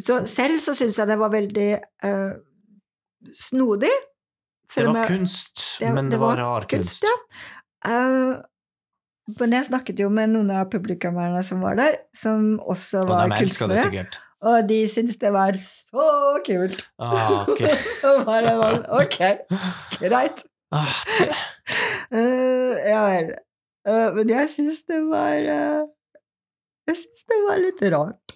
Så 0.00 0.20
selv 0.26 0.60
så 0.64 0.74
syns 0.78 0.96
jeg 0.98 1.06
det 1.10 1.18
var 1.20 1.30
veldig 1.32 1.70
uh, 2.04 2.32
snodig. 3.36 3.90
Det 4.74 4.86
var 4.86 4.94
jeg- 5.02 5.08
kunst, 5.18 5.64
det- 5.80 5.92
men 5.94 6.04
det 6.08 6.12
det 6.16 6.20
var 6.20 6.36
var 6.36 6.60
rar 6.60 6.66
kunst. 6.70 7.04
ja. 7.04 7.16
Uh, 7.86 8.42
men 9.38 9.52
jeg 9.52 9.66
snakket 9.66 9.98
jo 10.00 10.08
med 10.10 10.30
noen 10.30 10.50
av 10.50 10.70
publikummerne 10.70 11.42
som 11.46 11.60
var 11.62 11.76
der, 11.78 11.96
som 12.14 12.58
også 12.60 13.02
Og 13.02 13.08
var 13.08 13.28
de 13.28 13.36
kunstnere. 13.44 13.68
det 13.76 13.78
sikkert. 13.84 14.18
og 14.42 14.68
de 14.68 14.78
syntes 14.88 15.16
det 15.18 15.32
var 15.32 15.52
så 15.52 16.38
kult. 16.46 16.86
Ah, 16.98 17.44
ok. 17.48 17.60
så 18.00 18.14
var 18.24 18.40
det 18.42 18.54
sånn, 18.58 18.86
ok, 19.02 19.18
greit. 20.00 20.42
Ah. 20.72 20.94
Eh, 22.10 22.74
ja 22.90 23.04
vel. 23.06 23.28
Uh, 23.86 24.08
men 24.16 24.28
jeg 24.28 24.48
syns 24.50 24.80
det 24.88 24.98
var 25.06 25.34
Jeg 25.38 26.96
syns 26.98 27.20
det 27.30 27.38
var 27.46 27.60
litt 27.62 27.82
rart. 27.94 28.34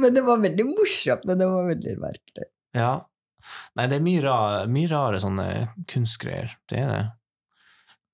Men 0.00 0.16
det 0.16 0.24
var 0.26 0.42
veldig 0.42 0.66
morsomt, 0.72 1.24
men 1.28 1.40
det 1.40 1.48
var 1.50 1.70
veldig 1.74 1.96
merkelig. 2.02 2.50
ja. 2.76 2.98
Nei, 3.78 3.86
det 3.88 3.96
er 3.96 4.02
mye, 4.04 4.20
ra 4.20 4.36
mye 4.68 4.88
rare 4.90 5.20
sånne 5.22 5.46
kunstgreier. 5.88 6.52
Det 6.68 6.76
er 6.76 6.90
det. 6.92 7.04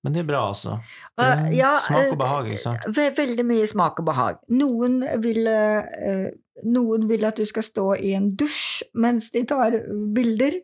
Men 0.05 0.15
det 0.15 0.21
er 0.21 0.27
bra, 0.29 0.41
altså. 0.53 0.77
Er 1.19 1.41
Eh, 1.49 1.57
ja, 1.57 1.73
smak 1.83 2.05
eh, 2.05 2.11
og 2.13 2.19
behag, 2.21 2.47
ikke 2.47 2.63
sant? 2.63 2.85
Ve 2.95 3.09
veldig 3.17 3.45
mye 3.49 3.67
smak 3.67 3.99
og 3.99 4.07
behag. 4.07 4.39
Noen 4.55 5.01
vil, 5.23 5.47
eh, 5.51 6.29
noen 6.63 7.07
vil 7.09 7.25
at 7.27 7.35
du 7.35 7.43
skal 7.49 7.65
stå 7.65 7.87
i 7.99 8.13
en 8.15 8.29
dusj 8.39 8.83
mens 8.93 9.31
de 9.35 9.43
tar 9.43 9.75
bilder. 10.15 10.61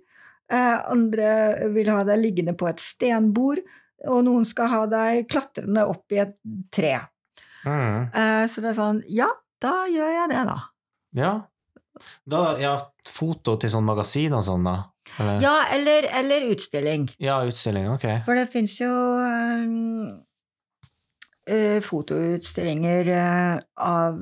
Eh, 0.47 0.77
andre 0.91 1.69
vil 1.73 1.91
ha 1.91 2.03
deg 2.07 2.21
liggende 2.21 2.55
på 2.55 2.69
et 2.69 2.79
stenbord, 2.79 3.59
og 4.07 4.23
noen 4.23 4.45
skal 4.45 4.71
ha 4.71 4.85
deg 4.87 5.27
klatrende 5.27 5.89
opp 5.89 6.11
i 6.15 6.21
et 6.23 6.37
tre. 6.71 6.99
Mm. 7.65 8.13
Eh, 8.13 8.45
så 8.47 8.63
det 8.63 8.71
er 8.71 8.79
sånn, 8.79 9.03
ja, 9.11 9.27
da 9.59 9.83
gjør 9.91 10.13
jeg 10.21 10.29
det, 10.29 10.45
da. 10.47 10.59
Ja. 11.14 11.33
Da, 12.25 12.42
ja, 12.58 12.74
foto 13.06 13.53
til 13.61 13.69
sånn 13.69 13.85
magasin 13.85 14.33
og 14.33 14.43
sånn, 14.48 14.64
da? 14.66 14.75
Eller? 15.22 15.42
Ja, 15.43 15.56
eller, 15.75 16.08
eller 16.19 16.45
utstilling. 16.50 17.08
Ja, 17.22 17.35
utstilling, 17.45 17.85
ok. 17.93 18.06
For 18.25 18.33
det 18.40 18.48
fins 18.50 18.74
jo 18.82 18.90
eh, 19.22 19.67
eh, 21.53 21.80
fotoutstillinger 21.85 23.11
eh, 23.14 23.59
av, 23.85 24.17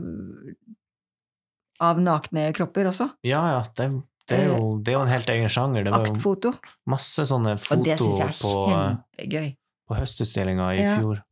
av 1.82 2.02
nakne 2.04 2.50
kropper 2.58 2.90
også. 2.92 3.08
Ja, 3.24 3.40
ja, 3.56 3.62
det, 3.80 3.88
det, 4.28 4.42
er 4.42 4.48
jo, 4.52 4.76
det 4.84 4.92
er 4.94 4.98
jo 5.00 5.04
en 5.08 5.14
helt 5.16 5.32
egen 5.38 5.50
sjanger. 5.54 5.88
Det 5.88 5.94
var 5.96 6.06
jo 6.10 6.16
Aktfoto. 6.18 6.54
masse 6.92 7.26
sånne 7.30 7.56
Og 7.56 7.86
det 7.88 7.98
syns 8.02 8.20
jeg 8.20 8.28
er 8.28 8.40
på, 8.42 8.54
kjempegøy. 8.74 9.50
på 9.88 10.02
høstutstillinga 10.02 10.74
i 10.76 10.82
Ja. 10.84 10.98
fjor. 11.00 11.24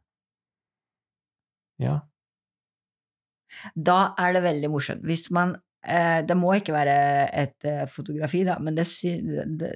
Ja. 1.79 1.97
Da 3.75 4.13
er 4.17 4.33
det 4.37 4.43
veldig 4.45 4.69
morsomt. 4.73 5.05
Hvis 5.07 5.29
man 5.31 5.55
eh, 5.87 6.21
Det 6.27 6.37
må 6.37 6.53
ikke 6.57 6.75
være 6.75 6.97
et 7.43 7.65
eh, 7.69 7.85
fotografi, 7.89 8.43
da, 8.47 8.57
men 8.59 8.75
det, 8.77 8.85
det 9.59 9.71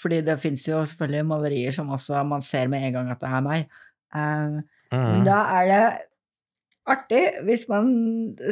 Fordi 0.00 0.20
det 0.26 0.38
fins 0.42 0.64
jo 0.68 0.80
selvfølgelig 0.86 1.26
malerier 1.30 1.74
som 1.74 1.92
også 1.94 2.22
man 2.26 2.42
ser 2.42 2.66
med 2.72 2.86
en 2.88 2.96
gang 2.96 3.12
at 3.12 3.20
det 3.22 3.30
er 3.30 3.44
meg. 3.44 3.68
Eh, 4.14 4.60
Men 4.94 5.20
Mm. 5.20 5.24
da 5.26 5.36
er 5.58 5.64
det 5.66 5.84
artig 6.86 7.22
hvis 7.46 7.64
man 7.68 7.86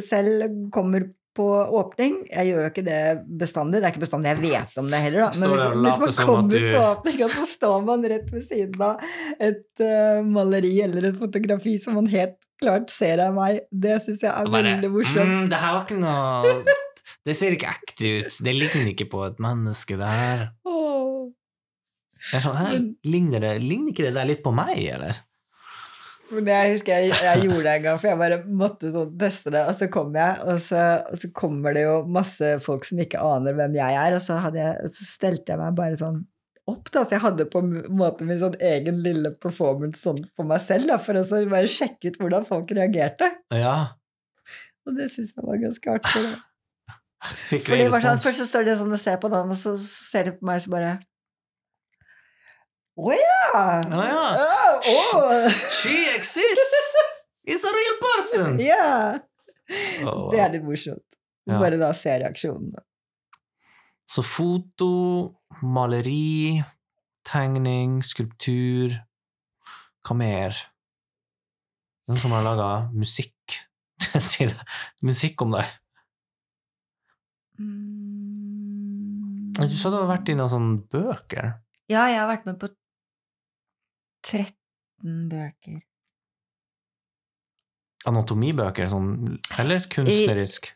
selv 0.02 0.70
kommer 0.74 1.04
på 1.36 1.44
åpning. 1.78 2.16
Jeg 2.32 2.48
gjør 2.48 2.64
jo 2.64 2.70
ikke 2.70 2.84
det 2.84 3.02
bestandig, 3.38 3.78
det 3.80 3.86
er 3.86 3.92
ikke 3.94 4.02
bestandig 4.02 4.32
jeg 4.32 4.40
vet 4.42 4.74
om 4.80 4.88
det 4.90 4.98
heller, 5.04 5.20
da. 5.20 5.40
Men 5.40 5.52
hvis, 5.52 6.00
hvis 6.02 6.18
man 6.18 6.26
kommer 6.26 6.64
på 6.74 6.82
åpning, 6.88 7.22
og 7.24 7.30
så 7.36 7.46
står 7.46 7.84
man 7.86 8.02
rett 8.10 8.32
ved 8.34 8.42
siden 8.44 8.82
av 8.84 9.00
et 9.38 9.84
uh, 9.84 10.18
maleri 10.26 10.74
eller 10.84 11.08
et 11.12 11.16
fotografi 11.20 11.76
som 11.80 11.94
man 12.00 12.10
helt 12.12 12.36
klart 12.62 12.92
ser 12.92 13.20
jeg 13.22 13.34
meg, 13.36 13.60
det 13.70 13.98
syns 14.04 14.24
jeg 14.24 14.32
er 14.32 14.48
bare, 14.48 14.76
veldig 14.76 14.92
morsomt. 14.94 15.34
Mm, 15.34 15.50
det 15.52 15.60
her 15.62 15.76
var 15.76 15.84
ikke 15.86 16.00
noe 16.02 16.78
Det 17.26 17.34
ser 17.38 17.54
ikke 17.54 17.74
ekte 17.74 18.12
ut. 18.22 18.38
Det 18.46 18.54
ligner 18.56 18.88
ikke 18.94 19.08
på 19.10 19.26
et 19.26 19.42
menneske, 19.42 19.98
det 19.98 20.10
her. 20.10 20.48
Er 22.32 22.42
sånn, 22.42 22.56
her, 22.56 22.78
ligner, 23.10 23.42
det, 23.42 23.56
ligner 23.64 23.90
ikke 23.90 24.06
det 24.06 24.14
der 24.14 24.28
litt 24.28 24.42
på 24.44 24.54
meg, 24.54 24.78
eller? 24.94 25.18
Det 26.32 26.54
jeg 26.54 26.72
husker 26.72 27.02
jeg, 27.02 27.16
jeg 27.20 27.42
gjorde 27.44 27.64
det 27.66 27.72
en 27.74 27.82
gang, 27.84 27.98
for 28.00 28.08
jeg 28.08 28.20
bare 28.22 28.38
måtte 28.46 28.92
sånn 28.94 29.16
teste 29.20 29.52
det. 29.52 29.64
Og 29.68 29.76
så 29.76 29.88
kom 29.92 30.14
jeg, 30.16 30.38
og 30.48 30.60
så, 30.64 30.84
og 31.10 31.18
så 31.20 31.28
kommer 31.36 31.76
det 31.76 31.82
jo 31.84 31.96
masse 32.08 32.54
folk 32.64 32.86
som 32.88 33.02
ikke 33.04 33.20
aner 33.20 33.58
hvem 33.58 33.76
jeg 33.76 33.98
er, 34.04 34.16
og 34.16 34.24
så, 34.24 34.38
hadde 34.40 34.62
jeg, 34.62 34.78
og 34.86 34.94
så 34.94 35.08
stelte 35.08 35.52
jeg 35.52 35.60
meg 35.60 35.76
bare 35.76 35.98
sånn 36.00 36.22
opp, 36.70 36.90
da. 36.94 37.02
Så 37.04 37.16
jeg 37.16 37.24
hadde 37.24 37.46
på 37.50 37.62
en 37.62 37.72
måte 37.98 38.26
min 38.28 38.40
sånn 38.40 38.56
egen 38.62 39.00
lille 39.04 39.32
performance 39.42 40.02
sånn 40.04 40.20
for 40.36 40.48
meg 40.48 40.62
selv, 40.64 40.88
da, 40.92 40.98
for 41.02 41.18
å 41.18 41.24
så 41.26 41.42
bare 41.50 41.70
sjekke 41.70 42.12
ut 42.12 42.18
hvordan 42.22 42.46
folk 42.48 42.72
reagerte. 42.76 43.28
Ja. 43.54 43.76
Og 44.86 44.98
det 44.98 45.08
syns 45.12 45.32
jeg 45.36 45.46
var 45.46 45.60
ganske 45.62 45.96
artig. 45.98 46.24
Da. 46.26 46.98
Fikk 47.50 47.68
For 47.68 47.78
var 47.94 48.02
sånn, 48.02 48.22
først 48.22 48.42
så 48.42 48.48
står 48.48 48.66
de 48.66 48.76
sånn 48.80 48.94
og 48.94 49.00
ser 49.00 49.18
på 49.22 49.30
den, 49.32 49.50
og 49.54 49.58
så, 49.58 49.76
så 49.78 50.06
ser 50.10 50.30
de 50.30 50.36
på 50.38 50.48
meg, 50.48 50.62
så 50.64 50.72
bare 50.72 50.96
Å 52.98 53.14
ja! 53.14 53.66
Oh, 53.88 54.02
ja. 54.04 54.24
Å. 54.92 55.20
She 55.78 55.94
exists! 56.16 56.96
Is 57.48 57.62
a 57.66 57.70
real 57.74 57.98
person! 58.02 58.58
Ja! 58.62 58.88
Å, 60.02 60.16
Det 60.34 60.42
er 60.42 60.50
litt 60.56 60.66
morsomt. 60.66 61.06
Bare 61.48 61.78
da 61.80 61.90
se 61.96 62.12
reaksjonene. 62.22 62.82
Så 64.12 64.20
foto, 64.26 64.88
maleri, 65.64 66.60
tegning, 67.24 68.02
skulptur 68.04 68.92
Hva 70.04 70.16
mer? 70.18 70.58
Noen 72.10 72.20
som 72.20 72.34
har 72.34 72.42
laga 72.44 72.68
musikk. 72.92 73.56
Musikk 75.06 75.44
om 75.44 75.54
deg. 75.54 75.70
Mm. 77.62 79.54
Du 79.62 79.76
sa 79.78 79.92
du 79.94 80.00
har 80.00 80.10
vært 80.10 80.32
i 80.32 80.36
noen 80.36 80.50
sånne 80.50 80.82
bøker. 80.92 81.52
Ja, 81.86 82.08
jeg 82.10 82.18
har 82.18 82.28
vært 82.28 82.48
med 82.50 82.58
på 82.58 82.68
13 84.26 85.28
bøker. 85.30 85.80
Anatomibøker, 88.10 88.90
sånn 88.90 89.38
Eller 89.62 89.86
kunstnerisk? 89.86 90.72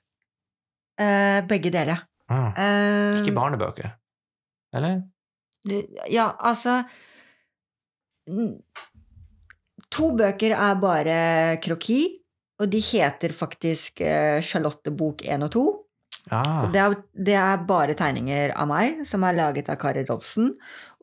Eh, 1.02 1.42
begge 1.50 1.74
deler. 1.74 2.06
Ah, 2.28 2.50
Eh, 2.58 3.20
ikke 3.20 3.34
barnebøker? 3.36 3.92
Eller? 4.74 5.02
Ja, 6.10 6.32
altså 6.38 6.82
To 9.94 10.10
bøker 10.18 10.54
er 10.56 10.78
bare 10.82 11.18
kroki, 11.62 12.00
og 12.58 12.70
de 12.72 12.80
heter 12.82 13.34
faktisk 13.34 14.00
eh, 14.02 14.40
Charlotte 14.42 14.90
bok 14.90 15.22
1 15.22 15.46
og 15.46 15.52
2. 15.54 15.64
Ah, 16.34 16.66
Det 16.72 16.80
er, 16.82 16.94
det 17.14 17.34
er 17.38 17.64
bare 17.68 17.94
tegninger 17.94 18.50
av 18.58 18.66
meg, 18.66 19.04
som 19.06 19.22
er 19.22 19.36
laget 19.38 19.70
av 19.70 19.78
Kari 19.78 20.02
Rolfsen. 20.08 20.50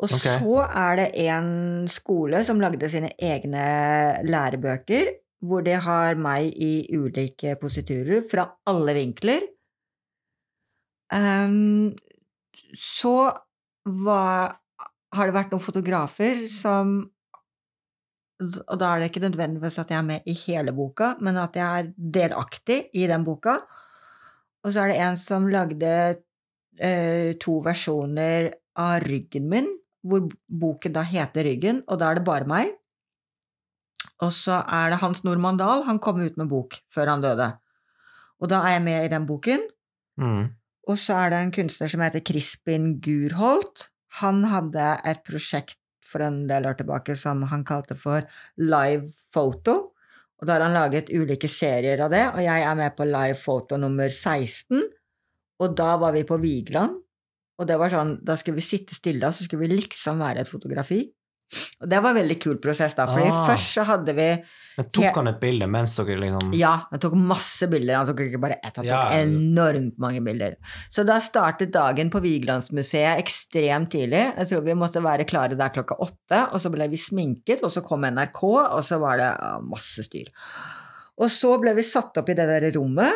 Og 0.02 0.10
okay. 0.10 0.36
så 0.42 0.66
er 0.68 1.00
det 1.00 1.10
en 1.30 1.88
skole 1.88 2.44
som 2.44 2.60
lagde 2.60 2.90
sine 2.92 3.14
egne 3.16 3.64
lærebøker, 4.28 5.14
hvor 5.44 5.64
de 5.64 5.78
har 5.80 6.20
meg 6.20 6.52
i 6.60 6.90
ulike 6.92 7.56
positurer 7.62 8.26
fra 8.28 8.50
alle 8.68 8.98
vinkler. 9.00 9.48
Så 12.74 13.16
var, 13.86 14.56
har 15.14 15.30
det 15.30 15.36
vært 15.36 15.54
noen 15.54 15.64
fotografer 15.64 16.46
som 16.52 16.96
Og 18.44 18.76
da 18.80 18.90
er 18.90 19.00
det 19.00 19.12
ikke 19.12 19.24
nødvendigvis 19.24 19.78
at 19.80 19.92
jeg 19.94 20.00
er 20.00 20.08
med 20.08 20.26
i 20.28 20.34
hele 20.36 20.74
boka, 20.76 21.14
men 21.24 21.38
at 21.40 21.56
jeg 21.56 21.64
er 21.64 21.92
delaktig 21.96 22.80
i 22.98 23.06
den 23.08 23.24
boka. 23.24 23.54
Og 24.64 24.74
så 24.74 24.84
er 24.84 24.92
det 24.92 24.98
en 25.06 25.20
som 25.20 25.46
lagde 25.52 25.94
eh, 26.80 27.36
to 27.40 27.60
versjoner 27.64 28.50
av 28.80 29.06
ryggen 29.06 29.48
min, 29.52 29.70
hvor 30.04 30.26
boken 30.48 30.96
da 30.96 31.06
heter 31.08 31.48
Ryggen, 31.48 31.84
og 31.88 32.02
da 32.02 32.10
er 32.10 32.20
det 32.20 32.26
bare 32.28 32.50
meg. 32.50 32.74
Og 34.24 34.34
så 34.36 34.60
er 34.64 34.92
det 34.92 35.00
Hans 35.00 35.24
Normann 35.24 35.60
Dahl, 35.62 35.86
han 35.88 36.02
kom 36.04 36.20
ut 36.20 36.36
med 36.40 36.52
bok 36.52 36.76
før 36.92 37.14
han 37.14 37.24
døde. 37.24 37.48
Og 38.44 38.52
da 38.52 38.60
er 38.66 38.78
jeg 38.78 38.86
med 38.90 39.06
i 39.06 39.14
den 39.14 39.30
boken. 39.30 39.64
mm. 40.20 40.44
Og 40.90 41.00
så 41.00 41.16
er 41.16 41.32
det 41.32 41.40
en 41.40 41.54
kunstner 41.56 41.92
som 41.92 42.04
heter 42.04 42.24
Crispin 42.28 42.98
Gurholt. 43.04 43.88
Han 44.20 44.44
hadde 44.52 44.90
et 45.08 45.24
prosjekt 45.26 45.80
for 46.04 46.24
en 46.26 46.44
del 46.50 46.68
år 46.70 46.78
tilbake 46.80 47.16
som 47.18 47.46
han 47.50 47.64
kalte 47.68 47.96
for 47.98 48.26
Live 48.60 49.14
Photo. 49.34 49.94
Og 50.42 50.48
da 50.48 50.58
har 50.58 50.66
han 50.68 50.76
laget 50.76 51.12
ulike 51.14 51.48
serier 51.48 52.04
av 52.04 52.12
det, 52.12 52.26
og 52.34 52.42
jeg 52.44 52.68
er 52.68 52.76
med 52.76 52.96
på 52.98 53.08
Live 53.08 53.40
Photo 53.40 53.80
nummer 53.80 54.12
16. 54.12 54.84
Og 55.64 55.76
da 55.78 55.94
var 56.02 56.12
vi 56.16 56.26
på 56.28 56.36
Vigeland, 56.42 56.98
og 57.60 57.70
det 57.70 57.78
var 57.80 57.94
sånn, 57.94 58.18
da 58.26 58.36
skulle 58.40 58.60
vi 58.60 58.66
sitte 58.66 58.98
stille, 58.98 59.24
og 59.24 59.38
så 59.38 59.46
skulle 59.46 59.64
vi 59.64 59.78
liksom 59.78 60.20
være 60.20 60.44
et 60.44 60.52
fotografi. 60.52 61.06
Og 61.84 61.90
det 61.90 62.00
var 62.02 62.10
en 62.14 62.18
veldig 62.18 62.36
kul 62.42 62.58
prosess, 62.58 62.96
da, 62.98 63.06
fordi 63.06 63.28
Ah. 63.30 63.44
først 63.50 63.74
så 63.78 63.84
hadde 63.86 64.14
vi 64.18 64.28
Men 64.78 64.86
tok 64.90 65.16
han 65.20 65.28
et 65.30 65.40
bilde 65.40 65.68
mens 65.70 65.92
dere 66.00 66.16
liksom 66.18 66.54
ja, 66.58 66.72
han 66.90 67.00
tok 67.00 67.14
masse 67.14 67.68
bilder. 67.70 67.96
Han 68.00 68.08
tok 68.08 68.24
ikke 68.26 68.40
bare 68.42 68.58
ett, 68.64 68.76
han 68.76 68.86
tok 68.86 68.90
Ja. 68.90 69.20
enormt 69.22 70.00
mange 70.02 70.22
bilder. 70.26 70.56
Så 70.90 71.06
da 71.06 71.20
startet 71.22 71.72
dagen 71.72 72.10
på 72.10 72.22
Vigelandsmuseet 72.24 73.20
ekstremt 73.22 73.92
tidlig. 73.92 74.24
Jeg 74.38 74.48
tror 74.50 74.64
vi 74.66 74.74
måtte 74.74 75.04
være 75.04 75.28
klare 75.30 75.56
der 75.56 75.70
klokka 75.70 76.00
åtte, 76.02 76.40
og 76.54 76.60
så 76.60 76.72
ble 76.74 76.88
vi 76.90 76.98
sminket, 76.98 77.62
og 77.64 77.70
så 77.70 77.84
kom 77.86 78.02
NRK, 78.02 78.44
og 78.74 78.82
så 78.84 78.98
var 79.00 79.18
det 79.18 79.32
masse 79.70 80.02
styr. 80.10 80.26
Og 81.20 81.30
så 81.30 81.60
ble 81.62 81.76
vi 81.76 81.84
satt 81.86 82.18
opp 82.18 82.30
i 82.30 82.34
det 82.34 82.48
der 82.50 82.72
rommet, 82.80 83.14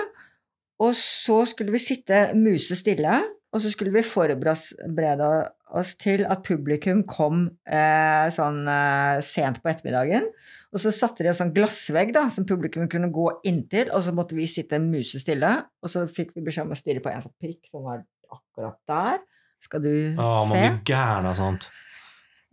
og 0.79 0.93
så 0.93 1.39
skulle 1.47 1.71
vi 1.73 1.79
sitte 1.81 2.35
musestille, 2.37 3.17
og 3.51 3.61
så 3.63 3.71
skulle 3.73 3.91
vi 3.97 4.03
forberede 4.05 5.49
oss 5.75 5.95
til 5.99 6.23
at 6.29 6.43
publikum 6.47 7.01
kom 7.09 7.47
eh, 7.67 8.27
sånn 8.31 8.61
eh, 8.71 9.19
sent 9.25 9.59
på 9.63 9.69
ettermiddagen. 9.71 10.27
Og 10.71 10.79
så 10.83 10.91
satte 10.95 11.23
de 11.23 11.31
en 11.31 11.37
sånn 11.37 11.53
glassvegg 11.55 12.13
da, 12.15 12.25
som 12.31 12.45
publikum 12.47 12.87
kunne 12.91 13.09
gå 13.11 13.25
inntil, 13.47 13.89
og 13.95 14.03
så 14.05 14.13
måtte 14.15 14.35
vi 14.37 14.45
sitte 14.51 14.79
musestille, 14.83 15.49
og 15.83 15.89
så 15.91 16.05
fikk 16.11 16.33
vi 16.35 16.43
beskjed 16.45 16.67
om 16.67 16.75
å 16.75 16.79
stirre 16.79 17.03
på 17.03 17.11
en 17.11 17.23
sånn 17.25 17.35
prikk 17.41 17.67
som 17.71 17.83
var 17.87 18.03
akkurat 18.31 18.77
der. 18.91 19.19
Skal 19.63 19.81
du 19.81 19.91
Å, 20.19 20.23
man 20.47 20.51
se? 20.53 20.63
blir 20.67 20.81
gæren 20.91 21.25
av 21.31 21.37
sånt. 21.39 21.69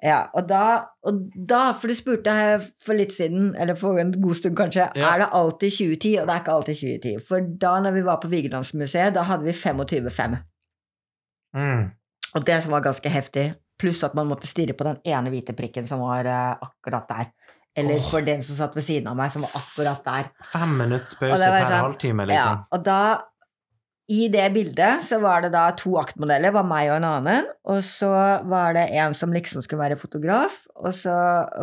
Ja, 0.04 0.18
og 0.36 0.46
da, 0.50 0.62
og 1.06 1.20
da, 1.48 1.72
for 1.78 1.88
du 1.88 1.94
spurte 1.96 2.32
her 2.34 2.64
for 2.84 2.96
litt 2.98 3.12
siden, 3.14 3.52
eller 3.60 3.76
for 3.78 3.96
en 4.00 4.10
god 4.12 4.36
stund 4.36 4.56
kanskje, 4.58 4.88
Ja. 4.98 5.14
er 5.14 5.22
det 5.24 5.28
alltid 5.32 5.70
2010, 5.72 6.14
og 6.20 6.26
det 6.28 6.34
er 6.34 6.42
ikke 6.42 6.56
alltid 6.58 6.80
2010. 6.80 7.22
For 7.28 7.40
da 7.62 7.74
når 7.80 7.94
vi 7.98 8.02
var 8.08 8.18
på 8.20 8.28
Vigelandsmuseet, 8.32 9.14
da 9.16 9.22
hadde 9.30 9.46
vi 9.46 9.54
25-5. 9.56 10.38
Mm. 11.56 11.84
Og 12.34 12.46
det 12.46 12.60
som 12.64 12.74
var 12.74 12.84
ganske 12.84 13.10
heftig, 13.10 13.52
pluss 13.80 14.02
at 14.06 14.14
man 14.18 14.28
måtte 14.30 14.50
stirre 14.50 14.76
på 14.76 14.86
den 14.86 15.00
ene 15.06 15.32
hvite 15.32 15.54
prikken 15.56 15.86
som 15.90 16.02
var 16.04 16.26
eh, 16.26 16.66
akkurat 16.66 17.08
der. 17.10 17.30
Eller 17.74 17.98
oh. 17.98 18.06
for 18.06 18.22
den 18.22 18.42
som 18.46 18.58
satt 18.58 18.74
ved 18.76 18.86
siden 18.86 19.10
av 19.10 19.18
meg, 19.18 19.32
som 19.34 19.42
var 19.42 19.54
akkurat 19.58 20.04
der. 20.06 20.32
Fem 20.46 20.76
minutter 20.78 21.18
pause 21.18 21.40
det 21.42 21.48
per 21.50 21.64
sånn- 21.66 21.86
halvtime, 21.88 22.26
liksom. 22.30 22.60
Ja, 22.60 22.66
og 22.70 22.84
da 22.86 23.00
i 24.12 24.26
det 24.28 24.50
bildet 24.52 25.00
så 25.06 25.16
var 25.22 25.40
det 25.40 25.54
da 25.54 25.64
to 25.80 25.94
aktmodeller, 25.96 26.52
var 26.52 26.66
meg 26.68 26.90
og 26.90 26.98
en 26.98 27.06
annen, 27.08 27.46
og 27.64 27.78
så 27.86 28.10
var 28.44 28.74
det 28.76 28.84
en 29.00 29.14
som 29.16 29.32
liksom 29.32 29.64
skulle 29.64 29.80
være 29.80 29.96
fotograf, 29.96 30.58
og 30.76 30.92
så 30.92 31.14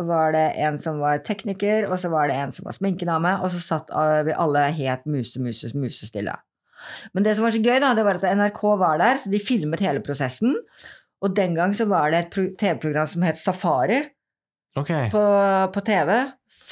var 0.08 0.34
det 0.34 0.48
en 0.58 0.80
som 0.82 0.98
var 0.98 1.22
tekniker, 1.22 1.86
og 1.86 2.00
så 2.02 2.10
var 2.10 2.28
det 2.28 2.40
en 2.42 2.54
som 2.54 2.66
var 2.66 2.74
sminkedame, 2.74 3.36
og 3.38 3.52
så 3.54 3.62
satt 3.62 3.94
eh, 3.94 4.24
vi 4.26 4.34
alle 4.34 4.66
helt 4.74 5.06
muse, 5.06 5.38
muse, 5.40 5.70
musestille. 5.78 6.34
Men 7.14 7.26
det 7.26 7.36
som 7.36 7.46
var 7.46 7.54
så 7.54 7.62
gøy, 7.62 7.78
da, 7.82 7.92
det 7.98 8.04
var 8.06 8.18
at 8.18 8.26
NRK 8.38 8.62
var 8.80 9.00
der, 9.02 9.20
så 9.22 9.32
de 9.32 9.40
filmet 9.42 9.84
hele 9.84 10.02
prosessen, 10.04 10.56
og 11.22 11.36
den 11.36 11.56
gang 11.58 11.74
så 11.76 11.86
var 11.90 12.12
det 12.12 12.24
et 12.24 12.56
TV-program 12.58 13.08
som 13.10 13.26
het 13.26 13.38
Safari, 13.38 14.00
okay. 14.78 15.10
på, 15.12 15.22
på 15.74 15.84
TV 15.86 16.14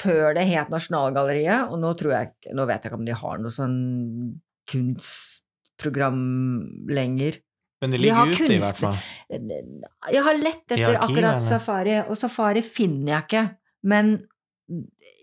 før 0.01 0.35
det 0.37 0.47
het 0.49 0.71
Nasjonalgalleriet, 0.73 1.71
og 1.71 1.79
nå 1.81 1.93
tror 1.99 2.15
jeg 2.15 2.55
Nå 2.57 2.65
vet 2.69 2.83
jeg 2.83 2.91
ikke 2.91 2.99
om 2.99 3.07
de 3.07 3.15
har 3.17 3.39
noe 3.41 3.53
sånn 3.53 3.77
kunstprogram 4.71 6.19
lenger. 6.91 7.39
Men 7.81 7.93
det 7.93 7.99
De 7.99 8.05
ligger 8.05 8.33
ute, 8.33 8.49
i 8.53 8.59
hvert 8.61 8.81
fall. 8.81 8.99
Jeg 9.31 10.25
har 10.27 10.37
lett 10.37 10.75
etter 10.75 10.99
akkurat? 11.01 11.41
Safari, 11.41 11.97
og 12.05 12.17
Safari 12.19 12.61
finner 12.65 13.15
jeg 13.15 13.25
ikke. 13.25 13.45
Men 13.89 14.13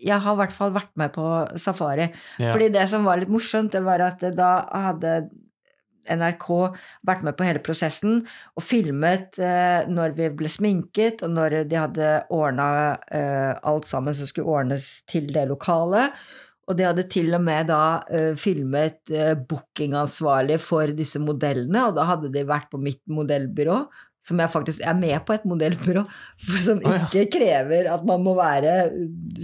jeg 0.05 0.23
har 0.25 0.37
i 0.37 0.41
hvert 0.43 0.55
fall 0.55 0.73
vært 0.77 0.95
med 1.01 1.13
på 1.15 1.27
Safari. 1.59 2.09
Ja. 2.39 2.53
Fordi 2.53 2.71
det 2.75 2.87
som 2.91 3.07
var 3.09 3.21
litt 3.21 3.33
morsomt, 3.33 3.73
det 3.75 3.85
var 3.87 4.05
at 4.05 4.25
da 4.37 4.53
hadde 4.87 5.21
NRK 6.09 6.49
vært 7.09 7.25
med 7.27 7.37
på 7.37 7.47
hele 7.47 7.63
prosessen 7.65 8.23
og 8.57 8.65
filmet 8.65 9.39
eh, 9.43 9.89
når 9.91 10.17
vi 10.17 10.31
ble 10.41 10.51
sminket, 10.53 11.25
og 11.27 11.35
når 11.37 11.63
de 11.69 11.79
hadde 11.79 12.13
ordna 12.35 12.69
eh, 13.13 13.55
alt 13.69 13.89
sammen 13.89 14.17
som 14.17 14.29
skulle 14.29 14.59
ordnes 14.59 14.91
til 15.09 15.29
det 15.35 15.49
lokalet. 15.51 16.17
Og 16.69 16.77
de 16.77 16.85
hadde 16.85 17.07
til 17.09 17.33
og 17.33 17.41
med 17.45 17.71
da 17.71 17.83
eh, 18.13 18.35
filmet 18.37 19.13
eh, 19.15 19.33
bookingansvarlig 19.49 20.59
for 20.61 20.93
disse 20.97 21.21
modellene, 21.23 21.87
og 21.89 21.97
da 21.97 22.05
hadde 22.11 22.33
de 22.35 22.45
vært 22.49 22.69
på 22.73 22.81
mitt 22.83 23.01
modellbyrå, 23.09 23.81
som 24.29 24.41
jeg 24.43 24.53
faktisk 24.53 24.83
er 24.85 24.97
med 24.99 25.17
på 25.27 25.35
et 25.35 25.45
modellbyrå, 25.49 26.03
som 26.65 26.83
ikke 26.85 27.25
krever 27.33 27.89
at 27.93 28.05
man 28.09 28.23
må 28.25 28.35
være 28.39 28.75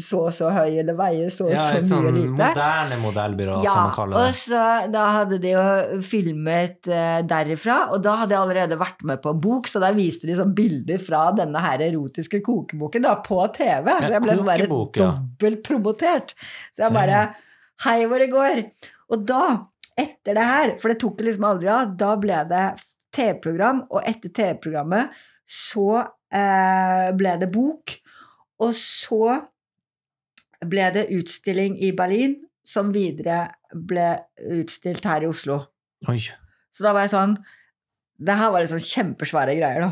så 0.01 0.27
og 0.29 0.35
så 0.37 0.51
høy 0.53 0.79
eller 0.83 0.97
veie 0.99 1.31
så 1.33 1.49
og 1.49 1.55
ja, 1.55 1.65
så 1.65 1.79
et 1.79 1.87
mye 1.87 1.91
sånn 1.91 2.09
og 2.11 2.17
lite. 2.19 2.33
moderne 2.35 2.99
modellbyrå, 3.03 3.57
Ja, 3.65 3.75
kan 3.75 3.89
man 3.89 3.97
kalle 3.97 4.15
det. 4.15 4.23
og 4.23 4.39
så 4.39 4.63
da 4.95 5.05
hadde 5.19 5.41
de 5.43 5.55
jo 5.55 5.65
filmet 6.05 6.91
uh, 6.91 7.21
derifra, 7.35 7.79
og 7.95 8.05
da 8.05 8.17
hadde 8.23 8.37
jeg 8.37 8.45
allerede 8.45 8.81
vært 8.81 9.05
med 9.09 9.23
på 9.25 9.35
bok, 9.47 9.71
så 9.71 9.83
da 9.83 9.93
viste 9.97 10.29
de 10.31 10.39
sånn 10.39 10.55
bilder 10.57 11.01
fra 11.03 11.27
denne 11.37 11.65
her 11.65 11.85
erotiske 11.89 12.43
kokeboken 12.45 13.05
da, 13.07 13.17
på 13.25 13.41
TV. 13.57 13.91
Så 13.91 14.13
jeg 14.13 14.25
ble 14.25 14.39
sånn 14.39 14.51
bare 14.51 14.69
dobbelt 14.69 15.01
ja. 15.01 15.11
dobbeltpromotert. 15.15 16.35
Så 16.75 16.87
jeg 16.87 16.95
bare 16.95 17.27
Hei 17.85 18.05
hvor 18.07 18.23
det 18.23 18.29
går. 18.31 18.61
Og 19.13 19.25
da, 19.27 19.45
etter 19.99 20.37
det 20.37 20.45
her, 20.47 20.75
for 20.81 20.93
det 20.93 21.01
tok 21.03 21.17
det 21.19 21.27
liksom 21.27 21.47
aldri 21.49 21.71
av, 21.75 21.91
da 21.99 22.13
ble 22.23 22.39
det 22.51 22.67
TV-program, 23.15 23.85
og 23.91 24.03
etter 24.09 24.33
TV-programmet 24.35 25.15
så 25.47 25.89
eh, 26.35 27.11
ble 27.17 27.35
det 27.43 27.51
bok, 27.55 27.95
og 28.65 28.73
så 28.79 29.41
ble 30.65 30.87
det 30.95 31.09
utstilling 31.15 31.77
i 31.85 31.93
Berlin, 31.97 32.39
som 32.65 32.93
videre 32.95 33.43
ble 33.75 34.15
utstilt 34.57 35.05
her 35.05 35.27
i 35.27 35.29
Oslo. 35.29 35.59
Oi. 36.09 36.21
Så 36.75 36.85
da 36.85 36.93
var 36.97 37.05
jeg 37.05 37.13
sånn 37.13 37.35
Det 38.19 38.35
her 38.37 38.51
var 38.53 38.63
liksom 38.65 38.81
kjempesvære 38.83 39.55
greier, 39.59 39.85
da. 39.85 39.91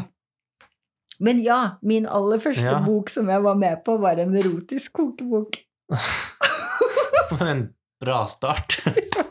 Men 1.22 1.38
ja, 1.42 1.76
min 1.86 2.06
aller 2.10 2.40
første 2.42 2.64
Ja. 2.64 2.78
bok 2.82 3.10
som 3.12 3.28
jeg 3.30 3.42
var 3.44 3.54
med 3.58 3.82
på, 3.84 3.98
var 4.00 4.18
en 4.18 4.34
erotisk 4.38 4.92
kokebok. 4.98 5.58
For 7.28 7.46
en 7.46 7.66
bra 8.02 8.24
start. 8.26 8.80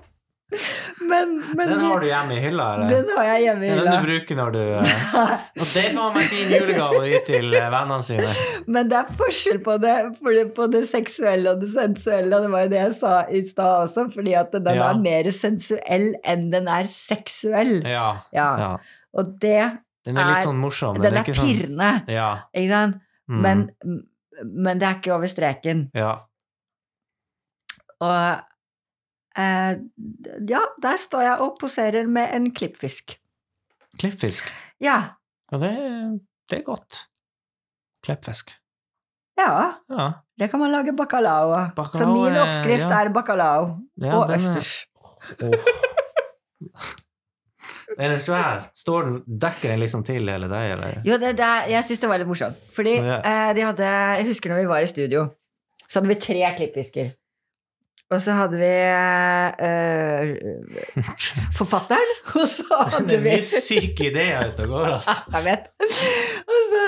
Men, 1.11 1.31
men 1.57 1.69
Den 1.71 1.79
har 1.83 1.99
du 2.01 2.05
hjemme 2.07 2.35
i 2.37 2.41
hylla, 2.43 2.65
eller? 2.75 2.89
den 2.93 3.09
har 3.17 3.25
jeg 3.27 3.41
hjemme 3.45 3.65
i 3.67 3.69
er 3.73 3.79
den 3.81 3.91
du 3.91 4.05
bruker 4.05 4.37
når 4.39 4.51
du 4.55 4.59
eh, 4.61 4.95
Og 5.61 5.67
det 5.73 5.83
får 5.95 6.13
man 6.15 6.27
fin 6.31 6.53
julegave 6.55 7.01
å 7.01 7.05
gi 7.09 7.19
til 7.27 7.47
eh, 7.59 7.67
vennene 7.73 8.05
sine. 8.07 8.29
Men 8.71 8.89
det 8.91 8.97
er 9.01 9.11
forskjell 9.19 9.59
på 9.65 9.75
det, 9.83 9.95
for 10.21 10.37
det, 10.37 10.45
på 10.57 10.67
det 10.71 10.83
seksuelle 10.89 11.53
og 11.55 11.61
det 11.65 11.69
sensuelle, 11.73 12.31
og 12.39 12.45
det 12.47 12.51
var 12.55 12.65
jo 12.67 12.71
det 12.75 12.81
jeg 12.81 12.95
sa 13.01 13.13
i 13.27 13.43
stad 13.45 13.85
også, 13.89 14.07
fordi 14.15 14.35
at 14.39 14.55
den 14.57 14.71
Ja. 14.79 14.89
er 14.93 15.01
mer 15.03 15.31
sensuell 15.35 16.07
enn 16.23 16.47
den 16.53 16.67
er 16.71 16.87
seksuell. 16.91 17.77
Ja. 17.83 18.07
Ja. 18.35 18.49
ja. 18.63 18.71
Og 19.17 19.33
det 19.43 19.59
Den 20.07 20.17
er 20.17 20.31
litt 20.31 20.39
Er- 20.41 20.47
sånn 20.47 20.61
morsom. 20.63 20.97
Den 21.03 21.13
er 21.17 21.25
ikke 21.25 21.35
sånn 21.37 21.49
pirrende, 21.51 21.91
Ja. 22.09 22.29
ikke 22.55 22.71
sant? 22.73 23.01
Mm. 23.29 23.41
Men, 23.43 23.67
men 24.43 24.79
det 24.81 24.87
er 24.87 24.95
ikke 25.01 25.13
over 25.17 25.29
streken. 25.29 25.89
ja. 25.93 26.13
Og 28.01 28.47
eh, 29.37 29.75
ja, 30.49 30.61
der 30.81 30.97
står 30.97 31.21
jeg 31.21 31.37
og 31.45 31.57
poserer 31.61 32.07
med 32.07 32.33
en 32.35 32.49
klippfisk. 32.53 33.17
Klippfisk. 33.99 34.49
Ja. 34.81 34.97
Ja, 35.51 35.57
det, 35.57 35.71
det 36.49 36.59
er 36.59 36.63
godt. 36.67 37.05
Klippfisk. 38.03 38.51
Ja, 39.39 39.71
Ja. 39.89 40.11
det 40.39 40.49
kan 40.51 40.59
man 40.59 40.71
lage 40.71 40.93
bacalao 40.97 41.51
av. 41.53 41.75
Så 41.95 42.05
min 42.07 42.33
er- 42.33 42.41
oppskrift 42.43 42.89
ja. 42.89 43.01
er 43.05 43.09
bacalao 43.13 43.63
og 43.63 44.29
er- 44.29 44.35
østers. 44.35 44.85
Er 47.99 48.09
den 48.09 48.19
svær? 48.23 48.69
Står 48.77 49.03
den, 49.05 49.17
dekker 49.41 49.69
den 49.73 49.81
liksom 49.83 50.03
til 50.07 50.15
hele 50.23 50.47
deg, 50.49 50.71
eller? 50.77 50.93
Jo, 51.05 51.17
det, 51.19 51.33
det, 51.37 51.45
er- 51.45 51.67
jeg 51.73 51.83
syns 51.85 51.99
det 51.99 52.09
var 52.09 52.17
litt 52.21 52.27
morsomt. 52.29 52.55
Fordi 52.73 52.93
Ja. 52.95 53.17
eh, 53.19 53.53
de 53.55 53.61
hadde 53.67 53.83
Jeg 54.17 54.25
husker 54.29 54.49
når 54.49 54.61
vi 54.61 54.67
var 54.69 54.79
i 54.79 54.87
studio, 54.87 55.25
så 55.87 55.99
hadde 55.99 56.07
vi 56.07 56.15
tre 56.15 56.55
klippfisker. 56.57 57.11
Og 58.11 58.19
så 58.19 58.33
hadde 58.35 58.57
vi 58.59 58.67
eh, 59.63 60.31
forfatteren, 61.55 62.09
og 62.41 62.47
så 62.49 62.65
Det 62.67 62.89
hadde 62.95 63.15
er 63.15 63.21
vi 63.23 63.35
mye 63.37 63.45
syke 63.47 64.09
ideer 64.09 64.51
ute 64.51 64.65
og 64.67 64.73
går, 64.73 64.87
altså. 64.97 65.15
Jeg 65.37 65.45
vet. 65.45 65.69
Og 66.51 66.65
så, 66.73 66.81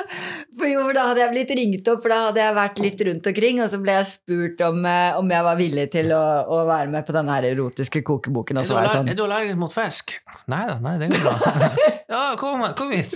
for 0.59 0.67
jo, 0.67 0.81
da 0.97 1.05
hadde 1.09 1.23
jeg 1.23 1.31
blitt 1.31 1.53
ringt 1.59 1.91
opp, 1.93 2.01
for 2.03 2.11
da 2.11 2.17
hadde 2.25 2.43
jeg 2.43 2.57
vært 2.57 2.81
litt 2.83 3.03
rundt 3.07 3.29
omkring, 3.31 3.61
og 3.63 3.71
så 3.71 3.79
ble 3.83 3.95
jeg 4.01 4.09
spurt 4.11 4.63
om, 4.67 4.83
eh, 4.89 5.19
om 5.19 5.31
jeg 5.37 5.47
var 5.47 5.59
villig 5.61 5.87
til 5.95 6.11
å, 6.15 6.23
å 6.43 6.59
være 6.67 6.91
med 6.91 7.07
på 7.07 7.15
denne 7.15 7.37
her 7.39 7.47
erotiske 7.53 8.03
kokeboken. 8.03 8.59
Og 8.59 8.65
Er 8.65 8.67
så 8.67 8.77
var 8.77 8.89
jeg 8.89 8.95
sånn 8.97 9.13
er 9.13 9.19
du 9.19 9.23
allergisk 9.23 9.61
mot 9.63 9.73
fisk? 9.73 10.17
Nei 10.51 10.63
da, 10.67 10.75
nei, 10.83 10.97
det 11.01 11.13
går 11.15 11.23
bra. 11.23 11.35
Ja, 12.13 12.25
kom, 12.37 12.61
kom 12.77 12.91
hit. 12.93 13.15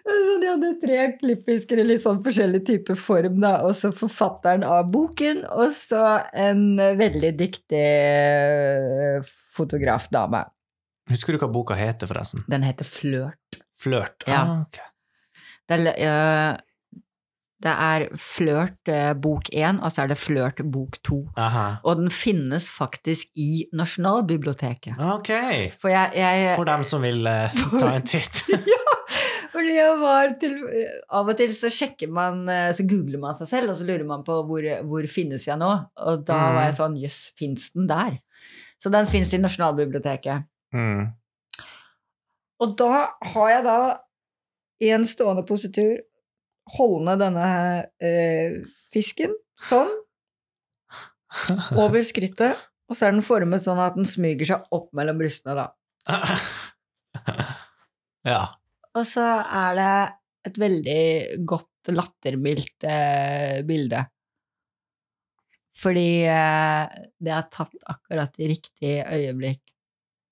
Så 0.00 0.36
de 0.40 0.48
hadde 0.48 0.70
tre 0.82 1.00
klippfisker 1.20 1.82
i 1.82 1.84
litt 1.86 2.02
sånn 2.02 2.22
forskjellig 2.24 2.62
type 2.66 2.96
form, 2.98 3.36
da. 3.42 3.60
Og 3.66 3.74
så 3.78 3.92
forfatteren 3.94 4.64
av 4.66 4.88
boken, 4.92 5.44
og 5.52 5.74
så 5.76 6.02
en 6.32 6.64
veldig 6.78 7.34
dyktig 7.38 7.82
eh, 7.84 9.34
fotografdame. 9.56 10.44
Husker 11.10 11.34
du 11.34 11.42
hva 11.42 11.50
boka 11.52 11.76
heter, 11.78 12.10
forresten? 12.10 12.46
Den 12.50 12.64
heter 12.66 12.88
Flørt. 12.88 13.60
Flørt. 13.78 14.26
Ja. 14.26 14.42
Ah, 14.42 14.64
ok. 14.64 14.80
Det 15.70 15.78
er, 15.94 16.60
det 17.62 17.72
er 17.72 18.06
Flørt 18.18 18.90
eh, 18.90 19.12
bok 19.14 19.50
én, 19.52 19.78
og 19.84 19.92
så 19.92 20.04
er 20.04 20.12
det 20.12 20.18
Flørt 20.20 20.62
bok 20.72 20.98
to. 21.06 21.20
Og 21.36 22.00
den 22.00 22.10
finnes 22.14 22.70
faktisk 22.72 23.30
i 23.38 23.66
Nasjonalbiblioteket. 23.76 24.98
Ok. 25.16 25.32
For 25.80 25.92
jeg, 25.92 26.16
jeg 26.16 26.54
For 26.56 26.68
dem 26.70 26.86
som 26.88 27.04
vil 27.04 27.26
uh, 27.30 27.62
ta 27.76 27.94
en 27.98 28.06
titt. 28.08 28.44
Fordi 29.50 29.72
jeg 29.74 29.94
var 29.98 30.34
til 30.38 30.52
Av 31.10 31.26
og 31.32 31.36
til 31.38 31.50
så 31.56 31.70
sjekker 31.74 32.10
man 32.14 32.44
eh, 32.52 32.68
Så 32.76 32.84
googler 32.86 33.18
man 33.22 33.34
seg 33.34 33.48
selv, 33.50 33.72
og 33.72 33.78
så 33.80 33.86
lurer 33.88 34.04
man 34.06 34.22
på 34.26 34.36
hvor, 34.46 34.66
hvor 34.86 35.08
finnes 35.10 35.46
jeg 35.48 35.58
nå? 35.58 35.70
Og 36.06 36.22
da 36.28 36.36
Mm. 36.38 36.54
var 36.56 36.66
jeg 36.68 36.76
sånn 36.78 36.98
Jøss, 37.02 37.18
fins 37.38 37.70
den 37.74 37.88
der? 37.90 38.18
Så 38.80 38.92
den 38.94 39.06
fins 39.10 39.32
i 39.34 39.40
Nasjonalbiblioteket. 39.42 40.46
Mm. 40.72 41.08
Og 42.60 42.76
da 42.78 43.08
har 43.34 43.50
jeg 43.50 43.64
da 43.66 43.78
i 44.80 44.88
en 44.94 45.04
stående 45.08 45.42
positur 45.48 45.98
holdende 46.76 47.16
denne 47.20 47.48
eh, 48.00 48.60
fisken 48.92 49.34
sånn 49.60 49.90
over 51.82 52.02
skrittet, 52.06 52.56
og 52.88 52.96
så 52.96 53.06
er 53.08 53.14
den 53.16 53.22
formet 53.26 53.62
sånn 53.64 53.78
at 53.82 53.94
den 53.98 54.06
smyger 54.08 54.48
seg 54.48 54.72
opp 54.74 54.88
mellom 54.96 55.18
brystene, 55.20 55.54
da. 55.58 55.66
ja. 58.26 58.40
Og 58.98 59.04
så 59.06 59.22
er 59.22 59.76
det 59.78 59.90
et 60.50 60.56
veldig 60.58 61.02
godt 61.48 61.90
lattermildt 61.94 62.86
eh, 62.88 63.60
bilde. 63.68 64.00
Fordi 65.80 66.08
eh, 66.28 66.96
det 67.22 67.32
er 67.32 67.46
tatt 67.52 67.76
akkurat 67.88 68.34
i 68.42 68.48
riktig 68.50 68.94
øyeblikk. 69.04 69.62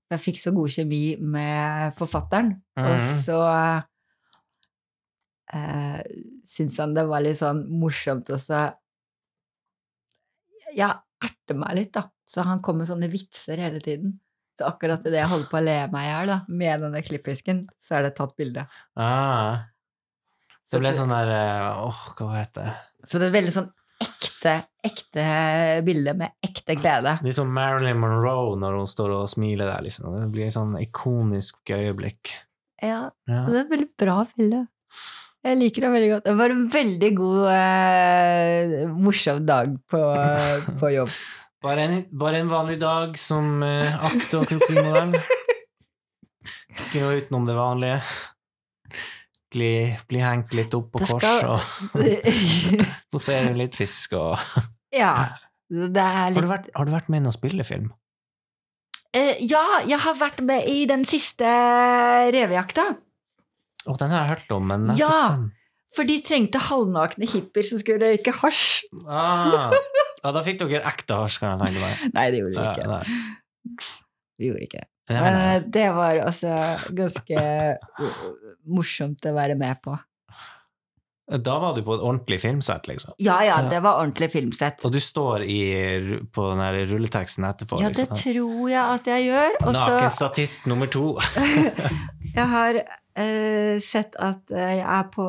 Jeg 0.08 0.22
fikk 0.24 0.38
så 0.40 0.52
god 0.56 0.72
kjemi 0.72 1.02
med 1.20 1.92
forfatteren, 1.98 2.54
og 2.80 2.94
Mhm. 2.96 3.14
så 3.24 3.38
eh, 5.52 6.02
syntes 6.48 6.78
han 6.80 6.94
det 6.96 7.04
var 7.08 7.20
litt 7.24 7.38
sånn 7.40 7.62
morsomt 7.80 8.28
også. 8.32 8.46
så 8.48 8.74
Ja, 10.76 10.90
erte 11.24 11.54
meg 11.56 11.74
litt, 11.76 11.92
da. 11.96 12.02
Så 12.28 12.42
han 12.44 12.60
kom 12.62 12.78
med 12.78 12.88
sånne 12.88 13.08
vitser 13.12 13.56
hele 13.60 13.80
tiden. 13.80 14.18
Så 14.58 14.66
akkurat 14.66 15.04
idet 15.06 15.20
jeg 15.20 15.30
holder 15.30 15.50
på 15.50 15.58
å 15.60 15.64
le 15.64 15.76
meg 15.92 16.06
i 16.06 16.10
hjel 16.10 16.32
med 16.60 16.82
denne 16.82 17.02
klippfisken, 17.06 17.60
så 17.78 17.98
er 17.98 18.08
det 18.08 18.14
tatt 18.18 18.32
bilde. 18.38 18.64
Ah. 18.98 19.68
Så 20.66 20.76
Det 20.76 20.82
ble 20.82 20.90
sånn 20.98 21.12
der 21.14 21.30
eh, 21.32 21.84
Åh, 21.86 22.00
hva 22.18 22.32
heter 22.36 22.66
det? 22.66 22.72
Så 23.06 23.20
det 23.20 23.28
er 23.28 23.30
et 23.30 23.36
veldig 23.38 23.54
sånn 23.54 23.68
ekte, 24.02 24.52
ekte 24.84 25.22
bilde 25.86 26.12
med 26.18 26.34
ekte 26.44 26.76
glede. 26.78 27.16
Litt 27.24 27.38
som 27.38 27.48
Marilyn 27.54 27.98
Monroe 28.02 28.58
når 28.60 28.76
hun 28.80 28.90
står 28.90 29.14
og 29.16 29.30
smiler 29.30 29.70
der, 29.70 29.86
liksom. 29.86 30.10
Det 30.18 30.28
blir 30.34 30.46
et 30.48 30.54
sånn 30.54 30.74
ikonisk 30.82 31.72
øyeblikk. 31.74 32.34
Ja, 32.82 33.08
Ja. 33.30 33.40
det 33.48 33.56
er 33.56 33.64
et 33.64 33.72
veldig 33.72 33.88
bra 33.98 34.18
bilde. 34.36 34.66
Jeg 35.46 35.56
liker 35.58 35.86
det 35.86 35.90
veldig 35.94 36.10
godt. 36.12 36.24
Det 36.28 36.36
var 36.38 36.50
en 36.50 36.64
veldig 36.68 37.10
god, 37.16 37.42
eh, 37.54 38.86
morsom 39.06 39.44
dag 39.46 39.76
på, 39.90 40.00
på 40.82 40.90
jobb. 40.94 41.14
Bare 41.64 41.82
en, 41.88 41.94
bare 42.14 42.38
en 42.38 42.48
vanlig 42.52 42.76
dag 42.80 43.16
som 43.18 43.62
uh, 43.66 44.04
akt- 44.06 44.34
og 44.38 44.44
krokodillemodell. 44.46 45.16
Ikke 46.78 47.02
noe 47.02 47.16
utenom 47.18 47.46
det 47.48 47.56
vanlige. 47.58 47.96
bli, 49.50 49.70
bli 50.08 50.20
hengt 50.22 50.52
litt 50.54 50.74
opp 50.76 50.90
på 50.92 51.00
Det 51.02 51.08
kors 51.08 51.24
skal- 51.24 51.48
og 51.48 51.60
posere 53.14 53.54
litt 53.56 53.74
fisk 53.78 54.12
og 54.18 54.36
ja, 54.94 55.12
det 55.68 56.00
er 56.00 56.14
har 56.18 56.30
litt 56.34 56.44
du, 56.44 56.48
vært, 56.50 56.68
har 56.76 56.84
du 56.88 56.92
vært 56.94 57.08
med 57.12 57.22
i 57.22 57.24
noen 57.26 57.34
spillefilm? 57.36 57.88
Eh, 59.16 59.36
Ja, 59.48 59.80
jeg 59.88 59.98
har 60.04 60.14
vært 60.20 60.42
med 60.44 60.68
i 60.68 60.82
den 60.88 61.02
siste 61.08 61.48
revejakta. 62.34 62.90
Å, 63.88 63.96
den 64.00 64.12
har 64.12 64.26
jeg 64.26 64.34
hørt 64.36 64.52
om, 64.56 64.66
men 64.68 64.84
jeg 64.92 65.00
har 65.00 65.00
Ja. 65.00 65.36
ikke. 65.38 65.54
For 65.96 66.04
de 66.04 66.18
trengte 66.20 66.60
halvnakne 66.60 67.26
hippier 67.32 67.64
som 67.64 67.80
skulle 67.80 68.04
røyke 68.12 68.32
hasj. 68.42 68.84
Ah. 69.08 69.72
Ja, 70.28 70.34
da 70.36 70.42
fikk 70.44 70.60
dere 70.60 70.82
ekte 70.84 71.16
hasj, 71.22 71.40
kan 71.40 71.62
jeg. 71.64 71.80
Nei, 72.12 72.26
det 72.28 72.42
gjorde 72.42 72.52
vi 72.52 72.66
ikke. 72.68 72.88
nei. 72.92 73.86
Vi 74.38 74.50
gjorde 74.50 74.66
ikke 74.68 74.82
det. 74.82 74.90
Men 75.08 75.38
eh, 75.40 75.62
det 75.72 75.86
var 75.96 76.18
altså 76.20 76.52
ganske 76.92 77.44
uh, 77.96 78.18
morsomt 78.76 79.24
å 79.24 79.32
være 79.32 79.56
med 79.56 79.80
på. 79.80 79.94
Da 81.28 81.54
var 81.60 81.72
du 81.76 81.80
på 81.84 81.96
et 81.96 82.04
ordentlig 82.04 82.38
filmsett, 82.40 82.86
liksom. 82.88 83.16
Ja, 83.24 83.38
ja, 83.44 83.56
det 83.68 83.80
var 83.84 84.02
ordentlig 84.02 84.30
filmsett. 84.32 84.84
Og 84.84 84.92
du 84.92 85.00
står 85.00 85.44
i, 85.48 85.58
på 86.32 86.46
den 86.52 86.62
rulleteksten 86.92 87.48
etterpå. 87.48 87.80
Ja, 87.80 87.88
det 87.88 88.04
liksom. 88.04 88.20
tror 88.20 88.70
jeg 88.72 88.84
at 88.84 89.10
jeg 89.12 89.26
gjør. 89.30 89.58
Også, 89.64 89.88
Nakenstatist 89.96 90.68
nummer 90.68 90.92
to. 90.92 91.10
Jeg 92.38 92.46
har 92.52 92.76
uh, 92.78 93.76
sett 93.82 94.14
at 94.22 94.52
eh, 94.54 94.74
jeg 94.78 94.84
er 94.84 95.06
på 95.10 95.24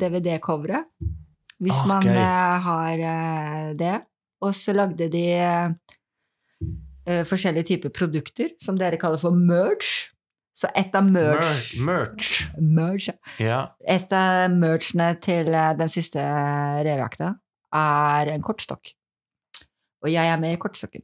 DVD-coveret. 0.00 0.88
Hvis 1.62 1.78
Ah, 1.84 1.86
man 1.86 2.08
eh, 2.10 2.64
har 2.64 3.02
uh, 3.06 3.68
det. 3.78 4.00
Og 4.42 4.54
så 4.58 4.74
lagde 4.74 5.08
de 5.12 5.26
uh, 5.42 7.22
forskjellige 7.28 7.72
typer 7.72 7.92
produkter 7.94 8.52
som 8.62 8.78
dere 8.78 8.98
kaller 9.00 9.20
for 9.22 9.34
merge. 9.36 10.10
Så 10.52 10.68
et 10.76 10.92
av 10.94 11.06
merch, 11.08 11.72
Merch. 11.80 12.42
merch 12.60 13.08
Ja. 13.40 13.72
Et 13.88 14.10
av 14.12 14.52
merchene 14.52 15.14
til 15.16 15.48
eh, 15.48 15.70
den 15.78 15.88
siste 15.88 16.20
revejakta 16.20 17.30
er 17.72 18.30
en 18.34 18.44
kortstokk. 18.44 18.92
Og 20.04 20.10
jeg 20.12 20.28
er 20.28 20.36
med 20.42 20.52
i 20.52 20.60
kortstokken. 20.60 21.02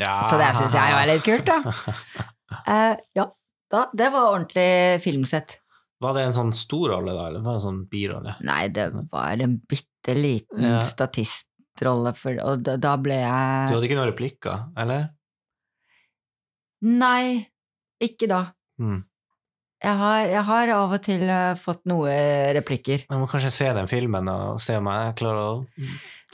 ja. 0.00 0.22
Så 0.30 0.40
det 0.40 0.48
syns 0.56 0.74
jeg 0.78 0.96
var 0.96 1.10
litt 1.10 1.26
kult, 1.26 1.44
da. 1.50 1.58
Uh, 2.64 2.96
ja, 3.20 3.28
da, 3.70 3.84
det 3.92 4.08
var 4.16 4.32
ordentlig 4.32 5.02
filmsett. 5.04 5.58
Var 6.00 6.16
det 6.16 6.24
en 6.24 6.36
sånn 6.38 6.54
stor 6.56 6.94
rolle, 6.94 7.12
da, 7.12 7.28
eller 7.28 7.44
var 7.44 7.58
det 7.58 7.60
en 7.60 7.66
sånn 7.68 7.82
birolle? 7.92 8.36
Nei, 8.48 8.62
det 8.72 8.88
var 9.12 9.44
en 9.44 9.58
bitte 9.68 10.16
liten 10.16 10.64
Ja. 10.64 10.80
Statistrolle, 11.80 12.14
for, 12.16 12.40
og 12.44 12.64
da, 12.64 12.76
da 12.76 12.96
ble 13.00 13.20
Du 13.68 13.76
hadde 13.76 13.88
ikke 13.88 13.98
noen 13.98 14.10
replikker, 14.12 14.66
eller? 14.78 15.08
Nei, 16.80 17.46
ikke 18.00 18.28
da. 18.28 18.52
Mm. 18.80 19.04
Jeg 19.80 19.96
har, 19.96 20.22
jeg 20.28 20.44
har 20.44 20.70
av 20.76 20.92
og 20.92 21.00
til 21.04 21.22
eh, 21.24 21.56
fått 21.56 21.86
noen 21.88 22.52
replikker. 22.52 23.06
Jeg 23.08 23.20
må 23.20 23.28
kanskje 23.28 23.52
se 23.52 23.68
den 23.72 23.88
filmen 23.88 24.28
og 24.28 24.60
se 24.60 24.76
om 24.76 24.88
jeg 24.92 25.14
klarer 25.16 25.40
å 25.40 25.52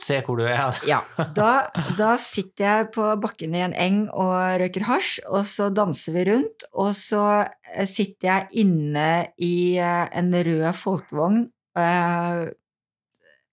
se 0.02 0.18
hvor 0.26 0.40
du 0.40 0.44
er. 0.50 0.80
Ja, 0.90 1.00
da, 1.34 1.70
da 1.98 2.16
sitter 2.18 2.66
jeg 2.66 2.88
på 2.96 3.06
bakken 3.22 3.54
i 3.54 3.62
en 3.68 3.74
eng 3.78 4.00
og 4.10 4.34
røyker 4.62 4.86
hasj, 4.90 5.20
og 5.30 5.46
så 5.46 5.70
danser 5.70 6.18
vi 6.18 6.26
rundt, 6.32 6.66
og 6.74 6.90
så 6.98 7.24
eh, 7.46 7.86
sitter 7.86 8.32
jeg 8.32 8.66
inne 8.66 9.08
i 9.38 9.78
eh, 9.78 10.06
en 10.10 10.34
rød 10.34 10.66
folkevogn 10.74 11.44
eh, 11.78 12.46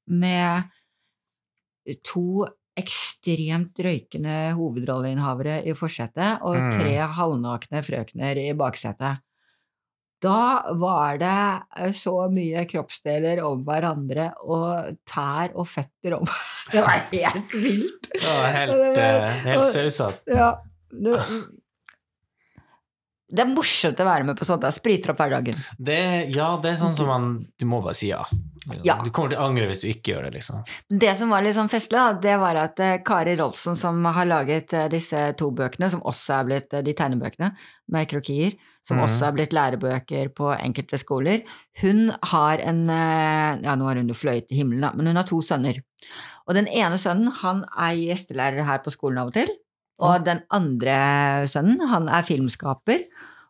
med 0.10 0.74
to 2.06 2.46
ekstremt 2.80 3.78
røykende 3.86 4.38
hovedrolleinnehavere 4.58 5.60
i 5.70 5.76
forsetet 5.78 6.42
og 6.42 6.56
Mm. 6.58 6.72
tre 6.80 6.96
halvnakne 7.20 7.84
frøkner 7.86 8.40
i 8.42 8.50
baksetet. 8.58 9.22
Da 10.24 10.72
var 10.80 11.18
det 11.20 11.62
eh, 11.84 11.92
så 11.92 12.14
mye 12.32 12.64
kroppsdeler 12.66 13.42
om 13.44 13.66
hverandre 13.68 14.30
og 14.42 14.96
tær 15.06 15.52
og 15.54 15.68
føtter 15.68 16.16
om 16.16 16.26
Det 16.72 16.82
var 16.82 17.04
helt 17.12 17.52
vilt. 17.54 18.08
Det 18.14 18.24
var 18.24 18.52
helt, 18.56 18.98
eh, 18.98 19.42
helt 19.50 19.66
sausete. 19.68 20.24
Ja. 20.32 20.54
Det, 20.94 21.20
det 23.34 23.42
er 23.42 23.50
morsomt 23.50 24.00
å 24.00 24.06
være 24.06 24.28
med 24.28 24.38
på 24.38 24.46
sånt. 24.46 24.66
Jeg 24.68 24.78
spriter 24.78 25.14
opp 25.14 25.22
hverdagen. 25.24 25.58
Det, 25.78 26.00
ja, 26.36 26.54
det 26.62 26.74
er 26.74 26.82
sånn 26.84 26.98
som 26.98 27.10
man 27.10 27.30
Du 27.58 27.66
må 27.70 27.82
bare 27.82 27.98
si 27.98 28.12
ja. 28.12 28.22
Ja. 28.86 28.96
Du 29.04 29.10
kommer 29.12 29.34
til 29.34 29.40
å 29.42 29.48
angre 29.50 29.66
hvis 29.68 29.82
du 29.84 29.90
ikke 29.90 30.14
gjør 30.14 30.28
det, 30.28 30.38
liksom. 30.38 30.62
Det 30.88 31.12
som 31.20 31.34
var 31.34 31.44
litt 31.44 31.58
sånn 31.58 31.72
festlig, 31.72 32.00
da, 32.00 32.14
det 32.24 32.36
var 32.40 32.60
at 32.62 32.80
eh, 32.80 33.00
Kari 33.04 33.34
Rolfsen, 33.40 33.76
som 33.76 34.00
har 34.06 34.30
laget 34.30 34.72
eh, 34.78 34.86
disse 34.92 35.20
to 35.40 35.50
bøkene, 35.56 35.90
som 35.92 36.04
også 36.08 36.38
er 36.38 36.48
blitt 36.48 36.78
eh, 36.78 36.86
de 36.86 36.94
tegnebøkene 36.96 37.50
med 37.92 38.08
krokier, 38.08 38.56
som 38.88 39.02
mm. 39.02 39.04
også 39.08 39.28
er 39.28 39.36
blitt 39.36 39.56
lærebøker 39.58 40.32
på 40.38 40.54
enkelte 40.56 41.00
skoler, 41.02 41.44
hun 41.82 42.06
har 42.32 42.64
en 42.64 42.86
Ja, 42.88 43.76
nå 43.76 43.90
har 43.90 44.00
hun 44.00 44.12
jo 44.12 44.16
fløyet 44.16 44.48
til 44.48 44.62
himmelen, 44.62 44.86
da, 44.86 44.94
men 44.96 45.12
hun 45.12 45.20
har 45.20 45.28
to 45.28 45.42
sønner. 45.44 45.82
Og 46.48 46.56
den 46.56 46.70
ene 46.72 47.00
sønnen, 47.02 47.32
han 47.42 47.66
er 47.76 48.00
gjestelærer 48.00 48.68
her 48.68 48.84
på 48.84 48.94
skolen 48.96 49.24
av 49.24 49.32
og 49.32 49.36
til. 49.36 49.52
Og 50.02 50.24
den 50.26 50.42
andre 50.54 50.96
sønnen, 51.52 51.84
han 51.92 52.10
er 52.10 52.26
filmskaper. 52.26 53.04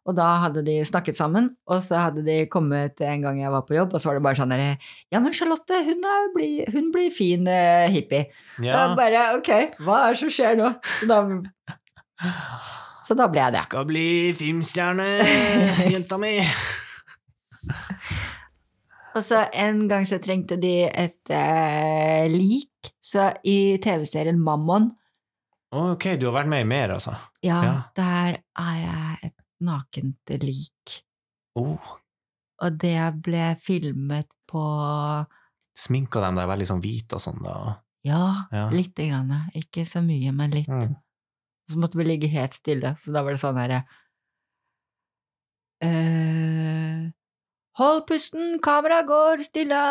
Og 0.03 0.17
da 0.17 0.25
hadde 0.43 0.65
de 0.67 0.81
snakket 0.83 1.15
sammen, 1.15 1.45
og 1.71 1.79
så 1.79 1.95
hadde 2.09 2.25
de 2.27 2.41
kommet 2.51 2.99
en 3.07 3.21
gang 3.23 3.37
jeg 3.39 3.53
var 3.53 3.61
på 3.63 3.77
jobb, 3.77 3.93
og 3.95 4.01
så 4.03 4.09
var 4.09 4.17
det 4.17 4.23
bare 4.25 4.35
sånn 4.35 4.51
herre 4.51 4.73
Ja, 5.13 5.21
men 5.23 5.31
Charlotte, 5.31 5.77
hun, 5.87 6.01
er, 6.03 6.25
bli- 6.35 6.65
hun 6.73 6.89
blir 6.91 7.07
fin 7.15 7.47
uh, 7.47 7.85
hippie. 7.87 8.25
Ja. 8.59 8.81
Og 8.89 8.97
bare 8.99 9.21
ok, 9.37 9.53
hva 9.79 10.01
er 10.09 10.17
det 10.17 10.19
som 10.25 10.33
skjer 10.35 10.59
nå? 10.59 10.73
Så 10.99 11.07
da, 11.07 11.21
så 13.07 13.15
da 13.15 13.29
ble 13.31 13.45
jeg 13.45 13.55
det. 13.55 13.63
Skal 13.63 13.87
bli 13.87 14.05
filmstjerne, 14.35 15.07
jenta 15.95 16.19
mi. 16.19 16.35
Og 19.15 19.21
så 19.23 19.45
en 19.53 19.85
gang 19.87 20.03
så 20.09 20.17
trengte 20.19 20.57
de 20.59 20.73
et 20.89 21.31
uh, 21.31 22.25
lik, 22.33 22.91
så 22.99 23.29
i 23.47 23.77
TV-serien 23.83 24.39
Mammon, 24.41 24.89
Ok, 25.73 26.05
du 26.21 26.27
har 26.29 26.35
vært 26.35 26.49
med 26.51 26.61
i 26.61 26.67
mer, 26.69 26.91
altså. 26.93 27.15
ja, 27.41 27.59
Ja. 27.65 27.73
der 27.97 28.37
er 28.61 28.75
jeg 28.83 29.17
et 29.31 29.37
nakent 29.63 30.33
lik. 30.43 30.99
Oh, 31.55 31.77
Og 32.61 32.77
det 32.79 32.97
ble 33.25 33.55
filmet 33.59 34.27
på 34.47 34.61
Sminka 35.75 36.21
dem 36.21 36.35
deg 36.37 36.47
veldig 36.47 36.67
sånn 36.69 36.81
hvit 36.83 37.13
og 37.17 37.19
sånn, 37.23 37.41
da? 37.43 37.79
Ja, 38.05 38.45
Ja. 38.51 38.67
lite 38.69 39.07
grann. 39.09 39.49
Ikke 39.55 39.85
så 39.89 40.03
mye, 40.05 40.31
men 40.31 40.51
litt. 40.51 40.67
Mm. 40.69 40.95
Så 41.69 41.79
måtte 41.81 41.97
vi 41.97 42.03
ligge 42.05 42.27
helt 42.29 42.53
stille, 42.53 42.93
så 43.01 43.11
da 43.11 43.23
var 43.23 43.31
det 43.33 43.39
sånn 43.41 43.57
herre 43.57 43.83
uh, 45.83 47.09
Hold 47.79 48.05
pusten, 48.07 48.59
kamera 48.61 49.01
går 49.07 49.41
stille! 49.41 49.83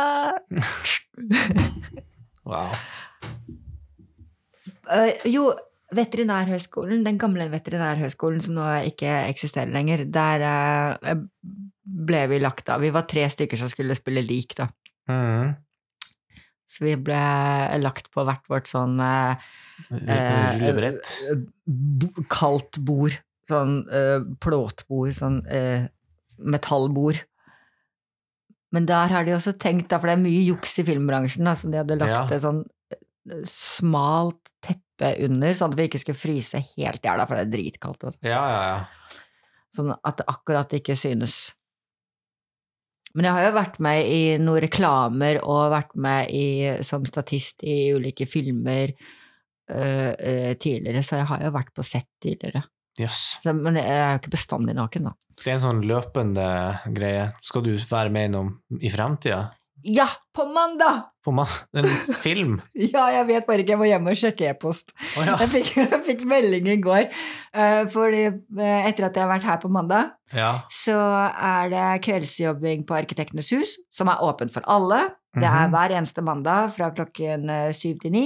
Wow. 2.44 2.72
Uh, 4.90 5.12
jo, 5.30 5.52
Veterinærhøgskolen, 5.92 7.02
den 7.04 7.18
gamle 7.20 7.48
veterinærhøgskolen 7.52 8.40
som 8.44 8.54
nå 8.56 8.66
ikke 8.88 9.10
eksisterer 9.28 9.72
lenger, 9.74 10.04
der 10.12 10.44
eh, 10.46 11.14
ble 11.82 12.22
vi 12.30 12.38
lagt 12.42 12.68
av. 12.72 12.80
Vi 12.84 12.90
var 12.94 13.04
tre 13.10 13.26
stykker 13.32 13.58
som 13.60 13.68
skulle 13.72 13.96
spille 13.98 14.22
lik, 14.24 14.54
da. 14.58 14.68
Mm. 15.10 15.52
Så 16.72 16.84
vi 16.86 16.94
ble 16.96 17.18
lagt 17.82 18.08
på 18.14 18.24
hvert 18.24 18.46
vårt 18.48 18.70
sånn 18.70 18.96
Rullebrett? 19.92 21.10
eh, 21.28 22.22
kaldt 22.32 22.78
bord. 22.80 23.18
Sånn 23.50 23.82
eh, 23.90 24.20
plåtbord, 24.40 25.10
sånn 25.16 25.40
eh, 25.50 25.88
metallbord. 26.38 27.18
Men 28.72 28.86
der 28.88 29.10
har 29.12 29.26
de 29.26 29.34
også 29.36 29.52
tenkt, 29.60 29.90
da, 29.90 29.98
for 30.00 30.08
det 30.08 30.14
er 30.16 30.22
mye 30.22 30.44
juks 30.46 30.78
i 30.80 30.84
filmbransjen, 30.86 31.44
da, 31.44 31.52
så 31.58 31.68
de 31.68 31.76
hadde 31.82 31.98
lagt 32.00 32.14
Ja. 32.14 32.22
et 32.38 32.44
sånn 32.44 32.62
eh, 32.94 33.42
smalt 33.44 34.40
teppe 34.64 34.80
under, 35.26 35.54
sånn 35.56 35.72
at 35.74 35.78
vi 35.80 35.88
ikke 35.88 36.00
skulle 36.02 36.20
fryse 36.20 36.60
helt 36.76 37.02
i 37.02 37.08
hjel, 37.08 37.24
for 37.26 37.38
det 37.38 37.46
er 37.46 37.52
dritkaldt. 37.52 38.06
vet 38.06 38.20
du. 38.20 38.28
Ja, 38.30 38.42
ja, 38.52 38.62
ja. 38.68 39.18
Sånn 39.72 39.92
at 39.94 40.20
det 40.20 40.28
akkurat 40.28 40.74
ikke 40.76 40.96
synes. 40.98 41.54
Men 43.12 43.28
jeg 43.28 43.36
har 43.36 43.46
jo 43.46 43.56
vært 43.56 43.80
med 43.84 44.08
i 44.08 44.20
noen 44.40 44.62
reklamer 44.64 45.40
og 45.42 45.72
vært 45.72 45.96
med 46.00 46.30
i, 46.32 46.46
som 46.84 47.04
statist 47.08 47.64
i 47.64 47.92
ulike 47.92 48.26
filmer 48.28 48.92
øh, 48.92 50.12
øh, 50.16 50.52
tidligere, 50.56 51.02
så 51.04 51.20
jeg 51.20 51.28
har 51.28 51.44
jo 51.44 51.52
vært 51.56 51.74
på 51.76 51.84
sett 51.84 52.08
tidligere. 52.24 52.64
Yes. 53.00 53.38
Så, 53.44 53.52
men 53.56 53.76
jeg 53.80 53.88
er 53.88 54.14
jo 54.14 54.20
ikke 54.20 54.34
bestandig 54.34 54.76
naken, 54.76 55.08
da. 55.10 55.16
Det 55.42 55.48
er 55.48 55.56
en 55.56 55.64
sånn 55.64 55.84
løpende 55.88 56.46
greie. 56.92 57.30
Skal 57.44 57.64
du 57.64 57.72
være 57.76 58.12
med 58.12 58.28
i 58.28 58.32
noe 58.34 58.80
i 58.84 58.92
fremtida? 58.92 59.46
Ja, 59.88 60.08
på 60.36 60.46
mandag! 60.52 61.11
På 61.22 61.30
en 61.30 61.86
film? 62.18 62.56
Ja, 62.94 63.04
jeg 63.14 63.26
vet 63.28 63.46
bare 63.46 63.62
ikke, 63.62 63.70
jeg 63.76 63.78
må 63.78 63.86
hjem 63.86 64.08
og 64.10 64.16
sjekke 64.18 64.48
e-post. 64.50 64.90
Oh, 65.16 65.22
ja. 65.26 65.36
Jeg, 65.38 65.64
jeg 65.76 66.00
fikk 66.08 66.24
melding 66.26 66.68
i 66.68 66.80
går, 66.82 67.08
Uh, 67.52 67.84
fordi 67.92 68.22
øh, 68.32 68.86
etter 68.88 69.04
at 69.04 69.16
jeg 69.18 69.20
har 69.22 69.28
vært 69.28 69.44
her 69.44 69.58
på 69.60 69.68
mandag, 69.68 70.14
ja. 70.32 70.62
så 70.72 70.94
er 70.96 71.68
det 71.68 71.88
kveldsjobbing 72.06 72.86
på 72.88 72.94
Arkitektenes 72.96 73.50
hus, 73.52 73.74
som 73.92 74.08
er 74.08 74.22
åpent 74.24 74.54
for 74.54 74.64
alle. 74.72 75.02
Det 75.36 75.44
er 75.44 75.66
Mhm. 75.68 75.74
hver 75.74 75.92
eneste 75.98 76.22
mandag 76.24 76.70
fra 76.72 76.88
klokken 76.96 77.50
eh, 77.52 77.72
syv 77.76 77.98
til 78.00 78.12
ni. 78.12 78.24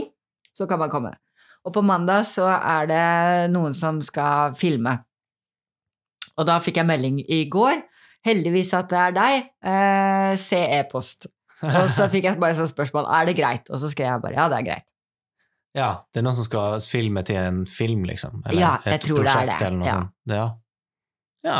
Så 0.54 0.68
kan 0.70 0.78
man 0.78 0.90
komme. 0.94 1.10
Og 1.66 1.74
på 1.74 1.82
mandag 1.82 2.22
så 2.30 2.46
er 2.54 2.86
det 2.86 3.50
noen 3.50 3.74
som 3.74 3.98
skal 4.02 4.54
filme. 4.54 4.94
Og 6.38 6.46
da 6.46 6.60
fikk 6.62 6.76
jeg 6.78 6.86
melding 6.86 7.18
i 7.26 7.42
går. 7.50 7.82
Heldigvis 8.26 8.70
at 8.78 8.88
det 8.90 8.98
er 8.98 9.14
deg. 9.18 9.50
Eh, 9.66 10.36
se 10.38 10.62
e-post. 10.78 11.26
Og 11.64 11.88
så 11.92 12.08
fikk 12.12 12.28
jeg 12.28 12.40
bare 12.42 12.56
sånn 12.58 12.68
spørsmål 12.68 13.08
er 13.16 13.30
det 13.30 13.36
greit, 13.38 13.70
og 13.70 13.80
så 13.80 13.88
skrev 13.92 14.10
jeg 14.10 14.22
bare 14.24 14.36
ja, 14.36 14.46
det 14.52 14.58
er 14.60 14.66
greit. 14.66 14.86
Ja, 15.76 15.88
det 16.12 16.20
er 16.20 16.24
noen 16.24 16.36
som 16.38 16.46
skal 16.46 16.78
filme 16.84 17.22
til 17.28 17.36
en 17.36 17.64
film, 17.68 18.06
liksom? 18.08 18.40
Eller 18.46 18.60
Ja, 18.62 18.74
jeg 18.84 18.96
et 18.96 19.02
tror 19.04 19.24
det 19.26 19.32
er 19.32 19.50
det, 19.50 19.72
ja. 19.84 19.96
sånt. 19.96 20.14
Ja. 20.32 20.46
ja. 21.44 21.58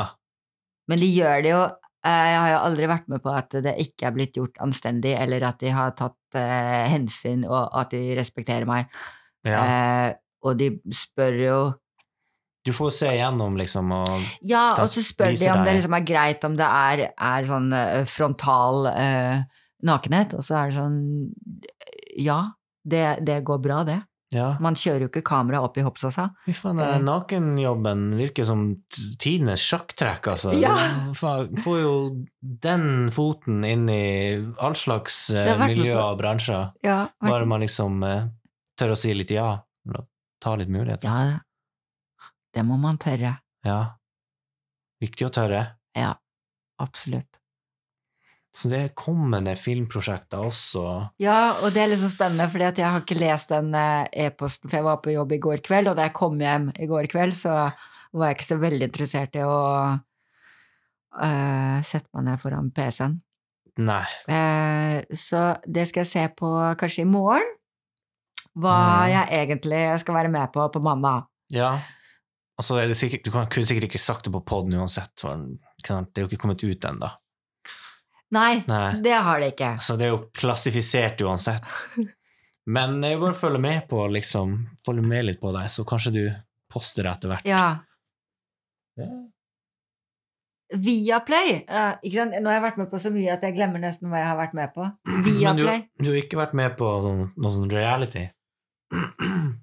Men 0.88 1.02
de 1.02 1.08
gjør 1.10 1.42
det 1.44 1.50
jo 1.52 1.62
eh, 1.66 2.26
Jeg 2.30 2.38
har 2.40 2.52
jo 2.54 2.60
aldri 2.70 2.88
vært 2.88 3.08
med 3.12 3.24
på 3.24 3.34
at 3.36 3.56
det 3.66 3.74
ikke 3.82 4.08
er 4.08 4.14
blitt 4.16 4.38
gjort 4.38 4.62
anstendig, 4.64 5.12
eller 5.20 5.44
at 5.50 5.60
de 5.60 5.72
har 5.74 5.92
tatt 5.98 6.38
eh, 6.40 6.86
hensyn, 6.92 7.44
og 7.48 7.76
at 7.76 7.92
de 7.92 8.04
respekterer 8.16 8.68
meg. 8.68 8.88
ja. 9.44 9.64
Eh, 9.64 10.14
og 10.46 10.54
de 10.60 10.68
spør 10.94 11.36
jo 11.40 11.58
Du 12.66 12.72
får 12.76 12.90
se 12.94 13.12
igjennom, 13.16 13.56
liksom, 13.58 13.92
og 13.94 14.16
Ja, 14.46 14.72
og 14.80 14.88
så 14.92 15.02
spør 15.04 15.34
de 15.34 15.48
om 15.50 15.60
om 15.60 15.66
det 15.66 15.76
liksom 15.78 15.96
er 15.98 16.06
greit 16.06 16.44
om 16.46 16.56
det 16.58 16.66
er, 16.66 17.06
er 17.12 17.48
sånn 17.48 17.72
eh, 17.74 18.02
frontal 18.10 18.88
eh, 18.92 19.44
nakenhet, 19.86 20.34
og 20.36 20.44
så 20.46 20.58
er 20.60 20.70
det 20.70 20.76
sånn 20.80 21.00
Ja, 22.18 22.40
det, 22.86 23.04
det 23.26 23.40
går 23.46 23.58
bra, 23.64 23.82
det. 23.86 24.00
Ja. 24.34 24.56
Man 24.60 24.74
kjører 24.74 25.04
jo 25.04 25.08
ikke 25.10 25.22
kamera 25.26 25.60
opp 25.62 25.76
i 25.78 25.84
hoppsåsa. 25.86 26.24
Fy 26.46 26.52
faen, 26.56 26.80
Eh. 26.82 26.96
nakenjobben 27.04 28.16
virker 28.18 28.44
som 28.48 28.62
tidenes 29.22 29.62
sjakktrekk, 29.62 30.26
altså. 30.32 30.52
Ja. 30.58 30.72
Du 31.06 31.60
får 31.62 31.78
jo 31.82 31.92
den 32.42 33.08
foten 33.14 33.62
inn 33.68 33.84
i 33.92 34.34
all 34.58 34.74
slags 34.74 35.30
eh, 35.30 35.52
miljøer 35.68 36.02
og 36.12 36.18
bransjer, 36.18 36.72
Ja, 36.82 37.04
bare 37.22 37.46
man 37.46 37.62
liksom 37.62 38.02
eh, 38.08 38.26
tør 38.76 38.96
å 38.96 38.98
si 38.98 39.14
litt 39.14 39.30
ja, 39.30 39.60
ta 40.42 40.56
litt 40.58 40.68
muligheter. 40.68 41.06
ja 41.06 41.38
det 42.56 42.62
må 42.64 42.78
man 42.80 42.96
tørre. 42.96 43.34
Ja. 43.68 43.98
Viktig 45.02 45.26
å 45.26 45.32
tørre. 45.34 45.58
Ja, 45.94 46.14
absolutt. 46.80 47.36
Så 48.56 48.70
det 48.72 48.78
er 48.80 48.92
kommende 48.96 49.52
filmprosjekter 49.60 50.46
også. 50.48 50.82
Ja, 51.20 51.58
og 51.60 51.74
det 51.74 51.82
er 51.82 51.92
så 52.00 52.08
spennende, 52.08 52.46
fordi 52.48 52.70
jeg 52.80 52.88
har 52.88 53.02
ikke 53.02 53.18
lest 53.20 53.52
den 53.52 53.74
eh, 53.76 54.06
e-posten, 54.26 54.70
for 54.70 54.78
jeg 54.78 54.86
var 54.86 55.02
på 55.04 55.12
jobb 55.12 55.34
i 55.36 55.40
går 55.44 55.60
kveld, 55.66 55.90
og 55.90 55.98
da 55.98 56.06
jeg 56.08 56.14
kom 56.16 56.40
hjem 56.40 56.70
i 56.80 56.88
går 56.88 57.10
kveld, 57.12 57.36
så 57.36 57.52
var 58.16 58.30
jeg 58.30 58.38
ikke 58.38 58.48
så 58.48 58.56
veldig 58.62 58.88
interessert 58.88 59.36
i 59.36 59.42
å 59.44 59.58
uh, 61.20 61.76
sette 61.84 62.08
meg 62.16 62.24
ned 62.30 62.40
foran 62.40 62.70
PC-en. 62.72 63.18
Nei. 63.84 64.06
Uh, 64.30 65.04
så 65.12 65.42
det 65.68 65.84
skal 65.90 66.06
jeg 66.06 66.12
se 66.14 66.24
på 66.38 66.48
kanskje 66.80 67.04
i 67.04 67.10
morgen, 67.10 67.52
hva 68.56 68.78
Mm. 69.04 69.10
jeg 69.12 69.42
egentlig 69.42 69.82
skal 70.00 70.16
være 70.16 70.32
med 70.32 70.48
på 70.54 70.64
på 70.72 70.80
mandag. 70.80 71.28
Ja. 71.52 71.74
Og 72.56 72.64
så 72.64 72.78
er 72.80 72.88
det 72.88 72.96
sikkert, 72.96 73.24
du 73.26 73.30
kan, 73.30 73.50
kunne 73.52 73.68
sikkert 73.68 73.90
ikke 73.90 74.00
sagt 74.00 74.24
det 74.24 74.32
på 74.32 74.40
poden 74.48 74.72
uansett, 74.80 75.12
for 75.20 75.36
det 75.36 75.92
er 75.92 76.24
jo 76.24 76.30
ikke 76.30 76.40
kommet 76.40 76.64
ut 76.64 76.88
ennå. 76.88 77.10
Nei, 78.34 78.64
Nei. 78.66 78.96
det 79.04 79.14
har 79.22 79.38
det 79.40 79.52
ikke. 79.54 79.74
Så 79.82 79.94
det 79.98 80.08
er 80.08 80.14
jo 80.16 80.22
klassifisert 80.34 81.20
uansett. 81.22 81.62
Men 82.74 82.96
jeg 83.04 83.20
bare 83.22 83.36
følger 83.38 83.62
med 83.62 83.84
på, 83.90 84.00
liksom, 84.10 84.56
følger 84.86 85.06
med 85.06 85.28
litt 85.28 85.38
på 85.40 85.52
deg, 85.54 85.68
så 85.70 85.84
kanskje 85.86 86.12
du 86.16 86.22
poster 86.72 87.06
det 87.06 87.12
etter 87.12 87.30
hvert. 87.30 87.46
Ja. 87.46 87.66
Ja. 88.98 89.10
Viaplay. 90.74 91.60
Uh, 91.70 91.92
ikke 92.02 92.16
sant? 92.18 92.34
Nå 92.42 92.50
har 92.50 92.56
jeg 92.58 92.64
vært 92.64 92.80
med 92.82 92.88
på 92.90 92.98
så 92.98 93.12
mye 93.14 93.36
at 93.36 93.44
jeg 93.46 93.54
glemmer 93.54 93.78
nesten 93.84 94.10
hva 94.10 94.18
jeg 94.18 94.30
har 94.32 94.40
vært 94.40 94.56
med 94.58 94.72
på. 94.74 94.88
Men 95.12 95.22
du, 95.22 95.30
Viaplay. 95.30 95.84
du 96.02 96.08
har 96.10 96.18
ikke 96.24 96.40
vært 96.40 96.56
med 96.58 96.74
på 96.80 96.88
Noen 97.04 97.28
noe 97.36 97.54
sånn 97.54 97.70
reality? 97.72 98.26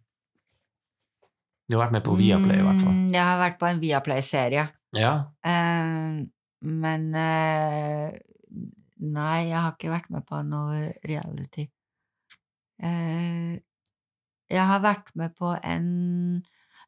Du 1.64 1.78
har 1.78 1.86
vært 1.86 1.94
med 1.96 2.04
på 2.06 2.14
Viaplay, 2.20 2.60
i 2.60 2.64
hvert 2.66 2.82
fall. 2.84 2.92
Mm, 2.92 3.14
Jeg 3.16 3.24
har 3.24 3.38
vært 3.40 3.56
på 3.62 3.66
en 3.70 3.78
Viaplay-serie. 3.82 4.64
Ja. 5.00 5.12
Uh, 5.48 6.26
men 6.68 7.06
eh, 7.18 8.12
Nei, 9.04 9.50
jeg 9.50 9.60
har 9.60 9.74
ikke 9.76 9.92
vært 9.92 10.10
med 10.14 10.24
på 10.30 10.40
noe 10.48 10.94
reality. 11.04 11.66
Eh, 12.84 13.60
jeg 14.54 14.66
har 14.70 14.82
vært 14.84 15.12
med 15.20 15.36
på 15.38 15.54
en 15.64 16.44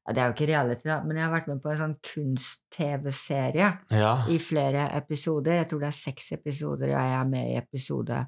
Det 0.05 0.19
er 0.21 0.27
jo 0.29 0.33
ikke 0.35 0.47
reality, 0.51 0.85
da, 0.85 0.99
men 1.01 1.17
jeg 1.17 1.25
har 1.25 1.31
vært 1.33 1.47
med 1.49 1.61
på 1.63 1.71
en 1.71 1.79
sånn 1.79 1.95
kunst-TV-serie 2.05 3.69
Ja. 3.89 4.11
i 4.29 4.37
flere 4.37 4.83
episoder. 4.93 5.55
Jeg 5.63 5.67
tror 5.69 5.79
det 5.81 5.87
er 5.87 5.97
seks 5.97 6.31
episoder, 6.31 6.91
og 6.93 6.99
jeg 7.01 7.15
er 7.19 7.23
med 7.25 7.47
i 7.49 7.57
episode 7.57 8.19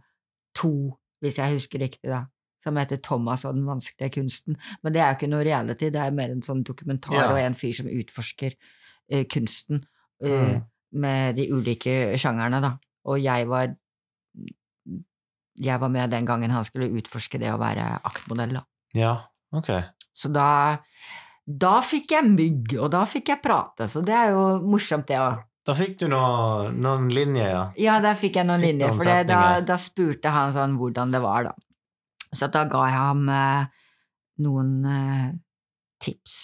to, 0.56 0.98
hvis 1.22 1.38
jeg 1.38 1.54
husker 1.54 1.80
riktig, 1.80 2.10
da. 2.10 2.24
Som 2.64 2.78
heter 2.82 2.98
Thomas 2.98 3.46
og 3.46 3.54
den 3.54 3.66
vanskelige 3.68 4.10
kunsten. 4.18 4.58
Men 4.84 4.94
det 4.94 5.02
er 5.04 5.12
jo 5.12 5.16
ikke 5.20 5.30
noe 5.30 5.44
reality, 5.46 5.92
det 5.94 6.02
er 6.02 6.12
mer 6.18 6.32
en 6.34 6.42
sånn 6.42 6.64
dokumentar 6.66 7.14
Ja. 7.14 7.30
og 7.32 7.38
en 7.38 7.54
fyr 7.54 7.74
som 7.78 7.86
utforsker 7.88 8.56
uh, 9.14 9.24
kunsten 9.30 9.86
uh, 10.24 10.28
Mm. 10.58 10.64
med 10.94 11.36
de 11.36 11.52
ulike 11.52 12.18
sjangerne, 12.18 12.60
da. 12.62 12.78
Og 13.08 13.20
jeg 13.24 13.48
var 13.48 13.74
Jeg 15.58 15.80
var 15.82 15.90
med 15.90 16.12
den 16.14 16.26
gangen 16.28 16.52
han 16.54 16.66
skulle 16.68 16.90
utforske 17.00 17.40
det 17.42 17.50
å 17.54 17.58
være 17.62 17.86
aktmodell, 18.06 18.60
da. 18.60 18.66
ja. 18.94 19.16
Ok. 19.56 19.70
Så 20.12 20.28
da 20.34 20.78
Da 21.48 21.78
fikk 21.82 22.12
jeg 22.12 22.28
mygg, 22.28 22.74
og 22.84 22.90
da 22.92 23.06
fikk 23.08 23.30
jeg 23.32 23.40
prate, 23.42 23.88
så 23.88 24.02
det 24.04 24.12
er 24.14 24.34
jo 24.36 24.42
morsomt, 24.68 25.08
det 25.08 25.16
òg. 25.24 25.38
Da 25.68 25.74
fikk 25.76 25.98
du 26.02 26.08
noe, 26.12 26.68
noen 26.76 27.08
linjer, 27.12 27.48
ja. 27.54 27.62
Ja, 27.80 27.96
da 28.04 28.12
fikk 28.20 28.36
jeg 28.42 28.48
noen 28.50 28.60
Fikk 28.60 28.68
linjer, 28.74 28.92
noen 28.92 28.98
for 29.00 29.08
det, 29.08 29.28
da, 29.32 29.40
da 29.64 29.78
spurte 29.80 30.32
han 30.36 30.52
sånn 30.56 30.76
hvordan 30.80 31.12
det 31.16 31.22
var, 31.24 31.48
da. 31.48 31.56
Så 32.36 32.50
da 32.52 32.66
ga 32.68 32.84
jeg 32.90 32.98
ham 33.00 33.24
eh, 33.32 33.66
noen 34.44 34.74
eh, 34.92 35.32
tips. 36.04 36.38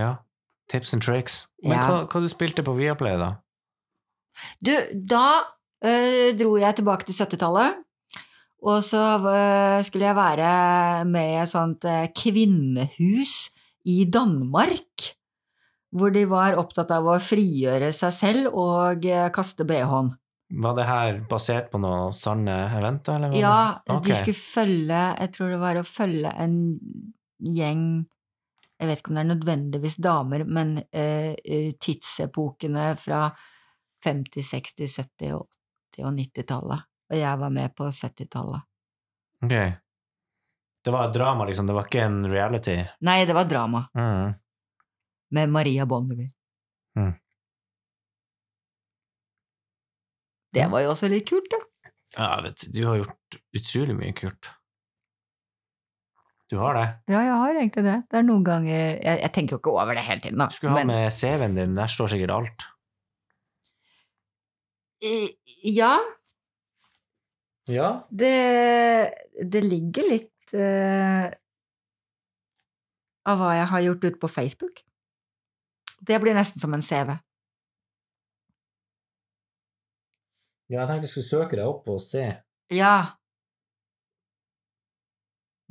ja. 0.00 0.16
Tips 0.70 0.92
and 0.94 1.02
tricks. 1.02 1.48
Men 1.64 1.72
Ja. 1.76 1.86
hva, 1.88 1.94
hva 2.06 2.20
du 2.22 2.28
spilte 2.30 2.62
på 2.62 2.72
Viaplay, 2.78 3.16
da? 3.18 3.32
Du, 4.60 4.72
da 4.92 5.24
øh, 5.84 6.30
dro 6.38 6.56
jeg 6.60 6.78
tilbake 6.78 7.08
til 7.08 7.16
70-tallet, 7.18 7.80
og 8.60 8.84
så 8.84 9.04
øh, 9.18 9.78
skulle 9.86 10.06
jeg 10.06 10.18
være 10.18 11.04
med 11.08 11.32
i 11.32 11.40
et 11.42 11.52
sånt 11.52 11.86
øh, 11.88 12.08
kvinnehus 12.16 13.50
i 13.88 14.04
Danmark, 14.04 15.10
hvor 15.90 16.12
de 16.14 16.26
var 16.30 16.58
opptatt 16.60 16.92
av 16.94 17.08
å 17.08 17.18
frigjøre 17.22 17.90
seg 17.96 18.12
selv 18.14 18.54
og 18.54 19.06
kaste 19.34 19.66
bh-en. 19.66 20.12
Var 20.50 20.74
det 20.74 20.86
her 20.88 21.18
basert 21.30 21.68
på 21.70 21.78
noen 21.78 22.14
sanne 22.16 22.54
eventer, 22.74 23.20
eller? 23.20 23.36
Ja, 23.38 23.80
okay. 23.86 24.10
de 24.10 24.16
skulle 24.18 24.40
følge 24.40 25.02
Jeg 25.20 25.30
tror 25.36 25.52
det 25.52 25.60
var 25.62 25.78
å 25.78 25.86
følge 25.86 26.32
en 26.42 26.56
gjeng 27.38 27.84
Jeg 28.80 28.88
vet 28.88 28.98
ikke 28.98 29.12
om 29.12 29.20
det 29.20 29.22
er 29.22 29.30
nødvendigvis 29.30 29.98
damer, 30.02 30.44
men 30.48 30.74
eh, 30.90 31.36
eh, 31.38 31.70
tidsepokene 31.78 32.88
fra 32.98 33.28
50-, 34.04 34.42
60-, 34.46 34.88
70-, 35.04 35.32
og 35.36 35.48
80- 35.96 36.06
og 36.08 36.18
90-tallet. 36.18 36.86
Og 37.10 37.16
jeg 37.18 37.38
var 37.40 37.50
med 37.50 37.74
på 37.76 37.88
70-tallet. 37.90 38.62
Ok. 39.44 39.54
Det 40.84 40.92
var 40.94 41.08
et 41.08 41.14
drama, 41.16 41.44
liksom? 41.48 41.66
Det 41.68 41.74
var 41.76 41.88
ikke 41.88 42.04
en 42.06 42.20
reality? 42.30 42.76
Nei, 43.04 43.18
det 43.28 43.34
var 43.36 43.44
drama. 43.50 43.82
Mm. 43.98 44.34
Med 45.36 45.50
Maria 45.52 45.84
Bonnevie. 45.86 46.30
Mm. 46.98 47.12
Det 50.54 50.64
var 50.72 50.82
jo 50.82 50.90
også 50.94 51.10
litt 51.12 51.28
kult, 51.30 51.50
da. 51.52 51.60
Ja, 52.16 52.30
vet, 52.42 52.64
du, 52.66 52.72
du 52.80 52.86
har 52.88 52.96
gjort 53.04 53.36
utrolig 53.54 53.94
mye 53.98 54.14
kult. 54.18 54.48
Du 56.50 56.56
har 56.58 56.74
det. 56.74 56.86
Ja, 57.12 57.20
jeg 57.22 57.36
har 57.38 57.54
egentlig 57.60 57.84
det. 57.86 57.98
Det 58.10 58.18
er 58.18 58.24
noen 58.26 58.42
ganger 58.42 58.72
Jeg, 58.74 59.20
jeg 59.22 59.30
tenker 59.36 59.54
jo 59.54 59.60
ikke 59.60 59.74
over 59.76 59.94
det 59.94 60.02
hele 60.08 60.24
tiden, 60.24 60.40
da. 60.42 60.48
Du 60.50 60.56
skulle 60.56 60.72
ha 60.74 60.80
men- 60.82 60.90
med 60.90 61.12
CV-en 61.14 61.54
din, 61.54 61.76
der 61.78 61.92
står 61.92 62.10
sikkert 62.16 62.32
alt. 62.34 62.66
Ja, 65.00 65.94
Ja? 67.70 68.06
Det, 68.10 68.34
det 69.52 69.62
ligger 69.64 70.08
litt 70.10 70.54
uh, 70.56 71.30
av 73.30 73.38
hva 73.40 73.54
jeg 73.54 73.68
har 73.72 73.84
gjort 73.86 74.06
ute 74.06 74.20
på 74.20 74.30
Facebook. 74.30 74.82
Det 76.00 76.18
blir 76.22 76.34
nesten 76.34 76.62
som 76.62 76.74
en 76.74 76.82
CV. 76.82 77.14
Ja, 80.70 80.82
jeg 80.82 80.90
tenkte 80.90 81.08
jeg 81.08 81.14
skulle 81.14 81.30
søke 81.30 81.58
deg 81.58 81.70
opp 81.70 81.88
og 81.90 82.02
se. 82.02 82.26
Ja, 82.74 83.16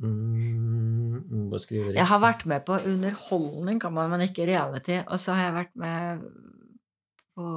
Mm, 0.00 1.18
mm, 1.28 1.50
jeg 1.92 2.06
har 2.08 2.20
vært 2.22 2.46
med 2.48 2.62
på 2.64 2.78
underholdning, 2.88 3.76
kan 3.82 3.92
man, 3.92 4.08
men 4.08 4.22
ikke 4.24 4.46
reality. 4.48 4.96
Og 5.12 5.20
så 5.20 5.34
har 5.36 5.42
jeg 5.42 5.56
vært 5.58 5.74
med 5.76 6.22
på 7.36 7.50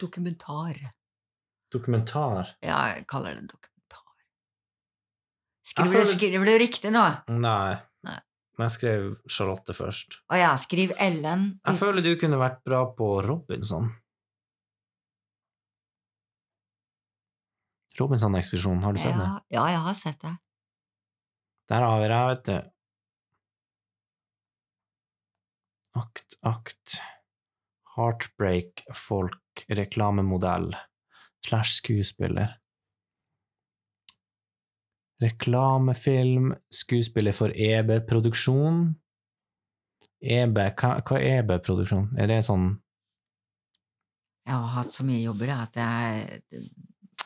dokumentar. 0.00 0.78
Dokumentar. 1.72 2.54
Ja, 2.62 2.78
jeg 2.92 3.06
kaller 3.10 3.38
det 3.38 3.46
dokumentar. 3.48 3.68
Skriver, 5.64 5.88
du, 5.88 5.92
føler- 5.96 6.12
skriver 6.18 6.50
du 6.50 6.52
riktig 6.60 6.92
nå? 6.92 7.04
Nei. 7.32 7.78
Nei. 8.04 8.18
Men 8.58 8.68
jeg 8.68 8.74
skrev 8.76 9.06
Charlotte 9.30 9.72
først. 9.74 10.18
Å 10.28 10.36
ja, 10.36 10.50
skriv 10.60 10.92
Ellen. 11.00 11.46
Jeg 11.64 11.78
føler 11.78 12.04
du 12.04 12.12
kunne 12.20 12.36
vært 12.40 12.60
bra 12.66 12.82
på 12.98 13.08
Robinson. 13.24 13.88
Robinson-ekspedisjonen, 18.00 18.82
har 18.84 18.92
du 18.96 19.00
sett 19.00 19.12
ja, 19.12 19.20
det? 19.20 19.56
ja, 19.56 19.64
jeg 19.68 19.80
har 19.86 19.96
sett 19.98 20.20
det. 20.24 20.34
Der 21.72 21.84
har 21.84 22.00
vi 22.00 22.08
det, 22.10 22.20
vet 22.32 22.44
du. 22.48 22.54
akt, 26.00 26.36
akt. 26.42 27.00
Heartbreak, 27.96 28.84
folk, 28.96 29.64
reklamemodell 29.68 30.72
slash 31.46 31.76
skuespiller. 31.76 32.54
Reklamefilm, 35.22 36.54
skuespiller 36.72 37.32
for 37.36 37.52
EB-produksjon. 37.54 38.94
EB, 40.22 40.58
hva, 40.78 40.94
hva 41.02 41.18
er 41.18 41.42
EB-produksjon? 41.42 42.08
Er 42.18 42.30
det 42.30 42.40
sånn 42.46 42.68
Jeg 44.46 44.54
har 44.54 44.72
hatt 44.76 44.94
så 44.94 45.04
mye 45.06 45.20
jobber 45.22 45.52
at 45.54 45.76
jeg 45.78 46.64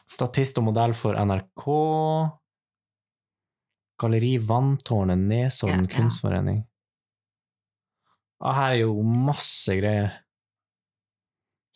statist 0.09 0.59
og 0.61 0.67
modell 0.69 0.93
for 0.97 1.17
NRK? 1.17 1.65
Galleri 4.01 4.36
Vanntårnet, 4.45 5.20
Nesodden 5.31 5.86
Ja, 5.86 5.89
ja. 5.89 5.95
kunstforening. 5.97 6.65
Ah, 8.45 8.53
her 8.53 8.75
er 8.75 8.81
jo 8.83 9.01
masse 9.01 9.73
greier. 9.78 10.11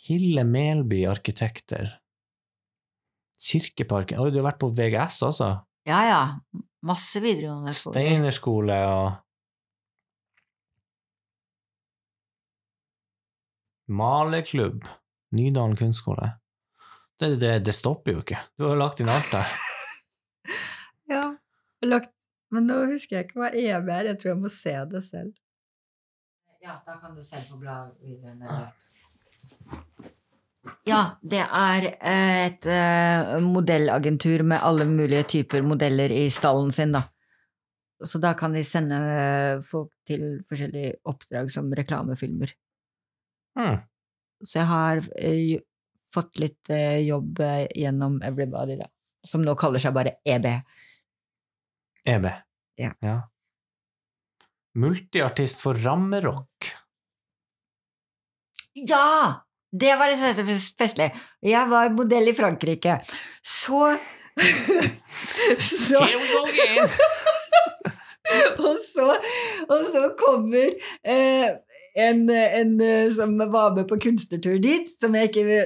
Hille 0.07 0.45
Melby 0.49 1.05
Arkitekter. 1.09 1.97
Kirkeparken 3.41 4.21
Oi, 4.21 4.31
du 4.33 4.41
har 4.41 4.51
vært 4.51 4.61
på 4.61 4.71
VGS, 4.77 5.23
altså? 5.29 5.51
Ja, 5.89 6.01
ja. 6.09 6.21
Masse 6.87 7.21
videregående 7.21 7.75
skoler. 7.77 8.01
Steinerskole 8.01 8.77
og 8.89 9.19
Maleklubb. 13.91 14.87
Nydalen 15.35 15.77
kunstskole. 15.77 16.33
Det, 17.21 17.35
det, 17.41 17.53
det 17.67 17.75
stopper 17.75 18.15
jo 18.17 18.23
ikke. 18.23 18.39
Du 18.57 18.69
har 18.69 18.79
lagt 18.81 19.03
inn 19.03 19.13
alt 19.13 19.33
der. 19.35 19.51
Ja, 21.11 21.25
lagt 21.83 22.13
Men 22.55 22.69
nå 22.71 22.77
husker 22.87 23.17
jeg 23.17 23.27
ikke 23.27 23.41
hva 23.41 23.49
EB 23.51 23.89
er. 23.91 24.09
Jeg 24.13 24.19
tror 24.21 24.31
jeg 24.31 24.39
må 24.39 24.51
se 24.55 24.75
det 24.93 25.01
selv. 25.03 25.33
Ja, 26.63 26.77
da 26.87 26.95
kan 27.03 27.17
du 27.17 27.23
selv 27.27 27.49
få 27.51 27.59
bla 27.59 27.81
videre. 27.99 28.69
Ja, 30.89 31.01
det 31.23 31.41
er 31.45 31.87
eh, 32.01 32.39
et 32.49 32.67
eh, 32.69 33.37
modellagentur 33.45 34.45
med 34.49 34.63
alle 34.65 34.87
mulige 34.89 35.27
typer 35.37 35.65
modeller 35.65 36.13
i 36.13 36.27
stallen 36.33 36.73
sin, 36.75 36.95
da. 36.97 37.05
Så 38.01 38.21
da 38.21 38.33
kan 38.37 38.55
de 38.57 38.63
sende 38.65 38.97
eh, 38.97 39.63
folk 39.67 39.93
til 40.09 40.41
forskjellige 40.49 40.97
oppdrag 41.09 41.51
som 41.53 41.69
reklamefilmer. 41.77 42.55
Mm. 43.61 43.83
Så 44.41 44.61
jeg 44.63 44.69
har 44.71 45.03
fått 46.15 46.41
litt 46.41 46.71
jobb 47.05 47.43
gjennom 47.77 48.17
Everybody, 48.25 48.79
da. 48.81 48.89
Som 49.27 49.45
nå 49.45 49.53
kaller 49.61 49.83
seg 49.83 49.93
bare 49.95 50.17
EB. 50.25 50.47
EB. 52.09 52.31
EB. 52.81 52.97
Ja. 53.05 53.19
Multiartist 54.81 55.61
for 55.61 55.77
rammerock. 55.77 56.71
Ja! 58.89 59.45
Det 59.73 59.93
var 59.99 60.15
så 60.19 60.33
festlig. 60.79 61.11
Jeg 61.43 61.71
var 61.71 61.93
modell 61.95 62.29
i 62.29 62.35
Frankrike. 62.35 62.99
Så 63.43 63.97
Så 65.59 65.99
Here 66.01 66.19
we 66.19 66.29
go 66.33 66.45
again! 66.47 66.89
og, 68.69 68.77
så, 68.95 69.09
og 69.69 69.83
så 69.91 70.05
kommer 70.19 70.71
eh, 71.05 71.49
en, 71.99 72.23
en 72.31 72.81
eh, 72.81 73.11
som 73.13 73.35
var 73.53 73.75
med 73.77 73.89
på 73.91 73.99
kunstnertur 74.01 74.57
dit, 74.63 74.89
som 75.01 75.15
jeg 75.19 75.31
ikke 75.31 75.59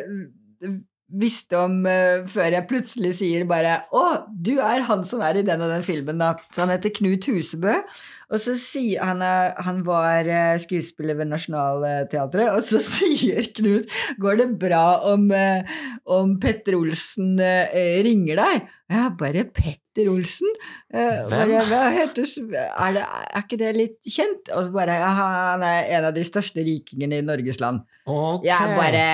visste 1.20 1.58
om 1.60 1.84
eh, 1.86 2.24
før 2.30 2.56
jeg 2.56 2.68
plutselig 2.70 3.12
sier 3.20 3.46
bare 3.48 3.82
'Å, 3.92 4.24
du 4.32 4.56
er 4.58 4.86
han 4.88 5.04
som 5.06 5.22
er 5.22 5.38
i 5.38 5.46
den 5.46 5.62
og 5.62 5.70
den 5.70 5.86
filmen', 5.86 6.18
da. 6.18 6.34
Så 6.50 6.64
han 6.64 6.72
heter 6.74 6.94
Knut 6.94 7.28
Husebø. 7.30 7.76
Og 8.32 8.40
så 8.40 8.54
sier 8.58 9.04
han 9.04 9.22
Han 9.66 9.82
var 9.86 10.28
eh, 10.28 10.56
skuespiller 10.62 11.18
ved 11.18 11.30
Nationaltheatret, 11.32 12.52
og 12.54 12.62
så 12.64 12.80
sier 12.94 13.50
Knut 13.56 13.90
'Går 14.20 14.40
det 14.40 14.48
bra 14.60 15.00
om, 15.12 15.30
eh, 15.34 15.76
om 16.06 16.38
Petter 16.40 16.78
Olsen 16.78 17.36
eh, 17.40 18.00
ringer 18.04 18.40
deg?' 18.40 18.72
Ja, 18.92 19.08
bare 19.16 19.46
Petter 19.48 20.10
Olsen? 20.12 20.50
Hvem? 20.92 21.54
Heter, 21.56 22.26
er, 22.52 22.92
det, 22.92 23.04
er 23.04 23.40
ikke 23.40 23.58
det 23.58 23.70
litt 23.78 24.04
kjent? 24.04 24.50
Og 24.52 24.68
bare 24.74 24.98
Han 25.00 25.64
er 25.64 25.88
en 25.96 26.08
av 26.10 26.12
de 26.14 26.24
største 26.26 26.60
rikingene 26.62 27.22
i 27.22 27.24
Norges 27.24 27.62
land. 27.64 27.80
Okay. 28.04 28.50
Jeg 28.50 28.76
bare 28.76 29.06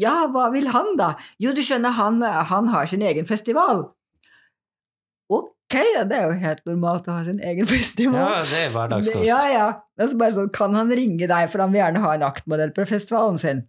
Ja, 0.00 0.24
hva 0.32 0.48
vil 0.54 0.70
han, 0.72 0.94
da? 0.96 1.12
Jo, 1.38 1.52
du 1.52 1.60
skjønner, 1.60 1.92
han, 2.00 2.24
han 2.24 2.72
har 2.72 2.88
sin 2.88 3.04
egen 3.04 3.28
festival. 3.28 3.84
Ok, 5.74 5.88
ja, 5.96 6.04
det 6.06 6.18
er 6.20 6.28
jo 6.30 6.36
helt 6.44 6.60
normalt 6.68 7.08
å 7.10 7.16
ha 7.16 7.24
sin 7.26 7.40
egen 7.42 7.66
festival. 7.74 8.20
Ja, 8.20 8.44
det 8.46 8.60
er 8.68 8.70
hverdagskost. 8.76 9.24
Ja, 9.26 9.40
ja. 9.50 9.66
Altså 9.98 10.18
bare 10.20 10.36
sånn, 10.36 10.52
kan 10.54 10.76
han 10.78 10.92
ringe 10.94 11.26
deg, 11.26 11.50
for 11.50 11.64
han 11.64 11.74
vil 11.74 11.82
gjerne 11.82 12.04
ha 12.04 12.14
en 12.14 12.26
aktmodell 12.28 12.72
på 12.76 12.86
festivalen 12.88 13.40
sin? 13.42 13.64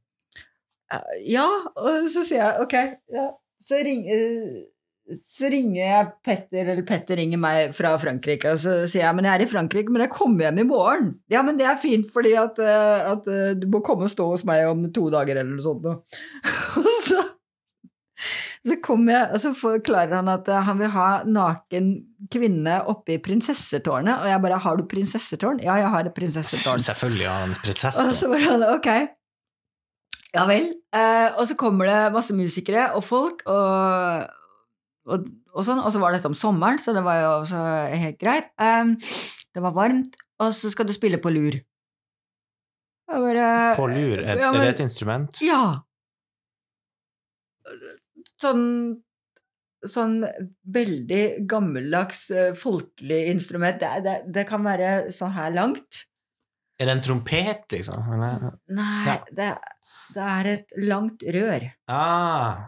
Eh, 0.94 1.12
Ja, 1.34 1.48
og 1.82 2.08
så 2.14 2.22
sier 2.28 2.44
jeg 2.44 2.64
ok, 2.68 2.78
ja. 3.16 3.26
Så, 3.66 3.80
ring, 3.82 4.04
eh, 4.14 5.16
så 5.18 5.50
ringer 5.50 5.80
jeg 5.82 6.10
Petter, 6.28 6.68
eller 6.76 6.86
Petter 6.86 7.18
ringer 7.18 7.42
meg 7.42 7.72
fra 7.74 7.96
Frankrike, 8.02 8.52
og 8.54 8.62
så 8.62 8.76
sier 8.86 9.08
jeg 9.08 9.18
men 9.18 9.26
jeg 9.26 9.40
er 9.40 9.46
i 9.48 9.50
Frankrike, 9.50 9.90
men 9.94 10.06
jeg 10.06 10.14
kommer 10.14 10.46
hjem 10.46 10.62
i 10.62 10.68
morgen. 10.70 11.08
Ja, 11.34 11.42
men 11.48 11.58
det 11.58 11.66
er 11.66 11.82
fint, 11.82 12.06
fordi 12.14 12.36
at, 12.38 12.62
eh, 12.62 13.08
at 13.16 13.26
du 13.58 13.66
må 13.74 13.82
komme 13.86 14.06
og 14.06 14.14
stå 14.14 14.30
hos 14.36 14.46
meg 14.46 14.68
om 14.70 14.86
to 14.94 15.08
dager, 15.14 15.42
eller 15.42 15.58
noe 15.58 15.66
sånt. 15.66 15.90
Og 16.86 16.94
så 17.08 17.24
så 18.66 18.76
kommer 18.82 19.14
jeg, 19.14 19.26
og 19.30 19.42
så 19.44 19.52
forklarer 19.54 20.16
han 20.18 20.30
at 20.32 20.48
eh, 20.50 20.64
han 20.66 20.80
vil 20.80 20.90
ha 20.96 21.10
naken 21.30 21.90
kvinne 22.34 22.80
oppe 22.90 23.16
i 23.16 23.20
prinsessetårnet, 23.22 24.24
og 24.24 24.30
jeg 24.32 24.42
bare 24.42 24.58
'har 24.60 24.78
du 24.78 24.88
prinsessetårn?' 24.90 25.62
Ja, 25.64 25.76
jeg 25.82 25.90
har 25.94 26.06
et 26.06 26.16
prinsessetårn. 26.16 26.82
Selvfølgelig 26.82 27.28
har 27.30 27.46
han 27.46 27.54
prinsessetårn. 27.62 28.10
Og 28.10 28.16
så 28.16 28.30
var 28.32 28.40
sånn, 28.48 28.66
ok. 28.74 28.90
Ja 30.34 30.46
vel. 30.50 30.74
Eh, 30.94 31.30
og 31.38 31.46
så 31.48 31.56
kommer 31.56 31.86
det 31.86 32.14
masse 32.14 32.34
musikere 32.34 32.90
og 32.98 33.04
folk, 33.04 33.46
og, 33.46 34.26
og, 35.06 35.30
og 35.54 35.64
sånn, 35.64 35.80
og 35.80 35.94
så 35.94 36.02
var 36.02 36.12
dette 36.18 36.28
om 36.28 36.34
sommeren, 36.34 36.82
så 36.82 36.94
det 36.94 37.06
var 37.06 37.22
jo 37.22 37.30
også 37.44 37.62
helt 37.94 38.20
greit. 38.20 38.50
Eh, 38.60 38.98
det 39.54 39.62
var 39.62 39.78
varmt, 39.78 40.18
og 40.42 40.52
så 40.54 40.74
skal 40.74 40.90
du 40.90 40.94
spille 40.94 41.22
på 41.22 41.30
lur. 41.30 41.62
Bare 43.06 43.76
På 43.78 43.86
lur, 43.86 44.18
er, 44.26 44.40
Ja, 44.42 44.50
er 44.50 44.62
det 44.66 44.80
et 44.80 44.88
instrument? 44.90 45.38
Ja. 45.46 45.86
Sånn 48.46 48.64
Sånn 49.86 50.16
veldig 50.74 51.46
gammeldags, 51.46 52.24
eh, 52.34 52.54
folkelig 52.58 53.20
instrument. 53.30 53.78
Det, 53.84 53.90
det, 54.02 54.14
det 54.34 54.46
kan 54.50 54.64
være 54.66 55.12
sånn 55.14 55.36
her 55.36 55.52
langt. 55.54 56.00
Er 56.82 56.88
det 56.90 56.96
en 56.96 57.04
trompet, 57.06 57.68
liksom? 57.70 58.08
Eller? 58.16 58.48
Nei, 58.74 59.04
Ja. 59.06 59.18
det, 59.38 59.50
det 60.16 60.24
er 60.32 60.50
et 60.56 60.74
langt 60.90 61.22
rør. 61.36 61.68
Ah. 61.88 62.64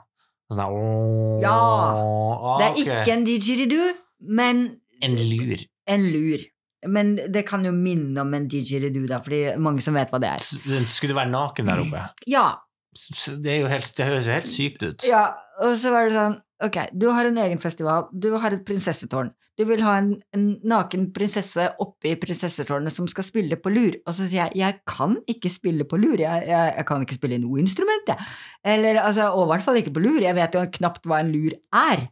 Sånn 0.52 0.62
der, 0.62 0.76
åh, 0.78 1.42
Ja. 1.42 1.56
ah, 1.56 2.60
Det 2.62 2.68
er 2.68 2.78
okay. 2.84 3.02
ikke 3.02 3.16
en 3.16 3.26
didgeridoo, 3.26 3.90
men 4.38 4.62
En 5.02 5.16
lur. 5.18 5.66
en 5.88 6.06
lur. 6.14 6.46
Men 6.86 7.16
det 7.18 7.48
kan 7.50 7.66
jo 7.66 7.72
minne 7.74 8.22
om 8.22 8.34
en 8.38 8.46
didgeridoo, 8.48 9.08
da, 9.10 9.20
fordi 9.26 9.58
mange 9.58 9.82
som 9.82 9.98
vet 9.98 10.14
hva 10.14 10.22
det 10.22 10.30
er. 10.36 10.46
Skulle 10.86 11.16
du 11.16 11.18
være 11.18 11.34
naken 11.34 11.66
der 11.66 11.82
oppe? 11.82 12.06
Ja, 12.30 12.46
Det, 12.94 13.46
er 13.46 13.60
jo 13.62 13.68
helt, 13.70 13.92
det 13.98 14.06
høres 14.06 14.26
jo 14.30 14.32
helt 14.38 14.54
sykt 14.54 14.82
ut. 14.84 15.04
ja, 15.06 15.26
og 15.64 15.74
så 15.80 15.92
var 15.94 16.08
det 16.08 16.18
sånn, 16.18 16.38
ok, 16.68 16.78
du 16.94 17.08
har 17.14 17.28
en 17.28 17.38
egen 17.44 17.62
festival, 17.62 18.08
du 18.14 18.32
har 18.38 18.54
et 18.54 18.66
prinsessetårn, 18.66 19.32
du 19.58 19.64
vil 19.66 19.82
ha 19.86 19.96
en, 19.98 20.12
en 20.38 20.46
naken 20.70 21.08
prinsesse 21.16 21.64
oppe 21.82 22.12
i 22.12 22.18
prinsessetårnet 22.22 22.94
som 22.94 23.08
skal 23.10 23.26
spille 23.26 23.58
på 23.62 23.72
lur, 23.74 23.98
og 24.06 24.14
så 24.14 24.28
sier 24.28 24.44
jeg, 24.44 24.60
jeg 24.62 24.80
kan 24.90 25.18
ikke 25.30 25.52
spille 25.54 25.88
på 25.90 25.98
lur, 26.02 26.18
jeg, 26.22 26.46
jeg, 26.50 26.76
jeg 26.78 26.88
kan 26.90 27.06
ikke 27.06 27.18
spille 27.18 27.42
noe 27.42 27.62
instrument, 27.64 28.14
jeg. 28.14 28.30
Eller, 28.76 29.02
altså, 29.02 29.32
og 29.34 29.48
i 29.48 29.52
hvert 29.54 29.66
fall 29.66 29.82
ikke 29.82 29.96
på 29.98 30.06
lur, 30.06 30.22
jeg 30.22 30.38
vet 30.38 30.58
jo 30.60 30.66
knapt 30.78 31.10
hva 31.10 31.24
en 31.24 31.34
lur 31.34 31.58
er. 31.74 32.08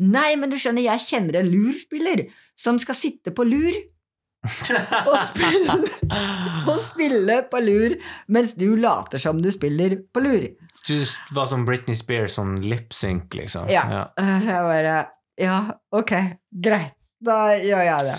Nei, 0.00 0.32
men 0.40 0.50
du 0.50 0.56
skjønner, 0.58 0.86
jeg 0.88 1.04
kjenner 1.04 1.40
en 1.40 1.50
lurspiller 1.52 2.26
som 2.58 2.80
skal 2.80 2.96
sitte 2.98 3.34
på 3.36 3.44
lur 3.46 3.74
og 4.40 5.16
spille, 5.28 5.74
og 6.70 6.78
spille 6.80 7.34
på 7.52 7.60
lur 7.60 7.94
mens 8.32 8.54
du 8.56 8.72
later 8.80 9.20
som 9.20 9.42
du 9.44 9.50
spiller 9.52 9.98
på 10.14 10.24
lur. 10.24 10.46
Du 10.86 10.96
var 11.36 11.46
som 11.50 11.64
Britney 11.68 11.96
Spears, 11.98 12.38
sånn 12.38 12.56
lip-sync, 12.64 13.34
liksom. 13.36 13.68
Ja. 13.72 13.84
Så 14.16 14.48
jeg 14.54 14.66
bare 14.66 14.98
Ja, 15.40 15.56
ok, 15.96 16.12
greit, 16.50 16.96
da 17.24 17.54
gjør 17.56 17.84
jeg 17.86 18.06
det. 18.10 18.18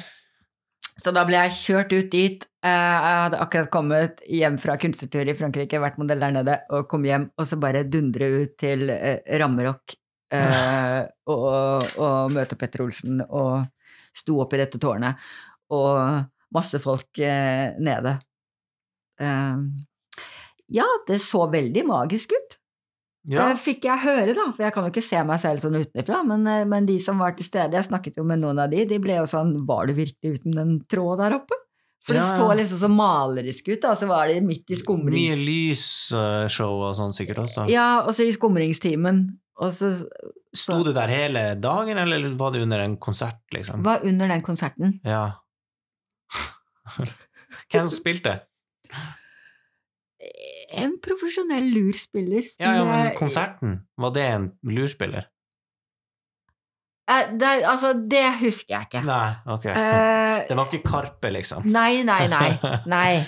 Så 1.02 1.14
da 1.16 1.24
ble 1.26 1.40
jeg 1.40 1.54
kjørt 1.58 1.94
ut 1.96 2.10
dit. 2.14 2.44
Eh, 2.62 2.70
Jeg 2.70 3.22
hadde 3.26 3.40
akkurat 3.42 3.70
kommet 3.74 4.22
hjem 4.30 4.60
fra 4.62 4.76
kunstnertur 4.78 5.30
i 5.30 5.34
Frankrike, 5.38 5.80
vært 5.82 5.98
modell 6.02 6.22
der 6.22 6.34
nede, 6.36 6.58
og 6.70 6.86
kom 6.92 7.06
hjem, 7.08 7.30
og 7.38 7.48
så 7.50 7.58
bare 7.62 7.82
dundre 7.90 8.28
ut 8.44 8.54
til 8.62 8.90
eh, 8.94 9.22
rammerock 9.42 9.96
eh, 10.34 11.00
og, 11.34 11.88
og 11.98 12.36
møte 12.36 12.58
Petter 12.60 12.86
Olsen, 12.86 13.24
og 13.26 13.66
sto 14.14 14.38
opp 14.44 14.54
i 14.54 14.62
dette 14.62 14.82
tårnet, 14.82 15.18
og 15.74 16.28
masse 16.54 16.82
folk 16.84 17.18
eh, 17.24 17.74
nede. 17.82 18.18
Eh, 19.22 19.58
ja, 20.72 20.88
det 21.08 21.20
så 21.24 21.46
veldig 21.52 21.86
magisk 21.88 22.34
ut. 22.36 22.58
Ja. 23.30 23.52
Eh, 23.52 23.58
Fikk 23.60 23.86
jeg 23.86 24.02
høre, 24.02 24.34
da, 24.34 24.48
for 24.50 24.66
jeg 24.66 24.74
kan 24.74 24.88
jo 24.88 24.92
ikke 24.94 25.04
se 25.06 25.20
meg 25.28 25.42
selv 25.44 25.62
sånn 25.62 25.78
utenfra, 25.78 26.22
men, 26.26 26.46
eh, 26.50 26.64
men 26.70 26.88
de 26.90 26.98
som 27.04 27.20
var 27.22 27.36
til 27.38 27.46
stede, 27.46 27.78
jeg 27.78 27.90
snakket 27.90 28.18
jo 28.18 28.26
med 28.26 28.42
noen 28.42 28.62
av 28.64 28.72
de, 28.72 28.86
de 28.90 28.98
ble 29.02 29.20
jo 29.20 29.28
sånn 29.30 29.54
Var 29.68 29.92
du 29.92 29.94
virkelig 30.00 30.40
uten 30.40 30.58
den 30.58 30.72
tråd 30.90 31.22
der 31.22 31.38
oppe? 31.38 31.60
For 32.02 32.18
det 32.18 32.24
Ja, 32.24 32.32
så 32.34 32.48
liksom 32.58 32.80
så 32.82 32.90
malerisk 32.90 33.68
ut, 33.70 33.82
da. 33.84 33.94
Så 33.94 34.08
var 34.10 34.32
de 34.32 34.40
midt 34.42 34.74
i 34.74 34.78
Mye 35.06 35.36
lysshow 35.38 36.82
og 36.88 36.96
sånn 36.98 37.14
sikkert 37.14 37.44
også. 37.44 37.68
Ja, 37.70 38.02
og 38.02 38.16
så 38.18 38.26
i 38.26 38.34
skumringstimen. 38.34 39.22
Og 39.62 39.70
så 39.76 39.92
Sto 40.52 40.82
du 40.84 40.90
der 40.92 41.08
hele 41.14 41.44
dagen, 41.62 42.00
eller 42.02 42.34
var 42.40 42.52
det 42.52 42.64
under 42.66 42.82
en 42.84 42.98
konsert, 42.98 43.40
liksom? 43.54 43.86
var 43.86 44.02
under 44.04 44.28
den 44.28 44.42
konserten. 44.42 44.98
Ja. 45.06 45.38
Hvem 47.72 47.92
spilte? 47.94 48.40
En 50.80 50.96
profesjonell 51.04 51.68
lurspiller. 51.74 52.48
Ja, 52.62 52.74
ja, 52.78 52.88
men 52.88 53.12
konserten, 53.18 53.82
var 54.00 54.14
det 54.16 54.26
en 54.32 54.50
lurspiller? 54.68 55.28
Eh, 57.12 57.34
det, 57.36 57.52
altså, 57.68 57.94
det 57.94 58.24
husker 58.42 58.76
jeg 58.76 58.88
ikke. 58.90 59.04
Nei, 59.08 59.30
ok. 59.52 59.68
Eh, 59.74 60.40
Det 60.50 60.58
var 60.58 60.72
ikke 60.72 60.88
Karpe, 60.88 61.32
liksom? 61.34 61.68
nei, 61.68 62.04
nei, 62.08 62.26
nei. 62.32 62.50
Nei, 62.96 63.22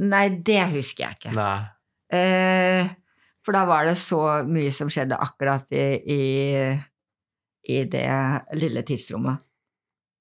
nei 0.00 0.26
det 0.46 0.62
husker 0.74 1.08
jeg 1.08 1.18
ikke. 1.20 1.34
Nei. 1.36 1.56
Eh, 2.14 2.92
for 3.44 3.56
da 3.56 3.64
var 3.68 3.88
det 3.88 3.96
så 4.00 4.20
mye 4.48 4.72
som 4.72 4.88
skjedde 4.92 5.18
akkurat 5.20 5.68
i, 5.76 5.84
i, 6.14 6.22
i 7.74 7.82
det 7.92 8.08
lille 8.56 8.84
tidsrommet. 8.86 9.42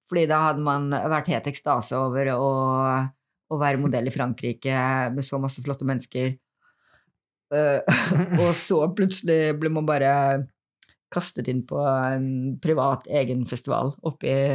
Fordi 0.10 0.26
da 0.30 0.42
hadde 0.50 0.64
man 0.66 0.90
vært 0.92 1.32
helt 1.32 1.48
ekstase 1.50 1.96
over 1.98 2.34
å, 2.36 2.50
å 3.54 3.60
være 3.62 3.80
modell 3.82 4.10
i 4.10 4.14
Frankrike 4.14 4.74
med 5.14 5.26
så 5.26 5.40
masse 5.42 5.62
flotte 5.66 5.86
mennesker. 5.88 6.34
Eh, 7.54 8.02
og 8.42 8.52
så 8.58 8.82
plutselig 8.98 9.54
ble 9.62 9.72
man 9.74 9.88
bare 9.90 10.14
kastet 11.14 11.50
inn 11.52 11.62
på 11.70 11.78
en 11.86 12.28
privat 12.62 13.06
egen 13.22 13.46
festival 13.50 13.94
oppe 14.02 14.30
i 14.30 14.46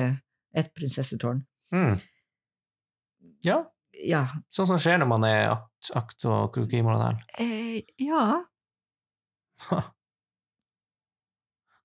et 0.59 0.71
prinsessetårn. 0.75 1.45
Mm. 1.75 1.99
Ja, 3.47 3.61
Ja. 3.99 4.25
sånn 4.55 4.67
som 4.71 4.79
skjer 4.79 4.99
når 4.99 5.09
man 5.11 5.25
er 5.27 5.41
akt, 5.53 5.91
akt 5.99 6.25
og 6.31 6.53
krokimodell. 6.55 7.19
Eh, 7.39 7.83
ja. 8.03 8.43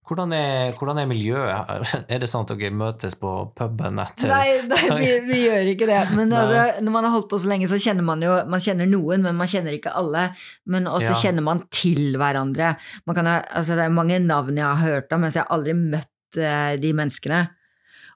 Hvordan 0.04 0.34
er, 0.36 0.74
hvordan 0.76 1.00
er 1.00 1.08
miljøet? 1.08 1.86
Er 2.12 2.20
det 2.20 2.28
sånn 2.28 2.44
at 2.44 2.52
dere 2.60 2.76
møtes 2.76 3.16
på 3.20 3.32
puben 3.56 4.02
etter 4.04 4.28
Nei, 4.34 4.60
nei 4.68 4.82
vi, 5.00 5.12
vi 5.30 5.40
gjør 5.46 5.72
ikke 5.74 5.88
det. 5.88 6.02
Men 6.18 6.34
altså, 6.36 6.84
når 6.84 6.96
man 6.98 7.08
har 7.08 7.16
holdt 7.16 7.30
på 7.32 7.40
så 7.40 7.52
lenge, 7.54 7.70
så 7.72 7.80
kjenner 7.80 8.04
man 8.04 8.24
jo 8.26 8.36
Man 8.52 8.64
kjenner 8.64 8.90
noen, 8.92 9.24
men 9.24 9.40
man 9.40 9.50
kjenner 9.50 9.76
ikke 9.78 9.96
alle. 9.96 10.28
Men 10.68 10.92
også 10.92 11.14
Ja. 11.16 11.22
kjenner 11.24 11.46
man 11.48 11.64
til 11.72 12.18
hverandre. 12.20 12.76
Man 13.08 13.16
kan 13.16 13.32
ha, 13.32 13.40
altså, 13.56 13.80
det 13.80 13.88
er 13.88 13.96
mange 13.96 14.20
navn 14.20 14.60
jeg 14.60 14.68
har 14.68 14.84
hørt 14.84 15.16
om, 15.16 15.24
mens 15.24 15.40
jeg 15.40 15.46
har 15.48 15.56
aldri 15.56 15.76
møtt 15.78 16.40
uh, 16.42 16.74
de 16.84 16.94
menneskene. 17.00 17.44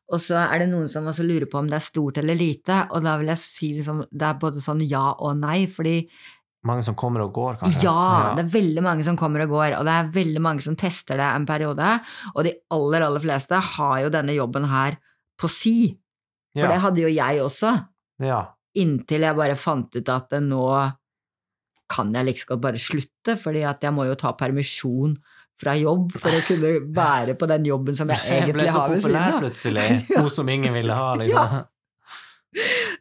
Og 0.07 0.21
så 0.23 0.39
er 0.39 0.61
det 0.61 0.69
noen 0.71 0.87
som 0.87 1.07
også 1.09 1.25
lurer 1.27 1.49
på 1.51 1.59
om 1.59 1.67
det 1.67 1.75
er 1.81 1.83
stort 1.83 2.19
eller 2.21 2.37
lite, 2.39 2.77
og 2.95 3.03
da 3.03 3.17
vil 3.19 3.27
jeg 3.33 3.41
si 3.43 3.73
liksom, 3.75 4.05
det 4.07 4.27
er 4.29 4.37
både 4.39 4.63
sånn 4.63 4.79
ja 4.87 5.03
og 5.19 5.35
nei, 5.41 5.65
fordi 5.67 5.97
Mange 6.67 6.83
som 6.85 6.97
kommer 6.99 7.23
og 7.23 7.31
går, 7.35 7.59
kanskje? 7.61 7.85
ja, 7.85 8.33
det 8.37 8.43
er 8.45 8.51
veldig 8.57 8.83
mange 8.85 9.05
som 9.07 9.17
kommer 9.19 9.45
og 9.45 9.55
går, 9.55 9.77
og 9.79 9.87
det 9.87 9.95
er 9.95 10.11
veldig 10.17 10.43
mange 10.43 10.65
som 10.65 10.75
tester 10.79 11.19
det 11.19 11.29
en 11.31 11.47
periode, 11.47 11.93
og 12.33 12.43
de 12.47 12.53
aller, 12.75 13.05
aller 13.07 13.23
fleste 13.23 13.61
har 13.71 13.97
jo 14.03 14.13
denne 14.13 14.35
jobben 14.35 14.67
her 14.71 14.99
på 15.39 15.49
si. 15.51 15.77
For 16.57 16.65
ja. 16.65 16.73
det 16.73 16.83
hadde 16.83 17.03
jo 17.03 17.11
jeg 17.13 17.41
også, 17.45 17.73
ja. 18.25 18.41
inntil 18.81 19.27
jeg 19.27 19.37
bare 19.37 19.57
fant 19.59 19.99
ut 19.99 20.13
at 20.13 20.39
nå 20.43 20.63
kan 21.87 22.11
jeg 22.11 22.27
like 22.27 22.35
liksom 22.35 22.53
godt 22.53 22.63
bare 22.65 22.83
slutte, 22.83 23.37
fordi 23.39 23.63
at 23.67 23.83
jeg 23.83 23.95
må 23.95 24.07
jo 24.09 24.17
ta 24.19 24.33
permisjon 24.37 25.15
fra 25.57 25.73
jobb 25.77 26.11
for 26.19 26.35
å 26.35 26.43
kunne 26.45 26.73
være 26.93 27.37
på 27.39 27.47
den 27.49 27.65
jobben 27.65 27.97
som 27.97 28.11
jeg 28.13 28.19
Jeg 28.27 28.53
ble 28.53 28.67
egentlig 28.67 28.69
så 28.73 28.83
har 28.83 28.91
ved 28.91 29.01
populær 29.01 29.23
siden 29.23 29.33
av. 29.33 29.41
plutselig, 29.45 29.87
hun 30.13 30.29
som 30.33 30.53
ingen 30.53 30.77
ville 30.77 30.99
ha, 30.99 31.09
liksom. 31.21 31.57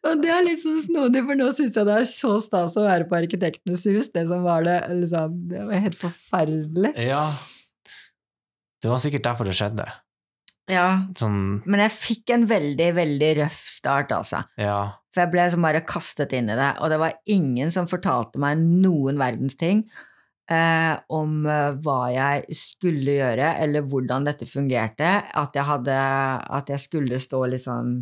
Og 0.07 0.23
det 0.23 0.31
er 0.33 0.44
litt 0.47 0.62
sånn 0.62 0.81
snodig, 0.85 1.23
for 1.26 1.39
nå 1.39 1.51
syns 1.57 1.76
jeg 1.78 1.89
det 1.89 1.99
er 2.01 2.09
så 2.10 2.36
stas 2.43 2.76
å 2.78 2.86
være 2.86 3.09
på 3.10 3.18
Arkitektenes 3.18 3.85
hus. 3.91 4.10
Det 4.15 4.26
som 4.31 4.47
var 4.47 4.67
det, 4.67 4.78
liksom, 5.02 5.36
det 5.51 5.62
var 5.68 5.85
helt 5.86 5.99
forferdelig. 5.99 6.93
Ja. 7.09 7.23
Det 8.83 8.93
var 8.93 9.02
sikkert 9.02 9.26
derfor 9.26 9.49
det 9.49 9.57
skjedde. 9.59 9.86
Ja, 10.70 11.07
Sånn, 11.18 11.60
men 11.62 11.78
jeg 11.85 11.94
fikk 11.94 12.33
en 12.35 12.49
veldig, 12.51 12.89
veldig 12.97 13.28
røff 13.43 13.59
start, 13.70 14.10
altså. 14.15 14.43
ja. 14.59 14.81
For 15.15 15.23
jeg 15.23 15.33
ble 15.33 15.44
liksom 15.47 15.65
bare 15.65 15.85
kastet 15.86 16.35
inn 16.36 16.51
i 16.52 16.57
det, 16.59 16.73
og 16.83 16.91
det 16.93 16.99
var 17.01 17.15
ingen 17.33 17.70
som 17.73 17.86
fortalte 17.89 18.41
meg 18.43 18.60
noen 18.60 19.17
verdens 19.17 19.57
ting 19.57 19.85
eh, 20.52 20.93
om 21.09 21.47
eh, 21.49 21.78
hva 21.81 22.01
jeg 22.12 22.59
skulle 22.59 23.15
gjøre, 23.15 23.55
eller 23.65 23.86
hvordan 23.86 24.26
dette 24.28 24.49
fungerte. 24.51 25.09
At 25.39 25.57
jeg, 25.57 25.65
hadde, 25.70 25.97
at 26.59 26.75
jeg 26.75 26.83
skulle 26.83 27.23
stå 27.23 27.41
liksom 27.55 27.97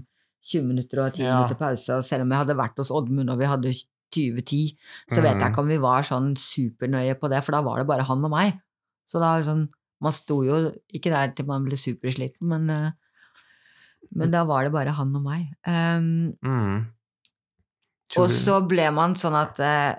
20 0.45 0.63
minutter 0.69 1.01
og 1.05 1.13
10 1.15 1.23
Ja. 1.25 1.35
minutter 1.41 1.57
pause, 1.61 1.97
og 1.97 2.05
selv 2.05 2.23
om 2.23 2.31
jeg 2.35 2.39
hadde 2.43 2.57
vært 2.59 2.77
hos 2.77 2.91
Oddmund 2.93 3.31
og 3.33 3.39
vi 3.41 3.47
hadde 3.49 3.73
2010, 4.15 4.77
så 5.11 5.23
vet 5.23 5.33
jeg 5.33 5.41
Mhm. 5.41 5.51
ikke 5.53 5.59
om 5.65 5.69
vi 5.69 5.79
var 5.79 6.03
sånn 6.03 6.35
supernøye 6.37 7.15
på 7.19 7.29
det, 7.33 7.43
for 7.45 7.53
da 7.53 7.63
var 7.63 7.79
det 7.79 7.87
bare 7.89 8.05
han 8.05 8.25
og 8.25 8.31
meg. 8.31 8.61
Så 9.09 9.19
da 9.21 9.41
sånn 9.43 9.69
Man 10.03 10.13
sto 10.13 10.43
jo 10.45 10.75
ikke 10.93 11.09
der 11.09 11.29
til 11.33 11.47
man 11.47 11.65
ble 11.65 11.77
supersliten, 11.77 12.43
men, 12.43 12.69
eh, 12.69 12.91
men 14.13 14.31
da 14.31 14.45
var 14.45 14.65
det 14.65 14.73
bare 14.73 14.93
han 14.93 15.15
og 15.17 15.23
meg. 15.23 15.47
Um, 15.67 16.35
Mm. 16.43 16.87
Og 18.19 18.29
så 18.29 18.61
ble 18.69 18.91
man 18.93 19.15
sånn 19.15 19.35
at 19.35 19.59
uh, 19.61 19.95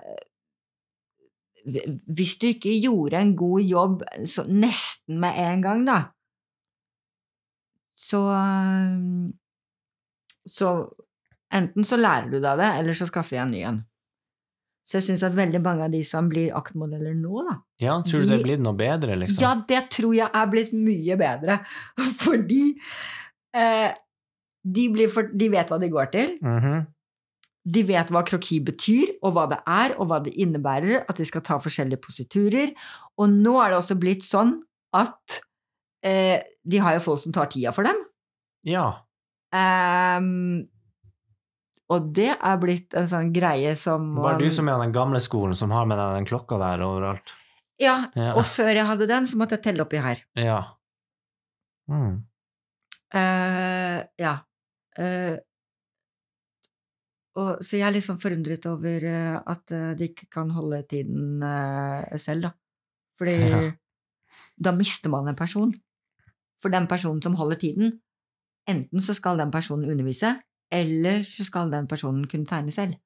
Hvis 2.08 2.38
du 2.38 2.46
ikke 2.46 2.80
gjorde 2.80 3.14
en 3.14 3.34
god 3.34 3.62
jobb 3.62 4.02
så 4.24 4.46
nesten 4.46 5.18
med 5.18 5.34
en 5.36 5.60
gang, 5.62 5.84
da, 5.84 6.04
så 7.98 8.20
Så 10.46 10.70
enten 11.54 11.84
så 11.86 11.98
lærer 12.00 12.30
du 12.30 12.38
deg 12.40 12.58
det, 12.60 12.70
eller 12.80 12.96
så 12.98 13.06
skaffer 13.10 13.36
jeg 13.38 13.46
en 13.46 13.52
ny 13.54 13.60
en. 13.68 13.84
Så 14.86 15.00
jeg 15.00 15.06
syns 15.08 15.24
at 15.26 15.34
veldig 15.34 15.58
mange 15.64 15.82
av 15.88 15.90
de 15.90 16.04
som 16.06 16.28
blir 16.30 16.52
aktmodeller 16.54 17.14
nå, 17.18 17.40
da 17.48 17.54
Ja, 17.82 17.96
tror 18.06 18.22
du 18.22 18.26
det 18.28 18.36
de- 18.36 18.40
er 18.40 18.44
blitt 18.46 18.60
noe 18.62 18.78
bedre, 18.78 19.16
liksom? 19.18 19.42
Ja, 19.42 19.54
det 19.66 19.80
tror 19.90 20.14
jeg 20.14 20.30
er 20.30 20.46
blitt 20.52 20.72
mye 20.72 21.16
bedre, 21.18 21.56
fordi 22.24 22.76
eh, 23.54 23.90
de, 24.62 24.84
blir 24.94 25.10
for, 25.10 25.26
de 25.34 25.48
vet 25.50 25.68
hva 25.72 25.80
de 25.82 25.88
går 25.90 26.12
til. 26.14 26.36
Mhm. 26.42 26.84
De 27.66 27.82
vet 27.82 28.06
hva 28.14 28.20
kroki 28.22 28.60
betyr, 28.62 29.16
og 29.26 29.32
hva 29.34 29.48
det 29.50 29.58
er, 29.66 29.96
og 29.98 30.06
hva 30.06 30.20
det 30.22 30.36
innebærer, 30.38 31.00
at 31.10 31.18
de 31.18 31.24
skal 31.26 31.42
ta 31.42 31.56
forskjellige 31.58 31.98
positurer. 31.98 32.70
Og 33.18 33.26
nå 33.32 33.56
er 33.58 33.72
det 33.74 33.80
også 33.80 33.96
blitt 33.98 34.22
sånn 34.22 34.52
at 34.94 35.40
eh, 36.06 36.38
de 36.62 36.78
har 36.78 36.94
jo 36.94 37.02
folk 37.08 37.18
som 37.24 37.34
tar 37.34 37.50
tida 37.50 37.72
for 37.74 37.82
dem. 37.82 37.98
Ja. 38.70 38.86
Ehm, 39.56 40.66
og 41.92 42.08
det 42.16 42.32
er 42.34 42.56
blitt 42.62 42.94
en 42.98 43.06
sånn 43.10 43.28
greie 43.34 43.72
som 43.78 44.08
Bare 44.18 44.40
du 44.42 44.48
som 44.50 44.66
er 44.68 44.74
av 44.74 44.82
den 44.82 44.94
gamle 44.96 45.20
skolen, 45.22 45.54
som 45.58 45.70
har 45.74 45.86
med 45.86 46.00
deg 46.00 46.16
den 46.18 46.28
klokka 46.28 46.58
der 46.62 46.82
overalt. 46.86 47.34
Ja, 47.78 48.08
Ja. 48.16 48.32
og 48.34 48.44
før 48.48 48.72
jeg 48.74 48.86
hadde 48.88 49.06
den, 49.06 49.26
så 49.28 49.36
måtte 49.38 49.58
jeg 49.58 49.62
telle 49.68 49.84
oppi 49.84 50.00
her. 50.02 50.22
Ja. 50.34 50.62
Mm. 51.88 52.24
Uh, 53.14 53.98
ja. 54.18 54.32
Uh, 54.98 55.36
og, 57.36 57.60
så 57.62 57.76
jeg 57.76 57.84
er 57.86 57.92
litt 57.94 58.06
sånn 58.06 58.18
forundret 58.20 58.64
over 58.66 59.04
uh, 59.06 59.36
at 59.46 59.74
de 60.00 60.08
ikke 60.08 60.26
kan 60.32 60.50
holde 60.56 60.80
tiden 60.88 61.44
selv, 62.18 62.48
da. 62.48 62.52
Fordi 63.20 63.36
Ja. 63.52 63.60
da 64.58 64.72
mister 64.72 65.12
man 65.12 65.28
en 65.28 65.36
person. 65.38 65.74
For 66.58 66.72
den 66.72 66.88
personen 66.88 67.22
som 67.22 67.36
holder 67.36 67.60
tiden, 67.60 68.00
enten 68.68 69.02
så 69.02 69.14
skal 69.16 69.38
den 69.40 69.52
personen 69.54 69.90
undervise, 69.90 70.36
eller 70.72 71.22
så 71.26 71.46
skal 71.46 71.70
den 71.72 71.86
personen 71.90 72.26
kunne 72.30 72.48
tegne 72.48 72.74
selv. 72.74 72.96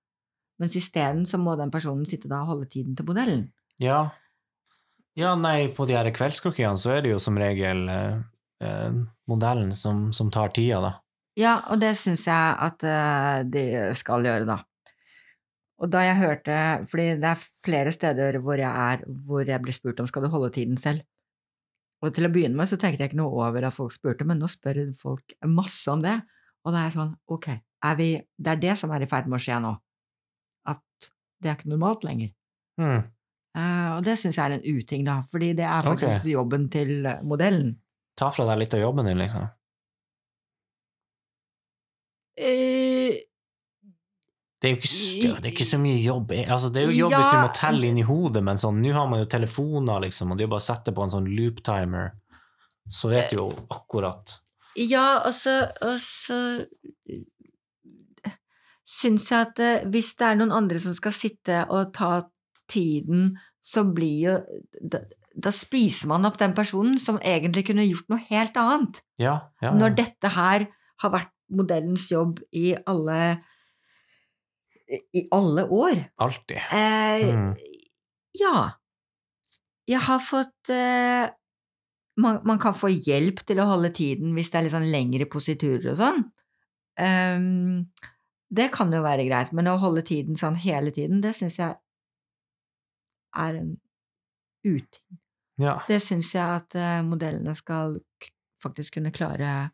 Mens 0.61 0.77
isteden 0.77 1.25
så 1.27 1.41
må 1.41 1.57
den 1.57 1.73
personen 1.73 2.07
sitte 2.09 2.29
da 2.29 2.43
og 2.45 2.55
holde 2.55 2.69
tiden 2.73 2.97
til 2.97 3.09
modellen. 3.09 3.47
Ja. 3.81 4.11
Ja, 5.19 5.35
nei, 5.37 5.71
på 5.75 5.87
de 5.89 5.97
her 5.97 6.09
kveldskrokiene 6.15 6.79
så 6.81 6.95
er 6.95 7.05
det 7.05 7.15
jo 7.15 7.21
som 7.23 7.39
regel 7.41 7.87
eh, 7.91 8.19
eh, 8.65 8.99
modellen 9.29 9.73
som, 9.77 10.11
som 10.17 10.31
tar 10.33 10.53
tida, 10.57 10.81
da. 10.85 10.93
Ja, 11.39 11.55
og 11.73 11.81
det 11.81 11.95
syns 11.99 12.27
jeg 12.29 12.57
at 12.67 12.85
eh, 12.85 13.39
de 13.49 13.65
skal 13.97 14.27
gjøre, 14.27 14.49
da. 14.49 14.61
Og 15.81 15.89
da 15.89 16.03
jeg 16.05 16.19
hørte 16.21 16.55
Fordi 16.91 17.07
det 17.17 17.29
er 17.31 17.45
flere 17.65 17.93
steder 17.95 18.37
hvor 18.45 18.61
jeg 18.61 18.69
er 18.69 19.05
hvor 19.25 19.47
jeg 19.49 19.63
blir 19.65 19.73
spurt 19.73 20.03
om 20.03 20.09
skal 20.11 20.27
du 20.27 20.29
holde 20.29 20.51
tiden 20.53 20.77
selv. 20.77 21.01
Og 22.01 22.15
til 22.17 22.25
å 22.25 22.33
begynne 22.33 22.57
med 22.57 22.69
så 22.71 22.79
tenkte 22.81 23.05
jeg 23.05 23.13
ikke 23.13 23.21
noe 23.21 23.45
over 23.45 23.67
at 23.69 23.77
folk 23.77 23.93
spurte, 23.93 24.25
men 24.29 24.41
nå 24.41 24.49
spør 24.49 24.83
folk 24.97 25.35
masse 25.49 25.85
om 25.93 26.01
det. 26.05 26.17
Og 26.65 26.73
da 26.73 26.87
er 26.87 26.95
sånn, 26.95 27.13
ok, 27.33 27.49
er 27.89 27.97
vi, 27.99 28.11
det 28.41 28.55
er 28.55 28.61
det 28.63 28.77
som 28.81 28.93
er 28.95 29.05
i 29.05 29.09
ferd 29.11 29.29
med 29.29 29.41
å 29.41 29.45
skje 29.45 29.61
nå. 29.65 29.73
At 30.71 31.11
det 31.41 31.51
er 31.51 31.59
ikke 31.59 31.73
normalt 31.73 32.05
lenger. 32.09 32.33
Mm. 32.81 33.09
Uh, 33.57 33.89
og 33.97 34.05
det 34.07 34.17
syns 34.21 34.39
jeg 34.39 34.45
er 34.47 34.57
en 34.57 34.81
uting, 34.81 35.05
da, 35.05 35.21
fordi 35.31 35.53
det 35.59 35.67
er 35.67 35.85
faktisk 35.85 36.23
okay. 36.23 36.33
jobben 36.33 36.69
til 36.73 37.09
modellen. 37.27 37.73
Ta 38.21 38.31
fra 38.33 38.47
deg 38.49 38.63
litt 38.63 38.77
av 38.77 38.85
jobben 38.85 39.09
din, 39.09 39.21
liksom. 39.21 39.49
Eh, 42.41 43.17
Det 44.61 44.69
er 44.69 44.75
jo 44.75 44.79
ikke, 44.83 44.91
større, 44.93 45.41
det 45.41 45.49
er 45.49 45.55
ikke 45.55 45.65
så 45.71 45.79
mye 45.81 46.01
jobb. 46.05 46.33
Altså, 46.45 46.69
det 46.69 46.83
er 46.83 46.91
jo 46.91 46.97
jobb 46.99 47.15
hvis 47.17 47.31
du 47.33 47.39
må 47.41 47.53
telle 47.57 47.89
inn 47.89 48.01
i 48.03 48.05
hodet, 48.05 48.43
men 48.45 48.61
sånn, 48.61 48.83
nå 48.85 48.93
har 48.93 49.07
man 49.09 49.23
jo 49.23 49.29
telefoner, 49.33 50.03
liksom, 50.05 50.33
og 50.33 50.37
det 50.37 50.45
er 50.45 50.51
jo 50.51 50.53
bare 50.53 50.65
å 50.65 50.69
sette 50.69 50.93
på 50.97 51.05
en 51.05 51.15
sånn 51.15 51.29
loop-timer, 51.33 52.11
så 52.91 53.09
vet 53.13 53.33
du 53.33 53.39
jo 53.39 53.47
akkurat 53.71 54.35
Ja, 54.81 55.23
og 55.25 55.33
så, 55.37 55.55
og 55.87 55.97
så 56.03 56.39
syns 58.91 59.29
jeg 59.31 59.47
at 59.47 59.63
eh, 59.63 59.87
hvis 59.91 60.13
det 60.19 60.27
er 60.27 60.39
noen 60.41 60.53
andre 60.55 60.81
som 60.83 60.95
skal 60.97 61.15
sitte 61.15 61.63
og 61.71 61.93
ta 61.97 62.19
tiden, 62.71 63.33
så 63.63 63.85
blir 63.87 64.17
jo 64.25 64.37
da, 64.81 65.03
da 65.35 65.53
spiser 65.55 66.11
man 66.11 66.27
opp 66.27 66.39
den 66.41 66.55
personen 66.57 66.99
som 67.01 67.21
egentlig 67.23 67.69
kunne 67.71 67.87
gjort 67.87 68.11
noe 68.11 68.23
helt 68.31 68.59
annet. 68.61 69.01
Ja, 69.23 69.37
ja. 69.63 69.73
Når 69.77 69.97
dette 69.99 70.33
her 70.35 70.67
har 71.01 71.15
vært 71.15 71.33
modellens 71.55 72.09
jobb 72.11 72.43
i 72.57 72.73
alle 72.89 73.41
i 74.91 75.25
alle 75.35 75.67
år. 75.69 76.05
Alltid. 76.17 76.57
Eh, 76.71 77.27
Mm. 77.31 77.55
Ja. 78.39 78.71
Jeg 79.91 80.01
har 80.07 80.21
fått 80.23 80.71
eh, 80.71 81.27
man, 82.21 82.41
man 82.47 82.59
kan 82.63 82.75
få 82.77 82.91
hjelp 82.93 83.43
til 83.47 83.61
å 83.63 83.69
holde 83.71 83.91
tiden 83.97 84.35
hvis 84.37 84.53
det 84.53 84.59
er 84.59 84.67
litt 84.67 84.75
sånn 84.75 84.91
lengre 84.93 85.27
positurer 85.31 85.93
og 85.93 85.99
sånn. 86.01 86.25
Um, 87.01 87.89
det 88.51 88.69
kan 88.75 88.93
jo 88.93 89.01
være 89.03 89.25
greit, 89.29 89.53
men 89.57 89.71
å 89.71 89.79
holde 89.81 90.03
tiden 90.07 90.37
sånn 90.39 90.59
hele 90.61 90.93
tiden, 90.95 91.23
det 91.25 91.33
syns 91.39 91.59
jeg 91.61 91.77
er 93.39 93.61
en 93.61 93.77
uting. 94.67 95.21
Ja. 95.61 95.79
Det 95.89 96.01
syns 96.03 96.33
jeg 96.35 96.45
at 96.61 96.75
eh, 96.79 97.01
modellene 97.07 97.55
skal 97.57 97.99
faktisk 98.63 98.99
kunne 98.99 99.13
klare 99.15 99.71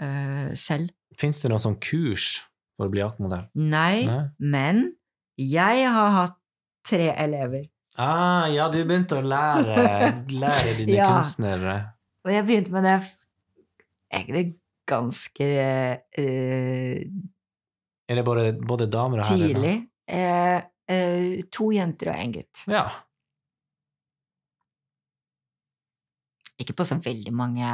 eh, 0.00 0.54
selv. 0.58 0.94
Fins 1.18 1.42
det 1.42 1.50
noe 1.52 1.62
sånn 1.62 1.78
kurs 1.82 2.40
for 2.76 2.86
å 2.88 2.92
bli 2.92 3.00
jaktmodell? 3.02 3.46
Nei, 3.54 4.04
Nei? 4.08 4.22
men 4.38 4.82
jeg 5.40 5.86
har 5.94 6.10
hatt 6.18 6.36
tre 6.86 7.12
elever. 7.24 7.68
Ah, 7.96 8.46
ja, 8.50 8.66
du 8.72 8.80
begynte 8.84 9.20
å 9.20 9.22
lære, 9.22 10.24
lære 10.34 10.74
dine 10.80 10.96
Ja. 10.98 11.08
kunstnere. 11.14 11.76
Og 12.26 12.32
jeg 12.32 12.46
begynte 12.48 12.72
med 12.74 12.84
det 12.88 12.96
egentlig 14.14 14.44
ganske 14.88 15.46
uh, 16.18 17.00
Er 18.08 18.18
det 18.18 18.24
både, 18.26 18.46
både 18.60 18.86
damer 18.92 19.22
og 19.22 19.28
herrer? 19.30 19.46
tidlig. 19.54 19.74
Eh, 20.08 20.58
eh, 20.92 21.42
to 21.54 21.70
jenter 21.72 22.10
og 22.12 22.18
en 22.20 22.32
gutt. 22.34 22.64
Ja. 22.68 22.84
Ikke 26.60 26.74
på 26.76 26.84
så 26.86 26.98
veldig 27.02 27.32
mange 27.34 27.68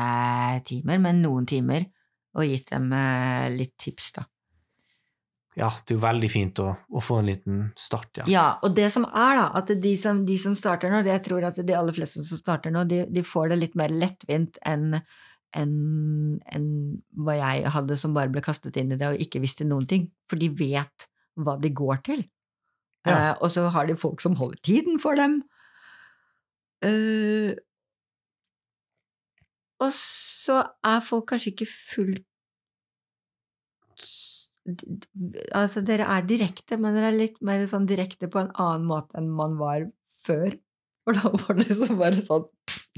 timer, 0.69 1.01
men 1.03 1.21
noen 1.25 1.47
timer. 1.51 1.85
Og 2.39 2.47
gitt 2.47 2.71
dem 2.71 2.93
eh, 2.95 3.49
litt 3.53 3.75
tips, 3.83 4.13
da. 4.21 4.25
Ja, 5.61 5.69
det 5.85 5.93
er 5.93 5.99
jo 5.99 6.03
veldig 6.03 6.29
fint 6.33 6.61
å, 6.63 6.71
å 6.73 7.03
få 7.05 7.19
en 7.21 7.29
liten 7.29 7.65
start, 7.79 8.23
ja. 8.23 8.29
Ja, 8.31 8.45
og 8.65 8.73
det 8.77 8.89
som 8.95 9.05
er, 9.09 9.35
da, 9.37 9.49
at 9.61 9.73
de 9.83 9.93
som, 10.01 10.23
de 10.25 10.37
som 10.41 10.55
starter 10.57 10.93
nå, 10.93 11.03
det 11.05 11.13
jeg 11.13 11.25
tror 11.27 11.45
at 11.51 11.61
de 11.61 11.77
aller 11.77 11.97
fleste 11.97 12.25
som 12.25 12.41
starter 12.41 12.73
nå, 12.73 12.87
de, 12.89 13.03
de 13.13 13.25
får 13.27 13.53
det 13.53 13.61
litt 13.61 13.77
mer 13.79 13.93
lettvint 13.93 14.61
enn 14.67 14.95
enn 15.59 16.39
en 16.55 16.67
hva 17.27 17.35
jeg 17.35 17.71
hadde 17.75 17.97
som 17.99 18.13
bare 18.15 18.31
ble 18.31 18.43
kastet 18.45 18.77
inn 18.79 18.93
i 18.95 18.99
det 18.99 19.09
og 19.11 19.23
ikke 19.23 19.41
visste 19.43 19.67
noen 19.67 19.89
ting. 19.91 20.05
For 20.31 20.39
de 20.39 20.47
vet 20.55 21.09
hva 21.43 21.57
de 21.59 21.73
går 21.75 22.05
til. 22.07 22.23
Ja. 23.03 23.17
Eh, 23.17 23.33
og 23.41 23.51
så 23.51 23.65
har 23.75 23.89
de 23.89 23.97
folk 23.99 24.23
som 24.23 24.37
holder 24.39 24.61
tiden 24.63 25.01
for 25.03 25.19
dem. 25.19 25.41
Uh, 26.87 27.53
og 29.83 29.91
så 29.97 30.63
er 30.87 31.03
folk 31.05 31.27
kanskje 31.33 31.51
ikke 31.51 31.67
fullt 31.69 32.25
Altså, 35.57 35.81
dere 35.87 36.05
er 36.07 36.27
direkte, 36.29 36.77
men 36.81 36.95
dere 36.97 37.11
er 37.13 37.17
litt 37.19 37.39
mer 37.45 37.63
sånn 37.71 37.87
direkte 37.89 38.29
på 38.31 38.43
en 38.43 38.51
annen 38.61 38.85
måte 38.89 39.17
enn 39.19 39.31
man 39.33 39.57
var 39.61 39.87
før. 40.27 40.53
For 41.07 41.17
da 41.17 41.31
var 41.33 41.57
det 41.57 41.65
liksom 41.71 41.97
bare 41.99 42.19
sånn 42.21 42.45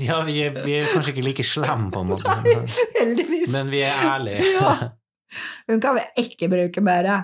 Ja, 0.02 0.18
vi 0.26 0.41
er, 0.42 0.57
vi 0.65 0.74
er 0.81 0.89
kanskje 0.91 1.12
ikke 1.15 1.24
like 1.28 1.44
slemme, 1.47 1.91
på 1.94 2.00
en 2.02 2.08
måte, 2.10 2.34
Nei, 2.42 2.65
Heldigvis. 2.99 3.52
men 3.55 3.70
vi 3.73 3.84
er 3.86 4.02
ærlige. 4.10 4.49
Ja. 4.58 4.73
Hun 5.70 5.81
kan 5.81 5.94
vi 5.97 6.02
ikke 6.20 6.49
bruke 6.52 6.82
mer. 6.84 7.07
Ja. 7.08 7.20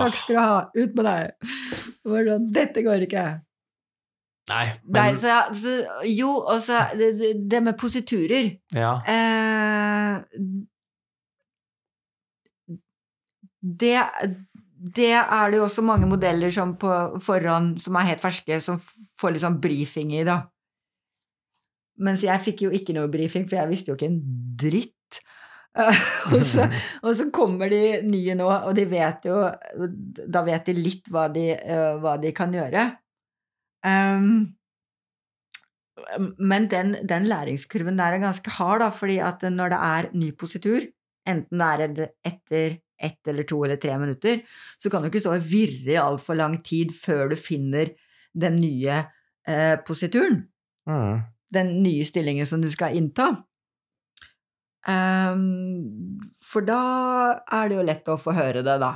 Takk 0.00 0.16
skal 0.18 0.34
du 0.34 0.40
ha. 0.42 0.54
Ut 0.74 0.96
med 0.98 1.06
deg. 1.06 1.50
Sånn, 2.02 2.48
Dette 2.56 2.82
går 2.82 3.04
ikke. 3.06 3.26
Nei, 4.50 4.64
Nei, 4.96 5.04
så, 5.20 5.36
så, 5.54 5.76
jo, 6.10 6.32
og 6.42 6.58
så 6.64 6.80
det- 6.98 7.36
det 7.52 7.60
med 7.62 7.76
positurer 7.78 8.48
ja. 8.74 8.96
eh, 9.06 10.16
det, 13.62 13.96
det 14.96 15.12
er 15.14 15.50
det 15.50 15.60
jo 15.60 15.66
også 15.68 15.84
mange 15.86 16.08
modeller 16.10 16.50
som 16.50 16.74
på 16.78 16.90
forhånd, 17.22 17.76
som 17.82 17.96
er 17.96 18.08
helt 18.10 18.24
ferske, 18.24 18.58
som 18.60 18.80
får 18.80 19.34
litt 19.34 19.44
sånn 19.44 19.60
brifing 19.62 20.10
i, 20.16 20.24
da. 20.26 20.40
Mens 22.02 22.24
jeg 22.26 22.42
fikk 22.42 22.64
jo 22.66 22.72
ikke 22.74 22.96
noe 22.96 23.10
brifing, 23.12 23.46
for 23.46 23.60
jeg 23.60 23.70
visste 23.70 23.92
jo 23.92 23.98
ikke 23.98 24.10
en 24.10 24.22
dritt. 24.58 24.98
Og, 26.34 26.42
så, 26.44 26.66
og 27.00 27.14
så 27.16 27.24
kommer 27.32 27.70
de 27.72 28.02
nye 28.04 28.34
nå, 28.36 28.44
og 28.44 28.74
de 28.76 28.82
vet 28.90 29.24
jo 29.24 29.38
Da 30.28 30.42
vet 30.44 30.66
de 30.68 30.74
litt 30.76 31.06
hva 31.08 31.22
de, 31.32 31.46
uh, 31.56 31.94
hva 32.02 32.18
de 32.20 32.28
kan 32.36 32.52
gjøre. 32.52 32.82
Um, 33.80 34.52
men 36.36 36.68
den, 36.68 36.92
den 37.08 37.24
læringskurven 37.30 37.96
der 37.96 38.18
er 38.18 38.20
ganske 38.20 38.52
hard, 38.58 38.82
da, 38.84 38.90
fordi 38.92 39.16
at 39.24 39.46
når 39.48 39.72
det 39.72 39.80
er 39.88 40.10
ny 40.12 40.28
positur, 40.36 40.84
enten 41.28 41.64
det 41.64 41.88
er 42.04 42.12
etter 42.28 42.76
ett 43.02 43.28
eller 43.28 43.46
to 43.48 43.60
eller 43.66 43.80
tre 43.82 43.96
minutter, 43.98 44.40
så 44.78 44.90
kan 44.90 45.02
du 45.02 45.10
ikke 45.10 45.22
stå 45.24 45.34
og 45.36 45.46
virre 45.50 45.94
i 45.96 46.00
altfor 46.00 46.38
lang 46.38 46.58
tid 46.64 46.94
før 46.94 47.32
du 47.32 47.36
finner 47.40 47.92
den 48.32 48.56
nye 48.62 49.02
eh, 49.48 49.76
posituren. 49.86 50.44
Mm. 50.88 51.22
Den 51.52 51.72
nye 51.84 52.04
stillingen 52.08 52.48
som 52.48 52.62
du 52.62 52.70
skal 52.72 52.96
innta. 52.96 53.32
Um, 54.82 56.18
for 56.42 56.64
da 56.66 56.78
er 57.54 57.68
det 57.70 57.76
jo 57.78 57.84
lett 57.86 58.08
å 58.10 58.18
få 58.18 58.34
høre 58.34 58.64
det, 58.66 58.78
da. 58.82 58.94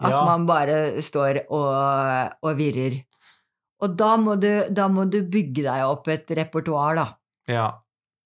At 0.00 0.10
Ja. 0.10 0.24
man 0.24 0.46
bare 0.46 1.02
står 1.02 1.44
og, 1.50 2.38
og 2.42 2.56
virrer. 2.58 3.02
Og 3.84 3.96
da 3.98 4.16
må, 4.16 4.36
du, 4.40 4.64
da 4.70 4.88
må 4.88 5.04
du 5.10 5.20
bygge 5.28 5.66
deg 5.66 5.84
opp 5.84 6.08
et 6.08 6.30
repertoar, 6.30 6.96
da. 6.96 7.06
Ja. 7.50 7.68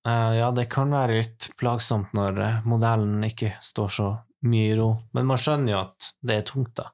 Uh, 0.07 0.33
ja, 0.39 0.51
det 0.55 0.69
kan 0.71 0.93
være 0.95 1.19
litt 1.19 1.51
plagsomt 1.59 2.15
når 2.17 2.39
eh, 2.41 2.61
modellen 2.65 3.25
ikke 3.27 3.57
står 3.61 3.89
så 3.93 4.07
mye 4.47 4.77
ro, 4.79 4.93
men 5.15 5.27
man 5.27 5.41
skjønner 5.41 5.73
jo 5.73 5.79
at 5.81 6.13
det 6.23 6.37
er 6.39 6.47
tungt, 6.47 6.75
da. 6.79 6.91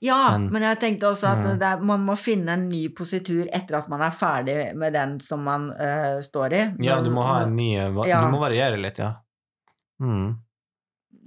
Ja, 0.00 0.38
Men- 0.38 0.52
men, 0.52 0.62
jeg 0.62 0.78
tenkte 0.80 1.08
også 1.10 1.26
at 1.32 1.38
Mm. 1.44 1.58
det 1.58 1.66
er, 1.68 1.80
man 1.80 2.06
må 2.06 2.16
finne 2.16 2.52
en 2.52 2.68
ny 2.68 2.88
positur 2.94 3.48
etter 3.52 3.76
at 3.78 3.88
man 3.88 4.00
er 4.00 4.10
ferdig 4.10 4.74
med 4.76 4.92
den 4.92 5.18
som 5.20 5.42
man 5.42 5.70
uh, 5.72 6.20
står 6.22 6.52
i. 6.52 6.76
Ja, 6.84 7.00
du 7.00 7.10
må 7.10 7.24
ha 7.26 7.42
en 7.42 7.56
ny 7.56 7.74
Ja. 7.74 8.20
Du 8.22 8.30
må 8.30 8.38
variere 8.40 8.76
litt, 8.80 8.98
ja. 8.98 9.16
Mm. 10.00 10.38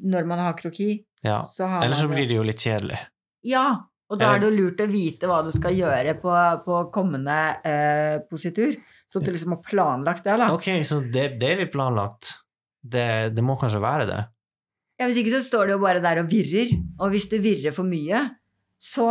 Når 0.05 0.25
man 0.25 0.39
har 0.39 0.53
kroki, 0.53 1.03
ja. 1.21 1.41
så 1.43 1.67
har 1.67 1.83
Ellers 1.83 1.99
så 1.99 2.07
blir 2.07 2.27
det 2.27 2.35
jo 2.35 2.43
litt 2.43 2.57
kjedelig. 2.57 2.97
Ja, 3.43 3.83
og 4.09 4.19
da 4.19 4.35
er 4.35 4.39
det 4.39 4.49
jo 4.51 4.63
lurt 4.63 4.77
å 4.79 4.87
vite 4.87 5.27
hva 5.27 5.43
du 5.43 5.51
skal 5.51 5.73
gjøre 5.73 6.13
på, 6.21 6.31
på 6.65 6.91
kommende 6.93 7.57
eh, 7.65 8.19
positur. 8.29 8.75
Så 9.07 9.19
du 9.23 9.31
liksom 9.31 9.49
har 9.55 9.61
planlagt 9.63 10.23
det, 10.23 10.37
da. 10.37 10.49
Ok, 10.53 10.67
så 10.83 10.99
det, 11.11 11.39
det 11.39 11.51
er 11.51 11.57
litt 11.63 11.71
planlagt. 11.73 12.39
Det, 12.83 13.33
det 13.35 13.43
må 13.43 13.57
kanskje 13.59 13.81
være 13.81 14.05
det. 14.07 14.25
Ja, 14.99 15.07
hvis 15.09 15.17
ikke 15.21 15.33
så 15.35 15.41
står 15.43 15.67
det 15.67 15.73
jo 15.75 15.81
bare 15.83 15.99
der 16.03 16.21
og 16.23 16.29
virrer. 16.31 16.69
Og 17.03 17.09
hvis 17.11 17.25
du 17.31 17.35
virrer 17.43 17.73
for 17.75 17.83
mye, 17.87 18.21
så 18.79 19.09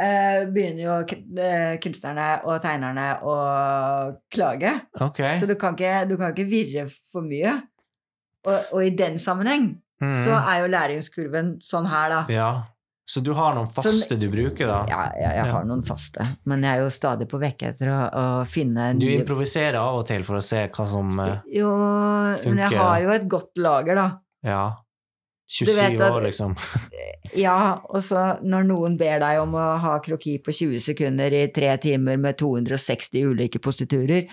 eh, 0.00 0.46
begynner 0.48 0.82
jo 0.86 0.94
eh, 1.44 1.74
kunstnerne 1.82 2.28
og 2.48 2.60
tegnerne 2.64 3.08
å 3.28 3.34
klage. 4.32 4.72
Okay. 4.96 5.36
Så 5.40 5.48
du 5.50 5.56
kan 5.60 5.76
ikke, 5.76 5.92
du 6.08 6.16
kan 6.20 6.32
ikke 6.32 6.48
virre 6.48 6.86
for 7.12 7.26
mye. 7.26 7.58
Og, 8.48 8.56
og 8.72 8.84
i 8.86 8.90
den 8.96 9.18
sammenheng 9.20 9.74
Mm. 10.00 10.08
så 10.24 10.32
er 10.32 10.62
jo 10.62 10.68
læringskurven 10.72 11.48
sånn 11.60 11.84
her, 11.92 12.06
da. 12.08 12.20
Ja. 12.32 12.44
Så 13.04 13.20
du 13.20 13.34
har 13.36 13.52
noen 13.52 13.66
faste 13.68 14.16
du 14.16 14.30
bruker, 14.32 14.64
da? 14.70 14.78
Ja, 14.88 15.00
jeg, 15.12 15.26
jeg 15.36 15.44
Ja. 15.44 15.52
har 15.58 15.66
noen 15.68 15.82
faste, 15.84 16.24
men 16.48 16.64
jeg 16.64 16.70
er 16.78 16.80
jo 16.80 16.86
stadig 16.88 17.26
på 17.28 17.36
vekk 17.42 17.64
etter 17.68 17.90
å, 17.92 17.98
å 18.08 18.22
finne 18.48 18.94
Du 18.96 19.04
improviserer 19.12 19.76
av 19.76 19.98
og 19.98 20.06
til 20.08 20.24
for 20.24 20.38
å 20.38 20.40
se 20.40 20.62
hva 20.72 20.86
som 20.88 21.12
eh, 21.20 21.42
Jo, 21.52 21.68
men 22.46 22.62
jeg 22.64 22.78
har 22.80 22.96
jo 23.04 23.12
et 23.12 23.28
godt 23.28 23.60
lager, 23.60 24.00
da. 24.00 24.06
Ja. 24.48 24.62
Du 25.50 25.66
27 25.66 25.98
at- 26.00 26.12
år, 26.14 26.20
liksom. 26.28 26.54
Ja, 27.38 27.80
og 27.90 28.02
så 28.02 28.20
når 28.42 28.64
noen 28.68 28.96
ber 28.98 29.20
deg 29.22 29.40
om 29.42 29.52
å 29.58 29.64
ha 29.82 29.96
kroki 30.02 30.36
på 30.42 30.50
20 30.54 30.80
sekunder 30.82 31.34
i 31.34 31.44
tre 31.54 31.72
timer 31.82 32.16
med 32.18 32.38
260 32.38 33.28
ulike 33.34 33.60
positurer, 33.62 34.26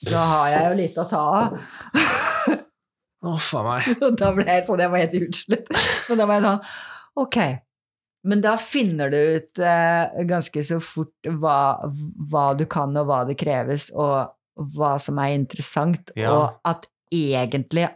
så 0.00 0.18
har 0.18 0.48
jeg 0.52 0.64
jo 0.70 0.74
litt 0.82 0.98
å 1.00 1.04
ta 1.08 1.20
av. 1.38 1.54
Å, 3.24 3.36
faen 3.40 3.64
meg. 3.68 3.86
Og 4.04 4.16
da 4.20 4.32
ble 4.36 4.44
jeg 4.50 4.64
sånn, 4.66 4.82
jeg 4.84 4.92
var 4.92 5.04
helt 5.04 5.14
utslitt. 5.28 5.70
Men 6.10 6.20
da 6.20 6.26
var 6.28 6.36
jeg 6.40 6.44
sånn, 6.48 6.74
ok. 7.24 7.38
Men 8.28 8.42
da 8.44 8.54
finner 8.60 9.12
du 9.12 9.18
ut 9.38 9.60
eh, 9.64 10.20
ganske 10.28 10.64
så 10.64 10.78
fort 10.84 11.28
hva, 11.40 11.56
hva 12.30 12.44
du 12.56 12.64
kan, 12.72 12.92
og 13.00 13.08
hva 13.08 13.22
det 13.28 13.36
kreves, 13.40 13.90
og 13.92 14.32
hva 14.76 14.94
som 15.02 15.18
er 15.24 15.34
interessant, 15.38 16.12
Ja. 16.20 16.32
og 16.32 16.60
at 16.68 16.88
egentlig 17.14 17.88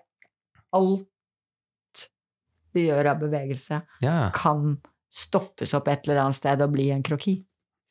alt 0.76 1.06
du 2.78 2.84
gjør 2.86 3.10
av 3.12 3.20
bevegelse, 3.26 3.82
Ja. 4.05 4.31
kan 4.34 4.78
stoppes 5.10 5.74
opp 5.74 5.89
et 5.90 6.07
eller 6.07 6.23
annet 6.26 6.36
sted 6.39 6.62
og 6.62 6.73
bli 6.76 6.90
en 6.94 7.02
kroki. 7.02 7.36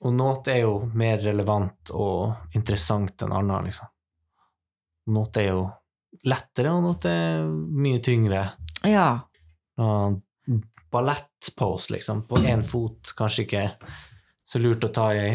Og 0.06 0.14
noe 0.14 0.41
er 0.53 0.59
jo 0.61 0.75
mer 0.93 1.17
relevant 1.24 1.90
og 1.98 2.53
interessant 2.56 3.24
enn 3.25 3.33
annet, 3.33 3.64
liksom. 3.72 3.88
Noe 5.16 5.32
er 5.41 5.48
jo 5.49 5.64
lettere, 6.30 6.69
og 6.75 6.83
noe 6.85 7.09
er 7.09 7.48
mye 7.82 7.99
tyngre. 8.06 8.43
Ja. 8.85 9.07
Ballettpose, 10.91 11.93
liksom, 11.93 12.22
på 12.30 12.38
én 12.45 12.64
fot. 12.64 13.11
Kanskje 13.17 13.43
ikke 13.48 13.64
så 14.48 14.61
lurt 14.64 14.85
å 14.88 14.91
ta 14.93 15.09
i 15.17 15.25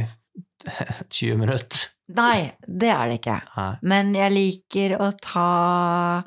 20 1.10 1.36
minutter. 1.42 1.88
Nei, 2.16 2.52
det 2.68 2.90
er 2.92 3.08
det 3.10 3.18
ikke. 3.20 3.38
Nei. 3.56 3.70
Men 3.88 4.14
jeg 4.16 4.32
liker 4.36 4.94
å 5.00 5.10
ta 5.22 6.22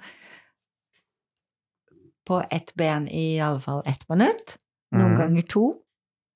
på 2.26 2.42
ett 2.52 2.74
ben 2.76 3.08
i 3.08 3.40
alle 3.42 3.62
fall 3.62 3.84
ett 3.86 4.08
minutt. 4.10 4.58
Noen 4.96 5.14
mm. 5.16 5.20
ganger 5.20 5.48
to. 5.52 5.66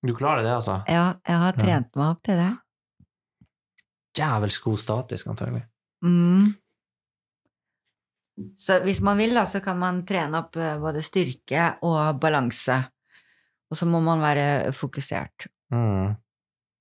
Du 0.02 0.16
klarer 0.16 0.44
det, 0.44 0.56
altså? 0.56 0.80
Ja, 0.88 1.12
jeg 1.28 1.44
har 1.44 1.58
trent 1.58 1.92
meg 2.00 2.14
opp 2.14 2.24
til 2.24 2.40
det. 2.40 2.52
Djevelsk 4.20 4.68
god 4.70 4.82
statisk, 4.82 5.30
antagelig. 5.32 5.64
Mm. 6.06 6.54
Så 8.60 8.80
hvis 8.86 9.02
man 9.04 9.20
vil, 9.20 9.36
da, 9.36 9.44
så 9.50 9.60
kan 9.64 9.80
man 9.80 10.06
trene 10.08 10.40
opp 10.40 10.56
eh, 10.60 10.78
både 10.80 11.04
styrke 11.04 11.66
og 11.88 12.20
balanse. 12.22 12.78
Og 13.70 13.78
så 13.78 13.88
må 13.90 14.00
man 14.04 14.24
være 14.24 14.72
fokusert. 14.74 15.50
Mm. 15.74 16.16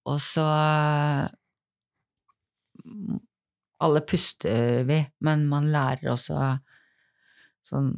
Og 0.09 0.21
så 0.25 0.47
mm, 2.85 3.19
Alle 3.85 4.01
puster 4.03 4.83
vi, 4.89 5.03
men 5.23 5.45
man 5.51 5.69
lærer 5.71 6.09
også 6.15 6.39
sånn 7.69 7.93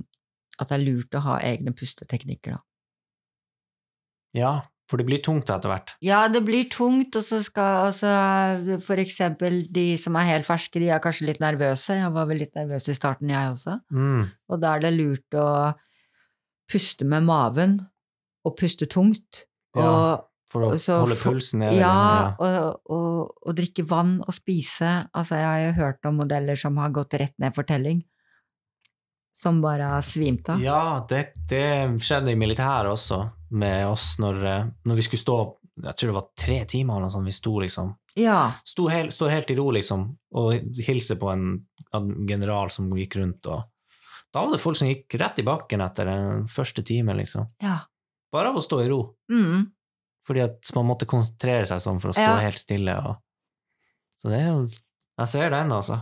at 0.61 0.69
det 0.71 0.77
er 0.79 0.85
lurt 0.85 1.17
å 1.17 1.23
ha 1.25 1.39
egne 1.47 1.73
pusteteknikker, 1.77 2.59
da. 2.59 2.63
Ja, 4.37 4.53
for 4.91 4.99
det 4.99 5.07
blir 5.07 5.21
tungt 5.23 5.51
etter 5.51 5.71
hvert. 5.71 5.93
Ja, 6.03 6.25
det 6.31 6.41
blir 6.47 6.67
tungt, 6.71 7.15
og 7.19 7.23
så 7.27 7.39
skal 7.47 7.87
altså 7.91 8.11
For 8.83 8.99
eksempel 9.03 9.61
de 9.71 9.95
som 10.03 10.17
er 10.19 10.29
helt 10.33 10.47
ferske, 10.49 10.83
de 10.83 10.89
er 10.91 11.03
kanskje 11.03 11.29
litt 11.29 11.43
nervøse. 11.43 11.95
Jeg 11.99 12.11
var 12.15 12.27
vel 12.31 12.43
litt 12.43 12.57
nervøs 12.59 12.89
i 12.91 12.97
starten, 12.99 13.31
jeg 13.31 13.53
også. 13.53 13.77
Mm. 13.95 14.25
Og 14.51 14.63
da 14.63 14.75
er 14.77 14.85
det 14.87 14.93
lurt 14.97 15.39
å 15.39 15.47
puste 16.71 17.07
med 17.07 17.27
maven, 17.27 17.79
og 18.47 18.57
puste 18.59 18.87
tungt. 18.91 19.45
Ja, 19.79 19.87
Og, 19.87 20.27
For 20.51 20.67
å 20.67 20.79
så 20.83 20.97
holde 21.05 21.15
pulsen 21.19 21.63
nede. 21.63 21.79
ja, 21.79 22.35
og, 22.43 22.81
og, 22.91 23.35
og 23.47 23.55
drikke 23.59 23.85
vann 23.87 24.17
og 24.25 24.35
spise. 24.35 25.07
Altså, 25.15 25.39
jeg 25.39 25.47
har 25.47 25.61
jo 25.69 25.77
hørt 25.79 26.07
om 26.11 26.19
modeller 26.25 26.59
som 26.59 26.79
har 26.83 26.91
gått 26.95 27.15
rett 27.15 27.37
ned 27.39 27.55
for 27.55 27.63
telling. 27.67 28.03
Som 29.41 29.63
bare 29.65 29.89
svimte 30.05 30.53
av. 30.53 30.61
Ja, 30.61 31.07
det, 31.09 31.21
det 31.49 31.65
skjedde 32.05 32.35
i 32.35 32.37
militæret 32.37 32.93
også, 32.93 33.23
med 33.57 33.87
oss 33.89 34.19
når, 34.21 34.41
eh, 34.51 34.69
når 34.85 34.99
vi 35.01 35.05
skulle 35.07 35.23
stå 35.23 35.37
Jeg 35.81 35.97
tror 35.97 36.11
det 36.11 36.17
var 36.19 36.27
tre 36.37 36.59
timer 36.69 36.99
eller 36.99 37.07
noe 37.09 37.15
sånt 37.15 37.29
vi 37.31 37.33
sto, 37.33 37.55
liksom. 37.63 37.95
Ja. 38.21 38.41
Sto 38.69 38.85
hel, 38.93 39.09
står 39.15 39.31
helt 39.33 39.51
i 39.51 39.57
ro, 39.57 39.71
liksom, 39.73 40.03
og 40.37 40.81
hilser 40.85 41.17
på 41.17 41.31
en, 41.33 41.55
en 41.97 42.11
general 42.29 42.69
som 42.75 42.91
gikk 42.99 43.17
rundt, 43.17 43.49
og 43.49 43.63
da 44.31 44.43
var 44.45 44.53
det 44.53 44.61
folk 44.63 44.77
som 44.77 44.91
gikk 44.91 45.17
rett 45.19 45.41
i 45.41 45.47
bakken 45.47 45.81
etter 45.83 46.11
den 46.11 46.45
første 46.53 46.85
timen, 46.87 47.17
liksom. 47.23 47.49
ja. 47.65 47.79
Bare 48.31 48.53
av 48.53 48.61
å 48.61 48.63
stå 48.63 48.77
i 48.85 48.91
ro. 48.93 49.01
Mm. 49.33 49.65
Fordi 50.29 50.45
at 50.45 50.69
man 50.77 50.87
måtte 50.87 51.09
konsentrere 51.11 51.65
seg 51.67 51.81
sånn 51.83 51.99
for 51.99 52.13
å 52.13 52.15
stå 52.15 52.29
Ja. 52.29 52.37
helt 52.45 52.61
stille. 52.61 52.93
Og... 53.09 53.17
Så 54.23 54.31
det 54.31 54.43
er 54.43 54.49
jo 54.53 54.61
Jeg 54.69 55.29
ser 55.33 55.51
den, 55.51 55.73
altså. 55.75 55.97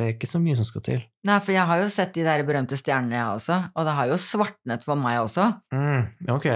Det 0.00 0.06
er 0.06 0.14
ikke 0.14 0.28
så 0.30 0.38
mye 0.40 0.56
som 0.56 0.64
skal 0.64 0.80
til. 0.86 1.00
Nei, 1.28 1.34
for 1.44 1.52
jeg 1.52 1.66
har 1.68 1.82
jo 1.82 1.88
sett 1.92 2.14
de 2.16 2.22
der 2.24 2.40
berømte 2.48 2.78
stjernene, 2.80 3.18
jeg 3.18 3.34
også. 3.36 3.56
Og 3.76 3.84
det 3.84 3.92
har 3.98 4.08
jo 4.08 4.16
svartnet 4.22 4.86
for 4.86 4.96
meg 4.96 5.18
også. 5.20 5.44
Mm, 5.76 6.06
ok. 6.32 6.46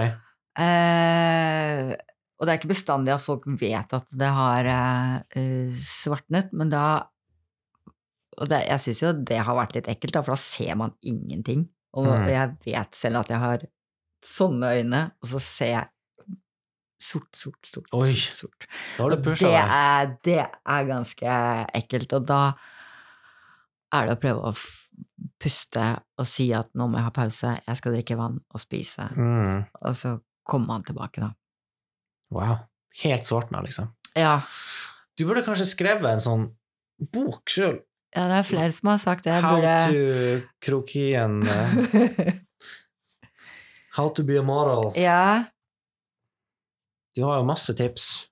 Eh, 0.65 1.91
og 2.35 2.47
det 2.47 2.51
er 2.53 2.59
ikke 2.59 2.71
bestandig 2.73 3.13
at 3.15 3.23
folk 3.23 3.45
vet 3.61 3.93
at 3.95 4.07
det 4.17 4.31
har 4.35 4.67
eh, 4.71 5.75
svartnet, 5.79 6.49
men 6.57 6.71
da 6.73 6.85
Og 8.35 8.49
det, 8.51 8.65
jeg 8.67 8.81
syns 8.83 8.99
jo 8.99 9.13
det 9.29 9.37
har 9.47 9.55
vært 9.55 9.77
litt 9.77 9.85
ekkelt, 9.87 10.11
da, 10.17 10.21
for 10.25 10.35
da 10.35 10.41
ser 10.41 10.73
man 10.75 10.91
ingenting. 11.07 11.61
Og 11.95 12.09
Mm. 12.09 12.25
jeg 12.27 12.49
vet 12.65 12.97
selv 12.99 13.21
at 13.21 13.29
jeg 13.31 13.39
har 13.39 13.61
sånne 14.25 14.71
øyne, 14.75 15.03
og 15.23 15.29
så 15.29 15.39
ser 15.39 15.69
jeg 15.71 15.87
sort, 16.99 17.29
sort, 17.31 17.61
sort. 17.63 17.87
Oi, 17.95 18.11
sort, 18.11 18.35
sort. 18.41 18.67
Da 18.97 19.03
har 19.05 19.15
du 19.15 19.21
pusha 19.23 19.47
deg. 19.53 20.17
det 20.27 20.41
er 20.43 20.89
ganske 20.89 21.37
ekkelt, 21.79 22.11
og 22.17 22.25
da 22.27 22.41
er 24.01 24.09
det 24.09 24.17
å 24.17 24.21
prøve 24.21 24.51
å 24.51 24.53
puste 25.41 25.85
og 26.21 26.27
si 26.29 26.47
at 26.55 26.69
nå 26.77 26.87
må 26.87 26.97
jeg 26.99 27.05
ha 27.07 27.11
pause, 27.15 27.51
jeg 27.67 27.77
skal 27.79 27.95
drikke 27.97 28.17
vann 28.19 28.37
og 28.53 28.59
spise, 28.61 29.09
Mm, 29.15 29.65
og 29.81 29.95
så 29.97 30.15
kommer 30.47 30.67
man 30.75 30.83
tilbake, 30.87 31.21
da. 31.21 31.31
wow. 32.31 32.57
Helt 33.03 33.25
svartna, 33.27 33.59
liksom. 33.65 33.89
Ja, 34.15 34.41
Du 35.17 35.25
burde 35.25 35.43
kanskje 35.43 35.65
skrevet 35.67 36.05
en 36.11 36.19
sånn 36.23 36.45
bok 37.11 37.49
sjøl. 37.51 37.81
ja 38.15 38.27
det 38.31 38.37
er 38.39 38.43
flere 38.47 38.71
som 38.71 38.89
har 38.89 38.97
sagt 39.03 39.23
det. 39.25 39.33
Jeg 39.33 39.43
How 39.43 39.55
burde 39.55 39.75
to 39.91 40.47
krokien 40.63 41.41
eh, 41.47 42.33
How 43.95 44.09
to 44.15 44.23
be 44.23 44.37
a 44.39 44.43
moral. 44.43 44.93
Ja, 44.95 45.45
Du 47.15 47.23
har 47.23 47.37
jo 47.39 47.45
masse 47.47 47.73
tips. 47.75 48.27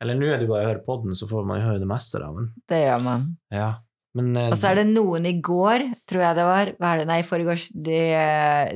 Eller 0.00 0.14
nå 0.18 0.26
er 0.28 0.38
det 0.42 0.48
bare 0.48 0.66
å 0.66 0.68
høre 0.74 0.82
podden, 0.84 1.14
så 1.16 1.24
får 1.28 1.46
man 1.48 1.56
jo 1.60 1.68
høre 1.70 1.80
det 1.80 1.88
meste, 1.88 2.18
da. 2.20 2.28
Men, 2.36 2.50
det 2.68 2.82
gjør 2.82 3.00
man. 3.04 3.22
ja. 3.52 3.70
Men 4.16 4.32
eh, 4.36 4.48
Og 4.50 4.58
så 4.58 4.70
er 4.70 4.80
det 4.80 4.86
noen 4.88 5.28
i 5.28 5.36
går, 5.44 5.84
tror 6.08 6.24
jeg 6.24 6.38
det 6.38 6.46
var, 6.48 6.72
hva 6.80 6.92
er 6.92 7.02
det, 7.02 7.08
nei, 7.10 7.20
i 7.22 7.28
forgårs, 7.28 7.68
de, 7.72 8.00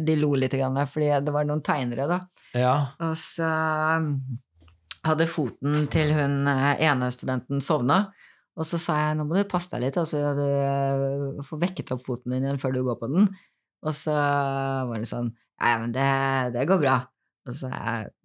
de 0.05 0.17
lo 0.21 0.35
litt, 0.39 0.55
grann, 0.57 0.79
fordi 0.91 1.11
det 1.25 1.35
var 1.35 1.49
noen 1.49 1.65
tegnere, 1.65 2.09
da. 2.11 2.21
Ja. 2.57 2.75
Og 3.07 3.15
så 3.19 3.49
um, 4.01 4.11
hadde 5.07 5.29
foten 5.31 5.87
til 5.93 6.13
hun 6.17 6.43
eh, 6.51 6.83
ene 6.89 7.11
studenten 7.15 7.63
sovna. 7.65 8.09
Og 8.61 8.67
så 8.69 8.81
sa 8.83 8.97
jeg 8.99 9.17
nå 9.17 9.25
må 9.25 9.39
du 9.39 9.47
passe 9.49 9.71
deg 9.73 9.87
litt, 9.87 10.01
altså, 10.01 10.35
du 10.37 10.45
eh, 10.45 11.45
får 11.47 11.63
vekket 11.63 11.95
opp 11.95 12.05
foten 12.05 12.35
din 12.35 12.45
igjen 12.45 12.61
før 12.61 12.75
du 12.77 12.83
går 12.89 12.99
på 13.01 13.09
den. 13.13 13.31
Og 13.87 13.97
så 13.97 14.13
var 14.13 14.99
det 14.99 15.09
sånn 15.09 15.33
Nei, 15.61 15.73
men 15.77 15.91
det, 15.93 16.05
det 16.55 16.63
går 16.69 16.79
bra. 16.81 16.95
Så 17.53 17.69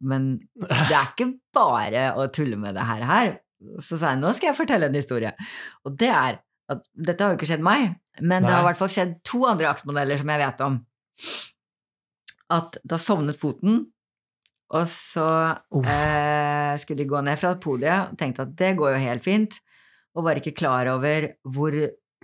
Men 0.07 0.27
det 0.61 0.95
er 0.95 1.09
ikke 1.09 1.33
bare 1.55 2.05
å 2.15 2.29
tulle 2.31 2.59
med 2.59 2.77
det 2.77 2.85
her. 2.87 3.03
her. 3.07 3.33
Så 3.81 3.99
sa 3.99 4.13
jeg 4.13 4.21
nå 4.21 4.31
skal 4.35 4.51
jeg 4.51 4.59
fortelle 4.59 4.87
en 4.87 4.95
historie. 4.95 5.33
Og 5.83 5.97
det 5.99 6.11
er 6.11 6.39
at 6.71 6.85
dette 6.93 7.21
har 7.21 7.33
jo 7.33 7.39
ikke 7.39 7.49
skjedd 7.49 7.65
meg, 7.65 7.91
men 8.21 8.45
det 8.45 8.53
har 8.53 8.63
i 8.63 8.67
hvert 8.69 8.79
fall 8.79 8.91
skjedd 8.91 9.17
to 9.27 9.43
andre 9.47 9.69
aktmodeller 9.69 10.19
som 10.21 10.31
jeg 10.31 10.41
vet 10.41 10.63
om. 10.65 10.79
At 12.55 12.79
da 12.85 12.97
sovnet 13.01 13.37
foten, 13.37 13.83
og 14.75 14.87
så 14.89 15.27
eh, 15.77 16.73
skulle 16.81 17.03
de 17.03 17.09
gå 17.09 17.21
ned 17.25 17.37
fra 17.37 17.53
podiet 17.61 18.11
og 18.11 18.17
tenkte 18.19 18.47
at 18.47 18.55
det 18.57 18.71
går 18.79 18.95
jo 18.95 19.03
helt 19.03 19.25
fint, 19.25 19.59
og 20.15 20.25
var 20.25 20.39
ikke 20.39 20.55
klar 20.57 20.89
over 20.93 21.29
hvor 21.43 21.75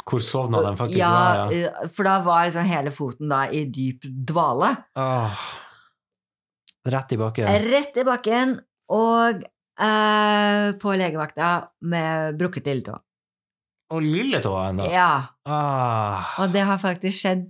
Hvor 0.07 0.23
sovna 0.25 0.61
den 0.65 0.77
faktisk 0.79 0.97
ja, 0.97 1.11
var, 1.11 1.51
ja. 1.53 1.69
eh, 1.69 1.89
For 1.93 2.07
da 2.07 2.15
var 2.25 2.47
liksom 2.47 2.65
hele 2.65 2.93
foten 2.95 3.29
da 3.29 3.43
i 3.53 3.65
dyp 3.69 4.07
dvale. 4.31 4.73
Åh. 4.97 5.43
Rett 6.89 7.13
i 7.13 7.19
bakken. 7.21 7.45
Rett 7.69 7.97
i 8.01 8.05
bakken, 8.07 8.55
og 8.89 9.43
eh, 9.45 10.67
på 10.81 10.95
legevakta 10.97 11.51
med 11.85 12.39
brukket 12.41 12.71
lilletå. 12.71 12.97
Og 13.91 14.01
lilletåa 14.05 14.69
ennå. 14.71 14.85
Ja, 14.91 15.09
Ah. 15.45 16.35
og 16.39 16.51
det 16.53 16.61
har 16.67 16.77
faktisk 16.79 17.17
skjedd 17.25 17.47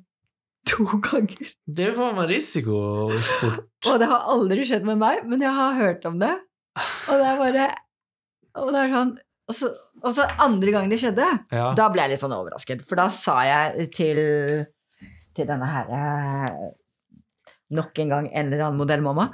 to 0.66 0.86
ganger. 1.08 1.52
Det 1.68 1.90
er 1.90 1.94
faen 1.98 2.16
meg 2.18 2.30
risikosport. 2.32 3.68
Og 3.92 3.98
det 4.00 4.08
har 4.12 4.28
aldri 4.32 4.64
skjedd 4.66 4.86
med 4.88 5.00
meg, 5.02 5.24
men 5.28 5.42
jeg 5.42 5.52
har 5.58 5.74
hørt 5.80 6.06
om 6.06 6.20
det. 6.22 6.32
Og 7.10 7.18
det 7.20 7.26
er 7.28 7.40
bare 7.42 7.66
Og 8.62 8.70
det 8.72 8.80
er 8.86 8.92
sånn 8.94 9.10
Og 9.50 9.56
så, 9.58 9.68
og 10.06 10.14
så 10.16 10.28
andre 10.40 10.72
gang 10.72 10.86
det 10.90 11.00
skjedde, 11.02 11.26
Ja. 11.52 11.74
da 11.76 11.90
ble 11.92 12.06
jeg 12.06 12.14
litt 12.14 12.22
sånn 12.24 12.36
overrasket. 12.38 12.86
For 12.88 12.96
da 13.02 13.10
sa 13.12 13.42
jeg 13.44 13.90
til, 13.92 14.22
til 15.36 15.50
denne 15.50 15.68
herre 15.68 16.72
Nok 17.72 18.00
en 18.04 18.10
gang 18.12 18.30
en 18.32 18.48
eller 18.52 18.66
annen 18.66 18.80
modellmamma. 18.82 19.30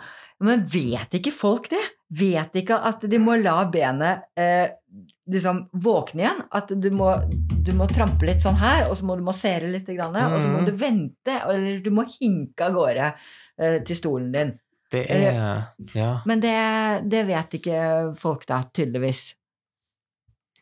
Men 0.45 0.65
vet 0.69 1.13
ikke 1.17 1.31
folk 1.33 1.69
det? 1.71 1.81
Vet 2.13 2.53
ikke 2.61 2.77
at 2.85 3.01
de 3.09 3.17
må 3.21 3.33
la 3.41 3.63
benet 3.73 4.25
eh, 4.37 4.69
liksom 5.29 5.63
våkne 5.83 6.23
igjen? 6.23 6.43
At 6.51 6.67
du 6.81 6.89
må, 6.95 7.09
du 7.63 7.71
må 7.75 7.87
trampe 7.91 8.25
litt 8.29 8.41
sånn 8.45 8.55
her, 8.59 8.85
og 8.89 8.95
så 8.99 9.05
må 9.05 9.15
du 9.19 9.23
massere 9.27 9.67
litt, 9.71 9.87
grann, 9.87 10.15
og 10.15 10.39
så 10.41 10.47
må 10.51 10.61
Mhm. 10.61 10.65
du 10.65 10.71
vente, 10.79 11.35
eller 11.43 11.79
du 11.83 11.89
må 11.91 12.05
hinke 12.07 12.61
av 12.69 12.73
gårde 12.73 13.13
eh, 13.59 13.79
til 13.83 13.95
stolen 13.95 14.31
din. 14.31 14.59
Det 14.91 15.05
er 15.11 15.67
Ja. 15.93 16.21
Men 16.25 16.39
det, 16.39 16.53
det 17.09 17.25
vet 17.27 17.49
ikke 17.59 18.15
folk, 18.15 18.45
da, 18.47 18.61
tydeligvis. 18.73 19.33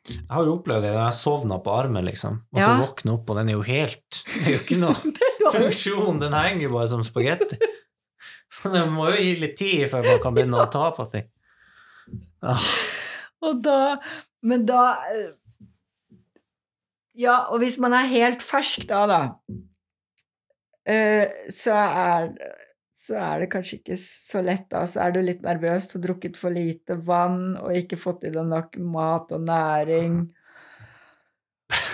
Jeg 0.08 0.22
har 0.30 0.44
jo 0.46 0.58
opplevd 0.60 0.84
det 0.86 0.94
jeg 0.94 1.14
sovna 1.18 1.58
på 1.66 1.74
armen, 1.74 2.06
liksom, 2.06 2.42
og 2.54 2.60
så 2.62 2.70
Ja. 2.70 2.80
våkne 2.86 3.14
opp, 3.14 3.30
og 3.30 3.38
den 3.38 3.50
er 3.50 3.54
jo 3.54 3.62
helt 3.66 4.24
Det 4.44 4.48
er 4.48 4.52
jo 4.58 4.64
ikke 4.64 4.80
noe 4.82 4.96
funksjon, 5.52 6.20
den 6.20 6.34
henger 6.34 6.62
jo 6.68 6.70
bare 6.74 6.88
som 6.90 7.04
spagetti. 7.04 7.58
Så 8.52 8.72
det 8.72 8.84
må 8.90 9.10
jo 9.12 9.18
gi 9.22 9.36
litt 9.42 9.58
tid 9.58 9.90
før 9.90 10.06
man 10.06 10.20
kan 10.24 10.34
begynne 10.36 10.62
å 10.62 10.70
ta 10.72 10.92
på 10.96 11.06
ting. 11.12 11.26
Ah, 12.42 12.62
Og 13.46 13.64
da 13.66 13.98
Men 14.46 14.66
da 14.70 14.84
eh, 15.14 15.32
Ja, 17.16 17.46
og 17.48 17.62
hvis 17.64 17.78
man 17.80 17.96
er 17.96 18.10
helt 18.12 18.42
fersk 18.44 18.84
da, 18.90 19.06
da, 19.08 19.20
eh, 20.92 21.32
så 21.48 21.78
er 21.80 22.34
så 23.06 23.20
er 23.22 23.44
det 23.44 23.52
kanskje 23.54 23.78
ikke 23.80 23.98
så 24.00 24.42
lett, 24.44 24.66
da. 24.72 24.82
Så 24.90 25.04
er 25.04 25.14
du 25.14 25.22
litt 25.24 25.44
nervøs 25.46 25.92
og 25.96 26.04
drukket 26.04 26.40
for 26.40 26.52
lite 26.52 26.98
vann 27.06 27.54
og 27.60 27.76
ikke 27.78 28.00
fått 28.00 28.26
i 28.26 28.34
deg 28.34 28.48
nok 28.50 28.80
mat 28.82 29.34
og 29.36 29.46
næring. 29.46 30.24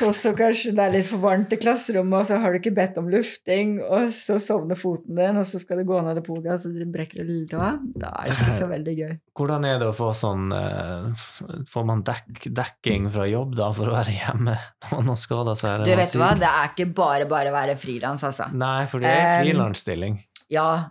Og 0.08 0.16
så 0.18 0.32
kanskje 0.38 0.74
det 0.78 0.84
er 0.84 0.94
litt 0.96 1.08
for 1.08 1.22
varmt 1.24 1.54
i 1.54 1.60
klasserommet, 1.62 2.22
og 2.22 2.28
så 2.28 2.40
har 2.42 2.54
du 2.54 2.60
ikke 2.60 2.74
bedt 2.76 2.98
om 3.02 3.10
lufting, 3.12 3.76
og 3.86 4.10
så 4.16 4.38
sovner 4.42 4.80
foten 4.80 5.18
din, 5.20 5.40
og 5.40 5.46
så 5.48 5.60
skal 5.62 5.82
du 5.82 5.86
gå 5.90 6.00
ned 6.06 6.18
til 6.20 6.26
podiet, 6.26 6.54
og 6.56 6.62
så 6.64 6.88
brekker 6.96 7.22
du 7.22 7.30
lilltåa. 7.30 7.72
Da 8.02 8.12
er 8.22 8.32
det 8.32 8.38
ikke 8.38 8.56
så 8.58 8.70
veldig 8.72 8.96
gøy. 8.98 9.14
Hvordan 9.38 9.68
er 9.70 9.82
det 9.82 9.90
å 9.90 9.96
få 9.96 10.10
sånn 10.18 10.52
eh, 10.56 11.26
Får 11.72 11.86
man 11.88 12.02
dekk, 12.08 12.50
dekking 12.52 13.08
fra 13.14 13.28
jobb 13.30 13.56
da 13.60 13.70
for 13.76 13.92
å 13.92 13.96
være 13.96 14.16
hjemme 14.16 14.56
når 14.92 15.06
man 15.12 15.20
skader 15.20 15.60
seg? 15.60 15.86
Du 15.88 15.94
vet 15.96 16.18
hva, 16.20 16.32
det 16.40 16.50
er 16.50 16.74
ikke 16.74 16.90
bare 16.98 17.30
bare 17.30 17.54
å 17.54 17.56
være 17.56 17.78
frilans, 17.80 18.26
altså. 18.28 18.50
Nei, 18.56 18.86
for 18.92 19.04
det 19.04 19.12
er 19.12 19.32
Um, 19.32 19.46
frilansstilling. 19.46 20.18
Ja. 20.52 20.90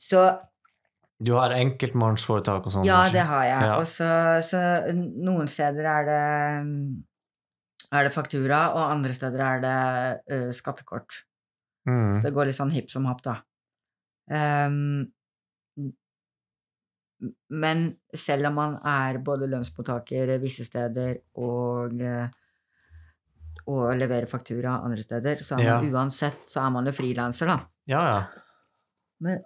Så 0.00 0.24
Du 1.24 1.32
har 1.38 1.54
enkeltmannsforetak 1.56 2.66
og 2.68 2.74
sånn? 2.74 2.86
Ja, 2.88 3.02
kanskje? 3.04 3.16
det 3.16 3.26
har 3.30 3.44
jeg. 3.48 3.66
Ja. 3.68 3.74
Og 3.80 3.88
så, 3.88 4.08
så 4.44 4.60
noen 4.94 5.50
steder 5.50 5.88
er 5.88 6.08
det 6.08 6.22
er 7.94 8.08
det 8.08 8.14
faktura, 8.14 8.60
og 8.74 8.90
andre 8.90 9.14
steder 9.14 9.42
er 9.44 9.60
det 9.62 9.76
uh, 10.34 10.52
skattekort. 10.56 11.22
Mm. 11.88 12.14
Så 12.16 12.26
det 12.26 12.32
går 12.34 12.48
litt 12.48 12.58
sånn 12.58 12.72
hipp 12.74 12.88
som 12.90 13.06
happ, 13.06 13.20
da. 13.24 13.36
Um, 14.30 15.12
men 17.54 17.84
selv 18.16 18.50
om 18.50 18.56
man 18.58 18.78
er 18.88 19.20
både 19.24 19.48
lønnsmottaker 19.48 20.34
visse 20.42 20.64
steder 20.66 21.20
og 21.40 22.00
eh, 22.02 22.26
og 23.70 23.94
leverer 23.96 24.28
faktura 24.28 24.74
andre 24.84 25.00
steder, 25.00 25.40
så 25.40 25.56
er 25.56 25.64
man 25.64 25.86
Ja. 25.86 25.92
uansett 26.00 26.48
så 26.50 26.66
er 26.66 26.70
man 26.74 26.84
jo 26.84 26.92
frilanser, 26.92 27.46
da. 27.48 27.58
ja, 27.88 28.02
ja. 28.10 28.24
Men 29.20 29.40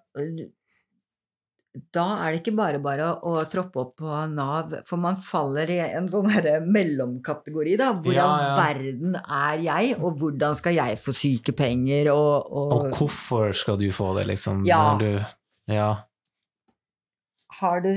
da 1.95 2.05
er 2.25 2.33
det 2.33 2.41
ikke 2.43 2.55
bare 2.59 2.81
bare 2.83 3.07
å, 3.09 3.33
å 3.39 3.45
troppe 3.51 3.81
opp 3.83 3.93
på 4.01 4.15
Nav, 4.33 4.73
for 4.89 5.01
man 5.01 5.19
faller 5.23 5.71
i 5.73 5.79
en 5.87 6.09
sånn 6.11 6.29
mellomkategori, 6.77 7.77
da. 7.81 7.93
Hvordan 7.99 8.17
Ja, 8.19 8.49
ja. 8.49 8.57
verden 8.59 9.19
er 9.19 9.63
jeg, 9.65 9.95
og 9.99 10.19
hvordan 10.21 10.59
skal 10.59 10.77
jeg 10.79 10.99
få 11.03 11.15
sykepenger, 11.17 12.13
og, 12.15 12.49
og, 12.49 12.75
Og 12.79 12.99
hvorfor 12.99 13.55
skal 13.57 13.79
du 13.81 13.89
få 13.95 14.13
det, 14.19 14.27
liksom? 14.33 14.67
Ja. 14.69 14.83
Når 14.93 15.05
du, 15.05 15.39
ja. 15.75 15.93
Har 17.59 17.81
du 17.83 17.93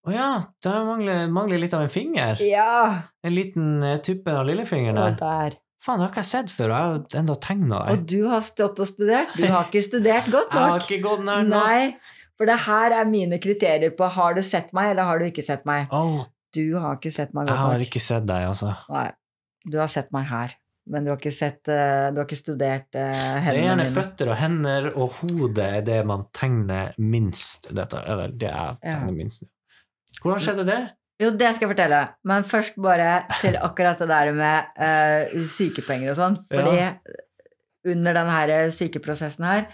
Å 0.00 0.12
ja, 0.14 0.28
der 0.64 0.84
mangler, 0.88 1.26
mangler 1.28 1.60
litt 1.60 1.74
av 1.76 1.82
en 1.84 1.92
finger. 1.92 2.40
Ja! 2.40 3.10
En 3.20 3.34
liten 3.36 3.82
uh, 3.84 3.98
tuppen 4.00 4.32
av 4.32 4.46
lillefingeren 4.48 5.02
Og 5.02 5.18
der. 5.20 5.58
Faen, 5.80 5.96
det 6.00 6.04
har 6.04 6.10
ikke 6.12 6.20
jeg 6.24 6.28
sett 6.30 6.50
før, 6.52 6.72
jeg 6.74 6.88
har 6.90 7.20
enda 7.22 7.34
tegna 7.40 7.78
Og 7.94 8.02
du 8.10 8.18
har 8.28 8.42
stått 8.44 8.80
og 8.82 8.88
studert. 8.90 9.30
Du 9.38 9.46
har 9.48 9.64
ikke 9.64 9.80
studert 9.86 10.26
godt 10.32 10.50
Jeg 10.52 10.60
har 10.60 10.74
nok. 10.74 10.84
ikke 10.90 11.02
gått 11.06 11.22
nær 11.24 11.46
nok. 11.46 11.54
Nei, 11.64 12.16
for 12.36 12.48
det 12.50 12.58
her 12.66 12.96
er 12.98 13.08
mine 13.08 13.38
kriterier 13.40 13.94
på 13.96 14.08
har 14.12 14.34
du 14.36 14.42
sett 14.44 14.74
meg, 14.76 14.90
eller 14.92 15.08
har 15.08 15.18
du 15.22 15.24
ikke 15.30 15.44
sett 15.44 15.64
meg. 15.68 15.88
Oh. 15.92 16.26
Du 16.52 16.64
har 16.76 16.98
ikke 16.98 17.12
sett 17.14 17.32
meg 17.32 17.46
godt 17.46 17.54
nok. 17.54 17.56
jeg 17.56 17.64
har 17.64 17.78
nok. 17.78 17.86
ikke 17.88 18.00
sett 18.04 18.26
deg, 18.28 18.44
altså. 18.50 18.74
Nei. 18.92 19.06
Du 19.70 19.78
har 19.80 19.88
sett 19.92 20.12
meg 20.12 20.24
her, 20.28 20.54
men 20.90 21.04
du 21.04 21.10
har 21.12 21.18
ikke 21.20 21.32
sett 21.36 21.68
eh, 21.68 22.06
Du 22.12 22.16
har 22.20 22.24
ikke 22.26 22.38
studert 22.40 22.88
uh, 22.96 23.10
Det 23.44 23.50
er 23.52 23.58
gjerne 23.60 23.84
føtter 23.92 24.30
og 24.32 24.38
hender 24.40 24.86
og 24.96 25.18
hodet 25.20 25.66
er 25.80 25.82
det 25.84 25.98
man 26.08 26.24
tegner 26.36 26.92
minst. 26.98 27.68
Dette, 27.76 28.00
eller 28.04 28.32
det 28.32 28.48
jeg 28.48 28.56
Ja. 28.56 28.76
tegner 28.84 29.12
minst. 29.16 29.44
Hvordan 30.24 30.40
skjedde 30.44 30.64
det? 30.68 30.80
Jo, 31.20 31.30
det 31.36 31.50
skal 31.52 31.66
jeg 31.66 31.74
fortelle. 31.74 32.00
Men 32.24 32.46
først 32.48 32.78
bare 32.80 33.10
til 33.42 33.58
akkurat 33.60 34.00
det 34.00 34.08
der 34.08 34.32
med 34.36 34.70
uh, 34.80 35.42
sykepenger 35.44 36.14
og 36.14 36.18
sånn. 36.20 36.38
Fordi 36.48 36.78
under 37.90 38.16
den 38.16 38.30
her 38.32 38.54
sykeprosessen 38.74 39.44
her, 39.48 39.68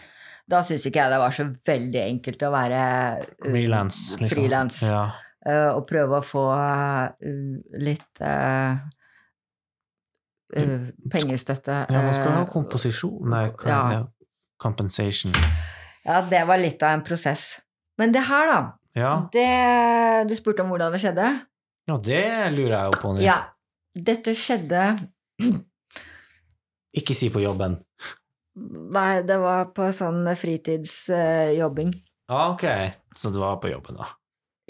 da 0.46 0.62
syns 0.66 0.86
ikke 0.86 1.02
jeg 1.02 1.10
det 1.10 1.22
var 1.22 1.34
så 1.34 1.46
veldig 1.66 2.02
enkelt 2.02 2.42
å 2.46 2.50
være 2.54 2.82
uh, 3.22 3.46
Frilans, 3.46 4.02
liksom. 4.22 4.50
Ja. 4.86 5.06
Uh, 5.46 5.70
og 5.76 5.84
prøve 5.86 6.18
å 6.18 6.26
få 6.26 6.42
eh, 6.58 7.28
litt 7.78 8.22
eh, 8.26 8.78
eh, 10.58 10.88
pengestøtte. 11.12 11.84
ja, 11.86 12.00
man 12.02 12.16
skal 12.16 12.32
ha 12.32 12.40
eh, 12.40 12.48
komposisjon 12.50 13.30
Nei, 13.30 13.44
ja. 13.68 13.78
ja. 13.94 14.00
compensation. 14.58 15.34
Ja, 16.02 16.18
det 16.26 16.42
var 16.50 16.58
litt 16.58 16.82
av 16.82 16.96
en 16.96 17.04
prosess. 17.06 17.60
Men 17.98 18.10
det 18.14 18.24
her, 18.26 18.50
da. 18.50 18.58
Ja. 18.96 19.12
Det, 19.32 19.48
du 20.28 20.34
spurte 20.38 20.64
om 20.64 20.72
hvordan 20.72 20.94
det 20.94 21.02
skjedde. 21.02 21.26
ja, 21.90 21.96
det 22.02 22.24
lurer 22.56 22.76
jeg 22.76 22.92
jo 22.92 23.00
på. 23.02 23.14
Ja. 23.22 23.38
Dette 23.96 24.34
skjedde 24.36 24.82
Ikke 27.00 27.14
si 27.16 27.28
på 27.32 27.42
jobben. 27.42 27.76
Nei, 28.56 29.20
det 29.28 29.36
var 29.40 29.68
på 29.76 29.90
sånn 29.92 30.22
fritidsjobbing. 30.32 31.90
Ja, 32.30 32.38
ok. 32.54 32.64
Så 33.16 33.28
du 33.32 33.36
var 33.42 33.58
på 33.60 33.68
jobben, 33.68 33.98
da. 34.00 34.08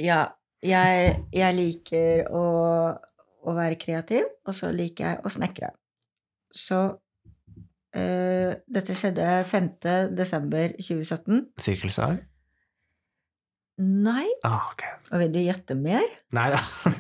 ja, 0.03 0.25
jeg, 0.67 1.13
jeg 1.31 1.55
liker 1.55 2.27
å, 2.35 2.45
å 3.47 3.55
være 3.55 3.79
kreativ, 3.79 4.27
og 4.43 4.57
så 4.59 4.73
liker 4.75 5.07
jeg 5.07 5.23
å 5.23 5.33
snekre. 5.33 5.71
Så 6.51 6.81
uh, 6.91 8.51
dette 8.67 8.97
skjedde 8.99 9.29
5. 9.47 9.71
desember 10.19 10.75
2017. 10.81 11.45
Sirkelsag? 11.63 12.19
Nei, 13.79 14.27
Ah, 14.47 14.71
okay. 14.73 14.95
og 15.13 15.21
vil 15.21 15.33
du 15.35 15.41
gjette 15.45 15.75
mer? 15.77 16.07
Nei 16.33 16.47
da. 16.55 16.61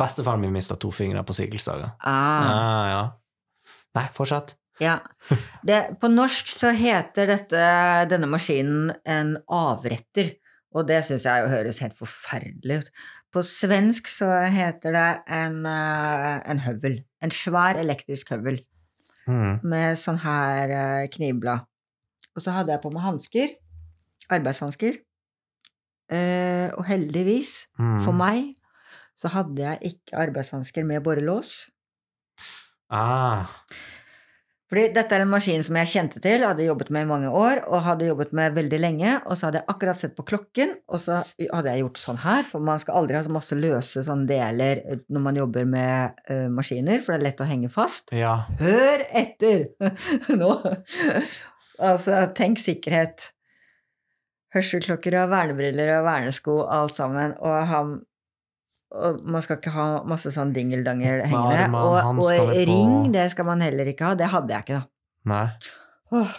Bestefaren 0.00 0.40
min 0.40 0.52
mista 0.54 0.76
to 0.80 0.90
fingre 0.92 1.22
på 1.28 1.34
sykkelsaga. 1.36 1.90
Ah, 2.00 2.46
Ah, 2.52 2.86
ja. 2.92 3.02
Nei, 3.96 4.06
fortsett. 4.16 4.54
ja. 4.80 4.98
Det, 5.66 5.98
på 6.00 6.08
norsk 6.12 6.48
så 6.52 6.70
heter 6.76 7.26
dette, 7.32 7.62
denne 8.12 8.28
maskinen 8.28 8.92
en 9.08 9.36
avretter. 9.48 10.34
Og 10.76 10.84
det 10.88 10.98
syns 11.06 11.24
jeg 11.24 11.40
jo 11.44 11.48
høres 11.48 11.78
helt 11.80 11.96
forferdelig 11.96 12.82
ut. 12.82 12.88
På 13.32 13.40
svensk 13.44 14.08
så 14.12 14.28
heter 14.52 14.92
det 14.92 15.06
en, 15.32 15.62
eh, 15.64 16.40
en 16.52 16.60
høvel. 16.66 16.98
En 17.24 17.32
svær 17.32 17.78
elektrisk 17.80 18.32
høvel 18.36 18.62
Mm. 19.26 19.58
med 19.66 19.96
sånn 19.98 20.20
her 20.22 20.70
eh, 20.70 21.06
knivblad. 21.10 21.64
Og 22.36 22.42
så 22.44 22.52
hadde 22.54 22.70
jeg 22.70 22.82
på 22.84 22.92
meg 22.92 23.02
hansker. 23.02 23.48
Arbeidshansker. 24.30 25.00
Eh, 26.10 26.70
og 26.78 26.84
heldigvis 26.86 27.66
Mm. 27.78 27.98
for 28.04 28.12
meg 28.12 28.54
så 29.16 29.28
hadde 29.32 29.62
jeg 29.62 29.78
ikke 29.94 30.18
arbeidshansker 30.26 30.84
med 30.84 31.02
borrelås. 31.02 31.68
Ah. 32.90 33.46
Fordi 34.66 34.88
dette 34.96 35.14
er 35.14 35.22
en 35.22 35.30
maskin 35.30 35.62
som 35.62 35.76
jeg 35.78 35.86
kjente 35.92 36.20
til, 36.22 36.42
hadde 36.42 36.64
jobbet 36.66 36.88
med 36.90 37.04
i 37.04 37.08
mange 37.08 37.28
år, 37.30 37.60
og 37.70 37.84
hadde 37.86 38.08
jobbet 38.08 38.32
med 38.34 38.54
veldig 38.56 38.80
lenge, 38.82 39.12
og 39.24 39.36
så 39.38 39.46
hadde 39.46 39.60
jeg 39.60 39.68
akkurat 39.70 39.96
sett 40.00 40.16
på 40.18 40.24
klokken, 40.26 40.72
og 40.90 40.98
så 40.98 41.20
hadde 41.38 41.70
jeg 41.70 41.84
gjort 41.84 42.00
sånn 42.02 42.18
her, 42.24 42.42
for 42.42 42.58
man 42.66 42.82
skal 42.82 42.98
aldri 42.98 43.14
ha 43.16 43.22
masse 43.30 43.54
løse 43.54 44.02
sånne 44.02 44.26
deler 44.26 44.82
når 45.06 45.22
man 45.22 45.38
jobber 45.38 45.68
med 45.70 46.18
uh, 46.30 46.48
maskiner, 46.50 46.98
for 46.98 47.14
det 47.14 47.20
er 47.20 47.26
lett 47.28 47.44
å 47.46 47.46
henge 47.46 47.70
fast. 47.70 48.10
Ja. 48.10 48.40
Hør 48.58 49.06
etter! 49.14 49.68
Nå. 50.42 50.50
Altså, 51.78 52.26
tenk 52.34 52.58
sikkerhet. 52.58 53.30
Hørselklokker 54.56 55.20
og 55.20 55.32
vernebriller 55.32 55.98
og 55.98 56.06
vernesko, 56.08 56.60
alt 56.72 56.96
sammen, 56.96 57.36
og 57.44 57.56
han 57.70 57.96
og 58.96 59.18
man 59.26 59.42
skal 59.44 59.58
ikke 59.58 59.72
ha 59.74 59.86
masse 60.08 60.30
sånn 60.32 60.52
dingeldanger 60.54 61.24
hengende. 61.28 61.80
Og, 61.82 62.20
og 62.22 62.52
ring, 62.54 63.10
det 63.12 63.26
skal 63.32 63.48
man 63.48 63.64
heller 63.64 63.88
ikke 63.90 64.12
ha. 64.12 64.18
Det 64.18 64.28
hadde 64.32 64.54
jeg 64.54 64.66
ikke, 64.66 64.78
da. 64.78 64.86
Nei. 65.26 65.46
Åh, 66.14 66.36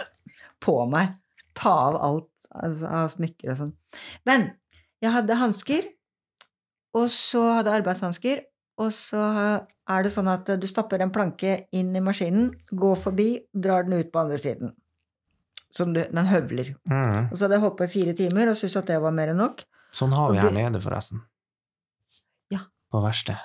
på 0.66 0.76
meg. 0.90 1.14
Ta 1.56 1.72
av 1.86 2.00
alt 2.04 2.48
altså, 2.50 2.90
av 2.90 3.08
smykker 3.14 3.54
og 3.54 3.60
sånn. 3.62 3.72
Men 4.28 4.50
jeg 5.04 5.14
hadde 5.14 5.38
hansker, 5.40 5.86
og 6.96 7.08
så 7.12 7.44
hadde 7.58 7.74
arbeidshansker, 7.78 8.42
og 8.82 8.90
så 8.92 9.22
er 9.86 10.04
det 10.04 10.12
sånn 10.12 10.28
at 10.28 10.50
du 10.60 10.66
stapper 10.68 11.00
en 11.00 11.14
planke 11.14 11.62
inn 11.76 11.94
i 11.96 12.02
maskinen, 12.04 12.50
går 12.76 12.98
forbi, 12.98 13.30
drar 13.54 13.86
den 13.86 14.00
ut 14.00 14.10
på 14.12 14.24
andre 14.24 14.40
siden. 14.40 14.74
Som 15.76 15.92
du, 15.92 16.00
den 16.02 16.30
høvler. 16.30 16.74
Mm. 16.88 17.30
Og 17.30 17.36
så 17.36 17.44
hadde 17.44 17.58
jeg 17.58 17.64
holdt 17.66 17.78
på 17.78 17.88
i 17.88 17.92
fire 17.92 18.16
timer 18.16 18.52
og 18.52 18.56
syntes 18.58 18.78
at 18.80 18.88
det 18.88 19.00
var 19.04 19.12
mer 19.14 19.34
enn 19.34 19.42
nok. 19.44 19.66
Sånn 19.96 20.14
har 20.16 20.32
vi 20.32 20.40
her 20.40 20.54
nede, 20.54 20.80
forresten. 20.82 21.20
Ja. 22.52 22.64
På 22.92 23.04
verkstedet. 23.04 23.44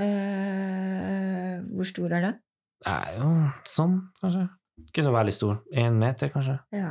Eh, 0.00 1.60
hvor 1.74 1.88
stor 1.88 2.12
er 2.16 2.24
den? 2.24 2.40
Nei, 2.86 3.12
jo, 3.18 3.30
sånn, 3.68 3.98
kanskje. 4.22 4.46
Ikke 4.86 5.04
så 5.04 5.12
veldig 5.12 5.34
stor. 5.36 5.58
Én 5.76 5.98
meter, 6.00 6.30
kanskje. 6.32 6.56
Ja. 6.72 6.88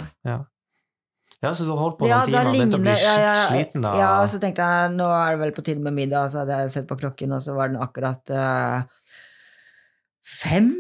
Ja, 1.40 1.54
så 1.56 1.64
du 1.64 1.72
har 1.72 1.80
holdt 1.80 1.98
på 2.02 2.10
Ja, 2.10 2.20
noen 2.20 2.34
ja, 2.34 2.42
timer 2.44 2.50
og 2.52 2.58
begynt 2.58 2.76
å 2.76 2.82
bli 2.84 2.94
ja, 2.94 3.14
ja, 3.16 3.34
ja. 3.40 3.46
sliten, 3.48 3.86
da? 3.86 3.94
Ja, 3.98 4.10
og 4.22 4.28
så 4.30 4.42
tenkte 4.44 4.66
jeg 4.68 4.94
nå 4.98 5.08
er 5.16 5.34
det 5.34 5.42
vel 5.46 5.54
på 5.56 5.64
tide 5.66 5.86
med 5.86 5.96
middag, 5.96 6.34
så 6.34 6.44
hadde 6.44 6.58
jeg 6.60 6.74
sett 6.76 6.90
på 6.90 6.98
klokken, 7.00 7.34
og 7.38 7.46
så 7.46 7.56
var 7.58 7.72
den 7.72 7.80
akkurat 7.82 8.34
uh, 8.36 8.84
fem. 10.26 10.74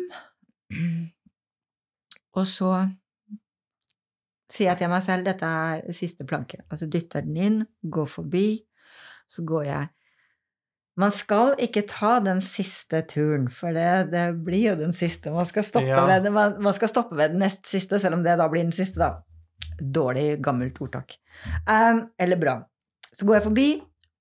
Og 2.38 2.45
så 2.48 2.74
sier 4.49 4.72
jeg 4.72 4.82
til 4.82 4.91
meg 4.91 5.06
selv 5.06 5.27
dette 5.30 5.45
er 5.45 5.95
siste 5.95 6.25
planke, 6.30 6.64
og 6.69 6.80
så 6.80 6.90
dytter 6.90 7.25
den 7.25 7.38
inn, 7.38 7.58
går 7.85 8.09
forbi, 8.09 8.48
så 9.30 9.45
går 9.45 9.66
jeg. 9.67 9.90
Man 10.99 11.14
skal 11.16 11.53
ikke 11.61 11.85
ta 11.88 12.17
den 12.24 12.41
siste 12.43 13.03
turen, 13.08 13.45
for 13.53 13.72
det, 13.75 14.09
det 14.11 14.24
blir 14.43 14.72
jo 14.72 14.77
den 14.82 14.91
siste. 14.95 15.32
Man 15.32 15.48
skal, 15.48 15.64
stoppe 15.64 15.88
Ja. 15.88 16.01
ved, 16.09 16.32
man, 16.33 16.58
man 16.59 16.75
skal 16.75 16.91
stoppe 16.91 17.16
ved 17.16 17.30
den 17.35 17.40
nest 17.45 17.69
siste, 17.69 18.01
selv 18.01 18.17
om 18.17 18.24
det 18.25 18.35
da 18.41 18.49
blir 18.51 18.66
den 18.66 18.75
siste, 18.75 18.99
da. 18.99 19.22
Dårlig, 19.80 20.41
gammelt 20.43 20.82
ordtak. 20.83 21.16
Um, 21.69 22.09
eller 22.19 22.41
bra. 22.41 22.58
Så 23.14 23.25
går 23.25 23.40
jeg 23.40 23.48
forbi, 23.48 23.69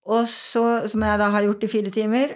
Og 0.09 0.25
så, 0.25 0.89
som 0.89 1.03
jeg 1.05 1.21
da 1.21 1.27
har 1.35 1.45
gjort 1.45 1.65
i 1.67 1.69
fire 1.69 1.91
timer, 1.93 2.31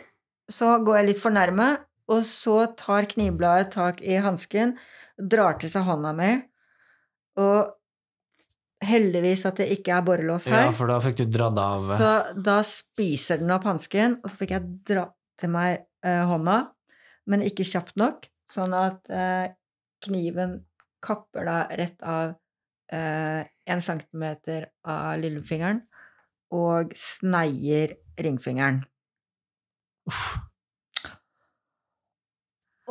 så 0.50 0.74
går 0.84 0.98
jeg 0.98 1.06
litt 1.06 1.20
for 1.22 1.32
nærme, 1.32 1.68
og 2.12 2.20
så 2.28 2.66
tar 2.76 3.08
knivbladet 3.08 3.70
tak 3.72 4.02
i 4.04 4.18
hansken, 4.20 4.74
drar 5.18 5.58
til 5.60 5.70
seg 5.72 5.86
hånda 5.86 6.12
mi, 6.16 6.32
og 7.40 7.72
heldigvis 8.82 9.46
at 9.48 9.62
det 9.62 9.68
ikke 9.76 9.94
er 9.94 10.04
borrelås 10.06 10.48
her. 10.50 10.66
Ja, 10.66 10.74
for 10.74 10.90
da 10.90 10.98
fikk 11.02 11.20
du 11.20 11.24
dratt 11.30 11.58
av 11.62 11.86
Så 11.98 12.10
da 12.34 12.58
spiser 12.66 13.40
den 13.42 13.52
opp 13.54 13.66
hansken, 13.68 14.18
og 14.22 14.32
så 14.32 14.40
fikk 14.40 14.56
jeg 14.56 14.68
dra 14.88 15.06
til 15.40 15.52
meg 15.54 15.84
eh, 16.04 16.22
hånda, 16.28 16.58
men 17.30 17.46
ikke 17.46 17.66
kjapt 17.66 17.96
nok, 18.00 18.26
sånn 18.50 18.74
at 18.76 19.10
eh, 19.12 19.54
kniven 20.02 20.60
kapper 21.02 21.46
da 21.46 21.58
rett 21.78 21.98
av 22.06 22.34
eh, 22.92 23.42
en 23.42 23.82
centimeter 23.82 24.68
av 24.86 25.18
lillefingeren 25.22 25.82
og 26.52 26.92
sneier 26.98 27.96
ringfingeren. 28.20 28.82
Uff. 30.10 30.24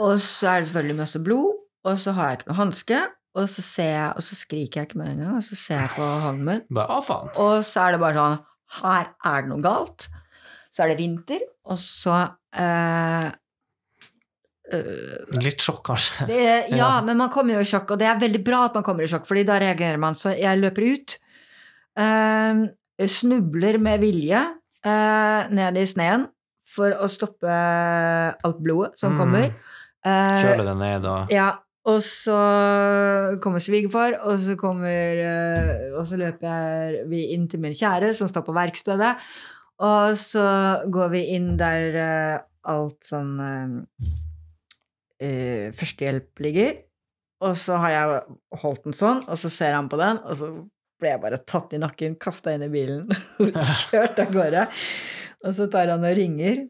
Og 0.02 0.18
så 0.24 0.50
er 0.50 0.62
det 0.62 0.70
selvfølgelig 0.72 0.98
masse 0.98 1.22
blod, 1.22 1.61
og 1.86 1.98
så 2.00 2.14
har 2.18 2.30
jeg 2.30 2.40
ikke 2.40 2.50
noe 2.52 2.58
hanske, 2.62 3.00
og 3.36 3.48
så 3.50 3.62
ser 3.64 3.92
jeg, 3.94 4.14
og 4.20 4.24
så 4.28 4.36
skriker 4.36 4.82
jeg 4.82 4.88
ikke 4.90 4.98
med 5.00 5.12
en 5.14 5.22
gang, 5.24 5.36
og 5.40 5.44
så 5.48 5.56
ser 5.56 5.80
jeg 5.86 5.90
på 5.96 6.08
hånden 6.26 6.46
min, 6.46 6.64
Bare. 6.76 6.98
Og 7.40 7.64
så 7.66 7.86
er 7.88 7.92
det 7.96 8.02
bare 8.04 8.18
sånn 8.20 8.40
Her 8.82 9.06
er 9.26 9.42
det 9.42 9.50
noe 9.52 9.62
galt. 9.64 10.08
Så 10.72 10.84
er 10.84 10.92
det 10.94 10.98
vinter, 11.02 11.42
og 11.68 11.80
så 11.84 12.18
eh, 12.56 13.32
øh, 14.74 15.40
Litt 15.44 15.64
sjokk, 15.64 15.82
kanskje. 15.90 16.28
det, 16.30 16.44
Ja, 16.72 16.78
Ja. 16.78 16.92
men 17.02 17.18
man 17.20 17.30
kommer 17.34 17.54
jo 17.58 17.64
i 17.64 17.68
sjokk, 17.68 17.92
og 17.96 18.00
det 18.00 18.08
er 18.08 18.20
veldig 18.22 18.44
bra 18.48 18.66
at 18.70 18.76
man 18.78 18.84
kommer 18.88 19.04
i 19.04 19.10
sjokk, 19.12 19.26
fordi 19.28 19.44
da 19.48 19.60
reagerer 19.60 20.00
man. 20.00 20.16
Så 20.16 20.36
jeg 20.38 20.60
løper 20.62 20.88
ut, 20.94 21.18
eh, 21.98 22.62
snubler 23.08 23.80
med 23.82 24.00
vilje 24.04 24.40
eh, 24.86 25.50
ned 25.52 25.78
i 25.78 25.86
sneen 25.86 26.28
for 26.72 26.94
å 26.96 27.08
stoppe 27.12 27.52
alt 27.52 28.60
blodet 28.64 28.98
som 29.00 29.14
Mm. 29.14 29.18
kommer. 29.20 29.50
Eh, 30.06 30.38
Kjøle 30.42 30.64
det 30.66 30.78
ned 30.80 31.06
og 31.06 31.30
ja, 31.30 31.52
og 31.90 31.98
så 32.06 32.38
kommer 33.42 33.62
svigerfar, 33.64 34.20
og 34.30 34.38
så 34.38 34.54
kommer 34.60 35.18
eh, 35.18 35.88
Og 35.98 36.06
så 36.06 36.20
løper 36.20 37.00
vi 37.10 37.24
inn 37.34 37.48
til 37.50 37.64
min 37.64 37.74
kjære, 37.74 38.14
som 38.14 38.30
står 38.30 38.46
på 38.46 38.54
verkstedet. 38.54 39.16
Og 39.82 40.18
så 40.22 40.46
går 40.94 41.10
vi 41.16 41.24
inn 41.34 41.56
der 41.58 41.98
eh, 41.98 42.38
alt 42.70 43.02
sånn 43.02 43.34
eh, 45.18 45.74
førstehjelp 45.74 46.44
ligger. 46.46 46.78
Og 47.42 47.58
så 47.58 47.80
har 47.82 47.96
jeg 47.96 48.22
holdt 48.62 48.86
den 48.86 48.94
sånn, 48.98 49.24
og 49.26 49.40
så 49.42 49.50
ser 49.50 49.74
han 49.74 49.90
på 49.90 49.98
den, 49.98 50.22
og 50.22 50.38
så 50.38 50.52
ble 51.02 51.16
jeg 51.16 51.24
bare 51.24 51.42
tatt 51.42 51.74
i 51.74 51.82
nakken, 51.82 52.14
kasta 52.22 52.54
inn 52.54 52.68
i 52.68 52.70
bilen 52.70 53.10
og 53.42 53.58
kjørt 53.88 54.22
av 54.22 54.30
gårde. 54.36 54.68
Og 55.42 55.58
så 55.58 55.66
tar 55.74 55.90
han 55.96 56.06
og 56.06 56.14
ringer. 56.14 56.62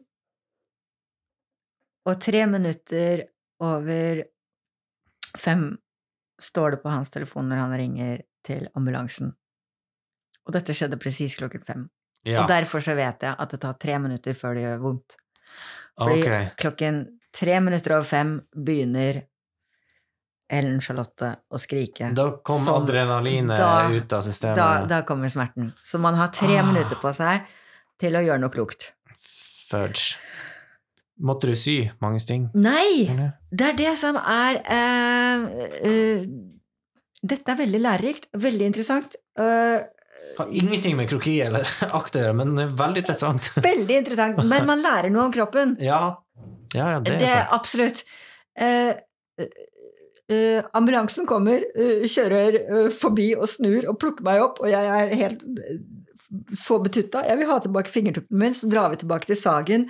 Og 2.08 2.16
tre 2.16 2.46
minutter 2.48 3.26
over 3.62 4.24
fem 5.38 5.78
står 6.42 6.70
det 6.76 6.82
på 6.82 6.90
hans 6.90 7.10
telefon 7.10 7.48
når 7.48 7.56
han 7.56 7.76
ringer 7.78 8.22
til 8.44 8.68
ambulansen. 8.74 9.32
Og 10.46 10.52
dette 10.56 10.74
skjedde 10.74 10.98
presis 10.98 11.36
klokken 11.38 11.62
fem. 11.66 11.84
Ja, 12.26 12.42
Og 12.42 12.48
derfor 12.50 12.82
så 12.82 12.94
vet 12.98 13.22
jeg 13.22 13.34
at 13.38 13.50
det 13.50 13.60
tar 13.62 13.74
tre 13.82 13.98
minutter 13.98 14.34
før 14.38 14.54
det 14.54 14.62
gjør 14.62 14.80
vondt. 14.82 15.16
Fordi 15.98 16.20
okay. 16.22 16.48
klokken 16.58 17.02
tre 17.34 17.60
minutter 17.60 17.96
over 17.96 18.06
fem 18.06 18.36
begynner 18.54 19.22
Ellen 20.52 20.80
Charlotte 20.84 21.30
å 21.48 21.58
skrike. 21.60 22.10
Da 22.14 22.26
kom 22.44 22.60
Sånn, 22.60 22.82
adrenalinet 22.84 23.56
da- 23.58 23.88
ut 23.90 24.12
av 24.12 24.22
systemet. 24.26 24.56
Da, 24.56 24.84
da 24.86 25.02
kommer 25.08 25.28
smerten. 25.32 25.72
Så 25.82 25.98
man 25.98 26.14
har 26.14 26.28
tre 26.28 26.58
Ah. 26.58 26.66
minutter 26.66 26.96
på 27.00 27.12
seg 27.14 27.46
til 27.98 28.12
å 28.12 28.20
gjøre 28.24 28.40
noe 28.40 28.50
klokt. 28.50 28.92
Fudge. 29.70 30.18
Måtte 31.22 31.52
du 31.52 31.56
sy 31.58 31.76
mange 32.02 32.20
ting? 32.26 32.48
Nei! 32.58 33.06
Det 33.50 33.68
er 33.70 33.78
det 33.78 33.94
som 34.00 34.18
er 34.18 34.58
uh, 34.66 35.44
uh, 35.86 36.22
Dette 37.22 37.52
er 37.52 37.60
veldig 37.60 37.80
lærerikt, 37.84 38.30
veldig 38.42 38.70
interessant. 38.72 39.14
Uh, 39.38 39.84
Har 40.38 40.50
ingenting 40.50 40.96
med 40.98 41.10
kroki 41.12 41.36
eller 41.44 41.68
akt 41.98 42.18
å 42.18 42.24
gjøre, 42.24 42.36
men 42.40 42.56
det 42.58 42.66
veldig 42.78 43.04
interessant. 43.04 43.52
veldig 43.70 43.98
interessant, 44.02 44.42
men 44.50 44.66
man 44.66 44.82
lærer 44.82 45.14
noe 45.14 45.28
om 45.28 45.34
kroppen. 45.34 45.76
Ja, 45.92 46.04
ja, 46.74 46.96
ja 46.96 47.02
det 47.04 47.20
Det 47.20 47.28
er 47.28 47.44
sant. 47.44 47.54
absolutt. 47.60 48.04
Ambulansen 50.72 51.26
kommer, 51.28 51.62
kjører 52.08 52.88
forbi 52.96 53.34
og 53.36 53.44
snur 53.50 53.84
og 53.90 53.98
plukker 54.00 54.24
meg 54.24 54.40
opp, 54.42 54.62
og 54.64 54.70
jeg 54.72 54.90
er 54.96 55.12
helt 55.20 55.44
så 56.56 56.78
betutta. 56.80 57.22
Jeg 57.28 57.38
vil 57.38 57.50
ha 57.50 57.58
tilbake 57.60 57.92
fingertuppen 57.92 58.40
min, 58.40 58.56
så 58.56 58.70
drar 58.72 58.88
vi 58.90 59.02
tilbake 59.02 59.28
til 59.28 59.38
Sagen 59.38 59.86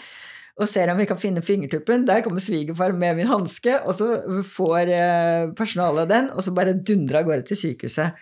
og 0.60 0.68
ser 0.68 0.90
om 0.92 0.98
vi 1.00 1.06
kan 1.08 1.18
finne 1.20 1.40
fingertuppen. 1.44 2.04
Der 2.08 2.20
kommer 2.24 2.42
svigerfar 2.44 2.92
med 2.92 3.16
min 3.22 3.30
hanske, 3.30 3.78
og 3.86 3.94
så 3.96 4.10
får 4.52 4.92
eh, 4.92 5.50
personalet 5.58 6.10
den, 6.12 6.30
og 6.36 6.44
så 6.44 6.52
bare 6.56 6.74
dundrer 6.76 7.22
av 7.22 7.28
gårde 7.30 7.46
til 7.52 7.60
sykehuset. 7.64 8.12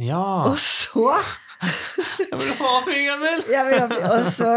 Ja, 0.00 0.22
Og 0.48 0.56
så 0.56 1.08
jeg 1.60 2.38
vil 2.40 2.52
ha 2.56 2.68
fingeren 2.86 3.20
min! 3.20 3.40
jeg 3.52 3.64
vil 3.68 3.82
ha- 3.82 4.12
Og 4.14 4.22
så, 4.32 4.48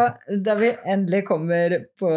da 0.45 0.53
vi 0.56 0.70
endelig 0.88 1.24
kommer 1.28 1.74
på, 2.00 2.12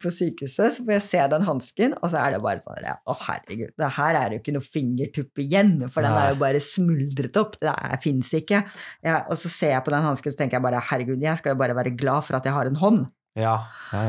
på 0.00 0.12
sykehuset, 0.14 0.72
så 0.78 0.86
får 0.86 0.94
jeg 0.94 1.04
se 1.04 1.24
den 1.34 1.44
hansken, 1.44 1.96
og 2.00 2.08
så 2.12 2.22
er 2.22 2.32
det 2.32 2.40
bare 2.46 2.62
sånn 2.64 2.80
ja, 2.86 2.94
Å, 3.04 3.16
herregud, 3.26 3.74
det 3.76 3.90
her 3.98 4.18
er 4.22 4.32
jo 4.32 4.40
ikke 4.40 4.54
noe 4.56 4.64
fingertupp 4.64 5.42
igjen, 5.44 5.74
for 5.92 6.06
den 6.06 6.16
er 6.16 6.32
jo 6.32 6.40
bare 6.40 6.62
smuldret 6.64 7.36
opp. 7.42 7.58
Det 7.60 7.74
fins 8.06 8.32
ikke. 8.40 8.62
Ja, 9.04 9.18
og 9.28 9.36
så 9.42 9.52
ser 9.52 9.74
jeg 9.74 9.84
på 9.84 9.92
den 9.92 10.06
hansken, 10.08 10.32
så 10.32 10.40
tenker 10.40 10.58
jeg 10.62 10.66
bare 10.70 10.80
herregud, 10.94 11.20
jeg 11.28 11.42
skal 11.42 11.52
jo 11.52 11.60
bare 11.66 11.76
være 11.76 11.92
glad 11.98 12.24
for 12.24 12.38
at 12.40 12.48
jeg 12.48 12.56
har 12.56 12.72
en 12.72 12.80
hånd. 12.80 13.04
Ja, 13.36 13.56
ja, 13.92 14.02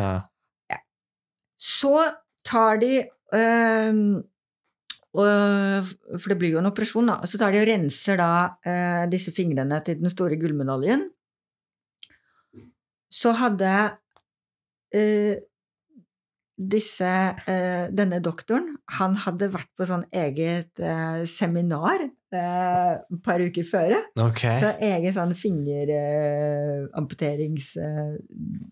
ja. 0.72 0.80
Så 1.60 2.00
tar 2.48 2.80
de 2.80 2.94
øh, 3.36 3.94
øh, 5.20 5.90
For 6.20 6.32
det 6.32 6.38
blir 6.40 6.56
jo 6.56 6.62
en 6.62 6.70
operasjon, 6.72 7.12
da. 7.12 7.20
Så 7.28 7.40
tar 7.42 7.52
de 7.52 7.60
og 7.62 7.68
renser 7.68 8.20
da 8.22 8.32
øh, 8.64 9.12
disse 9.12 9.34
fingrene 9.36 9.82
til 9.84 10.00
den 10.00 10.10
store 10.10 10.40
gullmedaljen. 10.40 11.10
Så 13.12 13.34
hadde 13.36 13.74
øh, 14.96 15.36
disse 16.58 17.12
øh, 17.52 17.86
Denne 17.98 18.24
doktoren, 18.24 18.78
han 18.90 19.20
hadde 19.28 19.52
vært 19.54 19.70
på 19.78 19.86
sånn 19.86 20.08
eget 20.16 20.80
seminar 21.28 22.08
et 22.36 23.22
par 23.24 23.40
uker 23.40 23.64
før. 23.72 23.94
Okay. 24.20 24.60
Fra 24.60 24.74
eget 24.84 25.14
sånn 25.16 25.32
fingeramputerings... 25.38 27.78
Øh, 27.80 28.18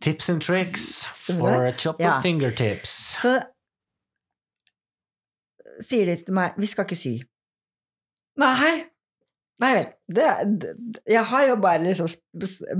Tips 0.02 0.30
and 0.30 0.42
tricks 0.44 1.06
for 1.28 1.34
for 1.40 1.72
chopped 1.80 2.04
Ja. 2.06 2.20
fingertips. 2.22 2.90
Så 3.22 3.40
sier 5.84 6.06
de 6.06 6.16
til 6.16 6.34
meg 6.34 6.52
'Vi 6.58 6.66
skal 6.66 6.84
ikke 6.86 6.96
sy'. 7.00 7.20
Nei! 8.40 8.84
Nei 9.60 9.74
vel. 9.74 9.86
Det, 10.16 10.24
det, 10.62 10.70
jeg 11.08 11.26
har 11.26 11.44
jo 11.48 11.56
bare 11.56 11.84
liksom 11.84 12.08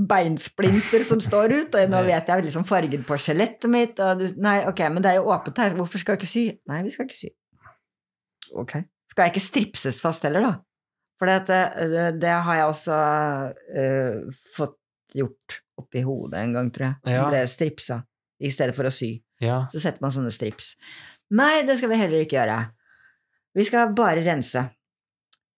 beinsplinter 0.08 1.04
som 1.08 1.20
står 1.20 1.44
ut, 1.60 1.74
og 1.74 1.90
nå 1.90 2.02
vet 2.10 2.28
jeg 2.28 2.42
liksom 2.44 2.64
fargen 2.68 3.04
på 3.08 3.16
skjelettet 3.16 3.70
mitt. 3.72 4.00
Og 4.00 4.18
du, 4.20 4.26
nei, 4.36 4.58
ok, 4.68 4.78
men 4.92 5.02
det 5.02 5.10
er 5.10 5.14
jo 5.16 5.30
åpent 5.32 5.58
her. 5.58 5.74
Hvorfor 5.78 5.98
skal 5.98 6.12
jeg 6.12 6.18
ikke 6.20 6.34
sy? 6.34 6.44
Nei, 6.68 6.82
vi 6.84 6.90
skal 6.92 7.04
ikke 7.08 7.16
sy. 7.22 7.28
Ok. 8.52 8.72
Skal 9.16 9.30
jeg 9.30 9.32
ikke 9.32 9.40
stripses 9.40 9.98
fast 10.04 10.26
heller, 10.28 10.44
da? 10.44 10.50
For 11.16 11.30
det, 11.30 11.56
det, 11.88 12.02
det 12.20 12.32
har 12.44 12.58
jeg 12.58 12.68
også 12.68 12.96
uh, 13.72 14.42
fått 14.52 14.76
gjort 15.16 15.62
oppi 15.80 16.02
hodet 16.04 16.42
en 16.42 16.52
gang, 16.52 16.68
tror 16.74 16.90
jeg. 16.90 17.14
Ja. 17.16 17.22
Ble 17.32 17.40
stripsa 17.48 18.02
i 18.44 18.50
stedet 18.52 18.76
for 18.76 18.84
å 18.84 18.92
sy. 18.92 19.14
Ja. 19.40 19.62
Så 19.72 19.80
setter 19.80 20.04
man 20.04 20.12
sånne 20.12 20.34
strips. 20.36 20.74
Nei, 21.32 21.64
det 21.64 21.78
skal 21.80 21.94
vi 21.94 22.00
heller 22.02 22.26
ikke 22.26 22.36
gjøre. 22.36 22.60
Vi 23.56 23.64
skal 23.64 23.96
bare 23.96 24.20
rense. 24.20 24.66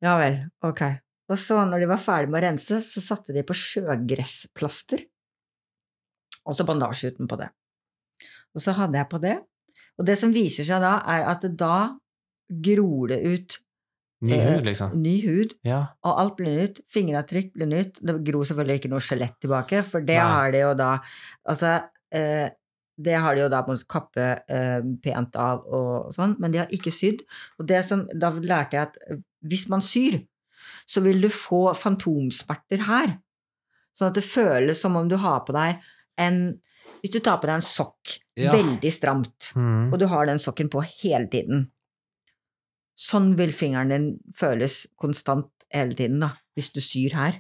Ja 0.07 0.15
vel, 0.23 0.39
ok. 0.63 0.85
Og 1.29 1.43
så, 1.43 1.59
når 1.67 1.83
de 1.83 1.91
var 1.91 2.01
ferdig 2.01 2.31
med 2.31 2.39
å 2.39 2.47
rense, 2.47 2.79
så 2.87 3.03
satte 3.03 3.35
de 3.35 3.43
på 3.43 3.59
sjøgressplaster. 3.59 5.03
Og 6.47 6.55
så 6.55 6.65
bandasje 6.69 7.11
utenpå 7.11 7.43
det. 7.43 7.51
Og 8.55 8.63
så 8.63 8.79
hadde 8.79 9.03
jeg 9.03 9.11
på 9.11 9.19
det. 9.27 9.35
Og 9.99 10.07
det 10.07 10.15
som 10.23 10.31
viser 10.31 10.63
seg 10.63 10.79
da, 10.87 11.01
er 11.11 11.27
at 11.35 11.43
da 11.59 11.99
gror 12.51 13.09
det 13.09 13.23
ut 13.25 13.59
Ny 14.21 14.33
Eh, 14.35 14.57
hud, 14.57 14.65
liksom. 14.67 14.97
ny 15.01 15.21
hud, 15.23 15.53
Ja. 15.63 15.93
og 16.03 16.19
alt 16.19 16.37
blir 16.37 16.51
nytt. 16.59 16.81
Fingeravtrykk 16.91 17.53
blir 17.55 17.69
nytt. 17.71 18.01
Det 18.03 18.17
gror 18.27 18.43
selvfølgelig 18.43 18.81
ikke 18.81 18.91
noe 18.91 18.99
skjelett 18.99 19.37
tilbake, 19.41 19.85
for 19.87 20.01
det 20.01 20.17
Nei. 20.19 20.25
har 20.33 20.51
de 20.51 20.59
jo 20.59 20.75
da 20.75 20.99
Altså, 21.47 21.85
eh, 22.11 22.49
det 23.01 23.15
har 23.15 23.35
de 23.37 23.43
jo 23.43 23.49
da 23.49 23.63
på 23.63 23.71
en 23.71 23.77
måte 23.77 23.87
kappe 23.87 24.43
eh, 24.49 24.81
pent 25.05 25.37
av 25.37 25.63
og 25.69 26.11
sånn, 26.13 26.35
men 26.41 26.51
de 26.51 26.59
har 26.59 26.67
ikke 26.67 26.91
sydd. 26.91 27.21
Og 27.61 27.67
det 27.69 27.85
som, 27.85 28.09
da 28.13 28.33
lærte 28.33 28.73
jeg 28.73 28.89
at 28.89 28.97
eh, 29.09 29.17
hvis 29.47 29.69
man 29.69 29.81
syr, 29.81 30.19
så 30.85 31.01
vil 31.01 31.21
du 31.21 31.29
få 31.29 31.73
fantomsmerter 31.79 32.79
her. 32.89 33.19
Sånn 33.97 34.09
at 34.09 34.15
det 34.15 34.25
føles 34.25 34.81
som 34.81 34.97
om 34.97 35.07
du 35.09 35.17
har 35.17 35.45
på 35.47 35.53
deg 35.55 35.79
en 36.19 36.59
Hvis 37.05 37.13
du 37.13 37.21
tar 37.21 37.39
på 37.39 37.47
deg 37.47 37.55
en 37.55 37.61
sokk 37.63 38.19
Ja. 38.37 38.51
veldig 38.51 38.91
stramt, 38.91 39.53
Mm. 39.55 39.93
og 39.93 39.99
du 40.01 40.07
har 40.09 40.27
den 40.27 40.39
sokken 40.39 40.69
på 40.69 40.83
hele 40.83 41.29
tiden. 41.31 41.71
Sånn 42.99 43.37
vil 43.39 43.53
fingeren 43.55 43.93
din 43.93 44.07
føles 44.35 44.81
konstant 44.99 45.47
hele 45.71 45.95
tiden, 45.95 46.19
da, 46.25 46.33
hvis 46.59 46.73
du 46.75 46.81
syr 46.83 47.15
her. 47.15 47.37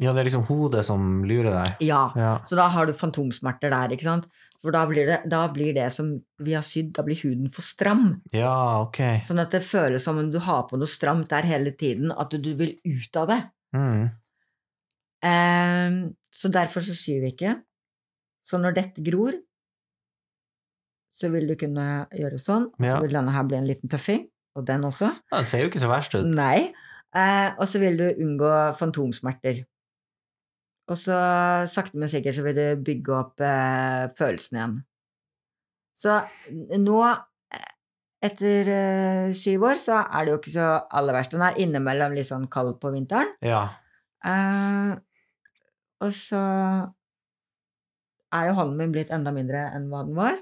Ja, 0.00 0.12
det 0.14 0.22
er 0.22 0.26
liksom 0.30 0.46
hodet 0.48 0.86
som 0.88 1.20
lurer 1.28 1.52
deg. 1.60 1.82
Ja. 1.84 2.06
Ja. 2.18 2.30
Så 2.48 2.56
da 2.58 2.68
har 2.72 2.88
du 2.88 2.94
fantomsmerter 2.96 3.70
der, 3.74 3.92
ikke 3.94 4.06
sant? 4.08 4.24
For 4.62 4.72
da 4.74 4.84
blir 4.86 5.06
det, 5.10 5.18
da 5.30 5.42
blir 5.52 5.74
det 5.74 5.88
som 5.92 6.14
vi 6.42 6.54
har 6.56 6.62
sydd, 6.66 6.92
da 6.96 7.02
blir 7.06 7.18
huden 7.20 7.50
for 7.52 7.66
stram. 7.66 8.22
Ja, 8.32 8.54
ok. 8.86 9.00
Sånn 9.26 9.42
at 9.42 9.50
det 9.54 9.60
føles 9.66 10.06
som 10.06 10.18
om 10.22 10.30
du 10.32 10.38
har 10.42 10.64
på 10.70 10.78
noe 10.78 10.90
stramt 10.90 11.28
der 11.34 11.46
hele 11.50 11.74
tiden, 11.76 12.12
at 12.14 12.30
du 12.30 12.50
vil 12.58 12.76
ut 12.86 13.18
av 13.20 13.28
det. 13.30 13.40
Mm. 13.76 14.02
Ehm, 15.28 15.96
så 16.34 16.50
derfor 16.50 16.80
så 16.86 16.94
syr 16.96 17.20
vi 17.26 17.32
ikke. 17.34 17.56
Så 18.46 18.58
når 18.58 18.74
dette 18.78 19.02
gror, 19.06 19.36
så 21.12 21.28
vil 21.30 21.46
du 21.50 21.54
kunne 21.60 22.06
gjøre 22.16 22.38
sånn, 22.40 22.70
og 22.72 22.80
så 22.80 22.94
Ja. 22.96 23.00
vil 23.00 23.12
denne 23.12 23.30
her 23.34 23.44
bli 23.44 23.56
en 23.58 23.66
liten 23.68 23.88
tøffing, 23.88 24.28
og 24.58 24.66
den 24.68 24.84
også. 24.88 25.10
Ja, 25.32 25.40
den 25.40 25.48
ser 25.48 25.64
jo 25.64 25.70
ikke 25.70 25.82
så 25.82 25.90
verst 25.90 26.14
ut. 26.16 26.28
Nei. 26.28 26.72
Eh, 27.12 27.50
og 27.58 27.68
så 27.68 27.80
vil 27.82 27.98
du 28.00 28.06
unngå 28.10 28.52
fantomsmerter. 28.78 29.62
Og 30.90 30.98
så 30.98 31.18
sakte, 31.70 31.98
men 32.00 32.10
sikkert 32.10 32.36
så 32.36 32.44
vil 32.46 32.56
du 32.58 32.84
bygge 32.84 33.14
opp 33.16 33.44
eh, 33.44 34.08
følelsen 34.18 34.58
igjen. 34.58 34.78
Så 35.96 36.16
nå, 36.80 36.98
eh, 37.54 37.70
etter 38.28 38.72
eh, 38.72 39.36
syv 39.36 39.68
år, 39.70 39.80
så 39.80 40.00
er 40.02 40.24
det 40.24 40.34
jo 40.34 40.40
ikke 40.40 40.56
så 40.56 40.68
aller 40.90 41.16
verst. 41.16 41.36
Den 41.36 41.46
er 41.46 41.60
innimellom 41.62 42.16
litt 42.16 42.28
sånn 42.28 42.48
kald 42.52 42.78
på 42.82 42.92
vinteren. 42.94 43.32
Ja. 43.44 43.66
Eh, 44.26 44.96
og 46.02 46.12
så 46.16 46.42
er 48.32 48.48
jo 48.48 48.56
hånden 48.56 48.80
min 48.80 48.94
blitt 48.94 49.12
enda 49.14 49.32
mindre 49.34 49.68
enn 49.76 49.90
hva 49.92 50.02
den 50.08 50.16
var. 50.18 50.40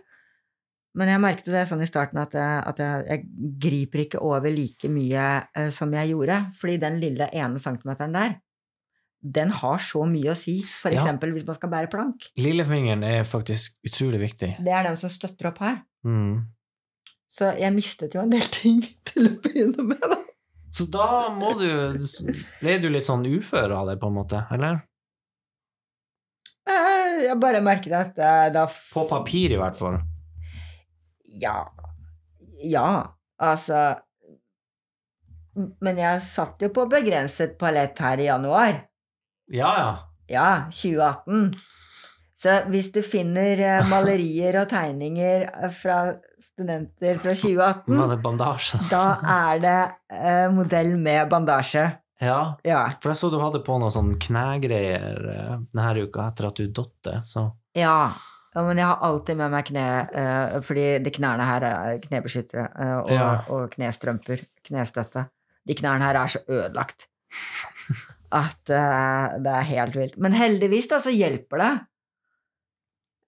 Men 0.99 1.07
jeg 1.13 1.21
merket 1.23 1.51
det 1.55 1.65
sånn 1.71 1.83
i 1.85 1.87
starten 1.87 2.19
at, 2.19 2.33
jeg, 2.35 2.63
at 2.67 2.81
jeg, 2.83 3.03
jeg 3.07 3.27
griper 3.63 4.01
ikke 4.05 4.21
over 4.27 4.51
like 4.51 4.89
mye 4.91 5.27
eh, 5.55 5.69
som 5.71 5.93
jeg 5.95 6.11
gjorde. 6.11 6.39
Fordi 6.59 6.79
den 6.83 6.97
lille 7.03 7.29
ene 7.31 7.61
centimeteren 7.63 8.17
der, 8.17 8.35
den 9.23 9.53
har 9.53 9.79
så 9.85 10.03
mye 10.09 10.33
å 10.33 10.39
si. 10.39 10.57
For 10.65 10.91
Ja. 10.91 10.99
eksempel 11.03 11.31
hvis 11.37 11.47
man 11.47 11.55
skal 11.61 11.71
bære 11.71 11.91
plank. 11.93 12.27
Lillefingeren 12.41 13.05
er 13.07 13.23
faktisk 13.29 13.77
utrolig 13.87 14.19
viktig. 14.25 14.57
Det 14.65 14.73
er 14.75 14.89
den 14.89 14.97
som 14.99 15.13
støtter 15.13 15.51
opp 15.53 15.61
her. 15.63 15.83
Mm. 16.03 16.41
Så 17.31 17.53
jeg 17.61 17.71
mistet 17.77 18.17
jo 18.17 18.25
en 18.25 18.33
del 18.35 18.49
ting 18.51 18.81
til 19.13 19.29
å 19.31 19.35
begynne 19.45 19.85
med. 19.93 20.01
Da. 20.03 20.19
Så 20.75 20.87
da 20.91 21.29
må 21.35 21.53
du 21.59 21.69
Ble 22.63 22.79
du 22.83 22.89
litt 22.91 23.07
sånn 23.07 23.23
ufør 23.27 23.77
av 23.79 23.87
det, 23.93 24.01
på 24.03 24.11
en 24.11 24.17
måte? 24.19 24.43
Eller? 24.55 24.81
Eh, 26.71 27.27
Jeg 27.29 27.39
bare 27.43 27.61
merket 27.65 27.95
at 27.97 28.19
eh, 28.19 28.49
da 28.55 28.67
På 28.67 29.05
papir, 29.11 29.55
i 29.55 29.61
hvert 29.61 29.79
fall. 29.79 30.01
Ja. 31.39 31.65
Ja, 32.63 33.17
altså 33.41 33.95
Men 35.81 35.99
jeg 35.99 36.23
satt 36.25 36.63
jo 36.63 36.71
på 36.75 36.87
begrenset 36.91 37.57
palett 37.59 37.99
her 38.01 38.21
i 38.23 38.29
januar. 38.29 38.85
Ja, 39.51 39.71
ja. 39.79 39.91
Ja, 40.31 40.51
2018. 40.71 41.51
Så 42.41 42.55
hvis 42.73 42.89
du 42.95 43.03
finner 43.05 43.61
eh, 43.61 43.89
malerier 43.93 44.61
og 44.63 44.69
tegninger 44.71 45.49
eh, 45.49 45.73
fra 45.75 45.99
studenter 46.41 47.19
fra 47.21 47.35
2018, 47.35 47.97
Var 47.99 48.15
da 48.95 49.03
er 49.35 49.65
det 49.65 49.81
eh, 50.15 50.47
modell 50.55 50.95
med 50.97 51.29
bandasje. 51.33 51.89
Ja. 52.21 52.41
Ja. 52.65 52.85
For 53.03 53.13
jeg 53.13 53.21
så 53.21 53.31
du 53.33 53.39
hadde 53.41 53.63
på 53.65 53.77
noen 53.81 53.93
sånn 53.93 54.15
knegreier 54.21 55.21
eh, 55.35 55.55
denne 55.73 56.07
uka 56.07 56.31
etter 56.31 56.49
at 56.51 56.61
du 56.61 56.85
så 57.29 57.51
ja. 57.77 58.13
Ja, 58.51 58.65
men 58.67 58.81
jeg 58.81 58.87
har 58.89 59.05
alltid 59.07 59.39
med 59.39 59.53
meg 59.53 59.69
kne, 59.69 59.85
uh, 60.11 60.57
fordi 60.67 60.87
de 61.05 61.13
knærne 61.15 61.45
her 61.47 61.67
er 61.69 62.01
knebeskyttere 62.03 62.65
uh, 62.75 62.97
og, 63.05 63.13
Ja. 63.15 63.29
og 63.47 63.69
knestrømper, 63.77 64.43
knestøtte. 64.67 65.29
De 65.69 65.77
knærne 65.79 66.03
her 66.09 66.19
er 66.19 66.33
så 66.33 66.41
ødelagt 66.51 67.07
at 68.43 68.73
uh, 68.75 69.39
det 69.39 69.53
er 69.55 69.69
helt 69.71 70.01
vilt. 70.01 70.19
Men 70.19 70.35
heldigvis 70.35 70.91
da, 70.91 70.99
så 71.03 71.15
hjelper 71.15 71.63
det 71.63 71.71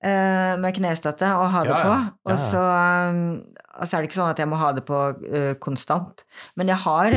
med 0.02 0.74
knestøtte 0.74 1.28
å 1.38 1.44
ha 1.46 1.60
det 1.62 1.70
Ja, 1.70 1.82
på. 1.86 2.32
Og 2.32 2.38
så, 2.42 2.58
um, 2.58 3.20
altså 3.78 3.94
er 3.94 4.02
det 4.02 4.08
ikke 4.08 4.16
sånn 4.16 4.32
at 4.32 4.40
jeg 4.42 4.48
må 4.50 4.58
ha 4.58 4.72
det 4.74 4.82
på 4.88 4.98
konstant. 5.62 6.24
Men 6.58 6.72
jeg 6.72 6.82
har 6.82 7.14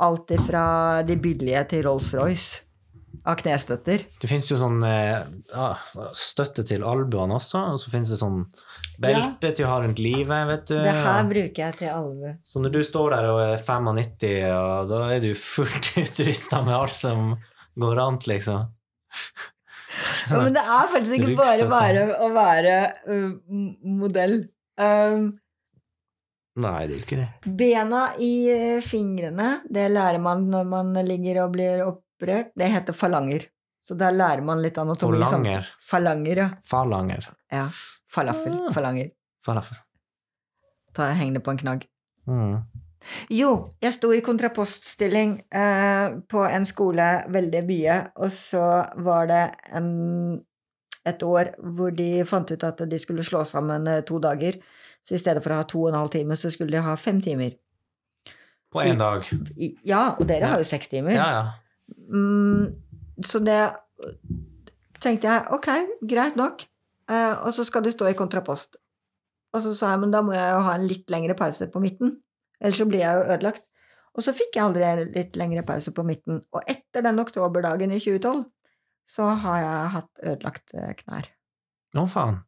alt 0.00 0.32
ifra 0.32 0.62
de 1.04 1.18
billige 1.20 1.60
til 1.74 1.84
Rolls-Royce 1.84 2.62
av 3.28 3.36
knestøtter. 3.40 4.04
Det 4.22 4.28
finnes 4.30 4.48
jo 4.48 4.56
sånn 4.60 4.80
eh, 4.86 5.20
ja, 5.52 5.68
støtte 6.16 6.64
til 6.66 6.84
albuene 6.86 7.36
også, 7.36 7.62
og 7.74 7.80
så 7.82 7.92
finnes 7.92 8.12
det 8.14 8.20
sånn 8.20 8.42
belte 9.00 9.52
til 9.56 9.66
å 9.66 9.72
ha 9.74 9.78
rundt 9.84 10.00
livet, 10.02 10.46
vet 10.48 10.66
du. 10.70 10.76
Det 10.80 10.94
her 10.96 11.28
bruker 11.28 11.64
jeg 11.66 11.78
til 11.82 11.92
albu. 11.92 12.30
Så 12.46 12.64
når 12.64 12.74
du 12.76 12.80
står 12.86 13.16
der 13.16 13.30
og 13.32 13.42
er 13.44 13.56
95, 13.60 14.34
og 14.56 14.92
da 14.92 15.02
er 15.16 15.24
du 15.24 15.30
fullt 15.38 15.92
utrusta 16.04 16.62
med 16.66 16.76
alt 16.78 16.96
som 16.96 17.34
går 17.80 18.02
an, 18.06 18.20
liksom. 18.30 18.68
Ja, 20.30 20.38
men 20.38 20.54
det 20.54 20.62
er 20.62 20.90
faktisk 20.92 21.18
ikke 21.18 21.36
bare 21.38 21.68
bare 21.70 22.02
å 22.22 22.28
være 22.34 22.74
uh, 23.10 23.30
modell. 24.00 24.36
Um, 24.80 25.32
Nei, 26.60 26.78
det 26.86 26.94
er 26.94 26.96
jo 26.96 27.04
ikke 27.04 27.18
det. 27.18 27.54
bena 27.58 28.04
i 28.22 28.32
uh, 28.50 28.84
fingrene, 28.84 29.50
det 29.70 29.88
lærer 29.90 30.22
man 30.22 30.46
når 30.52 30.70
man 30.70 30.94
ligger 31.06 31.44
og 31.44 31.52
blir 31.56 31.82
operert. 32.20 32.52
Det 32.56 32.68
heter 32.70 32.92
falanger. 32.96 33.48
Så 33.82 33.96
der 33.96 34.12
lærer 34.12 34.44
man 34.44 34.60
litt 34.62 34.76
anatomi. 34.78 35.18
Falanger. 35.24 35.70
Falanger, 35.88 36.36
ja. 36.44 36.48
Falanger. 36.68 37.30
ja. 37.50 37.64
Falafel. 38.10 38.52
Ah. 38.66 38.72
Falanger. 38.74 39.10
Falafel. 39.46 39.76
Ta, 40.92 41.06
heng 41.14 41.32
det 41.34 41.40
på 41.46 41.52
en 41.54 41.60
knagg. 41.60 41.84
Mm. 42.26 42.56
Jo, 43.32 43.70
jeg 43.80 43.94
sto 43.96 44.10
i 44.12 44.20
kontrapoststilling 44.20 45.36
eh, 45.54 46.16
på 46.28 46.42
en 46.44 46.66
skole 46.68 47.06
veldig 47.32 47.62
mye, 47.68 47.94
og 48.20 48.28
så 48.34 48.64
var 49.00 49.30
det 49.30 49.44
en, 49.78 49.88
et 51.08 51.22
år 51.24 51.54
hvor 51.62 51.94
de 51.96 52.10
fant 52.28 52.50
ut 52.52 52.66
at 52.68 52.82
de 52.90 52.98
skulle 53.00 53.24
slå 53.24 53.40
sammen 53.48 53.86
eh, 53.88 54.02
to 54.04 54.18
dager. 54.20 54.58
Så 55.06 55.14
i 55.16 55.22
stedet 55.22 55.40
for 55.46 55.54
å 55.54 55.62
ha 55.62 55.64
to 55.70 55.86
og 55.86 55.94
en 55.94 56.00
halv 56.02 56.12
time, 56.12 56.36
så 56.36 56.50
skulle 56.52 56.74
de 56.76 56.82
ha 56.84 56.92
fem 57.00 57.22
timer. 57.24 57.54
På 58.70 58.82
én 58.84 58.98
dag. 59.00 59.24
I, 59.56 59.72
ja, 59.88 60.10
og 60.18 60.26
dere 60.28 60.44
Ja. 60.44 60.50
har 60.52 60.58
jo 60.60 60.68
seks 60.68 60.90
timer. 60.92 61.14
Ja, 61.16 61.30
ja. 61.38 61.46
Mm, 62.10 62.74
så 63.26 63.40
det 63.44 63.60
tenkte 65.00 65.30
jeg, 65.30 65.46
ok, 65.56 65.70
greit 66.08 66.38
nok. 66.40 66.64
Eh, 67.10 67.34
og 67.44 67.52
så 67.54 67.64
skal 67.66 67.84
du 67.84 67.90
stå 67.92 68.10
i 68.10 68.16
kontrapost. 68.18 68.78
Og 69.54 69.64
så 69.64 69.74
sa 69.74 69.94
jeg, 69.94 70.02
men 70.04 70.12
da 70.14 70.22
må 70.22 70.34
jeg 70.36 70.52
jo 70.54 70.62
ha 70.66 70.76
en 70.76 70.86
litt 70.86 71.10
lengre 71.10 71.34
pause 71.38 71.66
på 71.72 71.82
midten. 71.82 72.18
Ellers 72.60 72.78
så 72.78 72.86
blir 72.86 73.02
jeg 73.02 73.18
jo 73.18 73.26
ødelagt. 73.34 73.66
Og 74.14 74.24
så 74.26 74.34
fikk 74.34 74.56
jeg 74.56 74.66
aldri 74.66 74.86
en 74.86 75.12
litt 75.14 75.36
lengre 75.38 75.64
pause 75.66 75.92
på 75.94 76.04
midten. 76.06 76.42
Og 76.54 76.70
etter 76.70 77.04
den 77.06 77.22
oktoberdagen 77.22 77.94
i 77.94 78.00
2012, 78.02 78.44
så 79.10 79.32
har 79.42 79.62
jeg 79.64 79.90
hatt 79.96 80.22
ødelagt 80.22 80.76
eh, 80.76 80.94
knær. 81.02 81.30
Å, 81.98 82.06
faen. 82.10 82.40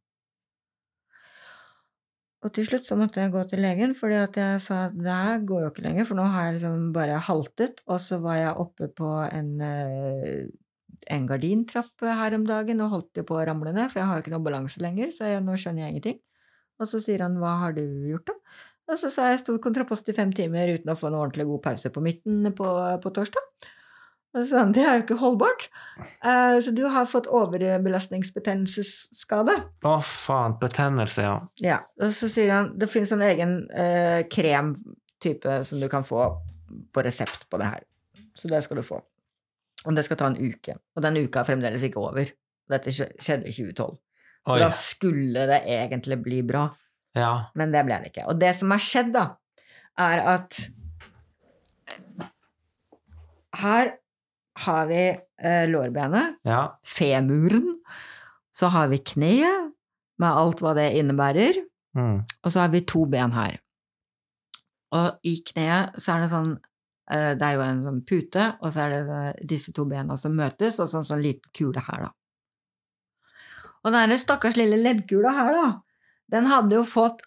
Og 2.42 2.50
til 2.50 2.66
slutt 2.66 2.86
så 2.86 2.96
måtte 2.98 3.22
jeg 3.22 3.30
gå 3.30 3.42
til 3.46 3.62
legen, 3.62 3.92
fordi 3.94 4.16
at 4.18 4.38
jeg 4.38 4.62
sa 4.64 4.86
at 4.88 4.96
det 4.98 5.14
her 5.14 5.44
går 5.46 5.62
jo 5.62 5.68
ikke 5.70 5.84
lenger, 5.84 6.08
for 6.08 6.18
nå 6.18 6.24
har 6.32 6.48
jeg 6.48 6.56
liksom 6.56 6.88
bare 6.94 7.20
haltet, 7.28 7.84
og 7.86 8.00
så 8.02 8.18
var 8.24 8.40
jeg 8.40 8.56
oppe 8.64 8.88
på 8.98 9.10
en, 9.28 9.52
eh, 9.62 10.40
en 11.14 11.28
gardintrapp 11.28 12.02
her 12.02 12.34
om 12.34 12.46
dagen 12.48 12.82
og 12.82 12.96
holdt 12.96 13.22
jo 13.22 13.26
på 13.28 13.38
å 13.38 13.46
ramle 13.46 13.70
ned, 13.76 13.92
for 13.92 14.02
jeg 14.02 14.10
har 14.10 14.18
jo 14.18 14.24
ikke 14.24 14.34
noe 14.34 14.46
balanse 14.48 14.82
lenger, 14.82 15.14
så 15.14 15.30
jeg, 15.30 15.44
nå 15.46 15.54
skjønner 15.54 15.86
jeg 15.86 15.94
ingenting. 15.94 16.18
Og 16.82 16.90
så 16.90 16.98
sier 16.98 17.22
han 17.22 17.38
'hva 17.38 17.58
har 17.60 17.72
du 17.78 17.84
gjort', 18.10 18.26
da? 18.26 18.34
Og 18.90 18.98
så 18.98 19.10
sa 19.10 19.30
jeg 19.30 19.38
'sto 19.40 19.54
i 19.54 19.62
kontrapost 19.62 20.08
i 20.08 20.12
fem 20.12 20.32
timer 20.32 20.74
uten 20.74 20.90
å 20.90 20.98
få 20.98 21.06
en 21.06 21.20
ordentlig 21.22 21.46
god 21.46 21.62
pause 21.62 21.90
på 21.90 22.02
midten 22.02 22.42
på, 22.52 22.66
på 23.02 23.10
torsdag'. 23.14 23.70
Og 24.34 24.46
så 24.48 24.64
'det 24.72 24.82
er 24.84 24.94
jo 24.96 25.02
ikke 25.02 25.18
holdbart', 25.20 25.68
Uh, 26.24 26.60
så 26.62 26.70
du 26.74 26.86
har 26.88 27.04
fått 27.06 27.26
overbelastningsbetennelsesskade'. 27.26 29.62
Å, 29.84 30.00
faen. 30.02 30.58
Betennelse, 30.60 31.22
ja. 31.22 31.40
Ja, 31.60 31.78
og 32.00 32.12
så 32.14 32.28
sier 32.30 32.50
han 32.52 32.78
det 32.78 32.88
finnes 32.90 33.12
en 33.12 33.22
egen 33.22 33.68
uh, 33.74 34.22
kremtype 34.30 35.64
som 35.64 35.80
du 35.80 35.88
kan 35.88 36.04
få 36.04 36.36
på 36.94 37.02
resept 37.04 37.48
på 37.50 37.58
det 37.58 37.64
her. 37.66 37.80
Så 38.34 38.48
det 38.48 38.62
skal 38.64 38.76
du 38.76 38.82
få. 38.82 39.02
Og 39.84 39.94
det 39.96 40.04
skal 40.06 40.16
ta 40.16 40.26
en 40.30 40.36
uke. 40.38 40.74
Og 40.96 41.02
den 41.02 41.16
uka 41.26 41.40
er 41.40 41.44
fremdeles 41.44 41.82
ikke 41.82 41.98
over. 42.00 42.24
Dette 42.70 42.90
skjedde 42.94 43.46
i 43.50 43.52
2012. 43.52 43.98
Oi. 44.46 44.58
Da 44.58 44.70
skulle 44.70 45.46
det 45.46 45.62
egentlig 45.66 46.22
bli 46.22 46.42
bra, 46.42 46.68
Ja. 47.14 47.44
men 47.54 47.72
det 47.72 47.84
ble 47.86 47.98
det 48.00 48.06
ikke. 48.12 48.26
Og 48.28 48.40
det 48.40 48.54
som 48.56 48.70
har 48.70 48.78
skjedd, 48.78 49.12
da, 49.12 49.26
er 49.98 50.18
at 50.34 50.68
her 53.62 53.92
har 54.66 54.86
vi 54.90 55.02
eh, 55.42 55.66
lårbenet, 55.70 56.36
Ja. 56.48 56.78
femuren, 56.84 57.78
så 58.54 58.68
har 58.70 58.88
vi 58.92 58.98
kneet, 58.98 59.72
med 60.22 60.30
alt 60.38 60.60
hva 60.62 60.74
det 60.78 60.92
innebærer, 61.00 61.64
Mm. 61.96 62.22
og 62.44 62.48
så 62.52 62.60
har 62.62 62.68
vi 62.72 62.80
to 62.88 63.04
ben 63.06 63.32
her. 63.32 63.58
Og 64.92 65.18
i 65.24 65.34
kneet 65.44 65.96
så 66.00 66.14
er 66.14 66.20
det 66.22 66.30
sånn 66.30 66.52
eh, 67.10 67.34
Det 67.34 67.42
er 67.42 67.54
jo 67.58 67.60
en 67.64 67.82
sånn 67.84 68.00
pute, 68.06 68.44
og 68.62 68.72
så 68.72 68.86
er 68.86 68.90
det 68.94 69.00
eh, 69.10 69.46
disse 69.46 69.72
to 69.74 69.84
bena 69.84 70.16
som 70.16 70.32
møtes, 70.36 70.78
og 70.80 70.88
så 70.88 70.98
en 71.02 71.04
sånn 71.04 71.22
liten 71.24 71.50
kule 71.52 71.80
her, 71.84 72.06
da. 72.06 72.10
Og 73.84 73.92
den 73.92 74.14
stakkars 74.18 74.56
lille 74.56 74.78
leddkula 74.78 75.32
her, 75.36 75.52
da, 75.52 75.66
den 76.30 76.46
hadde 76.46 76.76
jo 76.78 76.84
fått 76.86 77.20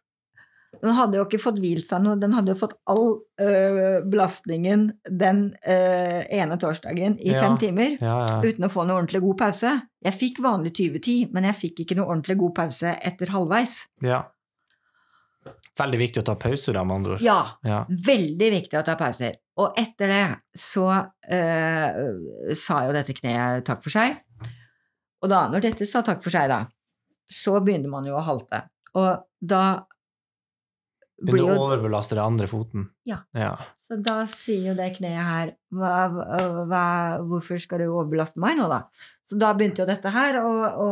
Den 0.81 0.93
hadde 0.97 1.17
jo 1.19 1.25
ikke 1.25 1.39
fått 1.41 1.59
hvilt 1.61 1.87
seg 1.87 2.01
noe, 2.03 2.17
den 2.19 2.33
hadde 2.33 2.51
jo 2.53 2.57
fått 2.59 2.73
all 2.91 3.07
øh, 3.41 4.01
belastningen 4.11 4.87
den 5.09 5.41
øh, 5.67 6.21
ene 6.29 6.57
torsdagen 6.61 7.17
i 7.19 7.31
Ja. 7.33 7.41
fem 7.45 7.57
timer. 7.61 7.97
Ja, 8.01 8.15
ja. 8.27 8.37
Uten 8.45 8.65
å 8.67 8.71
få 8.71 8.85
noe 8.85 8.97
ordentlig 9.01 9.21
god 9.21 9.37
pause. 9.37 9.73
Jeg 10.05 10.13
fikk 10.19 10.41
vanlig 10.45 10.73
2010, 10.77 11.31
men 11.33 11.43
jeg 11.49 11.55
fikk 11.61 11.79
ikke 11.85 11.97
noe 11.99 12.07
ordentlig 12.11 12.37
god 12.37 12.55
pause 12.55 12.95
etter 13.01 13.27
halvveis. 13.35 13.85
ja. 14.01 14.23
Veldig 15.75 15.97
viktig 15.99 16.21
å 16.21 16.25
ta 16.25 16.33
pause, 16.39 16.71
da, 16.71 16.85
med 16.87 16.95
andre 16.95 17.15
ord. 17.17 17.21
Ja, 17.21 17.41
Ja. 17.67 17.81
veldig 17.89 18.47
viktig 18.53 18.77
å 18.79 18.83
ta 18.87 18.95
pauser. 18.95 19.33
Og 19.59 19.73
etter 19.77 20.07
det 20.07 20.37
så 20.55 20.85
øh, 21.29 22.53
sa 22.55 22.77
jo 22.85 22.93
dette 22.95 23.13
kneet 23.17 23.65
takk 23.67 23.83
for 23.83 23.89
seg. 23.91 24.15
Og 25.21 25.29
da, 25.29 25.49
når 25.51 25.61
dette 25.67 25.85
sa 25.85 26.01
takk 26.01 26.23
for 26.23 26.31
seg, 26.31 26.47
da, 26.49 26.61
så 27.27 27.59
begynner 27.59 27.89
man 27.91 28.05
jo 28.07 28.15
å 28.15 28.23
halte. 28.23 28.63
Og 28.95 29.25
da 29.41 29.83
Men 31.23 31.39
å 31.45 31.53
overbelaster 31.63 32.19
den 32.19 32.27
andre 32.27 32.47
foten. 32.51 32.89
Ja. 33.07 33.21
ja. 33.37 33.53
Så 33.87 33.97
da 34.03 34.17
sier 34.27 34.71
jo 34.71 34.73
det 34.75 34.89
kneet 34.97 35.23
her 35.23 35.53
hva, 35.71 35.93
hva, 36.67 36.85
Hvorfor 37.23 37.61
skal 37.61 37.85
du 37.85 37.85
overbelaste 37.87 38.41
meg 38.43 38.57
nå, 38.59 38.67
da? 38.71 38.81
Så 39.23 39.39
da 39.39 39.53
begynte 39.55 39.83
jo 39.83 39.87
dette 39.87 40.11
her 40.11 40.41
å 40.41 40.49
å 40.75 40.89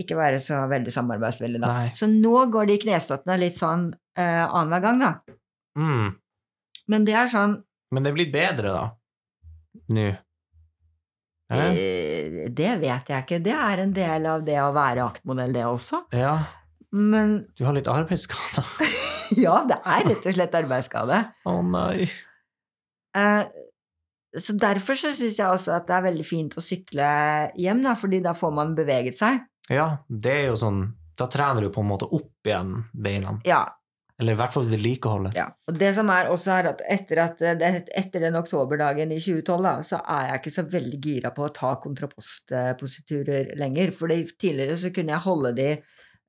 ikke 0.00 0.16
være 0.18 0.40
så 0.44 0.58
veldig 0.68 0.92
samarbeidsvillig, 0.92 1.60
da. 1.62 1.72
Nei. 1.72 1.92
Så 1.96 2.08
nå 2.10 2.34
går 2.52 2.68
de 2.68 2.76
knestøttene 2.82 3.38
litt 3.40 3.56
sånn 3.56 3.88
uh, 3.94 4.44
annenhver 4.44 4.82
gang, 4.84 5.00
da. 5.00 5.36
Mm. 5.80 6.10
Men 6.92 7.06
det 7.08 7.16
er 7.16 7.30
sånn 7.32 7.58
Men 7.94 8.04
det 8.04 8.12
er 8.12 8.18
blitt 8.18 8.34
bedre, 8.34 8.74
da. 8.76 8.84
Nå. 9.96 10.06
Eh, 11.52 12.46
Det 12.50 12.72
vet 12.82 13.10
jeg 13.12 13.24
ikke. 13.24 13.40
Det 13.44 13.54
er 13.54 13.82
en 13.84 13.92
del 13.96 14.26
av 14.28 14.44
det 14.44 14.58
å 14.60 14.72
være 14.76 15.04
aktmodell, 15.06 15.52
det 15.56 15.66
også. 15.68 16.06
ja. 16.16 16.38
Men 16.96 17.36
Du 17.58 17.64
har 17.68 17.74
litt 17.76 17.88
arbeidsskade? 17.92 18.64
ja, 19.44 19.58
det 19.68 19.76
er 19.84 20.06
rett 20.08 20.26
og 20.30 20.36
slett 20.38 20.54
arbeidsskade. 20.56 21.18
Å 21.50 21.54
nei. 21.66 22.06
Eh, 23.16 23.44
så 24.36 24.52
derfor 24.60 24.98
så 25.00 25.12
syns 25.16 25.38
jeg 25.40 25.48
også 25.48 25.76
at 25.78 25.86
det 25.88 25.94
er 25.96 26.06
veldig 26.10 26.26
fint 26.28 26.56
å 26.56 26.64
sykle 26.64 27.06
hjem, 27.56 27.82
da, 27.84 27.94
fordi 27.96 28.20
da 28.24 28.32
får 28.36 28.52
man 28.56 28.74
beveget 28.76 29.16
seg. 29.18 29.42
Ja, 29.72 29.86
det 30.08 30.34
er 30.42 30.46
jo 30.52 30.58
sånn 30.60 30.84
Da 31.18 31.26
trener 31.32 31.64
du 31.64 31.70
på 31.72 31.80
en 31.82 31.88
måte 31.88 32.06
opp 32.12 32.44
igjen 32.46 32.74
beina. 32.92 33.38
Ja, 33.48 33.62
Eller 34.20 34.32
i 34.36 34.38
hvert 34.40 34.52
fall 34.54 34.66
vedlikeholdet. 34.68 35.34
ja. 35.36 35.46
Og 35.68 35.78
det 35.80 35.88
som 35.96 36.08
er 36.12 36.28
også 36.32 36.52
er 36.58 36.68
at 36.70 36.82
etter, 36.92 37.18
at 37.24 37.38
det- 37.60 37.88
etter 37.96 38.20
den 38.20 38.36
oktoberdagen 38.36 39.10
i 39.12 39.18
2012, 39.20 39.62
da, 39.64 39.72
så 39.84 39.98
er 40.04 40.28
jeg 40.30 40.40
ikke 40.42 40.52
så 40.54 40.64
veldig 40.72 41.00
gira 41.04 41.30
på 41.36 41.44
å 41.48 41.52
ta 41.56 41.74
kontrapostpositurer 41.82 43.54
lenger. 43.60 43.92
For 43.96 44.08
tidligere 44.12 44.76
så 44.80 44.92
kunne 44.94 45.12
jeg 45.16 45.24
holde 45.26 45.52
de 45.56 45.68
eh, 45.72 45.82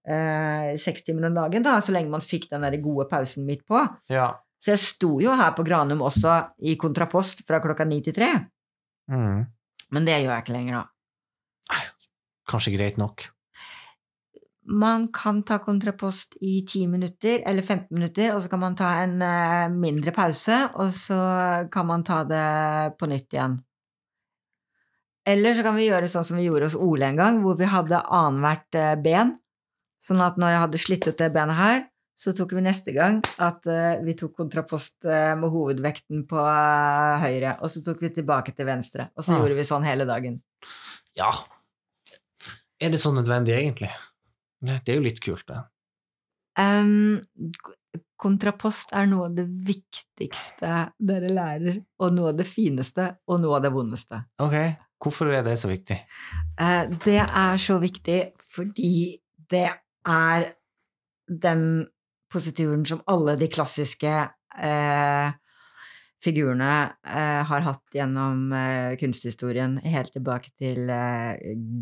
seks 0.07 1.03
timer 1.03 1.27
om 1.27 1.35
dagen, 1.35 1.65
da, 1.65 1.73
så 1.83 1.91
lenge 1.91 2.13
man 2.13 2.23
fikk 2.23 2.45
den 2.51 2.63
der 2.63 2.77
gode 2.79 3.09
pausen 3.11 3.43
midt 3.47 3.65
på. 3.67 3.81
Ja. 4.07 4.29
Så 4.57 4.71
jeg 4.73 4.81
sto 4.81 5.09
jo 5.21 5.33
her 5.37 5.51
på 5.57 5.65
Granum 5.67 6.01
også 6.07 6.37
i 6.65 6.77
kontrapost 6.79 7.43
fra 7.47 7.59
klokka 7.63 7.85
ni 7.85 7.99
til 8.05 8.15
tre. 8.15 8.29
Mm. 9.11 9.43
Men 9.93 10.07
det 10.07 10.21
gjør 10.21 10.33
jeg 10.33 10.45
ikke 10.45 10.55
lenger, 10.55 10.79
da. 10.79 11.81
Kanskje 12.47 12.73
greit 12.77 12.97
nok. 12.99 13.27
Man 14.67 15.05
kan 15.15 15.43
ta 15.47 15.61
kontrapost 15.63 16.35
i 16.43 16.59
10 16.65 16.89
minutter 16.91 17.43
eller 17.47 17.63
15 17.63 17.87
minutter, 17.95 18.33
og 18.35 18.41
så 18.43 18.51
kan 18.51 18.59
man 18.59 18.75
ta 18.75 18.89
en 19.03 19.21
eh, 19.23 19.69
mindre 19.71 20.11
pause, 20.15 20.57
og 20.75 20.91
så 20.91 21.19
kan 21.71 21.87
man 21.87 22.03
ta 22.07 22.23
det 22.27 22.97
på 22.99 23.07
nytt 23.07 23.31
igjen. 23.31 23.55
Eller 25.27 25.55
så 25.55 25.63
kan 25.63 25.75
vi 25.75 25.87
gjøre 25.87 26.09
sånn 26.11 26.27
som 26.27 26.39
vi 26.39 26.47
gjorde 26.47 26.67
hos 26.67 26.79
Ole 26.79 27.07
en 27.07 27.19
gang, 27.19 27.39
hvor 27.43 27.55
vi 27.59 27.67
hadde 27.67 28.03
annethvert 28.03 28.79
eh, 28.79 28.95
ben. 29.03 29.37
Sånn 30.07 30.23
at 30.23 30.37
når 30.39 30.53
jeg 30.53 30.63
hadde 30.63 30.79
slitt 30.81 31.07
ut 31.09 31.19
det 31.19 31.31
benet 31.35 31.57
her, 31.57 31.85
så 32.17 32.33
tok 32.33 32.55
vi 32.57 32.63
neste 32.65 32.93
gang 32.95 33.19
at 33.43 33.67
uh, 33.69 33.99
vi 34.01 34.15
tok 34.17 34.33
kontrapost 34.39 35.05
uh, 35.05 35.35
med 35.37 35.51
hovedvekten 35.53 36.23
på 36.29 36.39
uh, 36.41 37.19
høyre, 37.21 37.57
og 37.61 37.69
så 37.69 37.83
tok 37.85 38.01
vi 38.01 38.13
tilbake 38.15 38.55
til 38.57 38.65
venstre. 38.69 39.11
Og 39.13 39.25
så 39.25 39.35
ja. 39.35 39.41
gjorde 39.41 39.57
vi 39.59 39.65
sånn 39.67 39.85
hele 39.85 40.07
dagen. 40.09 40.39
Ja. 41.17 41.29
Er 42.81 42.93
det 42.93 43.01
så 43.03 43.11
nødvendig, 43.13 43.53
egentlig? 43.57 43.91
Det 44.65 44.89
er 44.89 44.97
jo 44.97 45.05
litt 45.05 45.21
kult, 45.21 45.45
det. 45.49 45.61
Um, 46.57 47.13
kontrapost 48.17 48.95
er 48.97 49.05
noe 49.11 49.27
av 49.29 49.37
det 49.37 49.45
viktigste 49.45 50.87
dere 50.97 51.29
lærer, 51.29 51.83
og 52.01 52.15
noe 52.17 52.31
av 52.33 52.39
det 52.39 52.47
fineste, 52.49 53.11
og 53.29 53.43
noe 53.43 53.59
av 53.59 53.67
det 53.67 53.73
vondeste. 53.75 54.23
Ok, 54.41 54.57
hvorfor 55.05 55.29
er 55.37 55.45
det 55.45 55.53
så 55.61 55.69
viktig? 55.69 55.99
Det 57.05 57.19
er 57.21 57.61
så 57.61 57.77
viktig 57.81 58.21
fordi 58.57 59.19
det 59.53 59.67
er 60.07 60.51
den 61.27 61.87
posituren 62.31 62.85
som 62.87 63.01
alle 63.07 63.35
de 63.39 63.47
klassiske 63.51 64.13
eh, 64.59 65.29
figurene 66.23 66.71
eh, 67.07 67.43
har 67.47 67.65
hatt 67.67 67.83
gjennom 67.95 68.51
eh, 68.55 68.95
kunsthistorien, 68.99 69.77
helt 69.83 70.11
tilbake 70.15 70.51
til 70.59 70.89
eh, 70.91 71.37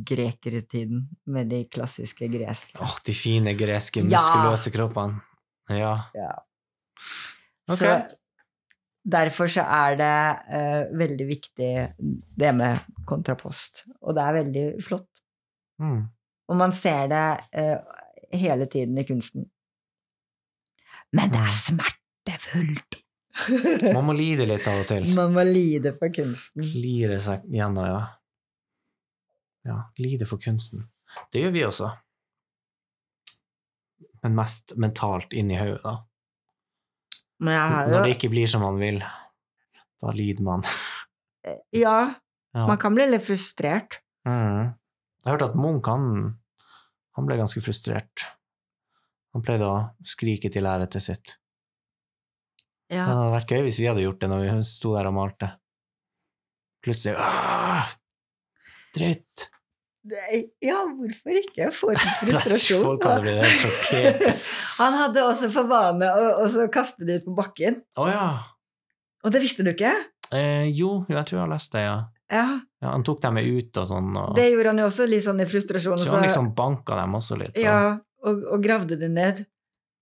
grekertiden 0.06 1.06
med 1.32 1.50
de 1.54 1.64
klassiske 1.72 2.28
greske. 2.34 2.76
Åh, 2.82 2.98
de 3.08 3.16
fine 3.18 3.56
greske, 3.58 4.04
Ja. 4.06 4.20
muskuløse 4.20 4.74
kroppene. 4.76 5.22
Ja. 5.72 5.96
Ok. 7.66 7.80
Så 7.80 7.96
derfor 9.06 9.50
så 9.50 9.64
er 9.66 9.96
det 9.98 10.14
eh, 10.54 10.82
veldig 10.98 11.28
viktig 11.30 11.72
det 12.38 12.52
med 12.58 12.84
kontrapost. 13.10 13.86
Og 14.02 14.14
det 14.18 14.26
er 14.26 14.38
veldig 14.42 14.66
flott. 14.86 15.10
Mm. 15.82 16.04
Og 16.50 16.58
man 16.60 16.74
ser 16.78 17.08
det 17.10 17.26
eh, 17.58 17.78
hele 18.34 18.66
tiden 18.72 18.98
i 18.98 19.04
kunsten. 19.08 19.50
Men 21.16 21.32
det 21.34 21.42
er 21.42 21.54
smertefullt! 21.56 23.02
Man 23.96 24.06
må 24.08 24.14
lide 24.16 24.46
litt 24.48 24.68
av 24.72 24.82
og 24.84 24.88
til. 24.88 25.10
Man 25.16 25.34
må 25.36 25.44
lide 25.48 25.92
for 25.98 26.12
kunsten. 26.16 26.64
Lire 26.64 27.18
seg 27.20 27.44
gjennom, 27.52 27.84
ja. 27.90 28.02
Ja, 29.68 29.78
lide 30.00 30.28
for 30.30 30.40
kunsten. 30.40 30.86
Det 31.34 31.42
gjør 31.44 31.52
vi 31.56 31.64
også. 31.68 31.90
Men 34.24 34.38
mest 34.40 34.74
mentalt 34.82 35.34
inni 35.38 35.58
hodet, 35.60 35.82
da. 35.84 35.96
Men 37.44 37.54
jeg 37.58 37.72
har 37.74 37.90
Når 37.92 38.06
det 38.08 38.14
ikke 38.16 38.30
blir 38.32 38.48
som 38.50 38.64
man 38.64 38.78
vil, 38.80 39.02
da 40.02 40.14
lider 40.16 40.46
man. 40.46 40.64
Ja, 41.76 41.98
Ja. 42.56 42.64
man 42.70 42.78
kan 42.80 42.96
bli 42.96 43.06
litt 43.12 43.26
frustrert. 43.26 44.00
Mm. 44.26 44.72
Jeg 45.26 45.28
hørte 45.34 45.50
at 45.52 45.58
Munch, 45.60 45.90
han, 45.92 46.38
han 47.16 47.28
ble 47.28 47.38
ganske 47.40 47.64
frustrert. 47.64 48.28
Han 49.36 49.44
pleide 49.44 49.68
å 49.68 49.82
skrike 50.08 50.52
til 50.52 50.64
lerretet 50.66 51.04
sitt. 51.04 51.36
Ja. 52.86 53.08
det 53.08 53.16
hadde 53.18 53.34
vært 53.34 53.52
gøy 53.52 53.64
hvis 53.66 53.80
vi 53.82 53.88
hadde 53.90 54.04
gjort 54.04 54.20
det 54.22 54.28
når 54.30 54.44
vi 54.44 54.56
sto 54.70 54.94
der 54.94 55.10
og 55.10 55.16
malte. 55.18 55.50
Plutselig 56.86 57.18
«Åh, 57.18 57.94
Dritt! 58.96 59.48
Ja, 60.62 60.84
hvorfor 60.86 61.34
ikke? 61.40 61.64
Jeg 61.64 61.74
får 61.74 61.98
frustrasjon. 62.22 62.84
Folk 62.86 63.08
hadde 63.10 63.24
blitt 63.26 63.40
helt 63.42 63.56
sjokkert. 63.58 64.44
Han 64.84 64.98
hadde 65.00 65.24
også 65.26 65.50
for 65.54 65.72
vane 65.72 66.12
å 66.14 66.68
kaste 66.72 67.08
det 67.08 67.22
ut 67.22 67.30
på 67.32 67.34
bakken. 67.40 67.80
Oh, 67.98 68.12
ja. 68.12 68.28
Og 69.26 69.34
det 69.34 69.42
visste 69.42 69.66
du 69.66 69.72
ikke? 69.74 69.96
Eh, 70.30 70.70
jo, 70.70 71.00
jo, 71.10 71.18
jeg 71.18 71.26
tror 71.26 71.40
jeg 71.40 71.44
har 71.44 71.54
lest 71.56 71.74
det, 71.74 71.88
ja. 71.88 71.98
Ja, 72.32 72.60
ja. 72.82 72.90
Han 72.92 73.04
tok 73.04 73.22
dem 73.22 73.34
med 73.38 73.46
ut 73.46 73.78
og 73.78 73.88
sånn, 73.90 74.16
og 74.18 74.36
det 74.36 74.48
gjorde 74.52 74.72
han 74.74 74.80
jo 74.82 74.86
også 74.90 75.06
litt 75.10 75.24
sånn 75.26 75.42
i 75.42 75.46
frustrasjon. 75.46 76.00
så 76.02 76.16
han 76.16 76.24
liksom 76.26 76.54
banka 76.58 76.96
dem 77.02 77.14
også 77.20 77.38
litt. 77.38 77.56
og- 77.58 77.64
Ja, 77.64 78.00
og, 78.26 78.44
og 78.52 78.64
gravde 78.64 78.98
dem 79.00 79.14
ned. 79.14 79.46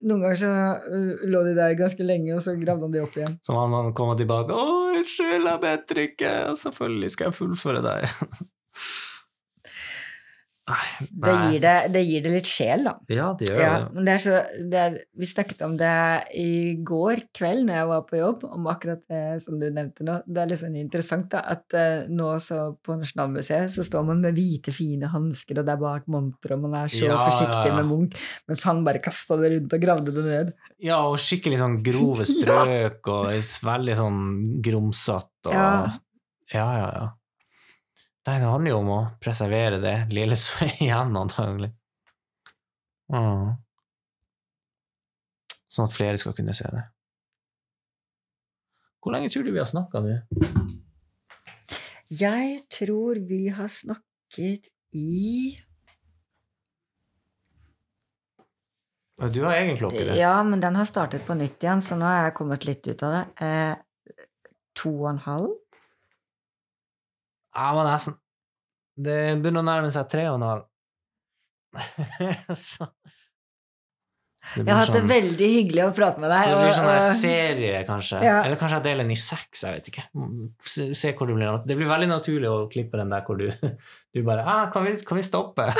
Noen 0.03 0.19
ganger 0.21 0.35
så 0.35 0.49
uh, 0.83 1.21
lå 1.31 1.43
de 1.45 1.53
der 1.55 1.75
ganske 1.79 2.03
lenge, 2.03 2.33
og 2.35 2.41
så 2.43 2.55
gravde 2.59 2.83
han 2.83 2.91
de 2.91 2.99
opp 2.99 3.13
igjen. 3.15 3.37
Så 3.43 3.55
han 3.55 3.71
sånn 3.71 3.93
kom 3.95 4.11
tilbake 4.19 4.51
'Å, 4.51 4.97
unnskyld, 4.99 5.47
jeg 5.47 5.61
bedre 5.61 6.07
ikke.' 6.09 6.49
Og 6.51 6.57
selvfølgelig 6.59 7.09
skal 7.11 7.25
jeg 7.31 7.37
fullføre 7.39 7.81
deg. 7.81 8.03
Nei, 10.63 11.07
Det 11.11 11.31
gir 11.35 11.59
det, 11.59 11.71
det 11.91 12.01
gir 12.07 12.21
det 12.23 12.29
litt 12.37 12.47
sjel, 12.47 12.85
da. 12.87 12.93
Ja, 13.11 13.25
det 13.35 13.49
gjør 13.49 13.57
Ja, 13.59 13.71
det. 13.81 13.87
men 13.97 14.05
det 14.07 14.13
så, 14.23 14.37
det 14.71 14.79
er, 14.79 14.93
vi 15.19 15.27
snakket 15.27 15.63
om 15.65 15.73
det 15.75 15.89
i 16.39 16.51
går 16.87 17.25
kveld 17.35 17.65
når 17.67 17.75
jeg 17.75 17.87
var 17.89 18.03
på 18.07 18.19
jobb, 18.21 18.45
om 18.47 18.69
akkurat 18.71 19.01
det 19.11 19.41
som 19.43 19.57
du 19.59 19.65
nevnte 19.67 20.05
nå. 20.07 20.21
Det 20.23 20.39
er 20.39 20.47
litt 20.47 20.61
sånn 20.61 20.77
interessant 20.79 21.27
da, 21.33 21.41
at 21.51 21.75
uh, 21.75 22.05
nå 22.07 22.29
så 22.39 22.61
på 22.79 22.95
Nasjonalmuseet 22.95 23.73
så 23.73 23.83
står 23.83 24.05
man 24.07 24.23
med 24.23 24.37
hvite, 24.39 24.71
fine 24.71 25.09
hansker, 25.11 25.59
og 25.59 25.67
det 25.67 25.73
er 25.75 25.81
bak 25.83 26.07
monter, 26.15 26.55
og 26.55 26.63
man 26.63 26.77
er 26.79 26.93
så 26.93 27.09
Ja, 27.09 27.17
forsiktig 27.25 27.73
ja, 27.73 27.75
med 27.81 27.89
Munch, 27.91 28.23
mens 28.47 28.63
han 28.69 28.85
bare 28.87 29.01
kasta 29.03 29.35
det 29.41 29.51
rundt 29.57 29.75
og 29.75 29.83
gravde 29.83 30.13
det 30.15 30.23
ned. 30.29 30.53
Ja, 30.83 31.01
og 31.09 31.19
skikkelig 31.19 31.59
sånn 31.59 31.75
grove 31.83 32.23
strøk, 32.31 33.11
og 33.11 33.35
veldig 33.67 33.99
sånn 33.99 34.23
grumsete, 34.63 35.51
og 35.51 35.59
Ja. 35.59 35.91
ja, 36.55 36.69
ja. 36.87 37.03
Det 38.23 38.39
handler 38.39 38.71
jo 38.71 38.79
om 38.79 38.91
å 38.93 39.01
preservere 39.23 39.81
det 39.83 39.95
lille 40.15 40.37
som 40.39 40.63
er 40.67 40.77
igjen, 40.85 41.15
antagelig. 41.19 41.73
Mm. 43.11 43.55
Sånn 45.67 45.89
at 45.89 45.95
flere 45.95 46.19
skal 46.21 46.35
kunne 46.37 46.55
se 46.55 46.69
det. 46.71 46.85
Hvor 49.03 49.11
lenge 49.15 49.31
tror 49.33 49.43
du 49.43 49.51
vi 49.51 49.59
har 49.59 49.67
snakka 49.67 49.99
nå? 49.99 50.15
Jeg 52.13 52.59
tror 52.71 53.19
vi 53.27 53.47
har 53.51 53.71
snakket 53.71 54.69
i 54.95 55.57
Du 59.33 59.43
har 59.43 59.53
egen 59.55 59.75
klokke, 59.77 60.03
du. 60.07 60.13
Ja, 60.17 60.35
men 60.43 60.61
den 60.63 60.75
har 60.75 60.87
startet 60.89 61.25
på 61.27 61.35
nytt 61.37 61.61
igjen, 61.63 61.83
så 61.85 61.95
nå 61.99 62.07
har 62.07 62.25
jeg 62.25 62.37
kommet 62.39 62.65
litt 62.65 62.87
ut 62.87 63.03
av 63.05 63.13
det. 63.13 63.25
Eh, 63.45 64.23
to 64.79 64.91
og 65.03 65.11
en 65.11 65.21
halv? 65.27 65.51
Ja, 67.53 67.69
men 67.77 67.85
nesten. 67.89 68.15
Det 68.93 69.17
begynner 69.41 69.63
å 69.63 69.67
nærme 69.67 69.89
seg 69.93 70.09
tre 70.11 70.27
og 70.29 70.37
en 70.39 70.47
halv. 70.49 70.65
Så 72.53 72.85
Jeg 74.59 74.67
har 74.67 74.81
hatt 74.81 74.91
det 74.91 74.99
sånn- 74.99 75.07
veldig 75.09 75.47
hyggelig 75.53 75.83
å 75.85 75.91
prate 75.95 76.19
med 76.19 76.29
deg. 76.33 76.43
Så 76.43 76.49
det 76.51 76.57
blir 76.65 76.75
sånn 76.75 76.89
en 76.91 77.15
serie, 77.17 77.77
kanskje. 77.87 78.19
Ja. 78.27 78.35
Eller 78.43 78.59
kanskje 78.59 78.77
jeg 78.81 78.85
deler 78.89 79.05
den 79.07 79.13
i 79.15 79.19
seks, 79.19 79.63
jeg 79.63 79.77
vet 79.77 79.87
ikke. 79.93 80.03
Se, 80.67 80.89
se 80.99 81.13
hvor 81.15 81.29
det 81.31 81.37
blir. 81.37 81.61
Det 81.69 81.77
blir 81.79 81.89
veldig 81.89 82.09
naturlig 82.11 82.49
å 82.51 82.57
klippe 82.73 82.99
den 82.99 83.13
der 83.13 83.23
hvor 83.25 83.39
du, 83.39 83.47
du 84.13 84.19
bare 84.27 84.43
ah, 84.43 84.65
kan, 84.73 84.83
vi, 84.89 84.97
kan 85.07 85.17
vi 85.21 85.23
stoppe? 85.25 85.69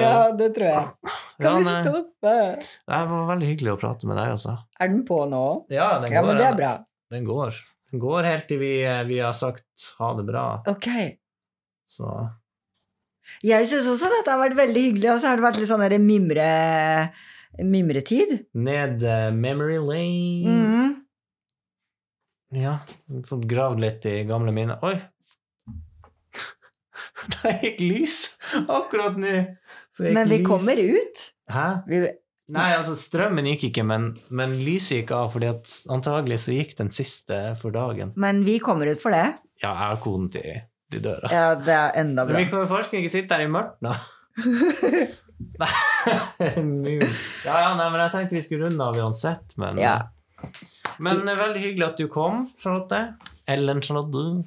ja, 0.00 0.32
det 0.32 0.50
tror 0.56 0.66
jeg. 0.70 1.12
Ja, 1.36 1.44
Kan 1.44 1.60
vi 1.60 1.64
stoppe? 1.84 2.34
Det 2.88 3.00
var 3.12 3.26
veldig 3.28 3.48
hyggelig 3.52 3.74
å 3.74 3.80
prate 3.80 4.08
med 4.08 4.16
deg, 4.16 4.32
altså. 4.38 4.56
Er 4.80 4.88
den 4.88 5.02
på 5.08 5.18
nå? 5.28 5.44
Ja, 5.68 5.98
den 6.00 6.14
Ja, 6.14 6.22
men 6.24 6.40
det 6.40 6.46
er 6.48 6.56
bra. 6.56 6.72
Den 7.12 7.26
går. 7.28 7.52
Går 8.02 8.26
helt 8.28 8.46
til 8.50 8.58
vi, 8.62 8.72
vi 9.08 9.18
har 9.22 9.32
sagt 9.36 9.90
ha 10.00 10.10
det 10.18 10.24
bra. 10.28 10.46
Ok. 10.70 10.88
Så 11.86 12.10
Jeg 13.42 13.66
syns 13.70 13.88
også 13.90 14.10
dette 14.12 14.30
har 14.30 14.40
vært 14.42 14.56
veldig 14.58 14.82
hyggelig, 14.88 15.10
og 15.14 15.20
så 15.22 15.30
har 15.32 15.40
det 15.40 15.46
vært 15.46 15.58
litt 15.60 15.70
sånn 15.70 15.82
derre 15.82 15.98
mimre, 16.02 16.46
mimretid. 17.62 18.36
ned 18.54 19.02
uh, 19.02 19.30
memory 19.34 19.78
lane. 19.82 20.54
Mhm. 20.56 20.92
Ja, 22.56 22.76
fått 23.26 23.44
gravd 23.50 23.80
litt 23.82 24.04
i 24.06 24.20
gamle 24.28 24.52
minner. 24.54 24.78
Oi! 24.86 24.94
Der 27.42 27.56
gikk 27.64 27.80
lys 27.82 28.18
akkurat 28.70 29.18
nå. 29.18 29.32
Men 29.98 30.28
vi 30.30 30.38
lys. 30.38 30.46
kommer 30.46 30.78
ut. 30.78 31.24
Hæ? 31.50 31.66
Vi, 31.90 32.00
Nei, 32.54 32.68
altså 32.76 32.94
strømmen 32.94 33.48
gikk 33.50 33.64
ikke, 33.72 33.82
men, 33.86 34.12
men 34.30 34.52
lyset 34.62 35.00
gikk 35.00 35.12
av, 35.16 35.32
fordi 35.32 35.48
at 35.50 35.72
antagelig 35.90 36.38
så 36.44 36.54
gikk 36.54 36.76
den 36.78 36.92
siste 36.94 37.40
for 37.58 37.74
dagen. 37.74 38.12
men 38.14 38.44
vi 38.46 38.60
kommer 38.62 38.86
ut 38.86 39.02
for 39.02 39.14
det. 39.14 39.26
Ja, 39.62 39.72
jeg 39.72 39.82
har 39.82 40.00
koden 40.04 40.28
til, 40.30 40.60
til 40.92 41.02
døra. 41.02 41.30
Ja, 41.32 41.46
det 41.58 41.74
er 41.74 41.98
enda 42.04 42.26
bra. 42.28 42.36
Men 42.36 42.44
vi 42.46 42.50
kommer 42.52 42.70
forskning 42.70 43.02
ikke 43.02 43.16
sitte 43.16 43.34
her 43.34 43.48
i 43.48 43.50
mørkt 43.50 43.80
nå. 43.82 43.94
Nei, 45.56 45.68
ja, 46.06 47.56
ja, 47.60 47.72
nei, 47.76 47.86
men 47.92 48.00
jeg 48.00 48.12
tenkte 48.14 48.36
vi 48.38 48.42
skulle 48.44 48.68
runde 48.70 48.84
av 48.84 48.96
uansett, 48.96 49.56
men 49.60 49.80
Ja. 49.80 49.96
Men 51.02 51.28
er 51.28 51.38
veldig 51.40 51.60
hyggelig 51.60 51.86
at 51.90 51.98
du 52.00 52.06
kom, 52.12 52.46
Charlotte. 52.60 53.00
Ellen 53.48 53.82
Charlotte. 53.84 54.44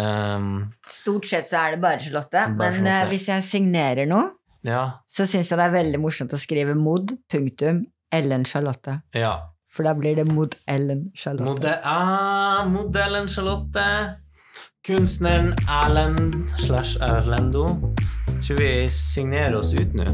Um, 0.00 0.72
Stort 0.88 1.28
sett 1.28 1.48
så 1.48 1.60
er 1.62 1.76
det 1.76 1.82
bare 1.84 2.00
Charlotte. 2.00 2.42
Bare 2.56 2.72
Men 2.80 2.88
eh, 2.90 3.06
hvis 3.10 3.28
jeg 3.30 3.44
signerer 3.44 4.08
noe, 4.08 4.35
ja, 4.66 4.84
så 5.06 5.26
syns 5.28 5.50
jeg 5.52 5.58
det 5.60 5.66
er 5.68 5.74
veldig 5.76 6.00
morsomt 6.02 6.34
å 6.34 6.40
skrive 6.40 6.74
mod, 6.78 7.14
punktum, 7.32 7.84
Ellen 8.14 8.44
Charlotte. 8.48 9.00
ja. 9.14 9.36
For 9.76 9.84
da 9.84 9.92
blir 9.92 10.14
det 10.16 10.24
mod 10.32 10.54
Ellen 10.72 11.10
Charlotte. 11.12 11.50
Modell, 11.52 11.82
ah, 11.84 12.62
modellen 12.64 13.26
Charlotte. 13.28 13.82
Kunstneren 14.86 15.50
Erlend 15.68 16.48
slash 16.56 16.94
Erlendo. 17.04 17.66
Tror 18.40 18.56
vi 18.56 18.70
signerer 18.88 19.58
oss 19.58 19.74
ut 19.76 19.92
nå. 19.98 20.06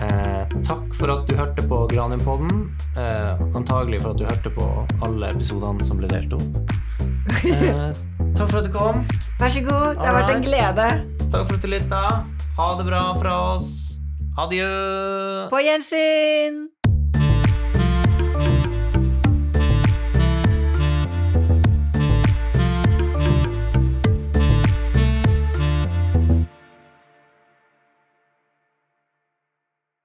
Eh, 0.00 0.46
takk 0.64 0.88
for 0.96 1.12
at 1.12 1.28
du 1.28 1.34
hørte 1.36 1.66
på 1.68 1.82
Granum-podden. 1.92 2.64
Eh, 2.96 3.44
antagelig 3.58 4.00
for 4.06 4.14
at 4.14 4.22
du 4.22 4.24
hørte 4.30 4.54
på 4.56 4.70
alle 5.04 5.34
episodene 5.34 5.84
som 5.84 6.00
ble 6.00 6.08
delt 6.08 6.32
opp. 6.38 6.74
Eh, 7.44 7.92
takk 8.38 8.48
for 8.48 8.62
at 8.62 8.70
du 8.70 8.72
kom. 8.72 9.04
Vær 9.36 9.52
så 9.52 9.60
god, 9.68 9.98
det 10.00 10.06
har 10.08 10.16
vært 10.16 10.32
en 10.38 10.44
glede. 10.48 10.86
Takk 11.28 11.44
for 11.44 11.58
at 11.58 11.62
du 11.66 11.68
lytta. 11.68 12.02
Ha 12.58 12.74
det 12.74 12.84
bra 12.84 13.14
fra 13.14 13.54
oss. 13.54 14.00
Adjø. 14.38 14.66
På 15.50 15.60
gjensyn! 15.62 16.77